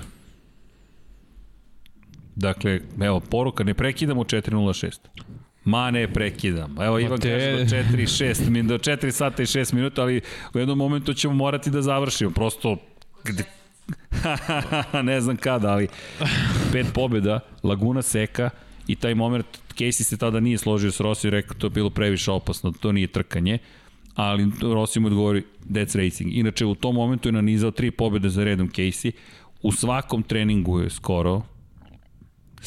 [2.36, 4.98] Dakle, evo, poruka, ne prekidamo 4.06.
[5.66, 6.76] Ma ne prekidam.
[6.82, 7.30] Evo Ivan te...
[7.30, 10.22] kaže do 4 6 do 4 sata i 6 minuta, ali
[10.54, 12.32] u jednom momentu ćemo morati da završimo.
[12.32, 12.78] Prosto
[13.24, 13.44] gde,
[15.04, 15.88] ne znam kada, ali
[16.72, 18.50] pet pobjeda, Laguna Seka
[18.88, 21.90] i taj moment Casey se tada nije složio s Rossi i rekao to je bilo
[21.90, 23.58] previše opasno, to nije trkanje,
[24.16, 26.38] ali Rossi mu odgovori that's racing.
[26.38, 29.12] Inače u tom momentu je nanizao tri pobjede za redom Casey,
[29.62, 31.42] u svakom treningu je skoro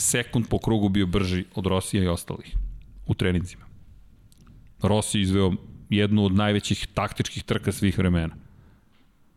[0.01, 2.57] sekund po krugu bio brži od Rosija i ostalih
[3.07, 3.65] u treninzima.
[4.83, 5.52] Rossi izveo
[5.91, 8.35] jednu od najvećih taktičkih trka svih vremena.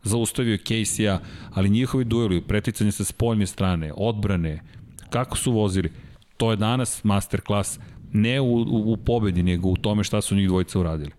[0.02, 1.18] Zaustavio Casey-a,
[1.54, 4.62] ali njihovi dueli, preticanje sa spoljne strane, odbrane,
[5.10, 5.92] kako su vozili,
[6.36, 7.78] to je danas masterclass
[8.12, 11.10] ne u, u, u pobedi, nego u tome šta su njih dvojica uradili.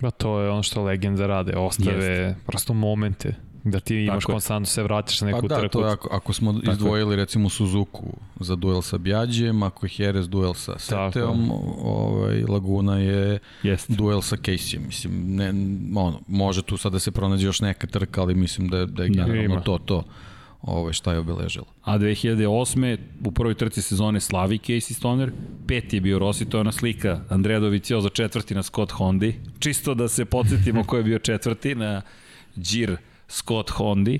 [0.00, 2.46] Ba to je ono što legenda rade, ostave Jest.
[2.46, 5.48] prosto momente Da ti imaš konstantno se vratiš na neku trku.
[5.48, 5.72] Pa da, trku.
[5.72, 8.06] to je ako, ako smo Tako izdvojili recimo Suzuku
[8.40, 11.50] za duel sa Bjađem, ako je Jerez duel sa Seteom,
[11.82, 13.90] ovaj, Laguna je Jest.
[13.90, 14.86] duel sa Casey.
[14.86, 15.48] Mislim, ne,
[16.00, 19.08] ono, može tu sad da se pronađe još neka trka, ali mislim da, da je
[19.08, 20.02] da, generalno to, to
[20.62, 21.66] ovaj, šta je obeležilo.
[21.82, 22.98] A 2008.
[23.24, 25.32] u prvoj trci sezone slavi Casey Stoner,
[25.66, 29.94] peti je bio Rossi, to je ona slika Andreja Dovicioza četvrti na Scott Hondi, čisto
[29.94, 32.02] da se podsjetimo ko je bio četvrti na
[32.56, 32.96] Gir
[33.28, 34.18] Scott Hondi,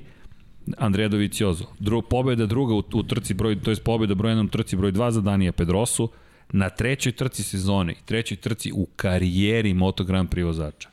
[0.77, 1.65] Andrea Doviciozo.
[1.79, 4.91] Dru, pobjeda druga u, u trci broj, to je pobjeda broj 1 u trci broj
[4.91, 6.09] 2 za Danija Pedrosu,
[6.49, 10.89] na trećoj trci sezone i trećoj trci u karijeri Moto Grand Prix vozača.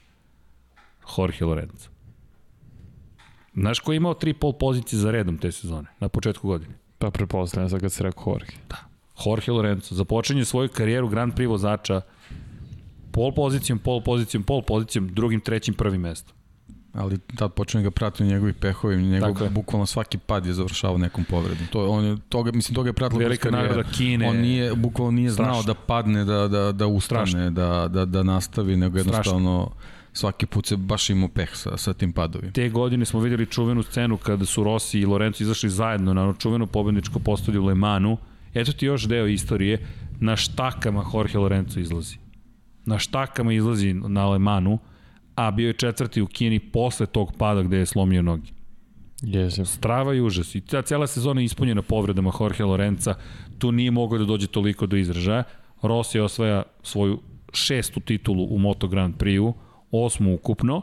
[1.19, 1.89] Jorge Lorenzo.
[3.55, 6.75] Znaš ko je imao tri pol pozicije za redom te sezone, na početku godine?
[6.99, 8.53] Pa prepostavljam sad kad se rekao Jorge.
[8.69, 8.77] Da.
[9.27, 12.01] Jorge Lorenzo započinje svoju karijeru Grand Prix vozača
[13.13, 16.42] pol pozicijom, pol pozicijom, pol pozicijom, drugim, trećim, prvim mestom
[16.93, 19.51] ali tad počne ga pratiti njegovi pehovi, njegov dakle.
[19.51, 21.67] bukvalno svaki pad je završavao nekom povredom.
[21.73, 24.29] To on toga mislim toga je pratilo Velika nagrada Kine.
[24.29, 25.53] On nije bukvalno nije Strašno.
[25.53, 27.51] znao da padne, da da da ustane, Strašno.
[27.51, 31.95] da da da nastavi, nego jednostavno Strašno svaki put se baš imao peh sa, sa
[31.95, 32.53] tim padovima.
[32.53, 36.35] Te godine smo videli čuvenu scenu kada su Rossi i Lorenzo izašli zajedno na ono
[36.35, 38.17] čuveno pobedničko postolje u Le Manu.
[38.55, 39.87] Eto ti još deo istorije.
[40.21, 42.17] Na štakama Jorge Lorenzo izlazi.
[42.85, 44.79] Na štakama izlazi na Le Manu
[45.35, 48.51] a bio je četvrti u Kini posle tog pada gde je slomio noge.
[49.23, 49.65] Yes.
[49.65, 50.55] Strava i užas.
[50.55, 53.15] I ta cela sezona je ispunjena povredama Jorge Lorenza.
[53.59, 55.45] Tu nije mogao da dođe toliko do izražaja.
[55.83, 57.21] Rossi osvaja svoju
[57.53, 59.55] šestu titulu u Moto Grand Prix-u,
[59.91, 60.83] osmu ukupno.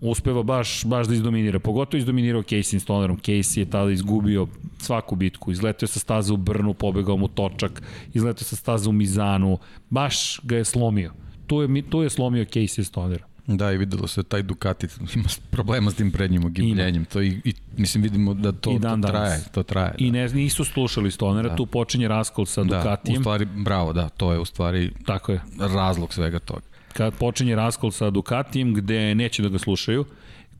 [0.00, 1.58] Uspeva baš, baš da izdominira.
[1.58, 3.18] Pogotovo izdominirao Casey Stonerom.
[3.18, 4.46] Casey je tada izgubio
[4.78, 5.52] svaku bitku.
[5.52, 7.82] Izletio sa staza u Brnu, pobegao mu točak.
[8.14, 9.58] Izletio sa staza u Mizanu.
[9.90, 11.12] Baš ga je slomio.
[11.46, 13.27] Tu je, tu je slomio Casey Stonera.
[13.56, 17.04] Da, i videlo se taj Ducati ima problema s tim prednjim ogibljenjem.
[17.04, 19.94] To i, i mislim vidimo da to, I dan to traje, to traje.
[19.98, 20.18] I da.
[20.18, 21.56] ne, nisu slušali Stonera, da.
[21.56, 23.20] tu počinje raskol sa da, Ducatijem.
[23.20, 25.40] u stvari, bravo, da, to je u stvari Tako je.
[25.58, 26.60] razlog svega toga.
[26.92, 30.04] Kad počinje raskol sa Ducatijem gde neće da ga slušaju,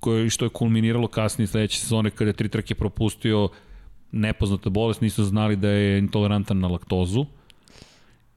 [0.00, 3.49] koje, što je kulminiralo kasnije sledeće sezone kada je tri trke propustio
[4.12, 7.26] nepoznata bolest, nisu znali da je intolerantan na laktozu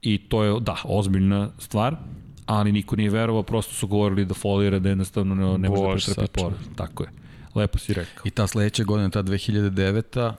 [0.01, 1.95] i to je, da, ozbiljna stvar,
[2.45, 6.13] ali niko nije verovao, prosto su govorili da folira, da jednostavno ne, ne može da
[6.15, 6.57] pretrpi pored.
[6.75, 7.09] Tako je.
[7.55, 8.21] Lepo si rekao.
[8.25, 10.33] I ta sledeća godina, ta 2009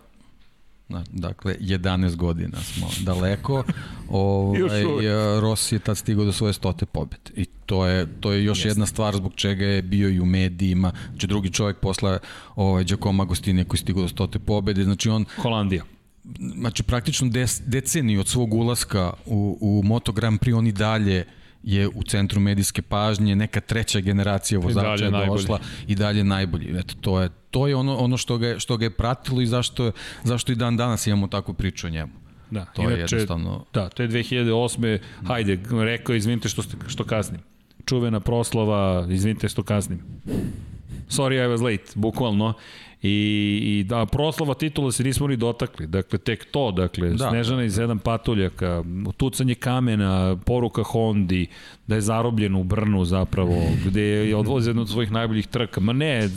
[1.13, 3.65] dakle 11 godina smo daleko.
[4.09, 4.83] Ovaj
[5.41, 7.31] Rossi je tad stigao do svoje stote pobede.
[7.37, 8.69] I to je to je još Jeste.
[8.69, 10.93] jedna stvar zbog čega je bio i u medijima.
[11.11, 12.19] Znači drugi čovjek posle
[12.57, 15.85] ovaj Giacomo Agostini koji je stigao do stote pobede, znači on Holandija
[16.55, 21.25] znači praktično des, deceniju od svog ulaska u, u Moto Grand Prix on i dalje
[21.63, 26.79] je u centru medijske pažnje, neka treća generacija vozača je došla i dalje najbolji.
[26.79, 29.93] Eto, to je, to je ono, ono što, ga, što ga je pratilo i zašto,
[30.25, 32.13] zašto i dan danas imamo takvu priču o njemu.
[32.51, 33.65] Da, to inače, je jednostavno...
[33.73, 34.99] Da, to je 2008.
[35.27, 37.41] Hajde, rekao, izvinite što, što kasnim.
[37.87, 40.01] Čuvena proslava, izvinite što kasnim.
[41.09, 42.55] Sorry, I was late, bukvalno.
[43.03, 43.09] I,
[43.63, 45.87] i da, proslava titula se nismo ni dotakli.
[45.87, 47.31] Dakle, tek to, dakle, da.
[47.31, 48.85] Snežana iz sedam patuljaka,
[49.17, 51.47] tucanje kamena, poruka Hondi,
[51.93, 55.81] da je zarobljen u Brnu zapravo, gde je odvozio jednu od svojih najboljih trka.
[55.81, 56.29] Ma ne,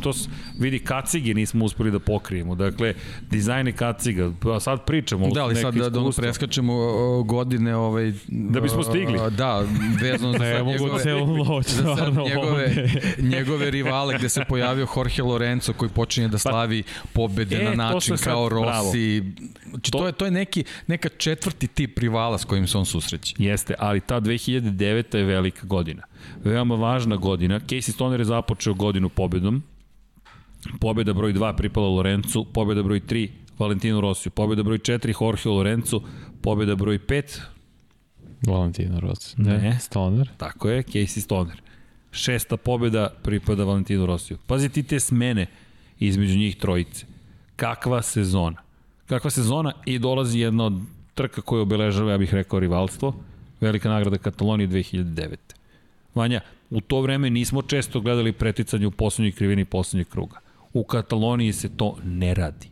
[0.00, 0.12] to
[0.58, 2.54] vidi kacige nismo uspeli da pokrijemo.
[2.54, 2.94] Dakle,
[3.30, 4.30] dizajne kaciga.
[4.40, 5.28] Pa sad pričamo.
[5.28, 6.74] Da, ali sad da, da preskačemo
[7.22, 9.18] godine ovaj, da bismo stigli.
[9.36, 9.64] Da,
[10.02, 12.88] vezano za ne, celu noć, za njegove,
[13.36, 17.74] njegove rivale gde se pojavio Jorge Lorenzo koji počinje da pa, slavi pobede e, na
[17.74, 19.22] način kao Rossi.
[19.70, 22.86] Znači, to, to, je, to je neki, neka četvrti tip rivala s kojim se on
[22.86, 23.34] susreće.
[23.38, 24.93] Jeste, ali ta 2009.
[24.96, 26.02] je velika godina.
[26.44, 27.60] Veoma važna godina.
[27.60, 29.62] Casey Stoner je započeo godinu pobedom.
[30.80, 36.00] Pobeda broj 2 pripala Lorencu, pobeda broj 3 Valentino Rosiju, pobeda broj 4 Jorge Lorenzo,
[36.42, 37.40] pobeda broj 5
[38.46, 39.34] Valentino Rossi.
[39.42, 40.30] Ne, ne, Stoner.
[40.36, 41.62] Tako je, Casey Stoner.
[42.12, 44.38] Šesta pobeda pripada Valentino Rosiju.
[44.46, 45.46] Pazi ti te smene
[45.98, 47.06] između njih trojice.
[47.56, 48.62] Kakva sezona.
[49.06, 50.80] Kakva sezona i dolazi jedna od
[51.14, 53.14] trka koja obeležava, ja bih rekao, rivalstvo.
[53.60, 55.36] Velika nagrada Katalonije 2009.
[56.14, 60.40] Vanja, u to vreme nismo često gledali preticanje u poslednjoj krivini poslednjeg kruga.
[60.72, 62.68] U Kataloniji se to ne radi.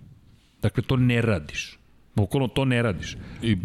[0.63, 1.79] Dakle, to ne radiš.
[2.15, 3.17] Bukvalno to ne radiš.
[3.43, 3.57] I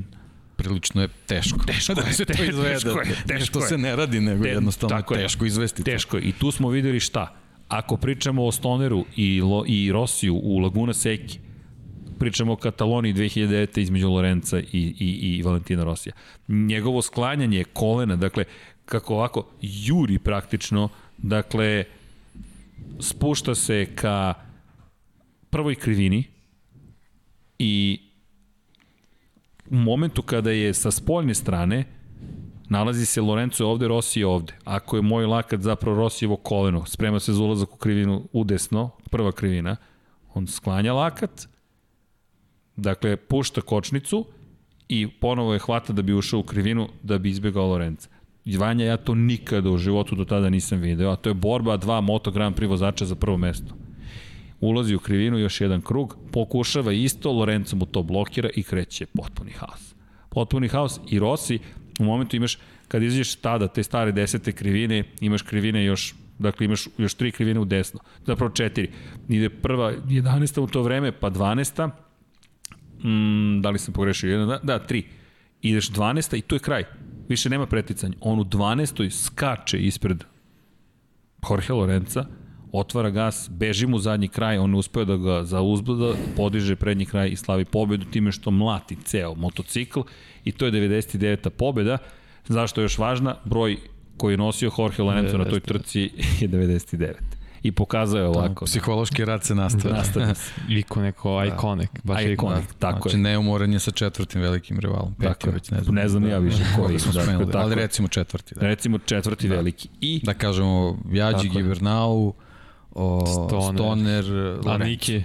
[0.55, 1.59] prilično je teško.
[1.67, 2.73] Teško da se to izvede.
[2.73, 3.67] Teško je, teško je.
[3.67, 5.83] se ne radi, nego Te, jednostavno je teško izvesti.
[5.83, 6.23] Teško je.
[6.23, 7.35] I tu smo videli šta?
[7.67, 11.39] Ako pričamo o Stoneru i, Lo, i Rosiju u Laguna Seki,
[12.19, 13.79] pričamo o Kataloniji 2009.
[13.79, 14.65] između Lorenza i,
[14.99, 16.13] i, i Valentina Rosija.
[16.47, 18.43] Njegovo sklanjanje kolena, dakle,
[18.85, 21.83] kako ovako, juri praktično, dakle,
[22.99, 24.33] spušta se ka
[25.49, 26.23] prvoj krivini
[27.59, 27.99] i
[29.69, 31.85] u momentu kada je sa spoljne strane
[32.69, 34.53] nalazi se Lorenzo ovde, Rossi ovde.
[34.63, 39.31] Ako je moj lakat zapravo Rossijevo koleno, sprema se za ulazak u krivinu udesno, prva
[39.31, 39.75] krivina,
[40.33, 41.47] on sklanja lakat,
[42.77, 44.25] dakle pušta kočnicu
[44.89, 48.09] i ponovo je hvata da bi ušao u krivinu da bi izbjegao Lorenza.
[48.57, 52.01] Vanja, ja to nikada u životu do tada nisam video, a to je borba dva
[52.01, 53.75] Moto Grand Prix vozača za prvo mesto.
[54.59, 59.51] Ulazi u krivinu još jedan krug, pokušava isto, Lorenzo mu to blokira i kreće potpuni
[59.51, 59.95] haos.
[60.29, 61.59] Potpuni haos i Rossi
[61.99, 62.57] u momentu imaš,
[62.87, 67.59] kad izađeš tada, te stare desete krivine, imaš krivine još Dakle, imaš još tri krivine
[67.59, 67.99] u desno.
[68.25, 68.89] Zapravo četiri.
[69.29, 70.59] Ide prva, 11.
[70.59, 71.89] u to vreme, pa 12.
[73.03, 74.31] Mm, da li sam pogrešio?
[74.31, 75.03] Jedna, da, da, tri.
[75.61, 76.37] Ideš 12.
[76.37, 76.83] i tu je kraj.
[77.29, 78.13] Više nema preticanja.
[78.21, 79.09] On u 12.
[79.09, 80.23] skače ispred
[81.49, 82.25] Jorge Lorenza,
[82.71, 87.35] otvara gas, beži mu zadnji kraj, on uspeo da ga zauzblada, podiže prednji kraj i
[87.35, 90.01] slavi pobedu time što mlati ceo motocikl
[90.43, 91.49] i to je 99.
[91.49, 91.97] pobeda.
[92.47, 93.35] Zašto je još važna?
[93.45, 93.77] Broj
[94.17, 96.01] koji je nosio Jorge Lorenzo na toj trci
[96.39, 97.36] je 99
[97.67, 98.65] i pokazao je ovako.
[98.65, 99.97] Psihološki rad se nastavlja.
[99.97, 100.51] nastavlja se.
[100.69, 101.45] Iko neko da.
[101.45, 101.89] iconic.
[102.03, 102.73] Baš iconic, da.
[102.79, 103.21] tako znači, je.
[103.21, 105.15] neumoran je sa četvrtim velikim rivalom.
[105.19, 105.95] Peti već ne znam.
[105.95, 106.97] Ne znam ja više koji.
[107.17, 107.57] Da, smo tako.
[107.57, 108.55] Ali recimo četvrti.
[108.55, 108.61] Da.
[108.61, 109.55] Recimo četvrti da.
[109.55, 109.89] veliki.
[110.01, 112.33] I, da kažemo, Vjađi, Gibernau,
[112.91, 115.23] o, Stoner, Stoner A Niki?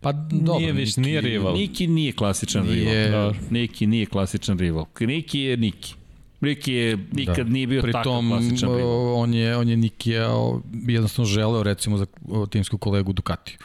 [0.00, 1.54] Pa dobro, nije više, nije rival.
[1.54, 3.06] Niki nije klasičan nije...
[3.06, 3.32] rival.
[3.32, 3.38] Da.
[3.50, 4.84] Niki nije klasičan rival.
[5.00, 5.94] Niki je Niki.
[6.40, 7.52] Niki je nikad da.
[7.52, 9.14] nije bio Pri takav klasičan rival.
[9.14, 10.10] On je, on je Niki
[10.88, 12.06] jednostavno želeo recimo za
[12.50, 13.58] timsku kolegu Ducatiju.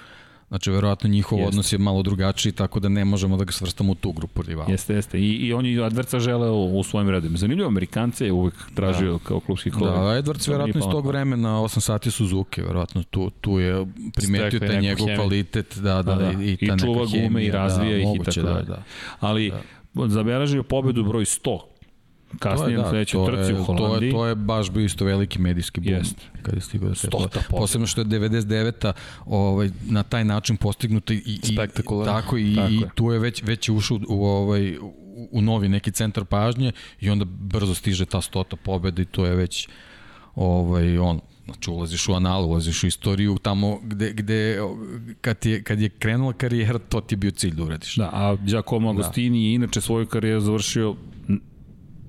[0.47, 1.47] Znači, verovatno njihov jeste.
[1.47, 4.71] odnos je malo drugačiji, tako da ne možemo da ga svrstamo u tu grupu rivala.
[4.71, 5.19] Jeste, jeste.
[5.19, 7.37] I, i on je Adverca želeo u svojim redima.
[7.37, 9.19] Zanimljivo, Amerikance je uvek tražio da.
[9.19, 9.97] kao klubski kolega.
[9.97, 14.81] Da, Edwards verovatno iz tog vremena 8 sati Suzuki, verovatno tu, tu je primetio taj
[14.81, 15.17] njegov hemiju.
[15.17, 18.39] kvalitet, da, da, da, i, i ta I čuva gume i razvija da, ih moguće,
[18.39, 18.83] i tako da, da.
[19.19, 19.53] Ali
[19.93, 20.07] da.
[20.07, 21.59] zabeležio pobedu broj 100
[22.39, 23.99] kasnije na sledećoj trci u Holandiji.
[23.99, 25.93] To je, to je baš bio isto veliki medijski bum.
[25.93, 26.15] Jest.
[26.41, 27.07] Kada je stigao da se.
[27.49, 28.93] Posebno što je 99.
[29.25, 32.13] Ovaj, na taj način postignuto i, i Spektakularno.
[32.13, 32.89] Tako, i, Tako i je.
[32.95, 34.77] tu je već, već je ušao u, ovaj,
[35.31, 39.35] u, novi neki centar pažnje i onda brzo stiže ta stota pobeda i to je
[39.35, 39.67] već
[40.35, 44.59] ovaj, on, Znači ulaziš u anal, ulaziš u istoriju tamo gde, gde
[45.21, 47.95] kad, je, kad je krenula karijera, to ti je bio cilj da uradiš.
[47.95, 50.95] Da, a Giacomo Agostini je inače svoju karijeru završio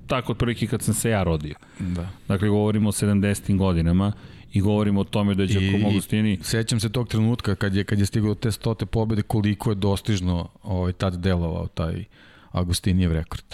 [0.06, 1.54] tako otprilike kad sam se ja rodio.
[1.78, 2.08] Da.
[2.28, 3.56] Dakle, govorimo o 70.
[3.56, 4.12] godinama
[4.52, 6.38] i govorimo o tome da je Giacomo Agostini...
[6.42, 10.48] sećam se tog trenutka kad je kad je stigao te stote pobede koliko je dostižno
[10.62, 12.04] ovaj tad delovao taj
[12.52, 13.44] Agustinijev rekord.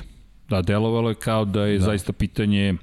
[0.48, 1.84] Da, delovalo je kao da je da.
[1.84, 2.74] zaista pitanje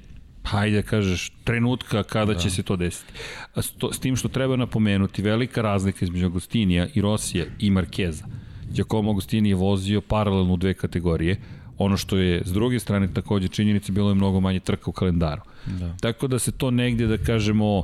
[0.44, 2.38] hajde da kažeš, trenutka kada da.
[2.38, 3.12] će se to desiti.
[3.54, 8.24] A sto, s tim što treba napomenuti, velika razlika između Agostinija i Rosija i Markeza.
[8.70, 11.40] Giacomo Agostini je vozio paralelno u dve kategorije,
[11.82, 15.42] ono što je s druge strane takođe činjenica bilo je mnogo manje trka u kalendaru.
[15.66, 15.96] Da.
[16.00, 17.82] Tako da se to negde da kažemo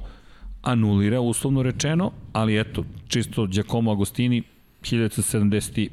[0.62, 4.42] anulira, uslovno rečeno, ali eto, čisto Giacomo Agostini
[4.82, 5.88] 1975.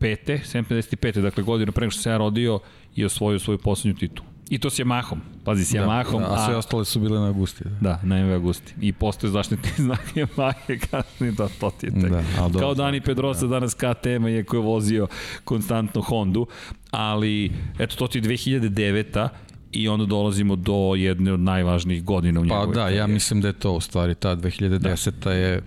[0.00, 1.20] 75.
[1.20, 2.58] dakle godinu pre nego što se ja rodio
[2.96, 4.33] i osvojio svoju poslednju titulu.
[4.50, 5.18] I to s Yamahom.
[5.44, 6.20] Pazi, s da, Yamahom.
[6.20, 7.64] Da, a sve ostale su bile na Augusti.
[7.64, 8.74] Da, da na MV Augusti.
[8.80, 12.10] I postoje zaštitni znak Yamahe kasnije, da, to ti je tek.
[12.10, 13.46] Da, Kao Dani Pedrosa da.
[13.46, 15.06] danas KTM-a, iako je vozio
[15.44, 16.46] konstantno Hondu.
[16.90, 19.28] Ali, eto, to ti je 2009
[19.72, 23.48] i onda dolazimo do jedne od najvažnijih godina u njegovoj Pa da, ja mislim da
[23.48, 25.10] je to u stvari ta 2010.
[25.24, 25.32] Da.
[25.32, 25.62] je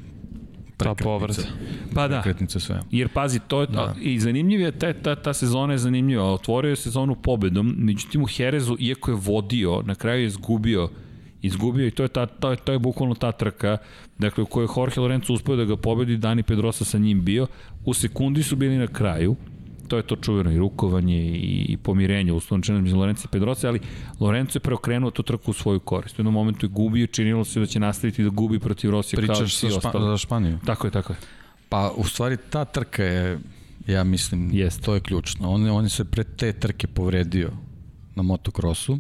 [0.78, 1.42] ta povreda.
[1.94, 2.22] Pa da.
[2.22, 2.80] Prekretnica sve.
[2.92, 3.96] Jer pazi, to je da.
[4.02, 6.34] i zanimljiv je ta, ta, ta sezona je zanimljiva.
[6.34, 10.90] Otvorio je sezonu pobedom, međutim u Herezu, iako je vodio, na kraju je izgubio
[11.42, 13.78] izgubio i to je, ta, to je, to je bukvalno ta trka
[14.18, 17.48] dakle, u kojoj Jorge Lorenzo uspio da ga pobedi, Dani Pedrosa sa njim bio,
[17.86, 19.36] u sekundi su bili na kraju,
[19.88, 23.68] to je to čuveno i rukovanje i, i pomirenje uslovno činjeno među Lorenzo i Pedrosa,
[23.68, 23.80] ali
[24.20, 26.16] Lorenzo je preokrenuo tu trku u svoju korist.
[26.16, 29.18] U jednom momentu je gubio i činilo se da će nastaviti da gubi protiv Rosija
[29.18, 30.06] Pričaš svi ostali.
[30.12, 30.60] za Španiju?
[30.66, 31.18] Tako je, tako je.
[31.70, 33.40] Pa u stvari ta trka je,
[33.88, 34.84] ja mislim, Jest.
[34.84, 35.50] to je ključno.
[35.52, 37.52] On, on se pre te trke povredio
[38.16, 39.00] na motokrosu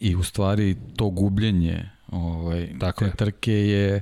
[0.00, 3.12] i u stvari to gubljenje ovaj, Tako te je.
[3.16, 4.00] trke je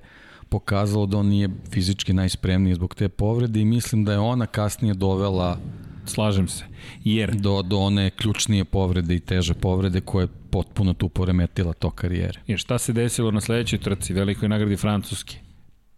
[0.49, 4.95] pokazalo da on nije fizički najspremniji zbog te povrede i mislim da je ona kasnije
[4.95, 5.59] dovela
[6.07, 6.65] Slažem se.
[7.05, 11.91] Jer do, do one ključnije povrede i teže povrede koje je potpuno tu poremetila to
[11.91, 12.41] karijere.
[12.47, 15.37] Jer šta se desilo na sledećoj trci, velikoj nagradi Francuske?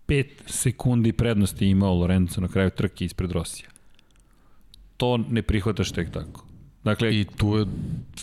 [0.09, 3.69] 5 sekundi prednosti imao Lorenzo na kraju trke ispred Rosija.
[4.97, 6.48] To ne prihvataš tek tako.
[6.89, 7.67] Dakle, I tu, je,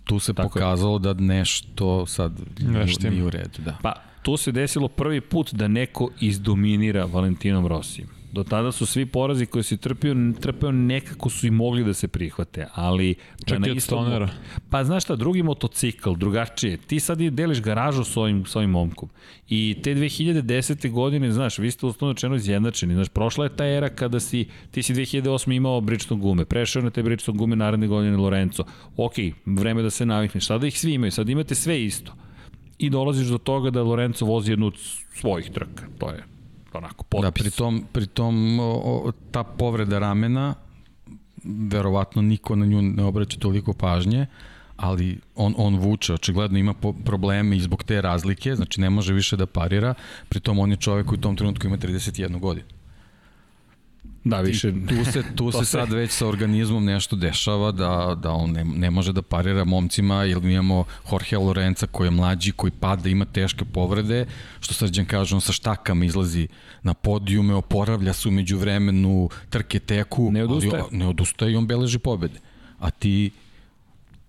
[0.04, 1.00] tu se Tako pokazalo je.
[1.00, 3.62] da nešto sad Nešto nije, u redu.
[3.66, 3.78] Da.
[3.82, 8.08] Pa, tu se desilo prvi put da neko izdominira Valentinom Rosijem.
[8.36, 12.08] Do tada su svi porazi koje si trpio, trpeo nekako su i mogli da se
[12.08, 13.16] prihvate, ali...
[13.46, 14.30] Čak da i od Stonera.
[14.70, 16.78] Pa znaš šta, drugi motocikl, drugačije.
[16.78, 19.10] Ti sad deliš garažu s ovim, s ovim momkom.
[19.50, 20.92] I te 2010.
[20.92, 22.94] godine, znaš, vi ste uslovno rečeno izjednačeni.
[22.94, 25.56] Znaš, prošla je ta era kada si, ti si 2008.
[25.56, 28.64] imao Bridgestone gume, prešao na te Bridgestone gume naredne godine Lorenzo.
[28.98, 29.16] Ok,
[29.46, 30.46] vreme da se navikneš.
[30.46, 32.14] Sada ih svi imaju, sad imate sve isto.
[32.78, 34.78] I dolaziš do toga da Lorenzo vozi jednu od
[35.14, 35.88] svojih trka.
[35.98, 36.35] To je
[36.78, 37.28] onako potpis.
[37.28, 40.54] Da, pritom, pritom o, o, ta povreda ramena,
[41.44, 44.26] verovatno niko na nju ne obraća toliko pažnje,
[44.78, 49.14] ali on, on vuče, očigledno ima po, probleme i zbog te razlike, znači ne može
[49.14, 49.94] više da parira,
[50.30, 52.68] pritom on je čovek koji u tom trenutku ima 31 godinu.
[54.26, 54.70] Da, više...
[54.70, 58.64] I tu se, tu se sad već sa organizmom nešto dešava da, da on ne,
[58.64, 63.10] ne može da parira momcima, jer mi imamo Jorge Lorenza koji je mlađi, koji pada,
[63.10, 64.26] ima teške povrede,
[64.60, 66.48] što srđan kaže, on sa štakama izlazi
[66.84, 70.82] na podijume, oporavlja se umeđu vremenu, trke teku, Ne odustaje.
[70.82, 72.40] ali ne odustaje i on beleži pobede.
[72.80, 73.32] A ti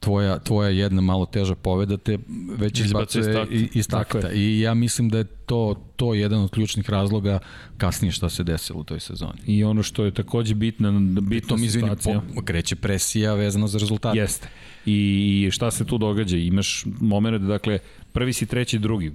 [0.01, 2.19] tvoja, tvoja jedna malo teža poveda te
[2.59, 4.33] već izbacuje iz takta.
[4.33, 7.39] I ja mislim da je to, to jedan od ključnih razloga
[7.79, 9.39] kasnije šta se desilo u toj sezoni.
[9.47, 10.93] I ono što je takođe bitna,
[11.23, 12.23] bitna Tom izvini, situacija.
[12.35, 14.19] po, kreće presija vezano za rezultate.
[14.19, 14.49] Jeste.
[14.87, 16.37] I šta se tu događa?
[16.37, 17.79] Imaš moment, dakle,
[18.13, 19.13] prvi si, treći, drugi.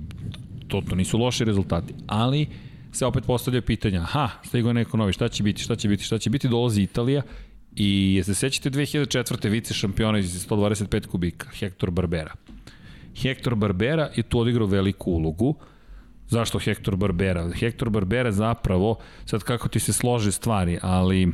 [0.68, 1.94] To, to nisu loši rezultati.
[2.08, 2.48] Ali
[2.92, 6.04] se opet postavlja pitanja, aha, stigo je neko novi, šta će biti, šta će biti,
[6.04, 7.22] šta će biti, dolazi Italija
[7.76, 9.50] i jeste sećate 2004.
[9.50, 12.34] vice šampiona iz 125 kubika, Hector Barbera.
[13.16, 15.56] Hector Barbera je tu odigrao veliku ulogu.
[16.28, 17.50] Zašto Hector Barbera?
[17.54, 21.32] Hector Barbera zapravo, sad kako ti se slože stvari, ali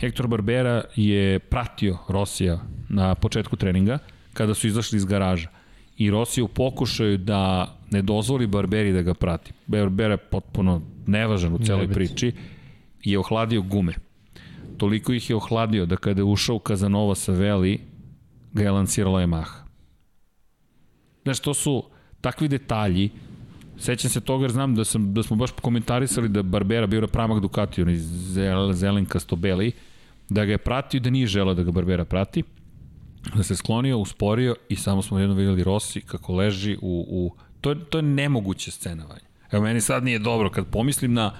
[0.00, 3.98] Hector Barbera je pratio Rosija na početku treninga
[4.32, 5.48] kada su izašli iz garaža.
[5.96, 9.52] I Rosija u pokušaju da ne dozvoli Barberi da ga prati.
[9.66, 12.32] Barbera je potpuno nevažan u celoj priči.
[13.04, 13.94] Je ohladio gume.
[14.76, 17.80] Toliko ih je ohladio da kada je ušao Kazanova sa Veli,
[18.52, 19.64] ga je lansirala Yamaha.
[21.22, 21.84] Znaš, to su
[22.20, 23.10] takvi detalji,
[23.78, 27.42] Sećam se toga jer znam da, sam, da smo baš komentarisali da Barbera bio pramak
[27.42, 29.72] Ducati, onaj zel, zelenkasto beli,
[30.28, 32.42] da ga je pratio da nije želeo da ga Barbera prati,
[33.34, 37.06] da se sklonio, usporio i samo smo jedno videli Rossi kako leži u...
[37.08, 39.24] u to, je, to je nemoguće scenovanje.
[39.50, 41.32] Evo, meni sad nije dobro kad pomislim na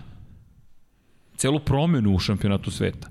[1.37, 3.09] celu promenu u šampionatu sveta.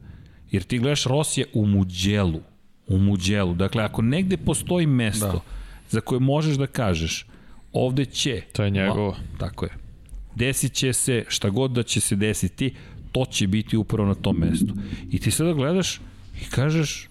[0.53, 2.40] Jer ti gledaš Rosije u Muđelu.
[2.88, 3.53] U Muđelu.
[3.53, 5.40] Dakle, ako negde postoji mesto da.
[5.90, 7.25] za koje možeš da kažeš
[7.73, 8.41] ovde će...
[8.53, 9.15] To je njegovo.
[9.38, 9.72] Tako je.
[10.35, 12.73] Desit će se, šta god da će se desiti,
[13.11, 14.73] to će biti upravo na tom mestu.
[15.11, 16.01] I ti sada gledaš
[16.41, 17.09] i kažeš,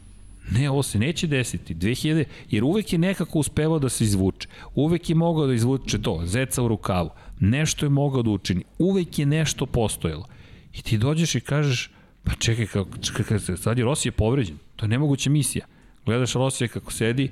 [0.51, 1.75] ne, ovo se neće desiti.
[1.75, 4.49] 2000, jer uvek je nekako uspevao da se izvuče.
[4.75, 7.11] Uvek je mogao da izvuče to, zeca u rukavu.
[7.41, 8.65] Nešto je mogao da učini.
[8.79, 10.27] Uvek je nešto postojalo.
[10.75, 11.91] I ti dođeš i kažeš,
[12.25, 14.57] pa čekaj, kako, čekaj, sad je Rosija povređen.
[14.77, 15.67] To je nemoguća misija.
[16.07, 17.31] Gledaš Rosija kako sedi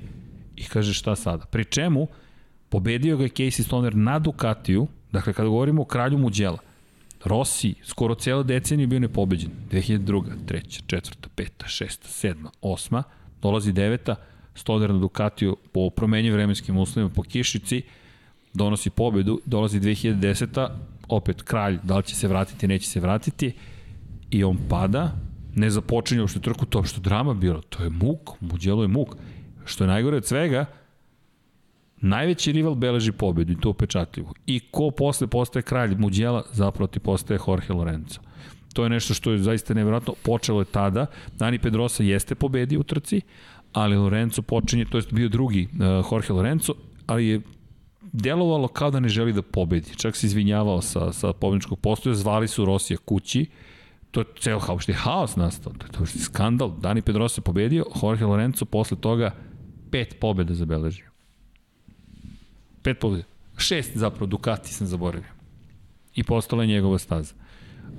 [0.55, 1.45] i kažeš šta sada.
[1.45, 2.07] Pri čemu,
[2.71, 6.57] Pobedio ga je Casey Stoner na Ducatiju, dakle kada govorimo o kralju Muđela,
[7.25, 9.51] Rossi skoro cijela decenija bio nepobeđen.
[9.71, 10.23] 2002.
[10.47, 10.81] 3.
[10.87, 11.11] 4.
[11.35, 11.49] 5.
[11.65, 12.27] 6.
[12.27, 12.47] 7.
[12.61, 13.03] 8.
[13.41, 14.15] Dolazi 9.
[14.55, 17.81] Stoner na Ducatiju po promenju vremenskim uslovima po kišici,
[18.53, 20.69] donosi pobedu, dolazi 2010.
[21.07, 23.53] opet kralj, da li će se vratiti, neće se vratiti
[24.31, 25.11] i on pada,
[25.55, 29.15] ne započinje uopšte trku to što drama bilo, to je muk, Muđelo je muk.
[29.65, 30.65] Što je najgore od svega,
[32.01, 34.33] Najveći rival beleži pobedu i to upečatljivo.
[34.45, 38.19] I ko posle postaje kralj Muđela, zapravo ti postaje Jorge Lorenzo.
[38.73, 40.13] To je nešto što je zaista nevjerojatno.
[40.23, 41.05] Počelo je tada.
[41.37, 43.21] Dani Pedrosa jeste pobedio u trci,
[43.73, 45.79] ali Lorenzo počinje, to je bio drugi uh,
[46.11, 46.73] Jorge Lorenzo,
[47.07, 47.41] ali je
[48.01, 49.95] delovalo kao da ne želi da pobedi.
[49.95, 53.45] Čak se izvinjavao sa, sa pobedničkog postoja, zvali su Rosija kući,
[54.11, 56.69] to je ceo haos, je haos nastao, to je, skandal.
[56.79, 59.35] Dani Pedrosa je pobedio, Jorge Lorenzo posle toga
[59.91, 61.05] pet pobeda zabeležio.
[62.83, 63.23] Pet pobjede.
[63.57, 65.29] Šest zapravo, Ducati sam zaboravio.
[66.15, 67.33] I postala je njegova staza.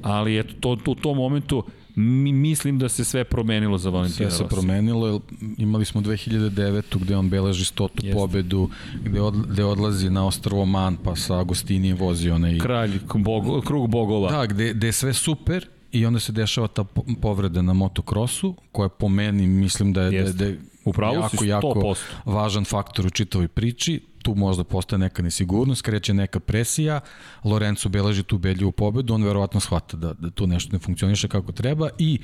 [0.02, 4.24] Ali eto, to, to, u tom momentu mi, mislim da se sve promenilo za Valentina
[4.24, 4.36] Rossi.
[4.36, 5.20] Sve se promenilo,
[5.58, 6.98] imali smo 2009.
[6.98, 8.18] gde on beleži stotu Jeste.
[8.18, 8.68] pobedu,
[9.04, 12.58] gde, od, gde odlazi na ostrovo Man, pa sa Agostinijem vozi onaj...
[12.58, 14.30] Kralj, bogo, krug bogova.
[14.30, 16.84] Da, gde, gde je sve super i onda se dešava ta
[17.20, 20.38] povreda na motokrosu, koja po meni mislim da je, Jeste.
[20.38, 24.00] da je, da je Upravo jako, jako važan faktor u čitavoj priči.
[24.22, 27.00] Tu možda postaje neka nesigurnost, kreće neka presija,
[27.44, 31.52] Lorenzo beleži tu belju pobedu, on verovatno shvata da, da tu nešto ne funkcioniše kako
[31.52, 32.18] treba i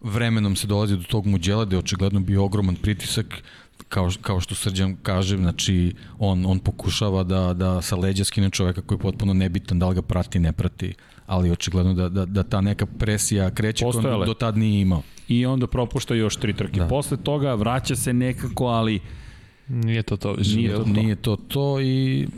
[0.00, 3.26] vremenom se dolazi do tog muđela gde je očigledno bio ogroman pritisak.
[3.88, 8.82] Kao, kao što Srđan kaže, znači on, on pokušava da, da sa leđa skine čoveka
[8.82, 10.94] koji je potpuno nebitan, da li ga prati, ne prati,
[11.28, 15.02] ali očigledno da, da, da ta neka presija kreće koja do tad nije imao.
[15.28, 16.80] I onda propušta još tri trke.
[16.80, 16.88] Da.
[16.88, 19.00] Posle toga vraća se nekako, ali
[19.68, 20.56] Nije to to više.
[20.56, 20.90] Nije to to.
[20.90, 22.28] Nije to to i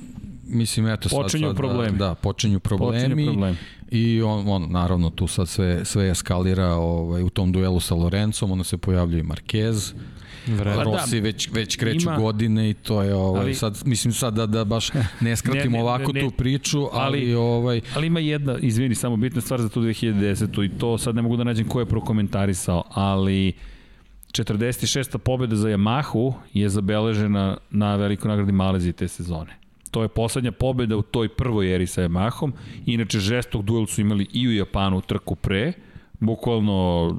[0.45, 1.99] mislim eto sad počinju sad, problemi.
[1.99, 3.09] Da, da, počinju problemi.
[3.09, 3.57] Počinju problemi.
[3.91, 8.51] I on, on naravno tu sad sve sve eskalira ovaj u tom duelu sa Lorencom,
[8.51, 9.95] onda se pojavljuje Marquez.
[10.47, 10.83] Vreda.
[10.83, 14.35] Rossi da, već, već kreću ima, godine i to je ovaj, ali, sad, mislim sad
[14.35, 17.81] da, da baš ne skratimo ne, ne, ovako ne, ne, tu priču, ali, ali, ovaj...
[17.95, 20.65] Ali ima jedna, izvini, samo bitna stvar za tu 2010.
[20.65, 23.53] i to sad ne mogu da nađem ko je prokomentarisao, ali
[24.33, 25.19] 46.
[25.19, 29.61] pobjeda za Yamahu je zabeležena na velikoj nagradi Malezije te sezone.
[29.91, 32.53] To je poslednja pobjeda u toj prvoj eri sa Yamahom.
[32.87, 35.73] Inače, žestok duel su imali i u Japanu trku pre,
[36.21, 37.19] bukvalno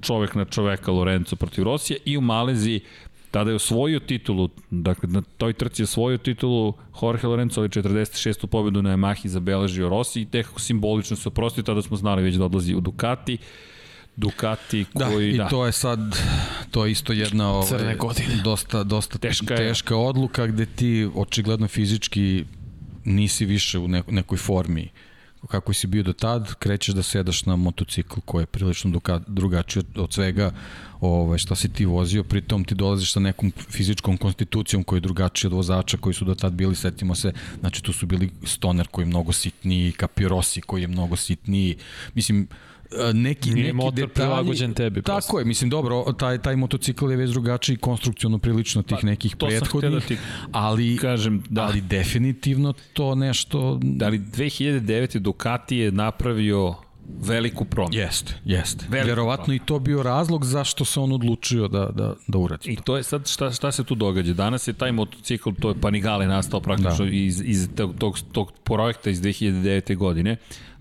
[0.00, 2.80] čovek na čoveka Lorenzo protiv Rosije i u Maleziji
[3.30, 8.46] tada je osvojio titulu, dakle na toj trci je osvojio titulu Jorge Lorenzo, ali 46.
[8.46, 12.44] pobedu na Yamahi zabeležio Rossi i tekako simbolično se oprostio, tada smo znali već da
[12.44, 13.38] odlazi u Ducati.
[14.16, 15.36] Ducati da, koji...
[15.36, 16.00] Da, i to je sad,
[16.70, 17.96] to je isto jedna ovaj,
[18.44, 22.44] dosta, dosta teška, teška odluka gde ti očigledno fizički
[23.04, 24.88] nisi više u nekoj formi
[25.46, 30.12] kako si bio do tad, krećeš da sedaš na motocikl koji je prilično drugačiji od
[30.12, 30.52] svega
[31.00, 35.48] ovaj, šta si ti vozio, pritom ti dolaziš sa nekom fizičkom konstitucijom koji je drugačiji
[35.48, 39.02] od vozača koji su do tad bili, setimo se, znači tu su bili Stoner koji
[39.02, 41.76] je mnogo sitniji, Capirosi koji je mnogo sitniji,
[42.14, 42.48] mislim,
[43.14, 45.02] neki Nije neki motor detalji, prilagođen tebi.
[45.02, 45.38] Tako prosto.
[45.38, 49.92] je, mislim dobro, taj taj motocikl je već drugačiji konstrukciono prilično tih pa, nekih prethodnih,
[49.92, 50.16] da ti
[50.52, 56.74] ali kažem da ali definitivno to nešto da li 2009 Ducati je napravio
[57.20, 57.96] veliku promenu.
[57.96, 58.86] Jeste, jeste.
[58.88, 59.62] Verovatno promenu.
[59.62, 62.82] i to bio razlog zašto se on odlučio da, da, da uradi I to.
[62.82, 64.32] to je sad šta, šta se tu događa.
[64.32, 67.10] Danas je taj motocikl, to je Panigale nastao praktično da.
[67.10, 69.96] iz, iz tog, tog, tog projekta iz 2009.
[69.96, 70.36] godine.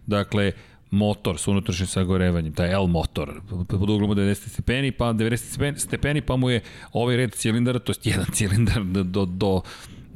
[0.05, 0.51] Dakle,
[0.91, 6.21] motor sa unutrašnjim sagorevanjem, taj L motor, pod uglom od 90 stepeni, pa 90 stepeni,
[6.21, 6.61] pa mu je
[6.93, 9.61] ovaj red cilindara, to je jedan cilindar do, do, do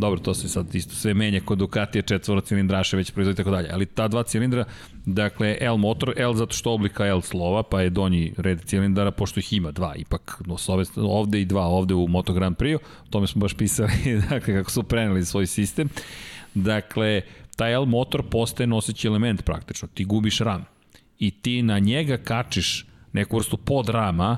[0.02, 3.70] dobro, to se sad isto sve menja kod Ducatija četvora cilindraše već proizvodi tako dalje,
[3.74, 4.66] ali ta dva cilindra,
[5.06, 9.40] dakle L motor, L zato što oblika L slova, pa je donji red cilindara, pošto
[9.40, 13.10] ih ima dva, ipak no, ove, ovde i dva, ovde u Moto Grand Prix, o
[13.10, 13.92] tome smo baš pisali,
[14.30, 15.90] dakle, kako su preneli svoj sistem.
[16.54, 17.22] Dakle,
[17.62, 20.66] taj L motor postaje noseći element praktično, ti gubiš ram
[21.20, 24.38] i ti na njega kačiš neku vrstu podrama,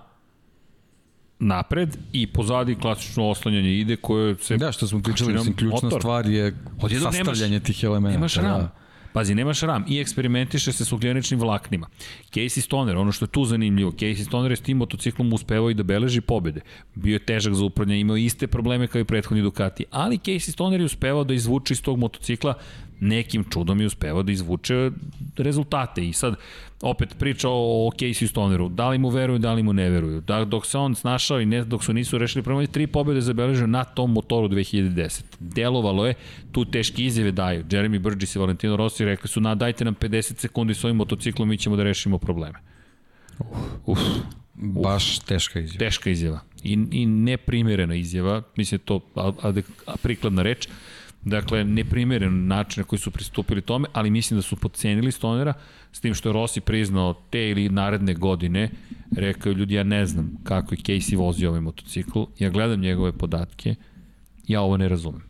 [1.40, 4.58] napred i pozadi klasično oslanjanje ide koje se...
[4.58, 6.02] Da, što smo pričali, mislim, ključna motor.
[6.02, 8.18] stvar je sastavljanje nemaš, tih elementa.
[8.18, 8.62] Nemaš ram.
[8.62, 8.84] Da.
[9.14, 11.88] Pazi, nemaš ram i eksperimentiše se s ugljeničnim vlaknima.
[12.32, 15.74] Casey Stoner, ono što je tu zanimljivo, Casey Stoner je s tim motociklom uspevao i
[15.74, 16.62] da beleži pobede.
[16.96, 20.80] Bio je težak za upravljanje, imao iste probleme kao i prethodni Ducati, ali Casey Stoner
[20.80, 22.54] je uspevao da izvuče iz tog motocikla
[23.04, 24.92] nekim čudom je uspevao da izvuče
[25.38, 26.08] rezultate.
[26.08, 26.36] I sad,
[26.82, 30.22] opet priča o, o Casey Stoneru, da li mu veruju, da li mu ne veruju.
[30.22, 33.68] Da, dok se on snašao i ne, dok su nisu rešili problemi, tri pobjede zabeležio
[33.68, 35.24] na tom motoru 2010.
[35.40, 36.14] Delovalo je,
[36.52, 37.64] tu teški izjave daju.
[37.64, 41.50] Jeremy Burgess i Valentino Rossi rekli su, na, dajte nam 50 sekundi s ovim motociklom,
[41.50, 42.60] mi ćemo da rešimo probleme.
[43.86, 44.00] Uf.
[44.00, 44.00] Uf.
[44.54, 45.80] Baš teška izjava.
[45.80, 46.40] Teška izjava.
[46.64, 49.00] I, i neprimjerena izjava, mislim to
[49.42, 49.66] adek,
[50.02, 50.68] prikladna reč.
[51.26, 55.54] Dakle, neprimeren način na koji su pristupili tome, ali mislim da su podcenili Stonera,
[55.92, 58.70] s tim što je Rossi priznao te ili naredne godine,
[59.16, 63.76] rekao ljudi, ja ne znam kako je Casey vozio ovaj motocikl, ja gledam njegove podatke,
[64.48, 65.22] ja ovo ne razumem.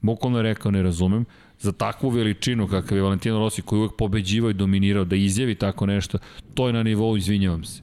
[0.00, 1.24] Bukvalno je rekao ne razumem,
[1.58, 5.86] za takvu veličinu kakav je Valentino Rossi koji uvek pobeđivao i dominirao da izjavi tako
[5.86, 6.18] nešto,
[6.54, 7.82] to je na nivou, izvinjavam se.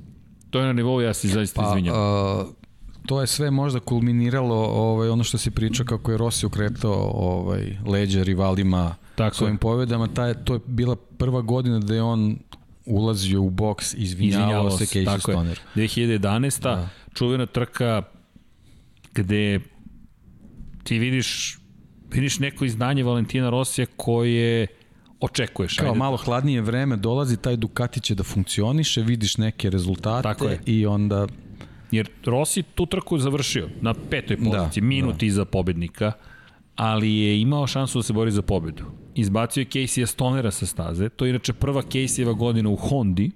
[0.50, 2.40] To je na nivou, ja se zaista pa, izvinjavam.
[2.40, 2.58] Uh
[3.06, 7.78] to je sve možda kulminiralo ovaj, ono što si pričao kako je Rossi ukretao ovaj,
[7.86, 9.60] leđa rivalima Tako svojim je.
[9.60, 10.08] povedama.
[10.08, 12.38] Ta, to je bila prva godina da je on
[12.86, 15.60] ulazio u boks, izvinjavao, izvinjavao se Casey Stoner.
[15.76, 16.61] 2011.
[16.64, 16.90] Da.
[17.14, 18.03] čuvena trka
[19.14, 19.60] gde
[20.84, 21.60] ti vidiš
[22.11, 24.68] vidiš neko izdanje Valentina Rosija koje
[25.19, 25.78] očekuješ.
[25.78, 25.98] Kao ajde.
[26.00, 31.28] malo hladnije vreme dolazi, taj Ducati će da funkcioniše, vidiš neke rezultate i onda
[31.92, 35.26] Jer Rossi tu trku završio na petoj da, poziciji, da, minut da.
[35.26, 36.11] iza pobednika,
[36.76, 38.84] ali je imao šansu da se bori za pobedu.
[39.16, 43.32] Izbacio je Casey Stonera sa staze, to je inače prva Caseyeva godina u Hondi,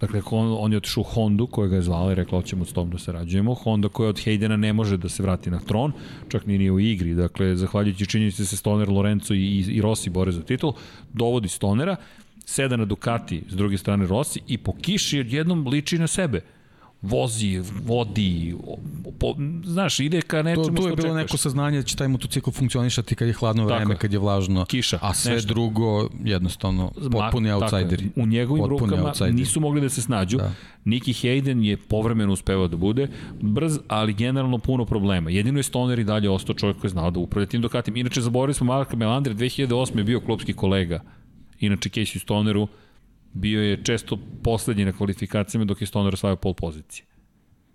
[0.00, 2.72] Dakle, on, on je otišao u Hondu koja ga je zvala i rekla hoćemo s
[2.72, 3.54] tom da sarađujemo.
[3.54, 5.92] Honda koja od Haydena ne može da se vrati na tron,
[6.28, 7.14] čak ni nije u igri.
[7.14, 10.72] Dakle, zahvaljujući činjenici se Stoner, Lorenzo i, i Rossi bore za titul,
[11.12, 11.96] dovodi Stonera,
[12.44, 16.40] seda na Ducati s druge strane Rossi i po kiši odjednom liči na sebe
[17.04, 18.54] vozi, vodi,
[19.18, 19.34] po,
[19.64, 21.22] znaš, ide ka nečemu što Tu je bilo čekaš.
[21.22, 24.64] neko saznanje da će taj motocikl funkcionišati kad je hladno vreme, Tako, kad je vlažno,
[24.64, 25.48] kiša, a sve nešto.
[25.48, 28.10] drugo jednostavno potpuni outsideri.
[28.16, 29.34] U njegovim potpuni rukama outsideri.
[29.34, 30.36] nisu mogli da se snađu.
[30.36, 30.52] Da.
[30.84, 33.08] Niki Hayden je povremeno uspevao da bude
[33.40, 35.30] brz, ali generalno puno problema.
[35.30, 37.96] Jedino je Stoner i dalje ostao čovjek koji je znao da upravlja tim Ducatim.
[37.96, 39.98] Inače, zaboravili smo Marka Melandre, 2008.
[39.98, 41.00] je bio klubski kolega.
[41.60, 42.68] Inače, Casey Stoneru,
[43.34, 47.06] bio je često poslednji na kvalifikacijama dok je Stoner osvajao pol pozicije.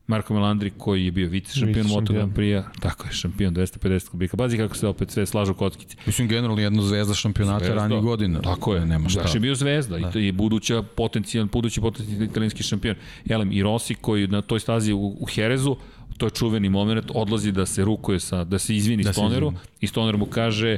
[0.08, 4.38] Marko Melandri koji je bio vice šampion Moto Grand Prix, tako je šampion 250 kubika.
[4.38, 5.98] Bazi kako se opet sve slažu kockice.
[6.06, 7.82] Mislim generalno jedna zvezda šampionata zvezda.
[7.82, 8.42] ranije godine.
[8.42, 9.22] Tako je, nema šta.
[9.22, 10.10] Baš je bio zvezda da.
[10.10, 12.96] i, to je buduća potencijalni budući potencijalni italijanski šampion.
[13.30, 15.76] Elem i Rossi koji na toj stazi u, u Herezu
[16.18, 19.88] to je čuveni moment, odlazi da se rukuje sa, da se izvini da Stoneru i
[19.88, 20.78] Stoner mu kaže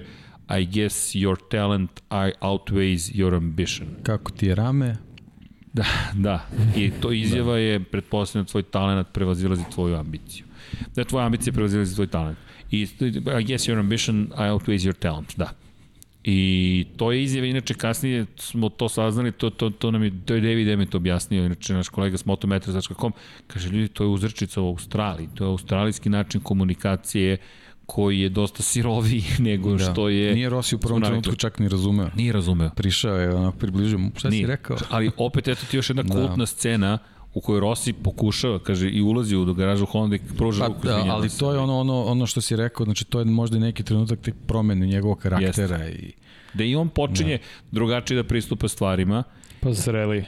[0.59, 3.87] I guess your talent I outweighs your ambition.
[4.03, 4.97] Kako ti je rame?
[5.73, 6.45] Da, da.
[6.75, 7.57] I to izjava da.
[7.57, 10.45] je, pretpostavljeno, tvoj talent prevazilazi tvoju ambiciju.
[10.95, 12.37] Da tvoja ambicija prevazilazi tvoj talent.
[12.71, 12.81] I
[13.39, 15.53] I guess your ambition I outweighs your talent, da.
[16.23, 20.35] I to je izjava, inače kasnije smo to saznali, to, to, to nam je, to
[20.35, 23.13] je David Emmet objasnio, inače naš kolega s motometra.com,
[23.47, 27.37] kaže ljudi, to je uzrčica u Australiji, to je australijski način komunikacije
[27.93, 29.91] koji je dosta siroviji nego da.
[29.91, 30.33] što je...
[30.33, 32.09] Nije Rossi u prvom trenutku čak ni razumeo.
[32.15, 32.69] Nije razumeo.
[32.75, 34.11] Prišao je, onako približio mu.
[34.15, 34.43] Šta Nije.
[34.43, 34.77] si rekao?
[34.95, 36.13] Ali opet, eto ti još jedna da.
[36.13, 36.97] kultna scena
[37.33, 40.87] u kojoj Rossi pokušava, kaže, i ulazi u garažu Honda i pruža pa, ruku.
[40.87, 43.59] Da, ali to je ono, ono, ono što si rekao, znači to je možda i
[43.59, 45.77] neki trenutak tek promene njegovog karaktera.
[45.77, 46.05] Jeste.
[46.07, 46.11] I...
[46.53, 47.43] Da i on počinje da.
[47.71, 49.23] drugačije da pristupa stvarima.
[49.59, 50.25] Pa zreli.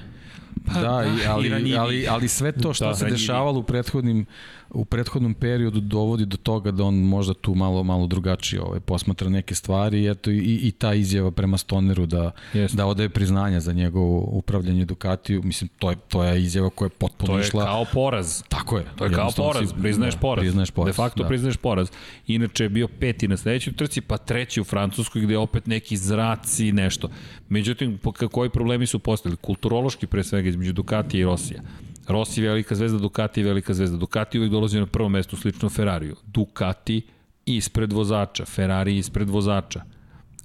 [0.56, 1.78] da, i, i ali, ranjiviji.
[1.78, 3.22] ali, ali sve to što Da, se ranjiviji.
[3.22, 4.26] dešavalo u prethodnim
[4.74, 9.30] u prethodnom periodu dovodi do toga da on možda tu malo malo drugačije ovaj posmatra
[9.30, 12.78] neke stvari i eto i, i ta izjava prema Stoneru da Jeste.
[12.78, 16.90] da odaje priznanja za njegovo upravljanje Ducatiju mislim to je to je izjava koja je
[16.92, 18.44] potpuno To je išla kao poraz.
[18.44, 20.44] tako je To je kao poraz, si- priznaješ da, poraz.
[20.44, 21.28] priznaješ poraz De facto da.
[21.30, 21.92] priznaješ poraz.
[22.28, 25.98] Inače je bio peti na sledećoj trci, pa treći u Francuskoj gde je opet neki
[25.98, 27.10] zraci i nešto.
[27.50, 28.00] Međutim,
[28.32, 29.36] koji problemi su postali?
[29.38, 31.62] Kulturološki pre svega između Ducatija i Rosija.
[32.08, 33.98] Rossi velika zvezda, Ducati velika zvezda.
[33.98, 36.16] Ducati uvijek dolazi na prvo mesto slično Ferrariju.
[36.26, 37.02] Ducati
[37.46, 39.84] ispred vozača, Ferrari ispred vozača.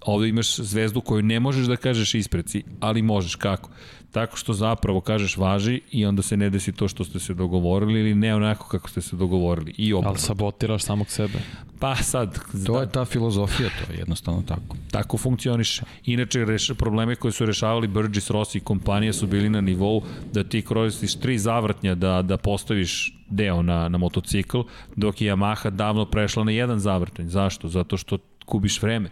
[0.06, 3.70] Ovde imaš zvezdu koju ne možeš da kažeš ispred si, ali možeš kako?
[4.12, 8.00] Tako što zapravo kažeš važi i onda se ne desi to što ste se dogovorili
[8.00, 9.74] ili ne onako kako ste se dogovorili.
[9.78, 10.20] I Ali obrnuto.
[10.20, 11.38] sabotiraš samog sebe.
[11.80, 15.82] Pa sad, to je ta filozofija to je jednostavno tako Tako funkcioniše.
[16.04, 20.44] Inače, reš, probleme koje su rešavali Burgess, Rossi i kompanija su bili na nivou da
[20.44, 24.60] ti koristiš tri zavrtnja da, da postaviš deo na, na motocikl,
[24.96, 27.28] dok je Yamaha davno prešla na jedan zavrtanj.
[27.28, 27.68] Zašto?
[27.68, 29.10] Zato što kubiš vreme.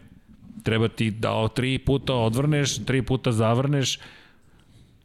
[0.62, 3.99] Treba ti da o tri puta odvrneš, tri puta zavrneš,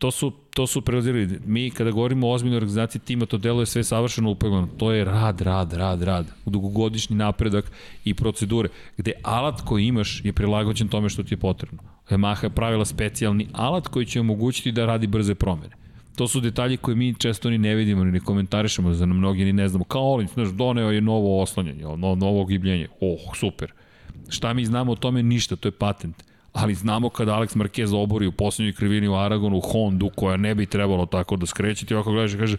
[0.01, 1.39] to su, to su prelazili.
[1.45, 4.67] Mi kada govorimo o ozbiljnoj organizaciji tima, to deluje sve savršeno upeglano.
[4.77, 6.25] To je rad, rad, rad, rad.
[6.45, 7.71] Dugogodišnji napredak
[8.05, 11.79] i procedure, gde alat koji imaš je prilagođen tome što ti je potrebno.
[12.09, 15.75] Yamaha je pravila specijalni alat koji će omogućiti da radi brze promene.
[16.15, 19.53] To su detalji koje mi često ni ne vidimo, ni ne komentarišemo, za mnogi ni
[19.53, 19.83] ne znamo.
[19.83, 22.87] Kao Olin, znaš, doneo je novo oslanjanje, no, novo gibljenje.
[23.01, 23.71] Oh, super.
[24.29, 25.23] Šta mi znamo o tome?
[25.23, 26.30] Ništa, to je patent.
[26.53, 30.65] Ali znamo kada Alex Marquez obori u poslednjoj krivini u Aragonu, Hondu, koja ne bi
[30.65, 32.57] trebalo tako da skreće, ti ovako gledaš i kaže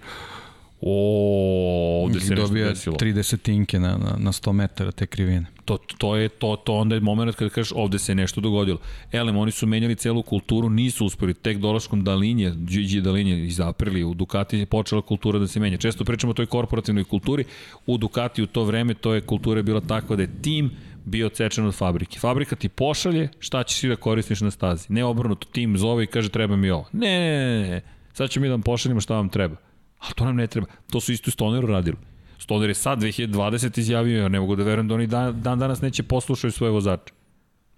[0.85, 2.97] o, ovde se nešto desilo.
[2.97, 6.95] tri desetinke na, na, na 100 metara te krivine To, to je to, to onda
[6.95, 8.79] je moment kada kažeš ovde se nešto dogodilo.
[9.13, 14.05] Elem, oni su menjali celu kulturu, nisu uspeli, tek dolaskom Dalinje, Gigi Dalinje iz Aprilije,
[14.05, 15.77] u Ducati je počela kultura da se menja.
[15.77, 17.45] Često pričamo o toj korporativnoj kulturi,
[17.87, 20.71] u Ducati u to vreme to je kultura bila takva da je tim
[21.05, 22.19] bio odsečen od fabrike.
[22.19, 24.87] Fabrika ti pošalje šta ćeš ti da koristiš na stazi.
[24.89, 26.89] Ne obrnuto, tim zove i kaže treba mi ovo.
[26.93, 27.81] Ne, ne, ne, ne.
[28.13, 29.57] sad ćemo mi da vam pošaljemo šta vam treba.
[29.99, 30.67] A to nam ne treba.
[30.91, 31.97] To su isto Stoneru radili.
[32.39, 35.81] Stoner je sad 2020 izjavio, ja ne mogu da verujem da oni dan, dan danas
[35.81, 37.13] neće poslušaju svoje vozače.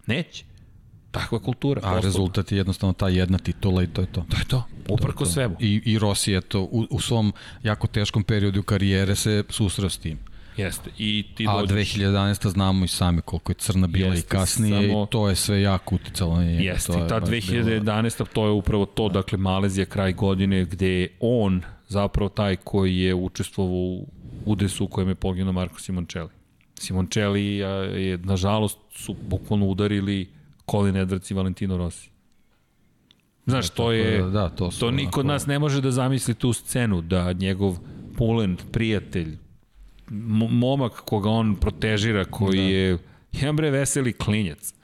[0.07, 0.45] Neće.
[1.11, 1.79] Takva je kultura.
[1.79, 2.01] a poslovna.
[2.01, 4.65] rezultat je jednostavno ta jedna titula i to je to To je to.
[4.89, 5.57] Uprko svemu.
[5.61, 10.19] I, i Rossi eto, u, u svom jako teškom periodu karijere se susreo s tim.
[10.57, 10.91] Jeste.
[10.99, 11.95] I ti A dođeš...
[11.95, 12.49] 2011.
[12.49, 15.63] znamo i sami koliko je crna bila Jeste, i kasnije samo- i to je sve
[15.63, 16.63] jako uticalo na njega.
[16.63, 18.25] Jeste, to je ta baš bilo- 2011.
[18.33, 23.15] to je upravo to, dakle Malezija kraj godine gde je on zapravo taj koji je
[23.15, 24.07] učestvovao u
[24.45, 26.31] udesu u kojem je poginuo Marko Simoncelli.
[26.75, 30.29] Simoncelli a, je, nažalost, su bukvalno udarili
[30.71, 32.11] Colin Edwards i Valentino Rossi.
[33.47, 34.23] Znaš, to je...
[34.23, 37.79] Da, to su To niko od nas ne može da zamisli tu scenu, da njegov
[38.17, 39.37] pulen, prijatelj,
[40.51, 42.63] momak koga on protežira, koji da.
[42.63, 42.99] je,
[43.33, 44.75] jedan bre veseli klinjac.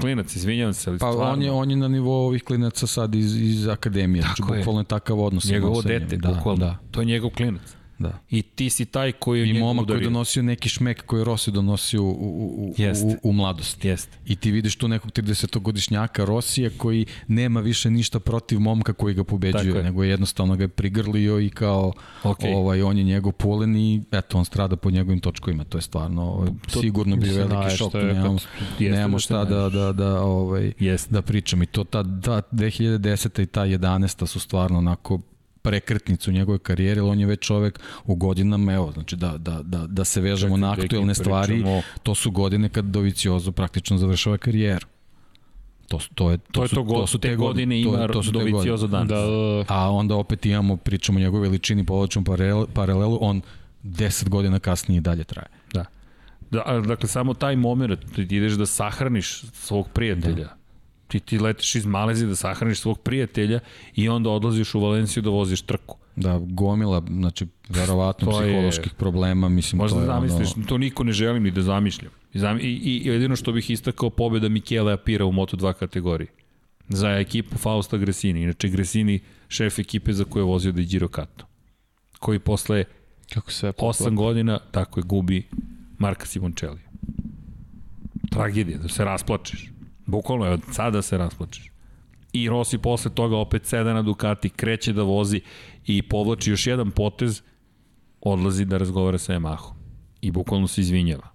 [0.00, 1.32] Klinac, izvinjavam se, ali Pa stvarno.
[1.32, 4.58] on je, on je na nivou ovih klinaca sad iz, iz akademije, znači Tako je.
[4.58, 5.44] bukvalno je takav odnos.
[5.44, 6.64] njegovo dete, da, bukvalno.
[6.66, 7.76] Da, To je njegov klinac.
[8.02, 8.18] Da.
[8.30, 11.24] I ti si taj koji je I momak koji je donosio neki šmek koji je
[11.24, 13.06] Rossi donosio u, u, u, Jeste.
[13.22, 13.88] u, u mladosti.
[13.88, 14.18] Jeste.
[14.26, 19.24] I ti vidiš tu nekog 30-godišnjaka Rosija koji nema više ništa protiv momka koji ga
[19.24, 19.82] pobeđuje, je.
[19.82, 22.54] nego je jednostavno ga je prigrlio i kao Okej.
[22.54, 25.64] ovaj, on je njegov pulen i eto, on strada po njegovim točkovima.
[25.64, 27.94] To je stvarno ovaj, To- sigurno bio veliki naješ, šok.
[27.94, 28.38] je nemamo,
[28.78, 31.12] Jeste nemamo da se šta da, da, da, ovaj, Jeste.
[31.12, 31.62] da pričam.
[31.62, 33.42] I to ta, ta 2010.
[33.42, 34.26] i ta 11.
[34.26, 35.20] su stvarno onako
[35.62, 39.62] prekretnicu u njegove karijere, jer on je već čovek u godinama, evo, znači da, da,
[39.62, 43.52] da, da se vežemo Čekaj, na čekaj, aktuelne stvari, pričamo- to su godine kad Doviciozo
[43.52, 44.86] praktično završava karijeru.
[45.88, 47.88] To, to, je, to, To je su, to, go, to su te, te godine to
[47.88, 48.50] je- ima to su te godine.
[48.52, 49.08] Doviciozo danas.
[49.08, 49.26] Da, da,
[49.58, 49.64] da.
[49.68, 53.40] A onda opet imamo, pričamo o njegovoj veličini, povlačnom paralelu, paralelu, on
[53.82, 55.48] 10 godina kasnije i dalje traje.
[55.72, 55.84] Da.
[56.50, 60.34] da dakle, samo taj moment, ti ti ideš da sahraniš svog prijatelja.
[60.36, 60.56] Da.
[61.12, 63.60] Ti, ti letiš iz Malezije da sahraniš svog prijatelja
[63.94, 65.96] i onda odlaziš u Valenciju da voziš trku.
[66.16, 70.66] Da, gomila, znači, verovatno To je- psiholoških problema, mislim, Možda to je zamisliš, ono...
[70.66, 72.10] to niko ne želi ni da zamišljam.
[72.34, 76.28] I, i, i jedino što bih istakao pobjeda Michele Apira u Moto2 kategoriji.
[76.88, 78.42] Za ekipu Fausta Gresini.
[78.42, 81.46] Inače, Gresini šef ekipe za koju je vozio da Giro Kato.
[82.18, 82.84] Koji posle
[83.34, 85.48] Kako se 8 godina, tako je, gubi
[85.98, 86.80] Marka Simoncelli.
[88.30, 89.71] Tragedija, da se rasplačeš.
[90.06, 91.70] Bukvalno je od sada se rasplačeš.
[92.32, 95.40] I Rossi posle toga opet seda na Ducati, kreće da vozi
[95.86, 97.42] i povlači još jedan potez,
[98.20, 99.72] odlazi da razgovara sa Yamahom.
[100.20, 101.28] I bukvalno se izvinjava.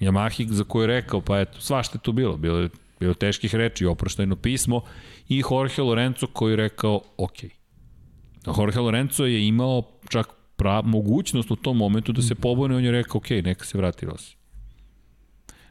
[0.00, 2.36] Yamahi za koju je rekao, pa eto, svašta je tu bilo.
[2.36, 2.68] Bilo je
[3.00, 4.80] Bilo teških reči, oproštajno pismo
[5.28, 7.36] i Jorge Lorenzo koji je rekao ok.
[8.58, 12.90] Jorge Lorenzo je imao čak pra, mogućnost u tom momentu da se pobune, on je
[12.92, 14.35] rekao ok, neka se vrati Rossi.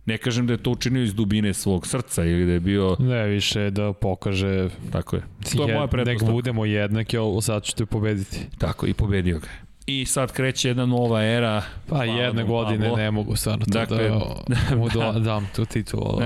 [0.06, 2.96] Ne kažem da je to učinio iz dubine svog srca ili da je bio...
[3.00, 4.70] Ne, više da pokaže...
[4.92, 5.22] Tako je.
[5.56, 6.26] To je moja pretpostavka.
[6.26, 8.40] Nek budemo jednaki, ali sad ćete pobediti.
[8.58, 9.48] Tako, i pobedio ga.
[9.88, 11.64] I sad kreće jedna nova era.
[11.88, 12.98] Pa jedne godine Pablo.
[12.98, 14.10] ne mogu stvarno to dakle,
[14.48, 16.20] da mu do, dam tu titulu.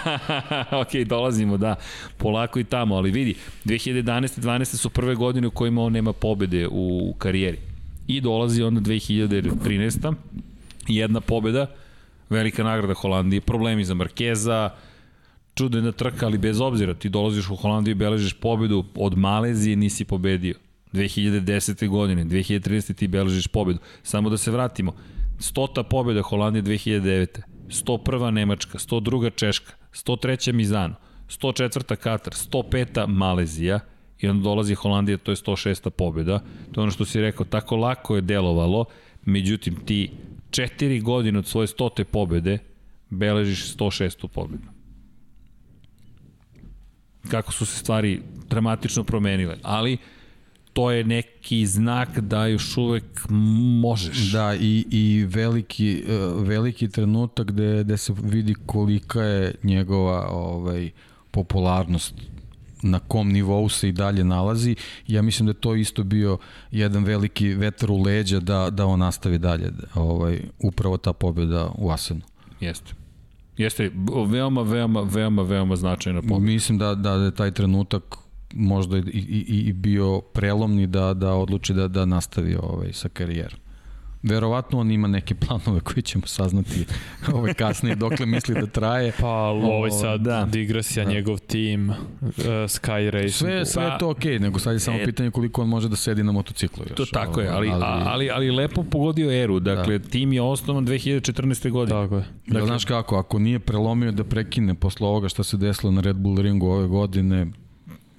[0.82, 1.74] ok, dolazimo, da,
[2.16, 4.40] polako i tamo, ali vidi, 2011.
[4.40, 4.64] 12.
[4.64, 7.58] su prve godine u kojima on nema pobede u karijeri.
[8.06, 10.14] I dolazi onda 2013.
[10.88, 11.66] Jedna pobeda,
[12.30, 14.70] velika nagrada Holandije, problemi za Markeza,
[15.54, 20.04] čudena trka, ali bez obzira, ti dolaziš u Holandiju i beležiš pobedu, od Malezije nisi
[20.04, 20.54] pobedio.
[20.92, 21.88] 2010.
[21.88, 22.94] godine, 2013.
[22.94, 23.78] ti beležiš pobedu.
[24.02, 24.94] Samo da se vratimo,
[25.38, 27.40] stota pobeda Holandije 2009.
[27.68, 28.30] 101.
[28.30, 29.30] Nemačka, 102.
[29.34, 30.52] Češka, 103.
[30.52, 30.94] Mizano,
[31.28, 31.96] 104.
[31.96, 33.06] Katar, 105.
[33.06, 33.80] Malezija
[34.18, 35.90] i onda dolazi Holandija, to je 106.
[35.90, 36.38] pobeda.
[36.72, 38.84] To je ono što si rekao, tako lako je delovalo,
[39.24, 40.10] međutim ti
[40.50, 42.58] četiri godine od svoje stote pobede
[43.10, 44.28] beležiš 106.
[44.28, 44.68] pobedu.
[47.30, 49.98] Kako su se stvari dramatično promenile, ali
[50.72, 53.26] to je neki znak da još uvek
[53.80, 54.32] možeš.
[54.32, 60.90] Da, i, i veliki, e, veliki trenutak gde, gde se vidi kolika je njegova ovaj,
[61.30, 62.14] popularnost
[62.82, 64.76] na kom nivou se i dalje nalazi.
[65.06, 66.38] Ja mislim da to isto bio
[66.70, 69.72] jedan veliki vetar u leđa da, da on nastavi dalje.
[69.94, 72.20] Ovaj, upravo ta pobjeda u Asenu.
[72.60, 72.92] Jeste.
[73.56, 73.90] Jeste
[74.28, 76.44] veoma, veoma, veoma, veoma značajna pobjeda.
[76.44, 78.02] Mislim da, da je taj trenutak
[78.54, 83.60] možda i, i, i bio prelomni da, da odluči da, da nastavi ovaj, sa karijerom.
[84.22, 86.84] Verovatno on ima neke planove koje ćemo saznati
[87.34, 89.12] ovaj kasnije dokle misli da traje.
[89.20, 90.48] Pa ovaj sad da.
[90.50, 91.10] digresija da.
[91.10, 91.96] njegov tim uh,
[92.44, 93.32] Sky Racing.
[93.32, 95.88] Sve sve je to okej, okay, nego sad je samo e, pitanje koliko on može
[95.88, 96.96] da sedi na motociklu još.
[96.96, 99.60] To tako je, ali ali, ali, ali lepo pogodio eru.
[99.60, 100.08] Dakle da.
[100.08, 101.70] tim je osnovan 2014.
[101.70, 102.02] godine.
[102.02, 102.24] Tako je.
[102.46, 106.00] Dakle, ja, znaš kako, ako nije prelomio da prekine posle ovoga šta se desilo na
[106.00, 107.46] Red Bull ringu ove godine,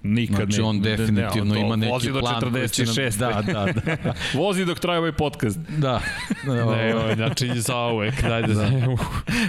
[0.04, 2.42] Nikad znači, ne, on definitivno ne, on ima neki vozi do plan.
[2.42, 3.20] 46.
[3.20, 4.14] Nam, da, da, da.
[4.40, 5.60] vozi dok traje ovaj podcast.
[5.78, 6.02] Da.
[6.48, 8.22] ne, ovaj, znači za uvek.
[8.22, 8.70] Dajde, da.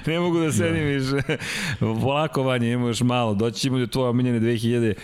[0.07, 1.15] ne mogu da sedim da.
[1.15, 1.39] više.
[1.79, 3.35] Polako vanje, ima još malo.
[3.35, 4.95] Doći ćemo do tvoje omiljene 2015.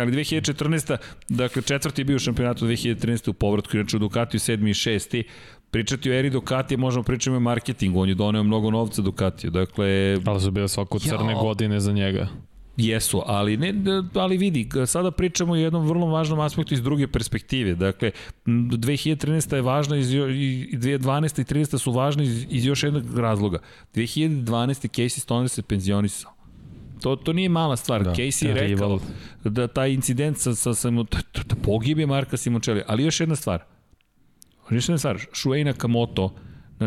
[0.00, 0.96] Ali 2014.
[1.28, 3.30] Dakle, četvrti je bio u šampionatu 2013.
[3.30, 5.24] u povratku, inače u Ducatiju sedmi i šesti
[5.70, 10.18] pričati o eri Ducatija, možemo pričati o marketingu, on je doneo mnogo novca Ducatiju, dakle...
[10.24, 11.38] Ali su bile svako crne jo.
[11.38, 12.28] godine za njega.
[12.76, 13.74] Jesu, ali, ne,
[14.14, 17.74] ali vidi, sada pričamo o jednom vrlo važnom aspektu iz druge perspektive.
[17.74, 18.10] Dakle,
[18.46, 19.54] 2013.
[19.54, 20.18] je važna iz, i
[20.72, 21.40] 2012.
[21.40, 21.78] i 2013.
[21.78, 23.58] su važne iz, iz još jednog razloga.
[23.94, 24.44] 2012.
[24.88, 26.32] Casey Stoner se penzionisao.
[27.00, 28.04] To, to nije mala stvar.
[28.04, 28.98] Da, Casey je rekao
[29.44, 31.04] da taj incident sa, sa, sa da,
[31.44, 32.82] da pogibje Marka Simoncelli.
[32.86, 33.64] Ali još jedna stvar.
[34.70, 35.20] Još jedna stvar.
[35.32, 36.34] Shuei Nakamoto,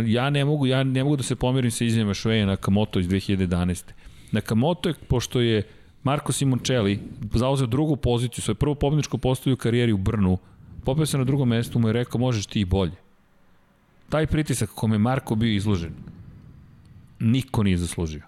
[0.05, 3.83] ja ne mogu, ja ne mogu da se pomirim sa izjavama Shuei Nakamoto iz 2011.
[4.31, 5.63] Nakamoto je, pošto je
[6.09, 6.99] Marko Simoncelli
[7.33, 10.37] zauzeo drugu poziciju, svoju prvu pobjedičku postavio u karijeri u Brnu,
[10.85, 12.95] popeo se na drugom mestu, mu je rekao možeš ti i bolje.
[14.09, 15.93] Taj pritisak kome je Marko bio izložen,
[17.19, 18.21] niko nije zaslužio.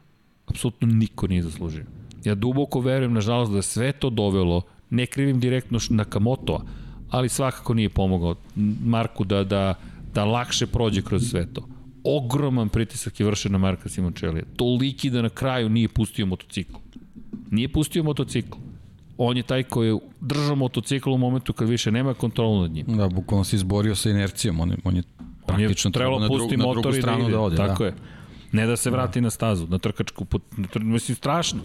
[0.48, 1.85] Apsolutno niko nije zaslužio.
[2.24, 6.61] Ja duboko verujem, nažalost, da je sve to dovelo, ne krivim direktno Nakamotoa,
[7.10, 8.35] ali svakako nije pomogao
[8.85, 9.74] Marku da, da,
[10.14, 11.66] da lakše prođe kroz sve to.
[12.03, 14.45] Ogroman pritisak je vršen na Marka Simončelija.
[14.56, 16.77] Toliki da na kraju nije pustio motocikl.
[17.51, 18.58] Nije pustio motocikl.
[19.18, 22.85] On je taj koji je držao motocikl u momentu kad više nema kontrolu nad njim.
[22.88, 24.60] Da, bukvalno se izborio sa inercijom.
[24.60, 25.03] On je, on je
[25.48, 27.56] praktično trebalo na, dru, na drugu da stranu da, da ode.
[27.56, 27.85] Tako da.
[27.85, 27.95] je.
[28.51, 29.24] Ne da se vrati da.
[29.24, 30.26] na stazu, na trkačku,
[30.58, 30.80] na tr...
[30.80, 31.60] mislim, strašno.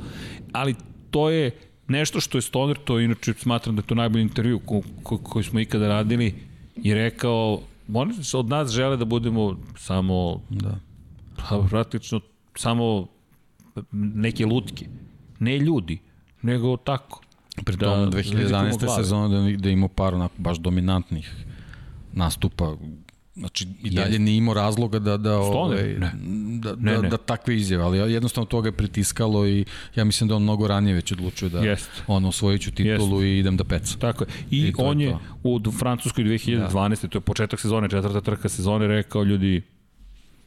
[0.53, 0.75] Ali
[1.11, 1.51] to je
[1.89, 5.45] nešto što je Stoner, to inače smatram da je to najbolji intervju ko, ko, koji
[5.45, 6.35] smo ikada radili
[6.77, 7.61] i rekao,
[7.95, 10.79] oni od nas žele da budemo samo, da.
[11.37, 12.21] pa, praktično,
[12.55, 13.07] samo
[13.93, 14.87] neke lutke
[15.39, 15.99] ne ljudi,
[16.43, 17.21] nego tako.
[17.65, 18.97] Pri da, 2011.
[18.97, 21.35] sezona da, da imao par onako baš dominantnih
[22.13, 22.77] nastupa
[23.37, 24.19] Znači, i dalje je.
[24.19, 26.13] nije imao razloga da, da, ovaj, ne.
[26.61, 27.09] da, da, ne, ne.
[27.09, 29.65] da takve izjave, ali jednostavno toga je pritiskalo i
[29.97, 31.91] ja mislim da on mnogo ranije već odlučio da Jest.
[32.07, 33.37] on osvojit ću titulu Jest.
[33.37, 34.01] i idem da pecam.
[34.01, 34.29] Tako je.
[34.51, 37.03] I, I on je, je u Francuskoj 2012.
[37.03, 37.09] Da.
[37.09, 39.63] to je početak sezone, četvrta trka sezone, rekao ljudi,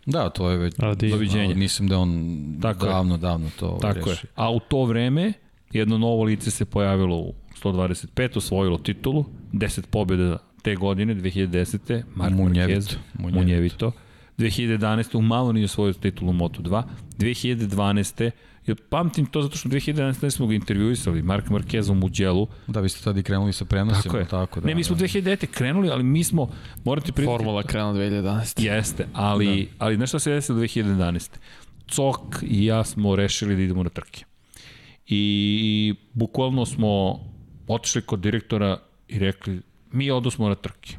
[0.09, 1.55] Da, to je već Radi, doviđenje.
[1.55, 3.17] Mislim da on Tako davno, je.
[3.17, 4.25] davno to Tako reši.
[4.25, 4.31] Je.
[4.35, 5.33] A u to vreme
[5.71, 12.03] jedno novo lice se pojavilo u 125, osvojilo titulu, 10 pobjeda te godine, 2010.
[12.15, 12.79] Marko Munjevito.
[12.79, 13.91] Marquez, Munjevito.
[14.37, 15.17] 2011.
[15.17, 16.83] u malo nije osvojio titulu Moto2,
[17.17, 18.31] 2012.
[18.69, 20.29] Ja pamtim to zato što 2011.
[20.29, 22.47] smo ga intervjuisali, Mark Marquez u Mugello.
[22.67, 24.03] Da, vi ste tada i krenuli sa prenosima.
[24.03, 24.27] Tako je.
[24.27, 25.05] Tako, da, ne, mi smo da.
[25.05, 25.45] 2009.
[25.45, 26.49] krenuli, ali mi smo,
[26.85, 27.37] morate pridati...
[27.37, 28.63] Formula krenula 2011.
[28.63, 29.85] Jeste, ali, da.
[29.85, 31.29] ali nešto se desilo 2011.
[31.87, 34.25] Cok i ja smo rešili da idemo na trke.
[35.07, 37.19] I bukvalno smo
[37.67, 40.97] otišli kod direktora i rekli, mi odosmo na trke.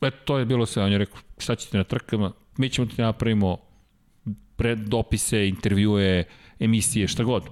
[0.00, 3.02] E, to je bilo sve, on je rekao, šta ćete na trkama, mi ćemo ti
[3.02, 3.63] napravimo
[4.56, 6.24] pred dopise, intervjue,
[6.60, 7.42] emisije, šta god.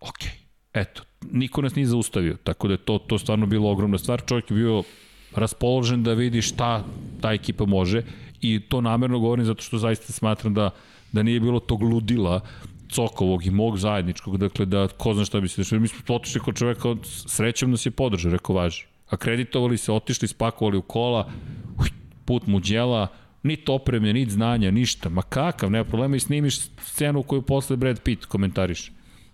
[0.00, 0.18] Ok,
[0.72, 4.22] eto, niko nas nije zaustavio, tako da je to, to stvarno bilo ogromna stvar.
[4.26, 4.82] Čovjek je bio
[5.34, 6.84] raspoložen da vidi šta
[7.20, 8.02] ta ekipa može
[8.40, 10.70] i to namerno govorim zato što zaista smatram da,
[11.12, 12.40] da nije bilo tog ludila
[12.90, 15.80] Cokovog i mog zajedničkog, dakle da ko zna šta bi se dešao.
[15.80, 18.84] Mi smo otišli kod čoveka, srećom nas je podržao, rekao važi.
[19.08, 21.30] Akreditovali se, otišli, spakovali u kola,
[22.24, 23.08] put muđela,
[23.42, 25.08] niti opreme, niti znanja, ništa.
[25.08, 28.92] Ma kakav, nema problema i snimiš scenu koju posle Brad Pitt komentariš.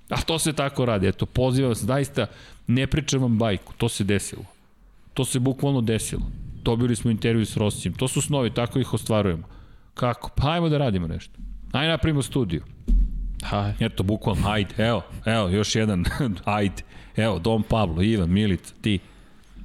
[0.08, 2.26] A to se tako radi, eto, pozivam se, zaista,
[2.66, 4.44] ne pričam vam bajku, to se desilo.
[5.14, 6.22] To se bukvalno desilo.
[6.62, 9.48] Dobili smo intervju s Rosijem, to su snovi, tako ih ostvarujemo.
[9.94, 10.30] Kako?
[10.36, 11.38] Pa ajmo da radimo nešto.
[11.72, 12.62] Ajde napravimo studiju.
[13.42, 13.72] Haj.
[13.80, 16.04] Eto, bukvalno, hajde, evo, evo, još jedan,
[16.44, 16.82] hajde.
[17.16, 18.98] Evo, Dom Pablo, Ivan, Milica, ti.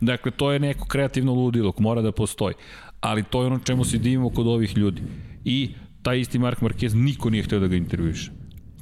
[0.01, 2.55] Dakle, to je neko kreativno ludilo, mora da postoji.
[3.01, 5.01] Ali to je ono čemu se divimo kod ovih ljudi.
[5.46, 5.69] I
[6.01, 8.32] taj isti Mark Marquez, niko nije hteo da ga intervjuiše.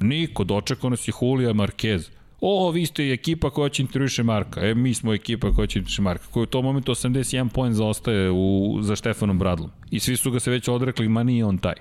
[0.00, 2.08] Niko, dočekao nas je Julija Marquez.
[2.40, 4.60] O, vi ste ekipa koja će intervjuiše Marka.
[4.60, 6.24] E, mi smo ekipa koja će intervjuiše Marka.
[6.30, 9.70] Koji u tom momentu 81 poen zaostaje u, za Štefanom Bradlom.
[9.90, 11.74] I svi su ga se već odrekli, ma nije on taj.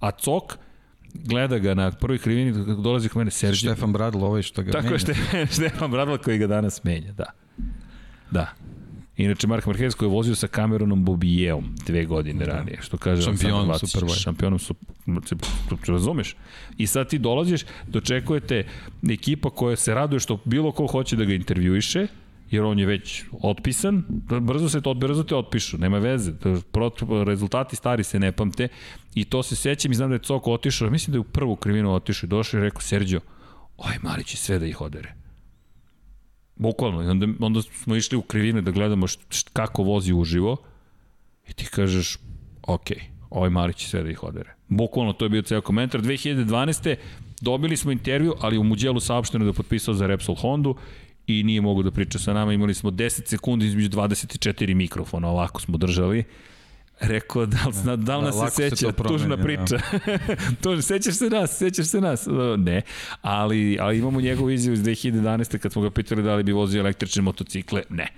[0.00, 0.58] A Cok,
[1.14, 3.56] gleda ga na prvoj krivini, dolazi k mene Sergio.
[3.72, 4.94] Štefan Bradl, ovaj što ga Tako menja.
[4.94, 5.14] je, Šte,
[5.52, 7.26] Štefan Bradl koji ga danas menja, da.
[8.30, 8.46] Da.
[9.18, 12.52] Inače, Mark Marquez koji je vozio sa Cameronom Bobijeom dve godine da.
[12.52, 13.90] ranije, što kaže Šampionom Vacić.
[13.90, 14.18] Superbike.
[14.18, 14.74] Šampionom su,
[15.86, 16.36] razumeš?
[16.76, 18.64] I sad ti dolaziš, dočekujete
[19.10, 22.06] ekipa koja se raduje što bilo ko hoće da ga intervjuiše,
[22.50, 24.04] jer on je već otpisan,
[24.40, 26.32] brzo se to brzo te otpišu, nema veze,
[27.26, 28.68] rezultati stari se ne pamte
[29.14, 31.56] i to se sećam i znam da je Coko otišao, mislim da je u prvu
[31.56, 33.20] krivinu otišao i došao i rekao Serđo,
[33.76, 35.17] ovaj mali će sve da ih odere.
[36.58, 40.56] Bukvalno, onda, onda smo išli u krivine da gledamo št, št, kako vozi uživo
[41.48, 42.18] i ti kažeš,
[42.62, 42.90] ok,
[43.30, 44.54] ovaj mali će sve da ih odere.
[44.68, 46.00] Bukvalno, to je bio ceo komentar.
[46.00, 46.96] 2012.
[47.40, 50.74] dobili smo intervju, ali u Muđelu saopšteno da je potpisao za Repsol Hondu
[51.26, 52.52] i nije mogu da priča sa nama.
[52.52, 56.24] Imali smo 10 sekundi između 24 mikrofona, ovako smo držali.
[57.00, 59.42] Rekao, da li, da, da li nas Da, se se seća, to promeni, tužna da.
[59.42, 59.78] priča.
[60.62, 62.28] to, sećaš se nas, sećaš se nas.
[62.56, 62.82] Ne,
[63.22, 65.58] ali, ali imamo njegovu izjavu iz 2011.
[65.58, 67.82] kad smo ga pitali da li bi vozio električne motocikle.
[67.90, 68.08] Ne.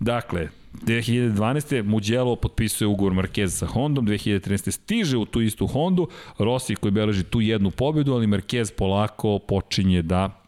[0.00, 0.48] Dakle,
[0.82, 1.82] 2012.
[1.82, 4.70] Mugello potpisuje ugovor Marquez sa Hondom, 2013.
[4.70, 10.02] stiže u tu istu Hondu, Rossi koji beleži tu jednu pobedu, ali Marquez polako počinje
[10.02, 10.40] da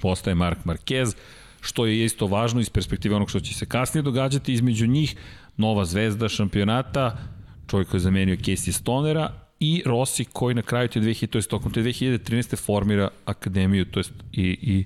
[0.00, 1.16] postaje Mark Marquez,
[1.60, 5.16] što je isto važno iz perspektive onog što će se kasnije događati između njih,
[5.56, 7.16] nova zvezda šampionata,
[7.66, 11.42] čovjek koji je zamenio Casey Stonera i Rossi koji na kraju te 2000, to je
[11.42, 12.56] tokom te 2013.
[12.56, 14.84] formira akademiju, to jest i, i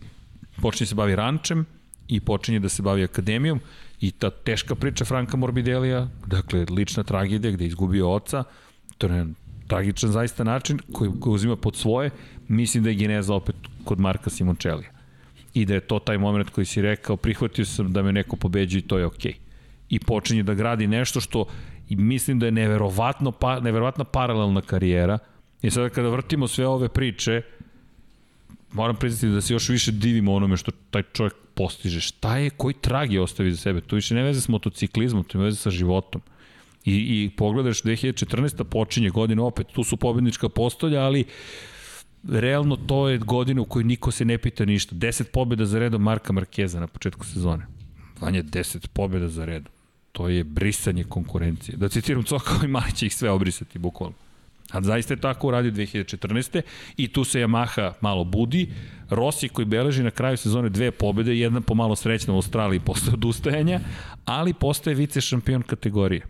[0.63, 1.67] počinje se bavi rančem
[2.09, 3.61] i počinje da se bavi akademijom
[4.01, 8.45] i ta teška priča Franka Morbidelija, dakle lična tragedija gde je izgubio oca,
[8.99, 9.27] to je
[9.67, 12.11] tragičan zaista način koji, koji uzima pod svoje,
[12.49, 14.91] mislim da je geneza opet kod Marka Simončelija.
[15.55, 18.79] I da je to taj moment koji si rekao, prihvatio sam da me neko pobeđuje
[18.79, 19.33] i to je okej.
[19.33, 19.46] Okay.
[19.89, 21.45] I počinje da gradi nešto što
[21.89, 25.19] i mislim da je neverovatno, pa, neverovatna paralelna karijera.
[25.63, 27.43] I sada kada vrtimo sve ove priče,
[28.73, 32.01] moram priznati da se još više divimo onome što taj čovjek postiže.
[32.01, 33.81] Šta je, koji trag je ostavi za sebe?
[33.81, 36.21] To više ne veze s motociklizmom, to ima veze sa životom.
[36.85, 38.65] I, i pogledaš 2014.
[38.65, 41.25] počinje godina opet, tu su pobednička postolja, ali
[42.29, 44.95] realno to je godina u kojoj niko se ne pita ništa.
[44.95, 47.67] 10 pobjeda za redom Marka Markeza na početku sezone.
[48.21, 49.76] Vanja, 10 pobjeda za redom.
[50.17, 51.77] To je brisanje konkurencije.
[51.77, 54.17] Da citiram Cokao i Mali će ih sve obrisati, bukvalno.
[54.71, 56.63] A zaista je tako uradio 2014.
[56.97, 58.69] I tu se Yamaha malo budi.
[59.11, 63.13] Rossi koji beleži na kraju sezone dve pobjede, jedna po malo srećna u Australiji posle
[63.13, 63.81] odustajanja,
[64.25, 66.23] ali postaje vice šampion kategorije.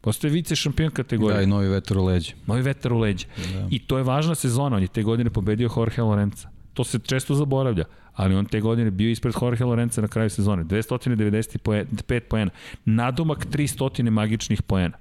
[0.00, 1.36] Postoje vice šampion kategorije.
[1.36, 2.34] Da, i novi vetar u leđe.
[2.46, 3.26] Novi vetar u leđe.
[3.52, 3.68] Da.
[3.70, 4.76] I to je važna sezona.
[4.76, 6.48] On je te godine pobedio Jorge Lorenza.
[6.74, 7.84] To se često zaboravlja.
[8.14, 10.64] Ali on te godine bio ispred Jorge Lorenza na kraju sezone.
[10.64, 12.50] 295 poena.
[12.84, 14.98] Nadomak 300 magičnih poena.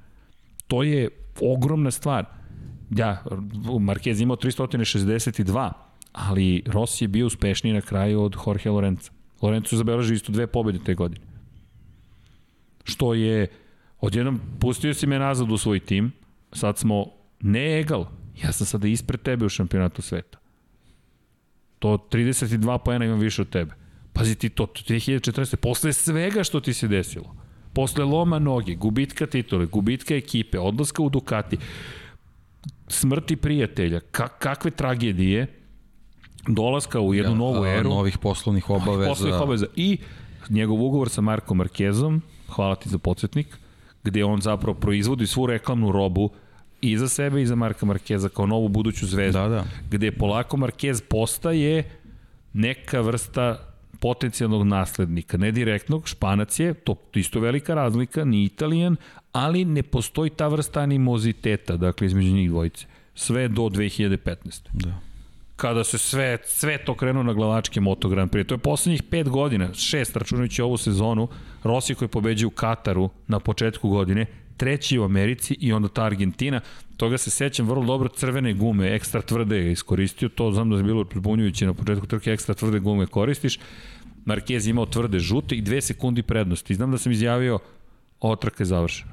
[0.67, 1.09] To je
[1.41, 2.25] ogromna stvar.
[2.89, 3.23] Ja,
[3.79, 5.71] Marquez imao 362,
[6.11, 9.11] ali Rossi je bio uspešniji na kraju od Jorge Lorenza.
[9.41, 11.25] Lorenzo zabeleži isto dve pobede te godine.
[12.83, 13.47] Što je
[14.01, 16.11] Odjednom pustio si me nazad u svoj tim,
[16.53, 17.05] sad smo
[17.41, 18.05] ne egal,
[18.43, 20.37] ja sam sada ispred tebe u šampionatu sveta.
[21.81, 23.73] To 32 poena imam više od tebe.
[24.13, 25.55] Pazi ti to, 2014.
[25.55, 27.35] Posle svega što ti se desilo,
[27.73, 31.57] posle loma noge, gubitka titule, gubitka ekipe, odlaska u Ducati,
[32.87, 35.47] smrti prijatelja, ka kakve tragedije,
[36.47, 37.89] dolaska u jednu ja, novu eru.
[37.89, 38.91] Novih poslovnih obaveza.
[38.91, 39.65] Novih poslovnih obaveza.
[39.75, 39.97] I
[40.49, 43.57] njegov ugovor sa Markom Markezom, hvala ti za podsjetnik,
[44.03, 46.29] gde on zapravo proizvodi svu reklamnu robu
[46.81, 49.39] i za sebe i za Marka Markeza kao novu buduću zvezdu.
[49.39, 49.65] Da, da.
[49.89, 51.83] Gde polako Markez postaje
[52.53, 53.67] neka vrsta
[53.99, 58.95] potencijalnog naslednika, ne direktnog, Španac je, to isto velika razlika, ni Italijan,
[59.31, 62.85] ali ne postoji ta vrsta animoziteta, dakle, između njih dvojice.
[63.15, 64.61] Sve do 2015.
[64.73, 65.11] Da
[65.61, 68.47] kada se sve, sve to krenuo na glavačke Moto Grand Prix.
[68.47, 71.27] To je poslednjih pet godina, šest računajući ovu sezonu,
[71.63, 74.25] Rossi koji pobeđuje u Kataru na početku godine,
[74.61, 76.59] treći u Americi i onda ta Argentina.
[76.97, 80.83] Toga se sećam vrlo dobro, crvene gume, ekstra tvrde je iskoristio, to znam da je
[80.83, 83.59] bilo prebunjujuće na početku trke, ekstra tvrde gume koristiš.
[84.25, 86.75] Marquez imao tvrde žute i dve sekundi prednosti.
[86.75, 87.59] Znam da sam izjavio,
[88.19, 89.11] ova trka je završena.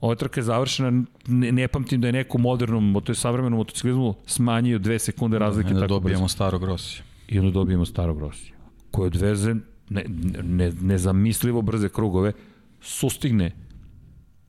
[0.00, 4.14] Ova trka je završena, ne, ne pamtim da je neko modernom, to je savremenom motociklizmu
[4.26, 5.74] smanjio dve sekunde razlike.
[5.74, 6.34] Da, tako dobijemo brzo.
[6.34, 7.04] starog Rosija.
[7.28, 8.56] I onda dobijemo starog Rosija.
[8.90, 9.54] Koji odveze
[9.90, 10.04] ne,
[10.42, 12.32] ne, nezamislivo brze krugove,
[12.80, 13.50] sustigne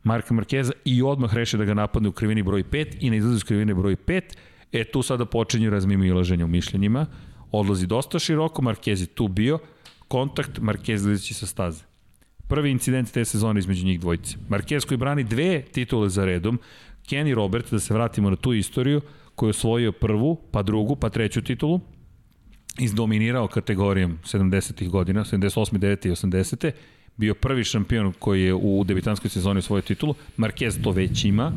[0.04, 3.36] Marka Markeza i odmah reše da ga napadne u krivini broj 5 i ne izlazi
[3.36, 4.22] iz krivine broj 5.
[4.72, 7.06] E tu sada počinju razmimo ilaženja u mišljenjima.
[7.52, 9.60] Odlazi dosta široko, Markez je tu bio,
[10.08, 11.84] kontakt, Markez lizeći sa staze.
[12.48, 14.38] Prvi incident te sezone između njih dvojice.
[14.50, 16.60] Marquez koji brani dve titule za redom,
[17.10, 19.02] Kenny Robert, da se vratimo na tu istoriju,
[19.36, 21.80] koji je osvojio prvu, pa drugu, pa treću titulu,
[22.80, 24.90] izdominirao kategorijom 70.
[24.90, 25.80] godina, 78.
[25.80, 26.08] 9.
[26.08, 26.72] i 80.
[27.18, 30.16] Bio prvi šampion koji je u debitanskoj sezoni osvojio titulu.
[30.38, 31.54] Marquez to već ima.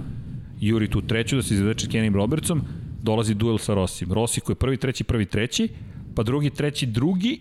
[0.60, 2.62] Juri tu treću da se izvedeče Kenny Robertsom.
[3.03, 4.12] Dolazi duel sa Rossim.
[4.12, 5.69] Rossi koji je prvi, treći, prvi, treći,
[6.15, 7.40] pa drugi, treći, drugi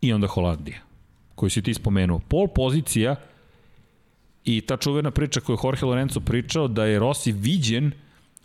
[0.00, 0.78] i onda Holandija
[1.34, 2.18] koju si ti spomenuo.
[2.18, 3.16] Pol pozicija
[4.44, 7.92] i ta čuvena priča koju je Jorge Lorenzo pričao da je Rossi viđen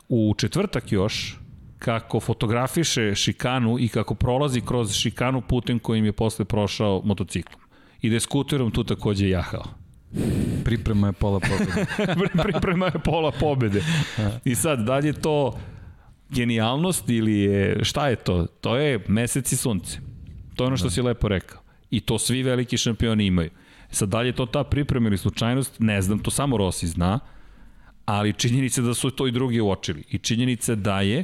[0.09, 1.37] u četvrtak još
[1.79, 7.60] kako fotografiše šikanu i kako prolazi kroz šikanu putem kojim je posle prošao motociklom.
[8.01, 9.63] I da je skuterom tu takođe jahao.
[10.65, 11.85] Priprema je pola pobede.
[12.43, 13.83] Priprema je pola pobede.
[14.45, 15.59] I sad, da li je to
[16.29, 18.45] genijalnost ili je, šta je to?
[18.45, 19.99] To je mesec i sunce.
[20.55, 20.91] To je ono što da.
[20.91, 21.61] si lepo rekao.
[21.89, 23.49] I to svi veliki šampioni imaju.
[23.91, 27.19] Sad, da li je to ta priprema ili slučajnost, ne znam, to samo Rossi zna,
[28.05, 30.03] ali činjenica da su to i drugi uočili.
[30.11, 31.23] I činjenica da je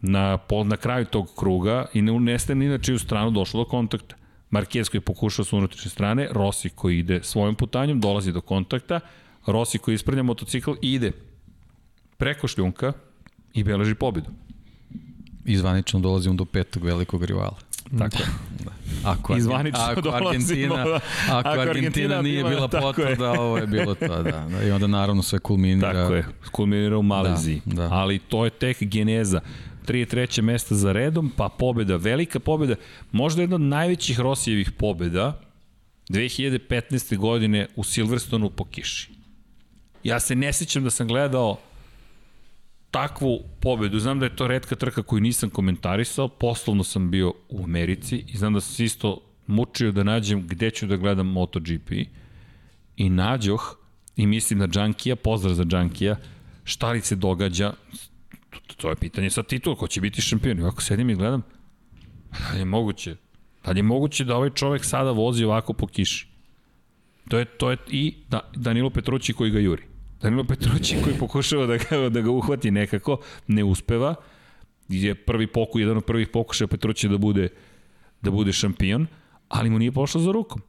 [0.00, 4.16] na, na kraju tog kruga i ne uneste ni na čiju stranu došlo do kontakta.
[4.52, 9.00] Marquez koji je pokušao s unutrašnje strane, Rossi koji ide svojim putanjem, dolazi do kontakta,
[9.46, 11.12] Rossi koji isprlja motocikl i ide
[12.16, 12.92] preko šljunka
[13.54, 14.30] i beleži pobedu.
[15.44, 17.56] I zvanično dolazimo do petog velikog rivala.
[17.98, 18.26] Tako je.
[18.64, 18.70] Da.
[19.10, 21.00] Ako, Izvanično ako Argentina, da.
[21.30, 24.46] ako, ako Argentina nije bila potvrda, ovo je bilo to, da.
[24.50, 24.64] da.
[24.64, 25.92] I onda naravno sve kulminira.
[25.92, 27.62] Tako je, kulminira u Maleziji.
[27.64, 27.88] Da, da.
[27.92, 29.40] Ali to je tek geneza.
[29.84, 32.74] Tri treće mesta za redom, pa pobeda, velika pobeda,
[33.12, 35.40] možda jedna od najvećih Rosijevih pobeda
[36.08, 37.16] 2015.
[37.16, 39.10] godine u Silverstonu po kiši.
[40.04, 41.58] Ja se ne sećam da sam gledao
[42.90, 43.98] takvu pobedu.
[43.98, 48.36] Znam da je to redka trka koju nisam komentarisao, poslovno sam bio u Americi i
[48.36, 51.90] znam da sam se isto mučio da nađem gde ću da gledam MotoGP
[52.96, 53.76] i nađoh
[54.16, 56.16] i mislim na Džankija, pozdrav za Džankija,
[56.64, 57.72] šta li se događa,
[58.76, 60.58] to je pitanje sa titul, ko će biti šampion.
[60.58, 61.42] I ovako sedim i gledam,
[62.30, 63.16] da li je moguće?
[63.64, 66.26] Da li je moguće da ovaj čovek sada vozi ovako po kiši?
[67.28, 69.82] To je, to je i da, Danilo Petrući koji ga juri.
[70.22, 74.14] Danilo Petrući koji pokušava da ga, da ga uhvati nekako, ne uspeva.
[74.88, 77.48] Je prvi poku, jedan od prvih pokušaja Petrući da bude,
[78.22, 79.06] da bude šampion,
[79.48, 80.62] ali mu nije pošlo za rukom.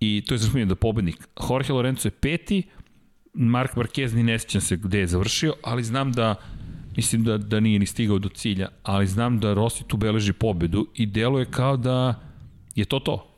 [0.00, 1.28] I to je zanimljivo da pobednik.
[1.50, 2.62] Jorge Lorenzo je peti,
[3.34, 6.34] Mark Marquez ni ne sjećam se gde je završio, ali znam da
[6.96, 10.86] mislim da, da nije ni stigao do cilja, ali znam da Rossi tu beleži pobedu
[10.94, 12.20] i deluje kao da
[12.74, 13.30] je to to.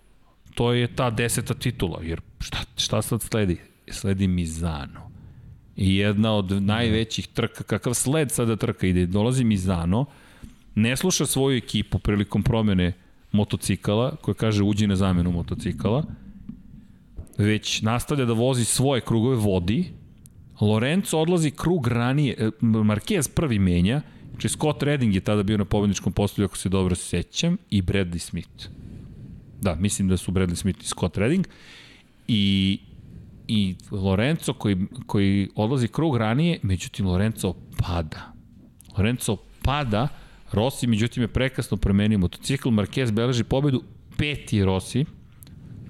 [0.54, 3.56] To je ta deseta titula, jer šta, šta sad sledi?
[3.90, 5.06] Sledi Mizano
[5.76, 10.04] i jedna od najvećih trka, kakav sled sada trka ide, dolazi Mizano,
[10.74, 12.92] ne sluša svoju ekipu prilikom promene
[13.32, 16.04] motocikala, koja kaže uđi na zamenu motocikala,
[17.38, 19.92] već nastavlja da vozi svoje krugove, vodi,
[20.60, 25.64] Lorenzo odlazi krug ranije, e, Marquez prvi menja, znači Scott Redding je tada bio na
[25.64, 28.68] pobedničkom postolju, ako se dobro sećam, i Bradley Smith.
[29.60, 31.46] Da, mislim da su Bradley Smith i Scott Redding.
[32.28, 32.78] I
[33.48, 38.32] i Lorenzo koji, koji odlazi krug ranije, međutim Lorenzo pada.
[38.98, 40.08] Lorenzo pada,
[40.52, 43.82] Rossi međutim je prekasno promenio motocikl, Marquez beleži pobedu,
[44.16, 45.04] peti je Rossi,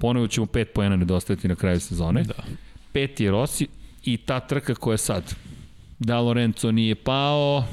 [0.00, 2.22] ponovo ćemo pet pojena nedostajati na kraju sezone.
[2.22, 2.44] Da.
[2.92, 3.66] Peti je Rossi
[4.06, 5.35] i ta trka koja je sad.
[5.99, 7.65] Da Lorenzo nije pao,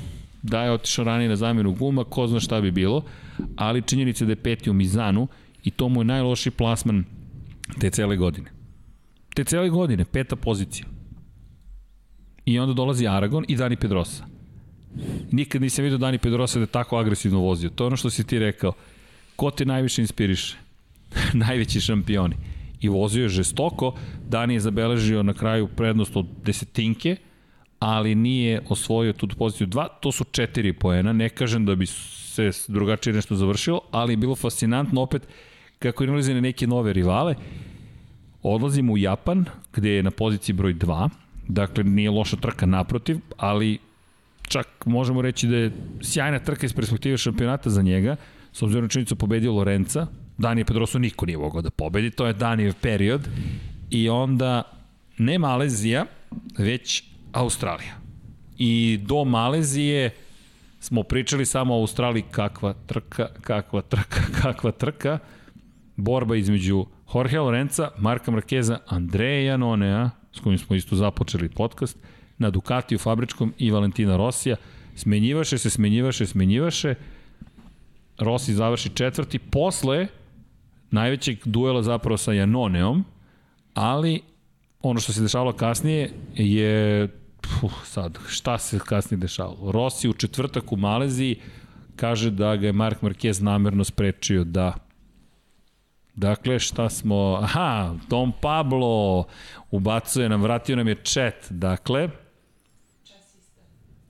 [0.42, 3.04] da je otišao ranije na zamenu guma, ko zna šta bi bilo,
[3.56, 5.28] ali činjenica da je peti u Mizanu
[5.64, 7.04] i to mu je najloši plasman
[7.80, 8.52] te cele godine.
[9.36, 10.86] Te cele godine, peta pozicija.
[12.46, 14.26] I onda dolazi Aragon i Dani Pedrosa.
[15.32, 17.70] Nikad nisam vidio Dani Pedrosa da je tako agresivno vozio.
[17.70, 18.74] To je ono što si ti rekao.
[19.36, 20.58] Ko te najviše inspiriše?
[21.34, 22.36] Najveći šampioni.
[22.84, 23.94] I vozio je žestoko.
[24.30, 27.16] Dani je zabeležio na kraju prednost od desetinke,
[27.80, 29.88] ali nije osvojio tu poziciju 2.
[30.02, 31.14] To su četiri poena.
[31.14, 35.28] Ne kažem da bi se drugačije nešto završilo, ali je bilo fascinantno opet
[35.80, 37.36] kako je nalazi na neke nove rivale.
[38.44, 41.10] Odlazimo u Japan, gde je na poziciji broj 2,
[41.48, 43.80] dakle nije loša trka naprotiv, ali
[44.48, 48.16] čak možemo reći da je sjajna trka iz perspektive šampionata za njega,
[48.54, 52.34] s obzirom na činjenicu pobedio Lorenza, Danije Pedroso niko nije mogao da pobedi, to je
[52.34, 53.28] Danijev period,
[53.90, 54.64] i onda
[55.18, 56.06] ne Malezija,
[56.58, 57.96] već Australija.
[58.58, 60.10] I do Malezije
[60.80, 65.20] smo pričali samo o Australiji kakva trka, kakva trka, kakva trka,
[65.96, 66.86] borba između
[67.16, 71.98] Jorge Lorenza, Marka Markeza, Andreja Janonea, s kojim smo isto započeli podcast,
[72.38, 74.56] na Ducatiju fabričkom i Valentina Rosija.
[74.96, 76.96] Smenjivaše se, smenjivaše, smenjivaše.
[78.18, 79.40] Rossi završi četvrti.
[79.40, 80.08] Posle
[80.94, 83.06] najvećeg duela zapravo sa Janoneom,
[83.74, 84.22] ali
[84.82, 87.08] ono što se dešavalo kasnije je
[87.62, 89.72] Puh, sad, šta se kasnije dešavalo?
[89.72, 91.40] Rossi u četvrtak u Maleziji
[91.96, 94.74] kaže da ga je Mark Marquez namerno sprečio da
[96.16, 97.40] Dakle, šta smo...
[97.42, 99.26] Aha, Tom Pablo
[99.72, 101.34] ubacuje nam, vratio nam je chat.
[101.50, 102.10] Dakle,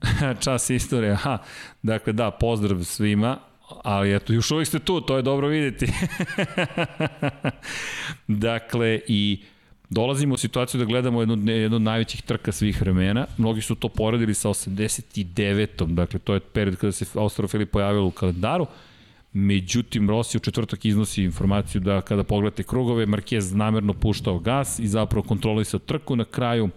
[0.44, 1.38] čas istorije, aha.
[1.82, 3.38] Dakle, da, pozdrav svima,
[3.84, 5.86] ali eto, još uvijek ste tu, to je dobro videti.
[8.28, 9.42] dakle, i
[9.90, 13.26] dolazimo u situaciju da gledamo jednu, jednu od najvećih trka svih vremena.
[13.38, 15.94] Mnogi su to poredili sa 89.
[15.94, 18.66] Dakle, to je period kada se Austrofili pojavilo u kalendaru.
[19.32, 24.86] Međutim, Rossi u četvrtak iznosi informaciju da kada pogledate krugove, Marquez namerno puštao gas i
[24.86, 26.16] zapravo kontrolisao trku.
[26.16, 26.68] Na kraju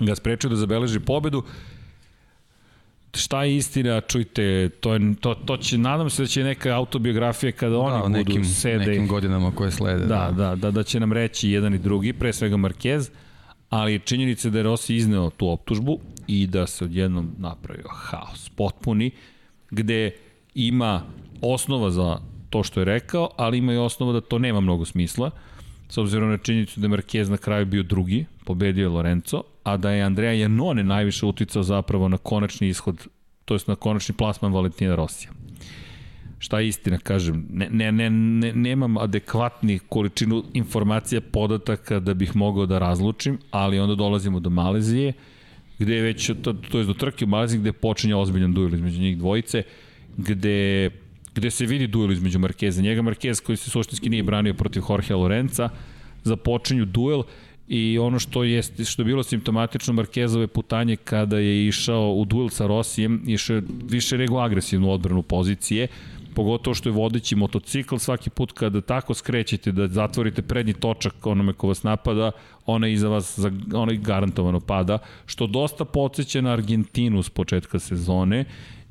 [0.00, 1.42] ga sprečio da zabeleži pobedu.
[3.14, 7.52] Šta je istina, čujte, to, je, to, to će, nadam se da će neka autobiografija
[7.52, 8.86] kada oni da, budu nekim, sede.
[8.86, 10.06] nekim godinama koje slede.
[10.06, 13.10] Da, da, da, da, da će nam reći jedan i drugi, pre svega Marquez,
[13.68, 19.10] ali činjenica da je Rossi izneo tu optužbu i da se odjednom napravio haos, potpuni,
[19.70, 20.10] gde
[20.54, 21.02] ima
[21.40, 22.18] osnova za
[22.50, 25.30] to što je rekao, ali ima i osnova da to nema mnogo smisla,
[25.88, 29.76] s obzirom na činjenicu da je Marquez na kraju bio drugi, pobedio je Lorenzo, a
[29.76, 33.06] da je Andrea Janone najviše uticao zapravo na konačni ishod,
[33.44, 35.32] to jest na konačni plasman Valentina Rosija.
[36.38, 42.36] Šta je istina, kažem, ne, ne, ne, ne, nemam adekvatni količinu informacija, podataka da bih
[42.36, 45.12] mogao da razlučim, ali onda dolazimo do Malezije,
[45.78, 49.00] gde je već, to, to je do trke u Maleziji, gde počinje ozbiljan duel između
[49.00, 49.62] njih dvojice,
[50.16, 50.90] gde
[51.34, 52.82] gde se vidi duel između Markeza.
[52.82, 55.68] Njega Markez koji se suštinski nije branio protiv Jorge Lorenza,
[56.24, 57.22] započinju duel
[57.74, 62.48] i ono što je, što je bilo simptomatično Markezove putanje kada je išao u duel
[62.48, 65.88] sa Rosijem, išao više nego agresivnu odbranu pozicije,
[66.34, 71.52] pogotovo što je vodeći motocikl, svaki put kada tako skrećete da zatvorite prednji točak onome
[71.52, 72.30] ko vas napada,
[72.66, 73.38] ona iza vas
[73.74, 78.44] ona garantovano pada, što dosta podsjeća na Argentinu s početka sezone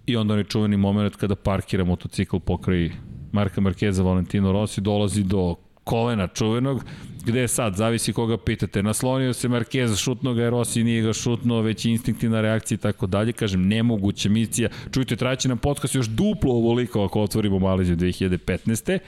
[0.06, 2.92] i onda onaj čuveni moment kada parkira motocikl pokraji
[3.32, 6.84] Marka Markeza Valentino Rossi dolazi do kolena čuvenog,
[7.26, 11.14] gde je sad, zavisi koga pitate, naslonio se Marquez, šutno ga je Rossi, nije ga
[11.14, 16.08] šutno, već instinktivna reakcija i tako dalje, kažem, nemoguća misija, čujte, traći nam podcast još
[16.08, 19.00] duplo ovoliko ako otvorimo Maleziju 2015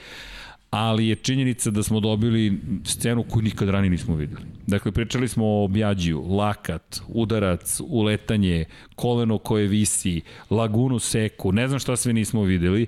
[0.76, 4.42] ali je činjenica da smo dobili scenu koju nikad ranije nismo videli.
[4.66, 8.64] Dakle, pričali smo o Bjađiju, lakat, udarac, uletanje,
[8.94, 12.86] koleno koje visi, lagunu seku, ne znam šta sve nismo videli.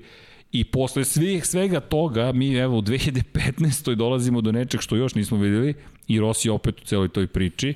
[0.56, 3.94] I posle svih, svega toga, mi evo u 2015.
[3.94, 5.74] dolazimo do nečeg što još nismo videli
[6.08, 7.74] i Rossi opet u celoj toj priči.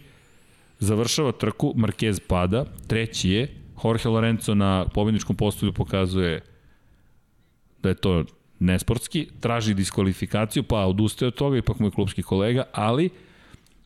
[0.79, 6.41] Završava trku, Marquez pada, treći je, Jorge Lorenzo na pobjedničkom postolju pokazuje
[7.83, 8.25] da je to
[8.59, 13.11] nesportski, traži diskvalifikaciju, pa odustaje od toga, ipak mu je klubski kolega, ali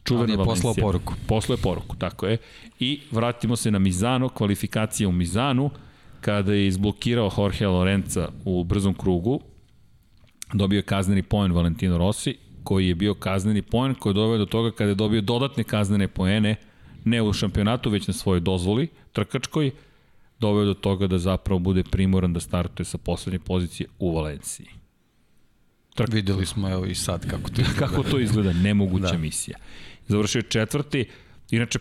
[0.04, 1.14] čuvena ali je poslao poruku.
[1.26, 2.38] Poslao je poruku, tako je.
[2.80, 5.70] I vratimo se na Mizano, kvalifikacija u Mizanu,
[6.24, 9.40] kada je izblokirao Jorge Lorenza u brzom krugu,
[10.52, 14.46] dobio je kazneni poen Valentino Rossi, koji je bio kazneni poen, koji je doveo do
[14.46, 16.56] toga kada je dobio dodatne kaznene poene,
[17.04, 19.70] ne u šampionatu, već na svojoj dozvoli, trkačkoj,
[20.40, 24.66] doveo do toga da zapravo bude primoran da startuje sa poslednje pozicije u Valenciji.
[25.94, 26.12] Trk.
[26.12, 27.86] Videli smo evo i sad kako to izgleda.
[27.86, 29.18] kako to izgleda, nemoguća da.
[29.18, 29.58] misija.
[30.08, 31.06] Završio je četvrti,
[31.50, 31.78] inače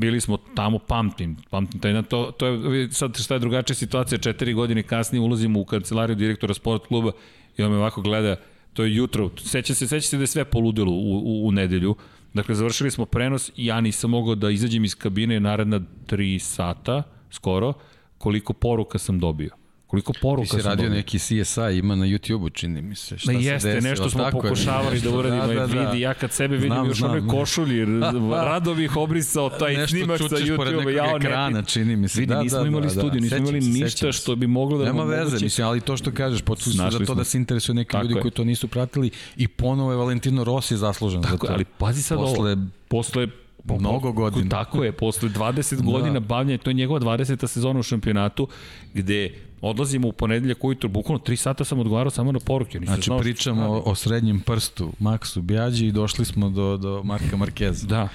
[0.00, 4.54] bili smo tamo, pamtim, pamtim taj, to, to je, sad šta je drugačija situacija, četiri
[4.54, 7.12] godine kasnije ulazimo u kancelariju direktora sport kluba
[7.56, 8.36] i on me ovako gleda,
[8.72, 11.94] to je jutro, seća se, seća se da je sve poludilo u, u, u nedelju,
[12.34, 17.02] dakle završili smo prenos i ja nisam mogao da izađem iz kabine naredna tri sata,
[17.30, 17.72] skoro,
[18.18, 19.59] koliko poruka sam dobio.
[19.90, 20.96] Koliko poruka sam Ti si radio dobio.
[20.96, 23.18] neki CSI, ima na YouTube-u, čini mi se.
[23.18, 25.00] Šta Ma jeste, se desilo, nešto smo pokušavali je.
[25.04, 25.80] da uradimo, da, da, da.
[25.80, 27.10] vidi, ja kad sebe vidim znam, još znam.
[27.10, 27.84] one košulji,
[28.50, 32.20] rado bih obrisao taj nešto snimak sa YouTube-a, ja ekrana, čini mi se.
[32.20, 34.84] Vidi, da, nismo da, imali da, studiju, nismo imali ništa što bi moglo da...
[34.84, 35.44] Nema veze, mogući...
[35.44, 38.30] mislim, ali to što kažeš, počeli su za to da se interesuju neki ljudi koji
[38.30, 41.46] to nisu pratili i ponovo je Valentino Rossi zaslužen za to.
[41.50, 42.56] ali pazi sad ovo,
[42.88, 43.28] posle
[43.64, 44.48] Mnogo godina.
[44.48, 45.82] Tako je, posle 20 da.
[45.82, 47.46] godina bavljanja, to je njegova 20.
[47.46, 48.48] sezona u šampionatu,
[48.94, 52.80] gde odlazimo u ponedeljak ujutro, bukvalno 3 sata sam odgovarao samo na poruke.
[52.80, 57.02] Nisam znači, znao pričamo o, o srednjem prstu, Maksu Bjađi i došli smo do, do
[57.02, 57.86] Marka Markeza.
[57.86, 58.08] Da.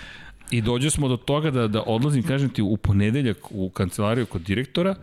[0.51, 4.41] I dođe smo do toga da, da odlazim, kažem ti, u ponedeljak u kancelariju kod
[4.41, 4.95] direktora,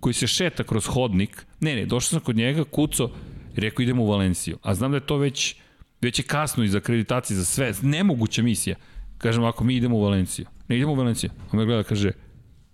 [0.00, 1.46] koji se šeta kroz hodnik.
[1.60, 3.10] Ne, ne, došao sam kod njega, kuco,
[3.56, 4.58] rekao idemo u Valenciju.
[4.62, 5.56] A znam da je to već,
[6.00, 7.72] već je kasno iz akreditacije za sve.
[7.82, 8.76] Nemoguća misija.
[9.20, 10.46] Kažem, ako mi idemo u Valenciju.
[10.68, 11.30] Ne idemo u Valenciju.
[11.52, 12.12] On me gleda, kaže,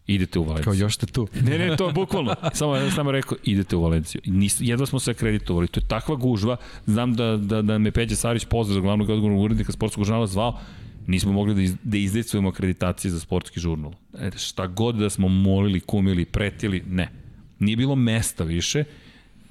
[0.06, 0.64] idete u Valenciju.
[0.64, 1.28] Kao još ste tu.
[1.42, 2.34] ne, ne, to bukvalno.
[2.52, 4.20] Samo ja sam rekao, idete u Valenciju.
[4.24, 5.68] Nis, jedva smo se akreditovali.
[5.68, 6.56] To je takva gužva.
[6.86, 10.58] Znam da, da, da me Peđa Sarić pozdrav za glavnog odgovornog urednika sportskog žurnala zvao.
[11.06, 13.92] Nismo mogli da, iz, da izdecujemo akreditacije za sportski žurnal.
[14.18, 17.08] E, šta god da smo molili, kumili, pretili, ne.
[17.58, 18.84] Nije bilo mesta više.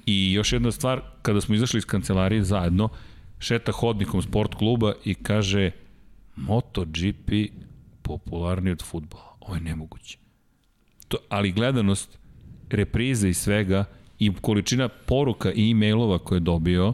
[0.06, 2.88] I još jedna stvar, kada smo izašli iz kancelarije zajedno,
[3.38, 5.70] šeta hodnikom sport kluba i kaže
[6.36, 7.30] MotoGP
[8.02, 9.36] popularniji od futbola.
[9.40, 10.18] Ovo je nemoguće.
[11.08, 12.18] To, ali gledanost,
[12.70, 13.84] reprize i svega
[14.18, 16.92] i količina poruka i e-mailova koje je dobio,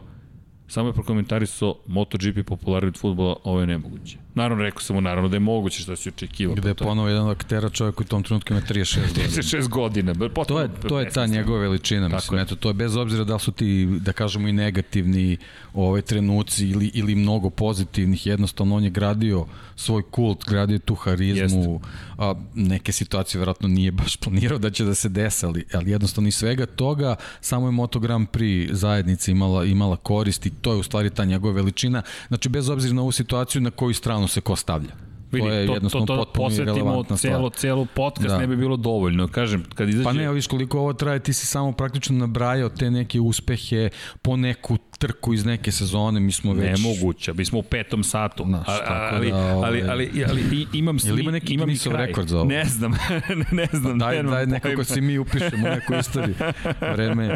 [0.67, 4.22] samo je prokomentarisao MotoGP popularni od futbola, ovo je nemoguće.
[4.35, 6.55] Naravno, rekao sam mu naravno da je moguće šta se očekivao.
[6.55, 9.27] Gde je ponovo jedan aktera čovjek u tom trenutku ima 36 godina.
[9.27, 10.13] 36 godina.
[10.13, 12.07] Potpuno, to je, to je ta njegova veličina.
[12.07, 12.43] Mislim, je.
[12.43, 15.37] eto, to je bez obzira da su ti, da kažemo, i negativni
[15.73, 18.27] ovaj trenuci ili, ili mnogo pozitivnih.
[18.27, 21.81] Jednostavno, on je gradio svoj kult, gradio tu harizmu.
[22.17, 26.27] A, neke situacije verovatno nije baš planirao da će da se desa, ali, ali jednostavno
[26.27, 30.79] i svega toga, samo je Moto Grand Prix zajednica imala, imala korist i to je
[30.79, 32.01] u stvari ta njegova veličina.
[32.27, 34.91] Znači, bez obzira na ovu situaciju na koju stranu stranu se ko stavlja.
[35.31, 38.37] Vidi, to je to, jednostavno to, to, potpuno posvetimo celo, celo podcast, da.
[38.37, 39.27] ne bi bilo dovoljno.
[39.27, 40.03] Kažem, kad izađe...
[40.03, 43.89] Pa ne, viš koliko ovo traje, ti si samo praktično nabrajao te neke uspehe
[44.21, 46.81] po neku trku iz neke sezone, mi smo već...
[46.81, 48.43] Nemoguće, mi smo u petom satu.
[48.47, 49.67] Znaš, ali, da, ovaj...
[49.67, 52.49] ali, ali, ali, ali, imam sli, Ili ima neki imam rekord za ovo?
[52.49, 52.91] Ne znam,
[53.51, 53.99] ne znam.
[53.99, 56.35] Pa daj, daj nekako si mi upišemo neku istoriju.
[56.95, 57.35] Vreme.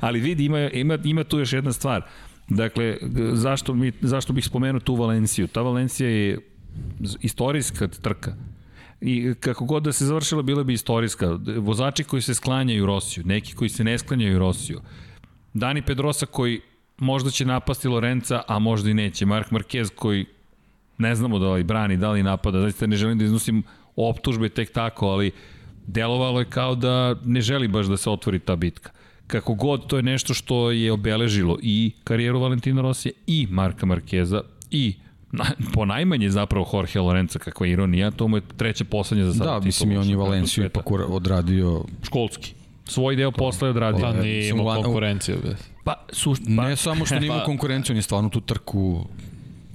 [0.00, 2.02] ali vidi, ima, ima, ima tu još jedna stvar.
[2.48, 2.96] Dakle,
[3.32, 5.46] zašto, mi, zašto bih spomenuo tu Valenciju?
[5.46, 6.38] Ta Valencija je
[7.20, 8.34] istorijska trka.
[9.00, 11.38] I kako god da se završila, bila bi istorijska.
[11.58, 14.80] Vozači koji se sklanjaju Rosiju, neki koji se ne sklanjaju Rosiju.
[15.54, 16.60] Dani Pedrosa koji
[16.98, 19.26] možda će napasti Lorenca, a možda i neće.
[19.26, 20.26] Mark Marquez koji
[20.98, 22.60] ne znamo da li brani, da li napada.
[22.60, 23.62] Zaista ne želim da iznosim
[23.96, 25.32] optužbe tek tako, ali
[25.86, 28.90] delovalo je kao da ne želi baš da se otvori ta bitka.
[29.26, 34.40] Kako god, to je nešto što je obeležilo i karijeru Valentina Rosija i Marka Markeza
[34.70, 34.94] i
[35.32, 39.50] na, po najmanje zapravo Jorge Lorenza, kakva ironija, to mu je treća poslednja za sada.
[39.50, 41.84] Da, mislim i on je Valenciju ipak odradio...
[42.02, 42.54] Školski.
[42.86, 44.00] Svoj deo posla je odradio.
[44.00, 45.36] Pa nije imao konkurenciju.
[45.84, 49.04] Pa, su, pa, ne samo što nije imao pa, konkurenciju, on je stvarno tu trku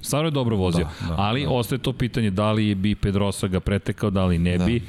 [0.02, 1.50] Stvarno je dobro vozio, da, da, ali da.
[1.50, 4.64] ostaje to pitanje da li bi Pedrosa ga pretekao, da li ne da.
[4.64, 4.82] bi.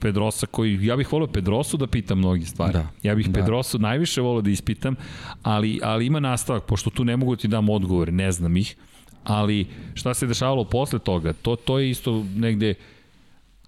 [0.00, 2.72] Pedrosa koji, ja bih volio Pedrosu da pitam mnogi stvari.
[2.72, 2.86] Da.
[3.02, 3.40] Ja bih da.
[3.40, 4.96] Pedrosu najviše volio da ispitam,
[5.42, 8.76] ali, ali ima nastavak, pošto tu ne mogu da ti dam odgovor, ne znam ih,
[9.24, 12.74] ali šta se dešavalo posle toga, to, to je isto negde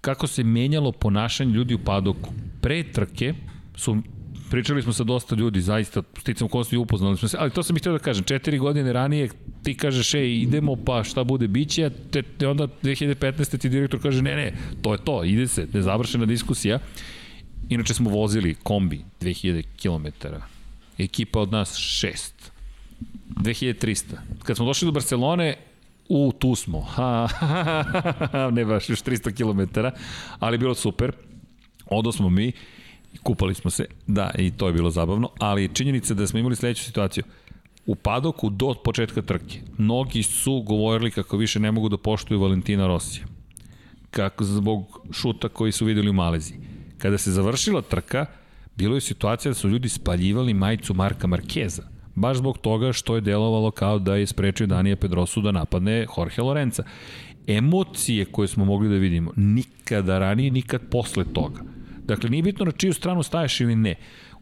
[0.01, 2.31] kako se menjalo ponašanje ljudi u padoku.
[2.60, 3.35] Pre trke
[3.75, 3.97] su
[4.51, 7.81] pričali smo sa dosta ljudi, zaista, sticam kosti upoznali smo se, ali to sam ih
[7.83, 9.29] htio da kažem, četiri godine ranije
[9.63, 13.59] ti kažeš, ej, idemo, pa šta bude, biće, te, te onda 2015.
[13.59, 14.53] ti direktor kaže, ne, ne,
[14.83, 16.79] to je to, ide se, nezavršena diskusija.
[17.69, 20.27] Inače smo vozili kombi 2000 km,
[20.99, 22.31] ekipa od nas 6,
[23.31, 24.03] 2300.
[24.43, 25.57] Kad smo došli do Barcelone,
[26.09, 29.81] u, tu smo, ha, ha, ha, ha, ne baš još 300 km,
[30.39, 31.13] ali bilo super.
[31.87, 32.53] Odo smo mi,
[33.23, 36.85] kupali smo se, da, i to je bilo zabavno, ali činjenica da smo imali sledeću
[36.85, 37.25] situaciju.
[37.87, 39.60] u padoku do početka trke.
[39.78, 43.26] Mnogi su govorili kako više ne mogu da poštuju Valentina Rosija.
[44.10, 46.59] Kako zbog šuta koji su videli u Maleziji.
[46.99, 48.26] Kada se završila trka,
[48.76, 51.83] bilo je situacija da su ljudi spaljivali majicu Marka Markeza.
[52.15, 56.43] Baš zbog toga što je delovalo kao da je sprečio Danija Pedrosu da napadne Jorge
[56.43, 56.83] Lorenza.
[57.47, 61.60] Emocije koje smo mogli da vidimo nikada ranije, nikad posle toga.
[62.10, 63.94] Dakle, nije bitno na čiju stranu staješ ili ne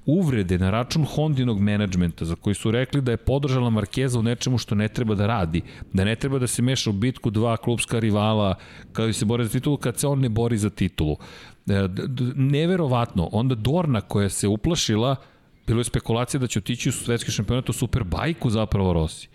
[0.07, 4.59] uvrede na račun Hondinog menadžmenta za koji su rekli da je podržala Markeza u nečemu
[4.59, 5.61] što ne treba da radi,
[5.93, 8.55] da ne treba da se meša u bitku dva klubska rivala
[8.93, 11.17] kada se bore za titulu, kad se on ne bori za titulu.
[11.67, 11.89] E,
[12.37, 15.17] neverovatno, onda Dorna koja se uplašila,
[15.67, 19.29] bilo je spekulacija da će otići u svetski šampionat u Superbajku zapravo Rossi.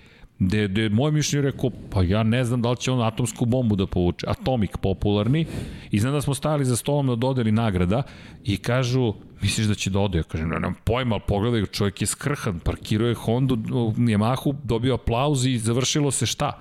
[0.48, 3.76] Gde, gde moj mišljenje rekao, pa ja ne znam da li će on atomsku bombu
[3.76, 4.28] da povuče.
[4.30, 5.46] Atomik popularni.
[5.92, 8.04] I znam da smo stajali za stolom da dodeli nagrada
[8.44, 10.18] i kažu, misliš da će da ode?
[10.18, 13.56] Ja kažem, ne, nemam pojma, ali pogledaj, čovjek je skrhan, parkirao je Hondu,
[13.98, 16.60] Yamahu, dobio aplauz i završilo se šta?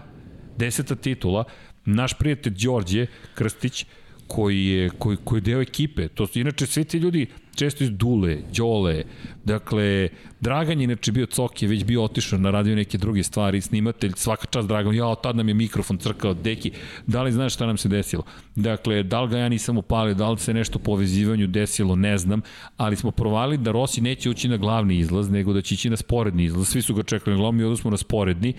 [0.58, 1.44] Deseta titula.
[1.84, 3.86] Naš prijatelj Đorđe Krstić,
[4.26, 6.08] koji je, koji, koji je deo ekipe.
[6.08, 9.04] To su, inače, svi ti ljudi često iz Dule, Đole,
[9.44, 10.08] dakle,
[10.40, 14.12] Dragan je inače bio cok, je već bio otišao na radio neke druge stvari, snimatelj,
[14.16, 16.70] svaka čast Dragan, ja, tad nam je mikrofon crkao, deki,
[17.06, 18.22] da li znaš šta nam se desilo?
[18.56, 22.18] Dakle, da li ga ja nisam upalio, da li se nešto po vezivanju desilo, ne
[22.18, 22.40] znam,
[22.76, 25.96] ali smo provali da Rossi neće ući na glavni izlaz, nego da će ići na
[25.96, 28.54] sporedni izlaz, svi su ga čekali na glavni, smo na sporedni,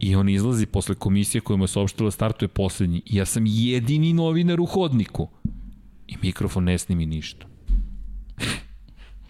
[0.00, 3.02] I on izlazi posle komisije je saopštila da startuje poslednji.
[3.06, 5.28] Ja sam jedini novinar u hodniku.
[6.08, 7.49] I mikrofon ne snimi ništa.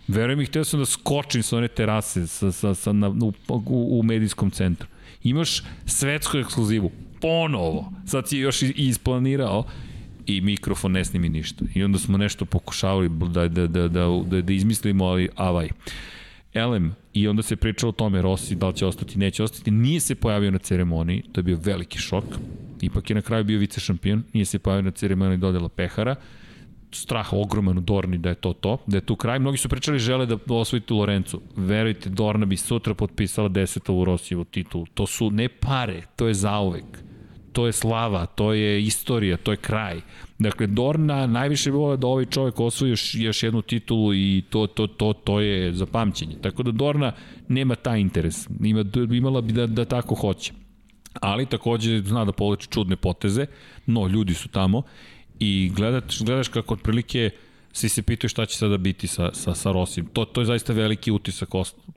[0.09, 3.99] Verujem mi, htio sam da skočim sa one terase sa, sa, sa, na, u, u,
[4.01, 4.89] u medijskom centru.
[5.23, 6.91] Imaš svetsku ekskluzivu.
[7.21, 7.93] Ponovo.
[8.07, 9.65] Sad si još isplanirao
[10.27, 11.65] i mikrofon ne snimi ništa.
[11.75, 15.69] I onda smo nešto pokušavali da, da, da, da, da, da izmislimo, ali avaj.
[16.55, 20.01] Elem, i onda se pričalo o tome Rossi da li će ostati, neće ostati, nije
[20.01, 22.25] se pojavio na ceremoniji, to je bio veliki šok,
[22.81, 26.17] ipak je na kraju bio vice šampion, nije se pojavio na ceremoniji dodela pehara,
[26.93, 29.39] strah ogroman u Dorni da je to to, da je tu kraj.
[29.39, 31.41] Mnogi su pričali žele da osvojite Lorencu.
[31.57, 34.87] Verujte, Dorna bi sutra potpisala desetovu Rosijevu titulu.
[34.95, 36.85] To su ne pare, to je zauvek.
[37.53, 40.01] To je slava, to je istorija, to je kraj.
[40.39, 44.87] Dakle, Dorna najviše vole da ovaj čovjek osvoji još, još jednu titulu i to, to,
[44.87, 46.37] to, to je za pamćenje.
[46.43, 47.13] Tako da Dorna
[47.49, 48.49] nema taj interes.
[48.61, 50.53] Ima, imala bi da, da tako hoće.
[51.21, 53.47] Ali takođe zna da poleči čudne poteze,
[53.87, 54.83] no ljudi su tamo
[55.41, 57.31] i gledaš, gledaš kako otprilike
[57.73, 60.07] svi se pitaju šta će sada biti sa, sa, sa Rosim.
[60.07, 61.49] To, to je zaista veliki utisak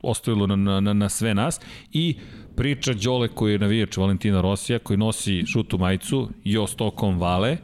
[0.02, 1.60] ostavilo na, na, na sve nas.
[1.92, 2.16] I
[2.56, 7.56] priča Đole koji je navijač Valentina Rosija, koji nosi žutu majicu, Jo Stokom Vale,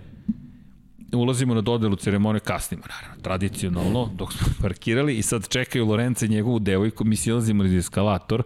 [1.13, 6.29] ulazimo na dodelu ceremonije, kasnimo, naravno, tradicionalno, dok smo parkirali i sad čekaju Lorenza i
[6.29, 8.43] njegovu devojku, mi silazimo iz eskalator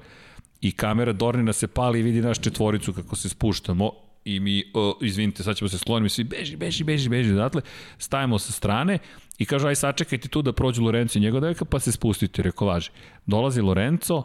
[0.61, 3.91] i kamera Dornina se pali i vidi naš četvoricu kako se spuštamo
[4.25, 7.63] i mi, uh, izvinite, sad ćemo se skloniti, svi beži, beži, beži, beži odatle,
[7.99, 8.99] stajemo sa strane
[9.39, 12.67] i kaže, aj sačekajte tu da prođu Lorenzo i njegova devojka, pa se spustite, reko
[12.67, 12.91] važi.
[13.27, 14.23] Dolazi Lorenzo,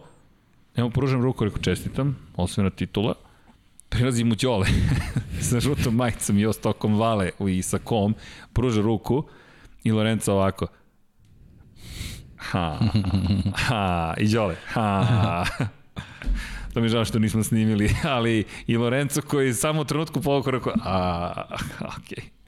[0.75, 3.13] evo pružam ruku, reko čestitam, osvena titula,
[3.89, 4.67] prilazi mu Đole
[5.49, 8.15] sa žutom majicom i ostokom vale i sa kom,
[8.53, 9.23] pruža ruku
[9.83, 10.67] i Lorenzo ovako
[12.37, 12.79] ha,
[13.55, 15.45] ha, i Đole, ha,
[16.73, 20.69] to mi žao što nismo snimili, ali i Lorenzo koji samo u trenutku povukao ruku,
[20.83, 21.43] a,
[21.97, 22.23] okej.
[22.29, 22.39] Okay.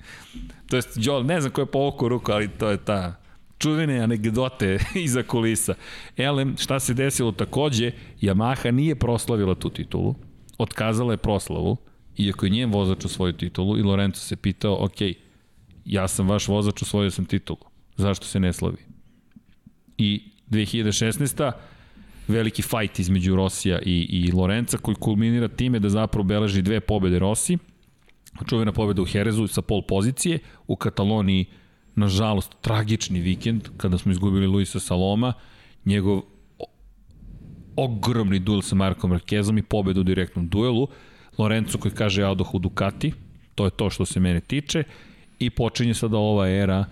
[0.67, 3.21] To jest, Đole, ne znam ko je povukao ruku, ali to je ta
[3.57, 5.73] čuvene anegdote iza kulisa.
[6.17, 10.15] Elem, šta se desilo takođe, Yamaha nije proslavila tu titulu,
[10.57, 11.77] otkazala je proslavu,
[12.17, 15.01] iako je njen vozač svoju titulu i Lorenzo se pitao, ok,
[15.85, 17.59] ja sam vaš vozač, osvojio sam titulu,
[17.97, 18.77] zašto se ne slavi?
[19.97, 21.51] I 2016
[22.31, 27.19] veliki fajt između Rosija i, i Lorenza koji kulminira time da zapravo beleži dve pobede
[27.19, 27.57] Rossi,
[28.49, 31.45] čuvena pobeda u Herezu sa pol pozicije, u Kataloniji
[31.95, 35.33] nažalost tragični vikend kada smo izgubili Luisa Saloma,
[35.85, 36.21] njegov
[37.75, 40.87] ogromni duel sa Markom Markezom i pobedu u direktnom duelu.
[41.37, 43.13] Lorenzo koji kaže ja odoh u Ducati,
[43.55, 44.83] to je to što se mene tiče
[45.39, 46.85] i počinje sada ova era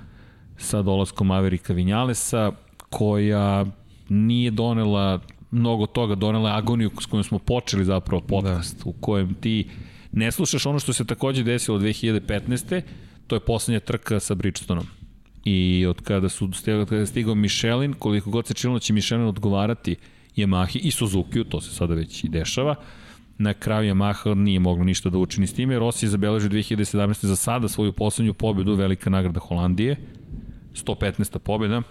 [0.57, 2.51] sa dolaskom Maverika Vinjalesa
[2.89, 3.65] koja
[4.09, 5.19] nije donela
[5.51, 8.89] mnogo toga, donela agoniju s kojom smo počeli zapravo podcast, da.
[8.89, 9.69] u kojem ti
[10.11, 12.81] ne slušaš ono što se takođe desilo 2015.
[13.27, 14.87] To je poslednja trka sa Bridgestoneom.
[15.45, 18.93] I od kada su od kada je stigao Michelin, koliko god se činilo da će
[18.93, 19.95] Michelin odgovarati
[20.35, 22.75] Yamahi i Suzuki, to se sada već i dešava.
[23.37, 25.79] Na kraju Yamaha nije moglo ništa da učini s time.
[25.79, 27.25] Rossi je zabeležio 2017.
[27.25, 29.95] za sada svoju poslednju pobedu, velika nagrada Holandije,
[30.73, 31.37] 115.
[31.37, 31.81] pobeda.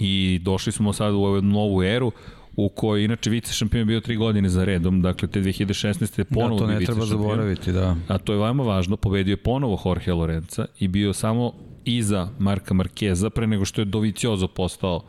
[0.00, 2.12] I došli smo sad u ovu novu eru
[2.56, 6.18] u kojoj inače vice šampion bio tri godine za redom, dakle te 2016.
[6.18, 7.08] je ponovo da, to ne treba šampion.
[7.08, 7.96] zaboraviti, da.
[8.08, 11.52] A to je veoma važno, pobedio je ponovo Jorge Lorenza i bio samo
[11.84, 15.04] iza Marka Markeza pre nego što je Doviciozo postao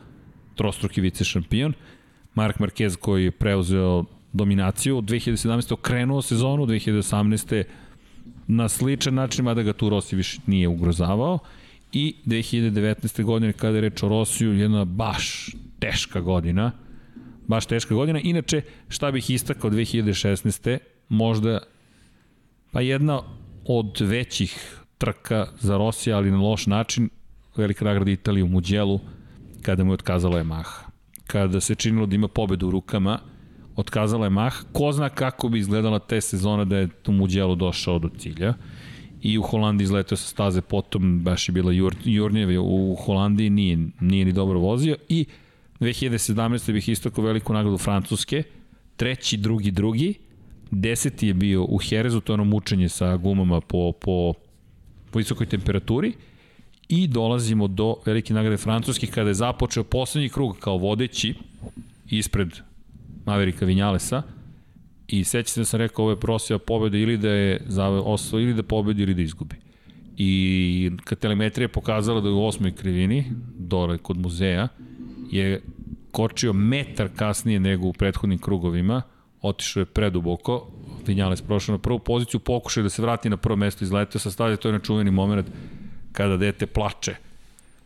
[0.54, 1.72] trostruki vice šampion.
[2.34, 5.72] Mark Marquez koji je preuzeo dominaciju, 2017.
[5.72, 7.64] okrenuo sezonu, 2018.
[8.46, 11.38] na sličan način, mada ga tu Rossi više nije ugrozavao.
[11.92, 13.22] I 2019.
[13.24, 16.72] godine, kada je reč o Rosiju, jedna baš teška godina.
[17.46, 18.20] Baš teška godina.
[18.20, 20.78] Inače, šta bih istakao 2016.
[21.08, 21.60] Možda
[22.72, 23.22] pa jedna
[23.64, 27.08] od većih trka za Rosija, ali na loš način,
[27.56, 29.00] velika nagrada Italije u Muđelu,
[29.62, 30.88] kada mu je otkazala Yamaha.
[31.26, 33.18] Kada se činilo da ima pobedu u rukama,
[33.76, 34.54] otkazala je Mah.
[34.72, 38.54] Ko zna kako bi izgledala te sezona da je u Muđelu došao do cilja.
[39.22, 43.78] I u Holandiji izletao sa staze, potom baš je bila Jur, Jurnjev u Holandiji, nije,
[44.00, 44.96] nije ni dobro vozio.
[45.08, 45.24] I
[45.80, 46.72] 2017.
[46.72, 48.42] bih istokao veliku nagradu Francuske,
[48.96, 50.14] treći, drugi, drugi,
[50.70, 54.32] deseti je bio u Herezu, to je ono mučenje sa gumama po, po,
[55.10, 56.12] po visokoj temperaturi,
[56.88, 61.34] i dolazimo do velike nagrade Francuske kada je započeo poslednji krug kao vodeći
[62.10, 62.48] ispred
[63.26, 64.22] Maverika Vinjalesa
[65.08, 67.60] i seća se da sam rekao ovo je prosija pobede ili da je
[68.04, 69.56] osvo ili da pobedi ili da izgubi.
[70.16, 73.24] I kad telemetrija pokazala da je u osmoj krivini,
[73.58, 74.68] dole kod muzeja,
[75.30, 75.62] je
[76.10, 79.02] kočio metar kasnije nego u prethodnim krugovima,
[79.42, 80.70] otišao je preduboko,
[81.06, 84.56] Vinjales prošao na prvu poziciju, pokušao da se vrati na prvo mesto, izletao sa stadija,
[84.56, 85.46] to je načuveni moment
[86.12, 87.16] kada dete plače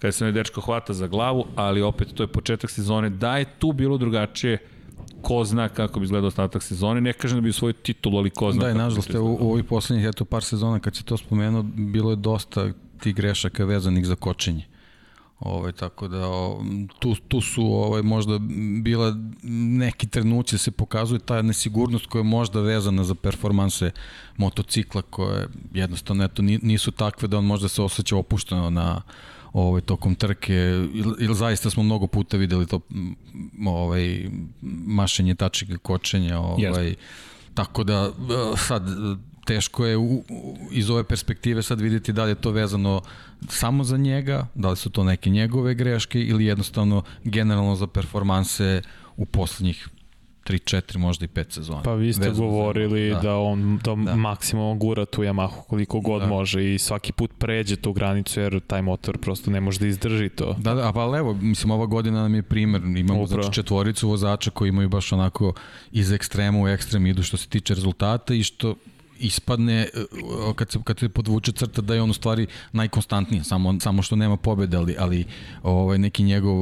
[0.03, 3.11] kada se ne dečko hvata za glavu, ali opet to je početak sezone.
[3.11, 4.59] Da je tu bilo drugačije,
[5.23, 7.01] ko zna kako bi izgledao ostatak sezone.
[7.01, 9.65] Ne kažem da bi svoj titul, ali ko zna da, kako nažalost, u, u ovih
[9.65, 14.15] poslednjih eto par sezona kad se to spomenuo, bilo je dosta tih grešaka vezanih za
[14.15, 14.65] kočenje.
[15.43, 16.65] Ovaj, tako da o,
[16.99, 18.39] tu, tu su ovaj, možda
[18.83, 19.17] bila
[19.79, 23.91] neki trenuci da se pokazuje ta nesigurnost koja je možda vezana za performanse
[24.37, 29.03] motocikla koje jednostavno eto, nisu takve da on možda se osjeća opušteno na,
[29.53, 30.55] ovaj, tokom trke,
[31.21, 32.81] ili zaista smo mnogo puta videli to
[33.67, 34.31] ovaj,
[34.87, 36.95] mašenje tačika kočenja, ovaj, yes.
[37.55, 38.11] tako da
[38.57, 38.83] sad
[39.45, 40.25] teško je u,
[40.71, 43.01] iz ove perspektive sad videti da li je to vezano
[43.49, 48.83] samo za njega, da li su to neke njegove greške ili jednostavno generalno za performanse
[49.17, 49.89] u poslednjih
[50.45, 51.83] 3, 4, možda i 5 sezona.
[51.83, 53.21] Pa vi ste Vezano govorili da.
[53.21, 54.17] da on da, da.
[54.17, 56.29] maksimum gura tu Yamahu koliko god da.
[56.29, 60.29] može i svaki put pređe tu granicu jer taj motor prosto ne može da izdrži
[60.29, 60.57] to.
[60.59, 63.43] Da, da, pa evo, mislim ova godina nam je primer, imamo Upravo.
[63.43, 65.53] znači četvoricu vozača koji imaju baš onako
[65.93, 68.75] iz ekstrema u ekstrem idu što se tiče rezultata i što
[69.19, 69.89] ispadne e,
[70.57, 74.17] kad se kad se podvuče crta da je on u stvari najkonstantniji samo samo što
[74.17, 75.25] nema pobede ali ali
[75.63, 76.57] ovaj neki njegov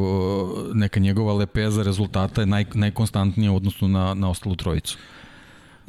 [0.74, 4.98] neka njegova lepeza rezultata je naj najkonstantnija u odnosu na na ostalu trojicu.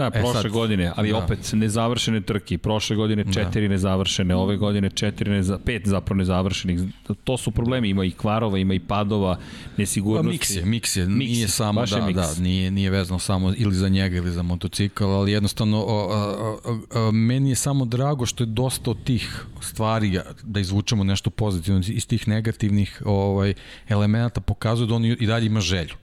[0.01, 1.17] Da, e, prošle sad, godine, ali da.
[1.17, 2.57] opet nezavršene trke.
[2.57, 3.31] Prošle godine da.
[3.31, 3.71] četiri da.
[3.71, 6.79] nezavršene, ove godine četiri neza, pet zapravo nezavršenih.
[7.23, 9.37] To su problemi, ima i kvarova, ima i padova,
[9.77, 10.29] nesigurnosti.
[10.29, 12.15] Pa, miks je, miks je, miks, nije samo, da, miks.
[12.15, 16.59] da, nije, nije vezano samo ili za njega ili za motocikl, ali jednostavno o, o,
[16.65, 21.29] o, o, meni je samo drago što je dosta od tih stvari, da izvučemo nešto
[21.29, 23.53] pozitivno iz tih negativnih ovaj,
[23.87, 26.00] elemenata, pokazuje da on i dalje ima želju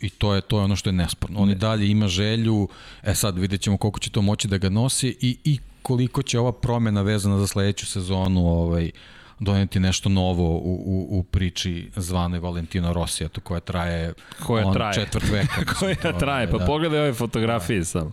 [0.00, 1.40] i to je to je ono što je nesporno.
[1.40, 2.68] On i dalje ima želju,
[3.02, 6.38] e sad vidjet ćemo koliko će to moći da ga nosi i, i koliko će
[6.38, 8.90] ova promena vezana za sledeću sezonu ovaj,
[9.38, 14.12] doneti nešto novo u, u, u priči zvanoj Valentino Rossi, to koja traje,
[14.46, 14.94] koja traje.
[14.94, 15.64] četvrt veka.
[15.78, 16.66] koja traje, pa da.
[16.66, 17.84] pogledaj ove fotografije da.
[17.84, 18.12] samo.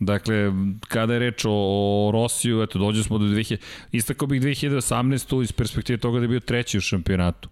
[0.00, 0.52] Dakle,
[0.88, 3.56] kada je reč o, o Rosiju, eto, dođe smo do 2000,
[3.92, 5.42] istakao bih 2018.
[5.42, 7.48] iz perspektive toga da je bio treći u šampionatu.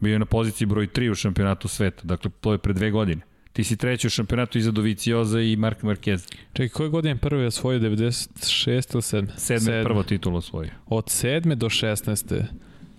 [0.00, 3.20] Bio je na poziciji broj 3 u šampionatu sveta, dakle to je pre dve godine.
[3.52, 6.34] Ti si treći u šampionatu iza Dovicioza i Marka Marquez.
[6.52, 7.80] Čekaj, koje godine prvi je osvojio?
[7.80, 9.26] 96 ili 7?
[9.36, 10.70] 7 je prvo titulu osvojio.
[10.86, 11.54] Od 7.
[11.54, 12.44] do 16.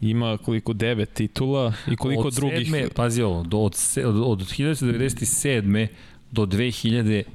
[0.01, 2.67] Ima koliko devet titula i koliko od drugih...
[2.72, 5.88] Sedme, pazi ovo, do, od, od, od 1997.
[6.32, 7.26] do 2009.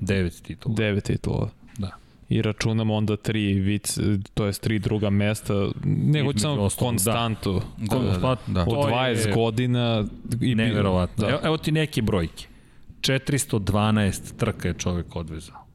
[0.00, 0.74] Devet titula.
[0.74, 1.50] Devet titula
[2.30, 3.98] i računamo onda tri vic,
[4.34, 7.62] to jest tri druga mesta, nego samo konstantu.
[7.76, 7.96] Da.
[7.96, 8.62] Da, da, da, da.
[8.62, 10.04] Od 20 je godina.
[10.40, 11.26] I neverovatno.
[11.26, 11.30] Da.
[11.30, 12.46] Evo, evo ti neke brojke.
[13.00, 15.66] 412 trka je čovek odvezao.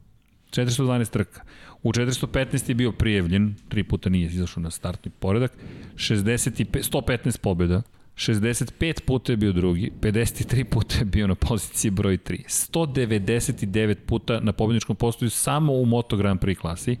[0.50, 1.40] 412 trka.
[1.82, 5.52] U 415 je bio prijavljen, tri puta nije izašao na startni poredak,
[5.94, 7.82] 65, 115 pobjeda,
[8.16, 14.40] 65 puta je bio drugi, 53 puta je bio na poziciji broj 3, 199 puta
[14.40, 16.96] na pobjedničkom postoju samo u Moto Grand Prix klasi,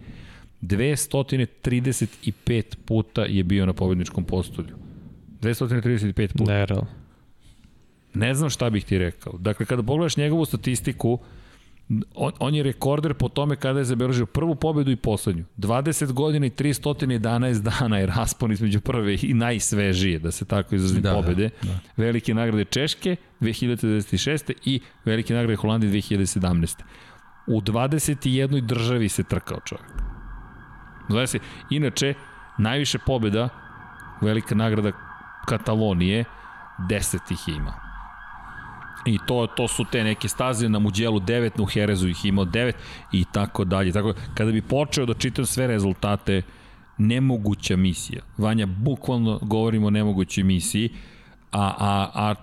[0.62, 4.76] 235 puta je bio na pobjedničkom postolju.
[5.42, 6.52] 235 puta.
[6.52, 6.84] Daryl.
[8.14, 9.38] Ne znam šta bih ti rekao.
[9.38, 11.18] Dakle, kada pogledaš njegovu statistiku,
[12.14, 15.44] on, on je rekorder po tome kada je zabeležio prvu pobedu i poslednju.
[15.58, 21.02] 20 godina i 311 dana je raspon između prve i najsvežije, da se tako izrazim,
[21.02, 21.50] da, pobede.
[21.62, 21.78] Da, da.
[21.96, 24.52] Velike nagrade Češke 2026.
[24.64, 26.82] i velike nagrade Holandije 2017.
[27.46, 28.66] U 21.
[28.66, 29.92] državi se trkao čovjek.
[31.08, 31.38] Znači se,
[31.70, 32.14] inače,
[32.58, 33.48] najviše pobeda,
[34.20, 34.92] velika nagrada
[35.46, 36.24] Katalonije,
[36.78, 37.85] 10 ih ima.
[39.06, 42.72] I to, to su te neke staze na Muđelu 9, na Uherezu ih imao 9
[43.12, 43.92] i tako dalje.
[43.92, 46.42] Tako, kada bi počeo da čitam sve rezultate,
[46.98, 48.22] nemoguća misija.
[48.38, 50.90] Vanja, bukvalno govorimo o nemogućoj misiji,
[51.52, 52.34] a, a, a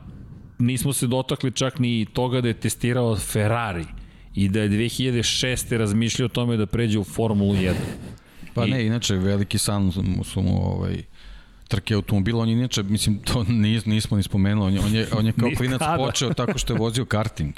[0.60, 3.86] nismo se dotakli čak ni toga da je testirao Ferrari
[4.36, 5.78] i da je 2006.
[5.78, 7.74] razmišljao o tome da pređe u Formulu 1.
[8.54, 8.72] Pa I...
[8.72, 9.92] ne, inače veliki san
[10.24, 11.04] su mu ovaj,
[11.68, 15.08] trke automobila, on je inače, mislim, to nis, nismo ni spomenuli, on je, on je,
[15.18, 17.54] on je kao klinac počeo tako što je vozio karting.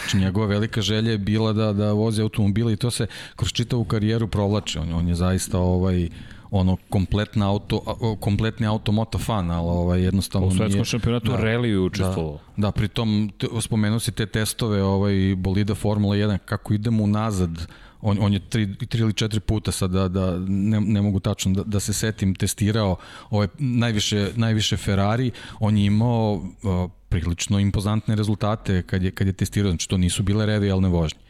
[0.00, 3.84] Znači, njegova velika želja je bila da, da vozi automobile i to se kroz čitavu
[3.84, 4.78] karijeru provlači.
[4.78, 6.08] On, on je zaista ovaj,
[6.50, 7.80] ono kompletna auto
[8.20, 12.38] kompletni automoto fan, ali ovaj jednostavno u svetskom šampionatu da, reliju učestvovao.
[12.56, 17.66] Da, da, pritom spomenuo si te testove ovaj bolida Formula 1 kako idemo unazad
[18.04, 21.52] on, on je tri, tri ili četiri puta sad da, da ne, ne mogu tačno
[21.52, 22.96] da, da se setim testirao
[23.30, 29.32] ovaj najviše, najviše Ferrari, on je imao uh, prilično impozantne rezultate kad je, kad je
[29.32, 31.23] testirao, znači to nisu bile revijalne vožnje.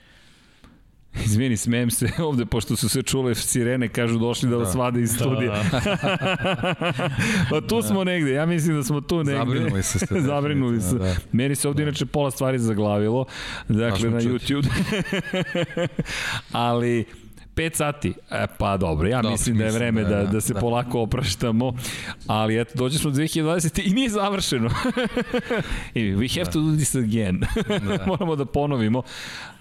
[1.27, 4.79] Izvini, smijem se ovde, pošto su se čule sirene, kažu došli da vas da.
[4.79, 5.19] vade iz da.
[5.19, 5.63] studija.
[5.73, 5.81] Da.
[7.51, 9.39] pa tu smo negde, ja mislim da smo tu negde.
[9.39, 10.21] Zabrinuli se ste.
[10.21, 10.99] Zabrinuli se.
[10.99, 11.15] Da.
[11.33, 11.89] Meni se ovde da.
[11.89, 13.25] inače pola stvari zaglavilo,
[13.69, 14.69] dakle na YouTube.
[16.53, 17.05] Ali
[17.55, 20.55] 5 sati, e, pa dobro, ja Dobre, mislim da je vreme da, da, da se
[20.55, 20.61] da.
[20.61, 21.73] polako opraštamo,
[22.27, 23.91] ali eto, dođe smo 2020.
[23.91, 24.71] i nije završeno.
[25.95, 26.51] I we have da.
[26.51, 27.41] to do this again.
[27.67, 28.05] da.
[28.07, 29.03] Moramo da ponovimo.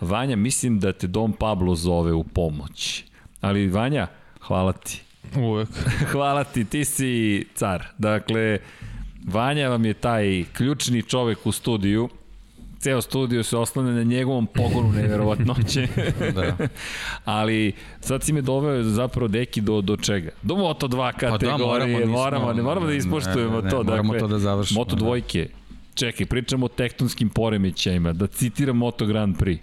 [0.02, 3.04] Vanja, mislim da te Dom Pablo zove u pomoć.
[3.42, 4.08] Ali Vanja,
[4.42, 5.02] hvala ti.
[5.36, 5.70] Uvek.
[6.12, 7.84] hvala ti, ti si car.
[7.98, 8.60] Dakle,
[9.28, 12.10] Vanja vam je taj ključni čovek u studiju
[12.84, 15.88] ceo studio se oslane na njegovom pogonu neverovatnoće.
[16.36, 16.68] da.
[17.26, 20.32] Ali sad si me doveo zapravo deki do, do čega?
[20.42, 21.52] Do Moto2 kategorije.
[21.52, 23.78] Pa da, moramo, nismo, moramo, ne moramo da ispoštujemo ne, ne, to.
[23.78, 24.80] Ne, moramo dakle, to da završimo.
[24.80, 25.48] Moto dvojke.
[25.96, 28.14] Čekaj, pričamo o tektonskim poremećajima.
[28.14, 29.60] Da citiram Moto Grand Prix.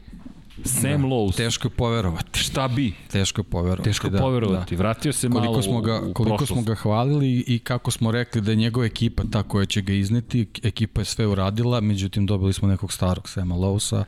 [0.64, 1.08] Sam da.
[1.08, 1.36] Lowe's.
[1.36, 2.38] Teško je poverovati.
[2.38, 2.92] Šta bi?
[3.10, 3.82] Teško je poverovati.
[3.90, 4.76] Teško da, poverovati.
[4.76, 4.82] Da.
[4.82, 6.52] Vratio se koliko malo smo ga, u, u Koliko prošlost.
[6.52, 9.92] smo ga hvalili i kako smo rekli da je njegova ekipa ta koja će ga
[9.92, 10.46] izneti.
[10.62, 14.04] Ekipa je sve uradila, međutim dobili smo nekog starog Sama Lowesa.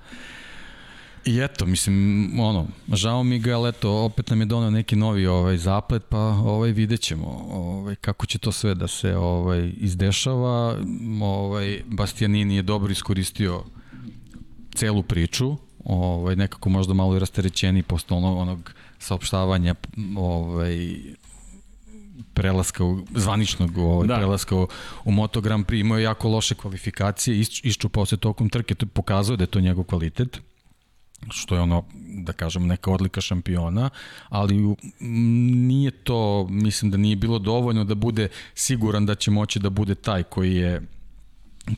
[1.24, 5.26] I eto, mislim, ono, žao mi ga, ali eto, opet nam je donao neki novi
[5.26, 10.76] ovaj zaplet, pa ovaj vidjet ćemo ovaj, kako će to sve da se ovaj izdešava.
[11.22, 13.62] Ovaj, Bastianini je dobro iskoristio
[14.74, 19.74] celu priču, ovaj, nekako možda malo i rasterećeni posle onog, onog saopštavanja
[20.16, 20.96] ovaj,
[22.34, 24.16] prelaska u, zvaničnog ovaj, da.
[24.16, 24.68] prelaska u,
[25.04, 28.86] u Moto Grand Prix imao je jako loše kvalifikacije, iš, iščupao se tokom trke, to
[28.86, 30.40] pokazuje da je to njegov kvalitet
[31.30, 33.90] što je ono, da kažem, neka odlika šampiona,
[34.28, 39.70] ali nije to, mislim da nije bilo dovoljno da bude siguran da će moći da
[39.70, 40.82] bude taj koji je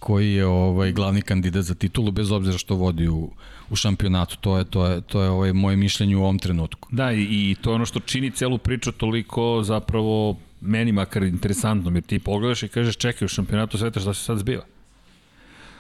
[0.01, 3.31] koji je ovaj glavni kandidat za titulu bez obzira što vodi u,
[3.71, 4.37] u šampionatu.
[4.41, 6.89] To je to je to je ovaj moje mišljenje u ovom trenutku.
[6.93, 11.91] Da i, i to je ono što čini celu priču toliko zapravo meni makar interesantno,
[11.95, 14.65] jer ti pogledaš i kažeš čekaj u šampionatu sveta šta se sad zbiva.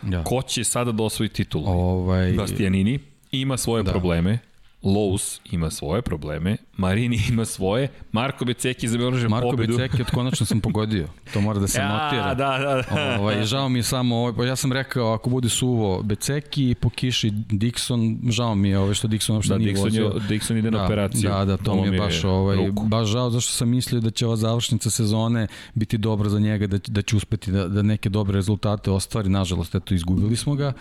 [0.02, 0.24] Da.
[0.24, 1.64] Ko će sada da osvoji titulu?
[1.66, 2.32] Ovaj...
[2.32, 2.98] Bastianini
[3.32, 3.90] ima svoje da.
[3.90, 4.38] probleme,
[4.84, 9.72] Lowe's ima svoje probleme, Marini ima svoje, Marko Beceki zabeležio Marko pobedu.
[9.72, 11.08] Marko Beceki od konačno sam pogodio.
[11.32, 12.34] To mora da se ja, notira.
[12.34, 13.16] Da, da, da.
[13.20, 17.30] Ovaj, žao mi je samo, ovaj, ja sam rekao ako bude suvo Beceki po kiši
[17.30, 20.04] Dixon, žao mi je ovaj, što Dixon uopšte da, nije Dixon vozio.
[20.04, 21.30] Je, Dixon ide da, na operaciju.
[21.30, 24.36] Da, da, to mi je baš, ovaj, baš žao zašto sam mislio da će ova
[24.36, 28.90] završnica sezone biti dobra za njega, da, da će uspeti da, da neke dobre rezultate
[28.90, 29.28] ostvari.
[29.28, 30.72] Nažalost, eto, izgubili smo ga.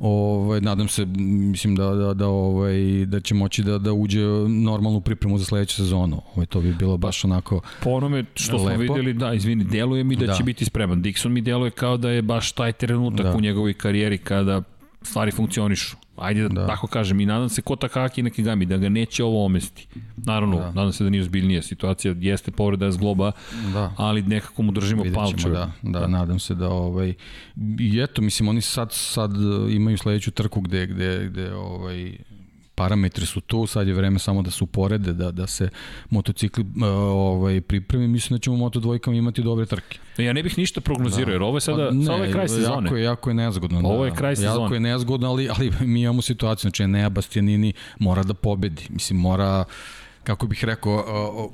[0.00, 5.00] Ovaj, nadam se, mislim da, da, da, ovaj, da će moći da, da uđe normalnu
[5.00, 6.22] pripremu za sledeću sezonu.
[6.34, 8.68] Ovaj, to bi bilo baš onako Po onome što lepo.
[8.68, 11.02] smo videli, da, izvini, deluje mi da, da, će biti spreman.
[11.02, 13.36] Dixon mi deluje kao da je baš taj trenutak da.
[13.36, 14.62] u njegovoj karijeri kada
[15.02, 15.96] stvari funkcionišu.
[16.16, 16.66] Ajde da, da.
[16.66, 19.86] tako kažem i nadam se ko Takaki Nakigami da ga neće ovo omesti.
[20.16, 20.66] Naravno, da.
[20.66, 23.32] nadam se da nije ozbiljnija situacija, jeste povreda zgloba,
[23.72, 23.92] da.
[23.96, 25.48] ali nekako mu držimo palče.
[25.48, 27.14] Da, da, da, nadam se da ovaj
[27.78, 29.32] i eto mislim oni sad sad
[29.70, 32.16] imaju sledeću trku gde gde gde ovaj
[32.80, 35.68] parametri su tu, sad je vreme samo da se uporede, da, da se
[36.10, 39.98] motocikli uh, ovaj, pripremi, mislim da ćemo u Moto dvojkama imati dobre trke.
[40.18, 41.32] Ja ne bih ništa prognozirao, da.
[41.32, 42.86] jer ovo je sada, Pa ne, sada je kraj sezone.
[42.86, 43.80] Jako je, jako je nezgodno.
[43.84, 44.16] Ovo je da.
[44.16, 44.62] kraj sezone.
[44.62, 48.86] Jako je nezgodno, ali, ali mi imamo situaciju, znači Enea Bastianini mora da pobedi.
[48.90, 49.64] Mislim, mora
[50.24, 50.92] kako bih rekao,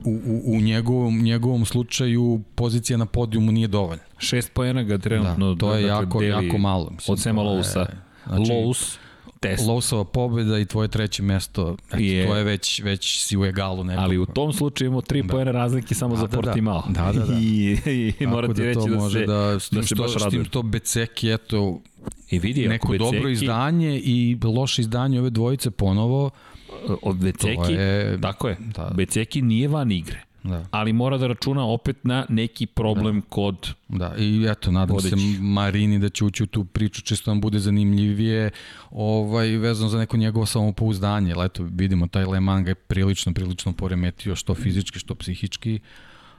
[0.05, 4.03] u, u, u njegovom, njegovom slučaju pozicija na podijumu nije dovoljna.
[4.19, 6.91] Šest pojena ga trenutno Da, to je dakle, jako, deli jako malo.
[6.91, 7.87] Mislim, od Sema Lousa.
[8.27, 8.99] Znači, Lous,
[9.41, 9.67] test.
[9.67, 12.27] Lousova pobeda i tvoje treće mesto, eto, Je.
[12.27, 14.05] to je već, već si u egalu nekako.
[14.05, 15.33] Ali u tom slučaju imamo tri da.
[15.33, 16.43] pojene razlike samo Da, za da, da.
[16.43, 16.85] Portimao.
[16.89, 17.35] Da, da, da.
[17.41, 19.95] I, i, i moram ti da reći to da se, da, s tim, da se
[19.95, 21.81] što, baš s tim što Beceki, eto,
[22.31, 26.31] I vidi, neko ako dobro Beceki, izdanje i loše izdanje ove dvojice ponovo,
[27.03, 28.21] od Beceki, to je...
[28.21, 28.91] tako je, Da.
[28.95, 30.26] Beceki nije van igre.
[30.47, 30.65] Da.
[30.71, 33.27] Ali mora da računa opet na neki problem da.
[33.29, 35.11] kod Da, i eto, nadam Vodećih.
[35.11, 38.51] se Marini da će ući u tu priču, čisto nam bude zanimljivije,
[38.91, 43.33] ovaj, vezano za neko njegovo samopouzdanje, ali eto, vidimo, taj Le Mans ga je prilično,
[43.33, 45.79] prilično poremetio, što fizički, što psihički,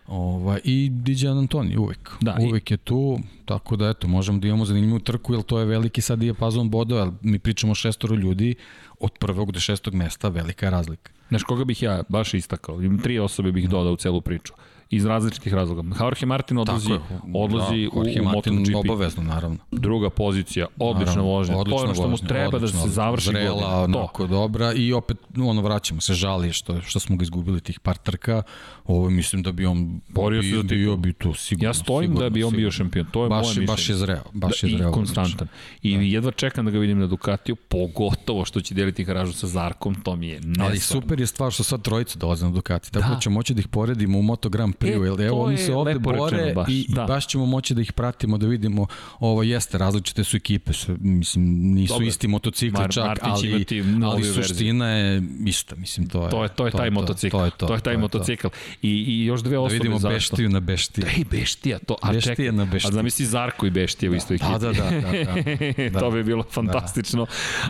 [0.08, 2.12] Ovaj, I Diđan Antoni uvek.
[2.22, 5.44] Da, Da, i- uvek je tu, tako da eto, možemo da imamo zanimljivu trku, jer
[5.44, 8.56] to je veliki sad dijapazon bodova, jer mi pričamo o šestoro ljudi,
[9.00, 11.12] od prvog do šestog mesta, velika je razlika.
[11.30, 12.80] Znaš, koga bih ja baš istakao?
[13.04, 14.54] Tri osobe bih dodao u celu priču.
[14.90, 15.84] Iz različitih razloga.
[16.00, 16.92] Jorge Martin odlazi,
[17.36, 18.76] odlazi da, u, Jorge u Martin MotoGP.
[18.86, 19.58] obavezno, naravno.
[19.72, 21.56] Druga pozicija, odlična Naravno, vožnja.
[21.56, 23.94] to je ono što mu treba da odlična se završi Zrela, godina.
[23.94, 24.00] To.
[24.00, 27.98] onako dobra i opet ono vraćamo se žali što što smo ga izgubili tih par
[27.98, 28.44] trka.
[28.86, 30.78] Ovo mislim da bi on Borio se bi, za titulu.
[30.78, 31.70] bio bi tu sigurno.
[31.70, 32.72] Ja stojim sigurno, da bi on bio sigurno.
[32.72, 33.06] šampion.
[33.12, 33.68] To je baš, moje mišljenje.
[33.68, 34.90] baš je zreo, baš da, je zreo.
[34.90, 35.48] I konstantan.
[35.82, 36.02] I da.
[36.02, 40.16] jedva čekam da ga vidim na Ducatiju, pogotovo što će deliti garažu sa Zarkom, to
[40.16, 40.66] mi je nesvarno.
[40.66, 43.10] Ali super je stvar što sad trojica dolaze na Ducati, tako Da.
[43.10, 45.42] da, da ćemo moći da ih poredimo u Moto Grand Prix, E, jer to evo
[45.42, 47.04] oni je se ovde bore baš, i, da.
[47.04, 48.88] i baš ćemo moći da ih pratimo, da vidimo,
[49.20, 52.08] ovo jeste, različite su ekipe, su, mislim, nisu Dobro.
[52.08, 53.66] isti motocikli Mar- čak, ali,
[54.04, 54.44] ali verziju.
[54.44, 57.38] suština je ista, mislim, to je To je, to je taj motocikl.
[57.38, 57.66] To je to.
[57.68, 58.48] to je taj to motocikl.
[58.82, 60.14] I, I još dve Da osobe vidimo zašto.
[60.16, 61.06] Beštiju na Beštiju.
[61.18, 62.90] Ej, Beštija, to, a Beštija čekaj, na Beštiji.
[62.90, 64.52] a zamisli Zarko i Beštija u istoj ekipi.
[64.52, 66.00] Da, da, da, da, da.
[66.00, 67.26] to bi bilo fantastično.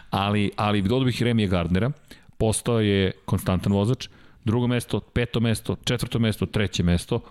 [0.09, 1.91] Ali, ali dodao bih Remija Gardnera,
[2.37, 4.07] postao je konstantan vozač,
[4.47, 7.21] drugo mesto, peto mesto, četvrto mesto, treće mesto,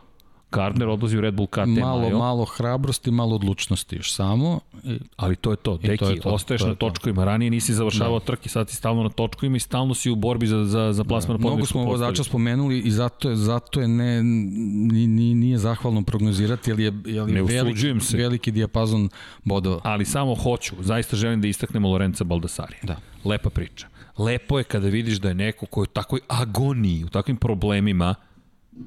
[0.52, 4.60] Gardner odlazi u Red Bull KT malo, Majo, malo hrabrosti, malo odlučnosti još samo.
[4.84, 5.76] I, ali to je to.
[5.76, 6.88] Deki, to je to, ostaješ to je na to.
[6.88, 10.47] točkovima, ranije nisi završavao trke, sad si stalno na točkovima i stalno si u borbi
[10.47, 14.22] za, za, za plasman na Mnogo smo vozača spomenuli i zato je, zato je ne,
[14.22, 18.16] ni, ni, nije zahvalno prognozirati, jer je, jer Ne je veliki, se.
[18.16, 19.08] veliki dijapazon
[19.44, 19.81] bodova.
[19.84, 22.81] ali samo hoću, zaista želim da istaknemo Lorenza Baldasarija.
[22.82, 22.97] Da.
[23.24, 23.86] Lepa priča.
[24.18, 28.15] Lepo je kada vidiš da je neko ko je u takvoj agoniji, u takvim problemima,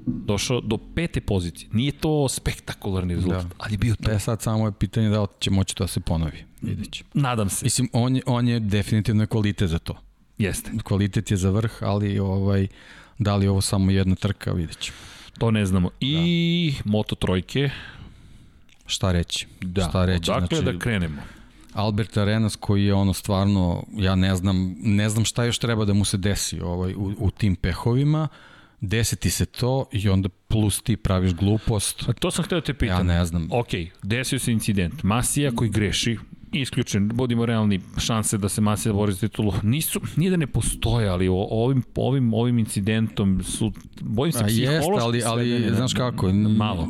[0.05, 1.69] došao do pete pozicije.
[1.73, 3.55] Nije to spektakularni rezultat, da.
[3.57, 4.11] ali je bio to.
[4.11, 6.45] E sad samo je pitanje da li će moći to da se ponovi.
[6.61, 7.03] Vidjet će.
[7.13, 7.65] Nadam se.
[7.65, 9.95] Mislim, on je, on je definitivno kvalitet za to.
[10.37, 10.71] Jeste.
[10.83, 12.67] Kvalitet je za vrh, ali ovaj,
[13.17, 14.97] da li je ovo samo jedna trka, vidjet ćemo.
[15.37, 15.89] To ne znamo.
[15.99, 16.91] I da.
[16.91, 17.69] Moto trojke.
[18.85, 19.47] Šta reći?
[19.61, 19.89] Da.
[19.89, 20.31] Šta reći?
[20.31, 21.21] Dakle, znači, da krenemo.
[21.73, 25.93] Albert Arenas koji je ono stvarno, ja ne znam, ne znam šta još treba da
[25.93, 28.27] mu se desi ovaj, u, u tim pehovima,
[28.81, 32.03] desiti se to i onda plus ti praviš glupost.
[32.09, 32.97] A to sam hteo te pitam.
[32.97, 33.47] Ja ne znam.
[33.51, 33.67] Ok,
[34.03, 35.03] desio se incident.
[35.03, 36.17] Masija koji greši,
[36.51, 41.07] isključen, budimo realni, šanse da se Masija bori za titulu nisu, nije da ne postoje,
[41.09, 45.73] ali o, ovim, ovim, ovim incidentom su, bojim se A jest, psihološki ali, ali ne-
[45.73, 46.87] znaš kako, Malo.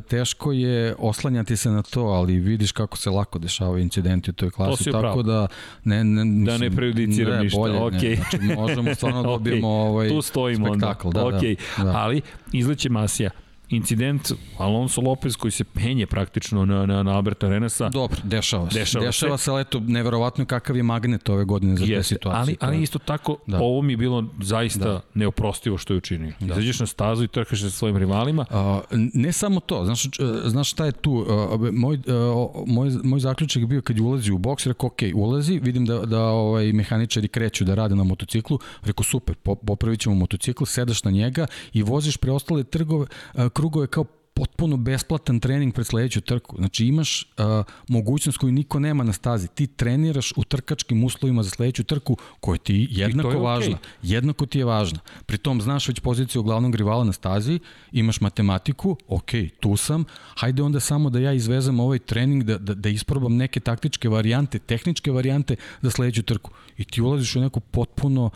[0.00, 4.50] teško je oslanjati se na to, ali vidiš kako se lako dešavaju incidenti u toj
[4.50, 5.22] klasi, si u tako pravu.
[5.22, 5.46] da
[5.84, 8.10] ne, ne, mislim, Da ne prejudiciram ne, ništa, bolje, okej.
[8.10, 11.06] Ne, znači, možemo stvarno da dobijemo ovaj tu stojimo spektakl.
[11.08, 11.20] onda.
[11.20, 11.42] Da, ok,
[11.78, 11.92] da, da.
[11.94, 12.20] ali
[12.52, 13.30] izleće Masija.
[13.68, 17.88] Incident Alonso Lopez koji se penje praktično na, na, na Alberta Renesa.
[17.88, 18.78] Dobro, dešava se.
[18.78, 19.50] Dešava Dešava, se.
[19.50, 22.56] ali eto, neverovatno kakav je magnet ove godine za te Jeste, situacije.
[22.60, 23.58] ali, ali isto tako, da.
[23.58, 25.00] Ovo mi je bilo zaista da.
[25.14, 26.32] neoprostivo što je učinio.
[26.40, 26.46] Da.
[26.46, 28.44] Izađeš na stazu i trkaš sa svojim rivalima.
[28.50, 28.80] A,
[29.14, 33.60] ne samo to, znaš, č- znaš šta je tu, a, moj, a, moj, moj zaključak
[33.60, 37.28] je bio kad je ulazi u boks, rekao, ok, ulazi, vidim da, da ovaj, mehaničari
[37.28, 41.82] kreću da rade na motociklu, rekao, super, po- popravit ćemo motocikl, sedaš na njega i
[41.82, 44.04] voziš preostale trgove, a, krugove kao
[44.34, 46.56] potpuno besplatan trening pred sledeću trku.
[46.58, 49.48] Znači imaš a, mogućnost koju niko nema na stazi.
[49.48, 53.44] Ti treniraš u trkačkim uslovima za sledeću trku koja ti jednako je okej.
[53.44, 53.78] važna.
[54.02, 54.98] Jednako ti je važna.
[55.26, 57.58] Pri tom znaš već poziciju glavnog rivala na stazi,
[57.92, 60.04] imaš matematiku, ok, tu sam,
[60.36, 64.58] hajde onda samo da ja izvezem ovaj trening, da, da, da isprobam neke taktičke varijante,
[64.58, 66.50] tehničke varijante za sledeću trku.
[66.76, 68.30] I ti ulaziš u neku potpuno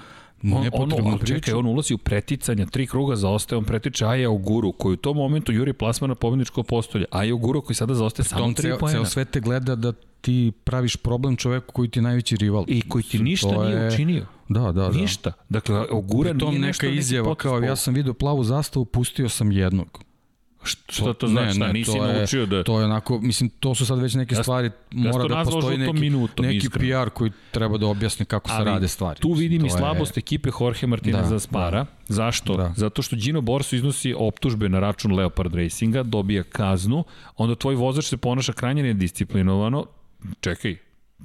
[0.45, 4.73] On, nepotrebnu ono, čekaj, on ulazi u preticanja, tri kruga zaostaje, on pretiče Aja Oguru,
[4.73, 7.05] koji u tom momentu juri plasma na pobedničko postolje.
[7.11, 8.93] Aja Oguru koji sada zaostaje samo tom tri ceo, poena.
[8.95, 12.65] ceo sve te gleda da ti praviš problem čoveku koji ti je najveći rival.
[12.67, 14.27] I koji ti To ništa nije je- učinio.
[14.49, 14.89] Da, da, da.
[14.91, 15.33] Ništa.
[15.49, 19.53] Dakle, Ogura Pri tom nije neka izjava kao ja sam video plavu zastavu, pustio sam
[19.53, 20.08] jednog.
[20.65, 21.55] Šta to znači?
[21.55, 22.63] Šta, nisi to je- naučio da...
[22.63, 25.79] To je onako, mislim, to su sad već neke Ja- stvari, ja mora da postoji
[25.79, 27.05] neki, minutom, neki iskreno.
[27.05, 29.21] PR koji treba da objasni kako se Ali rade stvari.
[29.21, 31.87] Tu vidim i to je- slabost ekipe Jorge Martinez Da, za Spara.
[32.09, 32.57] Zašto?
[32.57, 32.73] Da.
[32.77, 37.05] Zato što Gino Borso iznosi optužbe na račun Leopard Racinga, dobija kaznu,
[37.37, 39.87] onda tvoj vozač se ponaša krajnje nedisciplinovano.
[40.41, 40.77] Čekaj,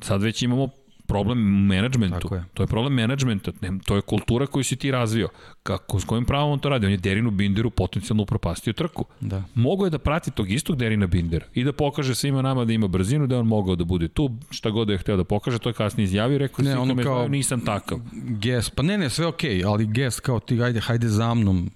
[0.01, 0.69] sad već imamo
[1.13, 2.19] problem menadžmentu.
[2.19, 2.43] Tako je.
[2.53, 3.51] To je problem menadžmenta.
[3.85, 5.29] To je kultura koju si ti razvio.
[5.63, 6.85] Kako, s kojim pravom on to radi?
[6.85, 9.05] On je Derinu Binderu potencijalno upropastio trku.
[9.21, 9.43] Da.
[9.55, 12.87] Mogao je da prati tog istog Derina Bindera i da pokaže svima nama da ima
[12.87, 15.59] brzinu, da je on mogao da bude tu, šta god da je hteo da pokaže,
[15.59, 17.99] to je kasnije izjavio, rekao, Ne, ono kao- znaju, nisam takav.
[18.13, 21.69] Gest, pa ne, ne, sve okej, okay, ali gest kao ti, hajde, hajde za mnom.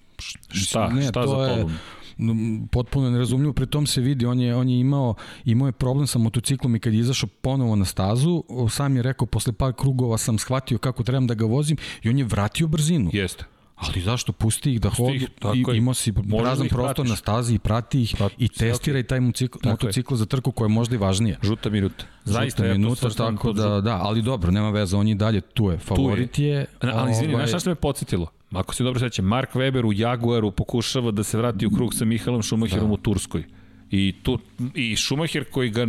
[0.50, 0.88] Šta?
[0.90, 1.72] ne, Šta to za je, tobom?
[1.72, 1.78] m,
[2.72, 6.20] potpuno nerazumljivo, pri tom se vidi, on je, on je imao, imao je problem sa
[6.20, 10.38] motociklom i kad je izašao ponovo na stazu, sam je rekao, posle par krugova sam
[10.38, 13.10] shvatio kako trebam da ga vozim i on je vratio brzinu.
[13.14, 13.46] Jeste.
[13.78, 15.78] Ali zašto pusti ih da Pusti hodu ih, i tako je.
[15.78, 17.10] imao si da prazan ih prostor pratiš.
[17.10, 19.72] na stazi i prati ih Prati, i sve testiraj taj motocikl, je.
[19.72, 21.38] motocikl za trku koja je možda i važnija.
[21.44, 22.06] Žuta minuta.
[22.24, 25.42] Zaista, Žuta to minuta, tako da, da, ali dobro, nema veze, on je i dalje
[25.42, 26.66] tu je, favorit je.
[26.82, 28.28] Ali izvini, ovaj, znaš šta me podsjetilo?
[28.52, 32.06] Ako se dobro sećam, Mark Weber u Jaguaru pokušava da se vrati u krug sa
[32.06, 32.94] Mihalom Šumacherom da.
[32.94, 33.44] u Turskoj.
[33.92, 34.40] I tu
[34.76, 35.86] i Schumacher koji ga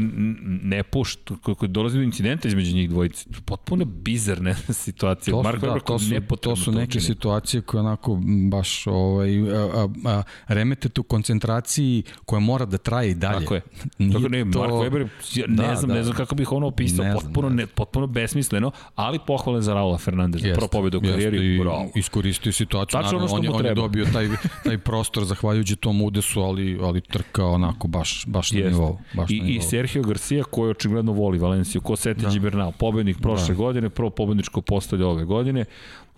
[0.63, 3.25] ne pušta, koji, koji dolazi do incidenta između njih dvojice.
[3.45, 5.33] Potpuno bizarna situacija.
[5.33, 7.01] To su, Mark da, Webber to su, to su neke učini.
[7.05, 8.19] situacije koje onako
[8.51, 13.39] baš ovaj, a, a, a, remete tu koncentraciji koja mora da traje i dalje.
[13.41, 13.61] Tako je.
[14.13, 15.95] Tako ne, to- Mark Weber, ja ne Da, znam, da.
[15.95, 19.63] ne znam kako bih ono opisao, Ne znam, potpuno, ne ne, potpuno besmisleno, ali pohvale
[19.63, 21.91] za Raula Fernandeza, Jeste, prvo pobedu u karijeri, i bravo.
[21.95, 24.29] Iskoristio situaciju, Tačno naravno, ono on, je, on je dobio taj,
[24.65, 28.99] taj prostor zahvaljujući tom udesu, ali, ali trka onako baš, baš na nivou.
[29.15, 29.63] Baš I, na I nivou.
[29.63, 32.31] Sergio Garcia koji očigledno voli Valenciju, ko Seti da.
[32.31, 33.55] Gibernau, pobednik prošle da.
[33.55, 35.65] godine, prvo pobedničko postolje ove godine,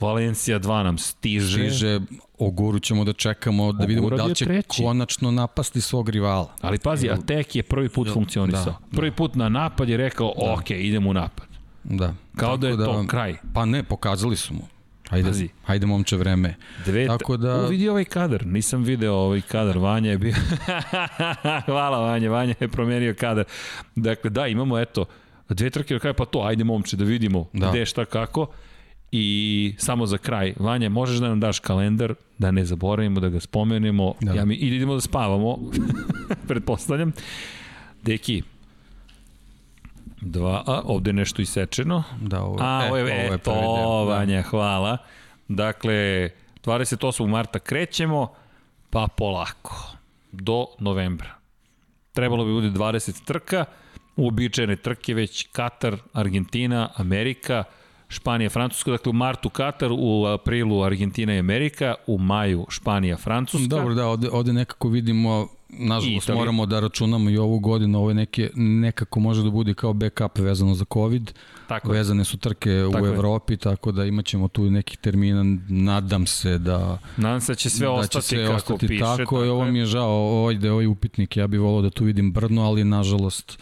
[0.00, 2.00] Valencija 2 nam stiže, Stiže,
[2.38, 4.82] Oguru ćemo da čekamo, da vidimo da li će treći.
[4.82, 6.54] konačno napasti svog rivala.
[6.60, 8.64] ali pazi, Atek je prvi put funkcionisao.
[8.64, 10.52] da, prvi put na napad je rekao, da.
[10.52, 11.46] ok, idemo u napad.
[11.84, 12.14] Da.
[12.36, 13.34] Kao da je to kraj.
[13.54, 14.60] Pa ne, pokazali su mu.
[15.10, 15.48] Hajde, Pazi.
[15.64, 16.54] hajde momče vreme.
[16.84, 20.34] Dve, Tako da- U, vidi ovaj kadar, nisam video ovaj kadar, Vanja je bio...
[21.66, 23.44] Hvala Vanja, Vanja je promenio kadar.
[23.96, 25.04] Dakle, da, imamo eto,
[25.48, 27.70] dve trke do kraja, pa to, ajde momče da vidimo da.
[27.70, 28.46] Gde, šta, kako.
[29.12, 29.24] I
[29.78, 34.14] samo za kraj, Vanja, možeš da nam daš kalendar, da ne zaboravimo, da ga spomenemo,
[34.20, 34.32] da.
[34.32, 35.58] Ja mi, idemo da spavamo,
[36.48, 37.12] pretpostavljam.
[38.02, 38.42] Deki,
[40.20, 42.02] dva, a ovde je nešto isečeno.
[42.20, 44.14] Da, ovo, A, ovo je, e, to, prvi deo, da.
[44.14, 44.98] Vanja, hvala.
[45.48, 46.30] Dakle,
[46.64, 47.26] 28.
[47.26, 48.32] marta krećemo,
[48.90, 49.92] pa polako,
[50.32, 51.34] do novembra.
[52.12, 53.64] Trebalo bi bude 20 trka,
[54.16, 57.64] uobičajene trke već Katar, Argentina, Amerika,
[58.08, 63.66] Španija, Francuska, dakle u martu Katar, u aprilu Argentina i Amerika, u maju Španija, Francuska.
[63.68, 66.40] Dobro, da, ovde, ovde nekako vidimo, nažalost, Italija.
[66.40, 70.38] moramo da računamo i ovu godinu, ovo je neke, nekako može da bude kao backup
[70.38, 71.32] vezano za COVID,
[71.68, 71.98] Tako je.
[71.98, 73.12] vezane su trke Tako u je.
[73.12, 77.70] Evropi, tako da imaćemo tu i nekih termina, nadam se da, Nadam se da će
[77.70, 79.04] sve da ostati će sve kako ostati piše.
[79.04, 82.04] tako, i ovo mi je žao, ovaj je ovaj upitnik, ja bih volao da tu
[82.04, 83.58] vidim Brno, ali nažalost,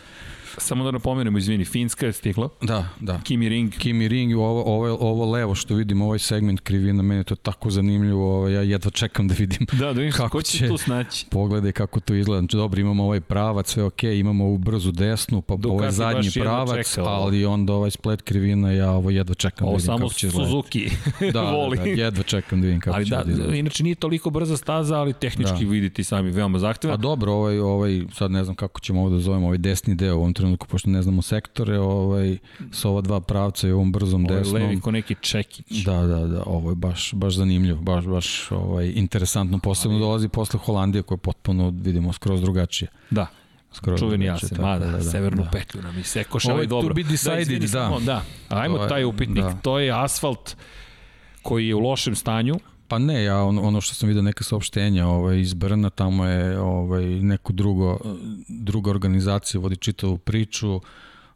[0.59, 3.21] Samo da napomenemo, izvini, Finska je stigla, da, da.
[3.25, 7.25] Kimi Ring, Kimi Ring, ovo, ovo, ovo levo što vidim, ovaj segment krivina, meni je
[7.25, 10.59] to tako zanimljivo, ovaj, ja jedva čekam da vidim da, da vidim Kako ko će,
[10.59, 11.27] će- tu snaći.
[11.31, 12.41] Pogledaj kako to izgleda.
[12.41, 15.91] Znači, dobro, imamo ovaj pravac, sve okej, okay, imamo ovu brzu desnu, pa Ducati ovaj
[15.91, 17.11] zadnji pravac, čeka ovo.
[17.11, 20.27] ali onda ovaj splet krivina, ja ovo jedva čekam Ovo da vidim samo kako će
[20.27, 20.51] izgledati.
[20.51, 20.91] Suzuki
[21.33, 21.77] Da, voli.
[21.77, 23.55] da, da, jedva čekam da vidim kako ali će da, da izgleda.
[23.55, 25.65] inače nije toliko brza staza, ali tehnički da.
[25.65, 25.71] Da.
[25.71, 26.95] vidite sami veoma zahtevna.
[26.95, 30.15] A dobro, ovaj, ovaj, sad ne znam kako ćemo ovo da zovemo, ovaj desni deo
[30.15, 32.38] ovom trenutku, pošto ne znamo sektore, ovaj,
[32.72, 34.62] sa ova dva pravca i ovom brzom Ovo je desnom.
[34.62, 35.85] levi ko neki čekić.
[35.85, 40.60] Da, da, da, ovo je baš, baš zanimljivo, baš, baš ovaj, interesantno, posebno dolazi posle
[40.60, 42.88] Holandije koja je potpuno, vidimo, skroz drugačije.
[43.10, 43.26] Da.
[43.72, 45.51] Skroz Čuveni tako mada, da, da, da, severnu da.
[45.51, 46.94] petlju nam isekoš, Ovo ali je to dobro.
[46.94, 47.69] be decided, da.
[47.69, 48.22] samo, da.
[48.49, 49.53] Ajmo To je- taj upitnik, da.
[49.53, 50.56] to je asfalt
[51.42, 52.54] koji je u lošem stanju.
[52.88, 56.60] Pa ne, ja ono, ono što sam vidio neka saopštenja ovaj, iz Brna, tamo je
[56.60, 57.99] ovaj, neko drugo,
[58.49, 60.81] druga organizacija vodi čitavu priču,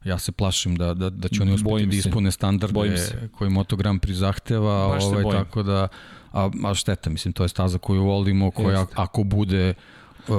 [0.05, 2.97] ja se plašim da, da, da će oni Bojim da ispune standarde
[3.39, 5.89] koji Moto Grand Prix zahteva, Baš se ovaj, tako da,
[6.33, 8.95] a, a šteta, mislim, to je staza koju volimo, koja Jeste.
[8.97, 9.75] ako bude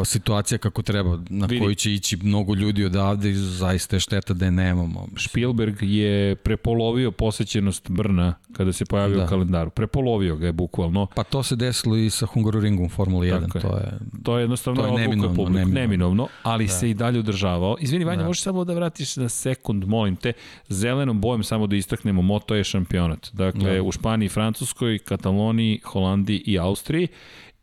[0.06, 1.62] situacija kako treba, na Vidi.
[1.62, 5.08] koju će ići mnogo ljudi odavde i zaista je šteta da je nemamo.
[5.18, 9.24] Spielberg je prepolovio posećenost Brna kada se pojavio Da.
[9.24, 9.70] u kalendaru.
[9.70, 11.08] Prepolovio ga je bukvalno.
[11.08, 13.62] Pa to se desilo i sa Hungaroringom Formula 1, Tako je.
[13.62, 13.92] to je
[14.24, 16.28] To je jednostavno To je neminovno, publike, neminovno, neminovno.
[16.44, 16.72] ali da.
[16.72, 17.78] se i dalje održavao.
[17.80, 18.18] Izvini, Vanja.
[18.18, 18.28] Da.
[18.28, 20.34] možeš samo da vratiš na sekund, molim te,
[20.68, 23.30] zelenom bojem samo da istaknemo, Moto je šampionat.
[23.34, 23.82] Dakle, Da.
[23.82, 27.08] u Španiji, Francuskoj, Kataloniji, Holandiji i Austriji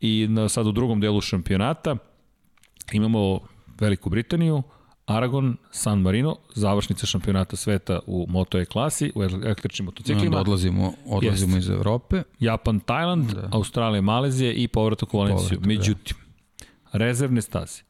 [0.01, 1.95] i na, sad u drugom delu šampionata
[2.93, 3.39] imamo
[3.79, 4.63] Veliku Britaniju,
[5.05, 11.57] Aragon, San Marino, završnica šampionata sveta u Moto E klasi, u električnim motociklima, odlazimo, odlazimo
[11.57, 12.23] iz Evrope.
[12.39, 13.49] Japan, Tajland, da.
[13.51, 15.43] Australija, Malezija i povratak u Valenciju.
[15.43, 15.67] Povratak, da.
[15.67, 16.17] Međutim,
[16.93, 17.81] rezervne staze,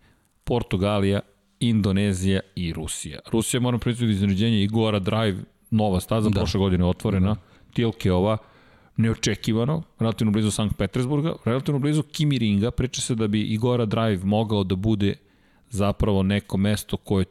[0.44, 1.20] Portugalija,
[1.60, 3.20] Indonezija i Rusija.
[3.32, 5.38] Rusija, moram priznati da iznenađenje Igora Drive,
[5.72, 6.34] nova staza, da.
[6.34, 6.40] Da.
[6.40, 7.40] prošle godine otvorena, da.
[7.74, 8.38] Tilkeova,
[9.02, 14.64] neočekivano, relativno blizu Sankt Petersburga, relativno blizu Kimiringa, priča se da bi Igora Drive mogao
[14.64, 15.16] da bude
[15.70, 17.26] zapravo neko mesto koje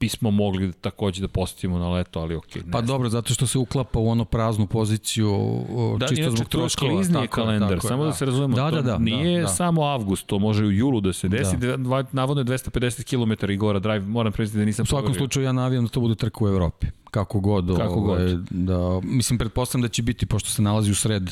[0.00, 2.62] bismo mogli da, takođe da posetimo na leto, ali okej.
[2.62, 6.36] Okay, Pa dobro, zato što se uklapa u ono praznu poziciju o, Da, čisto inače,
[6.36, 6.92] zbog troškova.
[6.92, 8.08] klizni je kalendar, tako samo da.
[8.08, 9.48] da se razumemo, Da, to da, da, nije da, da.
[9.48, 11.76] samo avgust, to može i u julu da se desi, da.
[12.12, 15.84] Navodno je 250 km Igora Drive, moram priznati da nisam U svakom slučaju ja navijam
[15.84, 16.86] da to bude trka u Evropi.
[17.16, 17.76] Kako god.
[17.76, 18.46] Kako ovaj, god.
[18.50, 21.30] Da, mislim, pretpostavljam da će biti, pošto se nalazi u sred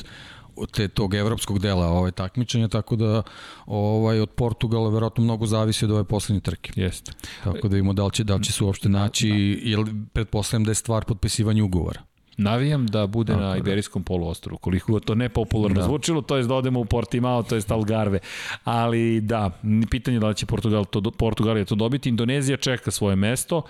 [0.72, 3.22] te tog evropskog dela ovaj takmičenja, tako da
[3.67, 6.72] ovaj od Portugala verovatno mnogo zavisi od ove poslednje trke.
[6.76, 7.12] Jeste.
[7.44, 9.70] Tako da vidimo da li će, da li će se uopšte naći, da.
[9.70, 12.00] jer pretpostavljam da je stvar potpisivanja ugovora.
[12.36, 13.56] Navijam da bude Tako na da.
[13.56, 15.86] Iberijskom poluostrvu, koliko to nepopularno da.
[15.86, 18.18] Zvučilo, to je da odemo u Portimao, to je Algarve.
[18.65, 19.50] Ali da,
[19.90, 22.08] pitanje je da li će Portugal to, Portugalija to dobiti.
[22.08, 23.62] Indonezija čeka svoje mesto,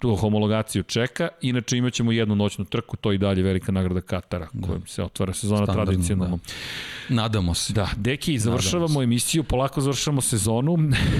[0.00, 4.48] tu homologaciju čeka, inače imat ćemo jednu noćnu trku, to i dalje velika nagrada Katara,
[4.52, 4.66] da.
[4.66, 6.36] kojom se otvara sezona Standardno, tradicionalno.
[6.36, 7.14] Da.
[7.14, 7.72] Nadamo se.
[7.72, 10.76] Da, deki, završavamo emisiju, polako završavamo sezonu.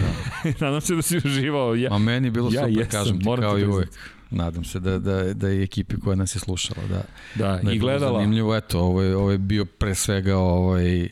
[0.61, 1.75] Nadam se da si uživao.
[1.75, 3.91] Ja, A meni je bilo Ja super, jesam, kažem ti, kao i uvek.
[4.31, 7.03] Nadam se da, da, da je ekipi koja nas je slušala, da,
[7.35, 8.19] da, da i gledala.
[8.19, 11.09] Zanimljivo, eto, ovo je, ovo je bio pre svega ovaj,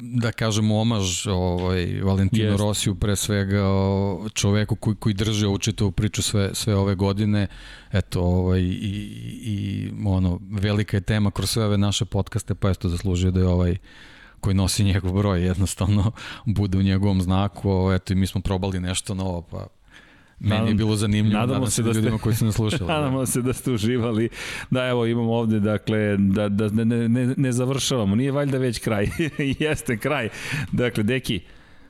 [0.00, 2.60] da kažemo omaž ovaj Valentino Jest.
[2.60, 3.64] Rosiju pre svega
[4.34, 7.46] čoveku koji koji drži ovu čitavu priču sve sve ove godine
[7.92, 9.08] eto ovaj i,
[9.42, 13.46] i ono velika je tema kroz sve ove naše podcaste pa eto zaslužio da je
[13.46, 13.76] ovaj
[14.40, 16.12] koji nosi njegov broj jednostavno
[16.56, 19.66] bude u njegovom znaku eto i mi smo probali nešto novo pa
[20.40, 22.86] Meni je Nadam- bilo zanimljivo, nadamo nadam se da ste- ljudima koji su nas slušali.
[22.86, 22.94] da.
[22.94, 24.28] Nadamo se da ste uživali.
[24.70, 28.14] Da, evo imamo ovde, dakle, da, da ne, ne, ne završavamo.
[28.16, 29.08] Nije valjda već kraj.
[29.60, 30.28] Jeste kraj.
[30.72, 31.40] Dakle, Deki,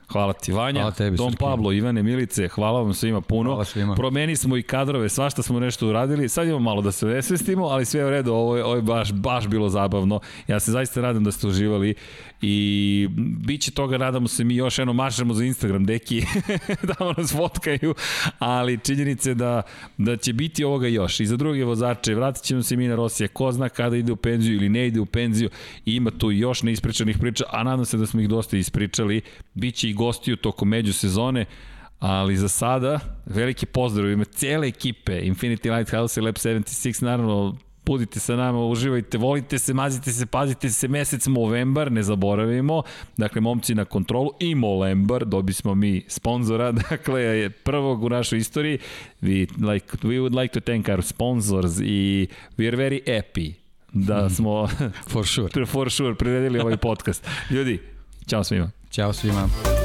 [0.07, 1.39] Hvala ti Vanja, Hvala tebi, Don Srki.
[1.39, 3.49] Pablo, Ivane Milice, hvala vam svima puno.
[3.49, 3.95] Hvala svima.
[3.95, 6.29] Promeni smo i kadrove, svašta smo nešto uradili.
[6.29, 8.81] Sad imamo malo da se vesvestimo, ali sve je u redu, ovo je, ovo je
[8.81, 10.19] baš, baš bilo zabavno.
[10.47, 11.95] Ja se zaista nadam da ste uživali
[12.41, 16.23] i bit će toga, nadamo se mi još eno mašemo za Instagram, deki,
[16.87, 17.95] da nas fotkaju,
[18.39, 19.61] ali činjenice da,
[19.97, 21.19] da će biti ovoga još.
[21.19, 24.15] I za druge vozače, vratit ćemo se mi na Rosija, ko zna kada ide u
[24.15, 25.49] penziju ili ne ide u penziju,
[25.85, 29.21] ima tu još neispričanih priča, a nadam se da smo ih dosta ispričali.
[29.53, 31.45] Biće i gostiju tokom međusezone,
[31.99, 37.57] ali za sada veliki pozdrav u ime cijele ekipe Infinity Lighthouse i Lab 76, naravno
[37.89, 42.83] budite sa nama, uživajte, volite se, mazite se, pazite se, mesec Movembar, ne zaboravimo,
[43.17, 48.39] dakle, momci na kontrolu i Molembar, dobi smo mi sponzora, dakle, je prvog u našoj
[48.39, 48.79] istoriji,
[49.21, 53.53] we, like, we would like to thank our sponsors i we are very happy
[53.93, 54.67] da smo
[55.07, 55.65] For sure.
[55.73, 57.27] for sure priredili ovaj podcast.
[57.49, 57.79] Ljudi,
[58.27, 58.71] ćao svima.
[58.91, 59.78] Ćao svima.